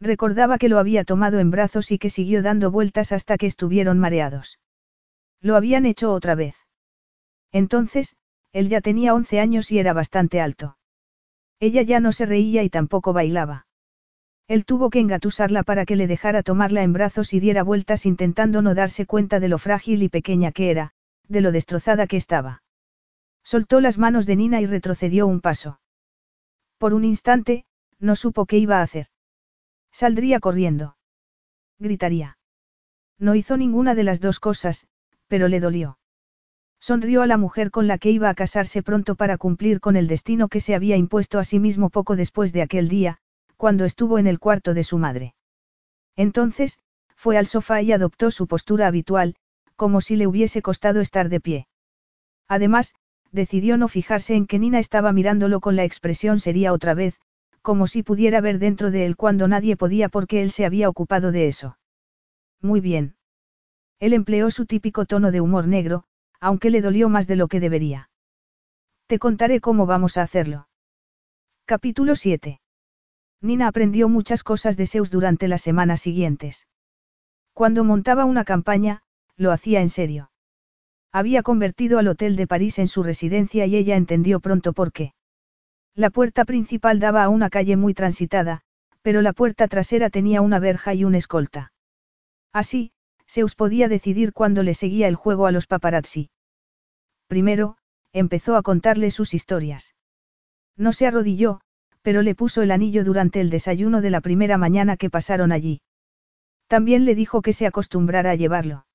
Recordaba 0.00 0.56
que 0.58 0.68
lo 0.68 0.78
había 0.78 1.04
tomado 1.04 1.40
en 1.40 1.50
brazos 1.50 1.90
y 1.90 1.98
que 1.98 2.08
siguió 2.08 2.42
dando 2.42 2.70
vueltas 2.70 3.12
hasta 3.12 3.36
que 3.36 3.46
estuvieron 3.46 3.98
mareados. 3.98 4.58
Lo 5.42 5.56
habían 5.56 5.84
hecho 5.86 6.12
otra 6.12 6.34
vez. 6.34 6.56
Entonces, 7.52 8.16
él 8.52 8.68
ya 8.68 8.80
tenía 8.80 9.14
11 9.14 9.40
años 9.40 9.70
y 9.70 9.78
era 9.78 9.92
bastante 9.92 10.40
alto. 10.40 10.76
Ella 11.60 11.82
ya 11.82 12.00
no 12.00 12.12
se 12.12 12.26
reía 12.26 12.62
y 12.62 12.70
tampoco 12.70 13.12
bailaba. 13.12 13.66
Él 14.48 14.64
tuvo 14.64 14.90
que 14.90 14.98
engatusarla 14.98 15.62
para 15.62 15.86
que 15.86 15.94
le 15.94 16.08
dejara 16.08 16.42
tomarla 16.42 16.82
en 16.82 16.92
brazos 16.92 17.32
y 17.32 17.38
diera 17.38 17.62
vueltas 17.62 18.06
intentando 18.06 18.62
no 18.62 18.74
darse 18.74 19.06
cuenta 19.06 19.38
de 19.38 19.48
lo 19.48 19.58
frágil 19.58 20.02
y 20.02 20.08
pequeña 20.08 20.50
que 20.50 20.70
era, 20.70 20.90
de 21.28 21.40
lo 21.40 21.52
destrozada 21.52 22.08
que 22.08 22.16
estaba. 22.16 22.62
Soltó 23.44 23.80
las 23.80 23.98
manos 23.98 24.26
de 24.26 24.34
Nina 24.34 24.60
y 24.60 24.66
retrocedió 24.66 25.28
un 25.28 25.40
paso. 25.40 25.80
Por 26.78 26.94
un 26.94 27.04
instante, 27.04 27.64
no 28.00 28.16
supo 28.16 28.46
qué 28.46 28.58
iba 28.58 28.78
a 28.78 28.82
hacer. 28.82 29.06
Saldría 29.92 30.40
corriendo. 30.40 30.96
Gritaría. 31.78 32.38
No 33.18 33.36
hizo 33.36 33.56
ninguna 33.56 33.94
de 33.94 34.02
las 34.02 34.20
dos 34.20 34.40
cosas, 34.40 34.88
pero 35.28 35.46
le 35.46 35.60
dolió. 35.60 35.99
Sonrió 36.80 37.20
a 37.20 37.26
la 37.26 37.36
mujer 37.36 37.70
con 37.70 37.86
la 37.86 37.98
que 37.98 38.10
iba 38.10 38.30
a 38.30 38.34
casarse 38.34 38.82
pronto 38.82 39.14
para 39.14 39.36
cumplir 39.36 39.80
con 39.80 39.96
el 39.96 40.06
destino 40.06 40.48
que 40.48 40.60
se 40.60 40.74
había 40.74 40.96
impuesto 40.96 41.38
a 41.38 41.44
sí 41.44 41.58
mismo 41.58 41.90
poco 41.90 42.16
después 42.16 42.52
de 42.54 42.62
aquel 42.62 42.88
día, 42.88 43.18
cuando 43.58 43.84
estuvo 43.84 44.18
en 44.18 44.26
el 44.26 44.38
cuarto 44.38 44.72
de 44.72 44.84
su 44.84 44.96
madre. 44.96 45.34
Entonces, 46.16 46.78
fue 47.14 47.36
al 47.36 47.46
sofá 47.46 47.82
y 47.82 47.92
adoptó 47.92 48.30
su 48.30 48.46
postura 48.46 48.86
habitual, 48.86 49.36
como 49.76 50.00
si 50.00 50.16
le 50.16 50.26
hubiese 50.26 50.62
costado 50.62 51.00
estar 51.00 51.28
de 51.28 51.40
pie. 51.40 51.68
Además, 52.48 52.94
decidió 53.30 53.76
no 53.76 53.86
fijarse 53.86 54.34
en 54.34 54.46
que 54.46 54.58
Nina 54.58 54.78
estaba 54.78 55.12
mirándolo 55.12 55.60
con 55.60 55.76
la 55.76 55.84
expresión 55.84 56.40
sería 56.40 56.72
otra 56.72 56.94
vez, 56.94 57.20
como 57.60 57.86
si 57.86 58.02
pudiera 58.02 58.40
ver 58.40 58.58
dentro 58.58 58.90
de 58.90 59.04
él 59.04 59.16
cuando 59.16 59.48
nadie 59.48 59.76
podía 59.76 60.08
porque 60.08 60.40
él 60.40 60.50
se 60.50 60.64
había 60.64 60.88
ocupado 60.88 61.30
de 61.30 61.46
eso. 61.46 61.76
Muy 62.62 62.80
bien. 62.80 63.16
Él 63.98 64.14
empleó 64.14 64.50
su 64.50 64.64
típico 64.64 65.04
tono 65.04 65.30
de 65.30 65.42
humor 65.42 65.68
negro, 65.68 66.04
aunque 66.40 66.70
le 66.70 66.80
dolió 66.80 67.08
más 67.08 67.26
de 67.26 67.36
lo 67.36 67.48
que 67.48 67.60
debería. 67.60 68.10
Te 69.06 69.18
contaré 69.18 69.60
cómo 69.60 69.86
vamos 69.86 70.16
a 70.16 70.22
hacerlo. 70.22 70.68
Capítulo 71.66 72.16
7. 72.16 72.60
Nina 73.42 73.68
aprendió 73.68 74.08
muchas 74.08 74.42
cosas 74.42 74.76
de 74.76 74.86
Zeus 74.86 75.10
durante 75.10 75.48
las 75.48 75.62
semanas 75.62 76.00
siguientes. 76.00 76.66
Cuando 77.52 77.84
montaba 77.84 78.24
una 78.24 78.44
campaña, 78.44 79.02
lo 79.36 79.52
hacía 79.52 79.80
en 79.80 79.88
serio. 79.88 80.30
Había 81.12 81.42
convertido 81.42 81.98
al 81.98 82.08
Hotel 82.08 82.36
de 82.36 82.46
París 82.46 82.78
en 82.78 82.88
su 82.88 83.02
residencia 83.02 83.66
y 83.66 83.76
ella 83.76 83.96
entendió 83.96 84.40
pronto 84.40 84.72
por 84.72 84.92
qué. 84.92 85.14
La 85.94 86.10
puerta 86.10 86.44
principal 86.44 87.00
daba 87.00 87.24
a 87.24 87.28
una 87.28 87.50
calle 87.50 87.76
muy 87.76 87.94
transitada, 87.94 88.62
pero 89.02 89.22
la 89.22 89.32
puerta 89.32 89.66
trasera 89.66 90.10
tenía 90.10 90.40
una 90.40 90.58
verja 90.58 90.94
y 90.94 91.04
un 91.04 91.14
escolta. 91.14 91.72
Así, 92.52 92.92
Zeus 93.32 93.54
podía 93.54 93.86
decidir 93.86 94.32
cuándo 94.32 94.64
le 94.64 94.74
seguía 94.74 95.06
el 95.06 95.14
juego 95.14 95.46
a 95.46 95.52
los 95.52 95.68
paparazzi. 95.68 96.30
Primero, 97.28 97.76
empezó 98.12 98.56
a 98.56 98.62
contarle 98.62 99.12
sus 99.12 99.34
historias. 99.34 99.94
No 100.76 100.92
se 100.92 101.06
arrodilló, 101.06 101.60
pero 102.02 102.22
le 102.22 102.34
puso 102.34 102.62
el 102.62 102.72
anillo 102.72 103.04
durante 103.04 103.40
el 103.40 103.48
desayuno 103.48 104.00
de 104.00 104.10
la 104.10 104.20
primera 104.20 104.58
mañana 104.58 104.96
que 104.96 105.10
pasaron 105.10 105.52
allí. 105.52 105.80
También 106.66 107.04
le 107.04 107.14
dijo 107.14 107.40
que 107.40 107.52
se 107.52 107.66
acostumbrara 107.66 108.32
a 108.32 108.34
llevarlo. 108.34 108.86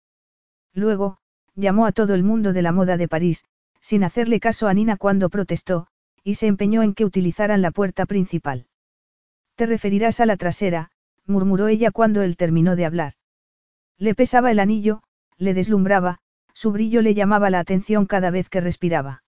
Luego, 0.73 1.17
llamó 1.55 1.85
a 1.85 1.93
todo 1.93 2.13
el 2.13 2.23
mundo 2.23 2.51
de 2.51 2.61
la 2.61 2.73
moda 2.73 2.97
de 2.97 3.07
París, 3.07 3.45
sin 3.79 4.03
hacerle 4.03 4.41
caso 4.41 4.67
a 4.67 4.73
Nina 4.73 4.97
cuando 4.97 5.29
protestó, 5.29 5.87
y 6.25 6.35
se 6.35 6.47
empeñó 6.47 6.83
en 6.83 6.93
que 6.93 7.05
utilizaran 7.05 7.61
la 7.61 7.71
puerta 7.71 8.05
principal. 8.05 8.67
Te 9.55 9.65
referirás 9.65 10.19
a 10.19 10.25
la 10.25 10.35
trasera, 10.35 10.91
murmuró 11.25 11.69
ella 11.69 11.91
cuando 11.91 12.21
él 12.21 12.35
terminó 12.35 12.75
de 12.75 12.85
hablar. 12.85 13.13
Le 13.97 14.15
pesaba 14.15 14.51
el 14.51 14.59
anillo, 14.59 15.03
le 15.37 15.53
deslumbraba, 15.53 16.19
su 16.53 16.71
brillo 16.71 17.01
le 17.01 17.13
llamaba 17.13 17.49
la 17.49 17.59
atención 17.59 18.05
cada 18.05 18.31
vez 18.31 18.49
que 18.49 18.61
respiraba. 18.61 19.23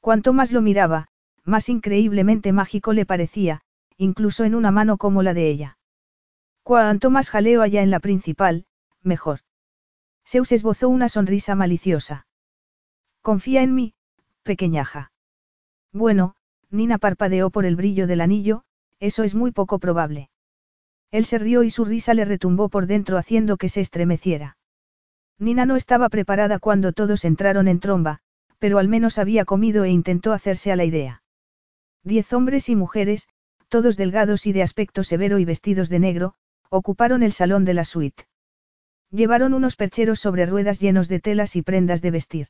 Cuanto 0.00 0.32
más 0.32 0.52
lo 0.52 0.62
miraba, 0.62 1.08
más 1.44 1.68
increíblemente 1.68 2.52
mágico 2.52 2.92
le 2.92 3.06
parecía, 3.06 3.62
incluso 3.96 4.44
en 4.44 4.54
una 4.54 4.70
mano 4.70 4.96
como 4.96 5.22
la 5.22 5.34
de 5.34 5.48
ella. 5.48 5.78
Cuanto 6.62 7.10
más 7.10 7.30
jaleo 7.30 7.62
haya 7.62 7.82
en 7.82 7.90
la 7.90 8.00
principal, 8.00 8.66
mejor. 9.02 9.40
Zeus 10.26 10.52
esbozó 10.52 10.88
una 10.88 11.08
sonrisa 11.08 11.54
maliciosa. 11.54 12.26
Confía 13.22 13.62
en 13.62 13.74
mí, 13.74 13.94
pequeñaja. 14.42 15.12
Bueno, 15.92 16.34
Nina 16.70 16.98
parpadeó 16.98 17.50
por 17.50 17.64
el 17.64 17.76
brillo 17.76 18.06
del 18.06 18.20
anillo, 18.20 18.64
eso 19.00 19.24
es 19.24 19.34
muy 19.34 19.52
poco 19.52 19.78
probable. 19.78 20.30
Él 21.10 21.24
se 21.24 21.38
rió 21.38 21.62
y 21.62 21.70
su 21.70 21.84
risa 21.84 22.14
le 22.14 22.24
retumbó 22.24 22.68
por 22.68 22.86
dentro 22.86 23.16
haciendo 23.18 23.56
que 23.56 23.68
se 23.68 23.80
estremeciera. 23.80 24.56
Nina 25.38 25.66
no 25.66 25.76
estaba 25.76 26.08
preparada 26.08 26.58
cuando 26.58 26.92
todos 26.92 27.24
entraron 27.24 27.68
en 27.68 27.80
tromba, 27.80 28.20
pero 28.58 28.78
al 28.78 28.88
menos 28.88 29.18
había 29.18 29.44
comido 29.44 29.84
e 29.84 29.90
intentó 29.90 30.32
hacerse 30.32 30.72
a 30.72 30.76
la 30.76 30.84
idea. 30.84 31.22
Diez 32.02 32.32
hombres 32.32 32.68
y 32.68 32.76
mujeres, 32.76 33.28
todos 33.68 33.96
delgados 33.96 34.46
y 34.46 34.52
de 34.52 34.62
aspecto 34.62 35.04
severo 35.04 35.38
y 35.38 35.44
vestidos 35.44 35.88
de 35.88 35.98
negro, 35.98 36.34
ocuparon 36.70 37.22
el 37.22 37.32
salón 37.32 37.64
de 37.64 37.74
la 37.74 37.84
suite. 37.84 38.26
Llevaron 39.10 39.54
unos 39.54 39.76
percheros 39.76 40.20
sobre 40.20 40.44
ruedas 40.44 40.80
llenos 40.80 41.08
de 41.08 41.20
telas 41.20 41.56
y 41.56 41.62
prendas 41.62 42.02
de 42.02 42.10
vestir. 42.10 42.48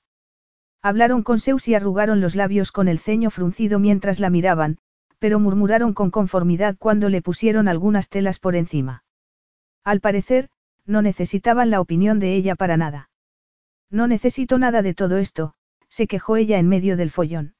Hablaron 0.82 1.22
con 1.22 1.40
Zeus 1.40 1.68
y 1.68 1.74
arrugaron 1.74 2.20
los 2.20 2.34
labios 2.34 2.72
con 2.72 2.88
el 2.88 2.98
ceño 2.98 3.30
fruncido 3.30 3.78
mientras 3.78 4.20
la 4.20 4.30
miraban, 4.30 4.78
pero 5.18 5.40
murmuraron 5.40 5.94
con 5.94 6.10
conformidad 6.10 6.76
cuando 6.78 7.08
le 7.08 7.22
pusieron 7.22 7.68
algunas 7.68 8.08
telas 8.08 8.38
por 8.38 8.56
encima. 8.56 9.04
Al 9.84 10.00
parecer, 10.00 10.50
No 10.86 11.02
necesitaban 11.02 11.68
la 11.68 11.82
opinión 11.82 12.18
de 12.18 12.34
ella 12.34 12.56
para 12.56 12.78
nada. 12.78 13.10
No 13.90 14.06
necesito 14.06 14.58
nada 14.58 14.80
de 14.80 14.94
todo 14.94 15.18
esto, 15.18 15.54
se 15.90 16.06
quejó 16.06 16.36
ella 16.36 16.58
en 16.58 16.66
medio 16.66 16.96
del 16.96 17.10
follón. 17.10 17.54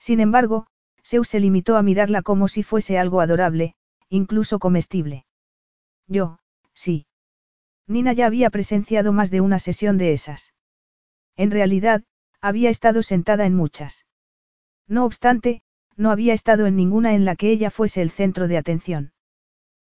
Sin 0.00 0.18
embargo, 0.18 0.66
Zeus 1.04 1.28
se 1.28 1.38
limitó 1.38 1.76
a 1.76 1.82
mirarla 1.82 2.22
como 2.22 2.48
si 2.48 2.62
fuese 2.62 2.98
algo 2.98 3.20
adorable, 3.20 3.74
incluso 4.08 4.58
comestible. 4.58 5.26
Yo, 6.08 6.38
sí. 6.74 7.06
Nina 7.86 8.12
ya 8.12 8.26
había 8.26 8.50
presenciado 8.50 9.12
más 9.12 9.30
de 9.30 9.40
una 9.40 9.58
sesión 9.58 9.96
de 9.96 10.12
esas. 10.12 10.54
En 11.36 11.50
realidad, 11.50 12.02
había 12.40 12.70
estado 12.70 13.02
sentada 13.02 13.46
en 13.46 13.54
muchas. 13.54 14.06
No 14.88 15.04
obstante, 15.04 15.62
no 16.00 16.10
había 16.10 16.32
estado 16.32 16.64
en 16.64 16.76
ninguna 16.76 17.14
en 17.14 17.26
la 17.26 17.36
que 17.36 17.50
ella 17.50 17.70
fuese 17.70 18.00
el 18.00 18.10
centro 18.10 18.48
de 18.48 18.56
atención. 18.56 19.12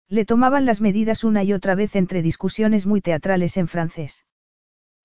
Le 0.07 0.25
tomaban 0.25 0.67
las 0.67 0.79
medidas 0.79 1.23
una 1.23 1.43
y 1.43 1.53
otra 1.53 1.73
vez 1.73 1.95
entre 1.95 2.21
discusiones 2.21 2.85
muy 2.85 3.01
teatrales 3.01 3.57
en 3.57 3.67
francés. 3.67 4.23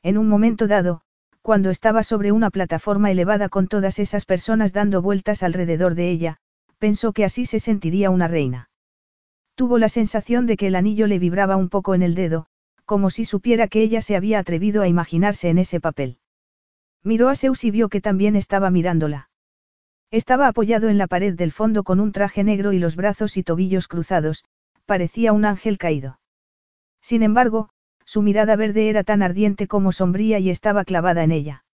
En 0.03 0.19
un 0.19 0.29
momento 0.29 0.67
dado, 0.67 1.01
cuando 1.41 1.71
estaba 1.71 2.03
sobre 2.03 2.31
una 2.31 2.51
plataforma 2.51 3.11
elevada 3.11 3.49
con 3.49 3.69
todas 3.69 3.99
esas 3.99 4.27
personas 4.27 4.75
dando 4.75 5.01
vueltas 5.01 5.43
alrededor 5.43 5.95
de 5.95 6.11
ella, 6.11 6.37
pensó 6.77 7.15
que 7.15 7.25
así 7.25 7.47
se 7.47 7.59
sentiría 7.59 8.11
una 8.11 8.29
reina. 8.29 8.69
Tuvo 9.55 9.79
la 9.79 9.89
sensación 9.89 10.45
de 10.45 10.59
que 10.59 10.67
el 10.67 10.77
anillo 10.77 11.07
le 11.07 11.19
vibraba 11.19 11.57
un 11.57 11.71
poco 11.71 11.95
en 11.95 12.03
el 12.03 12.15
dedo, 12.15 12.49
como 12.85 13.09
si 13.09 13.25
supiera 13.25 13.67
que 13.67 13.81
ella 13.81 14.03
se 14.03 14.15
había 14.15 14.39
atrevido 14.39 14.83
a 14.83 14.89
imaginarse 14.89 15.49
en 15.49 15.57
ese 15.57 15.81
papel. 15.81 16.19
Miró 17.03 17.31
a 17.31 17.35
Zeus 17.35 17.65
y 17.65 17.71
vio 17.71 17.89
que 17.89 18.03
también 18.03 18.37
estaba 18.37 18.69
mirándola. 18.69 19.31
Estaba 20.11 20.49
apoyado 20.49 20.89
en 20.89 20.97
la 20.97 21.07
pared 21.07 21.35
del 21.35 21.53
fondo 21.53 21.85
con 21.85 22.01
un 22.01 22.13
traje 22.13 22.43
negro 22.43 22.73
y 22.73 22.79
los 22.79 22.97
brazos 22.97 23.37
y 23.37 23.43
tobillos 23.43 23.89
cruzados, 23.89 24.45
parecía 24.87 25.35
un 25.35 25.45
ángel 25.45 25.77
caído. 25.77 26.19
Sin 27.03 27.23
embargo, 27.23 27.69
su 28.07 28.23
mirada 28.23 28.57
verde 28.57 28.89
era 28.89 29.05
tan 29.05 29.23
ardiente 29.23 29.67
como 29.67 29.93
sombría 29.93 30.39
y 30.39 30.49
estaba 30.49 30.85
clavada 30.85 31.25
en 31.25 31.33
ella. 31.33 31.65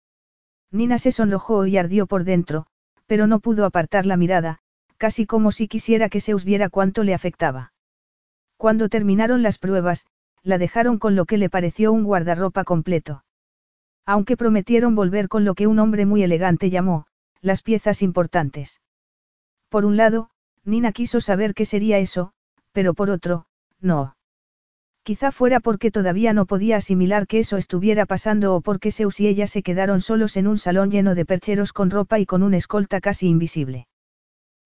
Nina 0.73 0.99
se 0.99 1.13
sonrojó 1.13 1.67
y 1.67 1.77
ardió 1.77 2.07
por 2.09 2.25
dentro, 2.25 2.67
pero 3.07 3.29
no 3.29 3.39
pudo 3.39 3.65
apartar 3.65 4.05
la 4.05 4.17
mirada, 4.17 4.59
casi 4.97 5.27
como 5.27 5.53
si 5.53 5.69
quisiera 5.69 6.09
que 6.09 6.21
Zeus 6.21 6.45
viera 6.45 6.69
cuánto 6.69 7.05
le 7.05 7.15
afectaba. 7.15 7.73
Cuando 8.57 8.89
terminaron 8.89 9.45
las 9.45 9.59
pruebas, 9.59 10.07
la 10.43 10.59
dejaron 10.59 10.99
con 10.99 11.15
lo 11.15 11.25
que 11.25 11.39
le 11.39 11.51
pareció 11.51 11.93
un 11.93 12.03
guardarropa 12.03 12.65
completo. 12.65 13.25
Aunque 14.05 14.37
prometieron 14.37 14.97
volver 14.97 15.29
con 15.29 15.45
lo 15.45 15.55
que 15.55 15.69
un 15.69 15.79
hombre 15.79 16.05
muy 16.05 16.25
elegante 16.25 16.69
llamó, 16.69 17.07
las 17.45 17.63
piezas 17.63 18.01
importantes. 18.01 18.81
Por 19.69 19.85
un 19.85 19.99
lado, 19.99 20.31
Nina 20.65 20.93
quiso 20.93 21.21
saber 21.21 21.53
qué 21.53 21.67
sería 21.67 21.99
eso, 21.99 22.33
pero 22.73 22.95
por 22.95 23.11
otro, 23.11 23.45
no. 23.81 24.17
Quizá 25.03 25.31
fuera 25.31 25.61
porque 25.61 25.91
todavía 25.91 26.33
no 26.33 26.47
podía 26.47 26.79
asimilar 26.79 27.27
que 27.27 27.41
eso 27.41 27.59
estuviera 27.59 28.07
pasando 28.07 28.55
o 28.55 28.63
porque 28.63 28.91
Zeus 28.91 29.21
y 29.21 29.27
ella 29.27 29.47
se 29.47 29.63
quedaron 29.63 30.01
solos 30.01 30.39
en 30.39 30.47
un 30.47 30.57
salón 30.57 30.91
lleno 30.91 31.15
de 31.15 31.27
percheros 31.27 31.75
con 31.75 31.91
ropa 31.91 32.19
y 32.19 32.25
con 32.25 32.43
un 32.43 32.55
escolta 32.55 33.03
casi 33.03 33.29
invisible. 33.29 33.89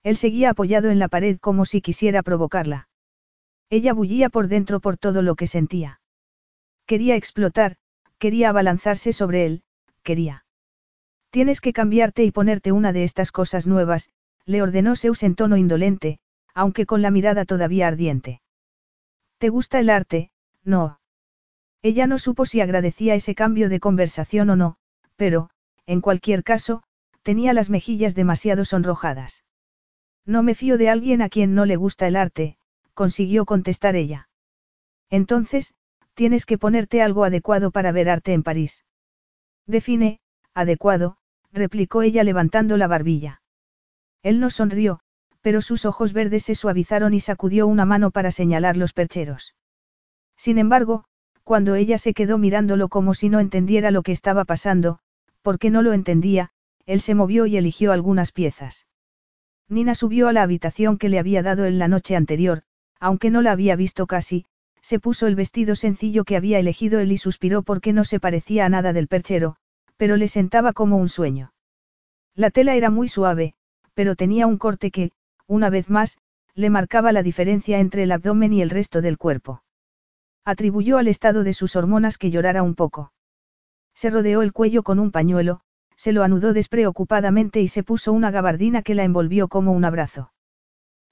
Él 0.04 0.16
seguía 0.16 0.50
apoyado 0.50 0.90
en 0.90 1.00
la 1.00 1.08
pared 1.08 1.38
como 1.40 1.66
si 1.66 1.80
quisiera 1.80 2.22
provocarla. 2.22 2.88
Ella 3.70 3.92
bullía 3.92 4.28
por 4.28 4.46
dentro 4.46 4.78
por 4.78 4.96
todo 4.96 5.22
lo 5.22 5.34
que 5.34 5.48
sentía. 5.48 6.00
Quería 6.86 7.16
explotar, 7.16 7.76
quería 8.18 8.50
abalanzarse 8.50 9.12
sobre 9.12 9.46
él, 9.46 9.62
quería. 10.04 10.44
Tienes 11.30 11.60
que 11.60 11.72
cambiarte 11.72 12.24
y 12.24 12.30
ponerte 12.30 12.72
una 12.72 12.92
de 12.92 13.04
estas 13.04 13.32
cosas 13.32 13.66
nuevas, 13.66 14.08
le 14.46 14.62
ordenó 14.62 14.96
Zeus 14.96 15.22
en 15.22 15.34
tono 15.34 15.56
indolente, 15.56 16.20
aunque 16.54 16.86
con 16.86 17.02
la 17.02 17.10
mirada 17.10 17.44
todavía 17.44 17.86
ardiente. 17.86 18.40
¿Te 19.36 19.50
gusta 19.50 19.78
el 19.78 19.90
arte? 19.90 20.30
No. 20.64 21.00
Ella 21.82 22.06
no 22.06 22.18
supo 22.18 22.46
si 22.46 22.60
agradecía 22.60 23.14
ese 23.14 23.34
cambio 23.34 23.68
de 23.68 23.78
conversación 23.78 24.50
o 24.50 24.56
no, 24.56 24.76
pero, 25.16 25.50
en 25.86 26.00
cualquier 26.00 26.42
caso, 26.42 26.82
tenía 27.22 27.52
las 27.52 27.68
mejillas 27.68 28.14
demasiado 28.14 28.64
sonrojadas. 28.64 29.44
No 30.24 30.42
me 30.42 30.54
fío 30.54 30.78
de 30.78 30.88
alguien 30.88 31.22
a 31.22 31.28
quien 31.28 31.54
no 31.54 31.66
le 31.66 31.76
gusta 31.76 32.06
el 32.08 32.16
arte, 32.16 32.56
consiguió 32.94 33.44
contestar 33.44 33.96
ella. 33.96 34.28
Entonces, 35.10 35.74
tienes 36.14 36.46
que 36.46 36.58
ponerte 36.58 37.02
algo 37.02 37.24
adecuado 37.24 37.70
para 37.70 37.92
ver 37.92 38.08
arte 38.08 38.32
en 38.32 38.42
París. 38.42 38.84
Define, 39.66 40.20
adecuado, 40.52 41.17
replicó 41.52 42.02
ella 42.02 42.24
levantando 42.24 42.76
la 42.76 42.86
barbilla. 42.86 43.42
Él 44.22 44.40
no 44.40 44.50
sonrió, 44.50 45.00
pero 45.40 45.62
sus 45.62 45.84
ojos 45.84 46.12
verdes 46.12 46.44
se 46.44 46.54
suavizaron 46.54 47.14
y 47.14 47.20
sacudió 47.20 47.66
una 47.66 47.84
mano 47.84 48.10
para 48.10 48.30
señalar 48.30 48.76
los 48.76 48.92
percheros. 48.92 49.54
Sin 50.36 50.58
embargo, 50.58 51.04
cuando 51.44 51.74
ella 51.74 51.98
se 51.98 52.14
quedó 52.14 52.38
mirándolo 52.38 52.88
como 52.88 53.14
si 53.14 53.28
no 53.28 53.40
entendiera 53.40 53.90
lo 53.90 54.02
que 54.02 54.12
estaba 54.12 54.44
pasando, 54.44 54.98
porque 55.42 55.70
no 55.70 55.82
lo 55.82 55.92
entendía, 55.92 56.50
él 56.84 57.00
se 57.00 57.14
movió 57.14 57.46
y 57.46 57.56
eligió 57.56 57.92
algunas 57.92 58.32
piezas. 58.32 58.86
Nina 59.68 59.94
subió 59.94 60.28
a 60.28 60.32
la 60.32 60.42
habitación 60.42 60.98
que 60.98 61.08
le 61.08 61.18
había 61.18 61.42
dado 61.42 61.66
en 61.66 61.78
la 61.78 61.88
noche 61.88 62.16
anterior, 62.16 62.62
aunque 63.00 63.30
no 63.30 63.42
la 63.42 63.52
había 63.52 63.76
visto 63.76 64.06
casi, 64.06 64.44
se 64.82 64.98
puso 64.98 65.26
el 65.26 65.34
vestido 65.34 65.76
sencillo 65.76 66.24
que 66.24 66.36
había 66.36 66.58
elegido 66.58 67.00
él 67.00 67.12
y 67.12 67.18
suspiró 67.18 67.62
porque 67.62 67.92
no 67.92 68.04
se 68.04 68.20
parecía 68.20 68.64
a 68.64 68.68
nada 68.68 68.92
del 68.92 69.08
perchero, 69.08 69.56
pero 69.98 70.16
le 70.16 70.28
sentaba 70.28 70.72
como 70.72 70.96
un 70.96 71.10
sueño. 71.10 71.52
La 72.34 72.50
tela 72.50 72.74
era 72.74 72.88
muy 72.88 73.08
suave, 73.08 73.54
pero 73.92 74.16
tenía 74.16 74.46
un 74.46 74.56
corte 74.56 74.90
que, 74.90 75.10
una 75.46 75.68
vez 75.68 75.90
más, 75.90 76.18
le 76.54 76.70
marcaba 76.70 77.12
la 77.12 77.22
diferencia 77.22 77.80
entre 77.80 78.04
el 78.04 78.12
abdomen 78.12 78.52
y 78.52 78.62
el 78.62 78.70
resto 78.70 79.02
del 79.02 79.18
cuerpo. 79.18 79.62
Atribuyó 80.44 80.98
al 80.98 81.08
estado 81.08 81.44
de 81.44 81.52
sus 81.52 81.76
hormonas 81.76 82.16
que 82.16 82.30
llorara 82.30 82.62
un 82.62 82.74
poco. 82.74 83.12
Se 83.94 84.08
rodeó 84.08 84.42
el 84.42 84.52
cuello 84.52 84.82
con 84.82 84.98
un 84.98 85.10
pañuelo, 85.10 85.60
se 85.96 86.12
lo 86.12 86.22
anudó 86.22 86.52
despreocupadamente 86.52 87.60
y 87.60 87.68
se 87.68 87.82
puso 87.82 88.12
una 88.12 88.30
gabardina 88.30 88.82
que 88.82 88.94
la 88.94 89.02
envolvió 89.02 89.48
como 89.48 89.72
un 89.72 89.84
abrazo. 89.84 90.32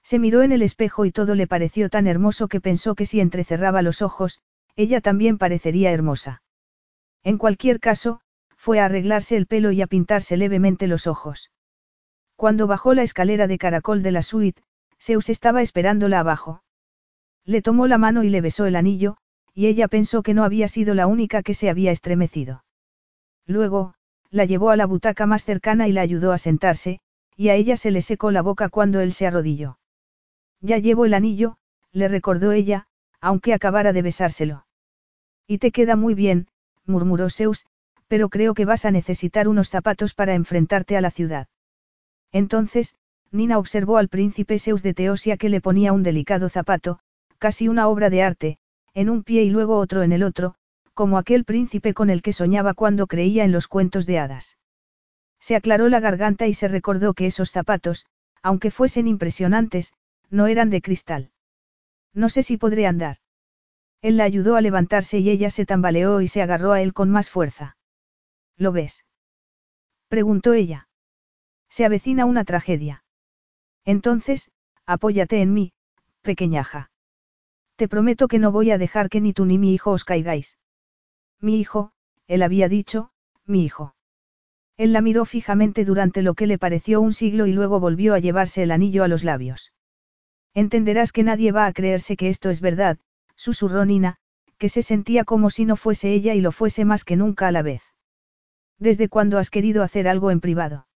Se 0.01 0.17
miró 0.17 0.41
en 0.41 0.53
el 0.53 0.61
espejo 0.61 1.03
y 1.03 1.11
todo 1.11 1.35
le 1.35 1.47
pareció 1.47 1.89
tan 1.89 2.07
hermoso 2.07 2.47
que 2.47 2.61
pensó 2.61 2.95
que 2.95 3.05
si 3.05 3.19
entrecerraba 3.19 3.81
los 3.81 4.01
ojos, 4.01 4.39
ella 4.77 5.01
también 5.01 5.37
parecería 5.37 5.91
hermosa. 5.91 6.41
En 7.23 7.37
cualquier 7.37 7.81
caso, 7.81 8.21
fue 8.67 8.81
a 8.81 8.85
arreglarse 8.87 9.37
el 9.37 9.47
pelo 9.47 9.71
y 9.71 9.81
a 9.81 9.87
pintarse 9.87 10.35
levemente 10.35 10.87
los 10.87 11.07
ojos. 11.07 11.51
Cuando 12.35 12.67
bajó 12.67 12.93
la 12.93 13.03
escalera 13.03 13.47
de 13.47 13.57
caracol 13.57 14.03
de 14.03 14.11
la 14.11 14.21
suite, 14.21 14.61
Zeus 14.99 15.29
estaba 15.29 15.61
esperándola 15.61 16.19
abajo. 16.19 16.63
Le 17.45 17.61
tomó 17.61 17.87
la 17.87 17.97
mano 17.97 18.23
y 18.23 18.29
le 18.29 18.41
besó 18.41 18.65
el 18.65 18.75
anillo, 18.75 19.15
y 19.53 19.67
ella 19.67 19.87
pensó 19.87 20.21
que 20.21 20.33
no 20.33 20.43
había 20.43 20.67
sido 20.67 20.95
la 20.95 21.07
única 21.07 21.43
que 21.43 21.53
se 21.53 21.69
había 21.69 21.91
estremecido. 21.91 22.65
Luego, 23.45 23.93
la 24.31 24.43
llevó 24.43 24.69
a 24.69 24.75
la 24.75 24.85
butaca 24.85 25.25
más 25.25 25.45
cercana 25.45 25.87
y 25.87 25.93
la 25.93 26.01
ayudó 26.01 26.33
a 26.33 26.37
sentarse, 26.37 26.99
y 27.37 27.47
a 27.47 27.55
ella 27.55 27.77
se 27.77 27.89
le 27.89 28.01
secó 28.01 28.31
la 28.31 28.41
boca 28.41 28.67
cuando 28.67 28.99
él 28.99 29.13
se 29.13 29.27
arrodilló. 29.27 29.79
Ya 30.59 30.77
llevo 30.77 31.05
el 31.05 31.13
anillo, 31.13 31.55
le 31.93 32.09
recordó 32.09 32.51
ella, 32.51 32.87
aunque 33.21 33.53
acabara 33.53 33.93
de 33.93 34.01
besárselo. 34.01 34.67
Y 35.47 35.59
te 35.59 35.71
queda 35.71 35.95
muy 35.95 36.15
bien, 36.15 36.49
murmuró 36.85 37.29
Zeus, 37.29 37.65
pero 38.07 38.29
creo 38.29 38.53
que 38.53 38.65
vas 38.65 38.85
a 38.85 38.91
necesitar 38.91 39.47
unos 39.47 39.69
zapatos 39.69 40.13
para 40.13 40.33
enfrentarte 40.33 40.97
a 40.97 41.01
la 41.01 41.11
ciudad. 41.11 41.47
Entonces, 42.31 42.95
Nina 43.31 43.57
observó 43.57 43.97
al 43.97 44.09
príncipe 44.09 44.59
Zeus 44.59 44.83
de 44.83 44.93
Teosia 44.93 45.37
que 45.37 45.49
le 45.49 45.61
ponía 45.61 45.93
un 45.93 46.03
delicado 46.03 46.49
zapato, 46.49 46.99
casi 47.37 47.67
una 47.67 47.87
obra 47.87 48.09
de 48.09 48.23
arte, 48.23 48.57
en 48.93 49.09
un 49.09 49.23
pie 49.23 49.43
y 49.43 49.49
luego 49.49 49.77
otro 49.77 50.03
en 50.03 50.11
el 50.11 50.23
otro, 50.23 50.55
como 50.93 51.17
aquel 51.17 51.43
príncipe 51.43 51.93
con 51.93 52.09
el 52.09 52.21
que 52.21 52.33
soñaba 52.33 52.73
cuando 52.73 53.07
creía 53.07 53.43
en 53.43 53.51
los 53.51 53.67
cuentos 53.67 54.05
de 54.05 54.19
hadas. 54.19 54.57
Se 55.39 55.55
aclaró 55.55 55.89
la 55.89 55.99
garganta 55.99 56.47
y 56.47 56.53
se 56.53 56.67
recordó 56.67 57.13
que 57.13 57.27
esos 57.27 57.51
zapatos, 57.51 58.07
aunque 58.41 58.71
fuesen 58.71 59.07
impresionantes, 59.07 59.93
no 60.29 60.47
eran 60.47 60.69
de 60.69 60.81
cristal. 60.81 61.29
No 62.13 62.29
sé 62.29 62.41
si 62.41 62.57
podré 62.57 62.87
andar. 62.87 63.17
Él 64.01 64.17
la 64.17 64.23
ayudó 64.23 64.55
a 64.55 64.61
levantarse 64.61 65.19
y 65.19 65.29
ella 65.29 65.49
se 65.49 65.65
tambaleó 65.65 66.21
y 66.21 66.27
se 66.27 66.41
agarró 66.41 66.71
a 66.71 66.81
él 66.81 66.93
con 66.93 67.09
más 67.09 67.29
fuerza. 67.29 67.76
¿Lo 68.57 68.71
ves? 68.71 69.05
preguntó 70.07 70.53
ella. 70.53 70.87
Se 71.69 71.85
avecina 71.85 72.25
una 72.25 72.43
tragedia. 72.43 73.03
Entonces, 73.85 74.51
apóyate 74.85 75.41
en 75.41 75.53
mí, 75.53 75.73
pequeñaja. 76.21 76.91
Te 77.75 77.87
prometo 77.87 78.27
que 78.27 78.39
no 78.39 78.51
voy 78.51 78.71
a 78.71 78.77
dejar 78.77 79.09
que 79.09 79.21
ni 79.21 79.33
tú 79.33 79.45
ni 79.45 79.57
mi 79.57 79.73
hijo 79.73 79.91
os 79.91 80.03
caigáis. 80.03 80.57
Mi 81.39 81.59
hijo, 81.59 81.91
él 82.27 82.41
había 82.41 82.67
dicho, 82.67 83.11
mi 83.45 83.63
hijo. 83.63 83.95
Él 84.77 84.93
la 84.93 85.01
miró 85.01 85.25
fijamente 85.25 85.85
durante 85.85 86.21
lo 86.21 86.33
que 86.33 86.47
le 86.47 86.57
pareció 86.57 87.01
un 87.01 87.13
siglo 87.13 87.47
y 87.47 87.51
luego 87.51 87.79
volvió 87.79 88.13
a 88.13 88.19
llevarse 88.19 88.63
el 88.63 88.71
anillo 88.71 89.03
a 89.03 89.07
los 89.07 89.23
labios. 89.23 89.73
Entenderás 90.53 91.11
que 91.11 91.23
nadie 91.23 91.51
va 91.51 91.65
a 91.65 91.73
creerse 91.73 92.17
que 92.17 92.29
esto 92.29 92.49
es 92.49 92.61
verdad, 92.61 92.97
susurró 93.35 93.85
Nina, 93.85 94.17
que 94.57 94.69
se 94.69 94.81
sentía 94.81 95.23
como 95.23 95.49
si 95.49 95.65
no 95.65 95.75
fuese 95.75 96.13
ella 96.13 96.33
y 96.33 96.41
lo 96.41 96.51
fuese 96.51 96.83
más 96.83 97.03
que 97.03 97.15
nunca 97.15 97.47
a 97.47 97.51
la 97.51 97.61
vez. 97.61 97.86
¿Desde 98.79 99.09
cuándo 99.09 99.37
has 99.37 99.49
querido 99.49 99.83
hacer 99.83 100.07
algo 100.07 100.31
en 100.31 100.39
privado? 100.39 100.87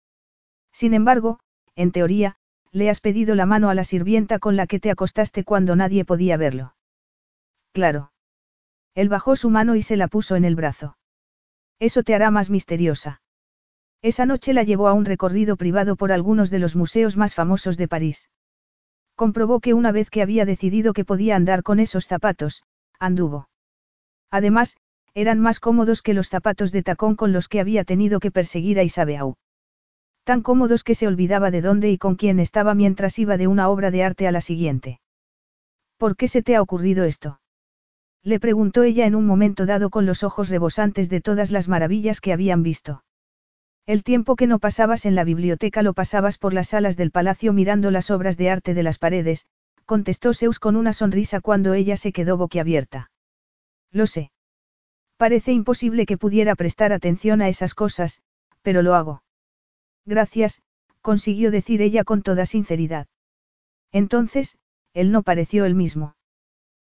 Sin 0.72 0.94
embargo, 0.94 1.40
en 1.74 1.92
teoría, 1.92 2.36
le 2.72 2.90
has 2.90 3.00
pedido 3.00 3.34
la 3.34 3.46
mano 3.46 3.70
a 3.70 3.74
la 3.74 3.84
sirvienta 3.84 4.38
con 4.38 4.56
la 4.56 4.66
que 4.66 4.80
te 4.80 4.90
acostaste 4.90 5.44
cuando 5.44 5.76
nadie 5.76 6.04
podía 6.04 6.36
verlo. 6.36 6.74
Claro. 7.72 8.12
Él 8.94 9.08
bajó 9.08 9.36
su 9.36 9.50
mano 9.50 9.76
y 9.76 9.82
se 9.82 9.96
la 9.96 10.08
puso 10.08 10.36
en 10.36 10.44
el 10.44 10.56
brazo. 10.56 10.96
Eso 11.78 12.02
te 12.02 12.14
hará 12.14 12.30
más 12.30 12.50
misteriosa. 12.50 13.22
Esa 14.02 14.26
noche 14.26 14.52
la 14.52 14.62
llevó 14.62 14.88
a 14.88 14.92
un 14.92 15.04
recorrido 15.04 15.56
privado 15.56 15.96
por 15.96 16.12
algunos 16.12 16.50
de 16.50 16.58
los 16.58 16.76
museos 16.76 17.16
más 17.16 17.34
famosos 17.34 17.76
de 17.76 17.88
París. 17.88 18.30
Comprobó 19.14 19.60
que 19.60 19.74
una 19.74 19.92
vez 19.92 20.10
que 20.10 20.22
había 20.22 20.44
decidido 20.44 20.92
que 20.92 21.04
podía 21.04 21.36
andar 21.36 21.62
con 21.62 21.80
esos 21.80 22.06
zapatos, 22.06 22.62
anduvo. 22.98 23.48
Además, 24.30 24.76
eran 25.14 25.40
más 25.40 25.60
cómodos 25.60 26.02
que 26.02 26.14
los 26.14 26.28
zapatos 26.28 26.72
de 26.72 26.82
tacón 26.82 27.16
con 27.16 27.32
los 27.32 27.48
que 27.48 27.60
había 27.60 27.84
tenido 27.84 28.20
que 28.20 28.30
perseguir 28.30 28.78
a 28.78 28.82
Isabeau. 28.82 29.36
Tan 30.24 30.42
cómodos 30.42 30.84
que 30.84 30.94
se 30.94 31.06
olvidaba 31.06 31.50
de 31.50 31.62
dónde 31.62 31.90
y 31.90 31.98
con 31.98 32.14
quién 32.14 32.38
estaba 32.38 32.74
mientras 32.74 33.18
iba 33.18 33.36
de 33.36 33.46
una 33.46 33.68
obra 33.68 33.90
de 33.90 34.04
arte 34.04 34.28
a 34.28 34.32
la 34.32 34.40
siguiente. 34.40 35.00
¿Por 35.96 36.16
qué 36.16 36.28
se 36.28 36.42
te 36.42 36.56
ha 36.56 36.62
ocurrido 36.62 37.04
esto? 37.04 37.40
Le 38.22 38.38
preguntó 38.38 38.82
ella 38.82 39.06
en 39.06 39.14
un 39.14 39.26
momento 39.26 39.66
dado 39.66 39.90
con 39.90 40.06
los 40.06 40.22
ojos 40.22 40.48
rebosantes 40.50 41.08
de 41.08 41.20
todas 41.20 41.50
las 41.50 41.68
maravillas 41.68 42.20
que 42.20 42.32
habían 42.32 42.62
visto. 42.62 43.02
El 43.86 44.04
tiempo 44.04 44.36
que 44.36 44.46
no 44.46 44.58
pasabas 44.58 45.06
en 45.06 45.14
la 45.14 45.24
biblioteca 45.24 45.82
lo 45.82 45.94
pasabas 45.94 46.38
por 46.38 46.52
las 46.52 46.68
salas 46.68 46.96
del 46.96 47.10
palacio 47.10 47.52
mirando 47.52 47.90
las 47.90 48.10
obras 48.10 48.36
de 48.36 48.50
arte 48.50 48.74
de 48.74 48.82
las 48.82 48.98
paredes, 48.98 49.46
contestó 49.86 50.34
Zeus 50.34 50.58
con 50.58 50.76
una 50.76 50.92
sonrisa 50.92 51.40
cuando 51.40 51.74
ella 51.74 51.96
se 51.96 52.12
quedó 52.12 52.36
boquiabierta. 52.36 53.10
Lo 53.90 54.06
sé. 54.06 54.30
Parece 55.20 55.52
imposible 55.52 56.06
que 56.06 56.16
pudiera 56.16 56.56
prestar 56.56 56.94
atención 56.94 57.42
a 57.42 57.50
esas 57.50 57.74
cosas, 57.74 58.22
pero 58.62 58.80
lo 58.80 58.94
hago. 58.94 59.22
Gracias, 60.06 60.62
consiguió 61.02 61.50
decir 61.50 61.82
ella 61.82 62.04
con 62.04 62.22
toda 62.22 62.46
sinceridad. 62.46 63.06
Entonces, 63.92 64.56
él 64.94 65.12
no 65.12 65.22
pareció 65.22 65.66
el 65.66 65.74
mismo. 65.74 66.14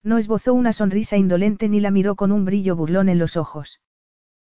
No 0.01 0.17
esbozó 0.17 0.55
una 0.55 0.73
sonrisa 0.73 1.17
indolente 1.17 1.69
ni 1.69 1.79
la 1.79 1.91
miró 1.91 2.15
con 2.15 2.31
un 2.31 2.45
brillo 2.45 2.75
burlón 2.75 3.09
en 3.09 3.19
los 3.19 3.37
ojos. 3.37 3.79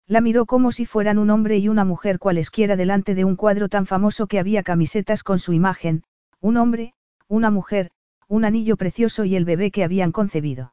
La 0.08 0.20
miró 0.20 0.46
como 0.46 0.72
si 0.72 0.84
fueran 0.84 1.16
un 1.18 1.30
hombre 1.30 1.58
y 1.58 1.68
una 1.68 1.84
mujer 1.84 2.18
cualesquiera 2.18 2.74
delante 2.74 3.14
de 3.14 3.24
un 3.24 3.36
cuadro 3.36 3.68
tan 3.68 3.86
famoso 3.86 4.26
que 4.26 4.40
había 4.40 4.64
camisetas 4.64 5.22
con 5.22 5.38
su 5.38 5.52
imagen, 5.52 6.02
un 6.40 6.56
hombre, 6.56 6.94
una 7.28 7.52
mujer, 7.52 7.92
un 8.26 8.44
anillo 8.44 8.76
precioso 8.76 9.24
y 9.24 9.36
el 9.36 9.44
bebé 9.44 9.70
que 9.70 9.84
habían 9.84 10.10
concebido. 10.10 10.72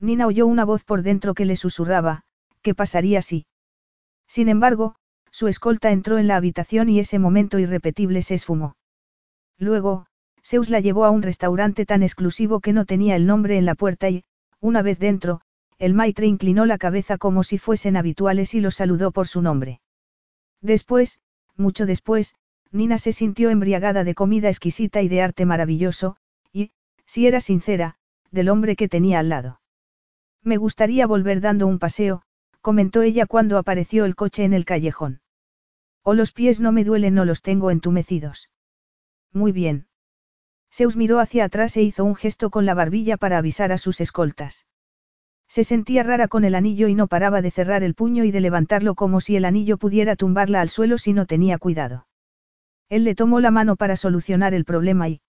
Nina 0.00 0.26
oyó 0.26 0.46
una 0.46 0.64
voz 0.64 0.84
por 0.84 1.02
dentro 1.02 1.34
que 1.34 1.44
le 1.44 1.56
susurraba, 1.56 2.24
¿qué 2.62 2.74
pasaría 2.74 3.22
si? 3.22 3.46
Sin 4.26 4.48
embargo, 4.48 4.96
su 5.30 5.48
escolta 5.48 5.90
entró 5.90 6.18
en 6.18 6.28
la 6.28 6.36
habitación 6.36 6.88
y 6.88 6.98
ese 7.00 7.18
momento 7.18 7.58
irrepetible 7.58 8.22
se 8.22 8.34
esfumó. 8.34 8.76
Luego, 9.58 10.06
Zeus 10.44 10.70
la 10.70 10.80
llevó 10.80 11.04
a 11.04 11.10
un 11.10 11.22
restaurante 11.22 11.86
tan 11.86 12.02
exclusivo 12.02 12.60
que 12.60 12.72
no 12.72 12.84
tenía 12.84 13.16
el 13.16 13.26
nombre 13.26 13.56
en 13.56 13.64
la 13.64 13.74
puerta 13.74 14.10
y, 14.10 14.24
una 14.60 14.82
vez 14.82 14.98
dentro, 14.98 15.40
el 15.78 15.94
maitre 15.94 16.26
inclinó 16.26 16.66
la 16.66 16.78
cabeza 16.78 17.18
como 17.18 17.42
si 17.44 17.58
fuesen 17.58 17.96
habituales 17.96 18.54
y 18.54 18.60
lo 18.60 18.70
saludó 18.70 19.10
por 19.10 19.26
su 19.26 19.42
nombre. 19.42 19.80
Después, 20.60 21.18
mucho 21.56 21.86
después, 21.86 22.34
Nina 22.70 22.98
se 22.98 23.12
sintió 23.12 23.50
embriagada 23.50 24.04
de 24.04 24.14
comida 24.14 24.48
exquisita 24.48 25.02
y 25.02 25.08
de 25.08 25.22
arte 25.22 25.46
maravilloso, 25.46 26.16
y, 26.52 26.70
si 27.06 27.26
era 27.26 27.40
sincera, 27.40 27.96
del 28.30 28.48
hombre 28.48 28.76
que 28.76 28.88
tenía 28.88 29.18
al 29.20 29.28
lado. 29.28 29.60
Me 30.44 30.58
gustaría 30.58 31.06
volver 31.06 31.40
dando 31.40 31.66
un 31.66 31.78
paseo, 31.78 32.22
comentó 32.60 33.02
ella 33.02 33.26
cuando 33.26 33.58
apareció 33.58 34.04
el 34.04 34.14
coche 34.14 34.44
en 34.44 34.52
el 34.52 34.66
callejón. 34.66 35.20
O 36.02 36.12
los 36.12 36.32
pies 36.32 36.60
no 36.60 36.70
me 36.70 36.84
duelen 36.84 37.18
o 37.18 37.24
los 37.24 37.40
tengo 37.40 37.70
entumecidos. 37.70 38.50
Muy 39.32 39.52
bien. 39.52 39.86
Zeus 40.70 40.96
miró 40.96 41.18
hacia 41.18 41.44
atrás 41.44 41.76
e 41.78 41.82
hizo 41.82 42.04
un 42.04 42.14
gesto 42.14 42.50
con 42.50 42.66
la 42.66 42.74
barbilla 42.74 43.16
para 43.16 43.38
avisar 43.38 43.72
a 43.72 43.78
sus 43.78 44.00
escoltas. 44.02 44.66
Se 45.48 45.64
sentía 45.64 46.02
rara 46.02 46.28
con 46.28 46.44
el 46.44 46.54
anillo 46.54 46.88
y 46.88 46.94
no 46.94 47.06
paraba 47.06 47.40
de 47.40 47.50
cerrar 47.50 47.82
el 47.82 47.94
puño 47.94 48.24
y 48.24 48.30
de 48.30 48.40
levantarlo 48.40 48.94
como 48.94 49.20
si 49.20 49.36
el 49.36 49.44
anillo 49.44 49.78
pudiera 49.78 50.16
tumbarla 50.16 50.60
al 50.60 50.68
suelo 50.68 50.98
si 50.98 51.12
no 51.12 51.26
tenía 51.26 51.58
cuidado. 51.58 52.06
Él 52.88 53.04
le 53.04 53.14
tomó 53.14 53.40
la 53.40 53.50
mano 53.50 53.76
para 53.76 53.96
solucionar 53.96 54.52
el 54.52 54.64
problema 54.64 55.08
y... 55.08 55.22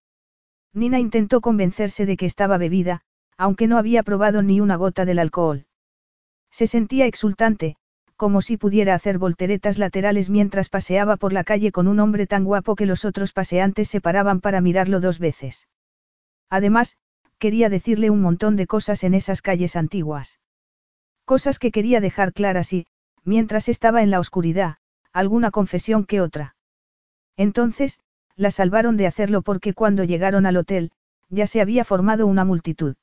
Nina 0.73 0.99
intentó 0.99 1.41
convencerse 1.41 2.05
de 2.05 2.17
que 2.17 2.25
estaba 2.25 2.57
bebida, 2.57 3.01
aunque 3.37 3.67
no 3.67 3.77
había 3.77 4.03
probado 4.03 4.41
ni 4.41 4.59
una 4.59 4.75
gota 4.75 5.05
del 5.05 5.19
alcohol. 5.19 5.65
Se 6.51 6.67
sentía 6.67 7.05
exultante, 7.05 7.77
como 8.15 8.41
si 8.41 8.57
pudiera 8.57 8.95
hacer 8.95 9.17
volteretas 9.17 9.77
laterales 9.77 10.29
mientras 10.29 10.69
paseaba 10.69 11.17
por 11.17 11.33
la 11.33 11.43
calle 11.43 11.71
con 11.71 11.87
un 11.87 11.99
hombre 11.99 12.27
tan 12.27 12.45
guapo 12.45 12.75
que 12.75 12.85
los 12.85 13.03
otros 13.03 13.33
paseantes 13.33 13.89
se 13.89 13.99
paraban 13.99 14.39
para 14.39 14.61
mirarlo 14.61 15.01
dos 15.01 15.19
veces. 15.19 15.67
Además, 16.49 16.97
quería 17.37 17.69
decirle 17.69 18.09
un 18.09 18.21
montón 18.21 18.55
de 18.55 18.67
cosas 18.67 19.03
en 19.03 19.13
esas 19.13 19.41
calles 19.41 19.75
antiguas. 19.75 20.39
Cosas 21.25 21.59
que 21.59 21.71
quería 21.71 21.99
dejar 21.99 22.31
claras 22.31 22.71
y, 22.71 22.87
mientras 23.25 23.67
estaba 23.67 24.01
en 24.01 24.11
la 24.11 24.19
oscuridad, 24.19 24.77
alguna 25.11 25.51
confesión 25.51 26.05
que 26.05 26.21
otra. 26.21 26.55
Entonces, 27.35 27.99
la 28.35 28.51
salvaron 28.51 28.95
de 28.95 29.07
hacerlo 29.07 29.41
porque 29.41 29.73
cuando 29.73 30.03
llegaron 30.03 30.45
al 30.45 30.57
hotel, 30.57 30.91
ya 31.29 31.47
se 31.47 31.61
había 31.61 31.83
formado 31.83 32.27
una 32.27 32.45
multitud. 32.45 32.95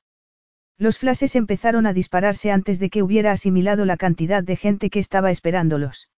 Los 0.79 0.99
flashes 0.99 1.37
empezaron 1.37 1.87
a 1.87 1.93
dispararse 1.93 2.51
antes 2.51 2.79
de 2.79 2.91
que 2.91 3.03
hubiera 3.03 3.33
asimilado 3.33 3.85
la 3.85 3.97
cantidad 3.97 4.43
de 4.43 4.57
gente 4.57 4.91
que 4.91 4.99
estaba 4.99 5.31
esperándolos. 5.31 6.09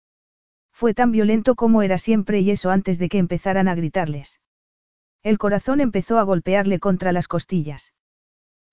Fue 0.72 0.94
tan 0.94 1.12
violento 1.12 1.54
como 1.54 1.82
era 1.82 1.98
siempre 1.98 2.40
y 2.40 2.50
eso 2.50 2.70
antes 2.70 2.98
de 2.98 3.08
que 3.08 3.18
empezaran 3.18 3.68
a 3.68 3.74
gritarles. 3.74 4.40
El 5.22 5.38
corazón 5.38 5.80
empezó 5.80 6.18
a 6.18 6.22
golpearle 6.22 6.78
contra 6.78 7.12
las 7.12 7.28
costillas. 7.28 7.94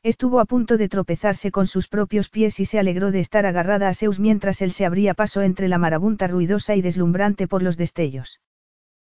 Estuvo 0.03 0.39
a 0.39 0.45
punto 0.45 0.77
de 0.77 0.89
tropezarse 0.89 1.51
con 1.51 1.67
sus 1.67 1.87
propios 1.87 2.29
pies 2.29 2.59
y 2.59 2.65
se 2.65 2.79
alegró 2.79 3.11
de 3.11 3.19
estar 3.19 3.45
agarrada 3.45 3.87
a 3.87 3.93
Zeus 3.93 4.19
mientras 4.19 4.63
él 4.63 4.71
se 4.71 4.85
abría 4.85 5.13
paso 5.13 5.43
entre 5.43 5.67
la 5.67 5.77
marabunta 5.77 6.25
ruidosa 6.25 6.75
y 6.75 6.81
deslumbrante 6.81 7.47
por 7.47 7.61
los 7.61 7.77
destellos. 7.77 8.41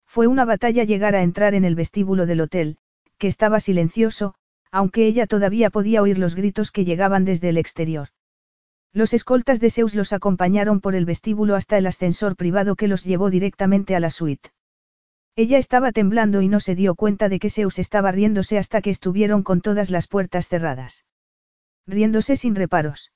Fue 0.05 0.27
una 0.27 0.45
batalla 0.45 0.83
llegar 0.83 1.15
a 1.15 1.23
entrar 1.23 1.55
en 1.55 1.65
el 1.65 1.73
vestíbulo 1.73 2.27
del 2.27 2.41
hotel, 2.41 2.77
que 3.17 3.27
estaba 3.27 3.59
silencioso, 3.59 4.35
aunque 4.71 5.07
ella 5.07 5.27
todavía 5.27 5.69
podía 5.69 6.01
oír 6.01 6.17
los 6.17 6.35
gritos 6.35 6.71
que 6.71 6.85
llegaban 6.85 7.25
desde 7.25 7.49
el 7.49 7.57
exterior. 7.57 8.09
Los 8.93 9.13
escoltas 9.13 9.59
de 9.59 9.69
Zeus 9.69 9.93
los 9.93 10.13
acompañaron 10.13 10.79
por 10.79 10.95
el 10.95 11.05
vestíbulo 11.05 11.55
hasta 11.55 11.77
el 11.77 11.85
ascensor 11.85 12.35
privado 12.35 12.75
que 12.75 12.87
los 12.87 13.03
llevó 13.03 13.29
directamente 13.29 13.95
a 13.95 13.99
la 13.99 14.09
suite. 14.09 14.51
Ella 15.35 15.57
estaba 15.57 15.91
temblando 15.91 16.41
y 16.41 16.47
no 16.47 16.61
se 16.61 16.75
dio 16.75 16.95
cuenta 16.95 17.27
de 17.27 17.39
que 17.39 17.49
Zeus 17.49 17.77
estaba 17.77 18.11
riéndose 18.11 18.57
hasta 18.57 18.81
que 18.81 18.89
estuvieron 18.89 19.43
con 19.43 19.59
todas 19.59 19.89
las 19.89 20.07
puertas 20.07 20.47
cerradas. 20.47 21.03
Riéndose 21.85 22.37
sin 22.37 22.55
reparos. 22.55 23.11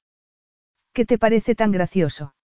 ¿Qué 0.92 1.06
te 1.06 1.18
parece 1.18 1.56
tan 1.56 1.72
gracioso? 1.72 2.36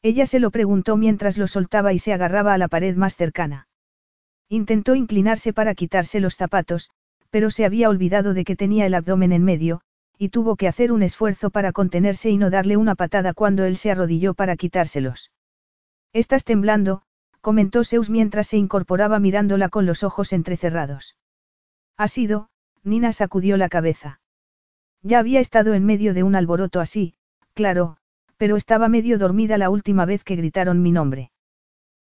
Ella 0.00 0.26
se 0.26 0.38
lo 0.38 0.50
preguntó 0.50 0.96
mientras 0.96 1.36
lo 1.36 1.48
soltaba 1.48 1.92
y 1.92 1.98
se 1.98 2.14
agarraba 2.14 2.54
a 2.54 2.58
la 2.58 2.68
pared 2.68 2.96
más 2.96 3.14
cercana. 3.14 3.68
Intentó 4.48 4.94
inclinarse 4.94 5.52
para 5.52 5.74
quitarse 5.74 6.20
los 6.20 6.36
zapatos, 6.36 6.90
pero 7.34 7.50
se 7.50 7.64
había 7.64 7.88
olvidado 7.88 8.32
de 8.32 8.44
que 8.44 8.54
tenía 8.54 8.86
el 8.86 8.94
abdomen 8.94 9.32
en 9.32 9.42
medio, 9.42 9.80
y 10.16 10.28
tuvo 10.28 10.54
que 10.54 10.68
hacer 10.68 10.92
un 10.92 11.02
esfuerzo 11.02 11.50
para 11.50 11.72
contenerse 11.72 12.30
y 12.30 12.38
no 12.38 12.48
darle 12.48 12.76
una 12.76 12.94
patada 12.94 13.34
cuando 13.34 13.64
él 13.64 13.76
se 13.76 13.90
arrodilló 13.90 14.34
para 14.34 14.54
quitárselos. 14.54 15.32
Estás 16.12 16.44
temblando, 16.44 17.02
comentó 17.40 17.82
Zeus 17.82 18.08
mientras 18.08 18.46
se 18.46 18.56
incorporaba 18.56 19.18
mirándola 19.18 19.68
con 19.68 19.84
los 19.84 20.04
ojos 20.04 20.32
entrecerrados. 20.32 21.16
Ha 21.96 22.06
sido, 22.06 22.50
Nina 22.84 23.12
sacudió 23.12 23.56
la 23.56 23.68
cabeza. 23.68 24.20
Ya 25.02 25.18
había 25.18 25.40
estado 25.40 25.74
en 25.74 25.84
medio 25.84 26.14
de 26.14 26.22
un 26.22 26.36
alboroto 26.36 26.78
así, 26.78 27.14
claro, 27.52 27.96
pero 28.36 28.54
estaba 28.54 28.88
medio 28.88 29.18
dormida 29.18 29.58
la 29.58 29.70
última 29.70 30.04
vez 30.04 30.22
que 30.22 30.36
gritaron 30.36 30.82
mi 30.82 30.92
nombre. 30.92 31.32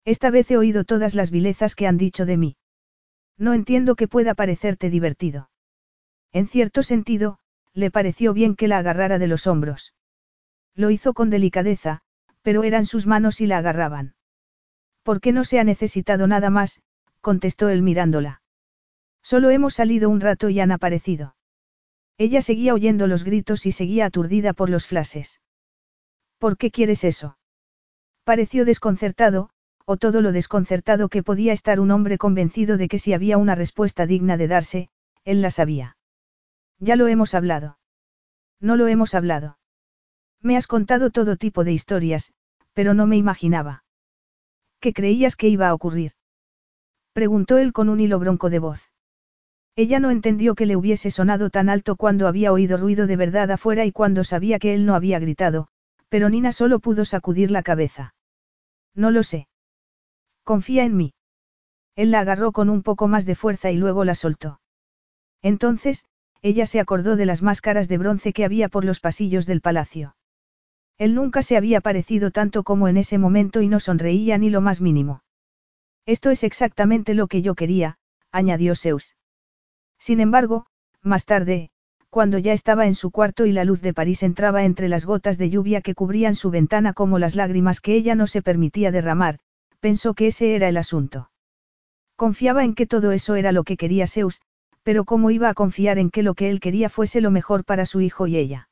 Esta 0.05 0.31
vez 0.31 0.49
he 0.53 0.57
oído 0.57 0.85
todas 0.85 1.17
las 1.17 1.33
vilezas 1.33 1.75
que 1.75 1.89
han 1.89 1.97
dicho 1.97 2.27
de 2.27 2.37
mí. 2.37 2.57
No 3.39 3.53
entiendo 3.53 3.97
que 3.97 4.09
pueda 4.09 4.35
parecerte 4.35 4.91
divertido. 4.91 5.51
En 6.33 6.47
cierto 6.47 6.83
sentido, 6.83 7.39
le 7.73 7.91
pareció 7.91 8.33
bien 8.33 8.57
que 8.57 8.69
la 8.69 8.79
agarrara 8.79 9.19
de 9.19 9.27
los 9.27 9.47
hombros. 9.47 9.95
Lo 10.75 10.91
hizo 10.91 11.13
con 11.15 11.31
delicadeza, 11.31 12.03
pero 12.43 12.65
eran 12.65 12.87
sus 12.87 13.07
manos 13.07 13.41
y 13.41 13.47
la 13.47 13.59
agarraban. 13.59 14.15
¿Por 15.03 15.21
qué 15.21 15.33
no 15.33 15.45
se 15.45 15.59
ha 15.59 15.65
necesitado 15.65 16.27
nada 16.27 16.51
más? 16.51 16.83
contestó 17.21 17.69
él 17.69 17.83
mirándola. 17.83 18.43
Solo 19.23 19.51
hemos 19.51 19.75
salido 19.75 20.09
un 20.09 20.21
rato 20.21 20.49
y 20.49 20.61
han 20.61 20.71
aparecido. 20.71 21.37
Ella 22.19 22.41
seguía 22.41 22.73
oyendo 22.73 23.07
los 23.07 23.25
gritos 23.25 23.67
y 23.67 23.73
seguía 23.73 24.07
aturdida 24.07 24.53
por 24.53 24.71
los 24.71 24.87
flashes. 24.87 25.41
¿Por 26.39 26.57
qué 26.57 26.71
quieres 26.71 27.05
eso? 27.05 27.39
Pareció 28.25 28.65
desconcertado, 28.65 29.51
o 29.87 29.97
todo 29.97 30.21
lo 30.21 30.33
desconcertado 30.33 31.09
que 31.09 31.23
podía 31.23 31.53
estar 31.53 31.79
un 31.79 31.93
hombre 31.93 32.19
convencido 32.19 32.77
de 32.77 32.89
que 32.89 32.99
si 32.99 33.13
había 33.13 33.39
una 33.39 33.55
respuesta 33.55 34.05
digna 34.05 34.37
de 34.37 34.49
darse, 34.49 34.89
él 35.25 35.41
la 35.41 35.51
sabía. 35.51 35.97
Ya 36.81 36.97
lo 36.97 37.07
hemos 37.07 37.35
hablado. 37.35 37.79
No 38.61 38.77
lo 38.77 38.89
hemos 38.89 39.15
hablado. 39.15 39.59
Me 40.43 40.57
has 40.57 40.67
contado 40.67 41.11
todo 41.11 41.37
tipo 41.37 41.63
de 41.63 41.73
historias, 41.73 42.33
pero 42.75 42.95
no 42.95 43.07
me 43.07 43.17
imaginaba. 43.17 43.85
¿Qué 44.81 44.93
creías 44.93 45.37
que 45.37 45.49
iba 45.49 45.69
a 45.69 45.75
ocurrir? 45.75 46.13
Preguntó 47.13 47.57
él 47.59 47.73
con 47.73 47.89
un 47.89 48.01
hilo 48.01 48.19
bronco 48.19 48.51
de 48.51 48.59
voz. 48.59 48.91
Ella 49.77 50.01
no 50.01 50.11
entendió 50.11 50.55
que 50.55 50.67
le 50.67 50.77
hubiese 50.77 51.11
sonado 51.11 51.49
tan 51.49 51.69
alto 51.69 51.97
cuando 51.97 52.27
había 52.27 52.53
oído 52.53 52.77
ruido 52.77 53.07
de 53.07 53.17
verdad 53.17 53.51
afuera 53.53 53.85
y 53.85 53.93
cuando 53.93 54.25
sabía 54.25 54.59
que 54.59 54.75
él 54.75 54.85
no 54.85 54.95
había 54.95 55.19
gritado, 55.19 55.69
pero 56.09 56.29
Nina 56.29 56.51
solo 56.51 56.81
pudo 56.81 57.05
sacudir 57.05 57.51
la 57.51 57.63
cabeza. 57.63 58.15
No 58.95 59.11
lo 59.11 59.23
sé. 59.23 59.49
Confía 60.47 60.85
en 60.85 60.97
mí. 60.97 61.13
Él 61.97 62.13
la 62.13 62.21
agarró 62.21 62.53
con 62.53 62.71
un 62.71 62.85
poco 62.85 63.09
más 63.09 63.27
de 63.27 63.35
fuerza 63.35 63.73
y 63.73 63.77
luego 63.77 64.05
la 64.05 64.15
soltó. 64.15 64.61
Entonces, 65.43 66.05
ella 66.41 66.67
se 66.67 66.79
acordó 66.79 67.17
de 67.17 67.27
las 67.27 67.43
máscaras 67.43 67.89
de 67.89 67.99
bronce 67.99 68.33
que 68.33 68.45
había 68.45 68.69
por 68.69 68.85
los 68.85 69.01
pasillos 69.01 69.47
del 69.47 69.61
palacio. 69.61 70.15
Él 70.99 71.17
nunca 71.17 71.43
se 71.43 71.57
había 71.57 71.81
parecido 71.81 72.31
tanto 72.31 72.63
como 72.63 72.87
en 72.87 72.97
ese 72.97 73.19
momento 73.19 73.61
y 73.61 73.67
no 73.67 73.81
sonreía 73.81 74.39
ni 74.39 74.49
lo 74.49 74.61
más 74.61 74.81
mínimo. 74.81 75.25
Esto 76.07 76.31
es 76.31 76.45
exactamente 76.45 77.15
lo 77.15 77.27
que 77.27 77.43
yo 77.43 77.57
quería, 77.57 77.99
añadió 78.31 78.77
Zeus. 78.77 79.17
Sin 79.99 80.21
embargo, 80.21 80.67
más 81.03 81.25
tarde, 81.25 81.71
cuando 82.09 82.39
ya 82.39 82.53
estaba 82.53 82.87
en 82.87 82.95
su 82.95 83.11
cuarto 83.11 83.47
y 83.47 83.53
la 83.53 83.65
luz 83.65 83.83
de 83.83 83.93
París 83.93 84.23
entraba 84.23 84.65
entre 84.65 84.89
las 84.89 85.07
gotas 85.07 85.39
de 85.39 85.51
lluvia 85.51 85.81
que 85.81 85.97
cubrían 85.97 86.37
su 86.37 86.53
ventana 86.53 86.93
como 86.93 87.19
las 87.19 87.35
lágrimas 87.35 87.81
que 87.81 87.97
ella 87.97 88.15
no 88.15 88.29
se 88.29 88.43
permitía 88.43 88.93
derramar, 88.93 89.41
pensó 89.81 90.15
que 90.15 90.29
ese 90.29 90.55
era 90.55 90.69
el 90.69 90.77
asunto. 90.77 91.31
Confiaba 92.17 92.65
en 92.65 92.75
que 92.75 92.87
todo 92.87 93.13
eso 93.13 93.35
era 93.35 93.53
lo 93.53 93.65
que 93.65 93.77
quería 93.77 94.07
Zeus, 94.07 94.41
pero 94.83 95.05
¿cómo 95.05 95.31
iba 95.31 95.49
a 95.49 95.55
confiar 95.55 95.99
en 95.99 96.11
que 96.11 96.23
lo 96.23 96.35
que 96.35 96.49
él 96.51 96.61
quería 96.61 96.89
fuese 96.89 97.21
lo 97.21 97.31
mejor 97.31 97.65
para 97.65 97.87
su 97.87 98.01
hijo 98.01 98.27
y 98.27 98.37
ella? 98.37 98.69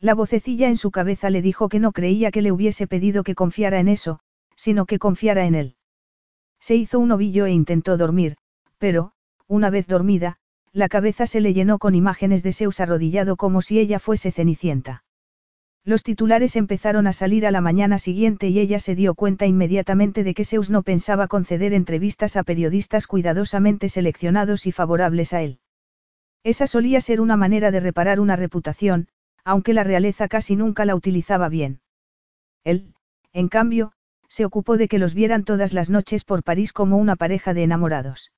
La 0.00 0.14
vocecilla 0.14 0.68
en 0.68 0.76
su 0.76 0.90
cabeza 0.90 1.30
le 1.30 1.42
dijo 1.42 1.68
que 1.68 1.80
no 1.80 1.92
creía 1.92 2.30
que 2.30 2.42
le 2.42 2.52
hubiese 2.52 2.86
pedido 2.86 3.22
que 3.22 3.34
confiara 3.34 3.80
en 3.80 3.88
eso, 3.88 4.20
sino 4.56 4.84
que 4.84 4.98
confiara 4.98 5.46
en 5.46 5.54
él. 5.54 5.76
Se 6.60 6.74
hizo 6.74 6.98
un 6.98 7.12
ovillo 7.12 7.46
e 7.46 7.52
intentó 7.52 7.96
dormir, 7.96 8.36
pero, 8.78 9.12
una 9.46 9.70
vez 9.70 9.86
dormida, 9.86 10.36
la 10.72 10.88
cabeza 10.88 11.26
se 11.26 11.40
le 11.40 11.54
llenó 11.54 11.78
con 11.78 11.94
imágenes 11.94 12.42
de 12.42 12.52
Zeus 12.52 12.80
arrodillado 12.80 13.36
como 13.36 13.62
si 13.62 13.78
ella 13.78 13.98
fuese 13.98 14.32
cenicienta. 14.32 15.04
Los 15.86 16.02
titulares 16.02 16.56
empezaron 16.56 17.06
a 17.06 17.12
salir 17.12 17.46
a 17.46 17.52
la 17.52 17.60
mañana 17.60 18.00
siguiente 18.00 18.48
y 18.48 18.58
ella 18.58 18.80
se 18.80 18.96
dio 18.96 19.14
cuenta 19.14 19.46
inmediatamente 19.46 20.24
de 20.24 20.34
que 20.34 20.44
Zeus 20.44 20.68
no 20.68 20.82
pensaba 20.82 21.28
conceder 21.28 21.72
entrevistas 21.72 22.36
a 22.36 22.42
periodistas 22.42 23.06
cuidadosamente 23.06 23.88
seleccionados 23.88 24.66
y 24.66 24.72
favorables 24.72 25.32
a 25.32 25.42
él. 25.42 25.60
Esa 26.42 26.66
solía 26.66 27.00
ser 27.00 27.20
una 27.20 27.36
manera 27.36 27.70
de 27.70 27.78
reparar 27.78 28.18
una 28.18 28.34
reputación, 28.34 29.06
aunque 29.44 29.74
la 29.74 29.84
realeza 29.84 30.26
casi 30.26 30.56
nunca 30.56 30.84
la 30.86 30.96
utilizaba 30.96 31.48
bien. 31.48 31.78
Él, 32.64 32.92
en 33.32 33.46
cambio, 33.48 33.92
se 34.26 34.44
ocupó 34.44 34.76
de 34.76 34.88
que 34.88 34.98
los 34.98 35.14
vieran 35.14 35.44
todas 35.44 35.72
las 35.72 35.88
noches 35.88 36.24
por 36.24 36.42
París 36.42 36.72
como 36.72 36.96
una 36.96 37.14
pareja 37.14 37.54
de 37.54 37.62
enamorados. 37.62 38.32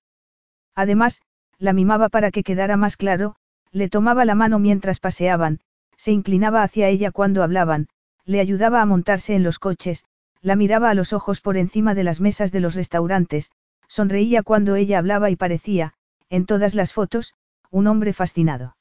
Además, 0.75 1.23
la 1.59 1.73
mimaba 1.73 2.11
para 2.11 2.31
que 2.31 2.43
quedara 2.43 2.77
más 2.77 2.99
claro, 2.99 3.37
le 3.73 3.89
tomaba 3.89 4.27
la 4.27 4.35
mano 4.35 4.59
mientras 4.59 5.01
paseaban, 5.01 5.61
se 5.99 6.13
inclinaba 6.13 6.63
hacia 6.63 6.89
ella 6.89 7.11
cuando 7.11 7.43
hablaban, 7.43 7.89
le 8.25 8.41
ayudaba 8.41 8.81
a 8.81 8.87
montarse 8.87 9.35
en 9.35 9.43
los 9.43 9.59
coches, 9.59 10.05
la 10.41 10.57
miraba 10.57 10.89
a 10.89 10.95
los 10.95 11.13
ojos 11.13 11.43
por 11.43 11.59
encima 11.59 11.95
de 11.95 12.05
las 12.05 12.21
mesas 12.21 12.53
de 12.53 12.61
los 12.61 12.75
restaurantes, 12.75 13.51
sonreía 13.89 14.43
cuando 14.43 14.77
ella 14.77 14.99
hablaba 14.99 15.29
y 15.29 15.37
parecía, 15.37 15.95
en 16.31 16.47
todas 16.47 16.75
las 16.75 16.93
fotos, 16.93 17.35
un 17.71 17.89
hombre 17.89 18.13
fascinado. 18.13 18.77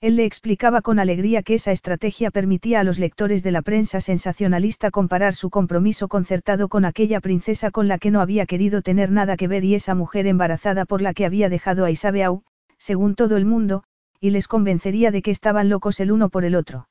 Él 0.00 0.16
le 0.16 0.24
explicaba 0.24 0.80
con 0.80 0.98
alegría 0.98 1.42
que 1.42 1.54
esa 1.54 1.72
estrategia 1.72 2.30
permitía 2.30 2.80
a 2.80 2.84
los 2.84 2.98
lectores 2.98 3.42
de 3.42 3.50
la 3.50 3.60
prensa 3.60 4.00
sensacionalista 4.00 4.90
comparar 4.90 5.34
su 5.34 5.50
compromiso 5.50 6.08
concertado 6.08 6.68
con 6.68 6.86
aquella 6.86 7.20
princesa 7.20 7.70
con 7.70 7.86
la 7.86 7.98
que 7.98 8.10
no 8.10 8.22
había 8.22 8.46
querido 8.46 8.80
tener 8.80 9.10
nada 9.10 9.36
que 9.36 9.46
ver 9.46 9.62
y 9.62 9.74
esa 9.74 9.94
mujer 9.94 10.26
embarazada 10.26 10.86
por 10.86 11.02
la 11.02 11.12
que 11.12 11.26
había 11.26 11.50
dejado 11.50 11.84
a 11.84 11.90
Isabeau, 11.90 12.44
según 12.78 13.14
todo 13.14 13.36
el 13.36 13.44
mundo, 13.44 13.84
y 14.20 14.30
les 14.30 14.46
convencería 14.46 15.10
de 15.10 15.22
que 15.22 15.30
estaban 15.30 15.68
locos 15.68 15.98
el 16.00 16.12
uno 16.12 16.28
por 16.28 16.44
el 16.44 16.54
otro. 16.54 16.88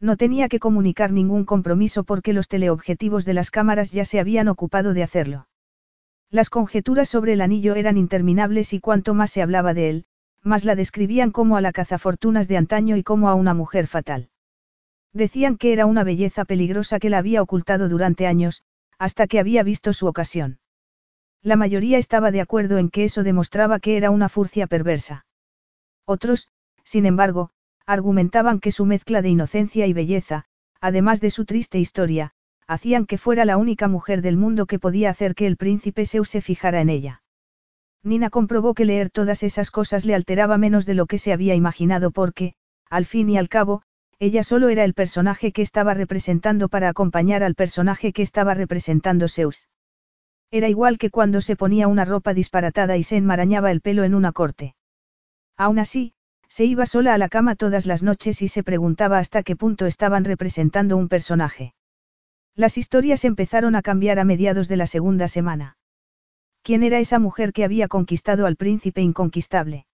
No 0.00 0.16
tenía 0.16 0.48
que 0.48 0.58
comunicar 0.58 1.12
ningún 1.12 1.44
compromiso 1.44 2.04
porque 2.04 2.32
los 2.32 2.48
teleobjetivos 2.48 3.24
de 3.24 3.34
las 3.34 3.50
cámaras 3.50 3.92
ya 3.92 4.04
se 4.04 4.18
habían 4.18 4.48
ocupado 4.48 4.94
de 4.94 5.02
hacerlo. 5.02 5.46
Las 6.30 6.50
conjeturas 6.50 7.08
sobre 7.08 7.34
el 7.34 7.40
anillo 7.40 7.74
eran 7.74 7.96
interminables 7.96 8.72
y 8.72 8.80
cuanto 8.80 9.14
más 9.14 9.30
se 9.30 9.42
hablaba 9.42 9.74
de 9.74 9.90
él, 9.90 10.04
más 10.42 10.64
la 10.64 10.74
describían 10.74 11.32
como 11.32 11.56
a 11.56 11.60
la 11.60 11.72
cazafortunas 11.72 12.48
de 12.48 12.56
antaño 12.56 12.96
y 12.96 13.02
como 13.02 13.28
a 13.28 13.34
una 13.34 13.52
mujer 13.52 13.86
fatal. 13.86 14.30
Decían 15.12 15.56
que 15.56 15.72
era 15.72 15.86
una 15.86 16.04
belleza 16.04 16.44
peligrosa 16.44 16.98
que 16.98 17.10
la 17.10 17.18
había 17.18 17.42
ocultado 17.42 17.88
durante 17.88 18.26
años, 18.26 18.62
hasta 18.98 19.26
que 19.26 19.40
había 19.40 19.62
visto 19.62 19.92
su 19.92 20.06
ocasión. 20.06 20.60
La 21.42 21.56
mayoría 21.56 21.98
estaba 21.98 22.30
de 22.30 22.40
acuerdo 22.40 22.78
en 22.78 22.90
que 22.90 23.04
eso 23.04 23.22
demostraba 23.22 23.80
que 23.80 23.96
era 23.96 24.10
una 24.10 24.28
furcia 24.28 24.66
perversa. 24.66 25.24
Otros, 26.10 26.48
sin 26.82 27.06
embargo, 27.06 27.50
argumentaban 27.86 28.58
que 28.58 28.72
su 28.72 28.84
mezcla 28.84 29.22
de 29.22 29.28
inocencia 29.28 29.86
y 29.86 29.92
belleza, 29.92 30.44
además 30.80 31.20
de 31.20 31.30
su 31.30 31.44
triste 31.44 31.78
historia, 31.78 32.32
hacían 32.66 33.06
que 33.06 33.16
fuera 33.16 33.44
la 33.44 33.56
única 33.56 33.86
mujer 33.86 34.20
del 34.20 34.36
mundo 34.36 34.66
que 34.66 34.80
podía 34.80 35.10
hacer 35.10 35.36
que 35.36 35.46
el 35.46 35.56
príncipe 35.56 36.06
Zeus 36.06 36.28
se 36.28 36.40
fijara 36.40 36.80
en 36.80 36.88
ella. 36.88 37.22
Nina 38.02 38.28
comprobó 38.28 38.74
que 38.74 38.86
leer 38.86 39.10
todas 39.10 39.44
esas 39.44 39.70
cosas 39.70 40.04
le 40.04 40.16
alteraba 40.16 40.58
menos 40.58 40.84
de 40.84 40.94
lo 40.94 41.06
que 41.06 41.16
se 41.16 41.32
había 41.32 41.54
imaginado 41.54 42.10
porque, 42.10 42.54
al 42.88 43.06
fin 43.06 43.30
y 43.30 43.38
al 43.38 43.48
cabo, 43.48 43.82
ella 44.18 44.42
solo 44.42 44.68
era 44.68 44.82
el 44.82 44.94
personaje 44.94 45.52
que 45.52 45.62
estaba 45.62 45.94
representando 45.94 46.68
para 46.68 46.88
acompañar 46.88 47.44
al 47.44 47.54
personaje 47.54 48.12
que 48.12 48.22
estaba 48.22 48.54
representando 48.54 49.28
Zeus. 49.28 49.68
Era 50.50 50.68
igual 50.68 50.98
que 50.98 51.10
cuando 51.10 51.40
se 51.40 51.54
ponía 51.54 51.86
una 51.86 52.04
ropa 52.04 52.34
disparatada 52.34 52.96
y 52.96 53.04
se 53.04 53.16
enmarañaba 53.16 53.70
el 53.70 53.80
pelo 53.80 54.02
en 54.02 54.16
una 54.16 54.32
corte. 54.32 54.74
Aún 55.60 55.78
así, 55.78 56.14
se 56.48 56.64
iba 56.64 56.86
sola 56.86 57.12
a 57.12 57.18
la 57.18 57.28
cama 57.28 57.54
todas 57.54 57.84
las 57.84 58.02
noches 58.02 58.40
y 58.40 58.48
se 58.48 58.62
preguntaba 58.62 59.18
hasta 59.18 59.42
qué 59.42 59.56
punto 59.56 59.84
estaban 59.84 60.24
representando 60.24 60.96
un 60.96 61.10
personaje. 61.10 61.74
Las 62.56 62.78
historias 62.78 63.26
empezaron 63.26 63.76
a 63.76 63.82
cambiar 63.82 64.18
a 64.18 64.24
mediados 64.24 64.68
de 64.68 64.78
la 64.78 64.86
segunda 64.86 65.28
semana. 65.28 65.76
¿Quién 66.62 66.82
era 66.82 66.98
esa 66.98 67.18
mujer 67.18 67.52
que 67.52 67.64
había 67.64 67.88
conquistado 67.88 68.46
al 68.46 68.56
príncipe 68.56 69.02
inconquistable? 69.02 69.84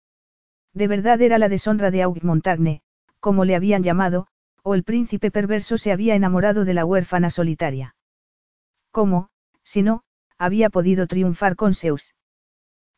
De 0.72 0.86
verdad 0.86 1.20
era 1.20 1.36
la 1.36 1.48
deshonra 1.48 1.90
de 1.90 2.02
Aug 2.02 2.22
Montagne, 2.22 2.80
como 3.18 3.44
le 3.44 3.56
habían 3.56 3.82
llamado, 3.82 4.28
o 4.62 4.76
el 4.76 4.84
príncipe 4.84 5.32
perverso 5.32 5.78
se 5.78 5.90
había 5.90 6.14
enamorado 6.14 6.64
de 6.64 6.74
la 6.74 6.84
huérfana 6.84 7.28
solitaria. 7.28 7.96
¿Cómo, 8.92 9.30
si 9.64 9.82
no, 9.82 10.04
había 10.38 10.70
podido 10.70 11.08
triunfar 11.08 11.56
con 11.56 11.74
Zeus? 11.74 12.14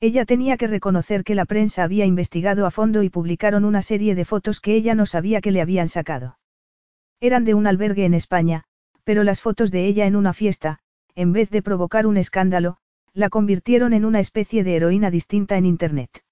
Ella 0.00 0.24
tenía 0.24 0.56
que 0.56 0.68
reconocer 0.68 1.24
que 1.24 1.34
la 1.34 1.44
prensa 1.44 1.82
había 1.82 2.06
investigado 2.06 2.66
a 2.66 2.70
fondo 2.70 3.02
y 3.02 3.10
publicaron 3.10 3.64
una 3.64 3.82
serie 3.82 4.14
de 4.14 4.24
fotos 4.24 4.60
que 4.60 4.74
ella 4.74 4.94
no 4.94 5.06
sabía 5.06 5.40
que 5.40 5.50
le 5.50 5.60
habían 5.60 5.88
sacado. 5.88 6.38
Eran 7.20 7.44
de 7.44 7.54
un 7.54 7.66
albergue 7.66 8.04
en 8.04 8.14
España, 8.14 8.64
pero 9.02 9.24
las 9.24 9.40
fotos 9.40 9.72
de 9.72 9.86
ella 9.86 10.06
en 10.06 10.14
una 10.14 10.32
fiesta, 10.32 10.78
en 11.16 11.32
vez 11.32 11.50
de 11.50 11.62
provocar 11.62 12.06
un 12.06 12.16
escándalo, 12.16 12.76
la 13.12 13.28
convirtieron 13.28 13.92
en 13.92 14.04
una 14.04 14.20
especie 14.20 14.62
de 14.62 14.76
heroína 14.76 15.10
distinta 15.10 15.56
en 15.56 15.66
Internet. 15.66 16.22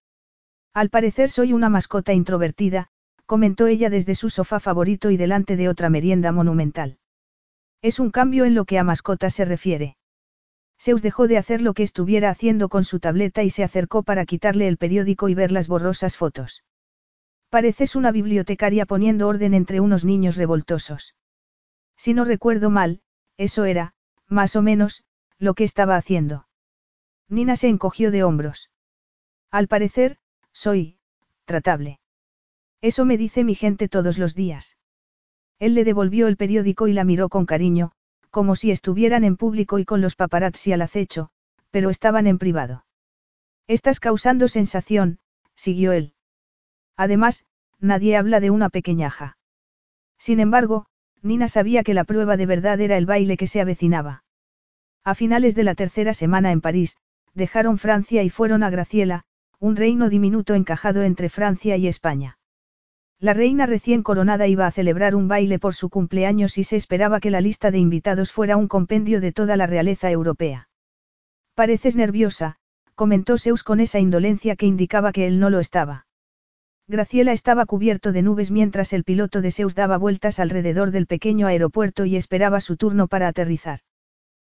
Al 0.73 0.89
parecer 0.89 1.31
soy 1.31 1.53
una 1.53 1.69
mascota 1.69 2.13
introvertida, 2.13 2.91
comentó 3.25 3.67
ella 3.67 3.91
desde 3.91 4.15
su 4.15 4.31
sofá 4.31 4.61
favorito 4.61 5.11
y 5.11 5.17
delante 5.17 5.57
de 5.57 5.69
otra 5.69 5.91
merienda 5.91 6.31
monumental. 6.31 6.99
Es 7.83 7.99
un 7.99 8.13
cambio 8.13 8.45
en 8.45 8.55
lo 8.55 8.65
que 8.65 8.79
a 8.79 8.85
mascotas 8.85 9.35
se 9.35 9.45
refiere. 9.45 9.97
Zeus 10.79 11.03
dejó 11.03 11.27
de 11.27 11.39
hacer 11.39 11.63
lo 11.63 11.75
que 11.75 11.83
estuviera 11.83 12.31
haciendo 12.31 12.69
con 12.69 12.85
su 12.85 13.01
tableta 13.01 13.43
y 13.43 13.51
se 13.51 13.65
acercó 13.65 14.03
para 14.03 14.27
quitarle 14.27 14.69
el 14.69 14.77
periódico 14.77 15.29
y 15.29 15.35
ver 15.35 15.53
las 15.53 15.69
borrosas 15.69 16.17
fotos. 16.17 16.65
Pareces 17.49 17.97
una 17.97 18.13
bibliotecaria 18.13 18.87
poniendo 18.87 19.29
orden 19.29 19.55
entre 19.55 19.81
unos 19.81 20.05
niños 20.05 20.37
revoltosos. 20.37 21.15
Si 21.97 22.13
no 22.13 22.25
recuerdo 22.25 22.71
mal, 22.71 23.01
eso 23.37 23.65
era, 23.65 23.95
más 24.29 24.57
o 24.57 24.63
menos, 24.63 25.05
lo 25.39 25.55
que 25.55 25.65
estaba 25.65 25.97
haciendo. 25.97 26.47
Nina 27.29 27.57
se 27.57 27.69
encogió 27.69 28.11
de 28.11 28.25
hombros. 28.25 28.71
Al 29.51 29.69
parecer, 29.69 30.19
soy, 30.53 30.99
tratable. 31.45 32.01
Eso 32.81 33.05
me 33.05 33.17
dice 33.17 33.45
mi 33.45 33.55
gente 33.55 33.89
todos 33.89 34.19
los 34.19 34.35
días. 34.35 34.77
Él 35.59 35.75
le 35.75 35.85
devolvió 35.85 36.29
el 36.29 36.37
periódico 36.37 36.89
y 36.89 36.93
la 36.93 37.05
miró 37.05 37.29
con 37.29 37.47
cariño, 37.47 37.93
como 38.31 38.57
si 38.57 38.71
estuvieran 38.71 39.25
en 39.25 39.37
público 39.37 39.79
y 39.79 39.85
con 39.85 40.01
los 40.01 40.17
paparazzi 40.17 40.73
al 40.73 40.83
acecho, 40.83 41.31
pero 41.71 41.91
estaban 41.91 42.27
en 42.27 42.39
privado. 42.39 42.85
Estás 43.67 44.01
causando 44.01 44.49
sensación, 44.49 45.19
siguió 45.55 45.93
él. 45.93 46.15
Además, 46.97 47.45
nadie 47.81 48.17
habla 48.17 48.41
de 48.41 48.51
una 48.51 48.69
pequeñaja. 48.69 49.37
Sin 50.19 50.41
embargo, 50.41 50.87
Nina 51.23 51.49
sabía 51.49 51.83
que 51.83 51.95
la 51.95 52.05
prueba 52.05 52.37
de 52.37 52.47
verdad 52.47 52.81
era 52.81 52.97
el 52.97 53.07
baile 53.07 53.37
que 53.37 53.47
se 53.47 53.61
avecinaba. 53.61 54.25
A 55.05 55.15
finales 55.15 55.55
de 55.55 55.65
la 55.65 55.75
tercera 55.75 56.15
semana 56.15 56.53
en 56.53 56.61
París, 56.61 56.97
dejaron 57.35 57.79
Francia 57.79 58.23
y 58.23 58.31
fueron 58.31 58.63
a 58.63 58.71
Graciela, 58.71 59.25
un 59.59 59.77
reino 59.77 60.09
diminuto 60.09 60.55
encajado 60.55 61.03
entre 61.03 61.29
Francia 61.29 61.77
y 61.77 61.89
España. 61.89 62.36
La 63.19 63.33
reina 63.33 63.65
recién 63.65 64.03
coronada 64.03 64.47
iba 64.47 64.67
a 64.67 64.71
celebrar 64.71 65.15
un 65.15 65.27
baile 65.27 65.59
por 65.59 65.75
su 65.75 65.89
cumpleaños 65.89 66.59
y 66.59 66.65
se 66.65 66.77
esperaba 66.77 67.19
que 67.19 67.31
la 67.31 67.41
lista 67.41 67.71
de 67.71 67.79
invitados 67.79 68.31
fuera 68.31 68.59
un 68.59 68.69
compendio 68.69 69.21
de 69.21 69.33
toda 69.33 69.57
la 69.57 69.67
realeza 69.67 70.11
europea. 70.11 70.69
Pareces 71.55 71.97
nerviosa, 71.97 72.57
comentó 72.95 73.39
Zeus 73.39 73.63
con 73.63 73.81
esa 73.81 74.01
indolencia 74.01 74.57
que 74.57 74.67
indicaba 74.67 75.13
que 75.13 75.27
él 75.27 75.41
no 75.41 75.49
lo 75.49 75.61
estaba. 75.61 76.07
Graciela 76.89 77.33
estaba 77.33 77.67
cubierto 77.67 78.13
de 78.13 78.23
nubes 78.23 78.51
mientras 78.51 78.93
el 78.93 79.03
piloto 79.03 79.41
de 79.41 79.51
Zeus 79.51 79.75
daba 79.75 79.97
vueltas 79.97 80.39
alrededor 80.39 80.91
del 80.91 81.07
pequeño 81.07 81.47
aeropuerto 81.47 82.05
y 82.05 82.17
esperaba 82.17 82.61
su 82.61 82.77
turno 82.77 83.09
para 83.09 83.29
aterrizar. 83.29 83.81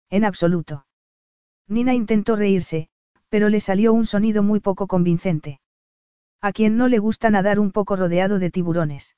En 0.09 0.23
absoluto. 0.23 0.85
Nina 1.67 1.93
intentó 1.93 2.35
reírse, 2.35 2.90
pero 3.30 3.49
le 3.49 3.59
salió 3.59 3.91
un 3.91 4.06
sonido 4.06 4.43
muy 4.43 4.59
poco 4.59 4.88
convincente. 4.88 5.59
A 6.42 6.53
quien 6.53 6.76
no 6.76 6.88
le 6.88 6.98
gusta 6.98 7.30
nadar 7.30 7.60
un 7.60 7.72
poco 7.72 7.95
rodeado 7.95 8.40
de 8.40 8.50
tiburones. 8.50 9.16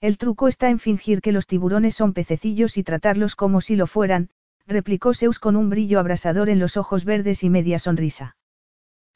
El 0.00 0.18
truco 0.18 0.46
está 0.46 0.68
en 0.68 0.78
fingir 0.78 1.22
que 1.22 1.32
los 1.32 1.46
tiburones 1.46 1.94
son 1.94 2.12
pececillos 2.12 2.76
y 2.76 2.82
tratarlos 2.82 3.34
como 3.34 3.62
si 3.62 3.76
lo 3.76 3.86
fueran, 3.86 4.28
replicó 4.66 5.14
Zeus 5.14 5.38
con 5.38 5.56
un 5.56 5.70
brillo 5.70 5.98
abrasador 5.98 6.50
en 6.50 6.58
los 6.58 6.76
ojos 6.76 7.06
verdes 7.06 7.44
y 7.44 7.48
media 7.48 7.78
sonrisa. 7.78 8.36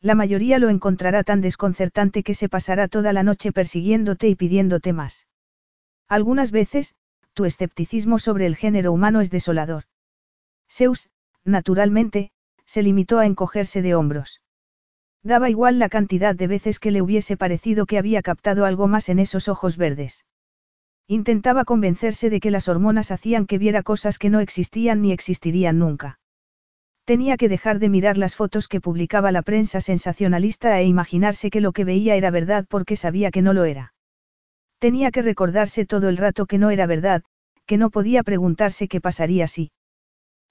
La 0.01 0.15
mayoría 0.15 0.59
lo 0.59 0.71
encontrará 0.71 1.23
tan 1.23 1.43
desconcertante 1.43 2.23
que 2.23 2.33
se 2.33 2.49
pasará 2.49 2.89
toda 2.89 3.13
la 3.13 3.23
noche 3.23 3.53
persiguiéndote 3.53 4.29
y 4.29 4.35
pidiéndote 4.35 4.95
más. 4.95 5.27
Algunas 6.09 6.51
veces, 6.51 6.95
tu 7.35 7.45
escepticismo 7.45 8.19
sobre 8.19 8.47
el 8.47 8.57
género 8.57 8.91
humano 8.91 9.21
es 9.21 9.31
desolador. 9.31 9.85
Zeus, 10.71 11.11
naturalmente, 11.45 12.31
se 12.65 12.83
limitó 12.83 13.19
a 13.19 13.27
encogerse 13.27 13.83
de 13.83 13.95
hombros. 13.95 14.41
Daba 15.23 15.51
igual 15.51 15.79
la 15.79 15.89
cantidad 15.89 16.35
de 16.35 16.47
veces 16.47 16.79
que 16.79 16.91
le 16.91 17.03
hubiese 17.03 17.37
parecido 17.37 17.87
que 17.87 17.99
había 17.99 18.23
captado 18.23 18.65
algo 18.65 18.89
más 18.89 19.09
en 19.09 19.19
esos 19.19 19.49
ojos 19.49 19.77
verdes. 19.77 20.25
Intentaba 21.07 21.65
convencerse 21.65 22.31
de 22.31 22.41
que 22.41 22.51
las 22.51 22.69
hormonas 22.69 23.11
hacían 23.11 23.47
que 23.47 23.59
viera 23.59 23.83
cosas 23.83 24.19
que 24.19 24.31
no 24.31 24.41
existían 24.41 25.03
ni 25.03 25.13
existirían 25.13 25.79
nunca. 25.79 26.21
Tenía 27.05 27.39
que 27.39 27.49
dejar 27.49 27.79
de 27.79 27.89
mirar 27.89 28.19
las 28.19 28.37
fotos 28.37 28.69
que 28.69 28.83
publicaba 28.83 29.33
la 29.33 29.41
prensa 29.41 29.81
sensacionalista 29.81 30.79
e 30.79 30.85
imaginarse 30.85 31.49
que 31.49 31.63
lo 31.63 31.73
que 31.73 31.85
veía 31.85 32.17
era 32.17 32.31
verdad 32.31 32.67
porque 32.69 32.97
sabía 32.97 33.31
que 33.31 33.41
no 33.41 33.55
lo 33.55 33.65
era. 33.65 33.95
Tenía 34.79 35.11
que 35.11 35.23
recordarse 35.23 35.87
todo 35.87 36.11
el 36.11 36.19
rato 36.19 36.45
que 36.45 36.59
no 36.59 36.71
era 36.71 36.87
verdad, 36.87 37.23
que 37.65 37.79
no 37.79 37.89
podía 37.89 38.23
preguntarse 38.23 38.89
qué 38.89 39.01
pasaría 39.01 39.47
si. 39.47 39.73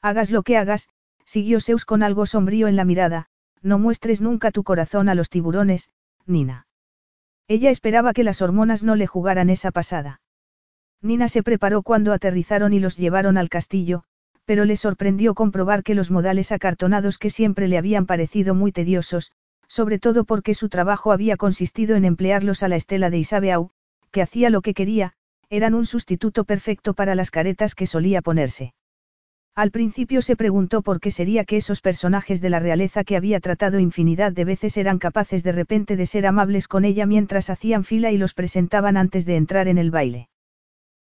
Hagas 0.02 0.32
lo 0.32 0.42
que 0.42 0.58
hagas, 0.58 0.90
siguió 1.26 1.62
Zeus 1.62 1.86
con 1.86 2.02
algo 2.02 2.26
sombrío 2.26 2.68
en 2.68 2.76
la 2.76 2.86
mirada, 2.86 3.28
no 3.68 3.78
muestres 3.78 4.22
nunca 4.22 4.52
tu 4.52 4.64
corazón 4.64 5.10
a 5.10 5.16
los 5.16 5.30
tiburones, 5.30 5.92
Nina. 6.26 6.68
Ella 7.48 7.70
esperaba 7.70 8.14
que 8.14 8.24
las 8.24 8.42
hormonas 8.42 8.84
no 8.84 8.96
le 8.96 9.08
jugaran 9.08 9.50
esa 9.50 9.72
pasada. 9.72 10.22
Nina 11.02 11.28
se 11.28 11.44
preparó 11.44 11.84
cuando 11.84 12.14
aterrizaron 12.14 12.74
y 12.74 12.80
los 12.80 12.98
llevaron 12.98 13.38
al 13.38 13.50
castillo, 13.50 14.04
pero 14.46 14.66
le 14.66 14.78
sorprendió 14.78 15.36
comprobar 15.36 15.84
que 15.84 15.96
los 15.96 16.10
modales 16.10 16.52
acartonados 16.52 17.18
que 17.18 17.30
siempre 17.30 17.68
le 17.68 17.78
habían 17.78 18.06
parecido 18.06 18.56
muy 18.56 18.72
tediosos, 18.72 19.32
sobre 19.68 20.00
todo 20.00 20.24
porque 20.24 20.54
su 20.54 20.70
trabajo 20.70 21.12
había 21.12 21.38
consistido 21.38 21.96
en 21.96 22.06
emplearlos 22.06 22.64
a 22.64 22.70
la 22.70 22.78
estela 22.78 23.10
de 23.10 23.20
Isabeau, 23.20 23.72
que 24.12 24.22
hacía 24.22 24.50
lo 24.50 24.62
que 24.62 24.74
quería, 24.74 25.14
eran 25.50 25.74
un 25.74 25.86
sustituto 25.86 26.46
perfecto 26.46 26.94
para 26.94 27.16
las 27.16 27.32
caretas 27.32 27.76
que 27.76 27.88
solía 27.88 28.22
ponerse. 28.22 28.74
Al 29.58 29.72
principio 29.72 30.22
se 30.22 30.36
preguntó 30.36 30.84
por 30.84 31.00
qué 31.00 31.10
sería 31.10 31.44
que 31.44 31.58
esos 31.58 31.82
personajes 31.82 32.42
de 32.42 32.52
la 32.52 32.60
realeza 32.60 33.04
que 33.04 33.18
había 33.18 33.40
tratado 33.40 33.80
infinidad 33.80 34.32
de 34.32 34.46
veces 34.46 34.78
eran 34.78 35.00
capaces 35.00 35.42
de 35.42 35.52
repente 35.52 35.96
de 35.96 36.06
ser 36.06 36.28
amables 36.28 36.68
con 36.68 36.86
ella 36.86 37.08
mientras 37.08 37.50
hacían 37.50 37.84
fila 37.84 38.12
y 38.12 38.20
los 38.20 38.36
presentaban 38.36 38.98
antes 38.98 39.26
de 39.26 39.36
entrar 39.36 39.68
en 39.68 39.80
el 39.80 39.90
baile. 39.90 40.30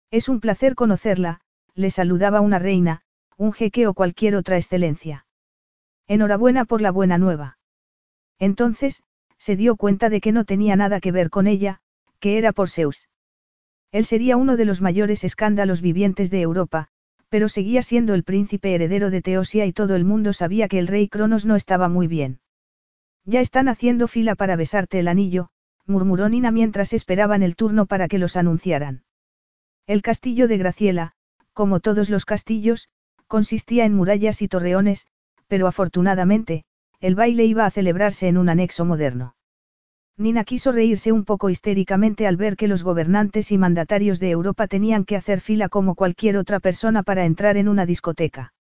Es 0.09 0.27
un 0.27 0.39
placer 0.39 0.73
conocerla, 0.73 1.39
le 1.75 1.91
saludaba 1.91 2.41
una 2.41 2.57
reina, 2.57 3.03
un 3.37 3.53
jeque 3.53 3.85
o 3.85 3.93
cualquier 3.93 4.35
otra 4.35 4.57
excelencia. 4.57 5.27
Enhorabuena 6.07 6.65
por 6.65 6.81
la 6.81 6.89
buena 6.89 7.19
nueva. 7.19 7.59
Entonces, 8.39 9.03
se 9.37 9.55
dio 9.55 9.75
cuenta 9.75 10.09
de 10.09 10.19
que 10.19 10.31
no 10.31 10.45
tenía 10.45 10.75
nada 10.75 10.99
que 10.99 11.11
ver 11.11 11.29
con 11.29 11.45
ella, 11.45 11.81
que 12.19 12.39
era 12.39 12.53
por 12.53 12.71
Zeus. 12.71 13.07
Él 13.91 14.05
sería 14.05 14.35
uno 14.35 14.57
de 14.57 14.65
los 14.65 14.81
mayores 14.81 15.23
escándalos 15.23 15.81
vivientes 15.81 16.31
de 16.31 16.41
Europa, 16.41 16.89
pero 17.29 17.49
seguía 17.49 17.81
siendo 17.81 18.13
el 18.13 18.23
príncipe 18.23 18.73
heredero 18.73 19.09
de 19.09 19.21
Teosia 19.21 19.65
y 19.65 19.73
todo 19.73 19.95
el 19.95 20.05
mundo 20.05 20.33
sabía 20.33 20.67
que 20.67 20.79
el 20.79 20.87
rey 20.87 21.09
Cronos 21.09 21.45
no 21.45 21.55
estaba 21.55 21.89
muy 21.89 22.07
bien. 22.07 22.39
Ya 23.25 23.41
están 23.41 23.67
haciendo 23.67 24.07
fila 24.07 24.35
para 24.35 24.55
besarte 24.55 24.99
el 24.99 25.07
anillo, 25.07 25.49
murmuró 25.85 26.29
Nina 26.29 26.51
mientras 26.51 26.93
esperaban 26.93 27.43
el 27.43 27.55
turno 27.55 27.85
para 27.85 28.07
que 28.07 28.17
los 28.17 28.37
anunciaran. 28.37 29.03
El 29.85 30.01
castillo 30.01 30.47
de 30.47 30.57
Graciela, 30.57 31.13
como 31.53 31.79
todos 31.79 32.09
los 32.09 32.25
castillos, 32.25 32.89
consistía 33.27 33.85
en 33.85 33.93
murallas 33.93 34.41
y 34.41 34.47
torreones, 34.47 35.07
pero 35.47 35.67
afortunadamente, 35.67 36.63
el 36.99 37.15
baile 37.15 37.45
iba 37.45 37.65
a 37.65 37.71
celebrarse 37.71 38.27
en 38.27 38.37
un 38.37 38.49
anexo 38.49 38.85
moderno. 38.85 39.35
Nina 40.19 40.43
quiso 40.43 40.71
reírse 40.71 41.11
un 41.11 41.25
poco 41.25 41.51
histéricamente 41.51 42.25
al 42.25 42.37
ver 42.37 42.55
que 42.55 42.67
los 42.67 42.83
gobernantes 42.83 43.51
y 43.51 43.57
mandatarios 43.59 44.19
de 44.19 44.31
Europa 44.31 44.67
tenían 44.67 45.05
que 45.05 45.15
hacer 45.15 45.41
fila 45.41 45.69
como 45.69 45.93
cualquier 45.93 46.37
otra 46.37 46.59
persona 46.59 47.03
para 47.03 47.25
entrar 47.25 47.55
en 47.55 47.67
una 47.67 47.85
discoteca. 47.85 48.53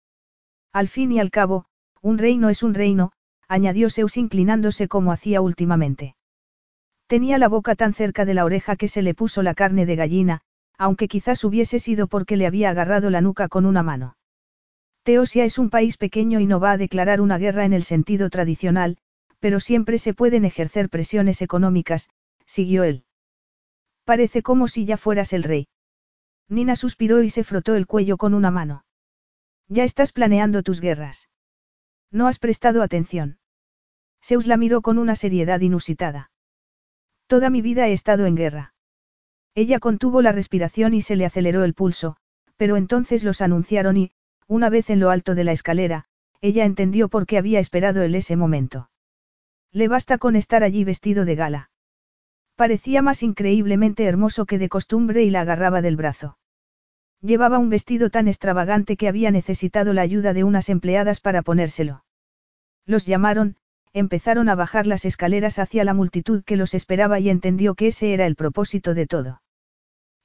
Al 0.73 0.89
fin 0.89 1.13
y 1.13 1.19
al 1.19 1.31
cabo, 1.31 1.65
un 2.03 2.19
reino 2.19 2.51
es 2.51 2.63
un 2.63 2.75
reino, 2.75 3.13
añadió 3.49 3.89
Zeus 3.89 4.19
inclinándose 4.19 4.87
como 4.87 5.13
hacía 5.13 5.41
últimamente. 5.41 6.15
Tenía 7.07 7.39
la 7.39 7.49
boca 7.49 7.75
tan 7.75 7.95
cerca 7.95 8.27
de 8.27 8.35
la 8.35 8.45
oreja 8.45 8.77
que 8.77 8.89
se 8.89 9.01
le 9.01 9.15
puso 9.15 9.43
la 9.43 9.55
carne 9.55 9.87
de 9.87 9.97
gallina, 9.97 10.41
aunque 10.77 11.09
quizás 11.09 11.43
hubiese 11.43 11.79
sido 11.79 12.07
porque 12.07 12.37
le 12.37 12.47
había 12.47 12.69
agarrado 12.69 13.09
la 13.09 13.23
nuca 13.23 13.49
con 13.49 13.65
una 13.65 13.83
mano. 13.83 14.17
Teosia 15.05 15.45
es 15.45 15.59
un 15.59 15.71
país 15.71 15.97
pequeño 15.97 16.39
y 16.41 16.47
no 16.47 16.61
va 16.61 16.73
a 16.73 16.77
declarar 16.77 17.23
una 17.23 17.39
guerra 17.39 17.65
en 17.65 17.73
el 17.73 17.85
sentido 17.85 18.29
tradicional, 18.29 18.99
pero 19.47 19.61
siempre 19.61 19.99
se 19.99 20.13
pueden 20.13 20.45
ejercer 20.45 20.89
presiones 20.91 21.41
económicas, 21.41 22.11
siguió 22.47 22.83
él. 22.83 23.05
Parece 24.03 24.43
como 24.43 24.67
si 24.67 24.87
ya 24.87 24.97
fueras 24.97 25.33
el 25.33 25.45
rey. 25.45 25.69
Nina 26.49 26.75
suspiró 26.75 27.23
y 27.23 27.31
se 27.31 27.45
frotó 27.45 27.77
el 27.77 27.87
cuello 27.87 28.17
con 28.17 28.35
una 28.35 28.51
mano. 28.51 28.85
Ya 29.69 29.85
estás 29.85 30.11
planeando 30.11 30.65
tus 30.65 30.81
guerras. 30.81 31.29
No 32.11 32.27
has 32.27 32.41
prestado 32.41 32.83
atención. 32.83 33.39
Zeus 34.21 34.49
la 34.49 34.57
miró 34.57 34.83
con 34.83 34.99
una 34.99 35.15
seriedad 35.15 35.61
inusitada. 35.61 36.33
Toda 37.29 37.49
mi 37.49 37.63
vida 37.63 37.87
he 37.87 37.93
estado 37.93 38.27
en 38.27 38.35
guerra. 38.35 38.75
Ella 39.55 39.79
contuvo 39.79 40.23
la 40.23 40.33
respiración 40.33 40.93
y 40.93 41.03
se 41.03 41.15
le 41.15 41.25
aceleró 41.25 41.63
el 41.63 41.75
pulso, 41.75 42.17
pero 42.57 42.77
entonces 42.77 43.23
los 43.23 43.41
anunciaron 43.41 43.97
y, 43.97 44.11
una 44.49 44.71
vez 44.71 44.91
en 44.91 44.99
lo 44.99 45.11
alto 45.11 45.37
de 45.37 45.45
la 45.45 45.53
escalera, 45.53 46.07
ella 46.41 46.65
entendió 46.65 47.09
por 47.09 47.29
qué 47.29 47.39
había 47.39 47.61
esperado 47.61 48.03
él 48.03 48.17
ese 48.17 48.35
momento. 48.35 48.91
Le 49.77 49.89
basta 49.89 50.17
con 50.17 50.37
estar 50.37 50.65
allí 50.65 50.85
vestido 50.85 51.27
de 51.27 51.35
gala. 51.35 51.71
Parecía 52.55 53.03
más 53.03 53.23
increíblemente 53.23 54.05
hermoso 54.05 54.47
que 54.47 54.57
de 54.57 54.71
costumbre 54.71 55.23
y 55.23 55.29
la 55.29 55.43
agarraba 55.43 55.83
del 55.83 55.97
brazo. 55.97 56.39
Llevaba 57.21 57.59
un 57.59 57.69
vestido 57.69 58.09
tan 58.09 58.27
extravagante 58.27 58.97
que 58.97 59.07
había 59.07 59.31
necesitado 59.31 59.93
la 59.93 60.01
ayuda 60.01 60.33
de 60.33 60.45
unas 60.45 60.71
empleadas 60.71 61.21
para 61.21 61.43
ponérselo. 61.43 62.07
Los 62.87 63.05
llamaron, 63.05 63.57
empezaron 63.93 64.49
a 64.49 64.55
bajar 64.55 64.87
las 64.87 65.05
escaleras 65.05 65.59
hacia 65.59 65.85
la 65.85 65.93
multitud 65.93 66.43
que 66.43 66.57
los 66.57 66.73
esperaba 66.73 67.21
y 67.21 67.29
entendió 67.29 67.75
que 67.75 67.89
ese 67.89 68.15
era 68.15 68.25
el 68.25 68.35
propósito 68.35 68.95
de 68.95 69.07
todo. 69.07 69.43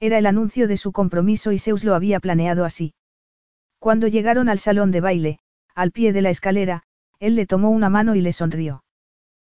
Era 0.00 0.16
el 0.16 0.24
anuncio 0.24 0.66
de 0.66 0.78
su 0.78 0.92
compromiso 0.92 1.52
y 1.52 1.58
Zeus 1.58 1.84
lo 1.84 1.94
había 1.94 2.20
planeado 2.20 2.64
así. 2.64 2.94
Cuando 3.78 4.08
llegaron 4.08 4.48
al 4.48 4.60
salón 4.60 4.92
de 4.92 5.02
baile, 5.02 5.40
al 5.74 5.92
pie 5.92 6.14
de 6.14 6.22
la 6.22 6.30
escalera, 6.30 6.84
él 7.18 7.34
le 7.34 7.44
tomó 7.44 7.68
una 7.68 7.90
mano 7.90 8.14
y 8.14 8.22
le 8.22 8.32
sonrió. 8.32 8.82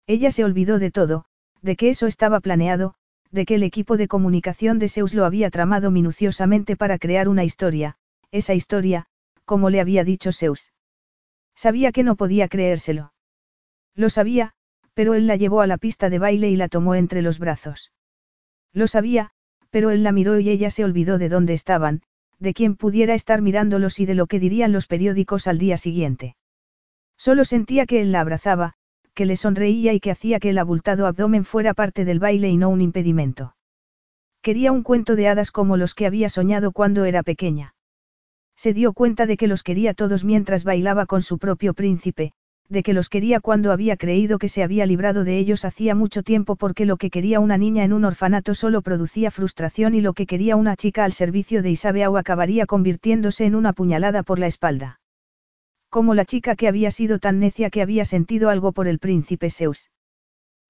Ella 0.07 0.31
se 0.31 0.43
olvidó 0.43 0.79
de 0.79 0.91
todo, 0.91 1.25
de 1.61 1.75
que 1.75 1.89
eso 1.89 2.07
estaba 2.07 2.39
planeado, 2.39 2.95
de 3.31 3.45
que 3.45 3.55
el 3.55 3.63
equipo 3.63 3.97
de 3.97 4.07
comunicación 4.07 4.77
de 4.79 4.89
Zeus 4.89 5.13
lo 5.13 5.25
había 5.25 5.49
tramado 5.49 5.91
minuciosamente 5.91 6.75
para 6.75 6.99
crear 6.99 7.27
una 7.27 7.43
historia, 7.43 7.97
esa 8.31 8.53
historia, 8.53 9.05
como 9.45 9.69
le 9.69 9.79
había 9.79 10.03
dicho 10.03 10.31
Zeus. 10.31 10.71
Sabía 11.55 11.91
que 11.91 12.03
no 12.03 12.15
podía 12.15 12.47
creérselo. 12.47 13.13
Lo 13.95 14.09
sabía, 14.09 14.53
pero 14.93 15.13
él 15.13 15.27
la 15.27 15.35
llevó 15.35 15.61
a 15.61 15.67
la 15.67 15.77
pista 15.77 16.09
de 16.09 16.19
baile 16.19 16.49
y 16.49 16.57
la 16.57 16.67
tomó 16.67 16.95
entre 16.95 17.21
los 17.21 17.39
brazos. 17.39 17.91
Lo 18.73 18.87
sabía, 18.87 19.31
pero 19.69 19.91
él 19.91 20.03
la 20.03 20.11
miró 20.11 20.39
y 20.39 20.49
ella 20.49 20.69
se 20.69 20.83
olvidó 20.83 21.17
de 21.17 21.29
dónde 21.29 21.53
estaban, 21.53 22.01
de 22.39 22.53
quien 22.53 22.75
pudiera 22.75 23.13
estar 23.13 23.41
mirándolos 23.41 23.99
y 23.99 24.05
de 24.05 24.15
lo 24.15 24.27
que 24.27 24.39
dirían 24.39 24.71
los 24.71 24.87
periódicos 24.87 25.47
al 25.47 25.57
día 25.57 25.77
siguiente. 25.77 26.35
Solo 27.17 27.45
sentía 27.45 27.85
que 27.85 28.01
él 28.01 28.11
la 28.11 28.21
abrazaba, 28.21 28.75
que 29.13 29.25
le 29.25 29.35
sonreía 29.35 29.93
y 29.93 29.99
que 29.99 30.11
hacía 30.11 30.39
que 30.39 30.49
el 30.49 30.57
abultado 30.57 31.05
abdomen 31.05 31.45
fuera 31.45 31.73
parte 31.73 32.05
del 32.05 32.19
baile 32.19 32.49
y 32.49 32.57
no 32.57 32.69
un 32.69 32.81
impedimento. 32.81 33.55
Quería 34.41 34.71
un 34.71 34.83
cuento 34.83 35.15
de 35.15 35.27
hadas 35.27 35.51
como 35.51 35.77
los 35.77 35.93
que 35.93 36.05
había 36.05 36.29
soñado 36.29 36.71
cuando 36.71 37.05
era 37.05 37.23
pequeña. 37.23 37.75
Se 38.55 38.73
dio 38.73 38.93
cuenta 38.93 39.25
de 39.25 39.37
que 39.37 39.47
los 39.47 39.63
quería 39.63 39.93
todos 39.93 40.23
mientras 40.23 40.63
bailaba 40.63 41.05
con 41.05 41.21
su 41.21 41.37
propio 41.37 41.73
príncipe, 41.73 42.33
de 42.69 42.83
que 42.83 42.93
los 42.93 43.09
quería 43.09 43.39
cuando 43.39 43.71
había 43.71 43.97
creído 43.97 44.39
que 44.39 44.49
se 44.49 44.63
había 44.63 44.85
librado 44.85 45.23
de 45.23 45.37
ellos 45.37 45.65
hacía 45.65 45.95
mucho 45.95 46.23
tiempo 46.23 46.55
porque 46.55 46.85
lo 46.85 46.97
que 46.97 47.09
quería 47.09 47.39
una 47.39 47.57
niña 47.57 47.83
en 47.83 47.93
un 47.93 48.05
orfanato 48.05 48.55
solo 48.55 48.81
producía 48.81 49.31
frustración 49.31 49.93
y 49.93 50.01
lo 50.01 50.13
que 50.13 50.25
quería 50.25 50.55
una 50.55 50.75
chica 50.75 51.03
al 51.03 51.13
servicio 51.13 51.61
de 51.61 51.71
Isabeau 51.71 52.17
acabaría 52.17 52.65
convirtiéndose 52.65 53.45
en 53.45 53.55
una 53.55 53.73
puñalada 53.73 54.23
por 54.23 54.39
la 54.39 54.47
espalda. 54.47 54.99
Como 55.93 56.15
la 56.15 56.25
chica 56.25 56.55
que 56.55 56.67
había 56.67 56.89
sido 56.89 57.19
tan 57.19 57.39
necia 57.39 57.69
que 57.69 57.83
había 57.83 58.03
sentido 58.03 58.49
algo 58.49 58.71
por 58.71 58.87
el 58.87 58.97
príncipe 58.97 59.51
Zeus. 59.51 59.91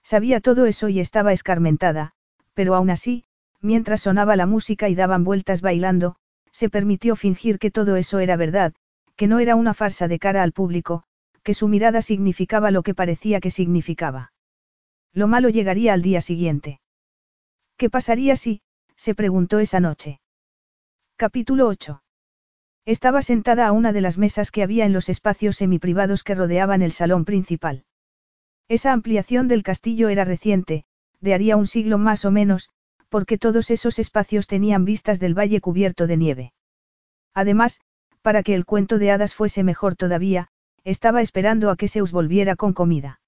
Sabía 0.04 0.42
todo 0.42 0.66
eso 0.66 0.90
y 0.90 1.00
estaba 1.00 1.32
escarmentada, 1.32 2.12
pero 2.54 2.76
aún 2.76 2.90
así, 2.90 3.24
mientras 3.62 4.02
sonaba 4.02 4.36
la 4.36 4.48
música 4.48 4.90
y 4.90 4.96
daban 4.96 5.24
vueltas 5.24 5.62
bailando, 5.62 6.18
se 6.52 6.70
permitió 6.70 7.16
fingir 7.16 7.58
que 7.58 7.72
todo 7.72 7.96
eso 7.96 8.20
era 8.20 8.36
verdad, 8.36 8.74
que 9.16 9.28
no 9.28 9.40
era 9.40 9.56
una 9.56 9.74
farsa 9.74 10.10
de 10.10 10.20
cara 10.20 10.44
al 10.44 10.52
público, 10.52 11.06
que 11.42 11.54
su 11.54 11.70
mirada 11.70 12.02
significaba 12.02 12.70
lo 12.70 12.84
que 12.84 12.94
parecía 12.94 13.40
que 13.40 13.50
significaba. 13.50 14.34
Lo 15.14 15.30
malo 15.30 15.48
llegaría 15.48 15.94
al 15.94 16.02
día 16.02 16.20
siguiente. 16.20 16.82
¿Qué 17.78 17.90
pasaría 17.90 18.36
si? 18.36 18.62
se 18.98 19.16
preguntó 19.16 19.60
esa 19.60 19.80
noche. 19.80 20.20
Capítulo 21.16 21.68
8. 21.70 22.03
Estaba 22.86 23.22
sentada 23.22 23.68
a 23.68 23.72
una 23.72 23.94
de 23.94 24.02
las 24.02 24.18
mesas 24.18 24.52
que 24.52 24.62
había 24.62 24.86
en 24.86 24.92
los 24.92 25.08
espacios 25.08 25.56
semiprivados 25.56 26.24
que 26.24 26.36
rodeaban 26.36 26.82
el 26.82 26.92
salón 26.92 27.24
principal. 27.24 27.86
Esa 28.68 28.92
ampliación 28.92 29.48
del 29.48 29.64
castillo 29.64 30.10
era 30.10 30.26
reciente, 30.26 30.84
de 31.22 31.34
haría 31.34 31.56
un 31.56 31.68
siglo 31.68 31.98
más 31.98 32.26
o 32.26 32.32
menos, 32.32 32.70
porque 33.08 33.38
todos 33.38 33.72
esos 33.72 34.00
espacios 34.00 34.48
tenían 34.48 34.84
vistas 34.84 35.20
del 35.20 35.38
valle 35.38 35.62
cubierto 35.62 36.08
de 36.08 36.18
nieve. 36.18 36.54
Además, 37.34 37.80
para 38.22 38.44
que 38.44 38.56
el 38.56 38.66
cuento 38.66 38.98
de 38.98 39.12
hadas 39.12 39.34
fuese 39.34 39.64
mejor 39.64 39.96
todavía, 39.96 40.50
estaba 40.84 41.22
esperando 41.22 41.70
a 41.70 41.78
que 41.78 41.88
Zeus 41.88 42.12
volviera 42.12 42.56
con 42.56 42.74
comida. 42.74 43.22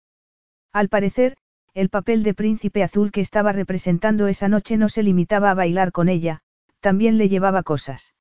Al 0.73 0.89
parecer, 0.89 1.37
el 1.73 1.89
papel 1.89 2.23
de 2.23 2.33
príncipe 2.33 2.83
azul 2.83 3.11
que 3.11 3.21
estaba 3.21 3.53
representando 3.53 4.27
esa 4.27 4.49
noche 4.49 4.75
no 4.75 4.89
se 4.89 5.03
limitaba 5.03 5.51
a 5.51 5.53
bailar 5.53 5.93
con 5.93 6.09
ella, 6.09 6.41
también 6.81 7.17
le 7.17 7.29
llevaba 7.29 7.63
cosas. 7.63 8.14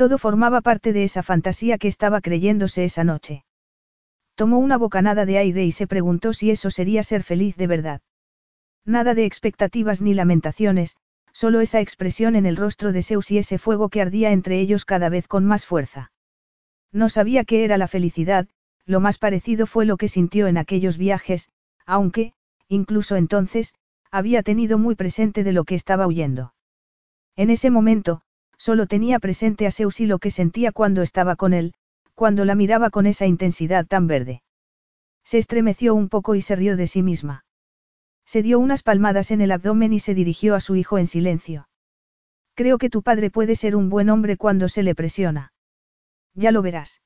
Todo 0.00 0.16
formaba 0.16 0.62
parte 0.62 0.94
de 0.94 1.04
esa 1.04 1.22
fantasía 1.22 1.76
que 1.76 1.86
estaba 1.86 2.22
creyéndose 2.22 2.86
esa 2.86 3.04
noche. 3.04 3.44
Tomó 4.34 4.56
una 4.56 4.78
bocanada 4.78 5.26
de 5.26 5.36
aire 5.36 5.66
y 5.66 5.72
se 5.72 5.86
preguntó 5.86 6.32
si 6.32 6.50
eso 6.50 6.70
sería 6.70 7.02
ser 7.02 7.22
feliz 7.22 7.54
de 7.58 7.66
verdad. 7.66 8.00
Nada 8.86 9.12
de 9.12 9.26
expectativas 9.26 10.00
ni 10.00 10.14
lamentaciones, 10.14 10.96
solo 11.34 11.60
esa 11.60 11.82
expresión 11.82 12.34
en 12.34 12.46
el 12.46 12.56
rostro 12.56 12.92
de 12.92 13.02
Zeus 13.02 13.30
y 13.30 13.36
ese 13.36 13.58
fuego 13.58 13.90
que 13.90 14.00
ardía 14.00 14.32
entre 14.32 14.58
ellos 14.58 14.86
cada 14.86 15.10
vez 15.10 15.28
con 15.28 15.44
más 15.44 15.66
fuerza. 15.66 16.12
No 16.90 17.10
sabía 17.10 17.44
qué 17.44 17.66
era 17.66 17.76
la 17.76 17.86
felicidad, 17.86 18.48
lo 18.86 19.00
más 19.00 19.18
parecido 19.18 19.66
fue 19.66 19.84
lo 19.84 19.98
que 19.98 20.08
sintió 20.08 20.46
en 20.46 20.56
aquellos 20.56 20.96
viajes, 20.96 21.50
aunque, 21.84 22.32
incluso 22.68 23.16
entonces, 23.16 23.74
había 24.10 24.42
tenido 24.42 24.78
muy 24.78 24.94
presente 24.94 25.44
de 25.44 25.52
lo 25.52 25.64
que 25.64 25.74
estaba 25.74 26.06
huyendo. 26.06 26.54
En 27.36 27.50
ese 27.50 27.68
momento, 27.70 28.22
solo 28.60 28.86
tenía 28.86 29.18
presente 29.20 29.66
a 29.66 29.70
Zeus 29.70 30.00
y 30.00 30.06
lo 30.06 30.18
que 30.18 30.30
sentía 30.30 30.70
cuando 30.70 31.00
estaba 31.00 31.34
con 31.34 31.54
él, 31.54 31.72
cuando 32.14 32.44
la 32.44 32.54
miraba 32.54 32.90
con 32.90 33.06
esa 33.06 33.24
intensidad 33.24 33.86
tan 33.86 34.06
verde. 34.06 34.42
Se 35.24 35.38
estremeció 35.38 35.94
un 35.94 36.10
poco 36.10 36.34
y 36.34 36.42
se 36.42 36.56
rió 36.56 36.76
de 36.76 36.86
sí 36.86 37.02
misma. 37.02 37.46
Se 38.26 38.42
dio 38.42 38.58
unas 38.58 38.82
palmadas 38.82 39.30
en 39.30 39.40
el 39.40 39.52
abdomen 39.52 39.94
y 39.94 39.98
se 39.98 40.12
dirigió 40.12 40.54
a 40.54 40.60
su 40.60 40.76
hijo 40.76 40.98
en 40.98 41.06
silencio. 41.06 41.68
Creo 42.54 42.76
que 42.76 42.90
tu 42.90 43.02
padre 43.02 43.30
puede 43.30 43.56
ser 43.56 43.74
un 43.74 43.88
buen 43.88 44.10
hombre 44.10 44.36
cuando 44.36 44.68
se 44.68 44.82
le 44.82 44.94
presiona. 44.94 45.54
Ya 46.34 46.52
lo 46.52 46.60
verás. 46.60 47.00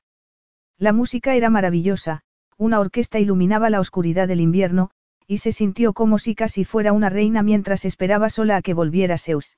La 0.77 0.91
música 0.91 1.35
era 1.35 1.49
maravillosa, 1.49 2.23
una 2.57 2.81
orquesta 2.81 3.17
iluminaba 3.17 3.69
la 3.69 3.79
oscuridad 3.79 4.27
del 4.27 4.41
invierno, 4.41 4.91
y 5.25 5.37
se 5.37 5.53
sintió 5.53 5.93
como 5.93 6.19
si 6.19 6.35
casi 6.35 6.65
fuera 6.65 6.91
una 6.91 7.09
reina 7.09 7.43
mientras 7.43 7.85
esperaba 7.85 8.29
sola 8.29 8.57
a 8.57 8.61
que 8.61 8.73
volviera 8.73 9.17
Zeus. 9.17 9.55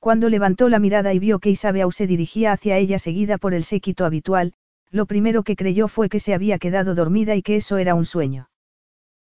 Cuando 0.00 0.30
levantó 0.30 0.70
la 0.70 0.78
mirada 0.78 1.12
y 1.12 1.18
vio 1.18 1.38
que 1.40 1.50
Isabeau 1.50 1.92
se 1.92 2.06
dirigía 2.06 2.52
hacia 2.52 2.78
ella 2.78 2.98
seguida 2.98 3.36
por 3.36 3.52
el 3.52 3.64
séquito 3.64 4.06
habitual, 4.06 4.54
lo 4.90 5.04
primero 5.04 5.42
que 5.42 5.56
creyó 5.56 5.88
fue 5.88 6.08
que 6.08 6.20
se 6.20 6.32
había 6.32 6.58
quedado 6.58 6.94
dormida 6.94 7.36
y 7.36 7.42
que 7.42 7.56
eso 7.56 7.76
era 7.76 7.94
un 7.94 8.06
sueño. 8.06 8.48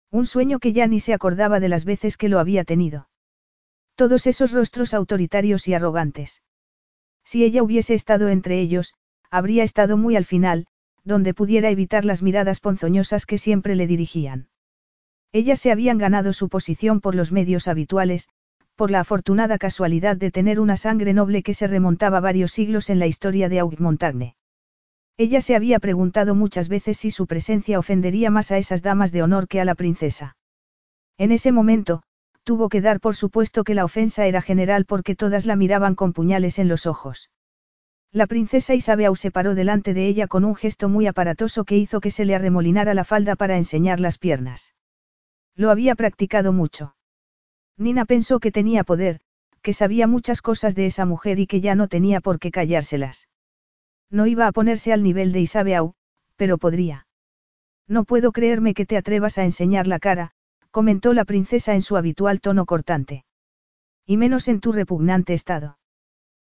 Un 0.10 0.26
sueño 0.26 0.60
que 0.60 0.72
ya 0.72 0.88
ni 0.88 1.02
se 1.02 1.14
acordaba 1.14 1.60
de 1.60 1.68
las 1.68 1.84
veces 1.84 2.16
que 2.16 2.30
lo 2.30 2.40
había 2.40 2.64
tenido. 2.64 3.10
Todos 3.96 4.26
esos 4.26 4.54
rostros 4.54 4.94
autoritarios 4.94 5.68
y 5.68 5.74
arrogantes. 5.74 6.42
Si 7.26 7.44
ella 7.44 7.62
hubiese 7.62 7.94
estado 7.94 8.30
entre 8.30 8.60
ellos, 8.62 8.94
habría 9.30 9.64
estado 9.64 9.98
muy 9.98 10.16
al 10.16 10.26
final, 10.26 10.66
donde 11.04 11.34
pudiera 11.34 11.70
evitar 11.70 12.06
las 12.06 12.24
miradas 12.24 12.62
ponzoñosas 12.62 13.26
que 13.26 13.38
siempre 13.38 13.76
le 13.76 13.86
dirigían. 13.86 14.48
Ellas 15.34 15.60
se 15.60 15.72
habían 15.72 15.98
ganado 15.98 16.32
su 16.32 16.48
posición 16.48 17.02
por 17.02 17.16
los 17.16 17.32
medios 17.34 17.68
habituales, 17.68 18.30
por 18.80 18.92
la 18.92 19.02
afortunada 19.02 19.58
casualidad 19.58 20.16
de 20.16 20.32
tener 20.32 20.58
una 20.58 20.78
sangre 20.78 21.12
noble 21.12 21.44
que 21.44 21.54
se 21.54 21.68
remontaba 21.68 22.22
varios 22.22 22.54
siglos 22.54 22.90
en 22.90 22.98
la 22.98 23.08
historia 23.08 23.50
de 23.50 23.60
Augmontagne. 23.60 24.38
Ella 25.18 25.42
se 25.42 25.58
había 25.58 25.80
preguntado 25.80 26.34
muchas 26.34 26.70
veces 26.70 26.98
si 26.98 27.12
su 27.12 27.28
presencia 27.28 27.78
ofendería 27.78 28.32
más 28.32 28.52
a 28.52 28.58
esas 28.58 28.82
damas 28.82 29.12
de 29.12 29.22
honor 29.22 29.50
que 29.50 29.60
a 29.60 29.66
la 29.66 29.76
princesa. 29.76 30.38
En 31.18 31.34
ese 31.34 31.52
momento, 31.52 32.04
tuvo 32.46 32.70
que 32.70 32.80
dar 32.80 33.02
por 33.02 33.18
supuesto 33.18 33.66
que 33.66 33.74
la 33.74 33.84
ofensa 33.84 34.28
era 34.28 34.42
general 34.42 34.86
porque 34.86 35.14
todas 35.14 35.46
la 35.46 35.58
miraban 35.58 35.96
con 35.96 36.14
puñales 36.14 36.58
en 36.58 36.70
los 36.70 36.86
ojos. 36.86 37.30
La 38.14 38.28
princesa 38.28 38.76
Isabeau 38.76 39.14
se 39.18 39.30
paró 39.30 39.56
delante 39.56 39.94
de 39.94 40.08
ella 40.08 40.28
con 40.28 40.46
un 40.46 40.56
gesto 40.56 40.88
muy 40.88 41.06
aparatoso 41.06 41.66
que 41.66 41.76
hizo 41.76 42.00
que 42.00 42.12
se 42.12 42.24
le 42.24 42.34
arremolinara 42.34 42.94
la 42.94 43.04
falda 43.04 43.36
para 43.36 43.58
enseñar 43.58 44.00
las 44.00 44.18
piernas. 44.18 44.74
Lo 45.54 45.70
había 45.70 45.96
practicado 45.96 46.54
mucho. 46.54 46.96
Nina 47.80 48.04
pensó 48.04 48.42
que 48.42 48.52
tenía 48.52 48.84
poder, 48.84 49.22
que 49.62 49.72
sabía 49.72 50.06
muchas 50.06 50.42
cosas 50.42 50.76
de 50.76 50.86
esa 50.86 51.06
mujer 51.06 51.40
y 51.40 51.48
que 51.48 51.62
ya 51.62 51.76
no 51.76 51.88
tenía 51.88 52.20
por 52.20 52.38
qué 52.38 52.52
callárselas. 52.52 53.30
No 54.12 54.28
iba 54.28 54.48
a 54.48 54.52
ponerse 54.52 54.92
al 54.92 55.02
nivel 55.02 55.32
de 55.32 55.40
Isabeau, 55.40 55.94
pero 56.36 56.58
podría. 56.58 57.08
No 57.88 58.04
puedo 58.04 58.34
creerme 58.34 58.74
que 58.74 58.86
te 58.86 58.98
atrevas 58.98 59.38
a 59.38 59.46
enseñar 59.46 59.88
la 59.88 60.00
cara, 60.00 60.32
comentó 60.72 61.14
la 61.14 61.24
princesa 61.24 61.74
en 61.74 61.82
su 61.82 61.96
habitual 61.96 62.42
tono 62.42 62.66
cortante. 62.66 63.24
Y 64.06 64.18
menos 64.18 64.50
en 64.50 64.60
tu 64.60 64.74
repugnante 64.74 65.34
estado. 65.34 65.80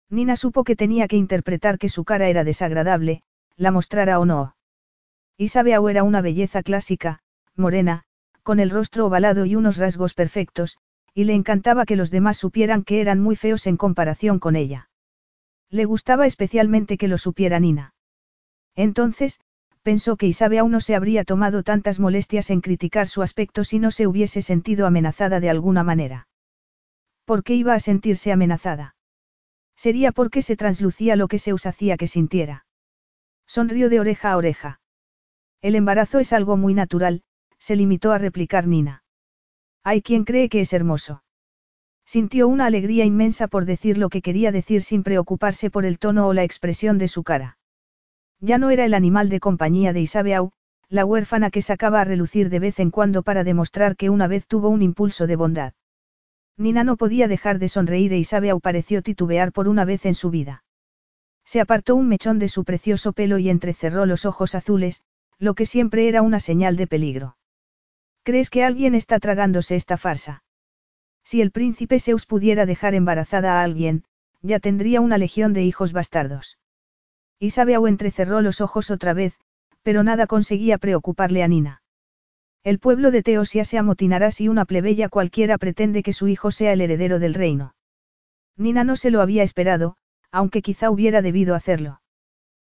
Nina 0.09 0.35
supo 0.35 0.63
que 0.63 0.75
tenía 0.75 1.07
que 1.07 1.15
interpretar 1.15 1.77
que 1.77 1.89
su 1.89 2.05
cara 2.05 2.27
era 2.27 2.43
desagradable, 2.43 3.21
la 3.55 3.69
mostrara 3.69 4.19
o 4.19 4.25
no. 4.25 4.55
Isabeau 5.37 5.87
era 5.89 6.03
una 6.03 6.21
belleza 6.21 6.63
clásica, 6.63 7.19
morena, 7.55 8.03
con 8.41 8.59
el 8.59 8.71
rostro 8.71 9.05
ovalado 9.05 9.45
y 9.45 9.55
unos 9.55 9.77
rasgos 9.77 10.15
perfectos, 10.15 10.79
y 11.19 11.25
le 11.25 11.33
encantaba 11.33 11.85
que 11.85 11.97
los 11.97 12.11
demás 12.11 12.37
supieran 12.37 12.85
que 12.85 13.01
eran 13.01 13.19
muy 13.19 13.35
feos 13.35 13.67
en 13.67 13.75
comparación 13.75 14.39
con 14.39 14.55
ella. 14.55 14.89
Le 15.69 15.83
gustaba 15.83 16.25
especialmente 16.25 16.97
que 16.97 17.09
lo 17.09 17.17
supiera 17.17 17.59
Nina. 17.59 17.93
Entonces, 18.73 19.41
pensó 19.83 20.15
que 20.15 20.27
Isabe 20.27 20.59
aún 20.59 20.71
no 20.71 20.79
se 20.79 20.95
habría 20.95 21.25
tomado 21.25 21.61
tantas 21.61 21.99
molestias 21.99 22.49
en 22.51 22.61
criticar 22.61 23.09
su 23.09 23.21
aspecto 23.21 23.65
si 23.65 23.79
no 23.79 23.91
se 23.91 24.07
hubiese 24.07 24.41
sentido 24.41 24.87
amenazada 24.87 25.41
de 25.41 25.49
alguna 25.49 25.83
manera. 25.83 26.29
¿Por 27.25 27.43
qué 27.43 27.53
iba 27.53 27.73
a 27.73 27.81
sentirse 27.81 28.31
amenazada? 28.31 28.95
Sería 29.75 30.13
porque 30.13 30.41
se 30.41 30.55
translucía 30.55 31.17
lo 31.17 31.27
que 31.27 31.37
se 31.37 31.51
hacía 31.51 31.97
que 31.97 32.07
sintiera. 32.07 32.65
Sonrió 33.45 33.89
de 33.89 33.99
oreja 33.99 34.31
a 34.31 34.37
oreja. 34.37 34.79
El 35.61 35.75
embarazo 35.75 36.19
es 36.19 36.31
algo 36.31 36.55
muy 36.55 36.73
natural, 36.73 37.23
se 37.57 37.75
limitó 37.75 38.13
a 38.13 38.19
replicar 38.19 38.67
Nina. 38.67 39.03
Hay 39.83 40.01
quien 40.01 40.25
cree 40.25 40.49
que 40.49 40.61
es 40.61 40.73
hermoso. 40.73 41.23
Sintió 42.05 42.47
una 42.47 42.65
alegría 42.65 43.05
inmensa 43.05 43.47
por 43.47 43.65
decir 43.65 43.97
lo 43.97 44.09
que 44.09 44.21
quería 44.21 44.51
decir 44.51 44.81
sin 44.81 45.03
preocuparse 45.03 45.69
por 45.69 45.85
el 45.85 45.99
tono 45.99 46.27
o 46.27 46.33
la 46.33 46.43
expresión 46.43 46.97
de 46.97 47.07
su 47.07 47.23
cara. 47.23 47.57
Ya 48.39 48.57
no 48.57 48.71
era 48.71 48.85
el 48.85 48.93
animal 48.93 49.29
de 49.29 49.39
compañía 49.39 49.93
de 49.93 50.01
Isabeau, 50.01 50.51
la 50.89 51.05
huérfana 51.05 51.51
que 51.51 51.61
sacaba 51.61 52.01
a 52.01 52.03
relucir 52.03 52.49
de 52.49 52.59
vez 52.59 52.79
en 52.79 52.89
cuando 52.89 53.21
para 53.21 53.43
demostrar 53.43 53.95
que 53.95 54.09
una 54.09 54.27
vez 54.27 54.47
tuvo 54.47 54.69
un 54.69 54.81
impulso 54.81 55.27
de 55.27 55.35
bondad. 55.35 55.73
Nina 56.57 56.83
no 56.83 56.97
podía 56.97 57.27
dejar 57.27 57.59
de 57.59 57.69
sonreír 57.69 58.11
e 58.11 58.17
Isabeau 58.17 58.59
pareció 58.59 59.01
titubear 59.01 59.51
por 59.51 59.67
una 59.67 59.85
vez 59.85 60.05
en 60.05 60.15
su 60.15 60.29
vida. 60.29 60.63
Se 61.45 61.61
apartó 61.61 61.95
un 61.95 62.07
mechón 62.07 62.37
de 62.37 62.47
su 62.47 62.63
precioso 62.63 63.13
pelo 63.13 63.37
y 63.37 63.49
entrecerró 63.49 64.05
los 64.05 64.25
ojos 64.25 64.55
azules, 64.55 65.03
lo 65.37 65.53
que 65.53 65.65
siempre 65.65 66.07
era 66.07 66.21
una 66.21 66.39
señal 66.39 66.75
de 66.75 66.87
peligro. 66.87 67.37
¿Crees 68.23 68.49
que 68.49 68.63
alguien 68.63 68.95
está 68.95 69.19
tragándose 69.19 69.75
esta 69.75 69.97
farsa? 69.97 70.43
Si 71.23 71.41
el 71.41 71.51
príncipe 71.51 71.99
Zeus 71.99 72.25
pudiera 72.25 72.65
dejar 72.65 72.93
embarazada 72.95 73.59
a 73.59 73.63
alguien, 73.63 74.03
ya 74.41 74.59
tendría 74.59 75.01
una 75.01 75.17
legión 75.17 75.53
de 75.53 75.63
hijos 75.63 75.93
bastardos. 75.93 76.57
Isabeau 77.39 77.87
entrecerró 77.87 78.41
los 78.41 78.61
ojos 78.61 78.91
otra 78.91 79.13
vez, 79.13 79.39
pero 79.83 80.03
nada 80.03 80.27
conseguía 80.27 80.77
preocuparle 80.77 81.43
a 81.43 81.47
Nina. 81.47 81.81
El 82.63 82.79
pueblo 82.79 83.11
de 83.11 83.23
Teosia 83.23 83.63
se 83.63 83.77
amotinará 83.77 84.31
si 84.31 84.49
una 84.49 84.65
plebeya 84.65 85.07
cualquiera 85.07 85.57
pretende 85.57 86.03
que 86.03 86.13
su 86.13 86.27
hijo 86.27 86.51
sea 86.51 86.73
el 86.73 86.81
heredero 86.81 87.19
del 87.19 87.33
reino. 87.33 87.73
Nina 88.57 88.83
no 88.83 88.97
se 88.97 89.09
lo 89.09 89.21
había 89.21 89.43
esperado, 89.43 89.95
aunque 90.31 90.61
quizá 90.61 90.91
hubiera 90.91 91.21
debido 91.21 91.55
hacerlo. 91.55 92.01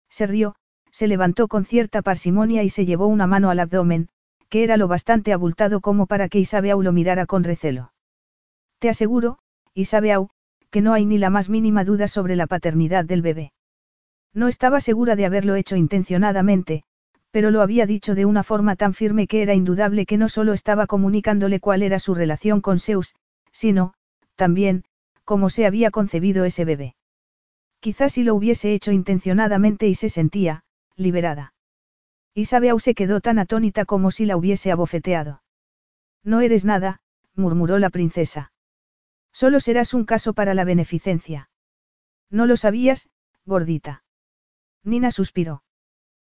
Se 0.09 0.25
rió, 0.25 0.55
se 0.91 1.07
levantó 1.07 1.47
con 1.47 1.65
cierta 1.65 2.01
parsimonia 2.01 2.63
y 2.63 2.69
se 2.69 2.85
llevó 2.85 3.07
una 3.07 3.27
mano 3.27 3.49
al 3.51 3.59
abdomen, 3.59 4.09
que 4.49 4.63
era 4.63 4.77
lo 4.77 4.87
bastante 4.87 5.33
abultado 5.33 5.81
como 5.81 6.05
para 6.05 6.29
que 6.29 6.39
Isabeau 6.39 6.81
lo 6.81 6.91
mirara 6.91 7.25
con 7.25 7.43
recelo. 7.43 7.91
Te 8.79 8.89
aseguro, 8.89 9.39
Isabeau, 9.73 10.29
que 10.69 10.81
no 10.81 10.93
hay 10.93 11.05
ni 11.05 11.17
la 11.17 11.29
más 11.29 11.49
mínima 11.49 11.83
duda 11.83 12.07
sobre 12.07 12.35
la 12.35 12.47
paternidad 12.47 13.05
del 13.05 13.21
bebé. 13.21 13.53
No 14.33 14.47
estaba 14.47 14.81
segura 14.81 15.15
de 15.15 15.25
haberlo 15.25 15.55
hecho 15.55 15.75
intencionadamente, 15.75 16.83
pero 17.31 17.51
lo 17.51 17.61
había 17.61 17.85
dicho 17.85 18.15
de 18.15 18.25
una 18.25 18.43
forma 18.43 18.75
tan 18.75 18.93
firme 18.93 19.27
que 19.27 19.41
era 19.41 19.53
indudable 19.53 20.05
que 20.05 20.17
no 20.17 20.29
solo 20.29 20.53
estaba 20.53 20.87
comunicándole 20.87 21.59
cuál 21.59 21.83
era 21.83 21.99
su 21.99 22.13
relación 22.15 22.61
con 22.61 22.79
Zeus, 22.79 23.15
sino, 23.51 23.93
también, 24.35 24.83
cómo 25.23 25.49
se 25.49 25.65
había 25.65 25.91
concebido 25.91 26.45
ese 26.45 26.65
bebé. 26.65 26.95
Quizás 27.79 28.13
si 28.13 28.23
lo 28.23 28.35
hubiese 28.35 28.73
hecho 28.73 28.91
intencionadamente 28.91 29.87
y 29.87 29.95
se 29.95 30.09
sentía, 30.09 30.63
liberada. 30.95 31.54
Isabeau 32.35 32.79
se 32.79 32.93
quedó 32.93 33.21
tan 33.21 33.39
atónita 33.39 33.85
como 33.85 34.11
si 34.11 34.25
la 34.25 34.35
hubiese 34.35 34.71
abofeteado. 34.71 35.41
No 36.23 36.41
eres 36.41 36.65
nada, 36.65 36.99
murmuró 37.33 37.79
la 37.79 37.89
princesa. 37.89 38.51
Solo 39.31 39.61
serás 39.61 39.93
un 39.93 40.03
caso 40.03 40.33
para 40.33 40.53
la 40.53 40.65
beneficencia. 40.65 41.49
No 42.29 42.45
lo 42.45 42.57
sabías, 42.57 43.09
gordita. 43.45 44.03
Nina 44.83 45.11
suspiró. 45.11 45.63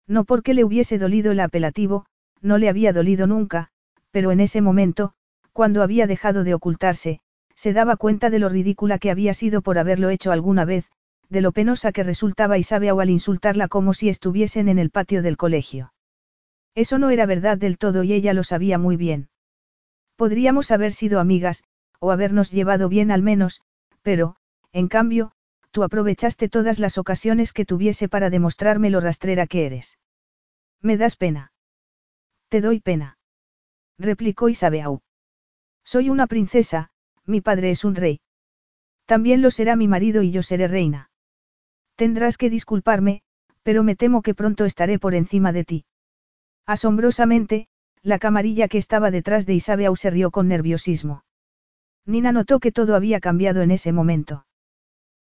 No 0.07 0.25
porque 0.25 0.55
le 0.55 0.65
hubiese 0.65 0.99
dolido 0.99 1.33
el 1.33 1.41
apelativo, 1.41 2.07
no 2.41 2.59
le 2.59 2.69
había 2.69 2.93
dolido 2.93 3.27
nunca, 3.27 3.71
pero 4.13 4.31
en 4.31 4.41
ese 4.41 4.61
momento, 4.61 5.13
cuando 5.53 5.83
había 5.83 6.07
dejado 6.07 6.45
de 6.45 6.55
ocultarse, 6.55 7.21
se 7.57 7.73
daba 7.73 7.97
cuenta 7.97 8.31
de 8.31 8.39
lo 8.39 8.49
ridícula 8.49 8.99
que 8.99 9.11
había 9.11 9.35
sido 9.35 9.63
por 9.63 9.79
haberlo 9.79 10.11
hecho 10.11 10.31
alguna 10.31 10.65
vez, 10.65 10.89
de 11.29 11.41
lo 11.41 11.53
penosa 11.53 11.93
que 11.93 12.03
resultaba 12.03 12.59
Isabel 12.59 13.01
al 13.01 13.11
insultarla 13.11 13.69
como 13.69 13.95
si 13.95 14.09
estuviesen 14.09 14.69
en 14.69 14.79
el 14.79 14.91
patio 14.91 15.23
del 15.23 15.37
colegio. 15.37 15.93
Eso 16.75 16.99
no 16.99 17.11
era 17.11 17.27
verdad 17.27 17.59
del 17.59 17.79
todo 17.79 18.03
y 18.03 18.13
ella 18.13 18.33
lo 18.33 18.45
sabía 18.45 18.79
muy 18.79 18.97
bien. 18.97 19.29
Podríamos 20.17 20.71
haber 20.71 20.93
sido 20.93 21.21
amigas, 21.21 21.65
o 22.01 22.11
habernos 22.11 22.51
llevado 22.51 22.89
bien 22.89 23.11
al 23.11 23.23
menos, 23.23 23.63
pero, 24.03 24.37
en 24.73 24.89
cambio, 24.89 25.33
tú 25.71 25.83
aprovechaste 25.83 26.49
todas 26.49 26.79
las 26.79 26.99
ocasiones 26.99 27.53
que 27.53 27.65
tuviese 27.65 28.09
para 28.09 28.31
demostrarme 28.31 28.91
lo 28.91 29.01
rastrera 29.01 29.47
que 29.47 29.67
eres. 29.67 29.99
Me 30.81 30.97
das 30.97 31.17
pena. 31.17 31.53
Te 32.49 32.61
doy 32.61 32.81
pena. 32.81 33.19
Replicó 33.99 34.49
Isabeau. 34.49 35.03
Soy 35.85 36.09
una 36.09 36.27
princesa, 36.27 36.91
mi 37.27 37.41
padre 37.41 37.71
es 37.71 37.85
un 37.85 37.95
rey. 37.95 38.21
También 39.07 39.43
lo 39.43 39.51
será 39.51 39.75
mi 39.77 39.89
marido 39.89 40.23
y 40.23 40.31
yo 40.31 40.43
seré 40.43 40.69
reina. 40.69 41.08
Tendrás 41.99 42.39
que 42.39 42.49
disculparme, 42.49 43.23
pero 43.65 43.83
me 43.83 43.97
temo 43.97 44.23
que 44.23 44.33
pronto 44.33 44.65
estaré 44.65 45.01
por 45.01 45.17
encima 45.17 45.51
de 45.53 45.65
ti. 45.65 45.85
Asombrosamente, 46.65 47.67
la 48.05 48.21
camarilla 48.21 48.69
que 48.69 48.79
estaba 48.79 49.11
detrás 49.11 49.47
de 49.47 49.55
Isabeau 49.55 49.97
se 49.97 50.09
rió 50.09 50.31
con 50.31 50.47
nerviosismo. 50.47 51.25
Nina 52.07 52.31
notó 52.31 52.61
que 52.61 52.71
todo 52.71 52.95
había 52.95 53.19
cambiado 53.19 53.63
en 53.63 53.73
ese 53.73 53.91
momento. 53.91 54.47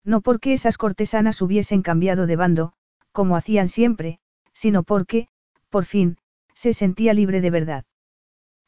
No 0.05 0.20
porque 0.20 0.53
esas 0.53 0.77
cortesanas 0.77 1.41
hubiesen 1.43 1.81
cambiado 1.81 2.27
de 2.27 2.35
bando, 2.35 2.73
como 3.12 3.36
hacían 3.36 3.69
siempre, 3.69 4.19
sino 4.53 4.83
porque, 4.83 5.28
por 5.69 5.85
fin, 5.85 6.19
se 6.55 6.73
sentía 6.73 7.15
libre 7.15 7.41
de 7.41 7.51
verdad. 7.51 7.85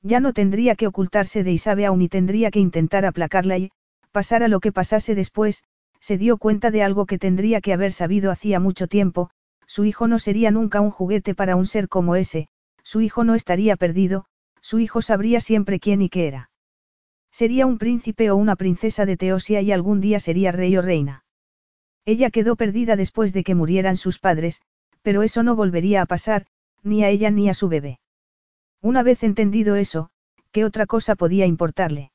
Ya 0.01 0.21
no 0.21 0.33
tendría 0.33 0.77
que 0.77 0.87
ocultarse 0.87 1.43
de 1.43 1.51
Isabeau 1.51 1.97
ni 1.97 2.09
tendría 2.09 2.53
que 2.53 2.61
intentar 2.61 3.05
aplacarla 3.05 3.59
y, 3.59 3.73
pasara 4.13 4.47
lo 4.47 4.61
que 4.61 4.71
pasase 4.71 5.17
después, 5.17 5.65
se 6.01 6.19
dio 6.19 6.37
cuenta 6.37 6.71
de 6.71 6.83
algo 6.83 7.07
que 7.07 7.19
tendría 7.19 7.61
que 7.61 7.73
haber 7.73 7.93
sabido 7.93 8.31
hacía 8.31 8.61
mucho 8.61 8.87
tiempo, 8.87 9.31
su 9.67 9.85
hijo 9.85 10.07
no 10.09 10.19
sería 10.19 10.51
nunca 10.51 10.81
un 10.81 10.91
juguete 10.91 11.35
para 11.35 11.57
un 11.57 11.67
ser 11.67 11.89
como 11.89 12.17
ese, 12.17 12.49
su 12.83 13.01
hijo 13.01 13.25
no 13.25 13.35
estaría 13.35 13.77
perdido, 13.77 14.27
su 14.61 14.79
hijo 14.79 15.03
sabría 15.03 15.41
siempre 15.41 15.81
quién 15.81 16.03
y 16.03 16.09
qué 16.09 16.29
era. 16.29 16.51
Sería 17.31 17.67
un 17.67 17.79
príncipe 17.79 18.31
o 18.31 18.37
una 18.37 18.57
princesa 18.57 19.07
de 19.07 19.17
Teosia 19.17 19.61
y 19.61 19.73
algún 19.73 20.01
día 20.01 20.21
sería 20.21 20.53
rey 20.53 20.77
o 20.77 20.83
reina. 20.83 21.25
Ella 22.05 22.31
quedó 22.31 22.57
perdida 22.57 22.97
después 22.97 23.33
de 23.33 23.43
que 23.43 23.55
murieran 23.55 23.97
sus 23.97 24.19
padres, 24.19 24.63
pero 25.03 25.23
eso 25.23 25.43
no 25.43 25.57
volvería 25.57 26.03
a 26.03 26.07
pasar, 26.07 26.47
ni 26.83 27.05
a 27.05 27.09
ella 27.11 27.31
ni 27.31 27.49
a 27.49 27.55
su 27.55 27.69
bebé. 27.69 28.01
Una 28.81 29.03
vez 29.03 29.23
entendido 29.25 29.75
eso, 29.77 30.11
¿qué 30.53 30.65
otra 30.65 30.87
cosa 30.87 31.17
podía 31.17 31.47
importarle? 31.47 32.13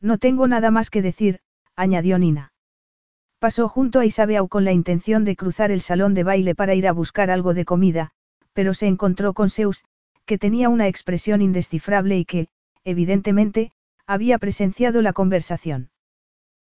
No 0.00 0.18
tengo 0.18 0.48
nada 0.48 0.70
más 0.70 0.90
que 0.90 1.02
decir, 1.02 1.40
añadió 1.76 2.18
Nina. 2.18 2.53
Pasó 3.44 3.68
junto 3.68 4.00
a 4.00 4.06
Isabeau 4.06 4.48
con 4.48 4.64
la 4.64 4.72
intención 4.72 5.26
de 5.26 5.36
cruzar 5.36 5.70
el 5.70 5.82
salón 5.82 6.14
de 6.14 6.24
baile 6.24 6.54
para 6.54 6.74
ir 6.74 6.88
a 6.88 6.92
buscar 6.92 7.30
algo 7.30 7.52
de 7.52 7.66
comida, 7.66 8.10
pero 8.54 8.72
se 8.72 8.86
encontró 8.86 9.34
con 9.34 9.50
Zeus, 9.50 9.84
que 10.24 10.38
tenía 10.38 10.70
una 10.70 10.88
expresión 10.88 11.42
indescifrable 11.42 12.16
y 12.16 12.24
que, 12.24 12.48
evidentemente, 12.84 13.70
había 14.06 14.38
presenciado 14.38 15.02
la 15.02 15.12
conversación. 15.12 15.90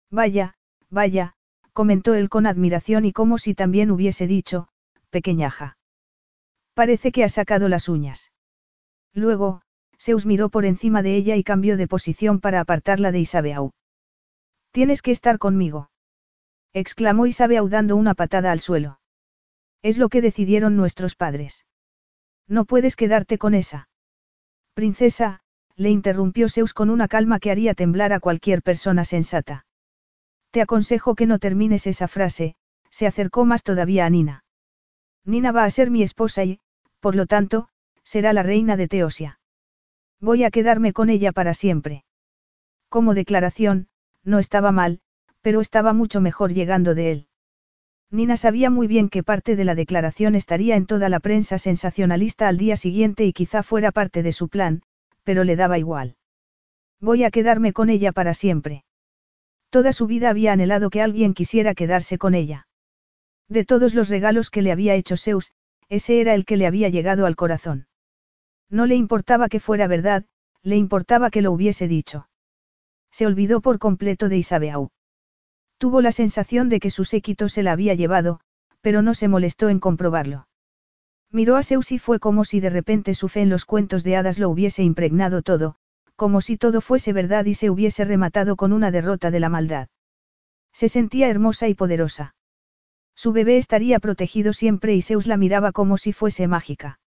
Vaya, 0.10 0.56
vaya, 0.90 1.36
comentó 1.72 2.16
él 2.16 2.30
con 2.30 2.48
admiración 2.48 3.06
y 3.06 3.12
como 3.12 3.38
si 3.38 3.54
también 3.54 3.92
hubiese 3.92 4.26
dicho, 4.26 4.68
pequeñaja. 5.12 5.78
Parece 6.74 7.12
que 7.12 7.24
ha 7.24 7.30
sacado 7.30 7.70
las 7.70 7.90
uñas. 7.90 8.32
Luego, 9.14 9.62
Zeus 10.00 10.26
miró 10.26 10.50
por 10.50 10.66
encima 10.66 11.04
de 11.04 11.16
ella 11.16 11.36
y 11.36 11.44
cambió 11.44 11.78
de 11.78 11.88
posición 11.88 12.40
para 12.40 12.60
apartarla 12.60 13.12
de 13.12 13.20
Isabeau. 13.20 13.70
Tienes 14.72 15.04
que 15.04 15.12
estar 15.12 15.38
conmigo 15.38 15.91
exclamó 16.74 17.28
Isabeau 17.28 17.68
dando 17.68 17.96
una 17.96 18.14
patada 18.14 18.52
al 18.52 18.60
suelo. 18.60 19.00
Es 19.82 19.98
lo 19.98 20.10
que 20.10 20.22
decidieron 20.22 20.76
nuestros 20.76 21.16
padres. 21.16 21.66
No 22.48 22.66
puedes 22.66 22.96
quedarte 22.96 23.38
con 23.38 23.54
esa. 23.54 23.90
Princesa, 24.74 25.42
le 25.76 25.90
interrumpió 25.90 26.50
Zeus 26.50 26.74
con 26.74 26.90
una 26.90 27.08
calma 27.08 27.40
que 27.40 27.52
haría 27.52 27.74
temblar 27.74 28.14
a 28.14 28.20
cualquier 28.20 28.62
persona 28.62 29.06
sensata. 29.06 29.66
Te 30.52 30.62
aconsejo 30.62 31.16
que 31.16 31.26
no 31.26 31.40
termines 31.40 31.88
esa 31.88 32.08
frase, 32.08 32.56
se 32.90 33.08
acercó 33.08 33.46
más 33.46 33.64
todavía 33.64 34.06
a 34.06 34.10
Nina. 34.10 34.44
Nina 35.26 35.52
va 35.52 35.64
a 35.64 35.70
ser 35.70 35.90
mi 35.90 36.04
esposa 36.04 36.44
y, 36.44 36.60
por 37.00 37.16
lo 37.16 37.26
tanto, 37.26 37.70
será 38.04 38.34
la 38.34 38.44
reina 38.44 38.78
de 38.78 38.88
Teosia. 38.88 39.40
Voy 40.20 40.44
a 40.44 40.52
quedarme 40.52 40.94
con 40.94 41.10
ella 41.10 41.32
para 41.32 41.54
siempre. 41.54 42.04
Como 42.90 43.14
declaración, 43.14 43.88
no 44.24 44.40
estaba 44.40 44.72
mal, 44.72 45.02
pero 45.42 45.62
estaba 45.62 45.94
mucho 45.94 46.22
mejor 46.22 46.54
llegando 46.54 46.96
de 46.96 47.12
él. 47.12 47.28
Nina 48.10 48.36
sabía 48.36 48.70
muy 48.70 48.88
bien 48.88 49.10
que 49.10 49.24
parte 49.24 49.56
de 49.56 49.64
la 49.64 49.74
declaración 49.74 50.36
estaría 50.36 50.76
en 50.76 50.86
toda 50.86 51.08
la 51.08 51.20
prensa 51.20 51.58
sensacionalista 51.58 52.48
al 52.48 52.58
día 52.58 52.76
siguiente 52.76 53.26
y 53.26 53.34
quizá 53.34 53.64
fuera 53.64 53.92
parte 53.92 54.22
de 54.22 54.34
su 54.34 54.50
plan, 54.50 54.84
pero 55.24 55.44
le 55.44 55.56
daba 55.56 55.78
igual. 55.78 56.16
Voy 57.00 57.24
a 57.24 57.32
quedarme 57.32 57.74
con 57.74 57.90
ella 57.90 58.12
para 58.12 58.34
siempre. 58.34 58.84
Toda 59.70 59.94
su 59.94 60.08
vida 60.08 60.30
había 60.30 60.52
anhelado 60.52 60.90
que 60.90 61.02
alguien 61.02 61.34
quisiera 61.34 61.74
quedarse 61.74 62.18
con 62.18 62.36
ella. 62.36 62.68
De 63.48 63.64
todos 63.66 63.96
los 63.96 64.10
regalos 64.10 64.50
que 64.50 64.62
le 64.62 64.72
había 64.72 64.96
hecho 64.96 65.16
Zeus, 65.16 65.54
ese 65.88 66.20
era 66.20 66.36
el 66.36 66.46
que 66.46 66.58
le 66.58 66.68
había 66.68 66.90
llegado 66.90 67.26
al 67.26 67.38
corazón. 67.38 67.88
No 68.70 68.86
le 68.86 68.96
importaba 68.96 69.48
que 69.48 69.60
fuera 69.60 69.88
verdad, 69.88 70.26
le 70.64 70.76
importaba 70.76 71.30
que 71.30 71.42
lo 71.42 71.52
hubiese 71.52 71.88
dicho. 71.88 72.28
Se 73.12 73.26
olvidó 73.26 73.62
por 73.62 73.80
completo 73.80 74.30
de 74.30 74.38
Isabeau. 74.38 74.90
Tuvo 75.82 76.02
la 76.02 76.12
sensación 76.12 76.70
de 76.70 76.80
que 76.80 76.92
su 76.92 77.06
séquito 77.06 77.50
se 77.50 77.64
la 77.64 77.72
había 77.72 77.96
llevado, 77.96 78.40
pero 78.82 79.02
no 79.02 79.16
se 79.16 79.28
molestó 79.28 79.68
en 79.68 79.80
comprobarlo. 79.80 80.48
Miró 81.32 81.58
a 81.58 81.64
Zeus 81.64 81.92
y 81.92 81.98
fue 81.98 82.20
como 82.20 82.46
si 82.46 82.60
de 82.60 82.70
repente 82.70 83.16
su 83.16 83.30
fe 83.30 83.42
en 83.42 83.50
los 83.50 83.66
cuentos 83.66 84.04
de 84.04 84.16
hadas 84.16 84.38
lo 84.38 84.48
hubiese 84.52 84.84
impregnado 84.84 85.42
todo, 85.42 85.78
como 86.16 86.40
si 86.42 86.56
todo 86.56 86.82
fuese 86.82 87.14
verdad 87.14 87.46
y 87.46 87.56
se 87.56 87.72
hubiese 87.72 88.06
rematado 88.06 88.58
con 88.58 88.74
una 88.74 88.92
derrota 88.92 89.32
de 89.32 89.40
la 89.40 89.50
maldad. 89.50 89.88
Se 90.72 90.88
sentía 90.88 91.30
hermosa 91.30 91.68
y 91.68 91.74
poderosa. 91.74 92.36
Su 93.16 93.32
bebé 93.32 93.58
estaría 93.58 93.98
protegido 94.00 94.54
siempre 94.54 94.94
y 94.94 95.02
Zeus 95.02 95.26
la 95.26 95.36
miraba 95.36 95.72
como 95.72 95.98
si 95.98 96.14
fuese 96.14 96.48
mágica. 96.48 97.00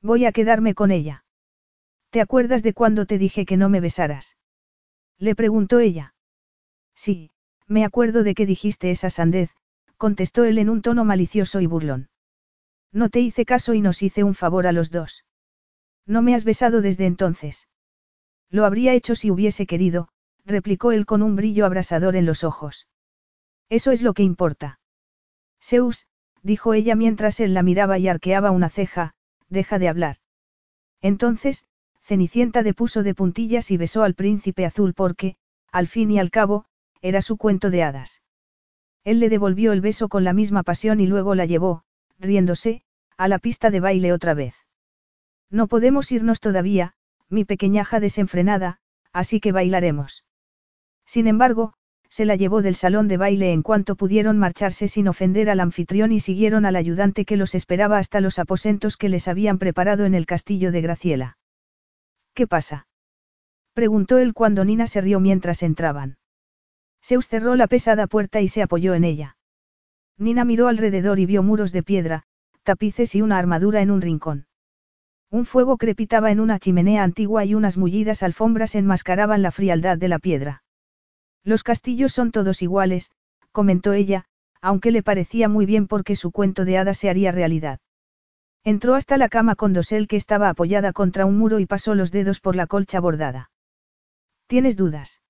Voy 0.00 0.24
a 0.24 0.32
quedarme 0.32 0.74
con 0.74 0.90
ella. 0.90 1.24
¿Te 2.10 2.20
acuerdas 2.20 2.64
de 2.64 2.74
cuando 2.74 3.06
te 3.06 3.16
dije 3.16 3.46
que 3.46 3.56
no 3.56 3.68
me 3.68 3.78
besaras? 3.78 4.36
Le 5.18 5.36
preguntó 5.36 5.78
ella. 5.78 6.16
Sí, 6.96 7.30
me 7.72 7.84
acuerdo 7.84 8.22
de 8.22 8.34
que 8.34 8.46
dijiste 8.46 8.90
esa 8.90 9.10
sandez, 9.10 9.50
contestó 9.96 10.44
él 10.44 10.58
en 10.58 10.68
un 10.68 10.82
tono 10.82 11.04
malicioso 11.04 11.60
y 11.60 11.66
burlón. 11.66 12.08
No 12.92 13.08
te 13.08 13.20
hice 13.20 13.44
caso 13.44 13.74
y 13.74 13.80
nos 13.80 14.02
hice 14.02 14.22
un 14.22 14.34
favor 14.34 14.66
a 14.66 14.72
los 14.72 14.90
dos. 14.90 15.24
No 16.06 16.22
me 16.22 16.34
has 16.34 16.44
besado 16.44 16.82
desde 16.82 17.06
entonces. 17.06 17.68
Lo 18.50 18.66
habría 18.66 18.92
hecho 18.92 19.14
si 19.14 19.30
hubiese 19.30 19.66
querido, 19.66 20.08
replicó 20.44 20.92
él 20.92 21.06
con 21.06 21.22
un 21.22 21.34
brillo 21.34 21.64
abrasador 21.64 22.14
en 22.16 22.26
los 22.26 22.44
ojos. 22.44 22.86
Eso 23.70 23.90
es 23.90 24.02
lo 24.02 24.12
que 24.12 24.22
importa. 24.22 24.78
Zeus, 25.60 26.06
dijo 26.42 26.74
ella 26.74 26.94
mientras 26.94 27.40
él 27.40 27.54
la 27.54 27.62
miraba 27.62 27.98
y 27.98 28.08
arqueaba 28.08 28.50
una 28.50 28.68
ceja, 28.68 29.14
deja 29.48 29.78
de 29.78 29.88
hablar. 29.88 30.16
Entonces, 31.00 31.66
Cenicienta 32.02 32.64
depuso 32.64 33.04
de 33.04 33.14
puntillas 33.14 33.70
y 33.70 33.76
besó 33.76 34.02
al 34.02 34.14
príncipe 34.14 34.66
azul 34.66 34.92
porque, 34.92 35.36
al 35.70 35.86
fin 35.86 36.10
y 36.10 36.18
al 36.18 36.30
cabo, 36.30 36.66
era 37.02 37.20
su 37.20 37.36
cuento 37.36 37.70
de 37.70 37.82
hadas. 37.82 38.22
Él 39.04 39.20
le 39.20 39.28
devolvió 39.28 39.72
el 39.72 39.80
beso 39.80 40.08
con 40.08 40.24
la 40.24 40.32
misma 40.32 40.62
pasión 40.62 41.00
y 41.00 41.06
luego 41.06 41.34
la 41.34 41.44
llevó, 41.44 41.82
riéndose, 42.18 42.82
a 43.16 43.28
la 43.28 43.38
pista 43.38 43.70
de 43.70 43.80
baile 43.80 44.12
otra 44.12 44.34
vez. 44.34 44.54
No 45.50 45.66
podemos 45.66 46.10
irnos 46.12 46.40
todavía, 46.40 46.94
mi 47.28 47.44
pequeñaja 47.44 48.00
desenfrenada, 48.00 48.78
así 49.12 49.40
que 49.40 49.52
bailaremos. 49.52 50.24
Sin 51.04 51.26
embargo, 51.26 51.74
se 52.08 52.24
la 52.24 52.36
llevó 52.36 52.62
del 52.62 52.76
salón 52.76 53.08
de 53.08 53.16
baile 53.16 53.52
en 53.52 53.62
cuanto 53.62 53.96
pudieron 53.96 54.38
marcharse 54.38 54.86
sin 54.86 55.08
ofender 55.08 55.50
al 55.50 55.60
anfitrión 55.60 56.12
y 56.12 56.20
siguieron 56.20 56.66
al 56.66 56.76
ayudante 56.76 57.24
que 57.24 57.36
los 57.36 57.54
esperaba 57.54 57.98
hasta 57.98 58.20
los 58.20 58.38
aposentos 58.38 58.96
que 58.96 59.08
les 59.08 59.28
habían 59.28 59.58
preparado 59.58 60.04
en 60.04 60.14
el 60.14 60.26
castillo 60.26 60.72
de 60.72 60.82
Graciela. 60.82 61.38
¿Qué 62.34 62.46
pasa? 62.46 62.86
preguntó 63.72 64.18
él 64.18 64.34
cuando 64.34 64.64
Nina 64.64 64.86
se 64.86 65.00
rió 65.00 65.20
mientras 65.20 65.62
entraban. 65.62 66.18
Zeus 67.02 67.26
cerró 67.26 67.56
la 67.56 67.66
pesada 67.66 68.06
puerta 68.06 68.40
y 68.40 68.48
se 68.48 68.62
apoyó 68.62 68.94
en 68.94 69.04
ella. 69.04 69.36
Nina 70.18 70.44
miró 70.44 70.68
alrededor 70.68 71.18
y 71.18 71.26
vio 71.26 71.42
muros 71.42 71.72
de 71.72 71.82
piedra, 71.82 72.24
tapices 72.62 73.14
y 73.14 73.22
una 73.22 73.38
armadura 73.38 73.80
en 73.82 73.90
un 73.90 74.00
rincón. 74.00 74.46
Un 75.30 75.46
fuego 75.46 75.78
crepitaba 75.78 76.30
en 76.30 76.40
una 76.40 76.58
chimenea 76.58 77.02
antigua 77.02 77.44
y 77.44 77.54
unas 77.54 77.78
mullidas 77.78 78.22
alfombras 78.22 78.74
enmascaraban 78.74 79.40
la 79.42 79.50
frialdad 79.50 79.96
de 79.96 80.08
la 80.08 80.18
piedra. 80.18 80.62
Los 81.42 81.64
castillos 81.64 82.12
son 82.12 82.30
todos 82.30 82.62
iguales, 82.62 83.10
comentó 83.50 83.94
ella, 83.94 84.26
aunque 84.60 84.90
le 84.90 85.02
parecía 85.02 85.48
muy 85.48 85.66
bien 85.66 85.88
porque 85.88 86.16
su 86.16 86.30
cuento 86.30 86.66
de 86.66 86.76
hadas 86.76 86.98
se 86.98 87.08
haría 87.08 87.32
realidad. 87.32 87.80
Entró 88.62 88.94
hasta 88.94 89.16
la 89.16 89.30
cama 89.30 89.56
con 89.56 89.72
dosel 89.72 90.06
que 90.06 90.16
estaba 90.16 90.50
apoyada 90.50 90.92
contra 90.92 91.24
un 91.24 91.38
muro 91.38 91.58
y 91.58 91.66
pasó 91.66 91.94
los 91.94 92.12
dedos 92.12 92.38
por 92.40 92.54
la 92.54 92.66
colcha 92.66 93.00
bordada. 93.00 93.50
¿Tienes 94.46 94.76
dudas? 94.76 95.21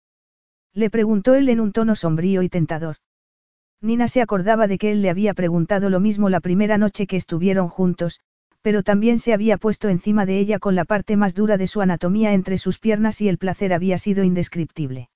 Le 0.74 0.90
preguntó 0.90 1.34
él 1.34 1.48
en 1.48 1.60
un 1.60 1.72
tono 1.72 1.94
sombrío 1.94 2.42
y 2.42 2.48
tentador. 2.48 2.96
Nina 3.80 4.08
se 4.08 4.22
acordaba 4.22 4.66
de 4.66 4.78
que 4.78 4.92
él 4.92 5.02
le 5.02 5.10
había 5.10 5.34
preguntado 5.34 5.90
lo 5.90 6.00
mismo 6.00 6.28
la 6.28 6.40
primera 6.40 6.78
noche 6.78 7.06
que 7.06 7.16
estuvieron 7.16 7.68
juntos, 7.68 8.20
pero 8.62 8.82
también 8.82 9.18
se 9.18 9.34
había 9.34 9.58
puesto 9.58 9.88
encima 9.88 10.24
de 10.24 10.38
ella 10.38 10.60
con 10.60 10.76
la 10.76 10.84
parte 10.84 11.16
más 11.16 11.34
dura 11.34 11.56
de 11.56 11.66
su 11.66 11.80
anatomía 11.80 12.32
entre 12.32 12.58
sus 12.58 12.78
piernas 12.78 13.20
y 13.20 13.28
el 13.28 13.38
placer 13.38 13.72
había 13.72 13.98
sido 13.98 14.22
indescriptible. 14.22 15.10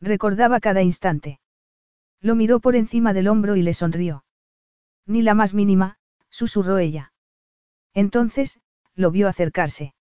Recordaba 0.00 0.58
cada 0.58 0.82
instante. 0.82 1.38
Lo 2.20 2.34
miró 2.34 2.60
por 2.60 2.74
encima 2.74 3.12
del 3.12 3.28
hombro 3.28 3.56
y 3.56 3.62
le 3.62 3.74
sonrió. 3.74 4.24
Ni 5.06 5.22
la 5.22 5.34
más 5.34 5.52
mínima, 5.52 5.98
susurró 6.30 6.78
ella. 6.78 7.12
Entonces, 7.94 8.58
lo 8.94 9.10
vio 9.10 9.28
acercarse. 9.28 9.94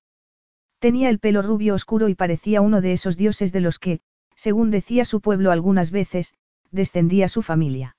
Tenía 0.80 1.10
el 1.10 1.20
pelo 1.20 1.42
rubio 1.42 1.76
oscuro 1.76 2.08
y 2.08 2.16
parecía 2.16 2.62
uno 2.62 2.80
de 2.82 2.94
esos 2.94 3.18
dioses 3.18 3.52
de 3.52 3.62
los 3.62 3.80
que, 3.80 4.02
según 4.42 4.72
decía 4.72 5.06
su 5.06 5.22
pueblo 5.22 5.52
algunas 5.52 5.92
veces, 5.92 6.34
descendía 6.72 7.28
su 7.28 7.44
familia. 7.44 7.96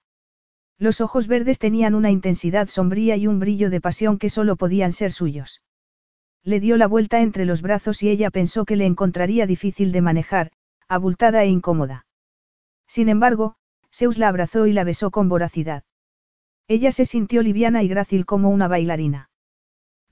Los 0.76 1.00
ojos 1.00 1.28
verdes 1.28 1.60
tenían 1.60 1.94
una 1.94 2.10
intensidad 2.10 2.66
sombría 2.66 3.14
y 3.14 3.28
un 3.28 3.38
brillo 3.38 3.70
de 3.70 3.80
pasión 3.80 4.18
que 4.18 4.28
solo 4.28 4.56
podían 4.56 4.90
ser 4.90 5.12
suyos. 5.12 5.62
Le 6.42 6.58
dio 6.58 6.76
la 6.76 6.88
vuelta 6.88 7.20
entre 7.20 7.44
los 7.44 7.62
brazos 7.62 8.02
y 8.02 8.08
ella 8.08 8.32
pensó 8.32 8.64
que 8.64 8.74
le 8.74 8.86
encontraría 8.86 9.46
difícil 9.46 9.92
de 9.92 10.00
manejar, 10.00 10.50
abultada 10.88 11.44
e 11.44 11.46
incómoda. 11.46 12.06
Sin 12.88 13.08
embargo, 13.08 13.54
Zeus 13.92 14.18
la 14.18 14.26
abrazó 14.26 14.66
y 14.66 14.72
la 14.72 14.82
besó 14.82 15.12
con 15.12 15.28
voracidad. 15.28 15.84
Ella 16.66 16.90
se 16.90 17.04
sintió 17.04 17.42
liviana 17.42 17.84
y 17.84 17.88
grácil 17.88 18.26
como 18.26 18.50
una 18.50 18.66
bailarina. 18.66 19.30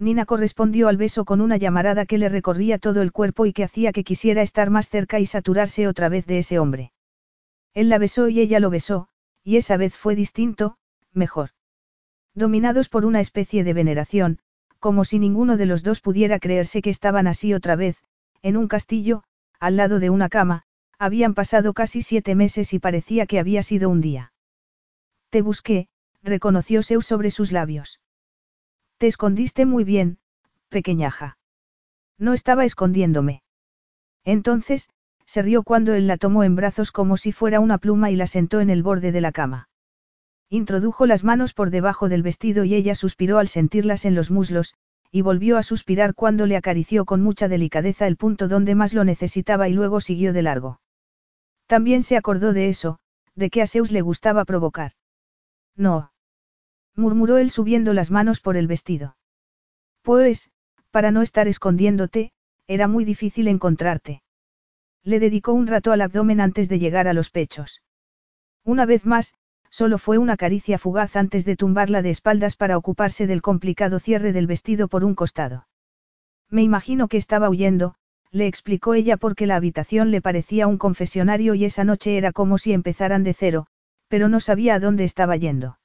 Nina 0.01 0.25
correspondió 0.25 0.89
al 0.89 0.97
beso 0.97 1.27
con 1.27 1.43
una 1.43 1.59
llamarada 1.59 2.07
que 2.07 2.17
le 2.17 2.31
recorría 2.31 2.79
todo 2.79 3.03
el 3.03 3.13
cuerpo 3.13 3.45
y 3.45 3.53
que 3.53 3.65
hacía 3.65 3.93
que 3.93 4.03
quisiera 4.03 4.41
estar 4.41 4.71
más 4.71 4.89
cerca 4.89 5.21
y 5.21 5.27
saturarse 5.27 5.87
otra 5.87 6.09
vez 6.09 6.27
de 6.27 6.39
ese 6.39 6.59
hombre. 6.59 6.93
Él 7.75 7.91
la 7.91 7.99
besó 7.99 8.29
y 8.29 8.41
ella 8.41 8.61
lo 8.61 8.71
besó, 8.71 9.09
y 9.45 9.59
esa 9.59 9.77
vez 9.77 9.95
fue 9.95 10.17
distinto, 10.17 10.79
mejor. 11.13 11.51
Dominados 12.35 12.89
por 12.89 13.05
una 13.05 13.21
especie 13.21 13.63
de 13.63 13.75
veneración, 13.75 14.39
como 14.79 15.05
si 15.05 15.19
ninguno 15.19 15.59
de 15.59 15.67
los 15.67 15.83
dos 15.83 16.01
pudiera 16.01 16.39
creerse 16.39 16.81
que 16.81 16.89
estaban 16.89 17.27
así 17.27 17.53
otra 17.53 17.77
vez, 17.77 18.03
en 18.41 18.57
un 18.57 18.69
castillo, 18.69 19.23
al 19.59 19.77
lado 19.77 20.01
de 20.01 20.09
una 20.09 20.31
cama, 20.31 20.63
habían 20.99 21.35
pasado 21.35 21.75
casi 21.75 22.01
siete 22.01 22.35
meses 22.35 22.73
y 22.73 22.79
parecía 22.79 23.27
que 23.27 23.39
había 23.39 23.63
sido 23.63 23.91
un 23.91 24.01
día. 24.01 24.33
Te 25.29 25.43
busqué, 25.43 25.89
reconoció 26.23 26.83
Zeus 26.83 27.05
sobre 27.05 27.31
sus 27.31 27.53
labios. 27.53 28.01
Te 29.01 29.07
escondiste 29.07 29.65
muy 29.65 29.83
bien, 29.83 30.19
pequeñaja. 30.69 31.39
No 32.19 32.35
estaba 32.35 32.67
escondiéndome. 32.67 33.43
Entonces, 34.27 34.91
se 35.25 35.41
rió 35.41 35.63
cuando 35.63 35.95
él 35.95 36.07
la 36.07 36.19
tomó 36.19 36.45
en 36.45 36.55
brazos 36.55 36.93
como 36.93 37.17
si 37.17 37.33
fuera 37.33 37.61
una 37.61 37.79
pluma 37.79 38.11
y 38.11 38.17
la 38.17 38.27
sentó 38.27 38.61
en 38.61 38.69
el 38.69 38.83
borde 38.83 39.11
de 39.11 39.23
la 39.23 39.33
cama. 39.33 39.71
Introdujo 40.51 41.07
las 41.07 41.25
manos 41.25 41.55
por 41.55 41.71
debajo 41.71 42.11
del 42.11 42.23
vestido 42.23 42.65
y 42.65 42.75
ella 42.75 42.95
suspiró 42.95 43.39
al 43.39 43.49
sentirlas 43.49 44.05
en 44.05 44.15
los 44.15 44.31
muslos, 44.31 44.75
y 45.11 45.23
volvió 45.23 45.57
a 45.57 45.63
suspirar 45.63 46.15
cuando 46.15 46.45
le 46.45 46.59
acarició 46.59 47.07
con 47.07 47.23
mucha 47.23 47.49
delicadeza 47.49 48.07
el 48.07 48.19
punto 48.19 48.49
donde 48.49 48.75
más 48.75 48.93
lo 48.93 49.05
necesitaba 49.05 49.71
y 49.71 49.73
luego 49.73 50.03
siguió 50.03 50.35
de 50.35 50.43
largo. 50.43 50.83
También 51.67 52.03
se 52.03 52.19
acordó 52.19 52.53
de 52.53 52.69
eso, 52.69 52.99
de 53.35 53.49
que 53.49 53.63
a 53.63 53.67
Zeus 53.67 53.93
le 53.93 54.03
gustaba 54.03 54.45
provocar. 54.45 54.93
No. 55.75 56.13
Murmuró 57.01 57.39
él 57.39 57.51
subiendo 57.51 57.93
las 57.93 58.13
manos 58.13 58.41
por 58.41 58.57
el 58.57 58.69
vestido. 58.69 59.17
Pues, 60.03 60.51
para 60.93 61.11
no 61.11 61.23
estar 61.23 61.49
escondiéndote, 61.49 62.31
era 62.69 62.87
muy 62.87 63.05
difícil 63.05 63.49
encontrarte. 63.49 64.23
Le 65.03 65.19
dedicó 65.19 65.53
un 65.53 65.67
rato 65.67 65.91
al 65.91 66.03
abdomen 66.03 66.41
antes 66.41 66.69
de 66.69 66.79
llegar 66.79 67.09
a 67.09 67.13
los 67.13 67.31
pechos. 67.31 67.83
Una 68.65 68.87
vez 68.87 69.07
más, 69.07 69.35
solo 69.71 69.99
fue 69.99 70.19
una 70.19 70.37
caricia 70.37 70.79
fugaz 70.79 71.17
antes 71.17 71.45
de 71.45 71.57
tumbarla 71.57 72.03
de 72.03 72.11
espaldas 72.11 72.55
para 72.55 72.77
ocuparse 72.77 73.27
del 73.27 73.43
complicado 73.43 73.99
cierre 73.99 74.33
del 74.33 74.47
vestido 74.47 74.87
por 74.87 75.05
un 75.05 75.17
costado. 75.17 75.67
Me 76.49 76.63
imagino 76.63 77.09
que 77.09 77.17
estaba 77.17 77.49
huyendo, 77.49 77.95
le 78.31 78.47
explicó 78.47 78.95
ella 78.95 79.17
porque 79.17 79.47
la 79.47 79.57
habitación 79.57 80.11
le 80.11 80.21
parecía 80.21 80.69
un 80.69 80.79
confesionario 80.79 81.55
y 81.55 81.65
esa 81.65 81.83
noche 81.83 82.17
era 82.17 82.31
como 82.31 82.59
si 82.59 82.73
empezaran 82.73 83.25
de 83.25 83.35
cero, 83.35 83.67
pero 84.09 84.29
no 84.29 84.39
sabía 84.39 84.75
a 84.75 84.81
dónde 84.81 85.05
estaba 85.05 85.37
yendo. 85.37 85.80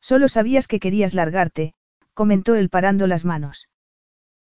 Solo 0.00 0.28
sabías 0.28 0.66
que 0.66 0.80
querías 0.80 1.14
largarte, 1.14 1.74
comentó 2.14 2.54
él 2.54 2.68
parando 2.68 3.06
las 3.06 3.24
manos. 3.24 3.68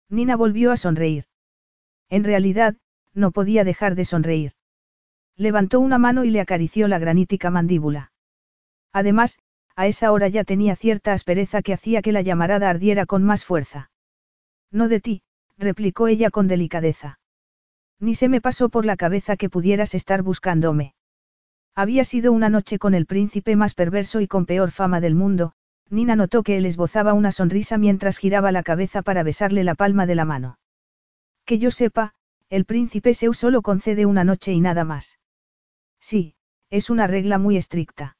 Nina 0.09 0.35
volvió 0.35 0.71
a 0.71 0.77
sonreír. 0.77 1.25
En 2.09 2.23
realidad, 2.23 2.75
no 3.13 3.31
podía 3.31 3.63
dejar 3.63 3.95
de 3.95 4.05
sonreír. 4.05 4.53
Levantó 5.35 5.79
una 5.79 5.97
mano 5.97 6.23
y 6.23 6.31
le 6.31 6.41
acarició 6.41 6.88
la 6.88 6.99
granítica 6.99 7.49
mandíbula. 7.49 8.11
Además, 8.91 9.39
a 9.75 9.88
esa 9.88 10.11
hora 10.11 10.27
ya 10.27 10.43
tenía 10.43 10.75
cierta 10.75 11.13
aspereza 11.13 11.61
que 11.61 11.73
hacía 11.73 12.01
que 12.01 12.11
la 12.11 12.21
llamarada 12.21 12.69
ardiera 12.69 13.05
con 13.05 13.23
más 13.23 13.45
fuerza. 13.45 13.91
No 14.71 14.89
de 14.89 14.99
ti, 14.99 15.23
replicó 15.57 16.07
ella 16.07 16.29
con 16.29 16.47
delicadeza. 16.47 17.19
Ni 17.99 18.15
se 18.15 18.29
me 18.29 18.41
pasó 18.41 18.69
por 18.69 18.85
la 18.85 18.97
cabeza 18.97 19.38
que 19.38 19.49
pudieras 19.49 19.93
estar 19.93 20.23
buscándome. 20.23 20.95
Había 21.80 22.03
sido 22.03 22.33
una 22.33 22.49
noche 22.49 22.77
con 22.77 22.93
el 22.93 23.06
príncipe 23.06 23.56
más 23.56 23.74
perverso 23.74 24.19
y 24.19 24.27
con 24.27 24.45
peor 24.45 24.72
fama 24.72 24.99
del 24.99 25.16
mundo, 25.16 25.53
Nina 25.90 26.17
notó 26.17 26.43
que 26.43 26.58
él 26.58 26.66
esbozaba 26.66 27.14
una 27.14 27.32
sonrisa 27.32 27.77
mientras 27.77 28.17
giraba 28.17 28.51
la 28.51 28.64
cabeza 28.64 29.01
para 29.01 29.24
besarle 29.24 29.64
la 29.64 29.75
palma 29.75 30.06
de 30.06 30.16
la 30.16 30.25
mano. 30.25 30.59
Que 31.45 31.58
yo 31.58 31.72
sepa, 31.72 32.16
el 32.49 32.66
príncipe 32.66 33.14
Seu 33.14 33.33
solo 33.33 33.61
concede 33.61 34.06
una 34.06 34.25
noche 34.25 34.51
y 34.51 34.59
nada 34.59 34.83
más. 34.83 35.19
Sí, 36.01 36.35
es 36.69 36.90
una 36.90 37.08
regla 37.08 37.38
muy 37.38 37.56
estricta. 37.56 38.17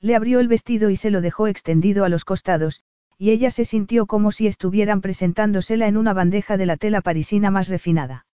Le 0.00 0.16
abrió 0.16 0.40
el 0.40 0.48
vestido 0.48 0.90
y 0.90 0.96
se 0.96 1.12
lo 1.12 1.20
dejó 1.20 1.46
extendido 1.46 2.04
a 2.04 2.08
los 2.08 2.24
costados, 2.24 2.82
y 3.16 3.30
ella 3.30 3.52
se 3.52 3.64
sintió 3.64 4.06
como 4.06 4.32
si 4.32 4.48
estuvieran 4.48 5.02
presentándosela 5.02 5.86
en 5.86 5.96
una 5.96 6.14
bandeja 6.14 6.56
de 6.56 6.66
la 6.66 6.76
tela 6.76 7.00
parisina 7.00 7.52
más 7.52 7.68
refinada. 7.68 8.26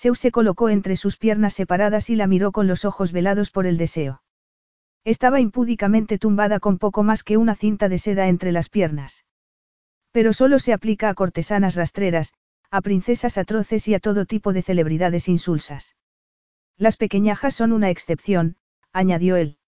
Zeus 0.00 0.18
se 0.18 0.30
colocó 0.30 0.70
entre 0.70 0.96
sus 0.96 1.18
piernas 1.18 1.52
separadas 1.52 2.08
y 2.08 2.16
la 2.16 2.26
miró 2.26 2.52
con 2.52 2.66
los 2.66 2.86
ojos 2.86 3.12
velados 3.12 3.50
por 3.50 3.66
el 3.66 3.76
deseo. 3.76 4.22
Estaba 5.04 5.40
impúdicamente 5.40 6.16
tumbada 6.16 6.58
con 6.58 6.78
poco 6.78 7.02
más 7.02 7.22
que 7.22 7.36
una 7.36 7.54
cinta 7.54 7.90
de 7.90 7.98
seda 7.98 8.28
entre 8.28 8.50
las 8.50 8.70
piernas. 8.70 9.26
Pero 10.10 10.32
solo 10.32 10.58
se 10.58 10.72
aplica 10.72 11.10
a 11.10 11.14
cortesanas 11.14 11.74
rastreras, 11.74 12.32
a 12.70 12.80
princesas 12.80 13.36
atroces 13.36 13.88
y 13.88 13.94
a 13.94 14.00
todo 14.00 14.24
tipo 14.24 14.54
de 14.54 14.62
celebridades 14.62 15.28
insulsas. 15.28 15.96
Las 16.78 16.96
pequeñajas 16.96 17.54
son 17.54 17.70
una 17.70 17.90
excepción, 17.90 18.56
añadió 18.94 19.36
él. 19.36 19.58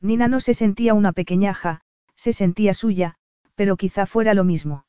Nina 0.00 0.26
no 0.26 0.40
se 0.40 0.54
sentía 0.54 0.94
una 0.94 1.12
pequeñaja, 1.12 1.82
se 2.16 2.32
sentía 2.32 2.72
suya, 2.72 3.16
pero 3.56 3.76
quizá 3.76 4.06
fuera 4.06 4.32
lo 4.32 4.44
mismo. 4.44 4.86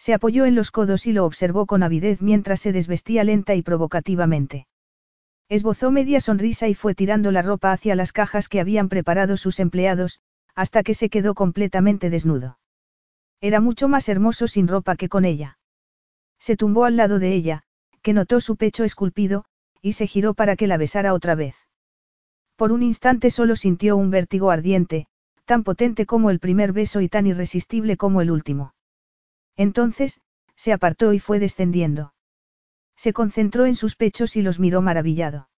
Se 0.00 0.14
apoyó 0.14 0.46
en 0.46 0.54
los 0.54 0.70
codos 0.70 1.06
y 1.06 1.12
lo 1.12 1.26
observó 1.26 1.66
con 1.66 1.82
avidez 1.82 2.22
mientras 2.22 2.60
se 2.60 2.72
desvestía 2.72 3.22
lenta 3.22 3.54
y 3.54 3.60
provocativamente. 3.60 4.66
Esbozó 5.50 5.90
media 5.90 6.20
sonrisa 6.20 6.68
y 6.68 6.74
fue 6.74 6.94
tirando 6.94 7.30
la 7.32 7.42
ropa 7.42 7.70
hacia 7.70 7.94
las 7.94 8.10
cajas 8.12 8.48
que 8.48 8.60
habían 8.60 8.88
preparado 8.88 9.36
sus 9.36 9.60
empleados, 9.60 10.22
hasta 10.54 10.82
que 10.82 10.94
se 10.94 11.10
quedó 11.10 11.34
completamente 11.34 12.08
desnudo. 12.08 12.58
Era 13.42 13.60
mucho 13.60 13.88
más 13.88 14.08
hermoso 14.08 14.48
sin 14.48 14.68
ropa 14.68 14.96
que 14.96 15.10
con 15.10 15.26
ella. 15.26 15.58
Se 16.38 16.56
tumbó 16.56 16.86
al 16.86 16.96
lado 16.96 17.18
de 17.18 17.34
ella, 17.34 17.64
que 18.00 18.14
notó 18.14 18.40
su 18.40 18.56
pecho 18.56 18.84
esculpido, 18.84 19.44
y 19.82 19.92
se 19.92 20.06
giró 20.06 20.32
para 20.32 20.56
que 20.56 20.66
la 20.66 20.78
besara 20.78 21.12
otra 21.12 21.34
vez. 21.34 21.56
Por 22.56 22.72
un 22.72 22.82
instante 22.82 23.30
solo 23.30 23.54
sintió 23.54 23.98
un 23.98 24.10
vértigo 24.10 24.50
ardiente, 24.50 25.08
tan 25.44 25.62
potente 25.62 26.06
como 26.06 26.30
el 26.30 26.40
primer 26.40 26.72
beso 26.72 27.02
y 27.02 27.10
tan 27.10 27.26
irresistible 27.26 27.98
como 27.98 28.22
el 28.22 28.30
último. 28.30 28.72
Entonces, 29.56 30.20
se 30.56 30.72
apartó 30.72 31.12
y 31.12 31.18
fue 31.18 31.38
descendiendo. 31.38 32.14
Se 32.96 33.12
concentró 33.12 33.66
en 33.66 33.74
sus 33.74 33.96
pechos 33.96 34.36
y 34.36 34.42
los 34.42 34.58
miró 34.58 34.82
maravillado. 34.82 35.48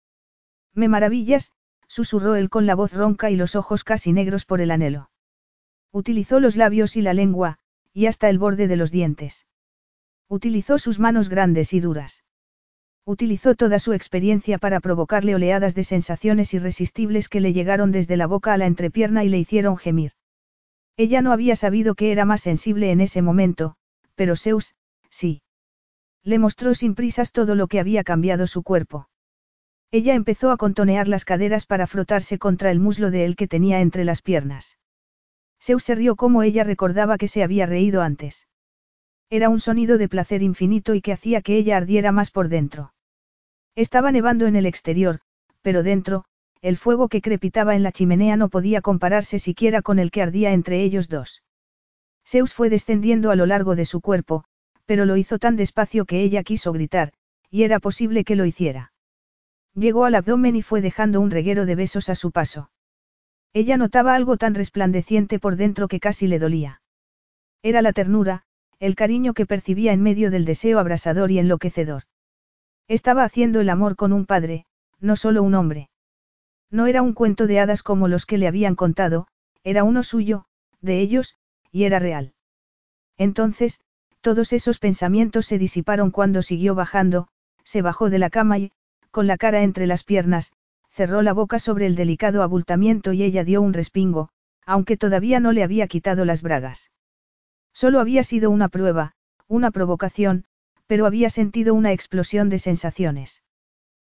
Me 0.74 0.88
maravillas, 0.88 1.52
susurró 1.88 2.36
él 2.36 2.48
con 2.48 2.66
la 2.66 2.74
voz 2.74 2.92
ronca 2.92 3.30
y 3.30 3.36
los 3.36 3.56
ojos 3.56 3.84
casi 3.84 4.12
negros 4.12 4.44
por 4.44 4.60
el 4.60 4.70
anhelo. 4.70 5.10
Utilizó 5.90 6.40
los 6.40 6.56
labios 6.56 6.96
y 6.96 7.02
la 7.02 7.12
lengua, 7.12 7.58
y 7.92 8.06
hasta 8.06 8.30
el 8.30 8.38
borde 8.38 8.68
de 8.68 8.76
los 8.76 8.90
dientes. 8.90 9.46
Utilizó 10.28 10.78
sus 10.78 10.98
manos 10.98 11.28
grandes 11.28 11.74
y 11.74 11.80
duras. 11.80 12.24
Utilizó 13.04 13.54
toda 13.56 13.78
su 13.78 13.92
experiencia 13.92 14.58
para 14.58 14.80
provocarle 14.80 15.34
oleadas 15.34 15.74
de 15.74 15.84
sensaciones 15.84 16.54
irresistibles 16.54 17.28
que 17.28 17.40
le 17.40 17.52
llegaron 17.52 17.90
desde 17.90 18.16
la 18.16 18.26
boca 18.26 18.54
a 18.54 18.56
la 18.56 18.66
entrepierna 18.66 19.24
y 19.24 19.28
le 19.28 19.38
hicieron 19.38 19.76
gemir. 19.76 20.12
Ella 20.96 21.20
no 21.20 21.32
había 21.32 21.56
sabido 21.56 21.94
que 21.94 22.12
era 22.12 22.24
más 22.24 22.40
sensible 22.40 22.92
en 22.92 23.00
ese 23.00 23.20
momento, 23.20 23.76
pero 24.22 24.36
Zeus, 24.36 24.76
sí. 25.10 25.42
Le 26.22 26.38
mostró 26.38 26.74
sin 26.74 26.94
prisas 26.94 27.32
todo 27.32 27.56
lo 27.56 27.66
que 27.66 27.80
había 27.80 28.04
cambiado 28.04 28.46
su 28.46 28.62
cuerpo. 28.62 29.08
Ella 29.90 30.14
empezó 30.14 30.52
a 30.52 30.56
contonear 30.56 31.08
las 31.08 31.24
caderas 31.24 31.66
para 31.66 31.88
frotarse 31.88 32.38
contra 32.38 32.70
el 32.70 32.78
muslo 32.78 33.10
de 33.10 33.24
él 33.24 33.34
que 33.34 33.48
tenía 33.48 33.80
entre 33.80 34.04
las 34.04 34.22
piernas. 34.22 34.78
Zeus 35.60 35.82
se 35.82 35.96
rió 35.96 36.14
como 36.14 36.44
ella 36.44 36.62
recordaba 36.62 37.18
que 37.18 37.26
se 37.26 37.42
había 37.42 37.66
reído 37.66 38.00
antes. 38.00 38.46
Era 39.28 39.48
un 39.48 39.58
sonido 39.58 39.98
de 39.98 40.08
placer 40.08 40.44
infinito 40.44 40.94
y 40.94 41.00
que 41.00 41.12
hacía 41.12 41.42
que 41.42 41.56
ella 41.56 41.76
ardiera 41.76 42.12
más 42.12 42.30
por 42.30 42.48
dentro. 42.48 42.94
Estaba 43.74 44.12
nevando 44.12 44.46
en 44.46 44.54
el 44.54 44.66
exterior, 44.66 45.18
pero 45.62 45.82
dentro, 45.82 46.26
el 46.60 46.76
fuego 46.76 47.08
que 47.08 47.22
crepitaba 47.22 47.74
en 47.74 47.82
la 47.82 47.90
chimenea 47.90 48.36
no 48.36 48.50
podía 48.50 48.82
compararse 48.82 49.40
siquiera 49.40 49.82
con 49.82 49.98
el 49.98 50.12
que 50.12 50.22
ardía 50.22 50.52
entre 50.52 50.84
ellos 50.84 51.08
dos. 51.08 51.42
Zeus 52.26 52.54
fue 52.54 52.70
descendiendo 52.70 53.30
a 53.30 53.36
lo 53.36 53.46
largo 53.46 53.76
de 53.76 53.84
su 53.84 54.00
cuerpo, 54.00 54.44
pero 54.86 55.04
lo 55.04 55.16
hizo 55.16 55.38
tan 55.38 55.56
despacio 55.56 56.04
que 56.04 56.22
ella 56.22 56.42
quiso 56.42 56.72
gritar, 56.72 57.12
y 57.50 57.64
era 57.64 57.80
posible 57.80 58.24
que 58.24 58.36
lo 58.36 58.44
hiciera. 58.44 58.92
Llegó 59.74 60.04
al 60.04 60.14
abdomen 60.14 60.56
y 60.56 60.62
fue 60.62 60.80
dejando 60.80 61.20
un 61.20 61.30
reguero 61.30 61.66
de 61.66 61.74
besos 61.74 62.08
a 62.08 62.14
su 62.14 62.30
paso. 62.30 62.70
Ella 63.54 63.76
notaba 63.76 64.14
algo 64.14 64.36
tan 64.36 64.54
resplandeciente 64.54 65.38
por 65.38 65.56
dentro 65.56 65.88
que 65.88 66.00
casi 66.00 66.26
le 66.26 66.38
dolía. 66.38 66.82
Era 67.62 67.82
la 67.82 67.92
ternura, 67.92 68.42
el 68.80 68.94
cariño 68.94 69.34
que 69.34 69.46
percibía 69.46 69.92
en 69.92 70.02
medio 70.02 70.30
del 70.30 70.44
deseo 70.44 70.78
abrasador 70.78 71.30
y 71.30 71.38
enloquecedor. 71.38 72.04
Estaba 72.88 73.24
haciendo 73.24 73.60
el 73.60 73.70
amor 73.70 73.96
con 73.96 74.12
un 74.12 74.26
padre, 74.26 74.66
no 75.00 75.16
solo 75.16 75.42
un 75.42 75.54
hombre. 75.54 75.90
No 76.70 76.86
era 76.86 77.02
un 77.02 77.12
cuento 77.12 77.46
de 77.46 77.60
hadas 77.60 77.82
como 77.82 78.08
los 78.08 78.26
que 78.26 78.38
le 78.38 78.48
habían 78.48 78.74
contado, 78.74 79.28
era 79.62 79.84
uno 79.84 80.02
suyo, 80.02 80.46
de 80.80 81.00
ellos, 81.00 81.36
y 81.72 81.84
era 81.84 81.98
real. 81.98 82.34
Entonces, 83.18 83.80
todos 84.20 84.52
esos 84.52 84.78
pensamientos 84.78 85.46
se 85.46 85.58
disiparon 85.58 86.10
cuando 86.10 86.42
siguió 86.42 86.74
bajando, 86.76 87.28
se 87.64 87.82
bajó 87.82 88.10
de 88.10 88.18
la 88.20 88.30
cama 88.30 88.58
y, 88.58 88.72
con 89.10 89.26
la 89.26 89.36
cara 89.36 89.62
entre 89.62 89.86
las 89.86 90.04
piernas, 90.04 90.52
cerró 90.90 91.22
la 91.22 91.32
boca 91.32 91.58
sobre 91.58 91.86
el 91.86 91.96
delicado 91.96 92.42
abultamiento 92.42 93.12
y 93.12 93.22
ella 93.22 93.44
dio 93.44 93.62
un 93.62 93.72
respingo, 93.72 94.28
aunque 94.66 94.96
todavía 94.96 95.40
no 95.40 95.52
le 95.52 95.64
había 95.64 95.88
quitado 95.88 96.24
las 96.24 96.42
bragas. 96.42 96.90
Solo 97.72 97.98
había 98.00 98.22
sido 98.22 98.50
una 98.50 98.68
prueba, 98.68 99.14
una 99.48 99.70
provocación, 99.70 100.44
pero 100.86 101.06
había 101.06 101.30
sentido 101.30 101.74
una 101.74 101.92
explosión 101.92 102.50
de 102.50 102.58
sensaciones. 102.58 103.42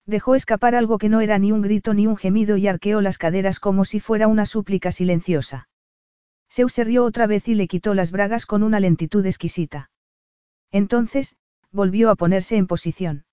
Dejó 0.06 0.34
escapar 0.34 0.74
algo 0.74 0.98
que 0.98 1.08
no 1.08 1.20
era 1.20 1.38
ni 1.38 1.52
un 1.52 1.62
grito 1.62 1.94
ni 1.94 2.06
un 2.06 2.16
gemido 2.16 2.56
y 2.56 2.66
arqueó 2.66 3.00
las 3.00 3.16
caderas 3.16 3.60
como 3.60 3.84
si 3.84 4.00
fuera 4.00 4.28
una 4.28 4.44
súplica 4.44 4.92
silenciosa. 4.92 5.68
Zeus 6.54 6.72
se 6.72 6.84
rió 6.84 7.02
otra 7.04 7.26
vez 7.26 7.48
y 7.48 7.56
le 7.56 7.66
quitó 7.66 7.94
las 7.94 8.12
bragas 8.12 8.46
con 8.46 8.62
una 8.62 8.78
lentitud 8.78 9.26
exquisita. 9.26 9.90
Entonces, 10.70 11.34
volvió 11.72 12.10
a 12.10 12.14
ponerse 12.14 12.56
en 12.56 12.68
posición. 12.68 13.24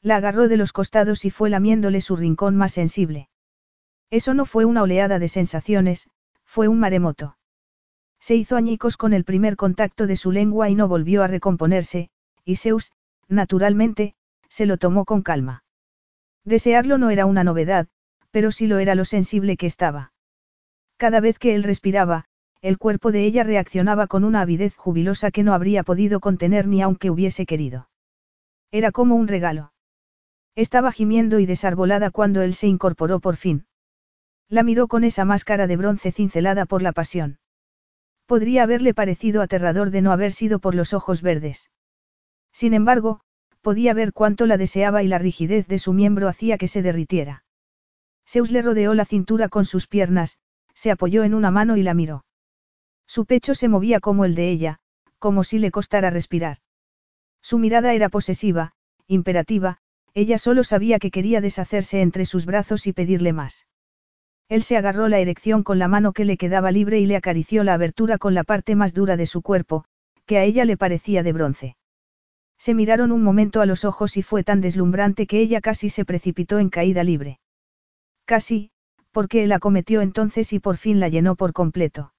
La 0.00 0.16
agarró 0.16 0.48
de 0.48 0.56
los 0.56 0.72
costados 0.72 1.26
y 1.26 1.30
fue 1.30 1.50
lamiéndole 1.50 2.00
su 2.00 2.16
rincón 2.16 2.56
más 2.56 2.72
sensible. 2.72 3.28
Eso 4.08 4.32
no 4.32 4.46
fue 4.46 4.64
una 4.64 4.82
oleada 4.82 5.18
de 5.18 5.28
sensaciones, 5.28 6.08
fue 6.46 6.68
un 6.68 6.80
maremoto. 6.80 7.36
Se 8.18 8.34
hizo 8.34 8.56
añicos 8.56 8.96
con 8.96 9.12
el 9.12 9.24
primer 9.24 9.56
contacto 9.56 10.06
de 10.06 10.16
su 10.16 10.32
lengua 10.32 10.70
y 10.70 10.74
no 10.74 10.88
volvió 10.88 11.22
a 11.22 11.26
recomponerse, 11.26 12.08
y 12.46 12.56
Zeus, 12.56 12.92
naturalmente, 13.28 14.14
se 14.48 14.64
lo 14.64 14.78
tomó 14.78 15.04
con 15.04 15.20
calma. 15.20 15.64
Desearlo 16.46 16.96
no 16.96 17.10
era 17.10 17.26
una 17.26 17.44
novedad, 17.44 17.88
pero 18.30 18.52
sí 18.52 18.66
lo 18.66 18.78
era 18.78 18.94
lo 18.94 19.04
sensible 19.04 19.58
que 19.58 19.66
estaba. 19.66 20.14
Cada 20.96 21.20
vez 21.20 21.38
que 21.38 21.54
él 21.54 21.62
respiraba, 21.62 22.27
el 22.60 22.78
cuerpo 22.78 23.12
de 23.12 23.24
ella 23.24 23.44
reaccionaba 23.44 24.06
con 24.06 24.24
una 24.24 24.40
avidez 24.40 24.76
jubilosa 24.76 25.30
que 25.30 25.42
no 25.42 25.54
habría 25.54 25.84
podido 25.84 26.20
contener 26.20 26.66
ni 26.66 26.82
aunque 26.82 27.10
hubiese 27.10 27.46
querido. 27.46 27.88
Era 28.72 28.90
como 28.90 29.14
un 29.14 29.28
regalo. 29.28 29.72
Estaba 30.56 30.90
gimiendo 30.90 31.38
y 31.38 31.46
desarbolada 31.46 32.10
cuando 32.10 32.42
él 32.42 32.54
se 32.54 32.66
incorporó 32.66 33.20
por 33.20 33.36
fin. 33.36 33.66
La 34.48 34.62
miró 34.62 34.88
con 34.88 35.04
esa 35.04 35.24
máscara 35.24 35.66
de 35.66 35.76
bronce 35.76 36.10
cincelada 36.10 36.66
por 36.66 36.82
la 36.82 36.92
pasión. 36.92 37.38
Podría 38.26 38.64
haberle 38.64 38.92
parecido 38.92 39.40
aterrador 39.40 39.90
de 39.90 40.02
no 40.02 40.10
haber 40.10 40.32
sido 40.32 40.58
por 40.58 40.74
los 40.74 40.92
ojos 40.94 41.22
verdes. 41.22 41.70
Sin 42.52 42.74
embargo, 42.74 43.20
podía 43.62 43.94
ver 43.94 44.12
cuánto 44.12 44.46
la 44.46 44.56
deseaba 44.56 45.02
y 45.02 45.08
la 45.08 45.18
rigidez 45.18 45.68
de 45.68 45.78
su 45.78 45.92
miembro 45.92 46.28
hacía 46.28 46.58
que 46.58 46.68
se 46.68 46.82
derritiera. 46.82 47.44
Zeus 48.26 48.50
le 48.50 48.62
rodeó 48.62 48.94
la 48.94 49.04
cintura 49.04 49.48
con 49.48 49.64
sus 49.64 49.86
piernas, 49.86 50.38
se 50.74 50.90
apoyó 50.90 51.24
en 51.24 51.34
una 51.34 51.50
mano 51.50 51.76
y 51.76 51.82
la 51.82 51.94
miró. 51.94 52.24
Su 53.08 53.24
pecho 53.24 53.54
se 53.54 53.68
movía 53.68 53.98
como 53.98 54.24
el 54.26 54.34
de 54.34 54.50
ella, 54.50 54.78
como 55.18 55.42
si 55.42 55.58
le 55.58 55.70
costara 55.72 56.10
respirar. 56.10 56.58
Su 57.42 57.58
mirada 57.58 57.94
era 57.94 58.10
posesiva, 58.10 58.72
imperativa, 59.06 59.78
ella 60.12 60.36
solo 60.36 60.62
sabía 60.62 60.98
que 60.98 61.10
quería 61.10 61.40
deshacerse 61.40 62.02
entre 62.02 62.26
sus 62.26 62.44
brazos 62.44 62.86
y 62.86 62.92
pedirle 62.92 63.32
más. 63.32 63.66
Él 64.48 64.62
se 64.62 64.76
agarró 64.76 65.08
la 65.08 65.18
erección 65.18 65.62
con 65.62 65.78
la 65.78 65.88
mano 65.88 66.12
que 66.12 66.26
le 66.26 66.36
quedaba 66.36 66.70
libre 66.70 67.00
y 67.00 67.06
le 67.06 67.16
acarició 67.16 67.64
la 67.64 67.74
abertura 67.74 68.18
con 68.18 68.34
la 68.34 68.44
parte 68.44 68.76
más 68.76 68.92
dura 68.92 69.16
de 69.16 69.26
su 69.26 69.40
cuerpo, 69.42 69.84
que 70.26 70.36
a 70.38 70.44
ella 70.44 70.66
le 70.66 70.76
parecía 70.76 71.22
de 71.22 71.32
bronce. 71.32 71.76
Se 72.58 72.74
miraron 72.74 73.12
un 73.12 73.22
momento 73.22 73.62
a 73.62 73.66
los 73.66 73.84
ojos 73.84 74.16
y 74.16 74.22
fue 74.22 74.44
tan 74.44 74.60
deslumbrante 74.60 75.26
que 75.26 75.40
ella 75.40 75.60
casi 75.60 75.88
se 75.88 76.04
precipitó 76.04 76.58
en 76.58 76.68
caída 76.68 77.04
libre. 77.04 77.40
Casi, 78.26 78.70
porque 79.12 79.44
él 79.44 79.52
acometió 79.52 80.02
entonces 80.02 80.52
y 80.52 80.58
por 80.58 80.76
fin 80.76 81.00
la 81.00 81.08
llenó 81.08 81.36
por 81.36 81.52
completo. 81.52 82.12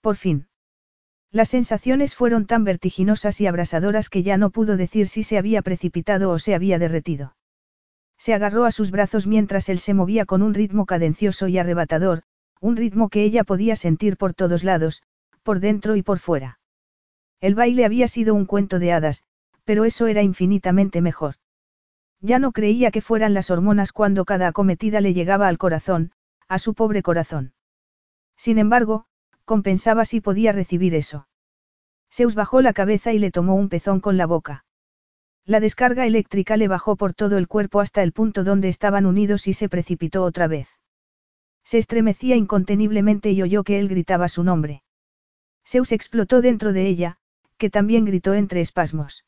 Por 0.00 0.16
fin. 0.16 0.48
Las 1.30 1.50
sensaciones 1.50 2.14
fueron 2.14 2.46
tan 2.46 2.64
vertiginosas 2.64 3.40
y 3.40 3.46
abrasadoras 3.46 4.08
que 4.08 4.22
ya 4.22 4.38
no 4.38 4.50
pudo 4.50 4.76
decir 4.76 5.08
si 5.08 5.22
se 5.22 5.36
había 5.36 5.62
precipitado 5.62 6.30
o 6.30 6.38
se 6.38 6.54
había 6.54 6.78
derretido. 6.78 7.36
Se 8.16 8.34
agarró 8.34 8.64
a 8.64 8.72
sus 8.72 8.90
brazos 8.90 9.26
mientras 9.26 9.68
él 9.68 9.78
se 9.78 9.94
movía 9.94 10.24
con 10.24 10.42
un 10.42 10.54
ritmo 10.54 10.86
cadencioso 10.86 11.46
y 11.48 11.58
arrebatador, 11.58 12.22
un 12.60 12.76
ritmo 12.76 13.08
que 13.08 13.22
ella 13.22 13.44
podía 13.44 13.76
sentir 13.76 14.16
por 14.16 14.34
todos 14.34 14.64
lados, 14.64 15.02
por 15.42 15.60
dentro 15.60 15.96
y 15.96 16.02
por 16.02 16.18
fuera. 16.18 16.58
El 17.40 17.54
baile 17.54 17.84
había 17.84 18.08
sido 18.08 18.34
un 18.34 18.46
cuento 18.46 18.78
de 18.78 18.92
hadas, 18.92 19.24
pero 19.64 19.84
eso 19.84 20.06
era 20.06 20.22
infinitamente 20.22 21.00
mejor. 21.00 21.36
Ya 22.20 22.38
no 22.38 22.52
creía 22.52 22.90
que 22.90 23.00
fueran 23.00 23.34
las 23.34 23.50
hormonas 23.50 23.92
cuando 23.92 24.24
cada 24.24 24.48
acometida 24.48 25.00
le 25.00 25.14
llegaba 25.14 25.46
al 25.46 25.58
corazón, 25.58 26.10
a 26.48 26.58
su 26.58 26.74
pobre 26.74 27.02
corazón. 27.02 27.52
Sin 28.36 28.58
embargo, 28.58 29.06
compensaba 29.48 30.04
si 30.04 30.20
podía 30.20 30.52
recibir 30.52 30.94
eso. 30.94 31.26
Zeus 32.12 32.34
bajó 32.34 32.60
la 32.60 32.74
cabeza 32.74 33.14
y 33.14 33.18
le 33.18 33.30
tomó 33.30 33.54
un 33.54 33.70
pezón 33.70 33.98
con 34.00 34.18
la 34.18 34.26
boca. 34.26 34.66
La 35.46 35.58
descarga 35.58 36.04
eléctrica 36.04 36.58
le 36.58 36.68
bajó 36.68 36.96
por 36.96 37.14
todo 37.14 37.38
el 37.38 37.48
cuerpo 37.48 37.80
hasta 37.80 38.02
el 38.02 38.12
punto 38.12 38.44
donde 38.44 38.68
estaban 38.68 39.06
unidos 39.06 39.48
y 39.48 39.54
se 39.54 39.70
precipitó 39.70 40.22
otra 40.22 40.48
vez. 40.48 40.68
Se 41.64 41.78
estremecía 41.78 42.36
inconteniblemente 42.36 43.30
y 43.30 43.40
oyó 43.40 43.64
que 43.64 43.78
él 43.78 43.88
gritaba 43.88 44.28
su 44.28 44.44
nombre. 44.44 44.82
Zeus 45.66 45.92
explotó 45.92 46.42
dentro 46.42 46.74
de 46.74 46.86
ella, 46.86 47.16
que 47.56 47.70
también 47.70 48.04
gritó 48.04 48.34
entre 48.34 48.60
espasmos. 48.60 49.24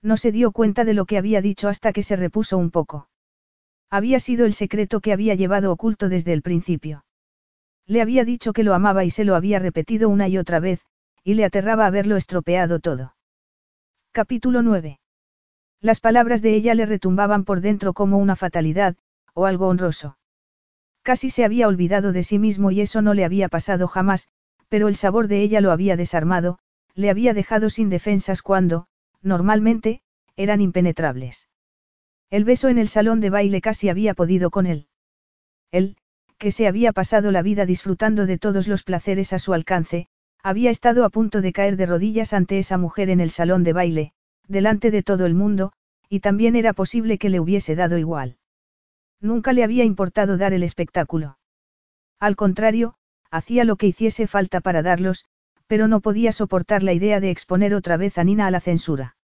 No 0.00 0.16
se 0.16 0.32
dio 0.32 0.52
cuenta 0.52 0.86
de 0.86 0.94
lo 0.94 1.04
que 1.04 1.18
había 1.18 1.42
dicho 1.42 1.68
hasta 1.68 1.92
que 1.92 2.02
se 2.02 2.16
repuso 2.16 2.56
un 2.56 2.70
poco. 2.70 3.10
Había 3.90 4.20
sido 4.20 4.46
el 4.46 4.54
secreto 4.54 5.00
que 5.00 5.12
había 5.12 5.34
llevado 5.34 5.70
oculto 5.70 6.08
desde 6.08 6.32
el 6.32 6.40
principio. 6.40 7.04
Le 7.86 8.00
había 8.00 8.24
dicho 8.24 8.52
que 8.52 8.64
lo 8.64 8.74
amaba 8.74 9.04
y 9.04 9.10
se 9.10 9.24
lo 9.24 9.34
había 9.34 9.58
repetido 9.58 10.08
una 10.08 10.28
y 10.28 10.38
otra 10.38 10.60
vez, 10.60 10.80
y 11.22 11.34
le 11.34 11.44
aterraba 11.44 11.86
haberlo 11.86 12.16
estropeado 12.16 12.80
todo. 12.80 13.14
Capítulo 14.12 14.62
9. 14.62 15.00
Las 15.80 16.00
palabras 16.00 16.40
de 16.40 16.54
ella 16.54 16.74
le 16.74 16.86
retumbaban 16.86 17.44
por 17.44 17.60
dentro 17.60 17.92
como 17.92 18.18
una 18.18 18.36
fatalidad, 18.36 18.96
o 19.34 19.44
algo 19.46 19.68
honroso. 19.68 20.16
Casi 21.02 21.28
se 21.28 21.44
había 21.44 21.68
olvidado 21.68 22.12
de 22.12 22.22
sí 22.22 22.38
mismo 22.38 22.70
y 22.70 22.80
eso 22.80 23.02
no 23.02 23.12
le 23.12 23.24
había 23.24 23.48
pasado 23.48 23.86
jamás, 23.86 24.28
pero 24.68 24.88
el 24.88 24.96
sabor 24.96 25.28
de 25.28 25.42
ella 25.42 25.60
lo 25.60 25.70
había 25.70 25.96
desarmado, 25.96 26.58
le 26.94 27.10
había 27.10 27.34
dejado 27.34 27.68
sin 27.68 27.90
defensas 27.90 28.40
cuando, 28.40 28.86
normalmente, 29.20 30.00
eran 30.36 30.62
impenetrables. 30.62 31.48
El 32.30 32.44
beso 32.44 32.68
en 32.68 32.78
el 32.78 32.88
salón 32.88 33.20
de 33.20 33.30
baile 33.30 33.60
casi 33.60 33.90
había 33.90 34.14
podido 34.14 34.50
con 34.50 34.66
él. 34.66 34.88
Él, 35.70 35.96
que 36.38 36.50
se 36.50 36.66
había 36.66 36.92
pasado 36.92 37.30
la 37.30 37.42
vida 37.42 37.66
disfrutando 37.66 38.26
de 38.26 38.38
todos 38.38 38.68
los 38.68 38.82
placeres 38.82 39.32
a 39.32 39.38
su 39.38 39.54
alcance, 39.54 40.08
había 40.42 40.70
estado 40.70 41.04
a 41.04 41.10
punto 41.10 41.40
de 41.40 41.52
caer 41.52 41.76
de 41.76 41.86
rodillas 41.86 42.32
ante 42.32 42.58
esa 42.58 42.76
mujer 42.76 43.08
en 43.10 43.20
el 43.20 43.30
salón 43.30 43.64
de 43.64 43.72
baile, 43.72 44.12
delante 44.46 44.90
de 44.90 45.02
todo 45.02 45.26
el 45.26 45.34
mundo, 45.34 45.72
y 46.08 46.20
también 46.20 46.54
era 46.54 46.72
posible 46.72 47.18
que 47.18 47.30
le 47.30 47.40
hubiese 47.40 47.74
dado 47.76 47.96
igual. 47.98 48.36
Nunca 49.20 49.52
le 49.52 49.64
había 49.64 49.84
importado 49.84 50.36
dar 50.36 50.52
el 50.52 50.62
espectáculo. 50.62 51.38
Al 52.20 52.36
contrario, 52.36 52.94
hacía 53.30 53.64
lo 53.64 53.76
que 53.76 53.86
hiciese 53.86 54.26
falta 54.26 54.60
para 54.60 54.82
darlos, 54.82 55.24
pero 55.66 55.88
no 55.88 56.00
podía 56.00 56.30
soportar 56.32 56.82
la 56.82 56.92
idea 56.92 57.20
de 57.20 57.30
exponer 57.30 57.74
otra 57.74 57.96
vez 57.96 58.18
a 58.18 58.24
Nina 58.24 58.46
a 58.46 58.50
la 58.50 58.60
censura. 58.60 59.16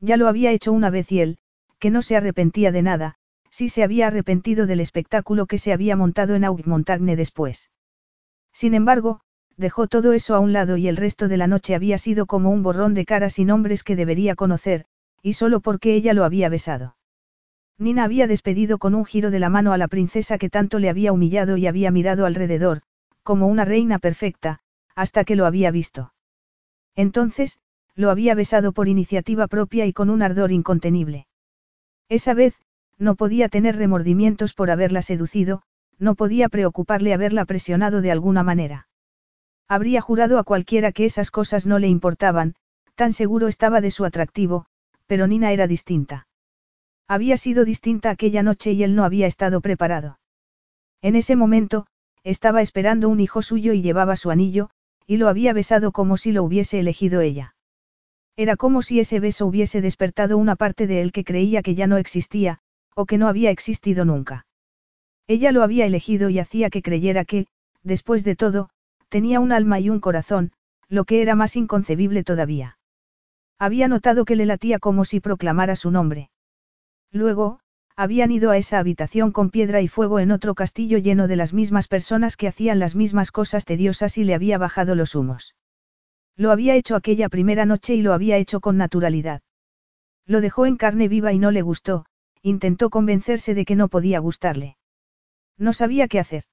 Ya 0.00 0.16
lo 0.16 0.28
había 0.28 0.52
hecho 0.52 0.72
una 0.72 0.90
vez 0.90 1.10
y 1.10 1.20
él, 1.20 1.38
que 1.78 1.90
no 1.90 2.02
se 2.02 2.16
arrepentía 2.16 2.70
de 2.70 2.82
nada, 2.82 3.18
sí 3.50 3.68
se 3.68 3.82
había 3.82 4.08
arrepentido 4.08 4.66
del 4.66 4.80
espectáculo 4.80 5.46
que 5.46 5.58
se 5.58 5.72
había 5.72 5.96
montado 5.96 6.34
en 6.34 6.44
Augmontagne 6.44 7.16
después. 7.16 7.70
Sin 8.52 8.74
embargo, 8.74 9.20
dejó 9.56 9.86
todo 9.86 10.12
eso 10.12 10.34
a 10.34 10.40
un 10.40 10.52
lado 10.52 10.76
y 10.76 10.88
el 10.88 10.96
resto 10.96 11.28
de 11.28 11.36
la 11.36 11.46
noche 11.46 11.74
había 11.74 11.98
sido 11.98 12.26
como 12.26 12.50
un 12.50 12.62
borrón 12.62 12.94
de 12.94 13.04
caras 13.04 13.38
y 13.38 13.44
nombres 13.44 13.82
que 13.82 13.96
debería 13.96 14.34
conocer, 14.34 14.86
y 15.22 15.34
solo 15.34 15.60
porque 15.60 15.94
ella 15.94 16.14
lo 16.14 16.24
había 16.24 16.48
besado. 16.48 16.96
Nina 17.78 18.04
había 18.04 18.26
despedido 18.26 18.78
con 18.78 18.94
un 18.94 19.04
giro 19.04 19.30
de 19.30 19.38
la 19.38 19.50
mano 19.50 19.72
a 19.72 19.78
la 19.78 19.88
princesa 19.88 20.38
que 20.38 20.48
tanto 20.48 20.78
le 20.78 20.88
había 20.88 21.12
humillado 21.12 21.56
y 21.56 21.66
había 21.66 21.90
mirado 21.90 22.24
alrededor, 22.24 22.82
como 23.22 23.48
una 23.48 23.64
reina 23.64 23.98
perfecta, 23.98 24.60
hasta 24.94 25.24
que 25.24 25.36
lo 25.36 25.44
había 25.44 25.70
visto. 25.70 26.14
Entonces, 26.94 27.60
lo 27.94 28.10
había 28.10 28.34
besado 28.34 28.72
por 28.72 28.88
iniciativa 28.88 29.46
propia 29.46 29.84
y 29.86 29.92
con 29.92 30.10
un 30.10 30.22
ardor 30.22 30.52
incontenible. 30.52 31.26
Esa 32.08 32.34
vez, 32.34 32.54
no 32.98 33.14
podía 33.14 33.48
tener 33.48 33.76
remordimientos 33.76 34.54
por 34.54 34.70
haberla 34.70 35.02
seducido, 35.02 35.62
no 35.98 36.14
podía 36.14 36.48
preocuparle 36.48 37.14
haberla 37.14 37.44
presionado 37.44 38.00
de 38.00 38.10
alguna 38.10 38.42
manera. 38.42 38.88
Habría 39.68 40.00
jurado 40.00 40.38
a 40.38 40.44
cualquiera 40.44 40.92
que 40.92 41.04
esas 41.04 41.30
cosas 41.30 41.66
no 41.66 41.78
le 41.78 41.88
importaban, 41.88 42.54
tan 42.94 43.12
seguro 43.12 43.48
estaba 43.48 43.80
de 43.80 43.90
su 43.90 44.04
atractivo, 44.04 44.66
pero 45.06 45.26
Nina 45.26 45.52
era 45.52 45.66
distinta. 45.66 46.28
Había 47.08 47.36
sido 47.36 47.64
distinta 47.64 48.10
aquella 48.10 48.42
noche 48.42 48.72
y 48.72 48.82
él 48.82 48.94
no 48.94 49.04
había 49.04 49.26
estado 49.26 49.60
preparado. 49.60 50.18
En 51.02 51.14
ese 51.14 51.36
momento, 51.36 51.86
estaba 52.24 52.62
esperando 52.62 53.08
un 53.08 53.20
hijo 53.20 53.42
suyo 53.42 53.72
y 53.72 53.82
llevaba 53.82 54.16
su 54.16 54.30
anillo, 54.30 54.70
y 55.06 55.18
lo 55.18 55.28
había 55.28 55.52
besado 55.52 55.92
como 55.92 56.16
si 56.16 56.32
lo 56.32 56.42
hubiese 56.42 56.80
elegido 56.80 57.20
ella. 57.20 57.54
Era 58.36 58.56
como 58.56 58.82
si 58.82 58.98
ese 58.98 59.20
beso 59.20 59.46
hubiese 59.46 59.80
despertado 59.80 60.36
una 60.36 60.56
parte 60.56 60.86
de 60.86 61.00
él 61.00 61.12
que 61.12 61.24
creía 61.24 61.62
que 61.62 61.74
ya 61.74 61.86
no 61.86 61.96
existía, 61.96 62.60
o 62.96 63.04
que 63.04 63.18
no 63.18 63.28
había 63.28 63.50
existido 63.50 64.04
nunca. 64.06 64.46
Ella 65.28 65.52
lo 65.52 65.62
había 65.62 65.84
elegido 65.84 66.30
y 66.30 66.38
hacía 66.38 66.70
que 66.70 66.82
creyera 66.82 67.24
que, 67.24 67.46
después 67.82 68.24
de 68.24 68.36
todo, 68.36 68.70
tenía 69.08 69.38
un 69.38 69.52
alma 69.52 69.78
y 69.78 69.90
un 69.90 70.00
corazón, 70.00 70.52
lo 70.88 71.04
que 71.04 71.20
era 71.20 71.34
más 71.34 71.56
inconcebible 71.56 72.24
todavía. 72.24 72.78
Había 73.58 73.86
notado 73.86 74.24
que 74.24 74.34
le 74.34 74.46
latía 74.46 74.78
como 74.78 75.04
si 75.04 75.20
proclamara 75.20 75.76
su 75.76 75.90
nombre. 75.90 76.30
Luego, 77.12 77.60
habían 77.96 78.30
ido 78.30 78.50
a 78.50 78.56
esa 78.56 78.78
habitación 78.78 79.30
con 79.30 79.50
piedra 79.50 79.82
y 79.82 79.88
fuego 79.88 80.18
en 80.18 80.30
otro 80.30 80.54
castillo 80.54 80.98
lleno 80.98 81.28
de 81.28 81.36
las 81.36 81.52
mismas 81.52 81.88
personas 81.88 82.36
que 82.36 82.48
hacían 82.48 82.78
las 82.78 82.94
mismas 82.94 83.30
cosas 83.30 83.64
tediosas 83.64 84.16
y 84.16 84.24
le 84.24 84.34
había 84.34 84.58
bajado 84.58 84.94
los 84.94 85.14
humos. 85.14 85.54
Lo 86.36 86.50
había 86.50 86.74
hecho 86.76 86.96
aquella 86.96 87.28
primera 87.28 87.66
noche 87.66 87.94
y 87.94 88.02
lo 88.02 88.14
había 88.14 88.36
hecho 88.38 88.60
con 88.60 88.76
naturalidad. 88.76 89.42
Lo 90.26 90.40
dejó 90.40 90.66
en 90.66 90.76
carne 90.76 91.08
viva 91.08 91.32
y 91.32 91.38
no 91.38 91.50
le 91.50 91.62
gustó, 91.62 92.04
intentó 92.46 92.90
convencerse 92.90 93.54
de 93.54 93.64
que 93.64 93.74
no 93.74 93.88
podía 93.88 94.20
gustarle. 94.20 94.76
No 95.58 95.72
sabía 95.72 96.06
qué 96.06 96.20
hacer. 96.20 96.44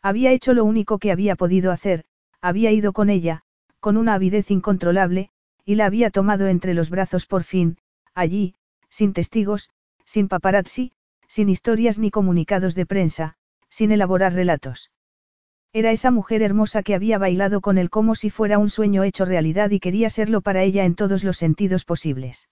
Había 0.00 0.32
hecho 0.32 0.54
lo 0.54 0.64
único 0.64 0.98
que 0.98 1.12
había 1.12 1.36
podido 1.36 1.72
hacer, 1.72 2.04
había 2.40 2.72
ido 2.72 2.94
con 2.94 3.10
ella, 3.10 3.42
con 3.80 3.98
una 3.98 4.14
avidez 4.14 4.50
incontrolable, 4.50 5.28
y 5.66 5.74
la 5.74 5.84
había 5.84 6.08
tomado 6.08 6.46
entre 6.46 6.72
los 6.72 6.88
brazos 6.88 7.26
por 7.26 7.44
fin, 7.44 7.76
allí, 8.14 8.54
sin 8.88 9.12
testigos, 9.12 9.68
sin 10.06 10.26
paparazzi, 10.26 10.92
sin 11.28 11.50
historias 11.50 11.98
ni 11.98 12.10
comunicados 12.10 12.74
de 12.74 12.86
prensa, 12.86 13.36
sin 13.68 13.92
elaborar 13.92 14.32
relatos. 14.32 14.90
Era 15.74 15.92
esa 15.92 16.10
mujer 16.10 16.40
hermosa 16.40 16.82
que 16.82 16.94
había 16.94 17.18
bailado 17.18 17.60
con 17.60 17.76
él 17.76 17.90
como 17.90 18.14
si 18.14 18.30
fuera 18.30 18.58
un 18.58 18.70
sueño 18.70 19.04
hecho 19.04 19.26
realidad 19.26 19.70
y 19.70 19.80
quería 19.80 20.08
serlo 20.08 20.40
para 20.40 20.62
ella 20.62 20.86
en 20.86 20.94
todos 20.94 21.24
los 21.24 21.36
sentidos 21.36 21.84
posibles. 21.84 22.48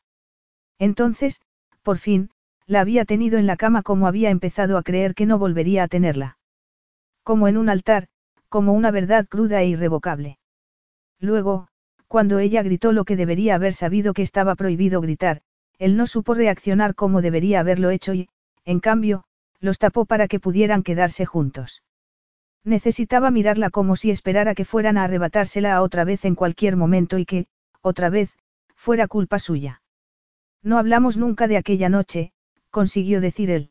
Entonces, 0.79 1.41
por 1.83 1.97
fin, 1.97 2.31
la 2.69 2.83
había 2.83 3.07
tenido 3.07 3.39
en 3.39 3.47
la 3.47 3.57
cama 3.57 3.83
como 3.83 4.07
había 4.07 4.29
empezado 4.29 4.77
a 4.77 4.83
creer 4.83 5.15
que 5.15 5.25
no 5.25 5.39
volvería 5.39 5.83
a 5.83 5.89
tenerla. 5.89 6.39
Como 7.25 7.49
en 7.49 7.57
un 7.57 7.71
altar, 7.71 8.09
como 8.51 8.75
una 8.75 8.91
verdad 8.91 9.27
cruda 9.27 9.63
e 9.63 9.69
irrevocable. 9.69 10.39
Luego, 11.19 11.69
cuando 12.09 12.39
ella 12.39 12.63
gritó 12.63 12.93
lo 12.93 13.05
que 13.05 13.17
debería 13.17 13.55
haber 13.55 13.73
sabido 13.73 14.13
que 14.13 14.23
estaba 14.23 14.55
prohibido 14.55 15.01
gritar, 15.01 15.41
él 15.79 15.97
no 15.97 16.07
supo 16.07 16.35
reaccionar 16.35 16.95
como 16.95 17.23
debería 17.23 17.61
haberlo 17.61 17.89
hecho 17.89 18.13
y, 18.13 18.29
en 18.67 18.81
cambio, 18.81 19.25
los 19.61 19.79
tapó 19.79 20.05
para 20.05 20.29
que 20.29 20.39
pudieran 20.39 20.83
quedarse 20.83 21.25
juntos. 21.25 21.83
Necesitaba 22.65 23.31
mirarla 23.31 23.71
como 23.71 23.97
si 23.97 24.11
esperara 24.11 24.55
que 24.55 24.67
fueran 24.67 24.99
a 24.99 25.05
arrebatársela 25.05 25.75
a 25.75 25.83
otra 25.83 26.05
vez 26.05 26.27
en 26.27 26.35
cualquier 26.35 26.77
momento 26.77 27.17
y 27.17 27.25
que, 27.25 27.47
otra 27.81 28.11
vez, 28.11 28.31
fuera 28.75 29.09
culpa 29.09 29.39
suya. 29.39 29.81
No 30.63 30.77
hablamos 30.79 31.17
nunca 31.17 31.47
de 31.49 31.57
aquella 31.57 31.89
noche, 31.89 32.33
consiguió 32.71 33.21
decir 33.21 33.51
él. 33.51 33.71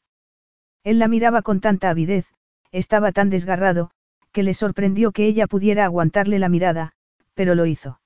Él 0.84 1.00
la 1.00 1.08
miraba 1.08 1.42
con 1.42 1.60
tanta 1.60 1.90
avidez, 1.90 2.28
estaba 2.72 3.12
tan 3.12 3.30
desgarrado, 3.30 3.92
que 4.32 4.44
le 4.44 4.54
sorprendió 4.54 5.12
que 5.12 5.26
ella 5.26 5.48
pudiera 5.48 5.86
aguantarle 5.86 6.40
la 6.40 6.50
mirada, 6.50 6.94
pero 7.34 7.56
lo 7.56 7.66
hizo. 7.66 8.00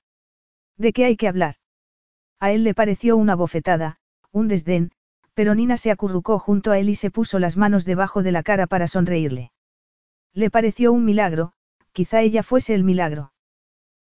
¿De 0.76 0.92
qué 0.92 1.04
hay 1.04 1.16
que 1.16 1.28
hablar? 1.28 1.56
A 2.40 2.52
él 2.52 2.64
le 2.64 2.74
pareció 2.74 3.16
una 3.16 3.34
bofetada, 3.34 3.98
un 4.32 4.48
desdén, 4.48 4.90
pero 5.34 5.54
Nina 5.54 5.76
se 5.76 5.90
acurrucó 5.90 6.38
junto 6.38 6.70
a 6.70 6.78
él 6.78 6.88
y 6.88 6.94
se 6.94 7.10
puso 7.10 7.38
las 7.38 7.56
manos 7.56 7.84
debajo 7.84 8.22
de 8.22 8.32
la 8.32 8.42
cara 8.42 8.66
para 8.66 8.86
sonreírle. 8.86 9.52
Le 10.34 10.50
pareció 10.50 10.92
un 10.92 11.04
milagro, 11.04 11.52
quizá 11.92 12.20
ella 12.20 12.42
fuese 12.42 12.74
el 12.74 12.84
milagro. 12.84 13.32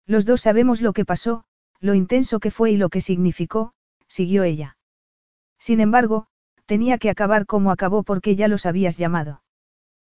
Los 0.07 0.25
dos 0.25 0.43
sabemos 0.43 0.81
lo 0.81 0.93
que 0.93 1.05
pasó, 1.05 1.45
lo 1.81 1.95
intenso 1.95 2.41
que 2.41 2.51
fue 2.51 2.73
y 2.73 2.77
lo 2.77 2.89
que 2.89 3.01
significó, 3.01 3.73
siguió 4.07 4.43
ella. 4.43 4.77
Sin 5.59 5.81
embargo, 5.81 6.27
tenía 6.67 6.99
que 6.99 7.11
acabar 7.11 7.47
como 7.47 7.71
acabó 7.71 8.03
porque 8.03 8.37
ya 8.37 8.49
los 8.49 8.67
habías 8.67 8.97
llamado. 8.97 9.43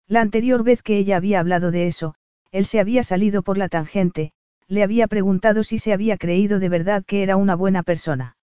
La 0.07 0.21
anterior 0.21 0.63
vez 0.63 0.81
que 0.81 0.97
ella 0.97 1.17
había 1.17 1.39
hablado 1.39 1.71
de 1.71 1.87
eso, 1.87 2.15
él 2.51 2.65
se 2.65 2.79
había 2.79 3.03
salido 3.03 3.43
por 3.43 3.57
la 3.57 3.67
tangente, 3.67 4.31
le 4.67 4.83
había 4.83 5.07
preguntado 5.07 5.63
si 5.63 5.79
se 5.79 5.93
había 5.93 6.17
creído 6.17 6.59
de 6.59 6.69
verdad 6.69 7.03
que 7.05 7.23
era 7.23 7.35
una 7.35 7.55
buena 7.55 7.83
persona. 7.83 8.37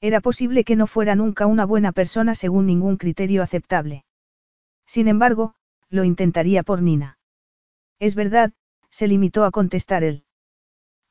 Era 0.00 0.20
posible 0.20 0.64
que 0.64 0.76
no 0.76 0.86
fuera 0.86 1.14
nunca 1.14 1.46
una 1.46 1.66
buena 1.66 1.92
persona 1.92 2.34
según 2.34 2.66
ningún 2.66 2.96
criterio 2.96 3.42
aceptable. 3.42 4.04
Sin 4.86 5.08
embargo, 5.08 5.54
lo 5.90 6.04
intentaría 6.04 6.62
por 6.62 6.82
Nina. 6.82 7.18
Es 7.98 8.14
verdad, 8.14 8.52
se 8.90 9.08
limitó 9.08 9.44
a 9.44 9.50
contestar 9.50 10.02
él. 10.04 10.24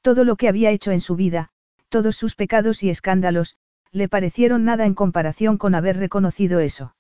Todo 0.02 0.24
lo 0.24 0.36
que 0.38 0.48
había 0.48 0.72
hecho 0.72 0.92
en 0.92 1.02
su 1.02 1.16
vida, 1.16 1.52
todos 1.90 2.16
sus 2.16 2.36
pecados 2.36 2.84
y 2.84 2.90
escándalos, 2.90 3.58
le 3.92 4.08
parecieron 4.08 4.64
nada 4.64 4.86
en 4.86 4.94
comparación 4.94 5.58
con 5.58 5.76
haber 5.76 5.98
reconocido 5.98 6.60
eso. 6.60 6.96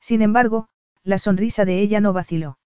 Sin 0.00 0.22
embargo, 0.22 0.68
la 1.02 1.18
sonrisa 1.18 1.64
de 1.64 1.80
ella 1.80 2.00
no 2.00 2.12
vaciló. 2.12 2.58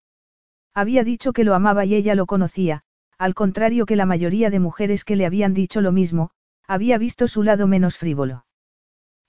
Había 0.75 1.05
dicho 1.05 1.33
que 1.33 1.45
lo 1.45 1.55
amaba 1.55 1.85
y 1.85 1.95
ella 1.95 2.15
lo 2.15 2.27
conocía, 2.27 2.83
al 3.19 3.35
contrario 3.35 3.87
que 3.87 3.97
la 3.97 4.07
mayoría 4.07 4.51
de 4.51 4.61
mujeres 4.61 5.05
que 5.05 5.17
le 5.17 5.25
habían 5.25 5.55
dicho 5.55 5.81
lo 5.81 5.93
mismo, 5.93 6.31
había 6.67 6.99
visto 6.99 7.29
su 7.29 7.43
lado 7.43 7.67
menos 7.67 7.97
frívolo. 7.97 8.45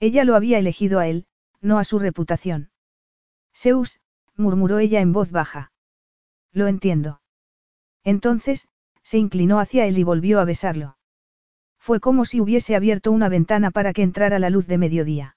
Ella 0.00 0.24
lo 0.24 0.34
había 0.34 0.58
elegido 0.58 0.98
a 0.98 1.06
él, 1.06 1.26
no 1.60 1.78
a 1.78 1.84
su 1.84 1.98
reputación. 1.98 2.70
Zeus, 3.54 4.00
murmuró 4.36 4.78
ella 4.78 5.00
en 5.00 5.12
voz 5.12 5.30
baja. 5.30 5.72
Lo 6.52 6.66
entiendo. 6.66 7.20
Entonces, 8.04 8.68
se 9.02 9.18
inclinó 9.18 9.58
hacia 9.58 9.86
él 9.86 9.98
y 9.98 10.04
volvió 10.04 10.40
a 10.40 10.44
besarlo. 10.44 10.97
Fue 11.88 12.00
como 12.00 12.26
si 12.26 12.38
hubiese 12.38 12.76
abierto 12.76 13.10
una 13.10 13.30
ventana 13.30 13.70
para 13.70 13.94
que 13.94 14.02
entrara 14.02 14.38
la 14.38 14.50
luz 14.50 14.66
de 14.66 14.76
mediodía. 14.76 15.36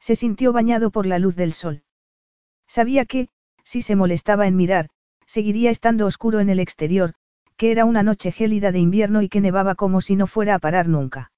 Se 0.00 0.16
sintió 0.16 0.52
bañado 0.52 0.90
por 0.90 1.06
la 1.06 1.20
luz 1.20 1.36
del 1.36 1.52
sol. 1.52 1.84
Sabía 2.66 3.04
que, 3.04 3.28
si 3.62 3.80
se 3.80 3.94
molestaba 3.94 4.48
en 4.48 4.56
mirar, 4.56 4.88
seguiría 5.26 5.70
estando 5.70 6.06
oscuro 6.06 6.40
en 6.40 6.50
el 6.50 6.58
exterior, 6.58 7.14
que 7.56 7.70
era 7.70 7.84
una 7.84 8.02
noche 8.02 8.32
gélida 8.32 8.72
de 8.72 8.80
invierno 8.80 9.22
y 9.22 9.28
que 9.28 9.40
nevaba 9.40 9.76
como 9.76 10.00
si 10.00 10.16
no 10.16 10.26
fuera 10.26 10.56
a 10.56 10.58
parar 10.58 10.88
nunca. 10.88 11.30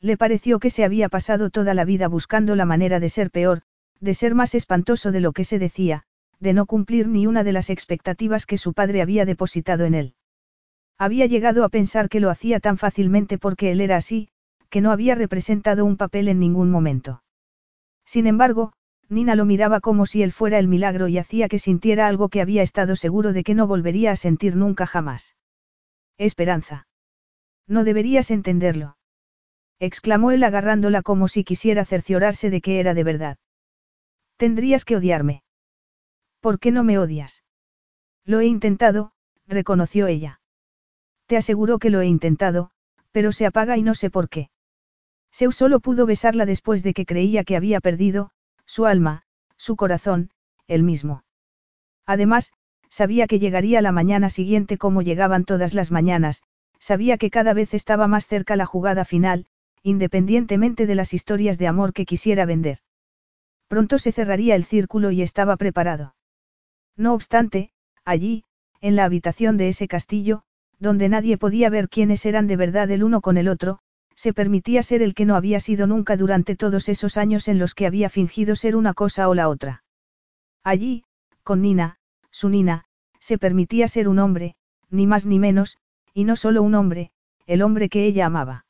Le 0.00 0.16
pareció 0.16 0.60
que 0.60 0.70
se 0.70 0.84
había 0.84 1.08
pasado 1.08 1.50
toda 1.50 1.74
la 1.74 1.84
vida 1.84 2.06
buscando 2.06 2.54
la 2.54 2.64
manera 2.64 3.00
de 3.00 3.08
ser 3.08 3.32
peor, 3.32 3.62
de 3.98 4.14
ser 4.14 4.36
más 4.36 4.54
espantoso 4.54 5.10
de 5.10 5.18
lo 5.18 5.32
que 5.32 5.42
se 5.42 5.58
decía, 5.58 6.04
de 6.38 6.52
no 6.52 6.64
cumplir 6.66 7.08
ni 7.08 7.26
una 7.26 7.42
de 7.42 7.50
las 7.50 7.70
expectativas 7.70 8.46
que 8.46 8.56
su 8.56 8.72
padre 8.72 9.02
había 9.02 9.24
depositado 9.24 9.84
en 9.84 9.94
él. 9.96 10.14
Había 10.98 11.26
llegado 11.26 11.64
a 11.64 11.68
pensar 11.68 12.08
que 12.08 12.18
lo 12.18 12.28
hacía 12.28 12.58
tan 12.58 12.76
fácilmente 12.76 13.38
porque 13.38 13.70
él 13.70 13.80
era 13.80 13.96
así, 13.96 14.28
que 14.68 14.80
no 14.80 14.90
había 14.90 15.14
representado 15.14 15.84
un 15.84 15.96
papel 15.96 16.28
en 16.28 16.40
ningún 16.40 16.70
momento. 16.70 17.22
Sin 18.04 18.26
embargo, 18.26 18.72
Nina 19.08 19.36
lo 19.36 19.44
miraba 19.44 19.80
como 19.80 20.06
si 20.06 20.22
él 20.22 20.32
fuera 20.32 20.58
el 20.58 20.68
milagro 20.68 21.08
y 21.08 21.18
hacía 21.18 21.48
que 21.48 21.58
sintiera 21.58 22.08
algo 22.08 22.28
que 22.28 22.40
había 22.40 22.62
estado 22.62 22.96
seguro 22.96 23.32
de 23.32 23.44
que 23.44 23.54
no 23.54 23.66
volvería 23.66 24.10
a 24.10 24.16
sentir 24.16 24.56
nunca 24.56 24.86
jamás. 24.86 25.36
Esperanza. 26.18 26.88
No 27.66 27.84
deberías 27.84 28.30
entenderlo. 28.30 28.96
Exclamó 29.78 30.32
él 30.32 30.42
agarrándola 30.42 31.02
como 31.02 31.28
si 31.28 31.44
quisiera 31.44 31.84
cerciorarse 31.84 32.50
de 32.50 32.60
que 32.60 32.80
era 32.80 32.92
de 32.94 33.04
verdad. 33.04 33.38
Tendrías 34.36 34.84
que 34.84 34.96
odiarme. 34.96 35.42
¿Por 36.40 36.58
qué 36.58 36.72
no 36.72 36.82
me 36.82 36.98
odias? 36.98 37.44
Lo 38.24 38.40
he 38.40 38.46
intentado, 38.46 39.12
reconoció 39.46 40.06
ella. 40.06 40.40
Te 41.28 41.36
aseguro 41.36 41.78
que 41.78 41.90
lo 41.90 42.00
he 42.00 42.06
intentado, 42.06 42.70
pero 43.12 43.32
se 43.32 43.44
apaga 43.44 43.76
y 43.76 43.82
no 43.82 43.94
sé 43.94 44.08
por 44.08 44.30
qué. 44.30 44.48
Zeus 45.30 45.56
solo 45.56 45.78
pudo 45.78 46.06
besarla 46.06 46.46
después 46.46 46.82
de 46.82 46.94
que 46.94 47.04
creía 47.04 47.44
que 47.44 47.54
había 47.54 47.80
perdido, 47.80 48.30
su 48.64 48.86
alma, 48.86 49.24
su 49.58 49.76
corazón, 49.76 50.30
él 50.68 50.82
mismo. 50.82 51.24
Además, 52.06 52.54
sabía 52.88 53.26
que 53.26 53.38
llegaría 53.38 53.82
la 53.82 53.92
mañana 53.92 54.30
siguiente 54.30 54.78
como 54.78 55.02
llegaban 55.02 55.44
todas 55.44 55.74
las 55.74 55.90
mañanas, 55.90 56.42
sabía 56.78 57.18
que 57.18 57.28
cada 57.28 57.52
vez 57.52 57.74
estaba 57.74 58.08
más 58.08 58.26
cerca 58.26 58.56
la 58.56 58.64
jugada 58.64 59.04
final, 59.04 59.44
independientemente 59.82 60.86
de 60.86 60.94
las 60.94 61.12
historias 61.12 61.58
de 61.58 61.66
amor 61.68 61.92
que 61.92 62.06
quisiera 62.06 62.46
vender. 62.46 62.78
Pronto 63.68 63.98
se 63.98 64.12
cerraría 64.12 64.54
el 64.54 64.64
círculo 64.64 65.10
y 65.10 65.20
estaba 65.20 65.58
preparado. 65.58 66.14
No 66.96 67.12
obstante, 67.12 67.70
allí, 68.02 68.44
en 68.80 68.96
la 68.96 69.04
habitación 69.04 69.58
de 69.58 69.68
ese 69.68 69.88
castillo, 69.88 70.44
donde 70.78 71.08
nadie 71.08 71.38
podía 71.38 71.70
ver 71.70 71.88
quiénes 71.88 72.24
eran 72.26 72.46
de 72.46 72.56
verdad 72.56 72.90
el 72.90 73.02
uno 73.02 73.20
con 73.20 73.36
el 73.36 73.48
otro, 73.48 73.78
se 74.14 74.32
permitía 74.32 74.82
ser 74.82 75.02
el 75.02 75.14
que 75.14 75.24
no 75.24 75.36
había 75.36 75.60
sido 75.60 75.86
nunca 75.86 76.16
durante 76.16 76.56
todos 76.56 76.88
esos 76.88 77.16
años 77.16 77.48
en 77.48 77.58
los 77.58 77.74
que 77.74 77.86
había 77.86 78.08
fingido 78.10 78.56
ser 78.56 78.74
una 78.74 78.94
cosa 78.94 79.28
o 79.28 79.34
la 79.34 79.48
otra. 79.48 79.84
Allí, 80.64 81.04
con 81.42 81.62
Nina, 81.62 81.98
su 82.30 82.48
Nina, 82.48 82.84
se 83.20 83.38
permitía 83.38 83.88
ser 83.88 84.08
un 84.08 84.18
hombre, 84.18 84.56
ni 84.90 85.06
más 85.06 85.26
ni 85.26 85.38
menos, 85.38 85.78
y 86.14 86.24
no 86.24 86.36
solo 86.36 86.62
un 86.62 86.74
hombre, 86.74 87.12
el 87.46 87.62
hombre 87.62 87.88
que 87.88 88.04
ella 88.04 88.26
amaba. 88.26 88.66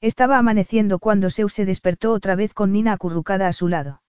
Estaba 0.00 0.38
amaneciendo 0.38 0.98
cuando 0.98 1.30
Zeus 1.30 1.52
se 1.52 1.64
despertó 1.64 2.12
otra 2.12 2.34
vez 2.34 2.54
con 2.54 2.72
Nina 2.72 2.92
acurrucada 2.92 3.46
a 3.46 3.52
su 3.52 3.68
lado. 3.68 4.02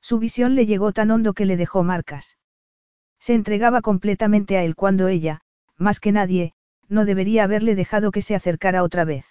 Su 0.00 0.18
visión 0.18 0.54
le 0.54 0.66
llegó 0.66 0.92
tan 0.92 1.10
hondo 1.10 1.34
que 1.34 1.44
le 1.44 1.56
dejó 1.56 1.82
marcas. 1.82 2.38
Se 3.18 3.34
entregaba 3.34 3.82
completamente 3.82 4.56
a 4.56 4.64
él 4.64 4.76
cuando 4.76 5.08
ella, 5.08 5.42
más 5.80 5.98
que 5.98 6.12
nadie, 6.12 6.52
no 6.88 7.04
debería 7.04 7.44
haberle 7.44 7.74
dejado 7.74 8.12
que 8.12 8.22
se 8.22 8.34
acercara 8.34 8.82
otra 8.82 9.04
vez. 9.04 9.24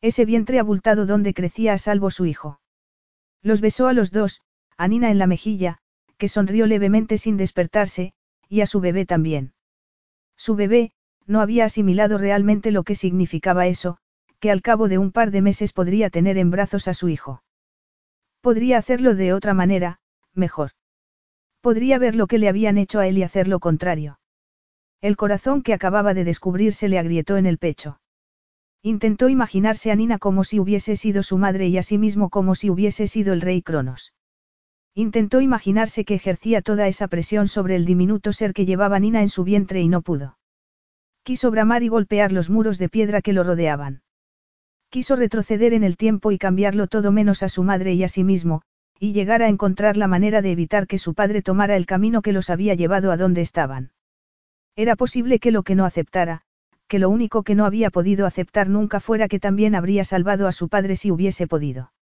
Ese 0.00 0.24
vientre 0.24 0.58
abultado 0.58 1.04
donde 1.04 1.34
crecía 1.34 1.74
a 1.74 1.78
salvo 1.78 2.10
su 2.10 2.24
hijo. 2.24 2.60
Los 3.42 3.60
besó 3.60 3.86
a 3.86 3.92
los 3.92 4.10
dos, 4.10 4.40
a 4.78 4.88
Nina 4.88 5.10
en 5.10 5.18
la 5.18 5.26
mejilla, 5.26 5.78
que 6.16 6.28
sonrió 6.28 6.66
levemente 6.66 7.18
sin 7.18 7.36
despertarse, 7.36 8.14
y 8.48 8.62
a 8.62 8.66
su 8.66 8.80
bebé 8.80 9.04
también. 9.04 9.52
Su 10.36 10.56
bebé, 10.56 10.92
no 11.26 11.40
había 11.40 11.66
asimilado 11.66 12.16
realmente 12.16 12.70
lo 12.70 12.82
que 12.82 12.94
significaba 12.94 13.66
eso, 13.66 13.98
que 14.38 14.50
al 14.50 14.62
cabo 14.62 14.88
de 14.88 14.96
un 14.96 15.12
par 15.12 15.30
de 15.30 15.42
meses 15.42 15.72
podría 15.74 16.08
tener 16.08 16.38
en 16.38 16.50
brazos 16.50 16.88
a 16.88 16.94
su 16.94 17.08
hijo. 17.10 17.42
Podría 18.40 18.78
hacerlo 18.78 19.14
de 19.14 19.34
otra 19.34 19.52
manera, 19.52 20.00
mejor. 20.32 20.70
Podría 21.60 21.98
ver 21.98 22.16
lo 22.16 22.26
que 22.26 22.38
le 22.38 22.48
habían 22.48 22.78
hecho 22.78 23.00
a 23.00 23.06
él 23.06 23.18
y 23.18 23.22
hacer 23.22 23.48
lo 23.48 23.60
contrario. 23.60 24.19
El 25.00 25.16
corazón 25.16 25.62
que 25.62 25.72
acababa 25.72 26.12
de 26.12 26.24
descubrir 26.24 26.74
se 26.74 26.88
le 26.88 26.98
agrietó 26.98 27.38
en 27.38 27.46
el 27.46 27.56
pecho. 27.56 28.00
Intentó 28.82 29.28
imaginarse 29.28 29.90
a 29.90 29.94
Nina 29.94 30.18
como 30.18 30.44
si 30.44 30.60
hubiese 30.60 30.96
sido 30.96 31.22
su 31.22 31.38
madre 31.38 31.68
y 31.68 31.78
a 31.78 31.82
sí 31.82 31.96
mismo 31.96 32.28
como 32.28 32.54
si 32.54 32.68
hubiese 32.68 33.06
sido 33.06 33.32
el 33.32 33.40
rey 33.40 33.62
Cronos. 33.62 34.12
Intentó 34.94 35.40
imaginarse 35.40 36.04
que 36.04 36.14
ejercía 36.14 36.60
toda 36.62 36.88
esa 36.88 37.08
presión 37.08 37.48
sobre 37.48 37.76
el 37.76 37.84
diminuto 37.84 38.32
ser 38.32 38.52
que 38.52 38.66
llevaba 38.66 38.98
Nina 38.98 39.22
en 39.22 39.28
su 39.28 39.44
vientre 39.44 39.80
y 39.80 39.88
no 39.88 40.02
pudo. 40.02 40.36
Quiso 41.22 41.50
bramar 41.50 41.82
y 41.82 41.88
golpear 41.88 42.32
los 42.32 42.50
muros 42.50 42.78
de 42.78 42.88
piedra 42.88 43.22
que 43.22 43.32
lo 43.32 43.42
rodeaban. 43.42 44.02
Quiso 44.90 45.14
retroceder 45.16 45.72
en 45.72 45.84
el 45.84 45.96
tiempo 45.96 46.32
y 46.32 46.38
cambiarlo 46.38 46.88
todo 46.88 47.12
menos 47.12 47.42
a 47.42 47.48
su 47.48 47.62
madre 47.62 47.94
y 47.94 48.02
a 48.02 48.08
sí 48.08 48.24
mismo, 48.24 48.62
y 48.98 49.12
llegar 49.12 49.42
a 49.42 49.48
encontrar 49.48 49.96
la 49.96 50.08
manera 50.08 50.42
de 50.42 50.52
evitar 50.52 50.86
que 50.86 50.98
su 50.98 51.14
padre 51.14 51.40
tomara 51.40 51.76
el 51.76 51.86
camino 51.86 52.20
que 52.20 52.32
los 52.32 52.50
había 52.50 52.74
llevado 52.74 53.12
a 53.12 53.16
donde 53.16 53.40
estaban. 53.42 53.92
Era 54.76 54.96
posible 54.96 55.38
que 55.38 55.50
lo 55.50 55.62
que 55.62 55.74
no 55.74 55.84
aceptara, 55.84 56.42
que 56.88 56.98
lo 56.98 57.08
único 57.08 57.42
que 57.42 57.54
no 57.54 57.66
había 57.66 57.90
podido 57.90 58.26
aceptar 58.26 58.68
nunca 58.68 59.00
fuera 59.00 59.28
que 59.28 59.40
también 59.40 59.74
habría 59.74 60.04
salvado 60.04 60.46
a 60.48 60.52
su 60.52 60.68
padre 60.68 60.96
si 60.96 61.10
hubiese 61.10 61.46
podido. 61.46 61.92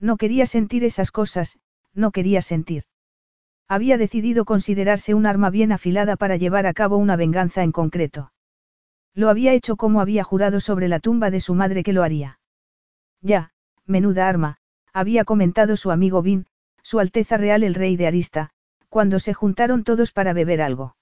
No 0.00 0.16
quería 0.16 0.46
sentir 0.46 0.84
esas 0.84 1.10
cosas, 1.10 1.58
no 1.94 2.10
quería 2.10 2.42
sentir. 2.42 2.84
Había 3.68 3.98
decidido 3.98 4.44
considerarse 4.44 5.14
un 5.14 5.26
arma 5.26 5.50
bien 5.50 5.72
afilada 5.72 6.16
para 6.16 6.36
llevar 6.36 6.66
a 6.66 6.72
cabo 6.72 6.96
una 6.96 7.16
venganza 7.16 7.62
en 7.62 7.72
concreto. 7.72 8.32
Lo 9.14 9.28
había 9.28 9.52
hecho 9.54 9.76
como 9.76 10.00
había 10.00 10.22
jurado 10.22 10.60
sobre 10.60 10.88
la 10.88 11.00
tumba 11.00 11.30
de 11.30 11.40
su 11.40 11.54
madre 11.54 11.82
que 11.82 11.92
lo 11.92 12.02
haría. 12.02 12.38
Ya, 13.22 13.50
menuda 13.86 14.28
arma, 14.28 14.58
había 14.92 15.24
comentado 15.24 15.76
su 15.76 15.90
amigo 15.90 16.22
Vin, 16.22 16.46
su 16.82 17.00
Alteza 17.00 17.36
Real 17.36 17.64
el 17.64 17.74
Rey 17.74 17.96
de 17.96 18.06
Arista, 18.06 18.50
cuando 18.88 19.18
se 19.18 19.34
juntaron 19.34 19.84
todos 19.84 20.12
para 20.12 20.32
beber 20.32 20.62
algo. 20.62 20.96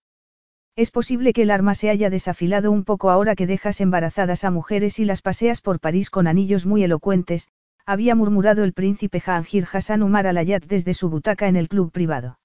Es 0.77 0.91
posible 0.91 1.33
que 1.33 1.43
el 1.43 1.53
arma 1.53 1.77
se 1.77 1.89
haya 1.89 2.11
desafilado 2.11 2.73
un 2.73 2.83
poco 2.85 3.11
ahora 3.11 3.37
que 3.37 3.47
dejas 3.47 3.81
embarazadas 3.81 4.43
a 4.43 4.51
mujeres 4.51 4.99
y 4.99 5.05
las 5.05 5.23
paseas 5.23 5.61
por 5.61 5.79
París 5.79 6.11
con 6.11 6.27
anillos 6.27 6.67
muy 6.67 6.83
elocuentes, 6.83 7.49
había 7.87 8.17
murmurado 8.17 8.65
el 8.65 8.73
príncipe 8.73 9.21
Jahangir 9.21 9.67
Hassan 9.73 10.03
Umar 10.03 10.27
al-Ayat 10.27 10.65
desde 10.65 10.95
su 10.95 11.11
butaca 11.11 11.47
en 11.47 11.55
el 11.55 11.69
club 11.69 11.93
privado. 11.93 12.41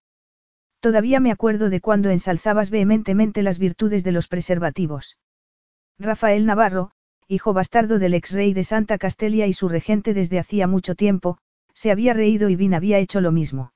Todavía 0.79 1.19
me 1.19 1.31
acuerdo 1.31 1.69
de 1.69 1.81
cuando 1.81 2.11
ensalzabas 2.11 2.69
vehementemente 2.69 3.41
las 3.41 3.57
virtudes 3.57 4.03
de 4.03 4.11
los 4.11 4.27
preservativos. 4.27 5.17
Rafael 5.97 6.45
Navarro, 6.45 6.91
hijo 7.27 7.53
bastardo 7.53 7.99
del 7.99 8.13
ex 8.13 8.31
rey 8.31 8.53
de 8.53 8.63
Santa 8.63 8.97
Castelia 8.97 9.47
y 9.47 9.53
su 9.53 9.69
regente 9.69 10.13
desde 10.13 10.39
hacía 10.39 10.67
mucho 10.67 10.93
tiempo, 10.93 11.39
se 11.73 11.91
había 11.91 12.13
reído 12.13 12.49
y 12.49 12.55
Vin 12.55 12.75
había 12.75 12.99
hecho 12.99 13.21
lo 13.21 13.31
mismo. 13.31 13.73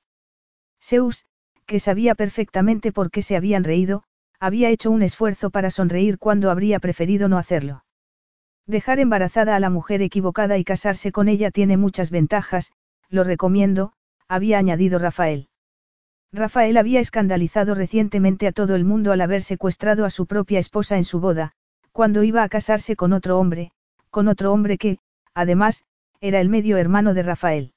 Zeus, 0.80 1.26
que 1.66 1.80
sabía 1.80 2.14
perfectamente 2.14 2.92
por 2.92 3.10
qué 3.10 3.22
se 3.22 3.36
habían 3.36 3.64
reído, 3.64 4.04
había 4.44 4.68
hecho 4.68 4.90
un 4.90 5.00
esfuerzo 5.00 5.48
para 5.48 5.70
sonreír 5.70 6.18
cuando 6.18 6.50
habría 6.50 6.78
preferido 6.78 7.28
no 7.30 7.38
hacerlo. 7.38 7.82
Dejar 8.66 9.00
embarazada 9.00 9.56
a 9.56 9.58
la 9.58 9.70
mujer 9.70 10.02
equivocada 10.02 10.58
y 10.58 10.64
casarse 10.64 11.12
con 11.12 11.28
ella 11.28 11.50
tiene 11.50 11.78
muchas 11.78 12.10
ventajas, 12.10 12.74
lo 13.08 13.24
recomiendo, 13.24 13.94
había 14.28 14.58
añadido 14.58 14.98
Rafael. 14.98 15.48
Rafael 16.30 16.76
había 16.76 17.00
escandalizado 17.00 17.74
recientemente 17.74 18.46
a 18.46 18.52
todo 18.52 18.74
el 18.74 18.84
mundo 18.84 19.12
al 19.12 19.22
haber 19.22 19.42
secuestrado 19.42 20.04
a 20.04 20.10
su 20.10 20.26
propia 20.26 20.58
esposa 20.58 20.98
en 20.98 21.04
su 21.04 21.20
boda, 21.20 21.52
cuando 21.92 22.22
iba 22.22 22.42
a 22.42 22.48
casarse 22.50 22.96
con 22.96 23.14
otro 23.14 23.38
hombre, 23.38 23.72
con 24.10 24.28
otro 24.28 24.52
hombre 24.52 24.76
que, 24.76 24.98
además, 25.32 25.86
era 26.20 26.38
el 26.42 26.50
medio 26.50 26.76
hermano 26.76 27.14
de 27.14 27.22
Rafael. 27.22 27.72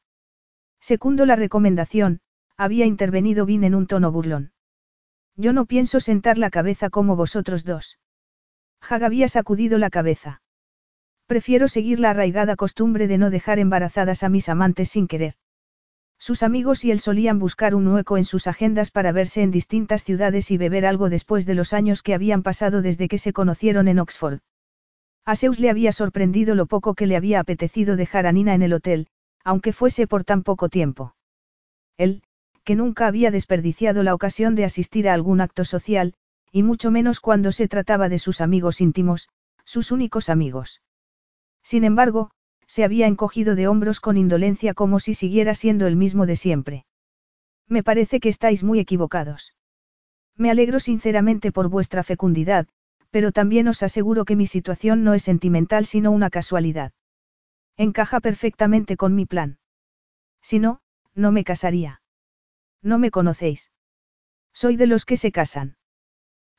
Segundo 0.82 1.26
la 1.26 1.38
recomendación, 1.38 2.20
había 2.58 2.86
intervenido 2.86 3.46
Vin 3.46 3.64
en 3.64 3.74
un 3.74 3.88
tono 3.88 4.12
burlón. 4.12 4.52
Yo 5.38 5.54
no 5.54 5.66
pienso 5.66 6.00
sentar 6.00 6.40
la 6.40 6.50
cabeza 6.50 6.90
como 6.90 7.16
vosotros 7.16 7.64
dos. 7.64 8.00
Hag 8.82 9.04
había 9.04 9.28
sacudido 9.28 9.78
la 9.78 9.92
cabeza. 9.92 10.42
Prefiero 11.28 11.68
seguir 11.68 12.00
la 12.00 12.10
arraigada 12.10 12.56
costumbre 12.56 13.08
de 13.08 13.20
no 13.20 13.30
dejar 13.30 13.60
embarazadas 13.60 14.24
a 14.24 14.30
mis 14.30 14.50
amantes 14.50 14.90
sin 14.90 15.08
querer. 15.08 15.36
Sus 16.18 16.42
amigos 16.42 16.84
y 16.84 16.92
él 16.92 17.00
solían 17.00 17.38
buscar 17.38 17.76
un 17.76 17.88
hueco 17.88 18.18
en 18.18 18.26
sus 18.26 18.48
agendas 18.48 18.90
para 18.90 19.12
verse 19.12 19.44
en 19.44 19.52
distintas 19.52 20.04
ciudades 20.04 20.50
y 20.50 20.58
beber 20.58 20.86
algo 20.86 21.10
después 21.10 21.46
de 21.46 21.54
los 21.54 21.74
años 21.74 22.02
que 22.02 22.16
habían 22.16 22.42
pasado 22.42 22.82
desde 22.82 23.08
que 23.08 23.20
se 23.20 23.34
conocieron 23.34 23.88
en 23.88 24.00
Oxford. 24.00 24.40
A 25.26 25.36
Zeus 25.36 25.60
le 25.60 25.70
había 25.70 25.92
sorprendido 25.92 26.56
lo 26.56 26.66
poco 26.66 26.96
que 26.96 27.06
le 27.06 27.16
había 27.16 27.40
apetecido 27.40 27.96
dejar 27.96 28.26
a 28.26 28.32
Nina 28.32 28.56
en 28.56 28.64
el 28.64 28.74
hotel, 28.74 29.08
aunque 29.44 29.74
fuese 29.74 30.08
por 30.08 30.24
tan 30.24 30.42
poco 30.42 30.70
tiempo. 30.70 31.14
Él, 31.98 32.24
que 32.68 32.76
nunca 32.76 33.08
había 33.08 33.32
desperdiciado 33.32 34.04
la 34.04 34.14
ocasión 34.14 34.54
de 34.54 34.66
asistir 34.66 35.08
a 35.08 35.14
algún 35.14 35.40
acto 35.40 35.64
social, 35.64 36.14
y 36.52 36.64
mucho 36.64 36.92
menos 36.92 37.22
cuando 37.22 37.54
se 37.54 37.70
trataba 37.70 38.10
de 38.10 38.20
sus 38.20 38.42
amigos 38.42 38.82
íntimos, 38.82 39.30
sus 39.64 39.94
únicos 39.94 40.28
amigos. 40.28 40.82
Sin 41.64 41.86
embargo, 41.86 42.30
se 42.66 42.84
había 42.84 43.08
encogido 43.08 43.56
de 43.56 43.70
hombros 43.70 44.02
con 44.02 44.18
indolencia 44.18 44.74
como 44.74 45.00
si 45.00 45.14
siguiera 45.14 45.56
siendo 45.56 45.88
el 45.88 45.96
mismo 45.96 46.26
de 46.26 46.36
siempre. 46.36 46.86
Me 47.70 47.84
parece 47.84 48.20
que 48.20 48.28
estáis 48.28 48.66
muy 48.66 48.80
equivocados. 48.80 49.54
Me 50.36 50.52
alegro 50.52 50.82
sinceramente 50.82 51.54
por 51.54 51.70
vuestra 51.70 52.04
fecundidad, 52.04 52.68
pero 53.12 53.32
también 53.32 53.70
os 53.70 53.82
aseguro 53.82 54.26
que 54.26 54.36
mi 54.36 54.46
situación 54.46 55.06
no 55.06 55.14
es 55.14 55.24
sentimental 55.24 55.86
sino 55.86 56.12
una 56.12 56.30
casualidad. 56.30 56.92
Encaja 57.78 58.20
perfectamente 58.20 58.98
con 58.98 59.16
mi 59.16 59.26
plan. 59.26 59.58
Si 60.42 60.60
no, 60.60 60.82
no 61.16 61.32
me 61.32 61.46
casaría. 61.46 62.02
No 62.82 63.00
me 63.00 63.12
conocéis. 63.12 63.72
Soy 64.54 64.76
de 64.76 64.88
los 64.88 65.06
que 65.06 65.18
se 65.18 65.32
casan. 65.32 65.78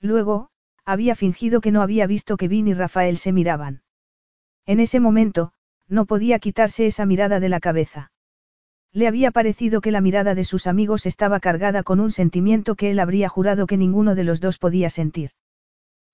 Luego, 0.01 0.51
había 0.85 1.15
fingido 1.15 1.61
que 1.61 1.73
no 1.73 1.83
había 1.83 2.07
visto 2.07 2.37
que 2.37 2.49
Vin 2.49 2.69
y 2.69 2.75
Rafael 2.75 3.19
se 3.19 3.33
miraban. 3.33 3.83
En 4.67 4.81
ese 4.81 5.01
momento, 5.01 5.53
no 5.89 6.07
podía 6.07 6.39
quitarse 6.39 6.87
esa 6.87 7.07
mirada 7.07 7.41
de 7.41 7.49
la 7.49 7.61
cabeza. 7.61 8.13
Le 8.93 9.07
había 9.07 9.31
parecido 9.31 9.81
que 9.81 9.91
la 9.91 10.01
mirada 10.01 10.35
de 10.35 10.45
sus 10.45 10.67
amigos 10.67 11.07
estaba 11.07 11.41
cargada 11.41 11.83
con 11.83 12.01
un 12.01 12.11
sentimiento 12.11 12.75
que 12.75 12.91
él 12.91 13.01
habría 13.01 13.29
jurado 13.29 13.67
que 13.67 13.77
ninguno 13.77 14.15
de 14.15 14.25
los 14.25 14.41
dos 14.41 14.59
podía 14.59 14.91
sentir. 14.91 15.31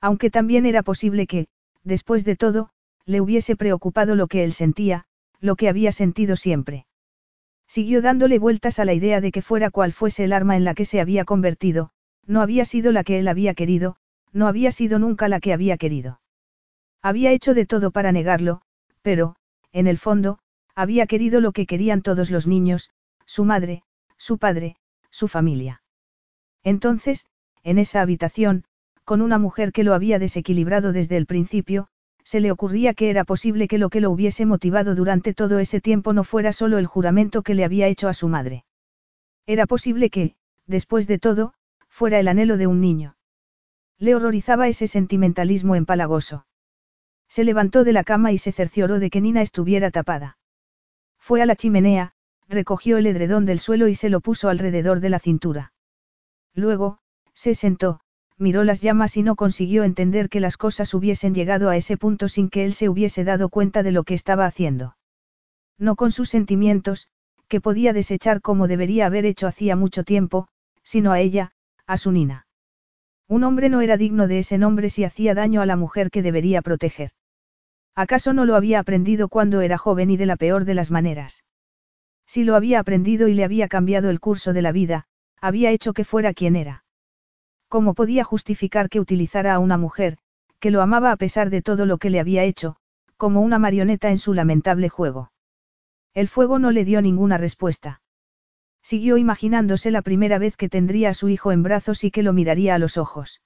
Aunque 0.00 0.30
también 0.30 0.66
era 0.66 0.82
posible 0.82 1.26
que, 1.26 1.46
después 1.82 2.24
de 2.24 2.36
todo, 2.36 2.70
le 3.06 3.20
hubiese 3.20 3.56
preocupado 3.56 4.16
lo 4.16 4.26
que 4.26 4.44
él 4.44 4.52
sentía, 4.52 5.06
lo 5.40 5.56
que 5.56 5.68
había 5.68 5.92
sentido 5.92 6.36
siempre. 6.36 6.86
Siguió 7.66 8.02
dándole 8.02 8.38
vueltas 8.38 8.78
a 8.78 8.84
la 8.84 8.94
idea 8.94 9.20
de 9.20 9.32
que 9.32 9.42
fuera 9.42 9.70
cual 9.70 9.92
fuese 9.92 10.24
el 10.24 10.32
arma 10.32 10.56
en 10.56 10.64
la 10.64 10.74
que 10.74 10.84
se 10.84 11.00
había 11.00 11.24
convertido, 11.24 11.90
no 12.26 12.40
había 12.40 12.64
sido 12.64 12.92
la 12.92 13.04
que 13.04 13.18
él 13.18 13.28
había 13.28 13.54
querido, 13.54 13.96
no 14.32 14.46
había 14.46 14.72
sido 14.72 14.98
nunca 14.98 15.28
la 15.28 15.40
que 15.40 15.52
había 15.52 15.76
querido. 15.76 16.20
Había 17.02 17.32
hecho 17.32 17.54
de 17.54 17.66
todo 17.66 17.90
para 17.90 18.12
negarlo, 18.12 18.62
pero, 19.02 19.36
en 19.72 19.86
el 19.86 19.98
fondo, 19.98 20.38
había 20.74 21.06
querido 21.06 21.40
lo 21.40 21.52
que 21.52 21.66
querían 21.66 22.02
todos 22.02 22.30
los 22.30 22.46
niños, 22.46 22.90
su 23.26 23.44
madre, 23.44 23.82
su 24.16 24.38
padre, 24.38 24.76
su 25.10 25.28
familia. 25.28 25.82
Entonces, 26.62 27.26
en 27.62 27.78
esa 27.78 28.00
habitación, 28.00 28.64
con 29.04 29.20
una 29.20 29.38
mujer 29.38 29.72
que 29.72 29.84
lo 29.84 29.94
había 29.94 30.18
desequilibrado 30.18 30.92
desde 30.92 31.16
el 31.16 31.26
principio, 31.26 31.88
se 32.24 32.40
le 32.40 32.50
ocurría 32.50 32.94
que 32.94 33.10
era 33.10 33.24
posible 33.24 33.68
que 33.68 33.78
lo 33.78 33.90
que 33.90 34.00
lo 34.00 34.10
hubiese 34.10 34.46
motivado 34.46 34.94
durante 34.94 35.34
todo 35.34 35.58
ese 35.58 35.80
tiempo 35.80 36.12
no 36.12 36.24
fuera 36.24 36.52
solo 36.52 36.78
el 36.78 36.86
juramento 36.86 37.42
que 37.42 37.54
le 37.54 37.64
había 37.64 37.86
hecho 37.86 38.08
a 38.08 38.14
su 38.14 38.28
madre. 38.28 38.64
Era 39.46 39.66
posible 39.66 40.10
que, 40.10 40.34
después 40.66 41.06
de 41.06 41.18
todo, 41.18 41.52
fuera 41.88 42.18
el 42.18 42.28
anhelo 42.28 42.56
de 42.56 42.66
un 42.66 42.80
niño. 42.80 43.16
Le 43.98 44.14
horrorizaba 44.14 44.68
ese 44.68 44.88
sentimentalismo 44.88 45.76
empalagoso. 45.76 46.46
Se 47.28 47.44
levantó 47.44 47.84
de 47.84 47.92
la 47.92 48.04
cama 48.04 48.32
y 48.32 48.38
se 48.38 48.52
cercioró 48.52 48.98
de 48.98 49.10
que 49.10 49.20
Nina 49.20 49.42
estuviera 49.42 49.90
tapada. 49.90 50.38
Fue 51.18 51.42
a 51.42 51.46
la 51.46 51.56
chimenea, 51.56 52.12
recogió 52.48 52.98
el 52.98 53.06
edredón 53.06 53.46
del 53.46 53.58
suelo 53.58 53.88
y 53.88 53.94
se 53.94 54.08
lo 54.08 54.20
puso 54.20 54.48
alrededor 54.48 55.00
de 55.00 55.10
la 55.10 55.18
cintura. 55.18 55.72
Luego, 56.54 56.98
se 57.34 57.54
sentó, 57.54 58.00
miró 58.38 58.64
las 58.64 58.80
llamas 58.80 59.16
y 59.16 59.22
no 59.22 59.36
consiguió 59.36 59.84
entender 59.84 60.28
que 60.28 60.40
las 60.40 60.56
cosas 60.56 60.92
hubiesen 60.94 61.34
llegado 61.34 61.68
a 61.68 61.76
ese 61.76 61.96
punto 61.96 62.28
sin 62.28 62.50
que 62.50 62.64
él 62.64 62.74
se 62.74 62.88
hubiese 62.88 63.24
dado 63.24 63.48
cuenta 63.48 63.82
de 63.82 63.92
lo 63.92 64.04
que 64.04 64.14
estaba 64.14 64.46
haciendo. 64.46 64.96
No 65.78 65.96
con 65.96 66.10
sus 66.10 66.30
sentimientos, 66.30 67.08
que 67.48 67.60
podía 67.60 67.92
desechar 67.92 68.40
como 68.40 68.68
debería 68.68 69.06
haber 69.06 69.26
hecho 69.26 69.46
hacía 69.46 69.76
mucho 69.76 70.04
tiempo, 70.04 70.48
sino 70.82 71.12
a 71.12 71.20
ella, 71.20 71.52
a 71.86 71.96
su 71.96 72.12
Nina. 72.12 72.46
Un 73.28 73.44
hombre 73.44 73.68
no 73.68 73.80
era 73.80 73.96
digno 73.96 74.26
de 74.26 74.40
ese 74.40 74.58
nombre 74.58 74.90
si 74.90 75.04
hacía 75.04 75.34
daño 75.34 75.62
a 75.62 75.66
la 75.66 75.76
mujer 75.76 76.10
que 76.10 76.22
debería 76.22 76.62
proteger. 76.62 77.12
¿Acaso 77.94 78.32
no 78.32 78.44
lo 78.44 78.56
había 78.56 78.80
aprendido 78.80 79.28
cuando 79.28 79.60
era 79.60 79.78
joven 79.78 80.10
y 80.10 80.16
de 80.16 80.26
la 80.26 80.36
peor 80.36 80.64
de 80.64 80.74
las 80.74 80.90
maneras? 80.90 81.44
Si 82.26 82.44
lo 82.44 82.56
había 82.56 82.80
aprendido 82.80 83.28
y 83.28 83.34
le 83.34 83.44
había 83.44 83.68
cambiado 83.68 84.10
el 84.10 84.20
curso 84.20 84.52
de 84.52 84.62
la 84.62 84.72
vida, 84.72 85.06
había 85.40 85.70
hecho 85.70 85.92
que 85.92 86.04
fuera 86.04 86.34
quien 86.34 86.56
era. 86.56 86.83
¿Cómo 87.68 87.94
podía 87.94 88.24
justificar 88.24 88.88
que 88.88 89.00
utilizara 89.00 89.54
a 89.54 89.58
una 89.58 89.78
mujer, 89.78 90.18
que 90.60 90.70
lo 90.70 90.82
amaba 90.82 91.10
a 91.12 91.16
pesar 91.16 91.50
de 91.50 91.62
todo 91.62 91.86
lo 91.86 91.98
que 91.98 92.10
le 92.10 92.20
había 92.20 92.44
hecho, 92.44 92.76
como 93.16 93.40
una 93.40 93.58
marioneta 93.58 94.10
en 94.10 94.18
su 94.18 94.34
lamentable 94.34 94.88
juego? 94.88 95.32
El 96.14 96.28
fuego 96.28 96.58
no 96.58 96.70
le 96.70 96.84
dio 96.84 97.02
ninguna 97.02 97.38
respuesta. 97.38 98.00
Siguió 98.82 99.16
imaginándose 99.16 99.90
la 99.90 100.02
primera 100.02 100.38
vez 100.38 100.56
que 100.56 100.68
tendría 100.68 101.08
a 101.08 101.14
su 101.14 101.28
hijo 101.28 101.52
en 101.52 101.62
brazos 101.62 102.04
y 102.04 102.10
que 102.10 102.22
lo 102.22 102.32
miraría 102.32 102.74
a 102.74 102.78
los 102.78 102.96
ojos. 102.96 103.40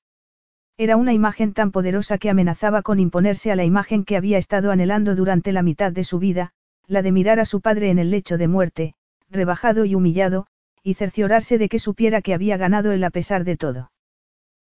Era 0.76 0.96
una 0.96 1.12
imagen 1.12 1.54
tan 1.54 1.72
poderosa 1.72 2.18
que 2.18 2.30
amenazaba 2.30 2.82
con 2.82 3.00
imponerse 3.00 3.50
a 3.50 3.56
la 3.56 3.64
imagen 3.64 4.04
que 4.04 4.16
había 4.16 4.38
estado 4.38 4.70
anhelando 4.70 5.16
durante 5.16 5.52
la 5.52 5.62
mitad 5.62 5.92
de 5.92 6.04
su 6.04 6.18
vida, 6.18 6.52
la 6.86 7.02
de 7.02 7.12
mirar 7.12 7.40
a 7.40 7.44
su 7.44 7.60
padre 7.60 7.90
en 7.90 7.98
el 7.98 8.10
lecho 8.10 8.38
de 8.38 8.48
muerte, 8.48 8.94
rebajado 9.30 9.84
y 9.84 9.94
humillado, 9.94 10.46
y 10.82 10.94
cerciorarse 10.94 11.58
de 11.58 11.68
que 11.68 11.78
supiera 11.78 12.22
que 12.22 12.34
había 12.34 12.56
ganado 12.56 12.92
él 12.92 13.02
a 13.04 13.10
pesar 13.10 13.44
de 13.44 13.56
todo. 13.56 13.90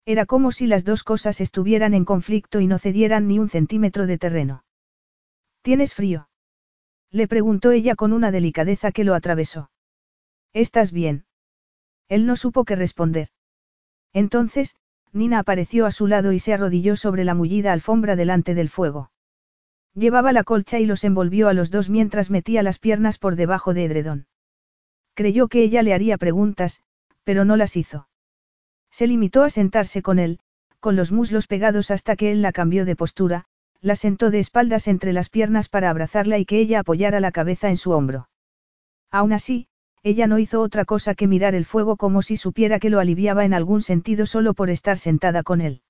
Era 0.07 0.27
como 0.27 0.51
si 0.53 0.67
las 0.67 0.85
dos 0.85 1.05
cosas 1.05 1.41
estuvieran 1.41 1.95
en 1.95 2.05
conflicto 2.05 2.61
y 2.61 2.67
no 2.67 2.79
cedieran 2.79 3.29
ni 3.29 3.39
un 3.39 3.49
centímetro 3.49 4.07
de 4.07 4.19
terreno. 4.19 4.65
¿Tienes 5.63 5.95
frío? 5.95 6.29
Le 7.11 7.29
preguntó 7.29 7.71
ella 7.71 7.97
con 7.97 8.13
una 8.13 8.31
delicadeza 8.31 8.93
que 8.93 9.05
lo 9.05 9.15
atravesó. 9.15 9.71
¿Estás 10.53 10.93
bien? 10.93 11.27
Él 12.09 12.27
no 12.27 12.37
supo 12.37 12.65
qué 12.65 12.77
responder. 12.77 13.29
Entonces, 14.13 14.77
Nina 15.13 15.39
apareció 15.41 15.87
a 15.87 15.91
su 15.91 16.07
lado 16.07 16.33
y 16.33 16.39
se 16.39 16.55
arrodilló 16.55 16.97
sobre 16.97 17.25
la 17.25 17.35
mullida 17.35 17.73
alfombra 17.73 18.17
delante 18.17 18.55
del 18.55 18.69
fuego. 18.69 19.11
Llevaba 19.95 20.33
la 20.33 20.45
colcha 20.45 20.79
y 20.79 20.87
los 20.87 21.03
envolvió 21.05 21.49
a 21.49 21.53
los 21.53 21.71
dos 21.71 21.91
mientras 21.91 22.31
metía 22.31 22.63
las 22.63 22.79
piernas 22.79 23.19
por 23.19 23.37
debajo 23.37 23.75
de 23.75 23.85
edredón. 23.85 24.27
Creyó 25.15 25.49
que 25.49 25.63
ella 25.63 25.83
le 25.83 25.95
haría 25.95 26.17
preguntas, 26.17 26.83
pero 27.25 27.45
no 27.45 27.57
las 27.57 27.77
hizo. 27.77 28.09
Se 28.91 29.07
limitó 29.07 29.43
a 29.43 29.51
sentarse 29.51 30.03
con 30.03 30.19
él, 30.19 30.41
con 30.81 30.97
los 30.97 31.13
muslos 31.13 31.47
pegados 31.47 31.91
hasta 31.91 32.17
que 32.17 32.33
él 32.33 32.43
la 32.43 32.53
cambió 32.53 32.85
de 32.85 32.97
postura, 32.97 33.45
la 33.81 33.97
sentó 33.97 34.31
de 34.31 34.41
espaldas 34.41 34.89
entre 34.89 35.13
las 35.13 35.29
piernas 35.29 35.69
para 35.69 35.91
abrazarla 35.91 36.39
y 36.39 36.45
que 36.45 36.59
ella 36.59 36.81
apoyara 36.81 37.21
la 37.21 37.33
cabeza 37.33 37.71
en 37.71 37.77
su 37.77 37.93
hombro. 37.93 38.29
Aún 39.11 39.33
así, 39.33 39.69
ella 40.03 40.27
no 40.27 40.39
hizo 40.39 40.61
otra 40.61 40.85
cosa 40.85 41.15
que 41.15 41.27
mirar 41.27 41.55
el 41.55 41.67
fuego 41.67 41.97
como 41.97 42.23
si 42.23 42.37
supiera 42.37 42.79
que 42.79 42.91
lo 42.91 43.01
aliviaba 43.01 43.45
en 43.45 43.55
algún 43.55 43.83
sentido 43.83 44.27
solo 44.27 44.55
por 44.55 44.71
estar 44.71 44.99
sentada 44.99 45.43
con 45.43 45.61
él. 45.61 45.83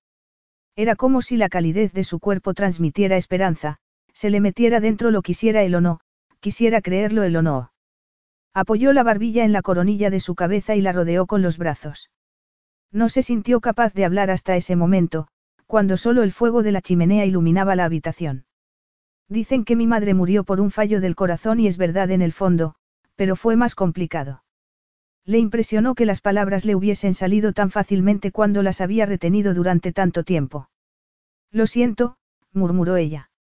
Era 0.77 0.97
como 0.97 1.23
si 1.23 1.37
la 1.37 1.49
calidez 1.49 1.93
de 1.93 2.05
su 2.05 2.19
cuerpo 2.19 2.55
transmitiera 2.55 3.17
esperanza, 3.17 3.79
se 4.12 4.31
le 4.31 4.41
metiera 4.41 4.81
dentro 4.81 5.11
lo 5.11 5.23
quisiera 5.23 5.62
él 5.62 5.75
o 5.75 5.81
no, 5.81 6.01
quisiera 6.41 6.81
creerlo 6.81 7.23
él 7.23 7.37
o 7.37 7.43
no. 7.43 7.73
Apoyó 8.53 8.93
la 8.93 9.03
barbilla 9.03 9.45
en 9.45 9.53
la 9.53 9.62
coronilla 9.62 10.11
de 10.11 10.20
su 10.20 10.35
cabeza 10.35 10.75
y 10.75 10.81
la 10.81 10.93
rodeó 10.93 11.27
con 11.27 11.43
los 11.43 11.59
brazos. 11.59 12.11
No 12.93 13.09
se 13.09 13.23
sintió 13.23 13.60
capaz 13.60 13.94
de 13.94 14.05
hablar 14.05 14.31
hasta 14.31 14.57
ese 14.57 14.77
momento, 14.77 15.28
cuando 15.67 15.97
solo 15.97 16.23
el 16.23 16.33
fuego 16.33 16.62
de 16.62 16.73
la 16.73 16.83
chimenea 16.83 17.25
iluminaba 17.25 17.77
la 17.77 17.85
habitación. 17.85 18.44
Dicen 19.28 19.65
que 19.65 19.77
mi 19.77 19.86
madre 19.86 20.12
murió 20.15 20.43
por 20.43 20.60
un 20.60 20.73
fallo 20.73 21.01
del 21.01 21.15
corazón 21.15 21.60
y 21.60 21.69
es 21.69 21.77
verdad 21.77 22.10
en 22.10 22.20
el 22.20 22.33
fondo, 22.33 22.75
pero 23.15 23.36
fue 23.36 23.55
más 23.55 23.77
complicado. 23.77 24.43
Le 25.25 25.39
impresionó 25.39 25.94
que 25.94 26.07
las 26.07 26.20
palabras 26.20 26.65
le 26.65 26.75
hubiesen 26.75 27.15
salido 27.15 27.52
tan 27.52 27.70
fácilmente 27.70 28.33
cuando 28.33 28.62
las 28.65 28.81
había 28.81 29.07
retenido 29.07 29.55
durante 29.55 29.93
tanto 29.93 30.25
tiempo. 30.25 30.69
Lo 31.52 31.69
siento, 31.69 32.17
murmuró 32.52 32.97
ella. 32.97 33.31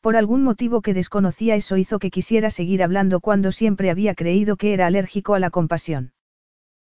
Por 0.00 0.16
algún 0.16 0.42
motivo 0.42 0.82
que 0.82 0.92
desconocía 0.92 1.54
eso 1.54 1.78
hizo 1.78 1.98
que 1.98 2.10
quisiera 2.10 2.50
seguir 2.50 2.82
hablando 2.82 3.20
cuando 3.20 3.52
siempre 3.52 3.90
había 3.90 4.14
creído 4.14 4.56
que 4.56 4.74
era 4.74 4.86
alérgico 4.86 5.34
a 5.34 5.38
la 5.38 5.50
compasión. 5.50 6.12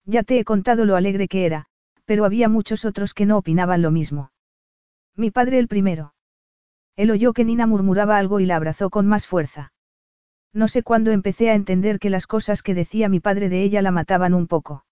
Ya 0.06 0.22
te 0.22 0.38
he 0.38 0.44
contado 0.44 0.84
lo 0.84 0.94
alegre 0.94 1.26
que 1.26 1.44
era, 1.44 1.66
pero 2.04 2.24
había 2.24 2.48
muchos 2.48 2.84
otros 2.84 3.12
que 3.12 3.26
no 3.26 3.36
opinaban 3.36 3.82
lo 3.82 3.90
mismo. 3.90 4.30
Mi 5.16 5.32
padre 5.32 5.58
el 5.58 5.66
primero. 5.66 6.14
Él 6.94 7.10
oyó 7.10 7.32
que 7.32 7.44
Nina 7.44 7.66
murmuraba 7.66 8.16
algo 8.16 8.38
y 8.38 8.46
la 8.46 8.56
abrazó 8.56 8.88
con 8.88 9.06
más 9.06 9.26
fuerza. 9.26 9.72
No 10.52 10.68
sé 10.68 10.82
cuándo 10.82 11.10
empecé 11.10 11.50
a 11.50 11.54
entender 11.54 11.98
que 11.98 12.08
las 12.08 12.26
cosas 12.26 12.62
que 12.62 12.74
decía 12.74 13.08
mi 13.08 13.20
padre 13.20 13.48
de 13.48 13.62
ella 13.62 13.82
la 13.82 13.90
mataban 13.90 14.32
un 14.32 14.46
poco. 14.46 14.86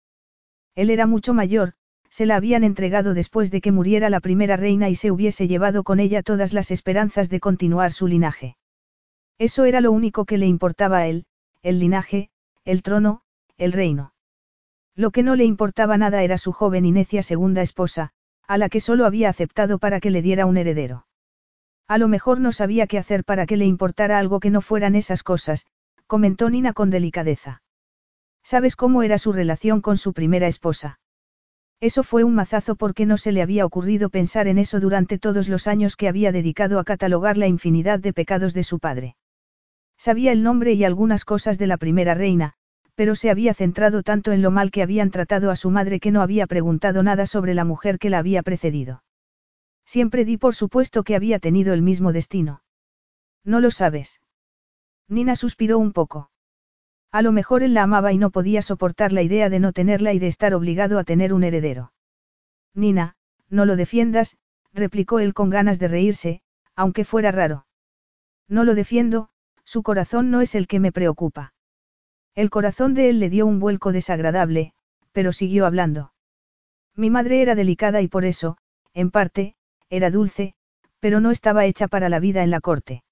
Él 0.74 0.90
era 0.90 1.06
mucho 1.06 1.32
mayor, 1.32 1.74
se 2.10 2.26
la 2.26 2.36
habían 2.36 2.64
entregado 2.64 3.14
después 3.14 3.50
de 3.50 3.60
que 3.60 3.72
muriera 3.72 4.10
la 4.10 4.20
primera 4.20 4.56
reina 4.56 4.88
y 4.88 4.96
se 4.96 5.10
hubiese 5.10 5.48
llevado 5.48 5.84
con 5.84 6.00
ella 6.00 6.22
todas 6.22 6.52
las 6.52 6.70
esperanzas 6.70 7.30
de 7.30 7.40
continuar 7.40 7.92
su 7.92 8.06
linaje. 8.06 8.56
Eso 9.38 9.64
era 9.64 9.80
lo 9.80 9.92
único 9.92 10.24
que 10.24 10.38
le 10.38 10.46
importaba 10.46 10.98
a 10.98 11.06
él, 11.06 11.26
el 11.62 11.78
linaje, 11.78 12.30
el 12.64 12.82
trono, 12.82 13.22
el 13.56 13.72
reino. 13.72 14.13
Lo 14.96 15.10
que 15.10 15.22
no 15.22 15.34
le 15.34 15.44
importaba 15.44 15.98
nada 15.98 16.22
era 16.22 16.38
su 16.38 16.52
joven 16.52 16.84
y 16.84 16.92
necia 16.92 17.22
segunda 17.22 17.62
esposa, 17.62 18.10
a 18.46 18.58
la 18.58 18.68
que 18.68 18.80
solo 18.80 19.06
había 19.06 19.28
aceptado 19.28 19.78
para 19.78 20.00
que 20.00 20.10
le 20.10 20.22
diera 20.22 20.46
un 20.46 20.56
heredero. 20.56 21.06
A 21.88 21.98
lo 21.98 22.08
mejor 22.08 22.40
no 22.40 22.52
sabía 22.52 22.86
qué 22.86 22.98
hacer 22.98 23.24
para 23.24 23.46
que 23.46 23.56
le 23.56 23.66
importara 23.66 24.18
algo 24.18 24.40
que 24.40 24.50
no 24.50 24.60
fueran 24.60 24.94
esas 24.94 25.22
cosas, 25.22 25.66
comentó 26.06 26.48
Nina 26.48 26.72
con 26.72 26.90
delicadeza. 26.90 27.62
¿Sabes 28.42 28.76
cómo 28.76 29.02
era 29.02 29.18
su 29.18 29.32
relación 29.32 29.80
con 29.80 29.96
su 29.96 30.12
primera 30.12 30.46
esposa? 30.46 31.00
Eso 31.80 32.02
fue 32.02 32.24
un 32.24 32.34
mazazo 32.34 32.76
porque 32.76 33.04
no 33.04 33.16
se 33.16 33.32
le 33.32 33.42
había 33.42 33.66
ocurrido 33.66 34.10
pensar 34.10 34.48
en 34.48 34.58
eso 34.58 34.80
durante 34.80 35.18
todos 35.18 35.48
los 35.48 35.66
años 35.66 35.96
que 35.96 36.08
había 36.08 36.30
dedicado 36.30 36.78
a 36.78 36.84
catalogar 36.84 37.36
la 37.36 37.48
infinidad 37.48 37.98
de 37.98 38.12
pecados 38.12 38.54
de 38.54 38.62
su 38.62 38.78
padre. 38.78 39.16
Sabía 39.98 40.32
el 40.32 40.42
nombre 40.42 40.72
y 40.72 40.84
algunas 40.84 41.24
cosas 41.24 41.58
de 41.58 41.66
la 41.66 41.76
primera 41.76 42.14
reina, 42.14 42.54
pero 42.94 43.14
se 43.14 43.30
había 43.30 43.54
centrado 43.54 44.02
tanto 44.02 44.32
en 44.32 44.42
lo 44.42 44.50
mal 44.50 44.70
que 44.70 44.82
habían 44.82 45.10
tratado 45.10 45.50
a 45.50 45.56
su 45.56 45.70
madre 45.70 46.00
que 46.00 46.10
no 46.10 46.22
había 46.22 46.46
preguntado 46.46 47.02
nada 47.02 47.26
sobre 47.26 47.54
la 47.54 47.64
mujer 47.64 47.98
que 47.98 48.10
la 48.10 48.18
había 48.18 48.42
precedido. 48.42 49.02
Siempre 49.84 50.24
di 50.24 50.36
por 50.36 50.54
supuesto 50.54 51.02
que 51.02 51.16
había 51.16 51.38
tenido 51.38 51.74
el 51.74 51.82
mismo 51.82 52.12
destino. 52.12 52.62
No 53.44 53.60
lo 53.60 53.70
sabes. 53.70 54.20
Nina 55.08 55.36
suspiró 55.36 55.78
un 55.78 55.92
poco. 55.92 56.30
A 57.10 57.22
lo 57.22 57.30
mejor 57.32 57.62
él 57.62 57.74
la 57.74 57.84
amaba 57.84 58.12
y 58.12 58.18
no 58.18 58.30
podía 58.30 58.62
soportar 58.62 59.12
la 59.12 59.22
idea 59.22 59.48
de 59.48 59.60
no 59.60 59.72
tenerla 59.72 60.12
y 60.12 60.18
de 60.18 60.26
estar 60.26 60.54
obligado 60.54 60.98
a 60.98 61.04
tener 61.04 61.32
un 61.32 61.44
heredero. 61.44 61.92
Nina, 62.74 63.16
no 63.48 63.66
lo 63.66 63.76
defiendas, 63.76 64.36
replicó 64.72 65.20
él 65.20 65.34
con 65.34 65.50
ganas 65.50 65.78
de 65.78 65.88
reírse, 65.88 66.42
aunque 66.74 67.04
fuera 67.04 67.30
raro. 67.30 67.66
No 68.48 68.64
lo 68.64 68.74
defiendo, 68.74 69.28
su 69.64 69.82
corazón 69.82 70.30
no 70.30 70.40
es 70.40 70.54
el 70.54 70.66
que 70.66 70.80
me 70.80 70.92
preocupa. 70.92 71.53
El 72.34 72.50
corazón 72.50 72.94
de 72.94 73.10
él 73.10 73.20
le 73.20 73.30
dio 73.30 73.46
un 73.46 73.60
vuelco 73.60 73.92
desagradable, 73.92 74.72
pero 75.12 75.32
siguió 75.32 75.66
hablando. 75.66 76.12
Mi 76.96 77.08
madre 77.08 77.42
era 77.42 77.54
delicada 77.54 78.00
y 78.02 78.08
por 78.08 78.24
eso, 78.24 78.56
en 78.92 79.10
parte, 79.10 79.54
era 79.88 80.10
dulce, 80.10 80.54
pero 80.98 81.20
no 81.20 81.30
estaba 81.30 81.64
hecha 81.64 81.86
para 81.86 82.08
la 82.08 82.18
vida 82.18 82.42
en 82.42 82.50
la 82.50 82.60
corte. 82.60 83.04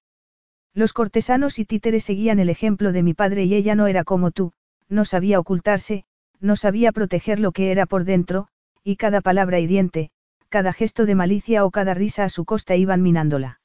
Los 0.73 0.91
cortesanos 0.91 1.59
y 1.59 1.65
títeres 1.65 2.03
seguían 2.03 2.39
el 2.39 2.49
ejemplo 2.49 2.91
de 2.91 3.03
mi 3.03 3.13
padre 3.13 3.45
y 3.45 3.53
ella 3.53 3.75
no 3.75 3.87
era 3.87 4.03
como 4.03 4.31
tú, 4.31 4.51
no 4.89 5.05
sabía 5.05 5.39
ocultarse, 5.39 6.03
no 6.39 6.55
sabía 6.55 6.91
proteger 6.91 7.39
lo 7.39 7.51
que 7.51 7.71
era 7.71 7.85
por 7.85 8.03
dentro, 8.03 8.47
y 8.83 8.97
cada 8.97 9.21
palabra 9.21 9.59
hiriente, 9.59 10.11
cada 10.49 10.73
gesto 10.73 11.05
de 11.05 11.15
malicia 11.15 11.63
o 11.63 11.71
cada 11.71 11.93
risa 11.93 12.25
a 12.25 12.29
su 12.29 12.43
costa 12.43 12.75
iban 12.75 13.01
minándola. 13.01 13.61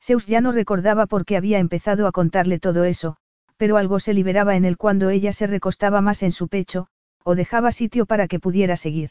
Zeus 0.00 0.26
ya 0.26 0.40
no 0.40 0.50
recordaba 0.50 1.06
por 1.06 1.24
qué 1.24 1.36
había 1.36 1.58
empezado 1.58 2.08
a 2.08 2.12
contarle 2.12 2.58
todo 2.58 2.84
eso, 2.84 3.18
pero 3.56 3.76
algo 3.76 4.00
se 4.00 4.14
liberaba 4.14 4.56
en 4.56 4.64
él 4.64 4.76
cuando 4.76 5.10
ella 5.10 5.32
se 5.32 5.46
recostaba 5.46 6.00
más 6.00 6.22
en 6.22 6.32
su 6.32 6.48
pecho, 6.48 6.88
o 7.24 7.34
dejaba 7.34 7.72
sitio 7.72 8.06
para 8.06 8.28
que 8.28 8.40
pudiera 8.40 8.76
seguir. 8.76 9.10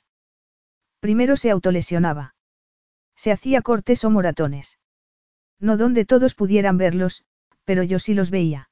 Primero 1.00 1.36
se 1.36 1.50
autolesionaba. 1.50 2.36
Se 3.16 3.32
hacía 3.32 3.61
cortes 3.61 4.03
o 4.03 4.10
moratones. 4.10 4.80
No 5.60 5.78
donde 5.78 6.06
todos 6.06 6.36
pudieran 6.36 6.78
verlos, 6.78 7.24
pero 7.66 7.84
yo 7.84 8.00
sí 8.00 8.14
los 8.14 8.32
veía. 8.32 8.70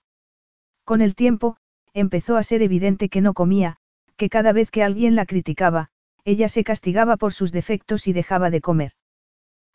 Con 0.83 1.01
el 1.01 1.15
tiempo, 1.15 1.57
empezó 1.93 2.38
a 2.38 2.43
ser 2.43 2.61
evidente 2.61 3.09
que 3.09 3.22
no 3.22 3.33
comía, 3.33 3.77
que 4.17 4.30
cada 4.30 4.53
vez 4.53 4.72
que 4.72 4.83
alguien 4.83 5.15
la 5.15 5.25
criticaba, 5.25 5.89
ella 6.25 6.49
se 6.49 6.64
castigaba 6.64 7.17
por 7.17 7.33
sus 7.33 7.51
defectos 7.51 8.07
y 8.07 8.14
dejaba 8.14 8.49
de 8.49 8.61
comer. 8.61 8.93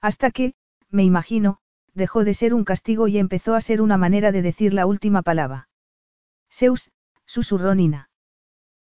Hasta 0.01 0.31
que, 0.31 0.55
me 0.91 1.03
imagino, 1.03 1.59
dejó 1.95 2.25
de 2.25 2.35
ser 2.35 2.53
un 2.55 2.65
castigo 2.65 3.09
y 3.09 3.19
empezó 3.19 3.55
a 3.55 3.61
ser 3.61 3.81
una 3.81 3.97
manera 3.97 4.33
de 4.33 4.43
decir 4.43 4.75
la 4.75 4.87
última 4.87 5.23
palabra. 5.23 5.69
Zeus, 6.55 6.93
susurró 7.27 7.75
Nina. 7.75 8.11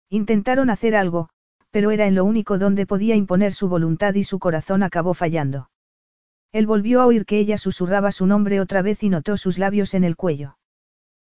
Intentaron 0.09 0.69
hacer 0.69 0.95
algo, 0.95 1.29
pero 1.71 1.89
era 1.89 2.05
en 2.05 2.13
lo 2.13 2.23
único 2.23 2.59
donde 2.59 2.85
podía 2.85 3.15
imponer 3.15 3.51
su 3.51 3.67
voluntad 3.67 4.13
y 4.13 4.23
su 4.23 4.37
corazón 4.37 4.83
acabó 4.83 5.15
fallando. 5.15 5.71
Él 6.51 6.67
volvió 6.67 7.01
a 7.01 7.07
oír 7.07 7.25
que 7.25 7.39
ella 7.39 7.57
susurraba 7.57 8.11
su 8.11 8.27
nombre 8.27 8.61
otra 8.61 8.83
vez 8.83 9.01
y 9.01 9.09
notó 9.09 9.37
sus 9.37 9.57
labios 9.57 9.95
en 9.95 10.03
el 10.03 10.15
cuello. 10.15 10.59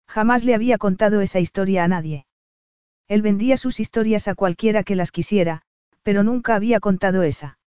Jamás 0.07 0.43
le 0.43 0.55
había 0.55 0.79
contado 0.79 1.21
esa 1.21 1.39
historia 1.39 1.83
a 1.83 1.87
nadie. 1.87 2.25
Él 3.07 3.21
vendía 3.21 3.55
sus 3.55 3.79
historias 3.79 4.27
a 4.27 4.33
cualquiera 4.33 4.83
que 4.83 4.95
las 4.95 5.11
quisiera, 5.11 5.61
pero 6.01 6.23
nunca 6.23 6.55
había 6.55 6.79
contado 6.79 7.21
esa. 7.21 7.59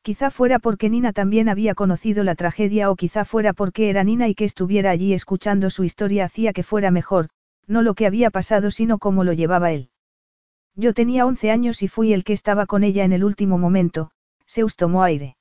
Quizá 0.00 0.30
fuera 0.30 0.58
porque 0.58 0.88
Nina 0.88 1.12
también 1.12 1.50
había 1.50 1.74
conocido 1.74 2.24
la 2.24 2.34
tragedia 2.34 2.90
o 2.90 2.96
quizá 2.96 3.26
fuera 3.26 3.52
porque 3.52 3.90
era 3.90 4.04
Nina 4.04 4.26
y 4.26 4.34
que 4.34 4.46
estuviera 4.46 4.90
allí 4.90 5.12
escuchando 5.12 5.68
su 5.68 5.84
historia 5.84 6.24
hacía 6.24 6.54
que 6.54 6.62
fuera 6.62 6.90
mejor, 6.90 7.28
no 7.66 7.82
lo 7.82 7.94
que 7.94 8.06
había 8.06 8.30
pasado 8.30 8.70
sino 8.70 8.98
cómo 8.98 9.24
lo 9.24 9.32
llevaba 9.32 9.72
él. 9.72 9.90
Yo 10.74 10.94
tenía 10.94 11.26
once 11.26 11.50
años 11.50 11.82
y 11.82 11.88
fui 11.88 12.12
el 12.12 12.24
que 12.24 12.32
estaba 12.32 12.66
con 12.66 12.84
ella 12.84 13.04
en 13.04 13.12
el 13.12 13.24
último 13.24 13.58
momento, 13.58 14.10
Zeus 14.48 14.76
tomó 14.76 15.02
aire. 15.02 15.36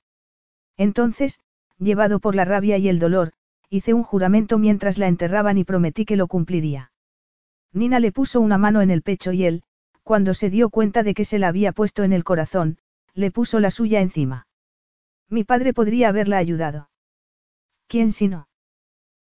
Entonces, 0.78 1.40
llevado 1.78 2.20
por 2.20 2.36
la 2.36 2.46
rabia 2.46 2.78
y 2.78 2.90
el 2.90 3.00
dolor, 3.00 3.34
hice 3.70 3.94
un 3.94 4.04
juramento 4.04 4.58
mientras 4.58 4.98
la 4.98 5.08
enterraban 5.08 5.58
y 5.58 5.64
prometí 5.64 6.06
que 6.06 6.16
lo 6.16 6.28
cumpliría. 6.28 6.92
Nina 7.72 8.00
le 8.00 8.12
puso 8.12 8.42
una 8.42 8.58
mano 8.58 8.82
en 8.82 8.90
el 8.90 9.02
pecho 9.02 9.32
y 9.32 9.46
él, 9.46 9.64
cuando 10.04 10.34
se 10.34 10.50
dio 10.50 10.70
cuenta 10.70 11.04
de 11.04 11.14
que 11.14 11.26
se 11.26 11.38
la 11.38 11.50
había 11.50 11.72
puesto 11.72 12.04
en 12.04 12.14
el 12.14 12.24
corazón, 12.24 12.80
le 13.14 13.32
puso 13.32 13.60
la 13.60 13.70
suya 13.70 14.02
encima. 14.02 14.48
Mi 15.30 15.44
padre 15.44 15.74
podría 15.74 16.10
haberla 16.10 16.38
ayudado. 16.38 16.90
¿Quién 17.88 18.12
si 18.12 18.28
no? 18.28 18.48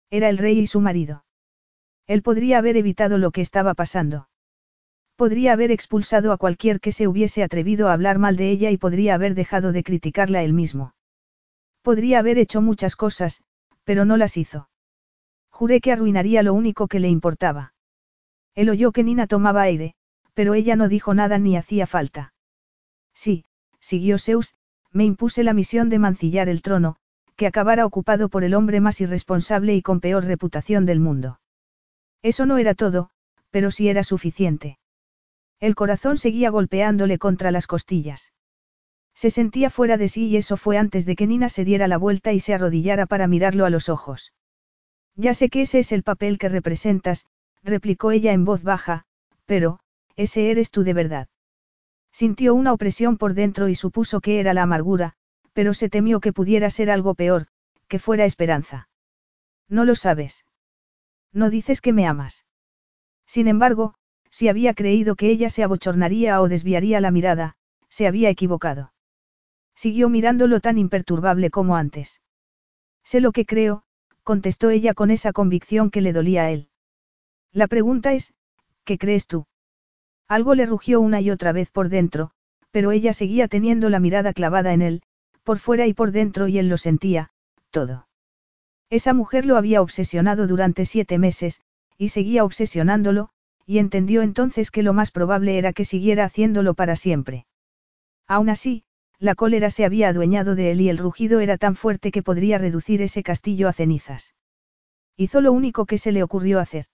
Era 0.09 0.29
el 0.29 0.39
rey 0.39 0.59
y 0.59 0.67
su 0.67 0.81
marido. 0.81 1.23
Él 2.09 2.23
podría 2.23 2.57
haber 2.57 2.75
evitado 2.75 3.19
lo 3.19 3.29
que 3.29 3.41
estaba 3.41 3.75
pasando. 3.75 4.29
Podría 5.15 5.53
haber 5.53 5.69
expulsado 5.69 6.31
a 6.31 6.38
cualquier 6.38 6.79
que 6.79 6.91
se 6.91 7.07
hubiese 7.07 7.43
atrevido 7.43 7.88
a 7.88 7.93
hablar 7.93 8.17
mal 8.17 8.35
de 8.35 8.49
ella 8.49 8.71
y 8.71 8.77
podría 8.77 9.13
haber 9.13 9.35
dejado 9.35 9.71
de 9.71 9.83
criticarla 9.83 10.41
él 10.41 10.53
mismo. 10.53 10.95
Podría 11.83 12.17
haber 12.17 12.39
hecho 12.39 12.61
muchas 12.61 12.95
cosas, 12.95 13.43
pero 13.83 14.05
no 14.05 14.17
las 14.17 14.38
hizo. 14.38 14.69
Juré 15.51 15.81
que 15.81 15.91
arruinaría 15.91 16.41
lo 16.41 16.55
único 16.55 16.88
que 16.88 16.99
le 16.99 17.09
importaba. 17.09 17.75
Él 18.55 18.71
oyó 18.71 18.91
que 18.91 19.03
Nina 19.03 19.27
tomaba 19.27 19.61
aire, 19.61 19.93
pero 20.33 20.55
ella 20.55 20.75
no 20.75 20.89
dijo 20.89 21.13
nada 21.13 21.38
ni 21.38 21.57
hacía 21.57 21.85
falta. 21.85 22.33
Sí, 23.13 23.45
siguió 23.79 24.17
Zeus, 24.17 24.55
me 24.91 25.05
impuse 25.05 25.43
la 25.43 25.53
misión 25.53 25.89
de 25.89 25.99
mancillar 25.99 26.49
el 26.49 26.63
trono, 26.63 26.95
que 27.35 27.45
acabara 27.45 27.85
ocupado 27.85 28.29
por 28.29 28.43
el 28.43 28.55
hombre 28.55 28.81
más 28.81 28.99
irresponsable 28.99 29.75
y 29.75 29.83
con 29.83 29.99
peor 29.99 30.25
reputación 30.25 30.88
del 30.88 30.99
mundo. 30.99 31.39
Eso 32.22 32.45
no 32.45 32.57
era 32.57 32.75
todo, 32.75 33.09
pero 33.49 33.72
sí 33.72 33.89
era 33.89 34.03
suficiente. 34.03 34.77
El 35.59 35.75
corazón 35.75 36.17
seguía 36.17 36.49
golpeándole 36.49 37.17
contra 37.17 37.51
las 37.51 37.67
costillas. 37.67 38.33
Se 39.14 39.30
sentía 39.30 39.69
fuera 39.69 39.98
de 39.98 40.07
sí 40.07 40.27
y 40.27 40.38
eso 40.38 40.56
fue 40.56 40.77
antes 40.77 41.06
de 41.06 41.15
que 41.15 41.27
Nina 41.27 41.49
se 41.49 41.65
diera 41.65 41.88
la 41.88 41.98
vuelta 41.98 42.31
y 42.31 42.39
se 42.39 42.53
arrodillara 42.53 43.06
para 43.06 43.27
mirarlo 43.27 43.65
a 43.65 43.69
los 43.69 43.89
ojos. 43.89 44.33
Ya 45.15 45.33
sé 45.33 45.49
que 45.49 45.61
ese 45.61 45.80
es 45.80 45.91
el 45.91 46.03
papel 46.03 46.38
que 46.38 46.48
representas, 46.48 47.25
replicó 47.61 48.11
ella 48.11 48.31
en 48.31 48.45
voz 48.45 48.64
baja, 48.64 49.03
pero, 49.45 49.80
ese 50.15 50.51
eres 50.51 50.72
tú 50.72 50.83
de 50.83 50.93
verdad. 50.93 51.27
Sintió 52.11 52.53
una 52.53 52.72
opresión 52.72 53.17
por 53.17 53.33
dentro 53.33 53.67
y 53.67 53.75
supuso 53.75 54.22
que 54.22 54.39
era 54.39 54.53
la 54.53 54.64
amargura, 54.64 55.15
pero 55.53 55.73
se 55.73 55.89
temió 55.89 56.22
que 56.22 56.33
pudiera 56.33 56.69
ser 56.69 56.89
algo 56.89 57.15
peor, 57.15 57.48
que 57.88 57.99
fuera 57.99 58.25
esperanza. 58.25 58.88
No 59.67 59.83
lo 59.83 59.95
sabes. 59.95 60.45
No 61.33 61.49
dices 61.49 61.82
que 61.82 61.93
me 61.93 62.08
amas. 62.08 62.45
Sin 63.25 63.48
embargo, 63.48 63.93
si 64.32 64.48
había 64.48 64.74
creído 64.74 65.16
que 65.16 65.30
ella 65.30 65.49
se 65.49 65.64
abochornaría 65.64 66.41
o 66.41 66.48
desviaría 66.48 67.01
la 67.01 67.11
mirada, 67.11 67.56
se 67.90 68.08
había 68.08 68.30
equivocado. 68.30 68.93
Siguió 69.75 70.09
mirándolo 70.09 70.59
tan 70.59 70.77
imperturbable 70.77 71.49
como 71.49 71.75
antes. 71.75 72.22
Sé 73.03 73.22
lo 73.22 73.32
que 73.32 73.45
creo, 73.45 73.83
contestó 74.24 74.69
ella 74.69 74.93
con 74.93 75.09
esa 75.11 75.32
convicción 75.32 75.90
que 75.90 76.01
le 76.01 76.14
dolía 76.14 76.43
a 76.43 76.51
él. 76.51 76.69
La 77.51 77.67
pregunta 77.67 78.14
es, 78.14 78.33
¿qué 78.83 78.98
crees 78.98 79.25
tú? 79.25 79.48
Algo 80.27 80.53
le 80.53 80.66
rugió 80.66 80.99
una 80.99 81.22
y 81.22 81.32
otra 81.32 81.51
vez 81.51 81.72
por 81.72 81.90
dentro, 81.90 82.32
pero 82.72 82.91
ella 82.91 83.14
seguía 83.14 83.48
teniendo 83.48 83.90
la 83.90 83.99
mirada 83.99 84.33
clavada 84.33 84.74
en 84.74 84.82
él, 84.82 85.01
por 85.43 85.58
fuera 85.58 85.88
y 85.88 85.93
por 85.93 86.11
dentro 86.11 86.48
y 86.48 86.59
él 86.59 86.69
lo 86.69 86.77
sentía, 86.77 87.32
todo. 87.72 88.08
Esa 88.90 89.14
mujer 89.14 89.45
lo 89.45 89.56
había 89.56 89.82
obsesionado 89.82 90.48
durante 90.48 90.85
siete 90.85 91.18
meses, 91.18 91.61
y 91.98 92.09
seguía 92.09 92.43
obsesionándolo, 92.43 93.30
y 93.66 93.77
entendió 93.77 94.24
entonces 94.24 94.72
que 94.72 94.82
lo 94.82 94.93
más 94.93 95.11
probable 95.11 95.58
era 95.58 95.74
que 95.74 95.85
siguiera 95.85 96.26
haciéndolo 96.26 96.74
para 96.74 96.95
siempre. 96.95 97.45
Aún 98.27 98.50
así, 98.50 98.84
la 99.19 99.35
cólera 99.35 99.69
se 99.69 99.85
había 99.85 100.09
adueñado 100.09 100.56
de 100.56 100.72
él 100.72 100.82
y 100.82 100.90
el 100.90 100.98
rugido 100.98 101.40
era 101.40 101.58
tan 101.58 101.76
fuerte 101.76 102.11
que 102.11 102.24
podría 102.24 102.58
reducir 102.58 103.01
ese 103.01 103.22
castillo 103.22 103.68
a 103.68 103.74
cenizas. 103.74 104.34
Hizo 105.18 105.42
lo 105.42 105.51
único 105.51 105.85
que 105.85 105.98
se 105.98 106.11
le 106.11 106.24
ocurrió 106.24 106.59
hacer. 106.59 106.85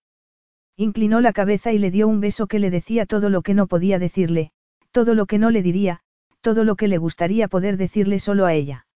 Inclinó 0.75 1.21
la 1.21 1.31
cabeza 1.31 1.71
y 1.71 1.77
le 1.77 1.91
dio 1.91 2.07
un 2.07 2.19
beso 2.19 2.47
que 2.47 2.59
le 2.59 2.71
decía 2.71 3.05
todo 3.05 3.29
lo 3.29 3.41
que 3.41 3.53
no 3.53 3.67
podía 3.67 3.99
decirle, 3.99 4.51
todo 4.91 5.13
lo 5.13 5.27
que 5.27 5.37
no 5.37 5.51
le 5.51 5.61
diría, 5.61 6.01
todo 6.41 6.63
lo 6.63 6.75
que 6.75 6.87
le 6.87 6.97
gustaría 6.97 7.47
poder 7.47 7.77
decirle 7.77 8.19
solo 8.19 8.45
a 8.45 8.53
ella. 8.53 8.87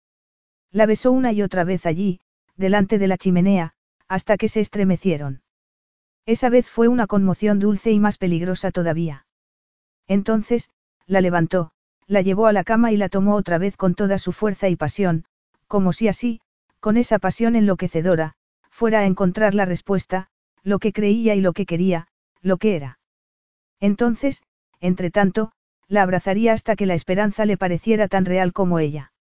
La 0.72 0.86
besó 0.86 1.12
una 1.12 1.32
y 1.32 1.42
otra 1.42 1.64
vez 1.64 1.86
allí, 1.86 2.20
delante 2.60 3.00
de 3.00 3.08
la 3.08 3.18
chimenea, 3.18 3.74
hasta 4.10 4.38
que 4.38 4.50
se 4.50 4.60
estremecieron. 4.60 5.42
Esa 6.26 6.50
vez 6.50 6.68
fue 6.68 6.90
una 6.90 7.08
conmoción 7.08 7.60
dulce 7.60 7.92
y 7.92 8.00
más 8.00 8.18
peligrosa 8.18 8.70
todavía. 8.70 9.26
Entonces, 10.08 10.70
la 11.08 11.22
levantó, 11.22 11.72
la 12.06 12.22
llevó 12.22 12.48
a 12.48 12.54
la 12.54 12.66
cama 12.66 12.92
y 12.92 12.98
la 12.98 13.08
tomó 13.08 13.36
otra 13.36 13.58
vez 13.58 13.78
con 13.78 13.96
toda 13.96 14.18
su 14.18 14.34
fuerza 14.34 14.68
y 14.68 14.76
pasión, 14.76 15.24
como 15.68 15.94
si 15.94 16.10
así, 16.10 16.42
con 16.82 16.98
esa 16.98 17.18
pasión 17.18 17.56
enloquecedora, 17.56 18.34
fuera 18.70 19.00
a 19.00 19.06
encontrar 19.06 19.56
la 19.56 19.66
respuesta, 19.66 20.28
lo 20.62 20.80
que 20.80 20.92
creía 20.92 21.36
y 21.36 21.42
lo 21.42 21.54
que 21.54 21.66
quería, 21.66 22.08
lo 22.42 22.58
que 22.58 22.76
era. 22.76 23.00
Entonces, 23.80 24.44
entre 24.82 25.12
tanto, 25.12 25.54
la 25.88 26.04
abrazaría 26.04 26.54
hasta 26.54 26.76
que 26.76 26.86
la 26.86 26.94
esperanza 26.94 27.46
le 27.46 27.58
pareciera 27.58 28.10
tan 28.10 28.26
real 28.26 28.52
como 28.52 28.80
ella. 28.80 29.14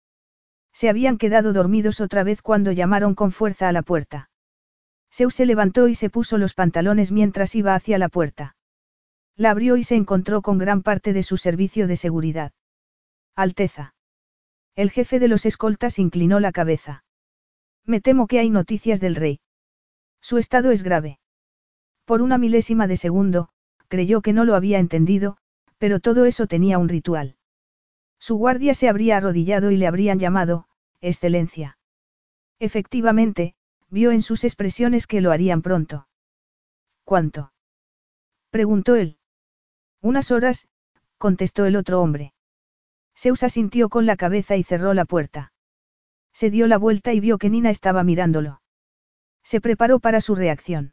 Se 0.72 0.88
habían 0.88 1.18
quedado 1.18 1.52
dormidos 1.52 2.00
otra 2.00 2.22
vez 2.24 2.42
cuando 2.42 2.72
llamaron 2.72 3.14
con 3.14 3.32
fuerza 3.32 3.68
a 3.68 3.72
la 3.72 3.82
puerta. 3.82 4.30
Zeus 5.12 5.34
se 5.34 5.46
levantó 5.46 5.88
y 5.88 5.94
se 5.94 6.10
puso 6.10 6.38
los 6.38 6.54
pantalones 6.54 7.10
mientras 7.12 7.54
iba 7.54 7.74
hacia 7.74 7.98
la 7.98 8.08
puerta. 8.08 8.56
La 9.36 9.50
abrió 9.50 9.76
y 9.76 9.84
se 9.84 9.96
encontró 9.96 10.42
con 10.42 10.58
gran 10.58 10.82
parte 10.82 11.12
de 11.12 11.22
su 11.22 11.36
servicio 11.36 11.86
de 11.86 11.96
seguridad. 11.96 12.52
Alteza. 13.34 13.94
El 14.74 14.90
jefe 14.90 15.18
de 15.18 15.28
los 15.28 15.46
escoltas 15.46 15.98
inclinó 15.98 16.40
la 16.40 16.52
cabeza. 16.52 17.04
Me 17.84 18.00
temo 18.00 18.26
que 18.26 18.38
hay 18.38 18.50
noticias 18.50 19.00
del 19.00 19.16
rey. 19.16 19.40
Su 20.20 20.38
estado 20.38 20.72
es 20.72 20.82
grave. 20.82 21.18
Por 22.04 22.20
una 22.20 22.36
milésima 22.36 22.86
de 22.86 22.96
segundo, 22.96 23.48
creyó 23.88 24.20
que 24.20 24.32
no 24.32 24.44
lo 24.44 24.54
había 24.54 24.78
entendido, 24.78 25.38
pero 25.78 26.00
todo 26.00 26.26
eso 26.26 26.46
tenía 26.46 26.78
un 26.78 26.88
ritual. 26.88 27.37
Su 28.18 28.36
guardia 28.36 28.74
se 28.74 28.88
habría 28.88 29.16
arrodillado 29.16 29.70
y 29.70 29.76
le 29.76 29.86
habrían 29.86 30.18
llamado, 30.18 30.66
Excelencia. 31.00 31.78
Efectivamente, 32.58 33.54
vio 33.88 34.10
en 34.10 34.22
sus 34.22 34.44
expresiones 34.44 35.06
que 35.06 35.20
lo 35.20 35.30
harían 35.30 35.62
pronto. 35.62 36.08
¿Cuánto? 37.04 37.52
preguntó 38.50 38.96
él. 38.96 39.18
Unas 40.00 40.30
horas, 40.30 40.68
contestó 41.18 41.66
el 41.66 41.76
otro 41.76 42.00
hombre. 42.02 42.34
Zeus 43.16 43.42
asintió 43.42 43.88
con 43.88 44.06
la 44.06 44.16
cabeza 44.16 44.56
y 44.56 44.62
cerró 44.62 44.94
la 44.94 45.04
puerta. 45.04 45.52
Se 46.32 46.50
dio 46.50 46.66
la 46.66 46.78
vuelta 46.78 47.12
y 47.12 47.20
vio 47.20 47.38
que 47.38 47.50
Nina 47.50 47.70
estaba 47.70 48.04
mirándolo. 48.04 48.62
Se 49.42 49.60
preparó 49.60 49.98
para 49.98 50.20
su 50.20 50.34
reacción. 50.34 50.92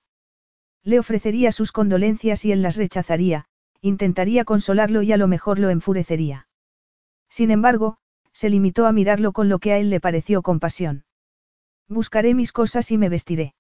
Le 0.84 1.00
ofrecería 1.00 1.52
sus 1.52 1.72
condolencias 1.72 2.46
y 2.46 2.52
él 2.52 2.62
las 2.62 2.78
rechazaría, 2.78 3.46
intentaría 3.82 4.46
consolarlo 4.46 5.02
y 5.02 5.12
a 5.12 5.18
lo 5.18 5.28
mejor 5.28 5.60
lo 5.60 5.70
enfurecería. 5.70 6.45
Sin 7.30 7.52
embargo, 7.52 7.98
se 8.34 8.50
limitó 8.50 8.86
a 8.86 8.92
mirarlo 8.92 9.32
con 9.32 9.50
lo 9.50 9.60
que 9.60 9.72
a 9.72 9.78
él 9.78 9.90
le 9.90 10.00
pareció 10.00 10.42
compasión. 10.42 11.06
Buscaré 11.88 12.34
mis 12.34 12.52
cosas 12.52 12.92
y 12.92 12.98
me 12.98 13.10
vestiré. 13.10 13.56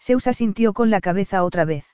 Zeus 0.00 0.26
asintió 0.26 0.72
con 0.72 0.90
la 0.90 1.00
cabeza 1.00 1.42
otra 1.44 1.64
vez. 1.64 1.84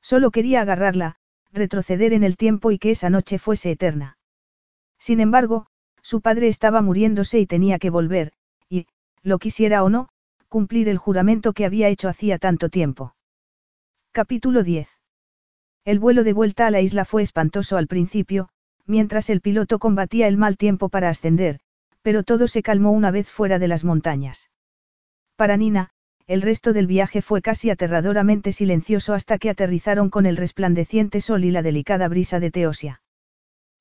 Solo 0.00 0.30
quería 0.30 0.60
agarrarla, 0.60 1.16
retroceder 1.52 2.12
en 2.12 2.22
el 2.22 2.36
tiempo 2.36 2.70
y 2.70 2.78
que 2.78 2.90
esa 2.90 3.10
noche 3.10 3.38
fuese 3.38 3.70
eterna. 3.70 4.18
Sin 4.98 5.20
embargo, 5.20 5.66
su 6.02 6.20
padre 6.20 6.48
estaba 6.48 6.82
muriéndose 6.82 7.38
y 7.40 7.46
tenía 7.46 7.78
que 7.78 7.90
volver, 7.90 8.32
y, 8.68 8.86
lo 9.22 9.38
quisiera 9.38 9.82
o 9.82 9.88
no, 9.88 10.08
cumplir 10.48 10.88
el 10.88 10.98
juramento 10.98 11.52
que 11.52 11.64
había 11.64 11.88
hecho 11.88 12.08
hacía 12.08 12.38
tanto 12.38 12.68
tiempo. 12.68 13.14
Capítulo 14.12 14.62
10. 14.62 14.88
El 15.84 15.98
vuelo 15.98 16.24
de 16.24 16.32
vuelta 16.32 16.66
a 16.66 16.70
la 16.70 16.80
isla 16.80 17.04
fue 17.04 17.22
espantoso 17.22 17.76
al 17.76 17.86
principio, 17.86 18.48
mientras 18.88 19.30
el 19.30 19.40
piloto 19.40 19.78
combatía 19.78 20.26
el 20.26 20.36
mal 20.36 20.56
tiempo 20.56 20.88
para 20.88 21.08
ascender, 21.08 21.60
pero 22.02 22.24
todo 22.24 22.48
se 22.48 22.62
calmó 22.62 22.90
una 22.90 23.10
vez 23.10 23.28
fuera 23.28 23.58
de 23.58 23.68
las 23.68 23.84
montañas. 23.84 24.50
Para 25.36 25.56
Nina, 25.56 25.90
el 26.26 26.42
resto 26.42 26.72
del 26.72 26.86
viaje 26.86 27.22
fue 27.22 27.40
casi 27.40 27.70
aterradoramente 27.70 28.52
silencioso 28.52 29.14
hasta 29.14 29.38
que 29.38 29.50
aterrizaron 29.50 30.10
con 30.10 30.26
el 30.26 30.36
resplandeciente 30.36 31.20
sol 31.20 31.44
y 31.44 31.50
la 31.50 31.62
delicada 31.62 32.08
brisa 32.08 32.40
de 32.40 32.50
Teosia. 32.50 33.02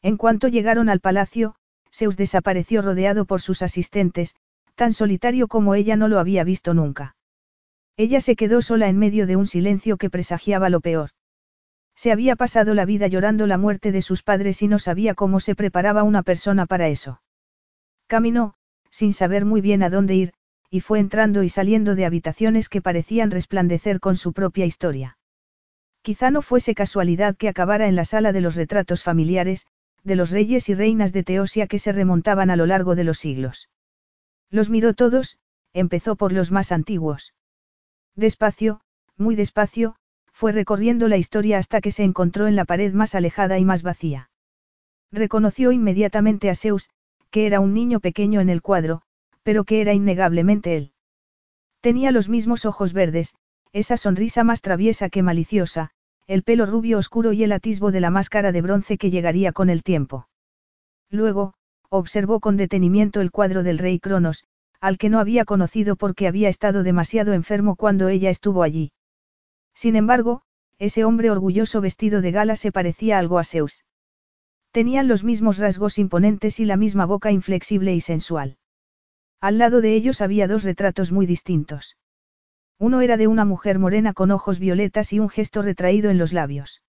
En 0.02 0.18
cuanto 0.18 0.48
llegaron 0.48 0.90
al 0.90 1.00
palacio, 1.00 1.56
Zeus 1.92 2.16
desapareció 2.16 2.82
rodeado 2.82 3.26
por 3.26 3.42
sus 3.42 3.62
asistentes, 3.62 4.36
tan 4.76 4.94
solitario 4.94 5.48
como 5.48 5.74
ella 5.74 5.96
no 5.96 6.08
lo 6.08 6.20
había 6.20 6.44
visto 6.44 6.74
nunca. 6.74 7.16
Ella 7.98 8.22
se 8.22 8.36
quedó 8.36 8.62
sola 8.62 8.88
en 8.88 8.98
medio 8.98 9.26
de 9.26 9.36
un 9.36 9.48
silencio 9.48 9.98
que 9.98 10.10
presagiaba 10.10 10.70
lo 10.70 10.82
peor. 10.82 11.10
Se 11.98 12.12
había 12.12 12.36
pasado 12.36 12.76
la 12.76 12.86
vida 12.86 13.08
llorando 13.08 13.48
la 13.48 13.58
muerte 13.58 13.92
de 13.92 14.04
sus 14.04 14.22
padres 14.22 14.62
y 14.62 14.68
no 14.68 14.78
sabía 14.78 15.16
cómo 15.16 15.40
se 15.40 15.56
preparaba 15.56 16.04
una 16.04 16.22
persona 16.22 16.68
para 16.68 16.90
eso. 16.90 17.24
Caminó, 18.06 18.54
sin 18.92 19.14
saber 19.14 19.46
muy 19.46 19.62
bien 19.62 19.82
a 19.82 19.90
dónde 19.90 20.14
ir, 20.14 20.34
y 20.70 20.82
fue 20.82 21.00
entrando 21.00 21.42
y 21.42 21.50
saliendo 21.50 21.96
de 21.96 22.06
habitaciones 22.06 22.70
que 22.70 22.84
parecían 22.84 23.32
resplandecer 23.32 24.00
con 24.00 24.16
su 24.16 24.32
propia 24.32 24.68
historia. 24.68 25.18
Quizá 26.04 26.30
no 26.30 26.44
fuese 26.44 26.76
casualidad 26.76 27.36
que 27.36 27.50
acabara 27.50 27.88
en 27.88 27.96
la 27.96 28.06
sala 28.06 28.32
de 28.32 28.42
los 28.42 28.56
retratos 28.56 29.02
familiares, 29.02 29.66
de 30.04 30.16
los 30.16 30.30
reyes 30.30 30.70
y 30.70 30.76
reinas 30.76 31.14
de 31.14 31.24
Teosia 31.24 31.66
que 31.66 31.80
se 31.80 31.94
remontaban 31.94 32.52
a 32.52 32.56
lo 32.56 32.68
largo 32.68 32.94
de 32.94 33.06
los 33.06 33.18
siglos. 33.18 33.70
Los 34.52 34.70
miró 34.70 34.94
todos, 34.94 35.40
empezó 35.74 36.16
por 36.16 36.32
los 36.32 36.52
más 36.52 36.72
antiguos. 36.72 37.34
Despacio, 38.16 38.82
muy 39.18 39.36
despacio, 39.36 39.96
fue 40.38 40.52
recorriendo 40.52 41.08
la 41.08 41.18
historia 41.18 41.58
hasta 41.58 41.82
que 41.82 41.90
se 41.90 42.04
encontró 42.04 42.46
en 42.46 42.56
la 42.56 42.64
pared 42.64 42.94
más 42.94 43.16
alejada 43.16 43.58
y 43.58 43.66
más 43.66 43.82
vacía. 43.82 44.30
Reconoció 45.12 45.72
inmediatamente 45.72 46.52
a 46.52 46.54
Zeus, 46.54 46.92
que 47.32 47.48
era 47.48 47.60
un 47.60 47.74
niño 47.74 48.00
pequeño 48.00 48.40
en 48.40 48.50
el 48.50 48.62
cuadro, 48.62 49.02
pero 49.42 49.64
que 49.64 49.82
era 49.82 49.96
innegablemente 49.96 50.78
él. 50.78 50.92
Tenía 51.82 52.12
los 52.12 52.30
mismos 52.30 52.66
ojos 52.66 52.94
verdes, 52.94 53.34
esa 53.74 53.98
sonrisa 53.98 54.44
más 54.44 54.62
traviesa 54.62 55.10
que 55.10 55.24
maliciosa, 55.24 55.90
el 56.28 56.44
pelo 56.44 56.68
rubio 56.68 57.00
oscuro 57.00 57.34
y 57.34 57.44
el 57.44 57.52
atisbo 57.52 57.92
de 57.92 58.02
la 58.02 58.12
máscara 58.12 58.52
de 58.52 58.62
bronce 58.62 59.00
que 59.00 59.10
llegaría 59.10 59.54
con 59.54 59.72
el 59.72 59.82
tiempo. 59.82 60.30
Luego, 61.10 61.56
observó 61.90 62.40
con 62.42 62.58
detenimiento 62.58 63.22
el 63.22 63.32
cuadro 63.32 63.64
del 63.64 63.80
rey 63.80 64.00
Cronos, 64.00 64.44
al 64.82 65.00
que 65.00 65.10
no 65.10 65.20
había 65.20 65.46
conocido 65.46 65.96
porque 65.96 66.28
había 66.28 66.48
estado 66.48 66.84
demasiado 66.84 67.34
enfermo 67.34 67.76
cuando 67.76 68.08
ella 68.08 68.30
estuvo 68.30 68.62
allí. 68.62 68.92
Sin 69.78 69.96
embargo, 69.96 70.42
ese 70.80 71.06
hombre 71.06 71.30
orgulloso 71.30 71.82
vestido 71.82 72.22
de 72.22 72.32
gala 72.32 72.56
se 72.56 72.72
parecía 72.72 73.20
algo 73.20 73.38
a 73.38 73.44
Zeus. 73.44 73.86
Tenían 74.72 75.08
los 75.08 75.24
mismos 75.24 75.60
rasgos 75.60 76.00
imponentes 76.00 76.60
y 76.60 76.66
la 76.66 76.78
misma 76.78 77.06
boca 77.06 77.32
inflexible 77.32 77.94
y 77.94 78.02
sensual. 78.02 78.58
Al 79.40 79.60
lado 79.60 79.82
de 79.82 79.94
ellos 79.94 80.22
había 80.22 80.48
dos 80.48 80.64
retratos 80.64 81.12
muy 81.12 81.28
distintos. 81.28 81.96
Uno 82.80 83.02
era 83.02 83.18
de 83.18 83.28
una 83.28 83.46
mujer 83.46 83.78
morena 83.78 84.14
con 84.14 84.32
ojos 84.32 84.58
violetas 84.58 85.14
y 85.14 85.20
un 85.20 85.30
gesto 85.30 85.62
retraído 85.62 86.10
en 86.10 86.18
los 86.18 86.34
labios. 86.34 86.82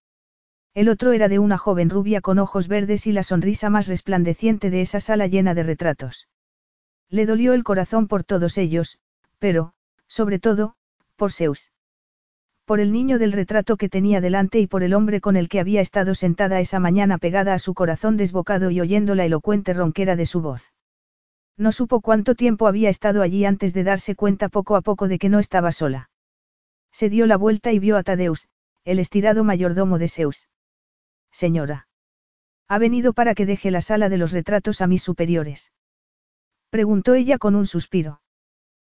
El 0.72 0.88
otro 0.88 1.12
era 1.12 1.28
de 1.28 1.38
una 1.38 1.58
joven 1.58 1.90
rubia 1.90 2.22
con 2.22 2.38
ojos 2.38 2.68
verdes 2.68 3.06
y 3.06 3.12
la 3.12 3.22
sonrisa 3.22 3.68
más 3.68 3.86
resplandeciente 3.88 4.70
de 4.70 4.80
esa 4.80 5.00
sala 5.00 5.26
llena 5.26 5.52
de 5.52 5.62
retratos. 5.62 6.26
Le 7.10 7.26
dolió 7.26 7.52
el 7.52 7.64
corazón 7.64 8.08
por 8.08 8.24
todos 8.24 8.56
ellos, 8.56 8.98
pero, 9.38 9.74
sobre 10.06 10.38
todo, 10.38 10.74
por 11.16 11.32
Zeus. 11.32 11.70
Por 12.68 12.80
el 12.80 12.92
niño 12.92 13.18
del 13.18 13.32
retrato 13.32 13.78
que 13.78 13.88
tenía 13.88 14.20
delante 14.20 14.60
y 14.60 14.66
por 14.66 14.82
el 14.82 14.92
hombre 14.92 15.22
con 15.22 15.36
el 15.36 15.48
que 15.48 15.58
había 15.58 15.80
estado 15.80 16.14
sentada 16.14 16.60
esa 16.60 16.78
mañana 16.78 17.16
pegada 17.16 17.54
a 17.54 17.58
su 17.58 17.72
corazón 17.72 18.18
desbocado 18.18 18.70
y 18.70 18.78
oyendo 18.78 19.14
la 19.14 19.24
elocuente 19.24 19.72
ronquera 19.72 20.16
de 20.16 20.26
su 20.26 20.42
voz. 20.42 20.74
No 21.56 21.72
supo 21.72 22.02
cuánto 22.02 22.34
tiempo 22.34 22.66
había 22.66 22.90
estado 22.90 23.22
allí 23.22 23.46
antes 23.46 23.72
de 23.72 23.84
darse 23.84 24.14
cuenta 24.14 24.50
poco 24.50 24.76
a 24.76 24.82
poco 24.82 25.08
de 25.08 25.18
que 25.18 25.30
no 25.30 25.38
estaba 25.38 25.72
sola. 25.72 26.10
Se 26.92 27.08
dio 27.08 27.24
la 27.24 27.38
vuelta 27.38 27.72
y 27.72 27.78
vio 27.78 27.96
a 27.96 28.02
Tadeus, 28.02 28.50
el 28.84 28.98
estirado 28.98 29.44
mayordomo 29.44 29.98
de 29.98 30.08
Zeus. 30.08 30.50
Señora. 31.32 31.88
Ha 32.68 32.76
venido 32.76 33.14
para 33.14 33.34
que 33.34 33.46
deje 33.46 33.70
la 33.70 33.80
sala 33.80 34.10
de 34.10 34.18
los 34.18 34.32
retratos 34.32 34.82
a 34.82 34.86
mis 34.86 35.02
superiores. 35.02 35.72
Preguntó 36.68 37.14
ella 37.14 37.38
con 37.38 37.54
un 37.54 37.64
suspiro. 37.64 38.20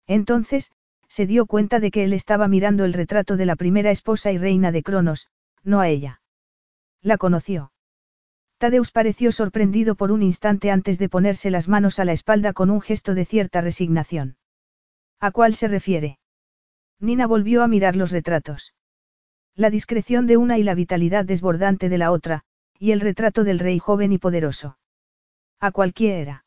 Entonces, 0.07 0.73
se 1.11 1.27
dio 1.27 1.45
cuenta 1.45 1.81
de 1.81 1.91
que 1.91 2.05
él 2.05 2.13
estaba 2.13 2.47
mirando 2.47 2.85
el 2.85 2.93
retrato 2.93 3.35
de 3.35 3.45
la 3.45 3.57
primera 3.57 3.91
esposa 3.91 4.31
y 4.31 4.37
reina 4.37 4.71
de 4.71 4.81
Cronos, 4.81 5.27
no 5.61 5.81
a 5.81 5.89
ella. 5.89 6.21
La 7.01 7.17
conoció. 7.17 7.73
Tadeus 8.57 8.91
pareció 8.91 9.33
sorprendido 9.33 9.95
por 9.95 10.13
un 10.13 10.23
instante 10.23 10.71
antes 10.71 10.99
de 10.99 11.09
ponerse 11.09 11.51
las 11.51 11.67
manos 11.67 11.99
a 11.99 12.05
la 12.05 12.13
espalda 12.13 12.53
con 12.53 12.69
un 12.69 12.79
gesto 12.79 13.13
de 13.13 13.25
cierta 13.25 13.59
resignación. 13.59 14.37
¿A 15.19 15.31
cuál 15.31 15.53
se 15.55 15.67
refiere? 15.67 16.17
Nina 17.01 17.27
volvió 17.27 17.61
a 17.61 17.67
mirar 17.67 17.97
los 17.97 18.11
retratos. 18.11 18.73
La 19.53 19.69
discreción 19.69 20.27
de 20.27 20.37
una 20.37 20.59
y 20.59 20.63
la 20.63 20.75
vitalidad 20.75 21.25
desbordante 21.25 21.89
de 21.89 21.97
la 21.97 22.11
otra, 22.11 22.43
y 22.79 22.91
el 22.91 23.01
retrato 23.01 23.43
del 23.43 23.59
rey 23.59 23.79
joven 23.79 24.13
y 24.13 24.17
poderoso. 24.17 24.77
A 25.59 25.71
cualquiera. 25.71 26.45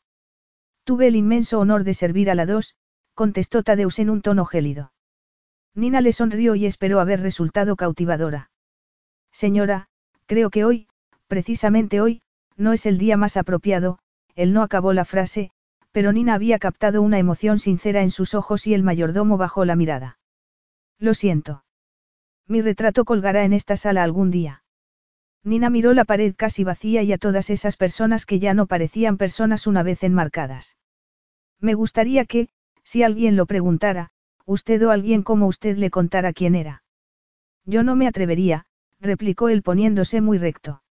Tuve 0.85 1.05
el 1.05 1.15
inmenso 1.15 1.59
honor 1.59 1.83
de 1.83 1.93
servir 1.93 2.31
a 2.31 2.35
la 2.35 2.47
dos, 2.47 2.75
contestó 3.15 3.63
Tadeus 3.63 3.97
en 3.99 4.09
un 4.11 4.21
tono 4.21 4.45
gélido. 4.45 4.91
Nina 5.73 6.01
le 6.01 6.11
sonrió 6.11 6.55
y 6.55 6.65
esperó 6.65 6.99
haber 6.99 7.21
resultado 7.21 7.75
cautivadora. 7.75 8.51
Señora, 9.31 9.87
creo 10.25 10.49
que 10.49 10.63
hoy, 10.63 10.87
precisamente 11.27 11.99
hoy, 11.99 12.21
no 12.55 12.71
es 12.71 12.85
el 12.85 12.97
día 12.97 13.17
más 13.17 13.35
apropiado, 13.35 13.99
él 14.35 14.53
no 14.53 14.61
acabó 14.61 14.93
la 14.93 15.05
frase, 15.05 15.51
pero 15.91 16.11
Nina 16.11 16.33
había 16.33 16.59
captado 16.59 17.01
una 17.01 17.19
emoción 17.19 17.57
sincera 17.57 18.01
en 18.01 18.11
sus 18.11 18.33
ojos 18.33 18.67
y 18.67 18.73
el 18.73 18.83
mayordomo 18.83 19.37
bajó 19.37 19.65
la 19.65 19.75
mirada. 19.75 20.19
Lo 20.99 21.13
siento. 21.13 21.63
Mi 22.47 22.61
retrato 22.61 23.05
colgará 23.05 23.43
en 23.43 23.53
esta 23.53 23.75
sala 23.75 24.03
algún 24.03 24.29
día. 24.29 24.63
Nina 25.43 25.69
miró 25.69 25.93
la 25.93 26.05
pared 26.05 26.33
casi 26.35 26.63
vacía 26.63 27.03
y 27.03 27.13
a 27.13 27.17
todas 27.17 27.49
esas 27.49 27.77
personas 27.77 28.25
que 28.25 28.39
ya 28.39 28.53
no 28.53 28.65
parecían 28.65 29.17
personas 29.17 29.67
una 29.67 29.83
vez 29.83 30.03
enmarcadas. 30.03 30.77
Me 31.59 31.73
gustaría 31.73 32.25
que, 32.25 32.49
si 32.85 33.03
alguien 33.03 33.35
lo 33.35 33.45
preguntara, 33.45 34.11
usted 34.45 34.81
o 34.85 34.91
alguien 34.91 35.23
como 35.23 35.47
usted 35.47 35.75
le 35.77 35.89
contara 35.89 36.31
quién 36.31 36.55
era. 36.55 36.83
Yo 37.65 37.83
no 37.83 37.95
me 37.95 38.07
atrevería, 38.07 38.65
replicó 39.01 39.49
él 39.49 39.63
poniéndose 39.63 40.21
muy 40.21 40.37
recto. 40.37 40.81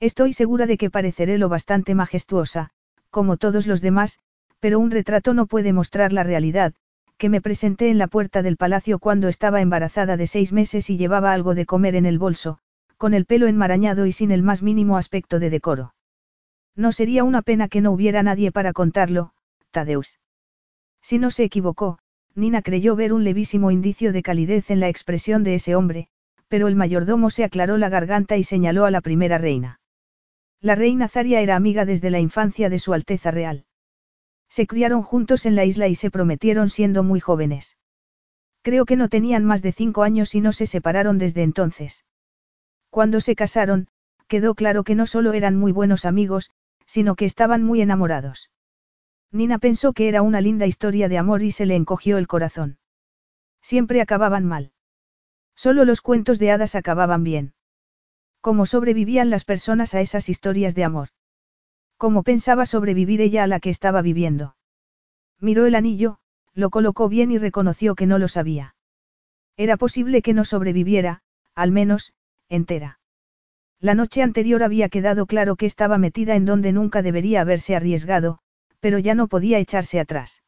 Estoy 0.00 0.32
segura 0.32 0.66
de 0.66 0.78
que 0.78 0.90
pareceré 0.90 1.38
lo 1.38 1.48
bastante 1.48 1.94
majestuosa, 1.94 2.70
como 3.10 3.36
todos 3.36 3.66
los 3.66 3.82
demás, 3.82 4.18
pero 4.58 4.78
un 4.78 4.90
retrato 4.90 5.34
no 5.34 5.46
puede 5.46 5.72
mostrar 5.72 6.12
la 6.12 6.22
realidad, 6.22 6.74
que 7.18 7.28
me 7.28 7.42
presenté 7.42 7.90
en 7.90 7.98
la 7.98 8.06
puerta 8.06 8.42
del 8.42 8.56
palacio 8.56 8.98
cuando 8.98 9.28
estaba 9.28 9.60
embarazada 9.60 10.16
de 10.16 10.26
seis 10.26 10.52
meses 10.52 10.88
y 10.88 10.96
llevaba 10.96 11.34
algo 11.34 11.54
de 11.54 11.66
comer 11.66 11.94
en 11.96 12.06
el 12.06 12.18
bolso, 12.18 12.58
con 12.96 13.12
el 13.12 13.26
pelo 13.26 13.46
enmarañado 13.46 14.06
y 14.06 14.12
sin 14.12 14.30
el 14.30 14.42
más 14.42 14.62
mínimo 14.62 14.96
aspecto 14.96 15.38
de 15.38 15.50
decoro. 15.50 15.94
No 16.74 16.92
sería 16.92 17.24
una 17.24 17.42
pena 17.42 17.68
que 17.68 17.82
no 17.82 17.92
hubiera 17.92 18.22
nadie 18.22 18.52
para 18.52 18.72
contarlo, 18.72 19.32
Tadeus. 19.70 20.18
Si 21.02 21.18
no 21.18 21.30
se 21.30 21.44
equivocó, 21.44 21.98
Nina 22.34 22.62
creyó 22.62 22.96
ver 22.96 23.12
un 23.12 23.24
levísimo 23.24 23.70
indicio 23.70 24.12
de 24.12 24.22
calidez 24.22 24.70
en 24.70 24.80
la 24.80 24.88
expresión 24.88 25.44
de 25.44 25.54
ese 25.54 25.74
hombre, 25.74 26.08
pero 26.48 26.68
el 26.68 26.76
mayordomo 26.76 27.30
se 27.30 27.44
aclaró 27.44 27.78
la 27.78 27.88
garganta 27.88 28.36
y 28.36 28.44
señaló 28.44 28.84
a 28.84 28.90
la 28.90 29.00
primera 29.00 29.38
reina. 29.38 29.80
La 30.60 30.74
reina 30.74 31.08
Zaria 31.08 31.40
era 31.40 31.56
amiga 31.56 31.84
desde 31.84 32.10
la 32.10 32.20
infancia 32.20 32.68
de 32.68 32.78
su 32.78 32.92
Alteza 32.92 33.30
Real. 33.30 33.64
Se 34.48 34.66
criaron 34.66 35.02
juntos 35.02 35.46
en 35.46 35.54
la 35.54 35.64
isla 35.64 35.88
y 35.88 35.94
se 35.94 36.10
prometieron 36.10 36.68
siendo 36.68 37.02
muy 37.02 37.20
jóvenes. 37.20 37.78
Creo 38.62 38.84
que 38.84 38.96
no 38.96 39.08
tenían 39.08 39.44
más 39.44 39.62
de 39.62 39.72
cinco 39.72 40.02
años 40.02 40.34
y 40.34 40.40
no 40.40 40.52
se 40.52 40.66
separaron 40.66 41.18
desde 41.18 41.42
entonces. 41.42 42.04
Cuando 42.90 43.20
se 43.20 43.34
casaron, 43.34 43.88
quedó 44.26 44.54
claro 44.54 44.84
que 44.84 44.94
no 44.94 45.06
solo 45.06 45.32
eran 45.32 45.56
muy 45.56 45.72
buenos 45.72 46.04
amigos, 46.04 46.50
sino 46.84 47.14
que 47.14 47.24
estaban 47.24 47.62
muy 47.62 47.80
enamorados. 47.80 48.50
Nina 49.32 49.58
pensó 49.58 49.92
que 49.92 50.08
era 50.08 50.22
una 50.22 50.40
linda 50.40 50.66
historia 50.66 51.08
de 51.08 51.18
amor 51.18 51.42
y 51.42 51.52
se 51.52 51.66
le 51.66 51.76
encogió 51.76 52.18
el 52.18 52.26
corazón. 52.26 52.78
Siempre 53.62 54.00
acababan 54.00 54.44
mal. 54.44 54.72
Solo 55.54 55.84
los 55.84 56.00
cuentos 56.00 56.38
de 56.38 56.50
hadas 56.50 56.74
acababan 56.74 57.22
bien. 57.22 57.54
¿Cómo 58.40 58.66
sobrevivían 58.66 59.30
las 59.30 59.44
personas 59.44 59.94
a 59.94 60.00
esas 60.00 60.28
historias 60.28 60.74
de 60.74 60.84
amor? 60.84 61.08
¿Cómo 61.96 62.22
pensaba 62.22 62.64
sobrevivir 62.64 63.20
ella 63.20 63.44
a 63.44 63.46
la 63.46 63.60
que 63.60 63.70
estaba 63.70 64.00
viviendo? 64.00 64.56
Miró 65.38 65.66
el 65.66 65.74
anillo, 65.74 66.18
lo 66.54 66.70
colocó 66.70 67.08
bien 67.08 67.30
y 67.30 67.38
reconoció 67.38 67.94
que 67.94 68.06
no 68.06 68.18
lo 68.18 68.28
sabía. 68.28 68.74
Era 69.56 69.76
posible 69.76 70.22
que 70.22 70.32
no 70.32 70.44
sobreviviera, 70.44 71.20
al 71.54 71.70
menos, 71.70 72.14
entera. 72.48 72.98
La 73.78 73.94
noche 73.94 74.22
anterior 74.22 74.62
había 74.62 74.88
quedado 74.88 75.26
claro 75.26 75.56
que 75.56 75.66
estaba 75.66 75.98
metida 75.98 76.34
en 76.34 76.46
donde 76.46 76.72
nunca 76.72 77.02
debería 77.02 77.42
haberse 77.42 77.76
arriesgado, 77.76 78.40
pero 78.80 78.98
ya 78.98 79.14
no 79.14 79.28
podía 79.28 79.58
echarse 79.58 80.00
atrás. 80.00 80.42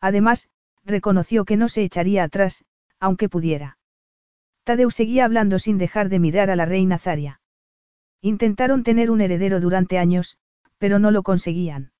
Además, 0.00 0.48
reconoció 0.84 1.44
que 1.44 1.56
no 1.56 1.68
se 1.68 1.82
echaría 1.82 2.22
atrás, 2.22 2.64
aunque 3.00 3.28
pudiera. 3.28 3.78
Tadeu 4.64 4.90
seguía 4.90 5.24
hablando 5.24 5.58
sin 5.58 5.78
dejar 5.78 6.08
de 6.08 6.18
mirar 6.18 6.50
a 6.50 6.56
la 6.56 6.64
reina 6.64 6.98
Zaria. 6.98 7.40
Intentaron 8.20 8.82
tener 8.82 9.10
un 9.10 9.20
heredero 9.20 9.60
durante 9.60 9.98
años, 9.98 10.38
pero 10.78 10.98
no 10.98 11.10
lo 11.10 11.22
conseguían. 11.22 11.92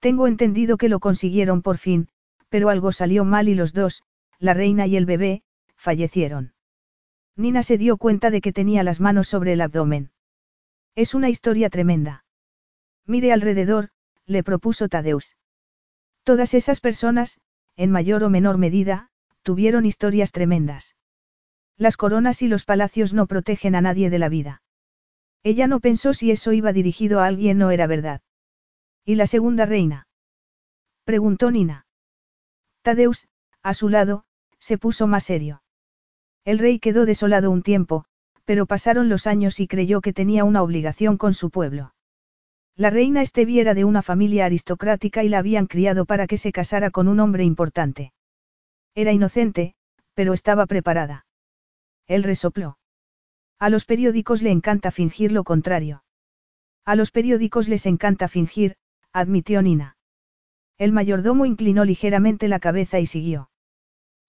Tengo 0.00 0.26
entendido 0.26 0.76
que 0.76 0.88
lo 0.88 1.00
consiguieron 1.00 1.62
por 1.62 1.78
fin, 1.78 2.08
pero 2.48 2.68
algo 2.68 2.92
salió 2.92 3.24
mal 3.24 3.48
y 3.48 3.54
los 3.54 3.72
dos, 3.72 4.02
la 4.38 4.54
reina 4.54 4.86
y 4.86 4.96
el 4.96 5.06
bebé, 5.06 5.42
fallecieron. 5.76 6.52
Nina 7.36 7.62
se 7.62 7.78
dio 7.78 7.96
cuenta 7.96 8.30
de 8.30 8.40
que 8.40 8.52
tenía 8.52 8.82
las 8.82 9.00
manos 9.00 9.28
sobre 9.28 9.52
el 9.52 9.60
abdomen. 9.60 10.10
Es 10.94 11.14
una 11.14 11.28
historia 11.28 11.70
tremenda. 11.70 12.24
Mire 13.06 13.32
alrededor, 13.32 13.90
le 14.28 14.44
propuso 14.44 14.88
Tadeus. 14.88 15.36
Todas 16.22 16.52
esas 16.52 16.80
personas, 16.80 17.40
en 17.76 17.90
mayor 17.90 18.22
o 18.22 18.30
menor 18.30 18.58
medida, 18.58 19.08
tuvieron 19.42 19.86
historias 19.86 20.30
tremendas. 20.30 20.94
Las 21.78 21.96
coronas 21.96 22.42
y 22.42 22.48
los 22.48 22.64
palacios 22.64 23.14
no 23.14 23.26
protegen 23.26 23.74
a 23.74 23.80
nadie 23.80 24.10
de 24.10 24.18
la 24.18 24.28
vida. 24.28 24.62
Ella 25.42 25.66
no 25.66 25.80
pensó 25.80 26.12
si 26.12 26.30
eso 26.30 26.52
iba 26.52 26.72
dirigido 26.74 27.20
a 27.20 27.26
alguien 27.26 27.62
o 27.62 27.70
era 27.70 27.86
verdad. 27.86 28.20
¿Y 29.04 29.14
la 29.14 29.26
segunda 29.26 29.64
reina? 29.64 30.06
Preguntó 31.04 31.50
Nina. 31.50 31.86
Tadeus, 32.82 33.26
a 33.62 33.72
su 33.72 33.88
lado, 33.88 34.24
se 34.58 34.76
puso 34.76 35.06
más 35.06 35.24
serio. 35.24 35.62
El 36.44 36.58
rey 36.58 36.78
quedó 36.80 37.06
desolado 37.06 37.50
un 37.50 37.62
tiempo, 37.62 38.04
pero 38.44 38.66
pasaron 38.66 39.08
los 39.08 39.26
años 39.26 39.60
y 39.60 39.68
creyó 39.68 40.02
que 40.02 40.12
tenía 40.12 40.44
una 40.44 40.62
obligación 40.62 41.16
con 41.16 41.32
su 41.32 41.48
pueblo. 41.50 41.94
La 42.78 42.90
reina 42.90 43.22
Estevi 43.22 43.58
era 43.58 43.74
de 43.74 43.84
una 43.84 44.02
familia 44.02 44.46
aristocrática 44.46 45.24
y 45.24 45.28
la 45.28 45.38
habían 45.38 45.66
criado 45.66 46.06
para 46.06 46.28
que 46.28 46.36
se 46.36 46.52
casara 46.52 46.92
con 46.92 47.08
un 47.08 47.18
hombre 47.18 47.42
importante. 47.42 48.12
Era 48.94 49.10
inocente, 49.10 49.74
pero 50.14 50.32
estaba 50.32 50.64
preparada. 50.64 51.26
Él 52.06 52.22
resopló. 52.22 52.78
A 53.58 53.68
los 53.68 53.84
periódicos 53.84 54.42
le 54.42 54.52
encanta 54.52 54.92
fingir 54.92 55.32
lo 55.32 55.42
contrario. 55.42 56.04
A 56.84 56.94
los 56.94 57.10
periódicos 57.10 57.66
les 57.66 57.84
encanta 57.84 58.28
fingir, 58.28 58.76
admitió 59.12 59.60
Nina. 59.60 59.96
El 60.78 60.92
mayordomo 60.92 61.46
inclinó 61.46 61.84
ligeramente 61.84 62.46
la 62.46 62.60
cabeza 62.60 63.00
y 63.00 63.06
siguió. 63.06 63.50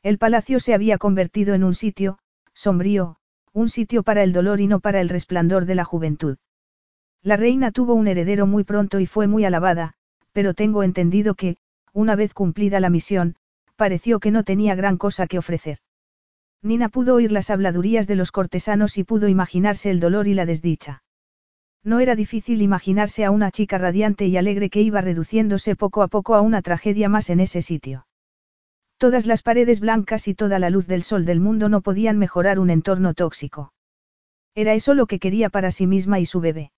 El 0.01 0.17
palacio 0.17 0.59
se 0.59 0.73
había 0.73 0.97
convertido 0.97 1.53
en 1.53 1.63
un 1.63 1.75
sitio, 1.75 2.17
sombrío, 2.55 3.17
un 3.53 3.69
sitio 3.69 4.01
para 4.01 4.23
el 4.23 4.33
dolor 4.33 4.59
y 4.59 4.65
no 4.65 4.79
para 4.79 5.01
el 5.01 5.09
resplandor 5.09 5.65
de 5.65 5.75
la 5.75 5.85
juventud. 5.85 6.39
La 7.23 7.35
reina 7.35 7.71
tuvo 7.71 7.95
un 7.95 8.07
heredero 8.07 8.47
muy 8.47 8.63
pronto 8.63 8.99
y 8.99 9.05
fue 9.05 9.27
muy 9.27 9.43
alabada, 9.43 9.93
pero 10.31 10.53
tengo 10.53 10.83
entendido 10.83 11.35
que, 11.35 11.57
una 11.93 12.15
vez 12.15 12.33
cumplida 12.33 12.79
la 12.79 12.89
misión, 12.89 13.35
pareció 13.75 14.19
que 14.19 14.31
no 14.31 14.43
tenía 14.43 14.75
gran 14.75 14.97
cosa 14.97 15.27
que 15.27 15.37
ofrecer. 15.37 15.79
Nina 16.61 16.89
pudo 16.89 17.15
oír 17.15 17.31
las 17.31 17.49
habladurías 17.49 18.07
de 18.07 18.15
los 18.15 18.31
cortesanos 18.31 18.97
y 18.97 19.03
pudo 19.03 19.27
imaginarse 19.27 19.89
el 19.89 19.99
dolor 19.99 20.27
y 20.27 20.33
la 20.33 20.45
desdicha. 20.45 21.03
No 21.83 21.99
era 21.99 22.15
difícil 22.15 22.61
imaginarse 22.61 23.23
a 23.23 23.31
una 23.31 23.51
chica 23.51 23.77
radiante 23.77 24.27
y 24.27 24.35
alegre 24.35 24.69
que 24.69 24.81
iba 24.81 24.99
reduciéndose 24.99 25.75
poco 25.75 26.03
a 26.03 26.09
poco 26.09 26.35
a 26.35 26.41
una 26.41 26.61
tragedia 26.61 27.07
más 27.07 27.29
en 27.29 27.39
ese 27.39 27.61
sitio. 27.61 28.05
Todas 28.97 29.25
las 29.25 29.41
paredes 29.43 29.79
blancas 29.79 30.27
y 30.27 30.35
toda 30.35 30.59
la 30.59 30.69
luz 30.69 30.87
del 30.87 31.03
sol 31.03 31.25
del 31.25 31.39
mundo 31.39 31.69
no 31.69 31.79
podían 31.79 32.17
mejorar 32.17 32.59
un 32.59 32.69
entorno 32.69 33.13
tóxico. 33.13 33.71
Era 34.55 34.73
eso 34.73 34.93
lo 34.93 35.05
que 35.05 35.19
quería 35.19 35.49
para 35.49 35.71
sí 35.71 35.87
misma 35.87 36.19
y 36.19 36.25
su 36.25 36.41
bebé. 36.41 36.71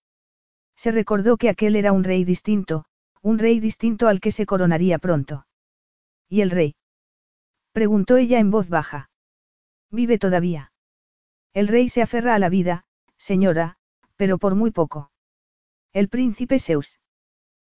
Se 0.76 0.90
recordó 0.90 1.36
que 1.36 1.48
aquel 1.48 1.76
era 1.76 1.92
un 1.92 2.04
rey 2.04 2.24
distinto, 2.24 2.84
un 3.20 3.38
rey 3.38 3.60
distinto 3.60 4.08
al 4.08 4.20
que 4.20 4.32
se 4.32 4.46
coronaría 4.46 4.98
pronto. 4.98 5.46
¿Y 6.28 6.40
el 6.40 6.50
rey? 6.50 6.74
preguntó 7.72 8.16
ella 8.16 8.38
en 8.38 8.50
voz 8.50 8.68
baja. 8.68 9.10
Vive 9.90 10.18
todavía. 10.18 10.72
El 11.54 11.68
rey 11.68 11.88
se 11.88 12.02
aferra 12.02 12.34
a 12.34 12.38
la 12.38 12.48
vida, 12.48 12.84
señora, 13.16 13.76
pero 14.16 14.38
por 14.38 14.54
muy 14.54 14.70
poco. 14.70 15.10
El 15.92 16.08
príncipe 16.08 16.58
Zeus. 16.58 16.98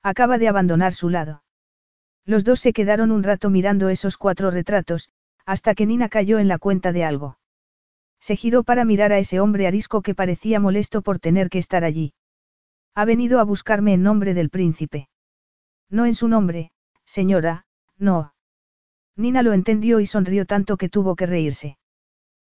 Acaba 0.03 0.39
de 0.39 0.49
abandonar 0.49 0.93
su 0.93 1.09
lado. 1.09 1.43
Los 2.25 2.45
dos 2.45 2.61
se 2.61 2.73
quedaron 2.73 3.11
un 3.11 3.23
rato 3.23 3.51
mirando 3.51 3.89
esos 3.89 4.17
cuatro 4.17 4.51
retratos, 4.51 5.11
hasta 5.45 5.75
que 5.75 5.87
Nina 5.87 6.09
cayó 6.09 6.39
en 6.39 6.49
la 6.49 6.59
cuenta 6.59 6.93
de 6.93 7.05
algo. 7.05 7.39
Se 8.21 8.37
giró 8.37 8.62
para 8.62 8.85
mirar 8.85 9.12
a 9.12 9.19
ese 9.19 9.41
hombre 9.41 9.67
arisco 9.67 10.03
que 10.03 10.15
parecía 10.15 10.61
molesto 10.61 11.03
por 11.03 11.19
tener 11.19 11.49
que 11.49 11.59
estar 11.59 11.83
allí. 11.83 12.12
Ha 12.95 13.05
venido 13.05 13.41
a 13.41 13.45
buscarme 13.45 13.95
en 13.95 14.03
nombre 14.03 14.35
del 14.35 14.51
príncipe. 14.51 15.09
No 15.89 16.05
en 16.05 16.15
su 16.15 16.29
nombre, 16.29 16.73
señora, 17.05 17.65
no. 17.99 18.35
Nina 19.17 19.43
lo 19.43 19.53
entendió 19.53 20.01
y 20.01 20.07
sonrió 20.07 20.47
tanto 20.47 20.77
que 20.77 20.89
tuvo 20.89 21.17
que 21.17 21.27
reírse. 21.27 21.79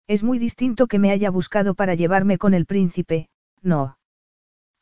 Es 0.07 0.23
muy 0.23 0.39
distinto 0.39 0.87
que 0.87 0.99
me 0.99 1.11
haya 1.11 1.31
buscado 1.31 1.75
para 1.75 1.95
llevarme 1.95 2.39
con 2.39 2.55
el 2.55 2.67
príncipe, 2.67 3.29
no. 3.63 3.99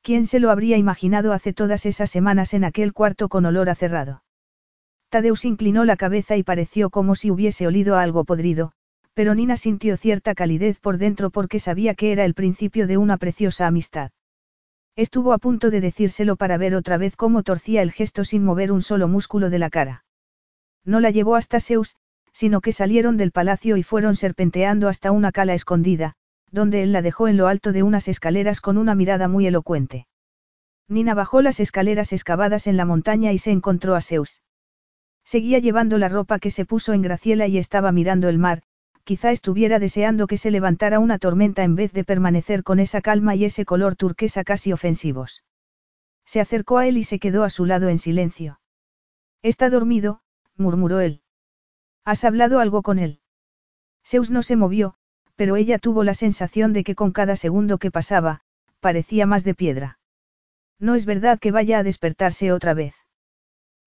¿Quién 0.02 0.26
se 0.26 0.40
lo 0.40 0.50
habría 0.50 0.76
imaginado 0.76 1.32
hace 1.32 1.52
todas 1.52 1.86
esas 1.86 2.10
semanas 2.10 2.54
en 2.54 2.64
aquel 2.64 2.92
cuarto 2.92 3.28
con 3.28 3.44
olor 3.44 3.68
a 3.68 3.74
cerrado? 3.74 4.22
Tadeus 5.10 5.44
inclinó 5.44 5.84
la 5.84 5.96
cabeza 5.96 6.36
y 6.36 6.42
pareció 6.42 6.90
como 6.90 7.14
si 7.14 7.30
hubiese 7.30 7.66
olido 7.66 7.96
algo 7.96 8.24
podrido, 8.24 8.72
pero 9.14 9.34
Nina 9.34 9.56
sintió 9.56 9.96
cierta 9.96 10.34
calidez 10.34 10.80
por 10.80 10.98
dentro 10.98 11.30
porque 11.30 11.58
sabía 11.58 11.94
que 11.94 12.12
era 12.12 12.24
el 12.24 12.34
principio 12.34 12.86
de 12.86 12.96
una 12.96 13.16
preciosa 13.16 13.66
amistad. 13.66 14.10
Estuvo 14.98 15.32
a 15.32 15.38
punto 15.38 15.70
de 15.70 15.80
decírselo 15.80 16.34
para 16.34 16.58
ver 16.58 16.74
otra 16.74 16.96
vez 16.96 17.14
cómo 17.14 17.44
torcía 17.44 17.82
el 17.82 17.92
gesto 17.92 18.24
sin 18.24 18.42
mover 18.42 18.72
un 18.72 18.82
solo 18.82 19.06
músculo 19.06 19.48
de 19.48 19.60
la 19.60 19.70
cara. 19.70 20.04
No 20.84 20.98
la 20.98 21.10
llevó 21.10 21.36
hasta 21.36 21.60
Zeus, 21.60 21.94
sino 22.32 22.60
que 22.60 22.72
salieron 22.72 23.16
del 23.16 23.30
palacio 23.30 23.76
y 23.76 23.84
fueron 23.84 24.16
serpenteando 24.16 24.88
hasta 24.88 25.12
una 25.12 25.30
cala 25.30 25.54
escondida, 25.54 26.14
donde 26.50 26.82
él 26.82 26.90
la 26.90 27.00
dejó 27.00 27.28
en 27.28 27.36
lo 27.36 27.46
alto 27.46 27.70
de 27.70 27.84
unas 27.84 28.08
escaleras 28.08 28.60
con 28.60 28.76
una 28.76 28.96
mirada 28.96 29.28
muy 29.28 29.46
elocuente. 29.46 30.08
Nina 30.88 31.14
bajó 31.14 31.42
las 31.42 31.60
escaleras 31.60 32.12
excavadas 32.12 32.66
en 32.66 32.76
la 32.76 32.84
montaña 32.84 33.30
y 33.30 33.38
se 33.38 33.52
encontró 33.52 33.94
a 33.94 34.00
Zeus. 34.00 34.42
Seguía 35.24 35.60
llevando 35.60 35.98
la 35.98 36.08
ropa 36.08 36.40
que 36.40 36.50
se 36.50 36.64
puso 36.64 36.92
en 36.92 37.02
Graciela 37.02 37.46
y 37.46 37.58
estaba 37.58 37.92
mirando 37.92 38.28
el 38.28 38.38
mar, 38.38 38.62
quizá 39.08 39.32
estuviera 39.32 39.78
deseando 39.78 40.26
que 40.26 40.36
se 40.36 40.50
levantara 40.50 40.98
una 40.98 41.18
tormenta 41.18 41.64
en 41.64 41.74
vez 41.74 41.94
de 41.94 42.04
permanecer 42.04 42.62
con 42.62 42.78
esa 42.78 43.00
calma 43.00 43.34
y 43.34 43.46
ese 43.46 43.64
color 43.64 43.96
turquesa 43.96 44.44
casi 44.44 44.70
ofensivos. 44.70 45.44
Se 46.26 46.40
acercó 46.40 46.76
a 46.76 46.86
él 46.86 46.98
y 46.98 47.04
se 47.04 47.18
quedó 47.18 47.42
a 47.42 47.48
su 47.48 47.64
lado 47.64 47.88
en 47.88 47.96
silencio. 47.96 48.60
Está 49.40 49.70
dormido, 49.70 50.20
murmuró 50.58 51.00
él. 51.00 51.22
¿Has 52.04 52.22
hablado 52.22 52.60
algo 52.60 52.82
con 52.82 52.98
él? 52.98 53.20
Zeus 54.04 54.30
no 54.30 54.42
se 54.42 54.56
movió, 54.56 54.96
pero 55.36 55.56
ella 55.56 55.78
tuvo 55.78 56.04
la 56.04 56.12
sensación 56.12 56.74
de 56.74 56.84
que 56.84 56.94
con 56.94 57.12
cada 57.12 57.34
segundo 57.34 57.78
que 57.78 57.90
pasaba, 57.90 58.42
parecía 58.78 59.24
más 59.24 59.42
de 59.42 59.54
piedra. 59.54 60.00
No 60.78 60.94
es 60.94 61.06
verdad 61.06 61.38
que 61.38 61.50
vaya 61.50 61.78
a 61.78 61.82
despertarse 61.82 62.52
otra 62.52 62.74
vez. 62.74 62.94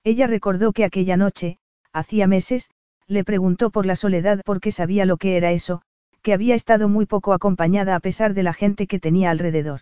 Ella 0.03 0.25
recordó 0.25 0.73
que 0.73 0.83
aquella 0.83 1.15
noche, 1.15 1.59
hacía 1.93 2.25
meses, 2.25 2.71
le 3.07 3.23
preguntó 3.23 3.69
por 3.69 3.85
la 3.85 3.95
soledad 3.95 4.41
porque 4.45 4.71
sabía 4.71 5.05
lo 5.05 5.17
que 5.17 5.37
era 5.37 5.51
eso, 5.51 5.81
que 6.21 6.33
había 6.33 6.55
estado 6.55 6.87
muy 6.87 7.05
poco 7.05 7.33
acompañada 7.33 7.95
a 7.95 7.99
pesar 7.99 8.33
de 8.33 8.43
la 8.43 8.53
gente 8.53 8.87
que 8.87 8.99
tenía 8.99 9.31
alrededor. 9.31 9.81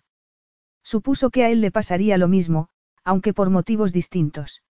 Supuso 0.83 1.29
que 1.29 1.43
a 1.43 1.49
él 1.49 1.61
le 1.61 1.71
pasaría 1.71 2.17
lo 2.17 2.27
mismo, 2.27 2.69
aunque 3.03 3.33
por 3.33 3.49
motivos 3.49 3.91
distintos. 3.91 4.63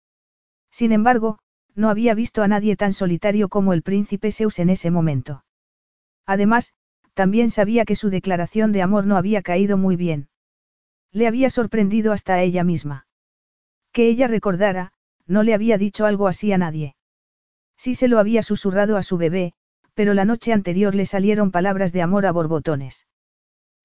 Sin 0.70 0.92
embargo, 0.92 1.38
no 1.74 1.90
había 1.90 2.14
visto 2.14 2.42
a 2.42 2.48
nadie 2.48 2.76
tan 2.76 2.92
solitario 2.92 3.48
como 3.48 3.72
el 3.72 3.82
príncipe 3.82 4.32
Zeus 4.32 4.58
en 4.58 4.70
ese 4.70 4.90
momento. 4.90 5.44
Además, 6.24 6.72
también 7.14 7.50
sabía 7.50 7.84
que 7.84 7.96
su 7.96 8.10
declaración 8.10 8.72
de 8.72 8.82
amor 8.82 9.06
no 9.06 9.16
había 9.16 9.42
caído 9.42 9.76
muy 9.76 9.96
bien. 9.96 10.28
Le 11.12 11.26
había 11.26 11.50
sorprendido 11.50 12.12
hasta 12.12 12.34
a 12.34 12.42
ella 12.42 12.64
misma. 12.64 13.06
Que 13.92 14.08
ella 14.08 14.26
recordara, 14.28 14.92
no 15.26 15.42
le 15.42 15.54
había 15.54 15.78
dicho 15.78 16.04
algo 16.04 16.28
así 16.28 16.52
a 16.52 16.58
nadie. 16.58 16.94
Sí 17.76 17.94
se 17.94 18.08
lo 18.08 18.18
había 18.18 18.42
susurrado 18.42 18.96
a 18.96 19.02
su 19.02 19.16
bebé, 19.16 19.52
pero 19.94 20.14
la 20.14 20.24
noche 20.24 20.52
anterior 20.52 20.94
le 20.94 21.06
salieron 21.06 21.50
palabras 21.50 21.92
de 21.92 22.02
amor 22.02 22.26
a 22.26 22.32
borbotones. 22.32 23.06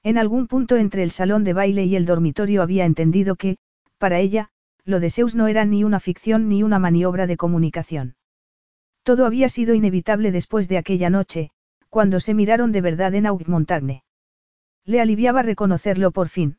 En 0.04 0.18
algún 0.18 0.48
punto 0.48 0.78
entre 0.78 1.04
el 1.04 1.12
salón 1.12 1.44
de 1.44 1.54
baile 1.54 1.86
y 1.86 1.96
el 1.96 2.06
dormitorio 2.06 2.62
había 2.62 2.86
entendido 2.86 3.36
que, 3.36 3.58
para 3.98 4.20
ella, 4.20 4.50
lo 4.84 5.00
de 5.00 5.10
Zeus 5.10 5.36
no 5.36 5.48
era 5.48 5.64
ni 5.64 5.84
una 5.84 6.00
ficción 6.00 6.50
ni 6.50 6.64
una 6.64 6.80
maniobra 6.80 7.28
de 7.28 7.38
comunicación. 7.38 8.16
Todo 9.04 9.26
había 9.26 9.48
sido 9.48 9.74
inevitable 9.74 10.32
después 10.32 10.68
de 10.68 10.78
aquella 10.78 11.10
noche, 11.10 11.52
cuando 11.90 12.20
se 12.20 12.34
miraron 12.34 12.72
de 12.72 12.82
verdad 12.82 13.14
en 13.14 13.28
Montagne. 13.48 14.04
Le 14.86 15.02
aliviaba 15.02 15.44
reconocerlo 15.44 16.12
por 16.12 16.30
fin. 16.30 16.58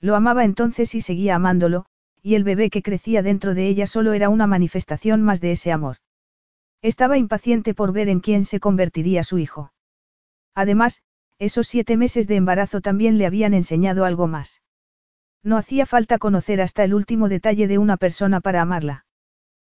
Lo 0.00 0.16
amaba 0.16 0.44
entonces 0.44 0.94
y 0.94 1.00
seguía 1.00 1.36
amándolo, 1.36 1.86
y 2.22 2.34
el 2.34 2.44
bebé 2.44 2.70
que 2.70 2.82
crecía 2.82 3.22
dentro 3.22 3.54
de 3.54 3.68
ella 3.68 3.86
solo 3.86 4.12
era 4.12 4.28
una 4.28 4.46
manifestación 4.46 5.22
más 5.22 5.40
de 5.40 5.52
ese 5.52 5.72
amor. 5.72 5.96
Estaba 6.82 7.18
impaciente 7.18 7.74
por 7.74 7.92
ver 7.92 8.08
en 8.08 8.20
quién 8.20 8.44
se 8.44 8.60
convertiría 8.60 9.22
su 9.22 9.38
hijo. 9.38 9.72
Además, 10.54 11.02
esos 11.38 11.68
siete 11.68 11.96
meses 11.96 12.26
de 12.26 12.36
embarazo 12.36 12.80
también 12.80 13.18
le 13.18 13.26
habían 13.26 13.54
enseñado 13.54 14.04
algo 14.04 14.26
más. 14.26 14.62
No 15.42 15.56
hacía 15.56 15.86
falta 15.86 16.18
conocer 16.18 16.60
hasta 16.60 16.84
el 16.84 16.94
último 16.94 17.28
detalle 17.28 17.66
de 17.66 17.78
una 17.78 17.96
persona 17.96 18.40
para 18.40 18.62
amarla. 18.62 19.06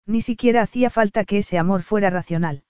Ni 0.06 0.22
siquiera 0.22 0.62
hacía 0.62 0.90
falta 0.90 1.24
que 1.24 1.38
ese 1.38 1.58
amor 1.58 1.82
fuera 1.82 2.10
racional. 2.10 2.64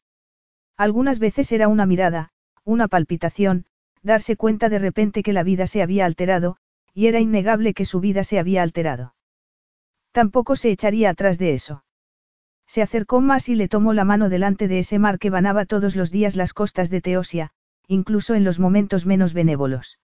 Algunas 0.77 1.19
veces 1.19 1.53
era 1.53 1.69
una 1.69 1.87
mirada, 1.87 2.31
una 2.65 2.89
palpitación, 2.89 3.67
darse 4.03 4.37
cuenta 4.37 4.69
de 4.69 4.79
repente 4.79 5.23
que 5.23 5.33
la 5.33 5.43
vida 5.43 5.67
se 5.67 5.83
había 5.83 6.07
alterado, 6.07 6.57
y 6.95 7.07
era 7.07 7.21
innegable 7.21 7.75
que 7.75 7.85
su 7.85 8.01
vida 8.01 8.25
se 8.25 8.39
había 8.39 8.63
alterado. 8.63 9.15
Tampoco 10.13 10.57
se 10.57 10.71
echaría 10.71 11.11
atrás 11.11 11.39
de 11.39 11.55
eso. 11.55 11.85
Se 12.71 12.83
acercó 12.83 13.21
más 13.21 13.49
y 13.49 13.57
le 13.57 13.67
tomó 13.67 13.95
la 13.95 14.05
mano 14.05 14.29
delante 14.29 14.69
de 14.69 14.79
ese 14.79 15.01
mar 15.01 15.19
que 15.19 15.29
banaba 15.29 15.65
todos 15.67 15.97
los 15.97 16.13
días 16.13 16.37
las 16.37 16.55
costas 16.55 16.89
de 16.89 17.01
Teosia, 17.01 17.51
incluso 17.89 18.37
en 18.37 18.45
los 18.45 18.61
momentos 18.61 19.07
menos 19.07 19.35
benévolos. 19.35 19.99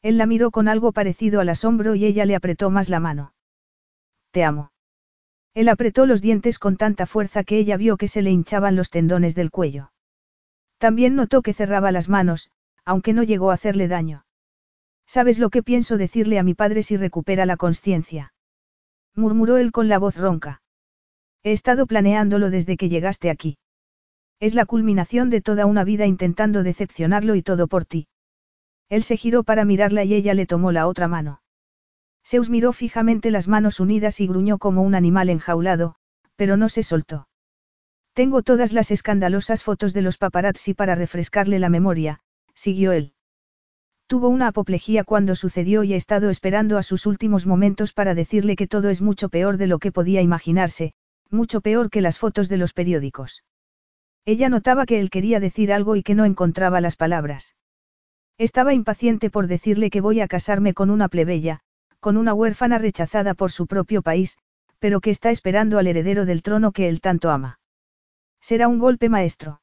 Él 0.00 0.16
la 0.16 0.24
miró 0.24 0.50
con 0.50 0.68
algo 0.68 0.92
parecido 0.92 1.38
al 1.38 1.50
asombro 1.50 1.94
y 1.94 2.06
ella 2.06 2.24
le 2.24 2.34
apretó 2.34 2.70
más 2.70 2.88
la 2.88 2.98
mano. 2.98 3.34
Te 4.30 4.42
amo. 4.42 4.72
Él 5.52 5.68
apretó 5.68 6.06
los 6.06 6.22
dientes 6.22 6.58
con 6.58 6.78
tanta 6.78 7.04
fuerza 7.04 7.44
que 7.44 7.58
ella 7.58 7.76
vio 7.76 7.98
que 7.98 8.08
se 8.08 8.22
le 8.22 8.30
hinchaban 8.30 8.74
los 8.74 8.88
tendones 8.88 9.34
del 9.34 9.50
cuello. 9.50 9.92
También 10.78 11.14
notó 11.14 11.42
que 11.42 11.52
cerraba 11.52 11.92
las 11.92 12.08
manos, 12.08 12.50
aunque 12.86 13.12
no 13.12 13.22
llegó 13.22 13.50
a 13.50 13.54
hacerle 13.54 13.86
daño. 13.86 14.24
¿Sabes 15.04 15.38
lo 15.38 15.50
que 15.50 15.62
pienso 15.62 15.98
decirle 15.98 16.38
a 16.38 16.42
mi 16.42 16.54
padre 16.54 16.84
si 16.84 16.96
recupera 16.96 17.44
la 17.44 17.58
conciencia? 17.58 18.32
murmuró 19.14 19.58
él 19.58 19.72
con 19.72 19.90
la 19.90 19.98
voz 19.98 20.16
ronca. 20.16 20.61
He 21.44 21.52
estado 21.52 21.86
planeándolo 21.86 22.50
desde 22.50 22.76
que 22.76 22.88
llegaste 22.88 23.30
aquí. 23.30 23.58
Es 24.38 24.54
la 24.54 24.66
culminación 24.66 25.30
de 25.30 25.40
toda 25.40 25.66
una 25.66 25.84
vida 25.84 26.06
intentando 26.06 26.62
decepcionarlo 26.62 27.34
y 27.34 27.42
todo 27.42 27.68
por 27.68 27.84
ti. 27.84 28.06
Él 28.88 29.02
se 29.02 29.16
giró 29.16 29.42
para 29.42 29.64
mirarla 29.64 30.04
y 30.04 30.14
ella 30.14 30.34
le 30.34 30.46
tomó 30.46 30.70
la 30.72 30.86
otra 30.86 31.08
mano. 31.08 31.40
Zeus 32.24 32.50
miró 32.50 32.72
fijamente 32.72 33.30
las 33.30 33.48
manos 33.48 33.80
unidas 33.80 34.20
y 34.20 34.26
gruñó 34.26 34.58
como 34.58 34.82
un 34.82 34.94
animal 34.94 35.30
enjaulado, 35.30 35.96
pero 36.36 36.56
no 36.56 36.68
se 36.68 36.82
soltó. 36.82 37.28
Tengo 38.14 38.42
todas 38.42 38.72
las 38.72 38.90
escandalosas 38.90 39.62
fotos 39.62 39.94
de 39.94 40.02
los 40.02 40.18
paparazzi 40.18 40.74
para 40.74 40.94
refrescarle 40.94 41.58
la 41.58 41.68
memoria, 41.68 42.20
siguió 42.54 42.92
él. 42.92 43.14
Tuvo 44.06 44.28
una 44.28 44.48
apoplejía 44.48 45.04
cuando 45.04 45.34
sucedió 45.34 45.82
y 45.84 45.94
he 45.94 45.96
estado 45.96 46.28
esperando 46.28 46.76
a 46.76 46.82
sus 46.82 47.06
últimos 47.06 47.46
momentos 47.46 47.94
para 47.94 48.14
decirle 48.14 48.56
que 48.56 48.68
todo 48.68 48.90
es 48.90 49.00
mucho 49.00 49.30
peor 49.30 49.56
de 49.56 49.66
lo 49.66 49.78
que 49.78 49.90
podía 49.90 50.20
imaginarse, 50.20 50.92
mucho 51.32 51.60
peor 51.60 51.90
que 51.90 52.00
las 52.00 52.18
fotos 52.18 52.48
de 52.48 52.56
los 52.56 52.72
periódicos. 52.72 53.44
Ella 54.24 54.48
notaba 54.48 54.86
que 54.86 55.00
él 55.00 55.10
quería 55.10 55.40
decir 55.40 55.72
algo 55.72 55.96
y 55.96 56.02
que 56.02 56.14
no 56.14 56.24
encontraba 56.24 56.80
las 56.80 56.96
palabras. 56.96 57.56
Estaba 58.38 58.74
impaciente 58.74 59.30
por 59.30 59.46
decirle 59.46 59.90
que 59.90 60.00
voy 60.00 60.20
a 60.20 60.28
casarme 60.28 60.74
con 60.74 60.90
una 60.90 61.08
plebeya, 61.08 61.60
con 62.00 62.16
una 62.16 62.34
huérfana 62.34 62.78
rechazada 62.78 63.34
por 63.34 63.52
su 63.52 63.66
propio 63.66 64.02
país, 64.02 64.38
pero 64.78 65.00
que 65.00 65.10
está 65.10 65.30
esperando 65.30 65.78
al 65.78 65.86
heredero 65.86 66.24
del 66.24 66.42
trono 66.42 66.72
que 66.72 66.88
él 66.88 67.00
tanto 67.00 67.30
ama. 67.30 67.60
Será 68.40 68.68
un 68.68 68.78
golpe 68.78 69.08
maestro. 69.08 69.60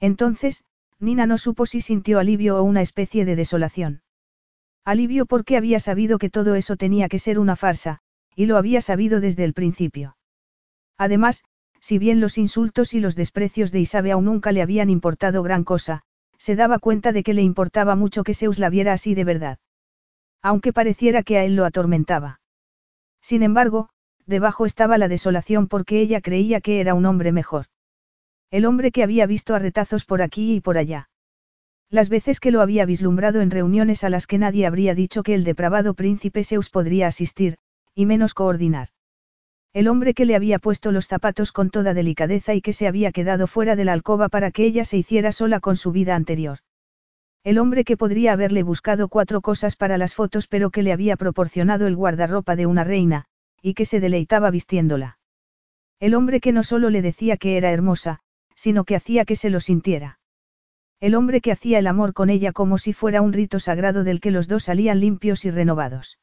Entonces, 0.00 0.64
Nina 1.00 1.26
no 1.26 1.38
supo 1.38 1.66
si 1.66 1.80
sintió 1.80 2.18
alivio 2.18 2.58
o 2.58 2.62
una 2.62 2.82
especie 2.82 3.24
de 3.24 3.36
desolación. 3.36 4.02
Alivio 4.84 5.26
porque 5.26 5.56
había 5.56 5.80
sabido 5.80 6.18
que 6.18 6.30
todo 6.30 6.54
eso 6.54 6.76
tenía 6.76 7.08
que 7.08 7.18
ser 7.18 7.38
una 7.38 7.56
farsa, 7.56 7.98
y 8.34 8.46
lo 8.46 8.56
había 8.56 8.80
sabido 8.80 9.20
desde 9.20 9.44
el 9.44 9.54
principio. 9.54 10.16
Además, 10.98 11.44
si 11.80 11.98
bien 11.98 12.20
los 12.20 12.36
insultos 12.36 12.92
y 12.92 13.00
los 13.00 13.14
desprecios 13.14 13.70
de 13.72 13.80
Isabe 13.80 14.12
aún 14.12 14.24
nunca 14.24 14.52
le 14.52 14.62
habían 14.62 14.90
importado 14.90 15.42
gran 15.42 15.64
cosa, 15.64 16.02
se 16.36 16.56
daba 16.56 16.78
cuenta 16.78 17.12
de 17.12 17.22
que 17.22 17.34
le 17.34 17.42
importaba 17.42 17.96
mucho 17.96 18.24
que 18.24 18.34
Zeus 18.34 18.58
la 18.58 18.68
viera 18.68 18.92
así 18.92 19.14
de 19.14 19.24
verdad. 19.24 19.58
Aunque 20.42 20.72
pareciera 20.72 21.22
que 21.22 21.38
a 21.38 21.44
él 21.44 21.56
lo 21.56 21.64
atormentaba. 21.64 22.40
Sin 23.20 23.42
embargo, 23.42 23.90
debajo 24.26 24.66
estaba 24.66 24.98
la 24.98 25.08
desolación 25.08 25.68
porque 25.68 26.00
ella 26.00 26.20
creía 26.20 26.60
que 26.60 26.80
era 26.80 26.94
un 26.94 27.06
hombre 27.06 27.32
mejor. 27.32 27.66
El 28.50 28.66
hombre 28.66 28.92
que 28.92 29.02
había 29.02 29.26
visto 29.26 29.54
a 29.54 29.58
retazos 29.58 30.04
por 30.04 30.22
aquí 30.22 30.54
y 30.54 30.60
por 30.60 30.78
allá. 30.78 31.08
Las 31.90 32.08
veces 32.08 32.40
que 32.40 32.50
lo 32.50 32.60
había 32.60 32.84
vislumbrado 32.84 33.40
en 33.40 33.50
reuniones 33.50 34.04
a 34.04 34.10
las 34.10 34.26
que 34.26 34.38
nadie 34.38 34.66
habría 34.66 34.94
dicho 34.94 35.22
que 35.22 35.34
el 35.34 35.44
depravado 35.44 35.94
príncipe 35.94 36.44
Zeus 36.44 36.70
podría 36.70 37.06
asistir, 37.06 37.56
y 37.94 38.06
menos 38.06 38.34
coordinar. 38.34 38.88
El 39.78 39.86
hombre 39.86 40.12
que 40.12 40.24
le 40.24 40.34
había 40.34 40.58
puesto 40.58 40.90
los 40.90 41.06
zapatos 41.06 41.52
con 41.52 41.70
toda 41.70 41.94
delicadeza 41.94 42.52
y 42.52 42.60
que 42.60 42.72
se 42.72 42.88
había 42.88 43.12
quedado 43.12 43.46
fuera 43.46 43.76
de 43.76 43.84
la 43.84 43.92
alcoba 43.92 44.28
para 44.28 44.50
que 44.50 44.64
ella 44.64 44.84
se 44.84 44.96
hiciera 44.96 45.30
sola 45.30 45.60
con 45.60 45.76
su 45.76 45.92
vida 45.92 46.16
anterior. 46.16 46.58
El 47.44 47.58
hombre 47.58 47.84
que 47.84 47.96
podría 47.96 48.32
haberle 48.32 48.64
buscado 48.64 49.06
cuatro 49.06 49.40
cosas 49.40 49.76
para 49.76 49.96
las 49.96 50.14
fotos 50.14 50.48
pero 50.48 50.70
que 50.70 50.82
le 50.82 50.92
había 50.92 51.16
proporcionado 51.16 51.86
el 51.86 51.94
guardarropa 51.94 52.56
de 52.56 52.66
una 52.66 52.82
reina, 52.82 53.26
y 53.62 53.74
que 53.74 53.84
se 53.84 54.00
deleitaba 54.00 54.50
vistiéndola. 54.50 55.20
El 56.00 56.16
hombre 56.16 56.40
que 56.40 56.50
no 56.50 56.64
solo 56.64 56.90
le 56.90 57.00
decía 57.00 57.36
que 57.36 57.56
era 57.56 57.70
hermosa, 57.70 58.18
sino 58.56 58.82
que 58.82 58.96
hacía 58.96 59.24
que 59.24 59.36
se 59.36 59.48
lo 59.48 59.60
sintiera. 59.60 60.18
El 60.98 61.14
hombre 61.14 61.40
que 61.40 61.52
hacía 61.52 61.78
el 61.78 61.86
amor 61.86 62.14
con 62.14 62.30
ella 62.30 62.50
como 62.50 62.78
si 62.78 62.92
fuera 62.92 63.22
un 63.22 63.32
rito 63.32 63.60
sagrado 63.60 64.02
del 64.02 64.20
que 64.20 64.32
los 64.32 64.48
dos 64.48 64.64
salían 64.64 64.98
limpios 64.98 65.44
y 65.44 65.52
renovados. 65.52 66.18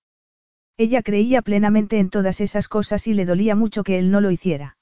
Ella 0.78 1.02
creía 1.02 1.42
plenamente 1.42 2.00
en 2.00 2.10
todas 2.10 2.42
esas 2.42 2.68
cosas 2.68 3.08
y 3.08 3.14
le 3.14 3.26
dolía 3.26 3.56
mucho 3.56 3.84
que 3.84 3.98
él 3.98 4.12
no 4.12 4.20
lo 4.20 4.32
hiciera. 4.32 4.78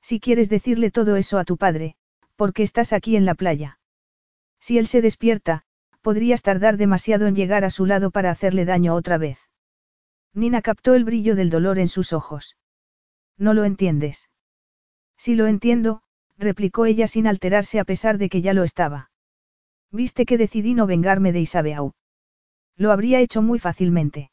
Si 0.00 0.20
quieres 0.20 0.48
decirle 0.48 0.90
todo 0.90 1.16
eso 1.16 1.38
a 1.38 1.44
tu 1.44 1.56
padre, 1.56 1.96
¿por 2.36 2.52
qué 2.52 2.62
estás 2.62 2.92
aquí 2.92 3.16
en 3.16 3.24
la 3.24 3.34
playa? 3.34 3.80
Si 4.60 4.78
él 4.78 4.86
se 4.86 5.02
despierta, 5.02 5.64
podrías 6.02 6.42
tardar 6.42 6.76
demasiado 6.76 7.26
en 7.26 7.34
llegar 7.34 7.64
a 7.64 7.70
su 7.70 7.84
lado 7.84 8.10
para 8.10 8.30
hacerle 8.30 8.64
daño 8.64 8.94
otra 8.94 9.18
vez. 9.18 9.38
Nina 10.34 10.62
captó 10.62 10.94
el 10.94 11.04
brillo 11.04 11.34
del 11.34 11.50
dolor 11.50 11.78
en 11.78 11.88
sus 11.88 12.12
ojos. 12.12 12.56
No 13.36 13.54
lo 13.54 13.64
entiendes. 13.64 14.28
Si 15.16 15.34
lo 15.34 15.48
entiendo, 15.48 16.02
replicó 16.36 16.86
ella 16.86 17.08
sin 17.08 17.26
alterarse 17.26 17.80
a 17.80 17.84
pesar 17.84 18.18
de 18.18 18.28
que 18.28 18.40
ya 18.40 18.54
lo 18.54 18.62
estaba. 18.62 19.10
Viste 19.90 20.26
que 20.26 20.38
decidí 20.38 20.74
no 20.74 20.86
vengarme 20.86 21.32
de 21.32 21.40
Isabeau. 21.40 21.92
Lo 22.76 22.92
habría 22.92 23.20
hecho 23.20 23.42
muy 23.42 23.58
fácilmente. 23.58 24.30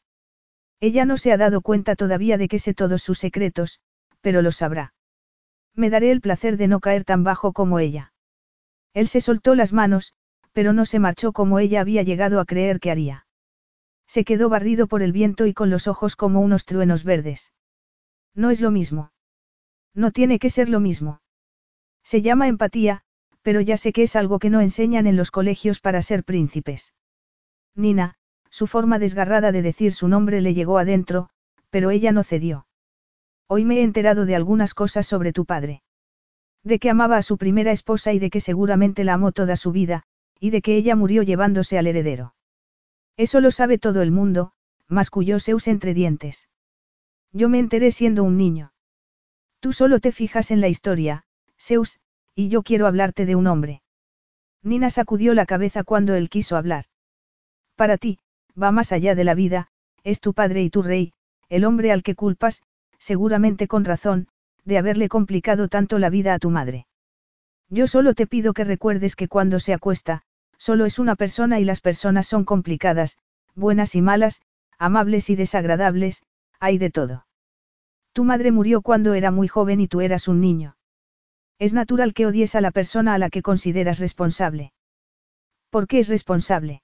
Ella 0.80 1.04
no 1.04 1.16
se 1.16 1.32
ha 1.32 1.36
dado 1.36 1.60
cuenta 1.62 1.96
todavía 1.96 2.38
de 2.38 2.48
que 2.48 2.58
sé 2.58 2.74
todos 2.74 3.02
sus 3.02 3.18
secretos, 3.18 3.80
pero 4.20 4.42
lo 4.42 4.52
sabrá. 4.52 4.94
Me 5.74 5.90
daré 5.90 6.10
el 6.10 6.20
placer 6.20 6.56
de 6.56 6.68
no 6.68 6.80
caer 6.80 7.04
tan 7.04 7.24
bajo 7.24 7.52
como 7.52 7.78
ella. 7.78 8.12
Él 8.92 9.08
se 9.08 9.20
soltó 9.20 9.54
las 9.54 9.72
manos, 9.72 10.14
pero 10.52 10.72
no 10.72 10.86
se 10.86 10.98
marchó 10.98 11.32
como 11.32 11.58
ella 11.58 11.80
había 11.80 12.02
llegado 12.02 12.40
a 12.40 12.46
creer 12.46 12.80
que 12.80 12.90
haría. 12.90 13.26
Se 14.06 14.24
quedó 14.24 14.48
barrido 14.48 14.86
por 14.86 15.02
el 15.02 15.12
viento 15.12 15.46
y 15.46 15.52
con 15.52 15.68
los 15.68 15.86
ojos 15.86 16.16
como 16.16 16.40
unos 16.40 16.64
truenos 16.64 17.04
verdes. 17.04 17.52
No 18.34 18.50
es 18.50 18.60
lo 18.60 18.70
mismo. 18.70 19.12
No 19.94 20.12
tiene 20.12 20.38
que 20.38 20.50
ser 20.50 20.68
lo 20.68 20.80
mismo. 20.80 21.20
Se 22.02 22.22
llama 22.22 22.48
empatía, 22.48 23.02
pero 23.42 23.60
ya 23.60 23.76
sé 23.76 23.92
que 23.92 24.02
es 24.02 24.16
algo 24.16 24.38
que 24.38 24.50
no 24.50 24.60
enseñan 24.60 25.06
en 25.06 25.16
los 25.16 25.30
colegios 25.30 25.80
para 25.80 26.02
ser 26.02 26.24
príncipes. 26.24 26.94
Nina, 27.74 28.16
su 28.56 28.66
forma 28.66 28.98
desgarrada 28.98 29.52
de 29.52 29.60
decir 29.60 29.92
su 29.92 30.08
nombre 30.08 30.40
le 30.40 30.54
llegó 30.54 30.78
adentro, 30.78 31.28
pero 31.68 31.90
ella 31.90 32.10
no 32.10 32.22
cedió. 32.22 32.66
Hoy 33.48 33.66
me 33.66 33.80
he 33.80 33.82
enterado 33.82 34.24
de 34.24 34.34
algunas 34.34 34.72
cosas 34.72 35.06
sobre 35.06 35.34
tu 35.34 35.44
padre. 35.44 35.82
De 36.64 36.78
que 36.78 36.88
amaba 36.88 37.18
a 37.18 37.22
su 37.22 37.36
primera 37.36 37.70
esposa 37.70 38.14
y 38.14 38.18
de 38.18 38.30
que 38.30 38.40
seguramente 38.40 39.04
la 39.04 39.12
amó 39.12 39.32
toda 39.32 39.56
su 39.56 39.72
vida, 39.72 40.04
y 40.40 40.48
de 40.48 40.62
que 40.62 40.74
ella 40.74 40.96
murió 40.96 41.22
llevándose 41.22 41.76
al 41.76 41.86
heredero. 41.86 42.34
Eso 43.18 43.42
lo 43.42 43.50
sabe 43.50 43.76
todo 43.76 44.00
el 44.00 44.10
mundo, 44.10 44.52
masculló 44.88 45.38
Zeus 45.38 45.68
entre 45.68 45.92
dientes. 45.92 46.48
Yo 47.32 47.50
me 47.50 47.58
enteré 47.58 47.92
siendo 47.92 48.24
un 48.24 48.38
niño. 48.38 48.72
Tú 49.60 49.74
solo 49.74 50.00
te 50.00 50.12
fijas 50.12 50.50
en 50.50 50.62
la 50.62 50.68
historia, 50.68 51.24
Zeus, 51.60 52.00
y 52.34 52.48
yo 52.48 52.62
quiero 52.62 52.86
hablarte 52.86 53.26
de 53.26 53.36
un 53.36 53.48
hombre. 53.48 53.82
Nina 54.62 54.88
sacudió 54.88 55.34
la 55.34 55.44
cabeza 55.44 55.84
cuando 55.84 56.14
él 56.14 56.30
quiso 56.30 56.56
hablar. 56.56 56.86
Para 57.74 57.98
ti, 57.98 58.18
va 58.60 58.72
más 58.72 58.92
allá 58.92 59.14
de 59.14 59.24
la 59.24 59.34
vida, 59.34 59.68
es 60.04 60.20
tu 60.20 60.34
padre 60.34 60.62
y 60.62 60.70
tu 60.70 60.82
rey, 60.82 61.12
el 61.48 61.64
hombre 61.64 61.92
al 61.92 62.02
que 62.02 62.14
culpas, 62.14 62.62
seguramente 62.98 63.68
con 63.68 63.84
razón, 63.84 64.28
de 64.64 64.78
haberle 64.78 65.08
complicado 65.08 65.68
tanto 65.68 65.98
la 65.98 66.10
vida 66.10 66.34
a 66.34 66.38
tu 66.38 66.50
madre. 66.50 66.86
Yo 67.68 67.86
solo 67.86 68.14
te 68.14 68.26
pido 68.26 68.52
que 68.54 68.64
recuerdes 68.64 69.16
que 69.16 69.28
cuando 69.28 69.60
se 69.60 69.72
acuesta, 69.72 70.22
solo 70.58 70.84
es 70.84 70.98
una 70.98 71.16
persona 71.16 71.60
y 71.60 71.64
las 71.64 71.80
personas 71.80 72.26
son 72.26 72.44
complicadas, 72.44 73.18
buenas 73.54 73.94
y 73.94 74.02
malas, 74.02 74.42
amables 74.78 75.30
y 75.30 75.36
desagradables, 75.36 76.22
hay 76.60 76.78
de 76.78 76.90
todo. 76.90 77.26
Tu 78.12 78.24
madre 78.24 78.52
murió 78.52 78.82
cuando 78.82 79.14
era 79.14 79.30
muy 79.30 79.48
joven 79.48 79.80
y 79.80 79.88
tú 79.88 80.00
eras 80.00 80.28
un 80.28 80.40
niño. 80.40 80.76
Es 81.58 81.72
natural 81.72 82.14
que 82.14 82.26
odies 82.26 82.54
a 82.54 82.60
la 82.60 82.70
persona 82.70 83.14
a 83.14 83.18
la 83.18 83.30
que 83.30 83.42
consideras 83.42 83.98
responsable. 83.98 84.72
¿Por 85.70 85.86
qué 85.86 85.98
es 85.98 86.08
responsable? 86.08 86.82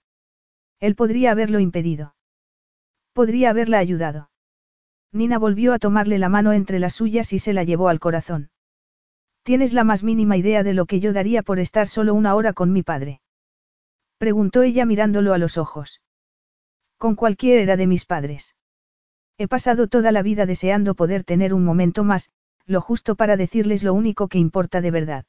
Él 0.82 0.96
podría 0.96 1.30
haberlo 1.30 1.60
impedido. 1.60 2.16
Podría 3.12 3.50
haberla 3.50 3.78
ayudado. 3.78 4.30
Nina 5.12 5.38
volvió 5.38 5.74
a 5.74 5.78
tomarle 5.78 6.18
la 6.18 6.28
mano 6.28 6.52
entre 6.52 6.80
las 6.80 6.94
suyas 6.94 7.32
y 7.32 7.38
se 7.38 7.52
la 7.52 7.62
llevó 7.62 7.88
al 7.88 8.00
corazón. 8.00 8.50
¿Tienes 9.44 9.74
la 9.74 9.84
más 9.84 10.02
mínima 10.02 10.36
idea 10.36 10.64
de 10.64 10.74
lo 10.74 10.86
que 10.86 10.98
yo 10.98 11.12
daría 11.12 11.44
por 11.44 11.60
estar 11.60 11.86
solo 11.86 12.14
una 12.14 12.34
hora 12.34 12.52
con 12.52 12.72
mi 12.72 12.82
padre? 12.82 13.20
Preguntó 14.18 14.62
ella 14.62 14.84
mirándolo 14.84 15.32
a 15.32 15.38
los 15.38 15.56
ojos. 15.56 16.00
Con 16.98 17.14
cualquiera 17.14 17.76
de 17.76 17.86
mis 17.86 18.04
padres. 18.04 18.56
He 19.38 19.46
pasado 19.46 19.86
toda 19.86 20.10
la 20.10 20.22
vida 20.22 20.46
deseando 20.46 20.96
poder 20.96 21.22
tener 21.22 21.54
un 21.54 21.64
momento 21.64 22.02
más, 22.02 22.32
lo 22.66 22.80
justo 22.80 23.14
para 23.14 23.36
decirles 23.36 23.84
lo 23.84 23.94
único 23.94 24.26
que 24.26 24.38
importa 24.38 24.80
de 24.80 24.90
verdad. 24.90 25.26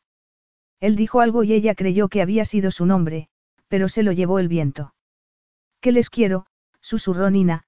Él 0.80 0.96
dijo 0.96 1.22
algo 1.22 1.44
y 1.44 1.54
ella 1.54 1.76
creyó 1.76 2.08
que 2.08 2.24
había 2.24 2.44
sido 2.44 2.72
su 2.72 2.88
nombre, 2.88 3.28
pero 3.68 3.88
se 3.88 4.02
lo 4.02 4.14
llevó 4.14 4.40
el 4.40 4.48
viento. 4.48 4.96
Que 5.84 5.92
les 5.92 6.10
quiero, 6.10 6.46
susurró 6.80 7.30
Nina, 7.30 7.66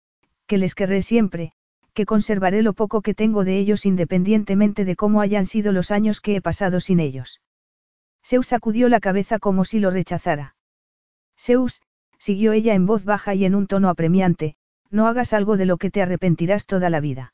que 0.47 0.57
les 0.57 0.73
querré 0.73 1.01
siempre, 1.01 1.51
que 1.93 2.05
conservaré 2.05 2.61
lo 2.61 2.71
poco 2.71 3.01
que 3.01 3.13
tengo 3.13 3.43
de 3.43 3.59
ellos 3.59 3.85
independientemente 3.85 4.85
de 4.85 4.95
cómo 4.95 5.19
hayan 5.19 5.45
sido 5.45 5.73
los 5.73 5.91
años 5.91 6.21
que 6.21 6.37
he 6.37 6.41
pasado 6.41 6.79
sin 6.79 7.01
ellos. 7.01 7.41
Zeus 8.25 8.47
sacudió 8.47 8.87
la 8.87 9.01
cabeza 9.01 9.37
como 9.37 9.65
si 9.65 9.79
lo 9.79 9.91
rechazara. 9.91 10.55
Zeus, 11.37 11.81
siguió 12.17 12.53
ella 12.53 12.73
en 12.73 12.85
voz 12.85 13.03
baja 13.03 13.35
y 13.35 13.43
en 13.43 13.53
un 13.53 13.67
tono 13.67 13.89
apremiante, 13.89 14.55
no 14.89 15.07
hagas 15.07 15.33
algo 15.33 15.57
de 15.57 15.65
lo 15.65 15.75
que 15.75 15.91
te 15.91 16.01
arrepentirás 16.01 16.67
toda 16.67 16.89
la 16.89 17.01
vida. 17.01 17.33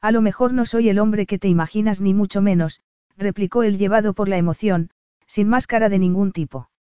A 0.00 0.10
lo 0.10 0.20
mejor 0.20 0.52
no 0.52 0.66
soy 0.66 0.88
el 0.88 0.98
hombre 0.98 1.26
que 1.26 1.38
te 1.38 1.46
imaginas 1.46 2.00
ni 2.00 2.12
mucho 2.12 2.42
menos, 2.42 2.82
replicó 3.16 3.62
él 3.62 3.78
llevado 3.78 4.14
por 4.14 4.28
la 4.28 4.36
emoción, 4.36 4.90
sin 5.28 5.48
máscara 5.48 5.88
de 5.88 6.00
ningún 6.00 6.32
tipo. 6.32 6.71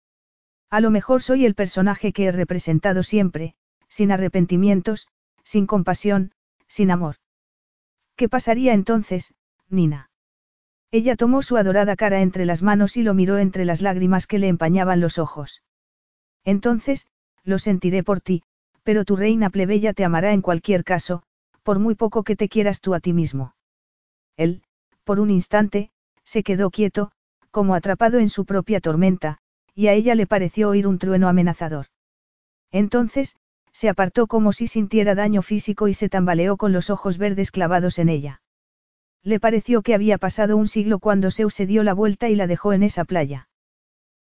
A 0.72 0.80
lo 0.80 0.90
mejor 0.90 1.22
soy 1.22 1.46
el 1.46 1.54
personaje 1.54 2.14
que 2.14 2.26
he 2.26 2.32
representado 2.32 3.04
siempre, 3.04 3.56
sin 3.90 4.10
arrepentimientos, 4.10 5.08
sin 5.44 5.68
compasión, 5.68 6.32
sin 6.70 6.92
amor. 6.92 7.18
¿Qué 8.16 8.30
pasaría 8.30 8.74
entonces, 8.74 9.34
Nina? 9.68 10.10
Ella 10.90 11.18
tomó 11.18 11.42
su 11.42 11.58
adorada 11.58 11.98
cara 11.98 12.22
entre 12.22 12.46
las 12.46 12.62
manos 12.62 12.96
y 12.96 13.04
lo 13.04 13.14
miró 13.14 13.38
entre 13.38 13.66
las 13.66 13.82
lágrimas 13.82 14.28
que 14.28 14.40
le 14.40 14.48
empañaban 14.48 15.02
los 15.02 15.20
ojos. 15.20 15.62
Entonces, 16.46 17.06
lo 17.44 17.60
sentiré 17.60 18.02
por 18.02 18.22
ti, 18.22 18.44
pero 18.84 19.04
tu 19.04 19.18
reina 19.18 19.50
plebeya 19.50 19.94
te 19.94 20.06
amará 20.06 20.32
en 20.32 20.42
cualquier 20.42 20.86
caso, 20.86 21.24
por 21.64 21.80
muy 21.80 21.96
poco 21.96 22.24
que 22.24 22.38
te 22.38 22.48
quieras 22.48 22.80
tú 22.80 22.94
a 22.94 23.02
ti 23.02 23.12
mismo. 23.12 23.56
Él, 24.38 24.64
por 25.04 25.20
un 25.20 25.32
instante, 25.32 25.92
se 26.24 26.44
quedó 26.44 26.72
quieto, 26.72 27.12
como 27.52 27.76
atrapado 27.76 28.20
en 28.20 28.30
su 28.30 28.46
propia 28.46 28.80
tormenta, 28.80 29.41
y 29.76 29.88
a 29.88 29.94
ella 29.94 30.16
le 30.16 30.28
pareció 30.28 30.70
oír 30.70 30.88
un 30.88 31.00
trueno 31.00 31.28
amenazador. 31.28 31.88
Entonces, 32.72 33.38
se 33.72 33.90
apartó 33.90 34.28
como 34.28 34.54
si 34.54 34.68
sintiera 34.68 35.16
daño 35.16 35.42
físico 35.42 35.88
y 35.88 35.94
se 35.94 36.10
tambaleó 36.10 36.58
con 36.58 36.74
los 36.74 36.90
ojos 36.90 37.18
verdes 37.18 37.52
clavados 37.52 38.00
en 38.00 38.10
ella. 38.10 38.42
Le 39.24 39.40
pareció 39.40 39.82
que 39.82 39.94
había 39.94 40.18
pasado 40.18 40.58
un 40.58 40.68
siglo 40.68 41.00
cuando 41.00 41.32
Zeus 41.32 41.54
se 41.54 41.66
dio 41.66 41.84
la 41.84 41.94
vuelta 41.94 42.30
y 42.30 42.36
la 42.36 42.48
dejó 42.48 42.74
en 42.74 42.84
esa 42.84 43.06
playa. 43.06 43.50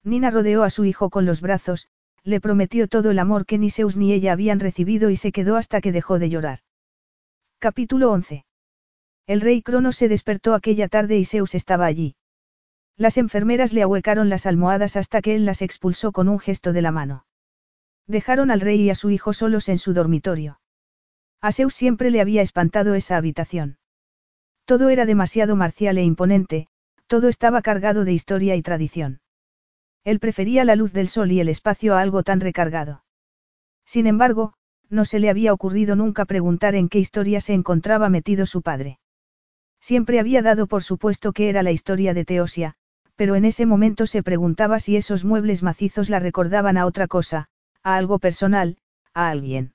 Nina 0.04 0.30
rodeó 0.32 0.64
a 0.64 0.70
su 0.70 0.86
hijo 0.86 1.10
con 1.10 1.26
los 1.26 1.42
brazos, 1.42 1.90
le 2.24 2.40
prometió 2.40 2.88
todo 2.88 3.12
el 3.12 3.20
amor 3.20 3.46
que 3.46 3.58
ni 3.58 3.70
Zeus 3.70 3.98
ni 3.98 4.14
ella 4.14 4.32
habían 4.32 4.60
recibido 4.60 5.10
y 5.10 5.16
se 5.16 5.32
quedó 5.32 5.58
hasta 5.58 5.82
que 5.82 5.92
dejó 5.92 6.18
de 6.18 6.30
llorar. 6.30 6.60
Capítulo 7.60 8.12
11. 8.12 8.46
El 9.28 9.42
rey 9.42 9.62
Cronos 9.62 9.96
se 9.96 10.08
despertó 10.08 10.54
aquella 10.54 10.88
tarde 10.88 11.18
y 11.18 11.26
Zeus 11.26 11.56
estaba 11.56 11.86
allí. 11.86 12.16
Las 12.98 13.18
enfermeras 13.18 13.74
le 13.74 13.82
ahuecaron 13.82 14.30
las 14.30 14.46
almohadas 14.46 14.96
hasta 14.96 15.22
que 15.22 15.36
él 15.36 15.46
las 15.46 15.62
expulsó 15.62 16.14
con 16.14 16.30
un 16.30 16.40
gesto 16.40 16.72
de 16.72 16.82
la 16.82 16.92
mano. 16.92 17.26
Dejaron 18.08 18.52
al 18.52 18.62
rey 18.62 18.84
y 18.84 18.90
a 18.90 18.96
su 18.96 19.10
hijo 19.10 19.34
solos 19.34 19.68
en 19.68 19.80
su 19.80 19.94
dormitorio. 19.94 20.62
A 21.42 21.52
Zeus 21.52 21.74
siempre 21.74 22.10
le 22.10 22.22
había 22.22 22.42
espantado 22.42 22.96
esa 22.96 23.18
habitación. 23.18 23.78
Todo 24.64 24.90
era 24.90 25.06
demasiado 25.06 25.56
marcial 25.58 25.98
e 25.98 26.04
imponente, 26.04 26.68
todo 27.08 27.28
estaba 27.28 27.62
cargado 27.62 28.06
de 28.06 28.14
historia 28.14 28.56
y 28.56 28.62
tradición. 28.62 29.20
Él 30.06 30.20
prefería 30.20 30.64
la 30.64 30.76
luz 30.76 30.94
del 30.94 31.10
sol 31.10 31.32
y 31.32 31.40
el 31.42 31.50
espacio 31.50 31.96
a 31.96 32.02
algo 32.02 32.24
tan 32.24 32.40
recargado. 32.40 33.04
Sin 33.86 34.08
embargo, 34.08 34.54
no 34.90 35.04
se 35.04 35.20
le 35.20 35.30
había 35.30 35.52
ocurrido 35.52 35.96
nunca 35.96 36.26
preguntar 36.26 36.76
en 36.76 36.88
qué 36.88 37.00
historia 37.00 37.42
se 37.42 37.54
encontraba 37.54 38.08
metido 38.08 38.46
su 38.46 38.62
padre. 38.62 39.00
Siempre 39.82 40.20
había 40.20 40.42
dado 40.42 40.68
por 40.68 40.82
supuesto 40.82 41.34
que 41.34 41.50
era 41.50 41.62
la 41.62 41.72
historia 41.72 42.14
de 42.14 42.26
Teosia, 42.26 42.76
pero 43.16 43.36
en 43.36 43.46
ese 43.46 43.66
momento 43.66 44.08
se 44.08 44.24
preguntaba 44.24 44.80
si 44.80 44.98
esos 44.98 45.24
muebles 45.24 45.64
macizos 45.64 46.10
la 46.10 46.20
recordaban 46.20 46.78
a 46.78 46.86
otra 46.86 47.08
cosa, 47.08 47.48
a 47.84 47.96
algo 47.96 48.20
personal, 48.20 48.78
a 49.14 49.30
alguien. 49.30 49.74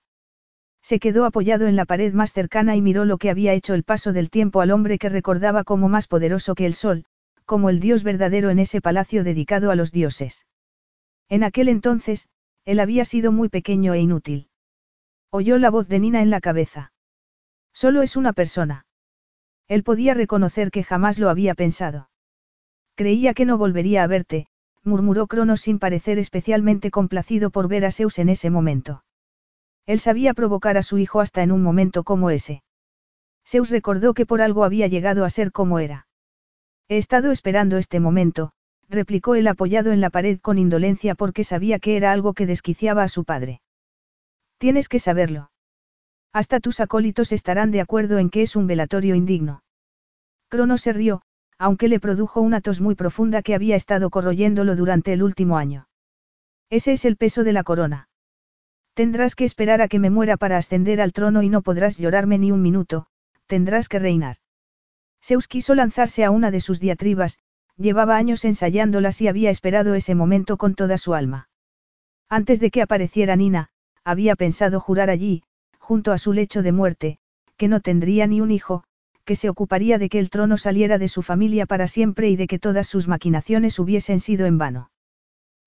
Se 0.82 0.98
quedó 0.98 1.24
apoyado 1.24 1.66
en 1.66 1.76
la 1.76 1.84
pared 1.84 2.12
más 2.12 2.32
cercana 2.32 2.76
y 2.76 2.82
miró 2.82 3.04
lo 3.04 3.18
que 3.18 3.30
había 3.30 3.52
hecho 3.52 3.74
el 3.74 3.84
paso 3.84 4.12
del 4.12 4.30
tiempo 4.30 4.60
al 4.60 4.70
hombre 4.70 4.98
que 4.98 5.08
recordaba 5.08 5.64
como 5.64 5.88
más 5.88 6.06
poderoso 6.06 6.54
que 6.54 6.66
el 6.66 6.74
sol, 6.74 7.04
como 7.44 7.68
el 7.70 7.80
dios 7.80 8.02
verdadero 8.02 8.50
en 8.50 8.58
ese 8.58 8.80
palacio 8.80 9.24
dedicado 9.24 9.70
a 9.70 9.74
los 9.74 9.92
dioses. 9.92 10.46
En 11.28 11.44
aquel 11.44 11.68
entonces, 11.68 12.28
él 12.64 12.80
había 12.80 13.04
sido 13.04 13.32
muy 13.32 13.48
pequeño 13.48 13.94
e 13.94 14.00
inútil. 14.00 14.48
Oyó 15.30 15.58
la 15.58 15.70
voz 15.70 15.88
de 15.88 15.98
Nina 15.98 16.22
en 16.22 16.30
la 16.30 16.40
cabeza. 16.40 16.92
Solo 17.72 18.02
es 18.02 18.16
una 18.16 18.32
persona. 18.32 18.86
Él 19.68 19.84
podía 19.84 20.14
reconocer 20.14 20.70
que 20.70 20.82
jamás 20.82 21.18
lo 21.18 21.30
había 21.30 21.54
pensado. 21.54 22.09
Creía 23.00 23.32
que 23.32 23.46
no 23.46 23.56
volvería 23.56 24.04
a 24.04 24.06
verte, 24.06 24.46
murmuró 24.84 25.26
Cronos 25.26 25.62
sin 25.62 25.78
parecer 25.78 26.18
especialmente 26.18 26.90
complacido 26.90 27.48
por 27.48 27.66
ver 27.66 27.86
a 27.86 27.92
Zeus 27.92 28.18
en 28.18 28.28
ese 28.28 28.50
momento. 28.50 29.04
Él 29.86 30.00
sabía 30.00 30.34
provocar 30.34 30.76
a 30.76 30.82
su 30.82 30.98
hijo 30.98 31.20
hasta 31.20 31.42
en 31.42 31.50
un 31.50 31.62
momento 31.62 32.04
como 32.04 32.28
ese. 32.28 32.62
Zeus 33.42 33.70
recordó 33.70 34.12
que 34.12 34.26
por 34.26 34.42
algo 34.42 34.64
había 34.64 34.86
llegado 34.86 35.24
a 35.24 35.30
ser 35.30 35.50
como 35.50 35.78
era. 35.78 36.08
He 36.90 36.98
estado 36.98 37.30
esperando 37.30 37.78
este 37.78 38.00
momento, 38.00 38.52
replicó 38.86 39.34
él 39.34 39.48
apoyado 39.48 39.92
en 39.92 40.02
la 40.02 40.10
pared 40.10 40.38
con 40.38 40.58
indolencia 40.58 41.14
porque 41.14 41.42
sabía 41.42 41.78
que 41.78 41.96
era 41.96 42.12
algo 42.12 42.34
que 42.34 42.44
desquiciaba 42.44 43.02
a 43.02 43.08
su 43.08 43.24
padre. 43.24 43.62
Tienes 44.58 44.90
que 44.90 44.98
saberlo. 44.98 45.50
Hasta 46.34 46.60
tus 46.60 46.80
acólitos 46.80 47.32
estarán 47.32 47.70
de 47.70 47.80
acuerdo 47.80 48.18
en 48.18 48.28
que 48.28 48.42
es 48.42 48.56
un 48.56 48.66
velatorio 48.66 49.14
indigno. 49.14 49.62
Crono 50.50 50.76
se 50.76 50.92
rió, 50.92 51.22
aunque 51.60 51.88
le 51.88 52.00
produjo 52.00 52.40
una 52.40 52.62
tos 52.62 52.80
muy 52.80 52.94
profunda 52.94 53.42
que 53.42 53.54
había 53.54 53.76
estado 53.76 54.08
corroyéndolo 54.08 54.76
durante 54.76 55.12
el 55.12 55.22
último 55.22 55.58
año. 55.58 55.88
Ese 56.70 56.92
es 56.92 57.04
el 57.04 57.18
peso 57.18 57.44
de 57.44 57.52
la 57.52 57.64
corona. 57.64 58.08
Tendrás 58.94 59.34
que 59.34 59.44
esperar 59.44 59.82
a 59.82 59.88
que 59.88 59.98
me 59.98 60.08
muera 60.08 60.38
para 60.38 60.56
ascender 60.56 61.02
al 61.02 61.12
trono 61.12 61.42
y 61.42 61.50
no 61.50 61.60
podrás 61.60 61.98
llorarme 61.98 62.38
ni 62.38 62.50
un 62.50 62.62
minuto, 62.62 63.08
tendrás 63.46 63.90
que 63.90 63.98
reinar. 63.98 64.36
Zeus 65.22 65.48
quiso 65.48 65.74
lanzarse 65.74 66.24
a 66.24 66.30
una 66.30 66.50
de 66.50 66.62
sus 66.62 66.80
diatribas, 66.80 67.38
llevaba 67.76 68.16
años 68.16 68.46
ensayándolas 68.46 69.20
y 69.20 69.28
había 69.28 69.50
esperado 69.50 69.94
ese 69.94 70.14
momento 70.14 70.56
con 70.56 70.74
toda 70.74 70.96
su 70.96 71.12
alma. 71.12 71.50
Antes 72.30 72.58
de 72.58 72.70
que 72.70 72.80
apareciera 72.80 73.36
Nina, 73.36 73.68
había 74.02 74.34
pensado 74.34 74.80
jurar 74.80 75.10
allí, 75.10 75.42
junto 75.78 76.12
a 76.12 76.16
su 76.16 76.32
lecho 76.32 76.62
de 76.62 76.72
muerte, 76.72 77.18
que 77.58 77.68
no 77.68 77.80
tendría 77.80 78.26
ni 78.26 78.40
un 78.40 78.50
hijo, 78.50 78.84
que 79.30 79.36
se 79.36 79.48
ocuparía 79.48 79.96
de 79.96 80.08
que 80.08 80.18
el 80.18 80.28
trono 80.28 80.58
saliera 80.58 80.98
de 80.98 81.06
su 81.06 81.22
familia 81.22 81.64
para 81.64 81.86
siempre 81.86 82.28
y 82.30 82.34
de 82.34 82.48
que 82.48 82.58
todas 82.58 82.88
sus 82.88 83.06
maquinaciones 83.06 83.78
hubiesen 83.78 84.18
sido 84.18 84.44
en 84.44 84.58
vano. 84.58 84.90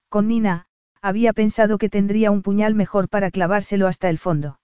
Con 0.10 0.28
Nina, 0.28 0.66
había 1.02 1.32
pensado 1.32 1.78
que 1.78 1.88
tendría 1.88 2.30
un 2.30 2.42
puñal 2.42 2.76
mejor 2.76 3.08
para 3.08 3.32
clavárselo 3.32 3.88
hasta 3.88 4.10
el 4.10 4.18
fondo. 4.18 4.60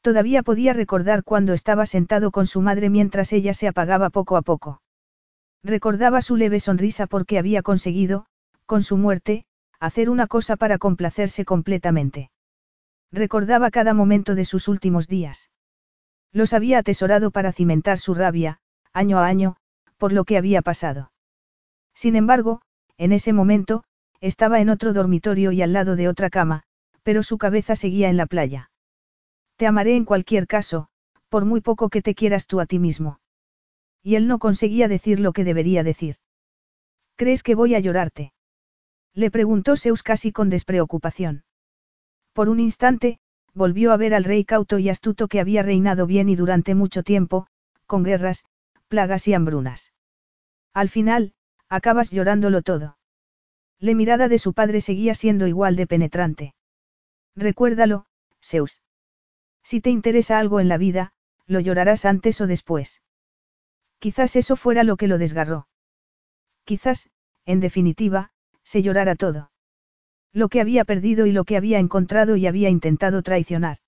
Todavía 0.00 0.42
podía 0.42 0.72
recordar 0.72 1.22
cuando 1.22 1.52
estaba 1.52 1.86
sentado 1.86 2.32
con 2.32 2.48
su 2.48 2.60
madre 2.60 2.90
mientras 2.90 3.32
ella 3.32 3.54
se 3.54 3.68
apagaba 3.68 4.10
poco 4.10 4.36
a 4.36 4.42
poco. 4.42 4.82
Recordaba 5.62 6.20
su 6.20 6.34
leve 6.34 6.58
sonrisa 6.58 7.06
porque 7.06 7.38
había 7.38 7.62
conseguido, 7.62 8.26
con 8.66 8.82
su 8.82 8.96
muerte, 8.96 9.44
hacer 9.78 10.10
una 10.10 10.26
cosa 10.26 10.56
para 10.56 10.78
complacerse 10.78 11.44
completamente. 11.44 12.32
Recordaba 13.12 13.70
cada 13.70 13.94
momento 13.94 14.34
de 14.34 14.44
sus 14.44 14.66
últimos 14.66 15.06
días. 15.06 15.50
Los 16.32 16.52
había 16.52 16.78
atesorado 16.78 17.30
para 17.30 17.52
cimentar 17.52 17.98
su 17.98 18.14
rabia, 18.14 18.58
año 18.92 19.18
a 19.18 19.26
año, 19.26 19.56
por 19.96 20.12
lo 20.12 20.24
que 20.24 20.36
había 20.36 20.62
pasado. 20.62 21.12
Sin 21.94 22.16
embargo, 22.16 22.60
en 22.96 23.12
ese 23.12 23.32
momento, 23.32 23.84
estaba 24.20 24.60
en 24.60 24.68
otro 24.68 24.92
dormitorio 24.92 25.52
y 25.52 25.62
al 25.62 25.72
lado 25.72 25.96
de 25.96 26.08
otra 26.08 26.30
cama, 26.30 26.64
pero 27.02 27.22
su 27.22 27.38
cabeza 27.38 27.76
seguía 27.76 28.08
en 28.08 28.16
la 28.16 28.26
playa. 28.26 28.70
Te 29.56 29.66
amaré 29.66 29.96
en 29.96 30.04
cualquier 30.04 30.46
caso, 30.46 30.88
por 31.28 31.44
muy 31.44 31.60
poco 31.60 31.88
que 31.88 32.02
te 32.02 32.14
quieras 32.14 32.46
tú 32.46 32.60
a 32.60 32.66
ti 32.66 32.78
mismo. 32.78 33.20
Y 34.02 34.14
él 34.14 34.28
no 34.28 34.38
conseguía 34.38 34.88
decir 34.88 35.20
lo 35.20 35.32
que 35.32 35.44
debería 35.44 35.82
decir. 35.82 36.16
¿Crees 37.16 37.42
que 37.42 37.54
voy 37.54 37.74
a 37.74 37.80
llorarte? 37.80 38.32
Le 39.14 39.30
preguntó 39.30 39.76
Zeus 39.76 40.02
casi 40.02 40.30
con 40.32 40.50
despreocupación. 40.50 41.44
Por 42.32 42.48
un 42.48 42.60
instante, 42.60 43.18
volvió 43.54 43.92
a 43.92 43.96
ver 43.96 44.14
al 44.14 44.24
rey 44.24 44.44
cauto 44.44 44.78
y 44.78 44.88
astuto 44.88 45.28
que 45.28 45.40
había 45.40 45.62
reinado 45.62 46.06
bien 46.06 46.28
y 46.28 46.36
durante 46.36 46.74
mucho 46.74 47.02
tiempo, 47.02 47.46
con 47.86 48.02
guerras, 48.04 48.44
plagas 48.88 49.26
y 49.28 49.34
hambrunas. 49.34 49.92
Al 50.74 50.88
final, 50.88 51.34
Acabas 51.68 52.10
llorándolo 52.10 52.62
todo. 52.62 52.96
La 53.78 53.94
mirada 53.94 54.28
de 54.28 54.38
su 54.38 54.54
padre 54.54 54.80
seguía 54.80 55.14
siendo 55.14 55.46
igual 55.46 55.76
de 55.76 55.86
penetrante. 55.86 56.54
Recuérdalo, 57.36 58.06
Zeus. 58.42 58.82
Si 59.62 59.80
te 59.80 59.90
interesa 59.90 60.38
algo 60.38 60.60
en 60.60 60.68
la 60.68 60.78
vida, 60.78 61.12
lo 61.46 61.60
llorarás 61.60 62.06
antes 62.06 62.40
o 62.40 62.46
después. 62.46 63.02
Quizás 63.98 64.34
eso 64.36 64.56
fuera 64.56 64.82
lo 64.82 64.96
que 64.96 65.08
lo 65.08 65.18
desgarró. 65.18 65.68
Quizás, 66.64 67.10
en 67.44 67.60
definitiva, 67.60 68.32
se 68.62 68.82
llorara 68.82 69.14
todo. 69.14 69.50
Lo 70.32 70.48
que 70.48 70.60
había 70.60 70.84
perdido 70.84 71.26
y 71.26 71.32
lo 71.32 71.44
que 71.44 71.56
había 71.56 71.78
encontrado 71.78 72.36
y 72.36 72.46
había 72.46 72.68
intentado 72.68 73.22
traicionar. 73.22 73.78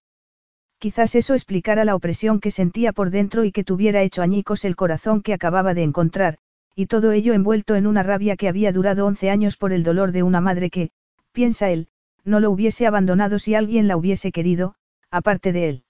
Quizás 0.78 1.15
eso 1.15 1.35
explicara 1.35 1.85
la 1.85 1.94
opresión 1.94 2.41
que 2.41 2.51
sentía 2.51 2.93
por 2.93 3.10
dentro 3.10 3.44
y 3.44 3.52
que 3.52 3.65
tuviera 3.65 4.02
hecho 4.02 4.23
añicos 4.23 4.65
el 4.65 4.77
corazón 4.77 5.20
que 5.20 5.35
acababa 5.35 5.75
de 5.75 5.83
encontrar, 5.83 6.39
y 6.75 6.86
todo 6.86 7.12
ello 7.12 7.35
envuelto 7.35 7.75
en 7.75 7.86
una 7.86 8.02
rabia 8.02 8.36
que 8.36 8.49
había 8.49 8.73
durado 8.73 9.05
once 9.05 9.28
años 9.28 9.59
por 9.59 9.73
el 9.73 9.83
dolor 9.83 10.12
de 10.12 10.23
una 10.23 10.41
madre 10.41 10.70
que, 10.70 10.91
piensa 11.33 11.69
él, 11.69 11.89
no 12.25 12.41
lo 12.41 12.51
hubiese 12.51 12.86
abandonado 12.86 13.39
si 13.39 13.55
alguien 13.55 13.89
la 13.89 13.99
hubiese 13.99 14.33
querido, 14.33 14.75
aparte 15.10 15.52
de 15.52 15.69
él. 15.69 15.85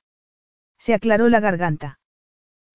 Se 0.79 0.95
aclaró 0.95 1.29
la 1.29 1.39
garganta. 1.39 2.01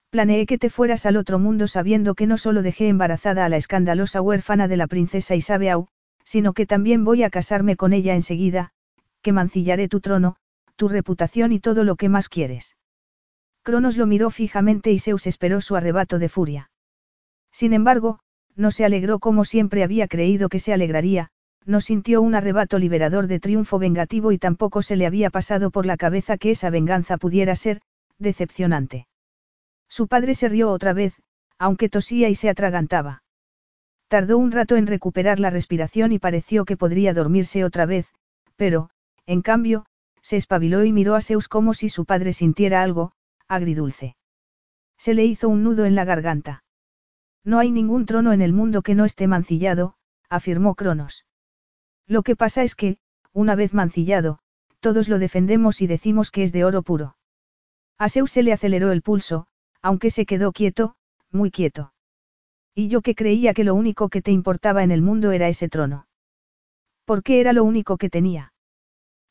Planeé 0.10 0.45
que 0.45 0.58
te 0.58 0.70
fueras 0.70 1.06
al 1.06 1.18
otro 1.18 1.40
mundo 1.40 1.68
sabiendo 1.68 2.16
que 2.16 2.28
no 2.28 2.38
solo 2.38 2.62
dejé 2.62 2.88
embarazada 2.88 3.44
a 3.44 3.50
la 3.50 3.58
escandalosa 3.58 4.22
huérfana 4.22 4.70
de 4.70 4.78
la 4.78 4.88
princesa 4.88 5.36
Isabeau, 5.36 5.90
sino 6.26 6.54
que 6.54 6.66
también 6.66 7.06
voy 7.06 7.24
a 7.24 7.30
casarme 7.30 7.78
con 7.78 7.94
ella 7.94 8.14
enseguida, 8.16 8.72
que 9.22 9.32
mancillaré 9.32 9.88
tu 9.88 10.02
trono, 10.02 10.36
tu 10.76 10.90
reputación 10.90 11.52
y 11.54 11.60
todo 11.60 11.84
lo 11.84 11.95
que 11.95 12.10
más 12.10 12.28
quieres. 12.28 12.76
Cronos 13.64 13.95
lo 13.98 14.06
miró 14.06 14.30
fijamente 14.30 14.92
y 14.92 15.00
Zeus 15.00 15.28
esperó 15.28 15.62
su 15.62 15.76
arrebato 15.76 16.20
de 16.20 16.30
furia. 16.30 16.70
Sin 17.52 17.74
embargo, 17.74 18.20
no 18.56 18.72
se 18.72 18.86
alegró 18.86 19.20
como 19.20 19.45
siempre 19.45 19.84
había 19.84 20.08
creído 20.08 20.50
que 20.50 20.60
se 20.60 20.74
alegraría, 20.74 21.30
no 21.66 21.82
sintió 21.82 22.22
un 22.22 22.36
arrebato 22.36 22.78
liberador 22.78 23.28
de 23.28 23.40
triunfo 23.40 23.80
vengativo 23.80 24.32
y 24.32 24.38
tampoco 24.38 24.82
se 24.82 24.95
le 24.95 25.06
había 25.06 25.30
pasado 25.30 25.72
por 25.72 25.86
la 25.86 25.98
cabeza 25.98 26.38
que 26.38 26.52
esa 26.52 26.70
venganza 26.70 27.18
pudiera 27.18 27.56
ser, 27.56 27.82
decepcionante. 28.20 29.08
Su 29.90 30.08
padre 30.08 30.36
se 30.36 30.50
rió 30.50 30.70
otra 30.72 30.94
vez, 30.94 31.16
aunque 31.58 31.90
tosía 31.90 32.30
y 32.30 32.36
se 32.36 32.50
atragantaba. 32.50 33.24
Tardó 34.08 34.38
un 34.38 34.51
rato 34.51 34.75
en 34.75 34.88
recuperar 34.88 35.40
la 35.40 35.50
respiración 35.50 36.11
y 36.11 36.19
pareció 36.19 36.66
que 36.66 36.77
podría 36.77 37.14
dormirse 37.14 37.64
otra 37.64 37.85
vez, 37.85 38.08
pero, 38.56 38.90
en 39.25 39.42
cambio, 39.42 39.85
se 40.22 40.38
espabiló 40.38 40.84
y 40.84 40.92
miró 40.92 41.16
a 41.16 41.22
Zeus 41.22 41.48
como 41.48 41.74
si 41.74 41.90
su 41.90 42.06
padre 42.06 42.34
sintiera 42.34 42.84
algo, 42.84 43.14
agridulce. 43.48 44.16
Se 44.98 45.14
le 45.14 45.25
hizo 45.25 45.50
un 45.50 45.64
nudo 45.64 45.85
en 45.85 45.95
la 45.95 46.06
garganta. 46.06 46.64
No 47.43 47.59
hay 47.59 47.72
ningún 47.72 48.06
trono 48.06 48.32
en 48.32 48.42
el 48.42 48.53
mundo 48.53 48.82
que 48.82 48.95
no 48.95 49.06
esté 49.06 49.27
mancillado, 49.27 49.95
afirmó 50.30 50.75
Cronos. 50.75 51.25
Lo 52.08 52.24
que 52.24 52.35
pasa 52.35 52.64
es 52.64 52.75
que, 52.75 52.98
una 53.34 53.56
vez 53.56 53.74
mancillado, 53.74 54.40
todos 54.80 55.09
lo 55.09 55.19
defendemos 55.19 55.82
y 55.82 55.88
decimos 55.88 56.32
que 56.32 56.43
es 56.43 56.51
de 56.51 56.64
oro 56.64 56.84
puro. 56.84 57.17
A 57.98 58.09
Zeus 58.09 58.32
se 58.32 58.43
le 58.43 58.53
aceleró 58.53 58.92
el 58.92 59.01
pulso, 59.01 59.48
aunque 59.82 60.11
se 60.11 60.25
quedó 60.25 60.51
quieto, 60.51 60.95
muy 61.32 61.50
quieto. 61.50 61.93
Y 62.76 62.90
yo 62.90 63.02
que 63.02 63.16
creía 63.16 63.54
que 63.54 63.64
lo 63.64 63.74
único 63.74 64.10
que 64.10 64.22
te 64.22 64.32
importaba 64.32 64.84
en 64.84 64.92
el 64.92 65.02
mundo 65.02 65.32
era 65.32 65.48
ese 65.48 65.70
trono. 65.70 66.08
¿Por 67.06 67.24
qué 67.24 67.40
era 67.40 67.54
lo 67.54 67.64
único 67.64 67.98
que 67.98 68.10
tenía? 68.10 68.52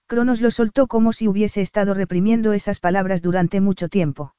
Cronos 0.06 0.40
lo 0.40 0.50
soltó 0.50 0.86
como 0.86 1.12
si 1.12 1.28
hubiese 1.28 1.60
estado 1.60 1.92
reprimiendo 1.92 2.54
esas 2.54 2.80
palabras 2.80 3.20
durante 3.20 3.60
mucho 3.60 3.88
tiempo. 3.88 4.34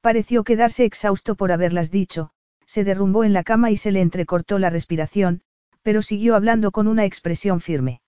Pareció 0.00 0.42
quedarse 0.42 0.84
exhausto 0.84 1.34
por 1.34 1.52
haberlas 1.52 1.90
dicho, 1.90 2.30
se 2.66 2.82
derrumbó 2.84 3.24
en 3.24 3.34
la 3.34 3.44
cama 3.44 3.70
y 3.70 3.76
se 3.76 3.92
le 3.92 4.00
entrecortó 4.00 4.58
la 4.58 4.70
respiración, 4.70 5.42
pero 5.82 6.00
siguió 6.00 6.34
hablando 6.34 6.70
con 6.70 6.86
una 6.86 7.04
expresión 7.04 7.60
firme. 7.60 8.00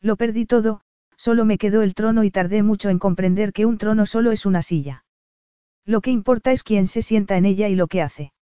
Lo 0.00 0.16
perdí 0.16 0.46
todo, 0.46 0.82
solo 1.16 1.44
me 1.44 1.58
quedó 1.58 1.82
el 1.82 1.94
trono 1.94 2.22
y 2.24 2.30
tardé 2.30 2.62
mucho 2.62 2.90
en 2.90 2.98
comprender 2.98 3.52
que 3.52 3.66
un 3.66 3.78
trono 3.78 4.06
solo 4.06 4.30
es 4.30 4.46
una 4.46 4.62
silla. 4.62 5.04
Lo 5.84 6.00
que 6.00 6.10
importa 6.10 6.52
es 6.52 6.62
quién 6.62 6.86
se 6.86 7.02
sienta 7.02 7.36
en 7.36 7.44
ella 7.44 7.68
y 7.68 7.74
lo 7.74 7.88
que 7.88 8.02
hace. 8.02 8.32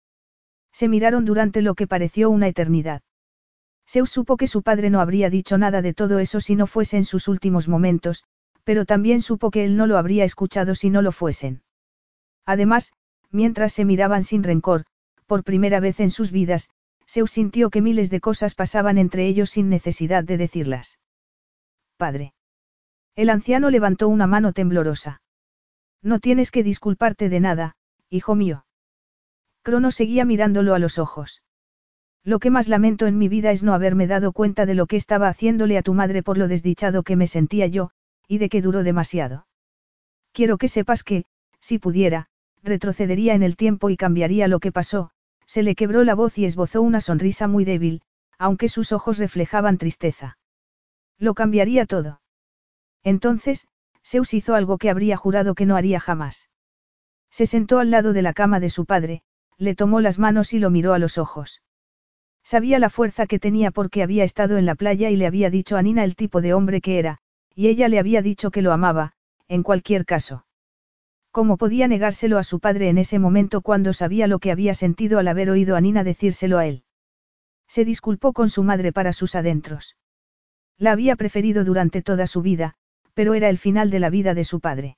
Se 0.72 0.88
miraron 0.88 1.24
durante 1.24 1.62
lo 1.62 1.74
que 1.74 1.86
pareció 1.86 2.30
una 2.30 2.48
eternidad. 2.48 3.02
Zeus 3.88 4.10
supo 4.10 4.36
que 4.36 4.46
su 4.46 4.62
padre 4.62 4.88
no 4.90 5.00
habría 5.00 5.30
dicho 5.30 5.58
nada 5.58 5.82
de 5.82 5.94
todo 5.94 6.20
eso 6.20 6.40
si 6.40 6.54
no 6.54 6.66
fuesen 6.66 7.04
sus 7.04 7.26
últimos 7.26 7.66
momentos, 7.66 8.24
pero 8.64 8.84
también 8.84 9.20
supo 9.20 9.50
que 9.50 9.64
él 9.64 9.76
no 9.76 9.86
lo 9.86 9.98
habría 9.98 10.24
escuchado 10.24 10.74
si 10.74 10.90
no 10.90 11.02
lo 11.02 11.12
fuesen. 11.12 11.62
Además, 12.46 12.92
mientras 13.30 13.72
se 13.72 13.84
miraban 13.84 14.22
sin 14.22 14.44
rencor, 14.44 14.84
por 15.26 15.44
primera 15.44 15.80
vez 15.80 16.00
en 16.00 16.10
sus 16.10 16.30
vidas, 16.30 16.70
Zeus 17.08 17.32
sintió 17.32 17.70
que 17.70 17.82
miles 17.82 18.10
de 18.10 18.20
cosas 18.20 18.54
pasaban 18.54 18.98
entre 18.98 19.26
ellos 19.26 19.50
sin 19.50 19.68
necesidad 19.68 20.22
de 20.22 20.36
decirlas. 20.36 20.98
Padre. 21.96 22.32
El 23.16 23.30
anciano 23.30 23.70
levantó 23.70 24.08
una 24.08 24.28
mano 24.28 24.52
temblorosa. 24.52 25.20
No 26.02 26.20
tienes 26.20 26.50
que 26.50 26.62
disculparte 26.62 27.28
de 27.28 27.40
nada, 27.40 27.76
hijo 28.08 28.34
mío. 28.34 28.64
Crono 29.62 29.90
seguía 29.90 30.24
mirándolo 30.24 30.74
a 30.74 30.78
los 30.78 30.98
ojos. 30.98 31.42
Lo 32.24 32.38
que 32.38 32.50
más 32.50 32.68
lamento 32.68 33.06
en 33.06 33.18
mi 33.18 33.28
vida 33.28 33.50
es 33.50 33.62
no 33.62 33.74
haberme 33.74 34.06
dado 34.06 34.32
cuenta 34.32 34.66
de 34.66 34.74
lo 34.74 34.86
que 34.86 34.96
estaba 34.96 35.28
haciéndole 35.28 35.78
a 35.78 35.82
tu 35.82 35.94
madre 35.94 36.22
por 36.22 36.38
lo 36.38 36.48
desdichado 36.48 37.02
que 37.02 37.16
me 37.16 37.26
sentía 37.26 37.66
yo, 37.66 37.90
y 38.28 38.38
de 38.38 38.48
que 38.48 38.62
duró 38.62 38.82
demasiado. 38.82 39.46
Quiero 40.32 40.58
que 40.58 40.68
sepas 40.68 41.02
que, 41.02 41.24
si 41.60 41.78
pudiera, 41.78 42.28
retrocedería 42.62 43.34
en 43.34 43.42
el 43.42 43.56
tiempo 43.56 43.90
y 43.90 43.96
cambiaría 43.96 44.48
lo 44.48 44.60
que 44.60 44.72
pasó, 44.72 45.10
se 45.46 45.62
le 45.62 45.74
quebró 45.74 46.04
la 46.04 46.14
voz 46.14 46.38
y 46.38 46.44
esbozó 46.44 46.82
una 46.82 47.00
sonrisa 47.00 47.48
muy 47.48 47.64
débil, 47.64 48.02
aunque 48.38 48.68
sus 48.68 48.92
ojos 48.92 49.18
reflejaban 49.18 49.78
tristeza. 49.78 50.38
Lo 51.18 51.34
cambiaría 51.34 51.86
todo. 51.86 52.20
Entonces, 53.02 53.66
Zeus 54.04 54.32
hizo 54.34 54.54
algo 54.54 54.78
que 54.78 54.90
habría 54.90 55.16
jurado 55.16 55.54
que 55.54 55.66
no 55.66 55.76
haría 55.76 56.00
jamás. 56.00 56.48
Se 57.30 57.46
sentó 57.46 57.78
al 57.78 57.90
lado 57.90 58.12
de 58.12 58.22
la 58.22 58.32
cama 58.32 58.60
de 58.60 58.70
su 58.70 58.86
padre, 58.86 59.22
le 59.60 59.74
tomó 59.74 60.00
las 60.00 60.18
manos 60.18 60.54
y 60.54 60.58
lo 60.58 60.70
miró 60.70 60.94
a 60.94 60.98
los 60.98 61.18
ojos. 61.18 61.60
Sabía 62.42 62.78
la 62.78 62.88
fuerza 62.88 63.26
que 63.26 63.38
tenía 63.38 63.70
porque 63.70 64.02
había 64.02 64.24
estado 64.24 64.56
en 64.56 64.64
la 64.64 64.74
playa 64.74 65.10
y 65.10 65.16
le 65.16 65.26
había 65.26 65.50
dicho 65.50 65.76
a 65.76 65.82
Nina 65.82 66.02
el 66.02 66.16
tipo 66.16 66.40
de 66.40 66.54
hombre 66.54 66.80
que 66.80 66.98
era, 66.98 67.18
y 67.54 67.68
ella 67.68 67.88
le 67.88 67.98
había 67.98 68.22
dicho 68.22 68.50
que 68.50 68.62
lo 68.62 68.72
amaba, 68.72 69.12
en 69.48 69.62
cualquier 69.62 70.06
caso. 70.06 70.46
¿Cómo 71.30 71.58
podía 71.58 71.88
negárselo 71.88 72.38
a 72.38 72.42
su 72.42 72.58
padre 72.58 72.88
en 72.88 72.96
ese 72.96 73.18
momento 73.18 73.60
cuando 73.60 73.92
sabía 73.92 74.26
lo 74.26 74.38
que 74.38 74.50
había 74.50 74.74
sentido 74.74 75.18
al 75.18 75.28
haber 75.28 75.50
oído 75.50 75.76
a 75.76 75.80
Nina 75.82 76.04
decírselo 76.04 76.56
a 76.56 76.66
él? 76.66 76.84
Se 77.68 77.84
disculpó 77.84 78.32
con 78.32 78.48
su 78.48 78.62
madre 78.62 78.92
para 78.92 79.12
sus 79.12 79.34
adentros. 79.34 79.96
La 80.78 80.92
había 80.92 81.16
preferido 81.16 81.64
durante 81.64 82.00
toda 82.00 82.26
su 82.26 82.40
vida, 82.40 82.76
pero 83.12 83.34
era 83.34 83.50
el 83.50 83.58
final 83.58 83.90
de 83.90 84.00
la 84.00 84.08
vida 84.08 84.32
de 84.32 84.44
su 84.44 84.60
padre. 84.60 84.96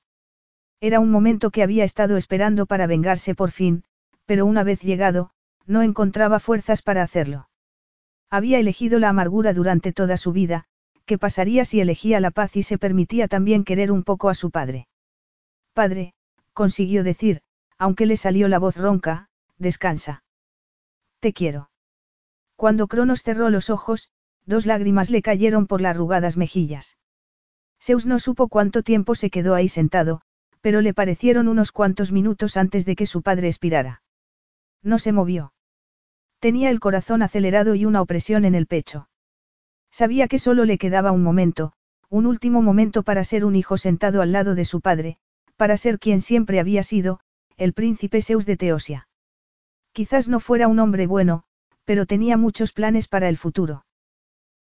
Era 0.80 1.00
un 1.00 1.10
momento 1.10 1.50
que 1.50 1.64
había 1.64 1.82
estado 1.82 2.16
esperando 2.16 2.66
para 2.66 2.86
vengarse 2.86 3.34
por 3.34 3.50
fin, 3.50 3.84
pero 4.26 4.46
una 4.46 4.64
vez 4.64 4.80
llegado, 4.80 5.30
no 5.66 5.82
encontraba 5.82 6.40
fuerzas 6.40 6.82
para 6.82 7.02
hacerlo. 7.02 7.48
Había 8.30 8.58
elegido 8.58 8.98
la 8.98 9.10
amargura 9.10 9.52
durante 9.52 9.92
toda 9.92 10.16
su 10.16 10.32
vida, 10.32 10.64
¿qué 11.04 11.18
pasaría 11.18 11.64
si 11.64 11.80
elegía 11.80 12.20
la 12.20 12.30
paz 12.30 12.56
y 12.56 12.62
se 12.62 12.78
permitía 12.78 13.28
también 13.28 13.64
querer 13.64 13.92
un 13.92 14.04
poco 14.04 14.28
a 14.28 14.34
su 14.34 14.50
padre? 14.50 14.88
Padre, 15.74 16.14
consiguió 16.52 17.04
decir, 17.04 17.42
aunque 17.78 18.06
le 18.06 18.16
salió 18.16 18.48
la 18.48 18.58
voz 18.58 18.76
ronca, 18.76 19.28
descansa. 19.58 20.22
Te 21.20 21.32
quiero. 21.32 21.70
Cuando 22.56 22.86
Cronos 22.86 23.22
cerró 23.22 23.50
los 23.50 23.70
ojos, 23.70 24.08
dos 24.46 24.66
lágrimas 24.66 25.10
le 25.10 25.22
cayeron 25.22 25.66
por 25.66 25.80
las 25.80 25.96
arrugadas 25.96 26.36
mejillas. 26.36 26.96
Zeus 27.80 28.06
no 28.06 28.18
supo 28.18 28.48
cuánto 28.48 28.82
tiempo 28.82 29.14
se 29.14 29.30
quedó 29.30 29.54
ahí 29.54 29.68
sentado, 29.68 30.22
pero 30.60 30.80
le 30.80 30.94
parecieron 30.94 31.48
unos 31.48 31.72
cuantos 31.72 32.12
minutos 32.12 32.56
antes 32.56 32.84
de 32.84 32.94
que 32.94 33.06
su 33.06 33.22
padre 33.22 33.48
expirara. 33.48 34.02
No 34.82 34.98
se 34.98 35.12
movió. 35.12 35.52
Tenía 36.40 36.70
el 36.70 36.80
corazón 36.80 37.22
acelerado 37.22 37.74
y 37.74 37.84
una 37.84 38.02
opresión 38.02 38.44
en 38.44 38.54
el 38.54 38.66
pecho. 38.66 39.08
Sabía 39.90 40.26
que 40.26 40.38
solo 40.38 40.64
le 40.64 40.78
quedaba 40.78 41.12
un 41.12 41.22
momento, 41.22 41.72
un 42.08 42.26
último 42.26 42.62
momento 42.62 43.02
para 43.02 43.24
ser 43.24 43.44
un 43.44 43.54
hijo 43.54 43.76
sentado 43.76 44.22
al 44.22 44.32
lado 44.32 44.54
de 44.54 44.64
su 44.64 44.80
padre, 44.80 45.18
para 45.56 45.76
ser 45.76 45.98
quien 45.98 46.20
siempre 46.20 46.60
había 46.60 46.82
sido, 46.82 47.20
el 47.56 47.74
príncipe 47.74 48.22
Zeus 48.22 48.46
de 48.46 48.56
Teosia. 48.56 49.08
Quizás 49.92 50.28
no 50.28 50.40
fuera 50.40 50.68
un 50.68 50.78
hombre 50.78 51.06
bueno, 51.06 51.44
pero 51.84 52.06
tenía 52.06 52.36
muchos 52.36 52.72
planes 52.72 53.06
para 53.06 53.28
el 53.28 53.36
futuro. 53.36 53.84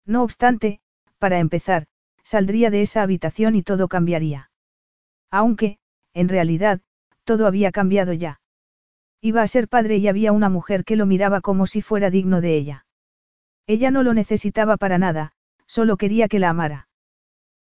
No 0.05 0.23
obstante, 0.23 0.81
para 1.17 1.39
empezar, 1.39 1.87
saldría 2.23 2.69
de 2.69 2.81
esa 2.81 3.01
habitación 3.01 3.55
y 3.55 3.63
todo 3.63 3.87
cambiaría. 3.87 4.51
Aunque, 5.29 5.79
en 6.13 6.27
realidad, 6.27 6.81
todo 7.23 7.47
había 7.47 7.71
cambiado 7.71 8.11
ya. 8.13 8.40
Iba 9.21 9.43
a 9.43 9.47
ser 9.47 9.67
padre 9.67 9.97
y 9.97 10.07
había 10.07 10.31
una 10.31 10.49
mujer 10.49 10.83
que 10.83 10.95
lo 10.95 11.05
miraba 11.05 11.41
como 11.41 11.67
si 11.67 11.83
fuera 11.83 12.09
digno 12.09 12.41
de 12.41 12.55
ella. 12.55 12.85
Ella 13.67 13.91
no 13.91 14.01
lo 14.01 14.15
necesitaba 14.15 14.77
para 14.77 14.97
nada, 14.97 15.33
solo 15.67 15.95
quería 15.95 16.27
que 16.27 16.39
la 16.39 16.49
amara. 16.49 16.87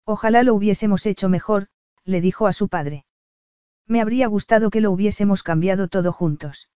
Ojalá 0.04 0.44
lo 0.44 0.54
hubiésemos 0.54 1.04
hecho 1.04 1.28
mejor, 1.28 1.66
le 2.04 2.20
dijo 2.20 2.46
a 2.46 2.52
su 2.52 2.68
padre. 2.68 3.04
Me 3.86 4.00
habría 4.00 4.28
gustado 4.28 4.70
que 4.70 4.80
lo 4.80 4.92
hubiésemos 4.92 5.42
cambiado 5.42 5.88
todo 5.88 6.12
juntos. 6.12 6.68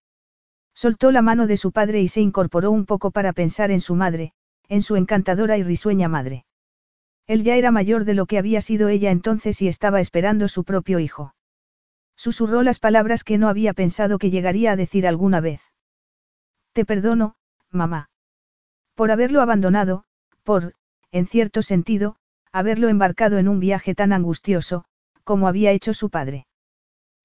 Soltó 0.75 1.13
la 1.13 1.23
mano 1.23 1.47
de 1.47 1.57
su 1.57 1.71
padre 1.71 2.01
y 2.01 2.09
se 2.09 2.21
incorporó 2.21 2.71
un 2.71 2.85
poco 2.85 3.11
para 3.13 3.33
pensar 3.33 3.71
en 3.71 3.81
su 3.81 3.95
madre, 3.95 4.33
en 4.69 4.83
su 4.83 4.97
encantadora 4.97 5.59
y 5.59 5.63
risueña 5.63 6.09
madre. 6.09 6.45
Él 7.27 7.45
ya 7.45 7.55
era 7.55 7.71
mayor 7.71 8.05
de 8.05 8.15
lo 8.15 8.27
que 8.27 8.39
había 8.39 8.61
sido 8.61 8.89
ella 8.89 9.11
entonces 9.11 9.63
y 9.63 9.69
estaba 9.69 10.01
esperando 10.01 10.49
su 10.49 10.65
propio 10.65 10.99
hijo. 10.99 11.35
Susurró 12.17 12.63
las 12.63 12.79
palabras 12.79 13.25
que 13.25 13.39
no 13.39 13.49
había 13.49 13.73
pensado 13.73 14.19
que 14.19 14.31
llegaría 14.31 14.73
a 14.73 14.77
decir 14.77 15.07
alguna 15.07 15.41
vez. 15.41 15.61
Te 16.73 16.85
perdono, 16.85 17.35
mamá. 17.71 18.11
Por 18.95 19.11
haberlo 19.11 19.41
abandonado, 19.41 20.05
por, 20.43 20.75
en 21.11 21.27
cierto 21.27 21.63
sentido, 21.63 22.17
haberlo 22.53 22.89
embarcado 22.89 23.39
en 23.39 23.49
un 23.49 23.61
viaje 23.61 23.95
tan 23.95 24.13
angustioso, 24.13 24.85
como 25.25 25.49
había 25.49 25.73
hecho 25.73 25.95
su 25.95 26.11
padre. 26.11 26.47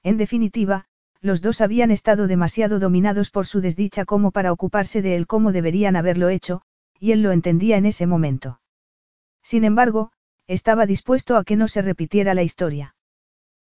En 0.04 0.18
definitiva, 0.18 0.86
los 1.22 1.42
dos 1.42 1.62
habían 1.62 1.92
estado 1.92 2.28
demasiado 2.28 2.80
dominados 2.80 3.32
por 3.32 3.46
su 3.46 3.62
desdicha 3.62 4.06
como 4.06 4.32
para 4.32 4.52
ocuparse 4.52 5.02
de 5.02 5.16
él 5.16 5.28
como 5.28 5.52
deberían 5.52 5.96
haberlo 5.96 6.30
hecho, 6.30 6.62
y 7.00 7.12
él 7.12 7.22
lo 7.22 7.32
entendía 7.32 7.78
en 7.78 7.86
ese 7.86 8.08
momento. 8.08 8.62
Sin 9.44 9.64
embargo, 9.64 10.12
estaba 10.48 10.86
dispuesto 10.86 11.38
a 11.38 11.44
que 11.44 11.56
no 11.56 11.68
se 11.68 11.82
repitiera 11.82 12.34
la 12.34 12.44
historia. 12.44 12.96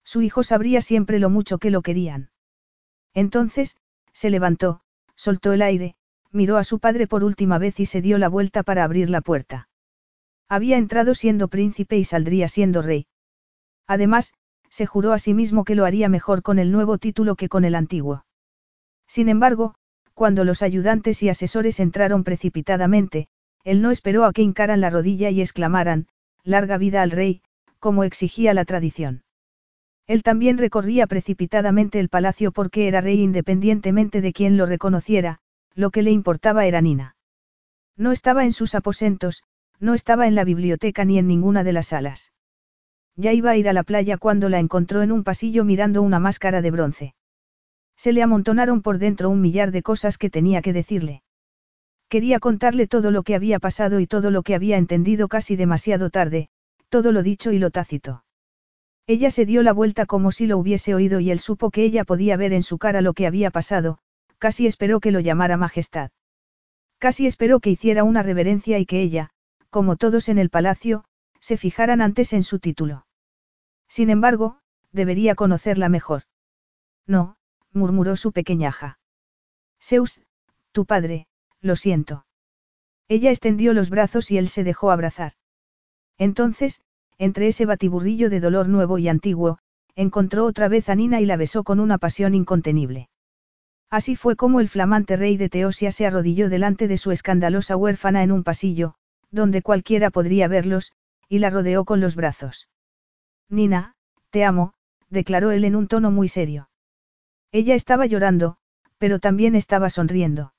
Su 0.06 0.22
hijo 0.22 0.43
sabría 0.43 0.82
siempre 0.82 1.19
lo 1.19 1.30
mucho 1.30 1.58
que 1.58 1.72
lo 1.72 1.82
querían. 1.82 2.30
Entonces, 3.14 3.75
se 4.14 4.30
levantó, 4.30 4.82
soltó 5.16 5.51
el 5.51 5.61
aire, 5.61 5.95
miró 6.32 6.58
a 6.58 6.64
su 6.64 6.80
padre 6.80 7.08
por 7.08 7.24
última 7.24 7.58
vez 7.58 7.80
y 7.82 7.85
se 7.85 8.01
dio 8.01 8.17
la 8.17 8.30
vuelta 8.30 8.64
para 8.64 8.85
abrir 8.85 9.09
la 9.09 9.22
puerta. 9.22 9.67
Había 10.48 10.77
entrado 10.77 11.16
siendo 11.16 11.48
príncipe 11.48 11.98
y 11.98 12.03
saldría 12.03 12.48
siendo 12.48 12.82
rey. 12.82 13.08
Además, 13.88 14.34
se 14.69 14.85
juró 14.85 15.11
a 15.11 15.19
sí 15.19 15.34
mismo 15.34 15.66
que 15.66 15.75
lo 15.75 15.85
haría 15.85 16.08
mejor 16.08 16.43
con 16.43 16.59
el 16.59 16.72
nuevo 16.72 16.98
título 16.98 17.35
que 17.35 17.50
con 17.50 17.66
el 17.66 17.75
antiguo. 17.75 18.25
Sin 19.08 19.27
embargo, 19.27 19.75
cuando 20.14 20.45
los 20.45 20.61
ayudantes 20.61 21.24
y 21.24 21.30
asesores 21.30 21.80
entraron 21.80 22.24
precipitadamente, 22.24 23.27
él 23.66 23.82
no 23.82 23.92
esperó 23.92 24.24
a 24.24 24.32
que 24.32 24.43
hincaran 24.43 24.82
la 24.82 24.90
rodilla 24.90 25.30
y 25.30 25.42
exclamaran, 25.42 26.08
larga 26.43 26.77
vida 26.77 27.01
al 27.01 27.11
rey, 27.11 27.42
como 27.80 28.03
exigía 28.03 28.53
la 28.53 28.66
tradición. 28.66 29.24
Él 30.08 30.22
también 30.22 30.58
recorría 30.58 31.08
precipitadamente 31.08 32.00
el 32.00 32.09
palacio 32.09 32.51
porque 32.51 32.88
era 32.88 33.01
rey 33.01 33.22
independientemente 33.22 34.22
de 34.22 34.34
quien 34.34 34.56
lo 34.56 34.66
reconociera, 34.66 35.40
lo 35.74 35.90
que 35.90 36.03
le 36.03 36.11
importaba 36.11 36.66
era 36.66 36.82
Nina. 36.82 37.16
No 37.98 38.11
estaba 38.11 38.43
en 38.43 38.53
sus 38.53 38.75
aposentos, 38.75 39.43
no 39.80 39.93
estaba 39.93 40.27
en 40.27 40.35
la 40.35 40.43
biblioteca 40.43 41.06
ni 41.06 41.17
en 41.17 41.27
ninguna 41.27 41.64
de 41.64 41.74
las 41.74 41.88
salas. 41.88 42.34
Ya 43.16 43.34
iba 43.34 43.51
a 43.51 43.58
ir 43.58 43.69
a 43.69 43.74
la 43.74 43.84
playa 43.84 44.17
cuando 44.17 44.50
la 44.50 44.59
encontró 44.59 45.01
en 45.01 45.11
un 45.11 45.24
pasillo 45.24 45.64
mirando 45.64 46.01
una 46.01 46.19
máscara 46.19 46.61
de 46.61 46.72
bronce. 46.72 47.16
Se 47.95 48.11
le 48.11 48.22
amontonaron 48.22 48.82
por 48.82 48.98
dentro 48.98 49.30
un 49.30 49.42
millar 49.42 49.72
de 49.72 49.82
cosas 49.82 50.17
que 50.17 50.30
tenía 50.30 50.61
que 50.61 50.74
decirle. 50.74 51.24
Quería 52.09 52.40
contarle 52.40 52.88
todo 52.88 53.09
lo 53.09 53.24
que 53.24 53.35
había 53.35 53.58
pasado 53.59 54.00
y 54.00 54.08
todo 54.08 54.30
lo 54.32 54.43
que 54.43 54.53
había 54.53 54.77
entendido 54.77 55.30
casi 55.30 55.56
demasiado 55.56 56.09
tarde, 56.09 56.50
todo 56.90 57.11
lo 57.11 57.24
dicho 57.24 57.51
y 57.53 57.59
lo 57.59 57.72
tácito. 57.72 58.24
Ella 59.08 59.30
se 59.30 59.45
dio 59.45 59.61
la 59.61 59.72
vuelta 59.72 60.06
como 60.06 60.32
si 60.32 60.48
lo 60.48 60.58
hubiese 60.58 60.95
oído 60.95 61.19
y 61.19 61.30
él 61.30 61.40
supo 61.40 61.69
que 61.69 61.84
ella 61.84 62.03
podía 62.03 62.38
ver 62.38 62.53
en 62.53 62.64
su 62.64 62.77
cara 62.77 63.01
lo 63.01 63.14
que 63.14 63.27
había 63.27 63.51
pasado, 63.51 64.00
casi 64.40 64.66
esperó 64.66 65.00
que 65.00 65.11
lo 65.11 65.19
llamara 65.19 65.58
Majestad. 65.58 66.11
Casi 66.98 67.27
esperó 67.27 67.59
que 67.59 67.69
hiciera 67.69 68.03
una 68.03 68.24
reverencia 68.24 68.80
y 68.80 68.85
que 68.85 69.01
ella, 69.01 69.30
como 69.69 69.95
todos 69.95 70.30
en 70.30 70.40
el 70.40 70.50
palacio, 70.50 71.06
se 71.40 71.58
fijaran 71.58 72.01
antes 72.01 72.34
en 72.34 72.42
su 72.42 72.59
título. 72.59 73.06
Sin 73.88 74.09
embargo, 74.09 74.59
debería 74.92 75.35
conocerla 75.35 75.90
mejor. 75.90 76.24
No, 77.06 77.38
murmuró 77.72 78.16
su 78.16 78.32
pequeñaja. 78.32 78.98
Zeus, 79.80 80.22
tu 80.72 80.85
padre, 80.85 81.27
lo 81.61 81.75
siento. 81.75 82.25
Ella 83.08 83.30
extendió 83.30 83.74
los 83.74 83.92
brazos 83.92 84.32
y 84.32 84.40
él 84.40 84.50
se 84.50 84.64
dejó 84.64 84.90
abrazar. 84.90 85.34
Entonces, 86.17 86.82
entre 87.17 87.47
ese 87.47 87.65
batiburrillo 87.65 88.29
de 88.29 88.39
dolor 88.39 88.67
nuevo 88.67 88.97
y 88.97 89.07
antiguo, 89.07 89.59
encontró 89.95 90.45
otra 90.45 90.67
vez 90.67 90.89
a 90.89 90.95
Nina 90.95 91.21
y 91.21 91.25
la 91.25 91.37
besó 91.37 91.63
con 91.63 91.79
una 91.79 91.97
pasión 91.97 92.35
incontenible. 92.35 93.09
Así 93.89 94.15
fue 94.15 94.35
como 94.35 94.59
el 94.59 94.69
flamante 94.69 95.15
rey 95.15 95.37
de 95.37 95.49
Teosia 95.49 95.91
se 95.91 96.05
arrodilló 96.05 96.49
delante 96.49 96.87
de 96.87 96.97
su 96.97 97.11
escandalosa 97.11 97.77
huérfana 97.77 98.23
en 98.23 98.31
un 98.31 98.43
pasillo, 98.43 98.95
donde 99.31 99.61
cualquiera 99.61 100.09
podría 100.11 100.47
verlos, 100.47 100.91
y 101.29 101.39
la 101.39 101.49
rodeó 101.49 101.85
con 101.85 102.01
los 102.01 102.15
brazos. 102.15 102.67
Nina, 103.49 103.93
te 104.31 104.43
amo, 104.43 104.73
declaró 105.09 105.51
él 105.51 105.63
en 105.65 105.75
un 105.75 105.87
tono 105.87 106.11
muy 106.11 106.27
serio. 106.27 106.69
Ella 107.51 107.75
estaba 107.75 108.05
llorando, 108.05 108.57
pero 108.97 109.19
también 109.19 109.55
estaba 109.55 109.89
sonriendo. 109.89 110.53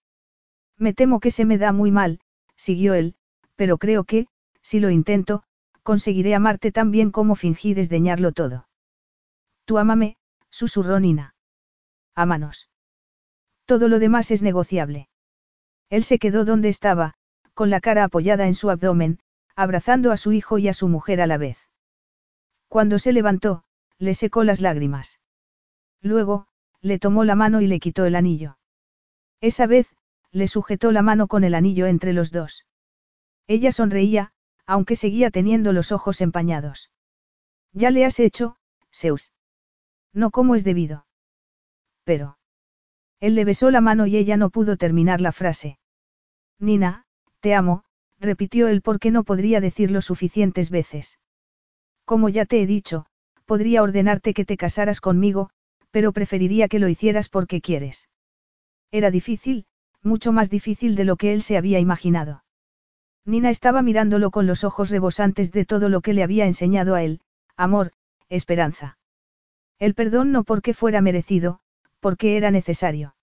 Me 0.78 0.94
temo 0.94 1.20
que 1.20 1.30
se 1.30 1.44
me 1.44 1.58
da 1.58 1.72
muy 1.72 1.90
mal, 1.90 2.20
siguió 2.54 2.94
él, 2.94 3.16
pero 3.56 3.78
creo 3.78 4.04
que, 4.04 4.28
si 4.62 4.80
lo 4.80 4.90
intento, 4.90 5.42
conseguiré 5.90 6.34
amarte 6.34 6.72
tan 6.72 6.90
bien 6.90 7.12
como 7.12 7.36
fingí 7.36 7.72
desdeñarlo 7.72 8.32
todo. 8.32 8.66
Tú 9.66 9.78
ámame, 9.78 10.16
susurró 10.50 10.98
Nina. 10.98 11.34
Ámanos. 12.14 12.68
Todo 13.66 13.86
lo 13.88 14.00
demás 14.00 14.32
es 14.32 14.42
negociable. 14.42 15.08
Él 15.88 16.02
se 16.02 16.18
quedó 16.18 16.44
donde 16.44 16.70
estaba, 16.70 17.14
con 17.54 17.70
la 17.70 17.80
cara 17.80 18.02
apoyada 18.02 18.48
en 18.48 18.54
su 18.54 18.68
abdomen, 18.68 19.20
abrazando 19.54 20.10
a 20.10 20.16
su 20.16 20.32
hijo 20.32 20.58
y 20.58 20.66
a 20.68 20.72
su 20.72 20.88
mujer 20.88 21.20
a 21.20 21.28
la 21.28 21.38
vez. 21.38 21.58
Cuando 22.68 22.98
se 22.98 23.12
levantó, 23.12 23.62
le 23.98 24.14
secó 24.14 24.42
las 24.42 24.60
lágrimas. 24.60 25.20
Luego, 26.02 26.48
le 26.80 26.98
tomó 26.98 27.22
la 27.22 27.36
mano 27.36 27.60
y 27.60 27.68
le 27.68 27.78
quitó 27.78 28.04
el 28.06 28.16
anillo. 28.16 28.58
Esa 29.40 29.68
vez, 29.68 29.86
le 30.32 30.48
sujetó 30.48 30.90
la 30.90 31.02
mano 31.02 31.28
con 31.28 31.44
el 31.44 31.54
anillo 31.54 31.86
entre 31.86 32.12
los 32.12 32.32
dos. 32.32 32.66
Ella 33.46 33.70
sonreía, 33.70 34.32
aunque 34.66 34.96
seguía 34.96 35.30
teniendo 35.30 35.72
los 35.72 35.92
ojos 35.92 36.20
empañados. 36.20 36.90
Ya 37.72 37.90
le 37.90 38.04
has 38.04 38.18
hecho, 38.20 38.56
Zeus. 38.92 39.32
No 40.12 40.30
como 40.30 40.54
es 40.54 40.64
debido. 40.64 41.06
Pero. 42.04 42.38
Él 43.20 43.34
le 43.34 43.44
besó 43.44 43.70
la 43.70 43.80
mano 43.80 44.06
y 44.06 44.16
ella 44.16 44.36
no 44.36 44.50
pudo 44.50 44.76
terminar 44.76 45.20
la 45.20 45.32
frase. 45.32 45.78
Nina, 46.58 47.04
te 47.40 47.54
amo, 47.54 47.84
repitió 48.18 48.68
él 48.68 48.82
porque 48.82 49.10
no 49.10 49.24
podría 49.24 49.60
decirlo 49.60 50.00
suficientes 50.02 50.70
veces. 50.70 51.18
Como 52.04 52.28
ya 52.28 52.46
te 52.46 52.62
he 52.62 52.66
dicho, 52.66 53.06
podría 53.44 53.82
ordenarte 53.82 54.34
que 54.34 54.44
te 54.44 54.56
casaras 54.56 55.00
conmigo, 55.00 55.50
pero 55.90 56.12
preferiría 56.12 56.68
que 56.68 56.78
lo 56.78 56.88
hicieras 56.88 57.28
porque 57.28 57.60
quieres. 57.60 58.08
Era 58.90 59.10
difícil, 59.10 59.66
mucho 60.02 60.32
más 60.32 60.50
difícil 60.50 60.94
de 60.94 61.04
lo 61.04 61.16
que 61.16 61.32
él 61.32 61.42
se 61.42 61.56
había 61.56 61.78
imaginado. 61.78 62.44
Nina 63.26 63.50
estaba 63.50 63.82
mirándolo 63.82 64.30
con 64.30 64.46
los 64.46 64.62
ojos 64.62 64.88
rebosantes 64.88 65.50
de 65.50 65.64
todo 65.64 65.88
lo 65.88 66.00
que 66.00 66.12
le 66.12 66.22
había 66.22 66.46
enseñado 66.46 66.94
a 66.94 67.02
él, 67.02 67.20
amor, 67.56 67.92
esperanza. 68.28 68.98
El 69.80 69.94
perdón 69.94 70.30
no 70.30 70.44
porque 70.44 70.74
fuera 70.74 71.00
merecido, 71.00 71.58
porque 71.98 72.36
era 72.36 72.52
necesario. 72.52 73.16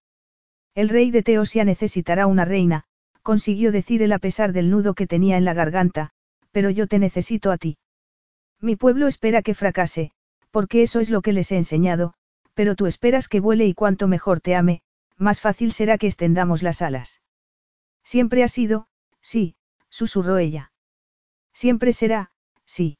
El 0.76 0.90
rey 0.90 1.10
de 1.10 1.24
Teosia 1.24 1.64
necesitará 1.64 2.28
una 2.28 2.44
reina, 2.44 2.84
consiguió 3.22 3.72
decir 3.72 4.02
él 4.02 4.12
a 4.12 4.20
pesar 4.20 4.52
del 4.52 4.70
nudo 4.70 4.94
que 4.94 5.08
tenía 5.08 5.38
en 5.38 5.46
la 5.46 5.54
garganta, 5.54 6.10
pero 6.52 6.70
yo 6.70 6.88
te 6.88 7.00
necesito 7.00 7.50
a 7.50 7.58
ti. 7.58 7.78
Mi 8.60 8.76
pueblo 8.76 9.08
espera 9.08 9.42
que 9.42 9.56
fracase, 9.56 10.12
porque 10.52 10.82
eso 10.82 11.00
es 11.00 11.10
lo 11.10 11.22
que 11.22 11.32
les 11.32 11.52
he 11.54 11.56
enseñado, 11.56 12.14
pero 12.54 12.76
tú 12.76 12.88
esperas 12.88 13.30
que 13.30 13.40
vuele 13.40 13.66
y 13.68 13.74
cuanto 13.74 14.10
mejor 14.10 14.42
te 14.42 14.56
ame, 14.56 14.82
más 15.18 15.40
fácil 15.40 15.72
será 15.72 15.98
que 15.98 16.08
extendamos 16.08 16.62
las 16.62 16.82
alas. 16.82 17.22
Siempre 18.04 18.44
ha 18.44 18.50
sido, 18.50 18.88
sí, 19.22 19.56
susurró 19.94 20.40
ella. 20.40 20.72
Siempre 21.54 21.94
será, 21.94 22.32
sí. 22.66 22.98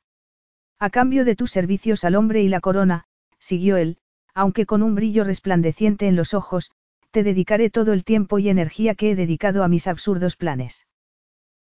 A 0.78 0.92
cambio 0.92 1.26
de 1.26 1.36
tus 1.36 1.50
servicios 1.50 2.04
al 2.04 2.14
hombre 2.14 2.44
y 2.44 2.50
la 2.50 2.62
corona, 2.62 3.06
siguió 3.40 3.78
él, 3.78 3.98
aunque 4.36 4.68
con 4.68 4.84
un 4.84 4.94
brillo 4.94 5.24
resplandeciente 5.24 6.08
en 6.08 6.16
los 6.16 6.36
ojos, 6.36 6.72
te 7.10 7.24
dedicaré 7.24 7.72
todo 7.72 7.94
el 7.94 8.04
tiempo 8.04 8.38
y 8.38 8.48
energía 8.48 8.94
que 8.94 9.10
he 9.10 9.16
dedicado 9.16 9.64
a 9.64 9.68
mis 9.68 9.88
absurdos 9.88 10.36
planes. 10.36 10.86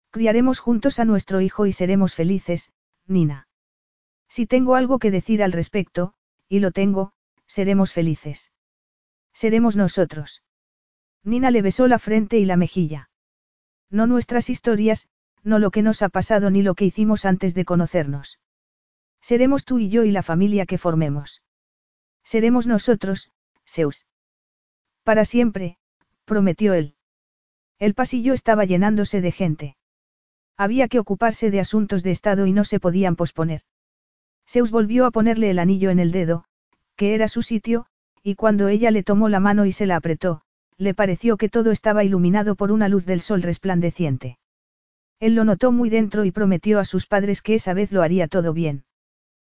Criaremos 0.10 0.60
juntos 0.60 1.00
a 1.00 1.06
nuestro 1.06 1.40
hijo 1.40 1.66
y 1.66 1.72
seremos 1.72 2.14
felices, 2.14 2.74
Nina. 3.08 3.48
Si 4.28 4.46
tengo 4.46 4.76
algo 4.76 5.00
que 5.00 5.12
decir 5.12 5.44
al 5.44 5.54
respecto, 5.54 6.14
y 6.50 6.60
lo 6.60 6.72
tengo, 6.72 7.14
seremos 7.48 7.94
felices. 7.94 8.52
Seremos 9.32 9.78
nosotros. 9.78 10.44
Nina 11.24 11.52
le 11.52 11.62
besó 11.62 11.88
la 11.88 12.00
frente 12.00 12.38
y 12.38 12.44
la 12.44 12.58
mejilla. 12.58 13.10
No 13.90 14.08
nuestras 14.08 14.50
historias, 14.50 15.08
no 15.44 15.60
lo 15.60 15.72
que 15.72 15.82
nos 15.82 16.02
ha 16.02 16.10
pasado 16.10 16.50
ni 16.50 16.62
lo 16.62 16.76
que 16.76 16.86
hicimos 16.86 17.26
antes 17.26 17.54
de 17.54 17.66
conocernos. 17.66 18.40
Seremos 19.22 19.66
tú 19.66 19.80
y 19.80 19.90
yo 19.90 20.04
y 20.04 20.12
la 20.12 20.24
familia 20.24 20.66
que 20.66 20.78
formemos. 20.78 21.42
Seremos 22.24 22.68
nosotros, 22.68 23.32
Zeus. 23.68 24.06
Para 25.04 25.26
siempre, 25.26 25.78
prometió 26.26 26.74
él. 26.74 26.96
El 27.80 27.94
pasillo 27.94 28.34
estaba 28.34 28.66
llenándose 28.66 29.22
de 29.22 29.32
gente. 29.32 29.78
Había 30.58 30.88
que 30.88 31.00
ocuparse 31.00 31.50
de 31.50 31.60
asuntos 31.60 32.04
de 32.04 32.12
Estado 32.12 32.46
y 32.46 32.54
no 32.54 32.64
se 32.64 32.80
podían 32.80 33.16
posponer. 33.16 33.62
Zeus 34.48 34.70
volvió 34.70 35.06
a 35.06 35.12
ponerle 35.12 35.50
el 35.50 35.60
anillo 35.60 35.90
en 35.90 36.00
el 36.00 36.12
dedo, 36.12 36.46
que 36.96 37.16
era 37.16 37.28
su 37.28 37.42
sitio, 37.42 37.88
y 38.22 38.36
cuando 38.36 38.68
ella 38.68 38.92
le 38.92 39.02
tomó 39.02 39.30
la 39.30 39.40
mano 39.40 39.66
y 39.66 39.72
se 39.72 39.88
la 39.88 39.96
apretó, 39.96 40.44
le 40.78 40.94
pareció 40.94 41.38
que 41.38 41.50
todo 41.50 41.72
estaba 41.72 42.04
iluminado 42.04 42.56
por 42.56 42.72
una 42.72 42.88
luz 42.90 43.06
del 43.06 43.22
sol 43.22 43.42
resplandeciente. 43.42 44.38
Él 45.22 45.36
lo 45.36 45.46
notó 45.46 45.72
muy 45.72 45.92
dentro 45.92 46.26
y 46.26 46.32
prometió 46.32 46.80
a 46.80 46.84
sus 46.84 47.06
padres 47.06 47.44
que 47.44 47.54
esa 47.54 47.76
vez 47.76 47.92
lo 47.92 48.02
haría 48.02 48.28
todo 48.28 48.54
bien. 48.54 48.86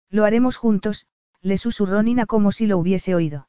Lo 0.09 0.25
haremos 0.25 0.57
juntos, 0.57 1.07
le 1.41 1.57
susurró 1.57 2.03
Nina 2.03 2.25
como 2.25 2.51
si 2.51 2.67
lo 2.67 2.77
hubiese 2.77 3.15
oído. 3.15 3.47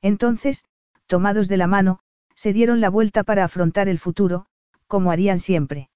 Entonces, 0.00 0.64
tomados 1.08 1.48
de 1.48 1.56
la 1.56 1.66
mano, 1.66 1.98
se 2.36 2.52
dieron 2.52 2.80
la 2.80 2.88
vuelta 2.88 3.24
para 3.24 3.42
afrontar 3.42 3.88
el 3.88 3.98
futuro, 3.98 4.46
como 4.86 5.10
harían 5.10 5.40
siempre. 5.40 5.90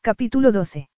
Capítulo 0.00 0.50
12. 0.50 0.90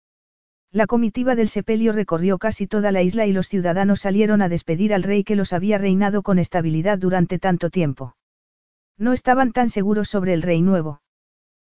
La 0.71 0.87
comitiva 0.87 1.35
del 1.35 1.49
sepelio 1.49 1.91
recorrió 1.91 2.37
casi 2.37 2.67
toda 2.67 2.93
la 2.93 3.01
isla 3.01 3.25
y 3.25 3.33
los 3.33 3.49
ciudadanos 3.49 3.99
salieron 3.99 4.41
a 4.41 4.47
despedir 4.47 4.93
al 4.93 5.03
rey 5.03 5.25
que 5.25 5.35
los 5.35 5.51
había 5.51 5.77
reinado 5.77 6.21
con 6.23 6.39
estabilidad 6.39 6.97
durante 6.99 7.37
tanto 7.37 7.69
tiempo. 7.69 8.15
No 8.97 9.11
estaban 9.11 9.51
tan 9.51 9.69
seguros 9.69 10.07
sobre 10.07 10.33
el 10.33 10.41
rey 10.41 10.61
nuevo. 10.61 11.01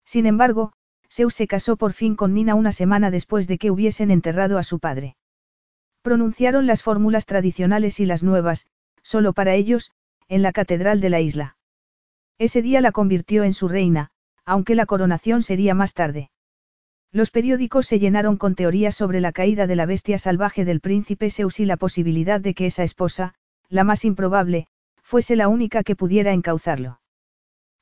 Sin 0.04 0.26
embargo, 0.26 0.74
Zeus 1.14 1.34
se 1.34 1.46
casó 1.46 1.76
por 1.76 1.92
fin 1.92 2.16
con 2.16 2.32
Nina 2.32 2.54
una 2.54 2.72
semana 2.72 3.10
después 3.10 3.46
de 3.46 3.58
que 3.58 3.70
hubiesen 3.70 4.10
enterrado 4.10 4.56
a 4.56 4.62
su 4.62 4.78
padre. 4.78 5.16
Pronunciaron 6.00 6.66
las 6.66 6.82
fórmulas 6.82 7.26
tradicionales 7.26 8.00
y 8.00 8.06
las 8.06 8.22
nuevas, 8.22 8.66
solo 9.02 9.34
para 9.34 9.54
ellos, 9.54 9.92
en 10.28 10.40
la 10.40 10.52
catedral 10.52 11.02
de 11.02 11.10
la 11.10 11.20
isla. 11.20 11.58
Ese 12.38 12.62
día 12.62 12.80
la 12.80 12.92
convirtió 12.92 13.44
en 13.44 13.52
su 13.52 13.68
reina, 13.68 14.10
aunque 14.46 14.74
la 14.74 14.86
coronación 14.86 15.42
sería 15.42 15.74
más 15.74 15.92
tarde. 15.92 16.30
Los 17.10 17.30
periódicos 17.30 17.86
se 17.86 17.98
llenaron 17.98 18.38
con 18.38 18.54
teorías 18.54 18.94
sobre 18.94 19.20
la 19.20 19.32
caída 19.32 19.66
de 19.66 19.76
la 19.76 19.84
bestia 19.84 20.16
salvaje 20.16 20.64
del 20.64 20.80
príncipe 20.80 21.30
Zeus 21.30 21.60
y 21.60 21.66
la 21.66 21.76
posibilidad 21.76 22.40
de 22.40 22.54
que 22.54 22.64
esa 22.64 22.84
esposa, 22.84 23.34
la 23.68 23.84
más 23.84 24.06
improbable, 24.06 24.66
fuese 25.02 25.36
la 25.36 25.48
única 25.48 25.82
que 25.82 25.94
pudiera 25.94 26.32
encauzarlo. 26.32 27.00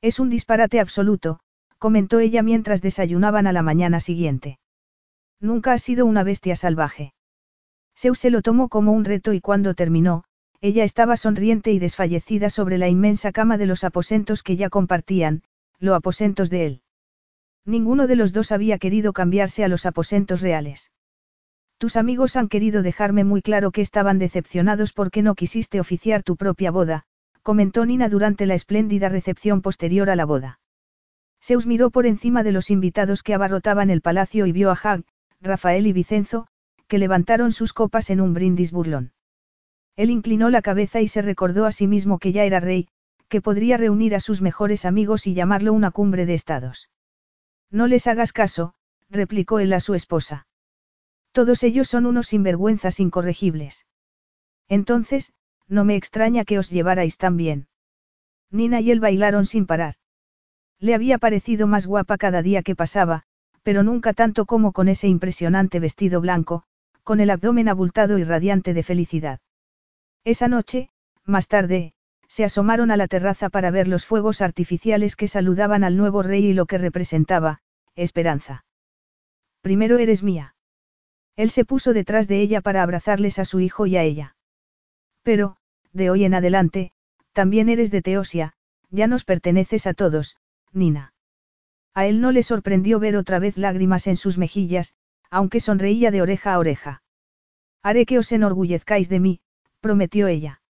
Es 0.01 0.19
un 0.19 0.29
disparate 0.29 0.81
absoluto, 0.81 1.39
comentó 1.81 2.19
ella 2.19 2.43
mientras 2.43 2.83
desayunaban 2.83 3.47
a 3.47 3.51
la 3.53 3.63
mañana 3.63 3.99
siguiente. 3.99 4.59
Nunca 5.39 5.73
ha 5.73 5.79
sido 5.79 6.05
una 6.05 6.23
bestia 6.23 6.55
salvaje. 6.55 7.15
Zeus 7.97 8.19
se 8.19 8.29
lo 8.29 8.43
tomó 8.43 8.69
como 8.69 8.91
un 8.91 9.03
reto 9.03 9.33
y 9.33 9.41
cuando 9.41 9.73
terminó, 9.73 10.23
ella 10.61 10.83
estaba 10.83 11.17
sonriente 11.17 11.71
y 11.71 11.79
desfallecida 11.79 12.51
sobre 12.51 12.77
la 12.77 12.87
inmensa 12.87 13.31
cama 13.31 13.57
de 13.57 13.65
los 13.65 13.83
aposentos 13.83 14.43
que 14.43 14.57
ya 14.57 14.69
compartían, 14.69 15.41
los 15.79 15.95
aposentos 15.95 16.51
de 16.51 16.65
él. 16.67 16.81
Ninguno 17.65 18.05
de 18.05 18.15
los 18.15 18.31
dos 18.31 18.51
había 18.51 18.77
querido 18.77 19.11
cambiarse 19.11 19.63
a 19.63 19.67
los 19.67 19.87
aposentos 19.87 20.41
reales. 20.41 20.91
Tus 21.79 21.95
amigos 21.95 22.35
han 22.35 22.47
querido 22.47 22.83
dejarme 22.83 23.23
muy 23.23 23.41
claro 23.41 23.71
que 23.71 23.81
estaban 23.81 24.19
decepcionados 24.19 24.93
porque 24.93 25.23
no 25.23 25.33
quisiste 25.33 25.79
oficiar 25.79 26.21
tu 26.21 26.37
propia 26.37 26.69
boda, 26.69 27.05
comentó 27.41 27.87
Nina 27.87 28.07
durante 28.07 28.45
la 28.45 28.53
espléndida 28.53 29.09
recepción 29.09 29.63
posterior 29.63 30.11
a 30.11 30.15
la 30.15 30.25
boda. 30.25 30.60
Zeus 31.43 31.65
miró 31.65 31.89
por 31.89 32.05
encima 32.05 32.43
de 32.43 32.51
los 32.51 32.69
invitados 32.69 33.23
que 33.23 33.33
abarrotaban 33.33 33.89
el 33.89 34.01
palacio 34.01 34.45
y 34.45 34.51
vio 34.51 34.69
a 34.69 34.77
Hag, 34.81 35.03
Rafael 35.41 35.87
y 35.87 35.93
Vicenzo, 35.93 36.47
que 36.87 36.99
levantaron 36.99 37.51
sus 37.51 37.73
copas 37.73 38.09
en 38.09 38.21
un 38.21 38.33
brindis 38.33 38.71
burlón. 38.71 39.13
Él 39.95 40.09
inclinó 40.09 40.49
la 40.49 40.61
cabeza 40.61 41.01
y 41.01 41.07
se 41.07 41.21
recordó 41.21 41.65
a 41.65 41.71
sí 41.71 41.87
mismo 41.87 42.19
que 42.19 42.31
ya 42.31 42.43
era 42.43 42.59
rey, 42.59 42.87
que 43.27 43.41
podría 43.41 43.77
reunir 43.77 44.13
a 44.13 44.19
sus 44.19 44.41
mejores 44.41 44.85
amigos 44.85 45.25
y 45.25 45.33
llamarlo 45.33 45.73
una 45.73 45.91
cumbre 45.91 46.25
de 46.25 46.33
estados. 46.33 46.89
No 47.71 47.87
les 47.87 48.05
hagas 48.07 48.33
caso, 48.33 48.73
replicó 49.09 49.59
él 49.59 49.73
a 49.73 49.79
su 49.79 49.95
esposa. 49.95 50.47
Todos 51.31 51.63
ellos 51.63 51.87
son 51.87 52.05
unos 52.05 52.27
sinvergüenzas 52.27 52.99
incorregibles. 52.99 53.85
Entonces, 54.67 55.33
no 55.67 55.85
me 55.85 55.95
extraña 55.95 56.43
que 56.43 56.59
os 56.59 56.69
llevarais 56.69 57.17
tan 57.17 57.37
bien. 57.37 57.67
Nina 58.51 58.81
y 58.81 58.91
él 58.91 58.99
bailaron 58.99 59.45
sin 59.45 59.65
parar. 59.65 59.95
Le 60.81 60.95
había 60.95 61.19
parecido 61.19 61.67
más 61.67 61.85
guapa 61.85 62.17
cada 62.17 62.41
día 62.41 62.63
que 62.63 62.75
pasaba, 62.75 63.23
pero 63.61 63.83
nunca 63.83 64.13
tanto 64.13 64.45
como 64.45 64.71
con 64.71 64.87
ese 64.87 65.07
impresionante 65.07 65.79
vestido 65.79 66.19
blanco, 66.19 66.63
con 67.03 67.19
el 67.19 67.29
abdomen 67.29 67.69
abultado 67.69 68.17
y 68.17 68.23
radiante 68.23 68.73
de 68.73 68.81
felicidad. 68.81 69.39
Esa 70.25 70.47
noche, 70.47 70.89
más 71.23 71.47
tarde, 71.47 71.93
se 72.27 72.43
asomaron 72.43 72.89
a 72.89 72.97
la 72.97 73.07
terraza 73.07 73.49
para 73.49 73.69
ver 73.69 73.87
los 73.87 74.07
fuegos 74.07 74.41
artificiales 74.41 75.15
que 75.15 75.27
saludaban 75.27 75.83
al 75.83 75.97
nuevo 75.97 76.23
rey 76.23 76.47
y 76.47 76.53
lo 76.53 76.65
que 76.65 76.79
representaba, 76.79 77.61
esperanza. 77.95 78.65
Primero 79.61 79.99
eres 79.99 80.23
mía. 80.23 80.55
Él 81.35 81.51
se 81.51 81.63
puso 81.63 81.93
detrás 81.93 82.27
de 82.27 82.41
ella 82.41 82.61
para 82.61 82.81
abrazarles 82.81 83.37
a 83.37 83.45
su 83.45 83.59
hijo 83.59 83.85
y 83.85 83.97
a 83.97 84.03
ella. 84.03 84.35
Pero, 85.21 85.57
de 85.93 86.09
hoy 86.09 86.25
en 86.25 86.33
adelante, 86.33 86.91
también 87.33 87.69
eres 87.69 87.91
de 87.91 88.01
Teosia, 88.01 88.53
ya 88.89 89.05
nos 89.05 89.23
perteneces 89.23 89.85
a 89.85 89.93
todos, 89.93 90.37
Nina. 90.73 91.13
A 91.93 92.05
él 92.05 92.21
no 92.21 92.31
le 92.31 92.43
sorprendió 92.43 92.99
ver 92.99 93.17
otra 93.17 93.39
vez 93.39 93.57
lágrimas 93.57 94.07
en 94.07 94.17
sus 94.17 94.37
mejillas, 94.37 94.93
aunque 95.29 95.59
sonreía 95.59 96.11
de 96.11 96.21
oreja 96.21 96.53
a 96.53 96.59
oreja. 96.59 97.03
Haré 97.83 98.05
que 98.05 98.17
os 98.17 98.31
enorgullezcáis 98.31 99.09
de 99.09 99.19
mí, 99.19 99.41
prometió 99.79 100.27
ella. 100.27 100.61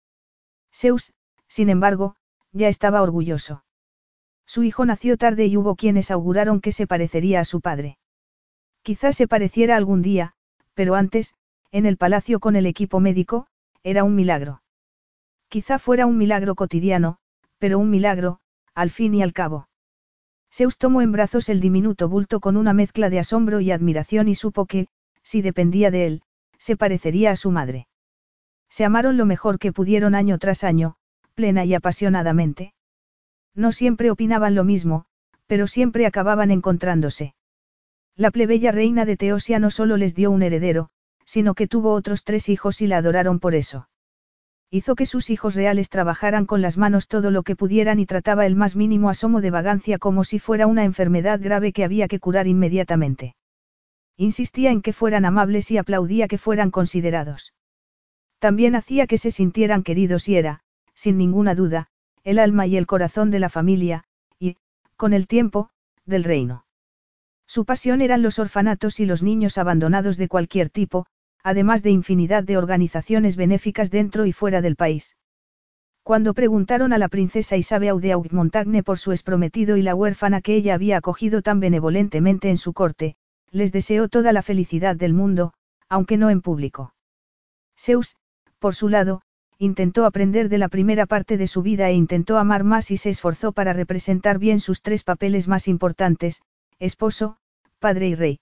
Zeus, 0.73 1.13
sin 1.49 1.69
embargo, 1.69 2.17
ya 2.53 2.69
estaba 2.69 3.03
orgulloso. 3.03 3.65
Su 4.47 4.63
hijo 4.63 4.85
nació 4.85 5.17
tarde 5.17 5.47
y 5.47 5.57
hubo 5.57 5.77
quienes 5.77 6.11
auguraron 6.11 6.61
que 6.61 6.73
se 6.73 6.87
parecería 6.87 7.41
a 7.41 7.45
su 7.45 7.61
padre. 7.61 7.99
Quizás 8.83 9.17
se 9.17 9.29
pareciera 9.29 9.77
algún 9.77 10.03
día, 10.03 10.35
pero 10.75 10.95
antes, 10.95 11.35
en 11.71 11.87
el 11.87 11.97
palacio 11.97 12.41
con 12.41 12.57
el 12.57 12.67
equipo 12.67 13.01
médico, 13.01 13.47
era 13.83 14.05
un 14.05 14.15
milagro. 14.15 14.63
Quizá 15.49 15.79
fuera 15.79 16.07
un 16.07 16.17
milagro 16.17 16.55
cotidiano, 16.55 17.19
pero 17.59 17.79
un 17.79 17.91
milagro, 17.91 18.41
al 18.75 18.91
fin 18.91 19.15
y 19.15 19.23
al 19.23 19.33
cabo. 19.33 19.69
Zeus 20.53 20.79
tomó 20.79 21.03
en 21.03 21.13
brazos 21.13 21.49
el 21.49 21.61
diminuto 21.61 22.09
bulto 22.09 22.41
con 22.41 22.57
una 22.57 22.73
mezcla 22.73 23.11
de 23.11 23.19
asombro 23.19 23.61
y 23.61 23.71
admiración 23.71 24.29
y 24.29 24.35
supo 24.35 24.67
que, 24.67 24.89
si 25.23 25.43
dependía 25.43 25.91
de 25.91 26.07
él, 26.07 26.23
se 26.59 26.77
parecería 26.77 27.31
a 27.31 27.37
su 27.37 27.51
madre. 27.51 27.87
Se 28.69 28.85
amaron 28.85 29.17
lo 29.17 29.27
mejor 29.27 29.59
que 29.59 29.73
pudieron 29.73 30.15
año 30.15 30.39
tras 30.39 30.65
año, 30.65 30.97
plena 31.35 31.65
y 31.65 31.75
apasionadamente. 31.75 32.75
No 33.55 33.73
siempre 33.73 34.11
opinaban 34.11 34.55
lo 34.55 34.65
mismo, 34.65 35.07
pero 35.47 35.67
siempre 35.67 36.07
acababan 36.07 36.51
encontrándose. 36.51 37.35
La 38.17 38.31
plebeya 38.31 38.73
reina 38.73 39.05
de 39.05 39.17
Teosia 39.17 39.59
no 39.59 39.71
solo 39.71 39.97
les 39.97 40.15
dio 40.15 40.31
un 40.31 40.43
heredero, 40.43 40.91
sino 41.25 41.55
que 41.55 41.67
tuvo 41.67 41.93
otros 41.93 42.25
tres 42.25 42.49
hijos 42.49 42.81
y 42.81 42.87
la 42.87 42.99
adoraron 42.99 43.41
por 43.41 43.55
eso. 43.55 43.89
Hizo 44.73 44.95
que 44.95 45.05
sus 45.05 45.31
hijos 45.31 45.57
reales 45.57 45.89
trabajaran 45.89 46.47
con 46.47 46.63
las 46.63 46.79
manos 46.79 47.09
todo 47.09 47.33
lo 47.33 47.43
que 47.43 47.57
pudieran 47.57 47.99
y 47.99 48.07
trataba 48.07 48.47
el 48.47 48.55
más 48.55 48.77
mínimo 48.77 49.11
asomo 49.11 49.41
de 49.41 49.51
vagancia 49.51 49.99
como 49.99 50.23
si 50.23 50.39
fuera 50.39 50.69
una 50.69 50.85
enfermedad 50.85 51.41
grave 51.43 51.73
que 51.73 51.83
había 51.83 52.07
que 52.07 52.21
curar 52.21 52.47
inmediatamente. 52.47 53.35
Insistía 54.17 54.71
en 54.71 54.81
que 54.81 54.93
fueran 54.93 55.25
amables 55.25 55.73
y 55.73 55.79
aplaudía 55.79 56.29
que 56.29 56.39
fueran 56.39 56.71
considerados. 56.71 57.53
También 58.39 58.77
hacía 58.77 59.09
que 59.09 59.19
se 59.19 59.33
sintieran 59.33 59.83
queridos 59.83 60.29
y 60.29 60.37
era, 60.37 60.61
sin 60.95 61.19
ninguna 61.19 61.57
duda, 61.57 61.89
el 62.23 62.39
alma 62.39 62.67
y 62.67 62.77
el 62.77 62.87
corazón 62.87 63.33
de 63.33 63.41
la 63.41 63.49
familia, 63.49 64.05
y, 64.39 64.57
con 64.97 65.15
el 65.15 65.27
tiempo, 65.27 65.71
del 66.05 66.23
reino. 66.23 66.65
Su 67.47 67.65
pasión 67.65 68.03
eran 68.03 68.23
los 68.23 68.39
orfanatos 68.39 69.01
y 69.01 69.07
los 69.07 69.25
niños 69.25 69.59
abandonados 69.59 70.17
de 70.17 70.29
cualquier 70.29 70.71
tipo, 70.71 71.07
además 71.43 71.83
de 71.83 71.91
infinidad 71.91 72.45
de 72.45 72.57
organizaciones 72.57 73.37
benéficas 73.37 73.91
dentro 73.91 74.27
y 74.27 74.33
fuera 74.33 74.61
del 74.61 74.77
país. 74.77 75.17
Cuando 76.03 76.35
preguntaron 76.35 76.93
a 76.93 76.99
la 76.99 77.09
princesa 77.09 77.57
Isabel 77.57 78.01
de 78.01 78.17
Montagne 78.31 78.83
por 78.83 78.99
su 78.99 79.13
exprometido 79.13 79.77
y 79.77 79.83
la 79.83 79.95
huérfana 79.95 80.41
que 80.41 80.55
ella 80.55 80.75
había 80.75 80.97
acogido 80.97 81.43
tan 81.43 81.61
benevolentemente 81.61 82.51
en 82.51 82.57
su 82.57 82.73
corte, 82.73 83.17
les 83.51 83.73
deseó 83.73 84.09
toda 84.09 84.33
la 84.33 84.43
felicidad 84.43 84.97
del 84.97 85.13
mundo, 85.13 85.53
aunque 85.89 86.17
no 86.17 86.31
en 86.31 86.41
público. 86.41 86.95
Zeus, 87.77 88.17
por 88.59 88.75
su 88.75 88.89
lado, 88.89 89.23
intentó 89.59 90.07
aprender 90.07 90.49
de 90.49 90.59
la 90.59 90.69
primera 90.69 91.07
parte 91.07 91.37
de 91.37 91.47
su 91.47 91.63
vida 91.63 91.89
e 91.91 91.95
intentó 91.95 92.39
amar 92.39 92.65
más 92.65 92.91
y 92.91 92.97
se 92.97 93.11
esforzó 93.11 93.53
para 93.53 93.73
representar 93.73 94.39
bien 94.39 94.59
sus 94.59 94.81
tres 94.83 95.05
papeles 95.05 95.49
más 95.49 95.69
importantes, 95.69 96.43
esposo, 96.79 97.37
padre 97.79 98.09
y 98.09 98.15
rey. 98.15 98.41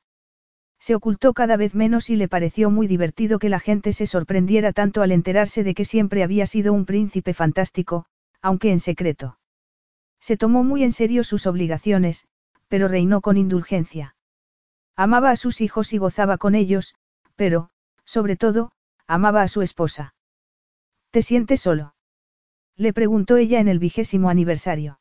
Se 0.78 0.94
ocultó 0.94 1.34
cada 1.34 1.56
vez 1.56 1.74
menos 1.74 2.08
y 2.10 2.16
le 2.16 2.28
pareció 2.28 2.70
muy 2.70 2.86
divertido 2.86 3.38
que 3.38 3.48
la 3.48 3.60
gente 3.60 3.92
se 3.92 4.06
sorprendiera 4.06 4.72
tanto 4.72 5.02
al 5.02 5.12
enterarse 5.12 5.64
de 5.64 5.74
que 5.74 5.84
siempre 5.84 6.22
había 6.22 6.46
sido 6.46 6.72
un 6.72 6.84
príncipe 6.84 7.34
fantástico, 7.34 8.06
aunque 8.40 8.70
en 8.70 8.80
secreto. 8.80 9.38
Se 10.20 10.36
tomó 10.36 10.64
muy 10.64 10.84
en 10.84 10.92
serio 10.92 11.24
sus 11.24 11.46
obligaciones, 11.46 12.26
pero 12.68 12.88
reinó 12.88 13.20
con 13.20 13.36
indulgencia. 13.36 14.14
Amaba 14.96 15.30
a 15.30 15.36
sus 15.36 15.60
hijos 15.60 15.92
y 15.92 15.98
gozaba 15.98 16.38
con 16.38 16.54
ellos, 16.54 16.94
pero, 17.36 17.70
sobre 18.04 18.36
todo, 18.36 18.72
amaba 19.06 19.42
a 19.42 19.48
su 19.48 19.62
esposa. 19.62 20.14
¿Te 21.10 21.22
sientes 21.22 21.60
solo? 21.60 21.94
Le 22.76 22.92
preguntó 22.92 23.36
ella 23.36 23.60
en 23.60 23.68
el 23.68 23.78
vigésimo 23.78 24.28
aniversario. 24.28 25.00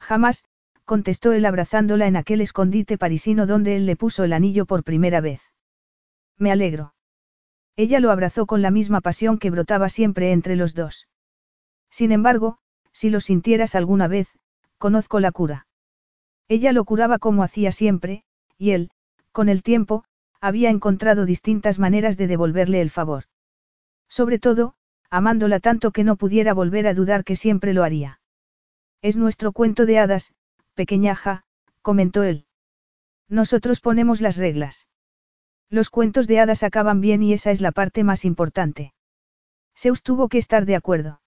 Jamás, 0.00 0.44
contestó 0.86 1.32
él 1.32 1.44
abrazándola 1.44 2.06
en 2.06 2.16
aquel 2.16 2.40
escondite 2.40 2.96
parisino 2.96 3.46
donde 3.46 3.76
él 3.76 3.84
le 3.84 3.96
puso 3.96 4.24
el 4.24 4.32
anillo 4.32 4.64
por 4.64 4.84
primera 4.84 5.20
vez. 5.20 5.42
Me 6.38 6.52
alegro. 6.52 6.94
Ella 7.76 8.00
lo 8.00 8.10
abrazó 8.10 8.46
con 8.46 8.62
la 8.62 8.70
misma 8.70 9.02
pasión 9.02 9.38
que 9.38 9.50
brotaba 9.50 9.88
siempre 9.90 10.32
entre 10.32 10.56
los 10.56 10.74
dos. 10.74 11.08
Sin 11.90 12.12
embargo, 12.12 12.58
si 12.92 13.10
lo 13.10 13.20
sintieras 13.20 13.74
alguna 13.74 14.08
vez, 14.08 14.28
conozco 14.78 15.20
la 15.20 15.32
cura. 15.32 15.66
Ella 16.48 16.72
lo 16.72 16.84
curaba 16.84 17.18
como 17.18 17.42
hacía 17.42 17.72
siempre, 17.72 18.22
y 18.56 18.70
él, 18.70 18.90
con 19.32 19.48
el 19.48 19.62
tiempo, 19.62 20.04
había 20.40 20.70
encontrado 20.70 21.26
distintas 21.26 21.78
maneras 21.78 22.16
de 22.16 22.28
devolverle 22.28 22.80
el 22.80 22.90
favor. 22.90 23.24
Sobre 24.08 24.38
todo, 24.38 24.74
amándola 25.10 25.60
tanto 25.60 25.90
que 25.90 26.04
no 26.04 26.16
pudiera 26.16 26.54
volver 26.54 26.86
a 26.86 26.94
dudar 26.94 27.24
que 27.24 27.34
siempre 27.34 27.72
lo 27.74 27.82
haría. 27.82 28.20
Es 29.02 29.16
nuestro 29.16 29.52
cuento 29.52 29.84
de 29.84 29.98
hadas, 29.98 30.32
pequeñaja, 30.76 31.42
comentó 31.82 32.22
él. 32.22 32.46
Nosotros 33.28 33.80
ponemos 33.80 34.20
las 34.20 34.36
reglas. 34.36 34.86
Los 35.68 35.90
cuentos 35.90 36.28
de 36.28 36.38
hadas 36.38 36.62
acaban 36.62 37.00
bien 37.00 37.24
y 37.24 37.32
esa 37.32 37.50
es 37.50 37.60
la 37.60 37.72
parte 37.72 38.04
más 38.04 38.24
importante. 38.24 38.94
Zeus 39.76 40.04
tuvo 40.04 40.28
que 40.28 40.38
estar 40.38 40.64
de 40.64 40.76
acuerdo. 40.76 41.20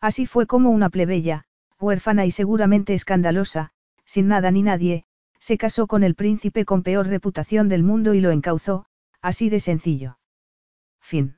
Así 0.00 0.26
fue 0.26 0.46
como 0.46 0.68
una 0.70 0.90
plebeya, 0.90 1.46
huérfana 1.80 2.26
y 2.26 2.30
seguramente 2.30 2.92
escandalosa, 2.92 3.72
sin 4.04 4.28
nada 4.28 4.50
ni 4.50 4.62
nadie, 4.62 5.06
se 5.38 5.56
casó 5.56 5.86
con 5.86 6.04
el 6.04 6.14
príncipe 6.14 6.66
con 6.66 6.82
peor 6.82 7.06
reputación 7.06 7.70
del 7.70 7.82
mundo 7.82 8.12
y 8.12 8.20
lo 8.20 8.30
encauzó, 8.30 8.84
así 9.22 9.48
de 9.48 9.60
sencillo. 9.60 10.18
Fin. 11.00 11.36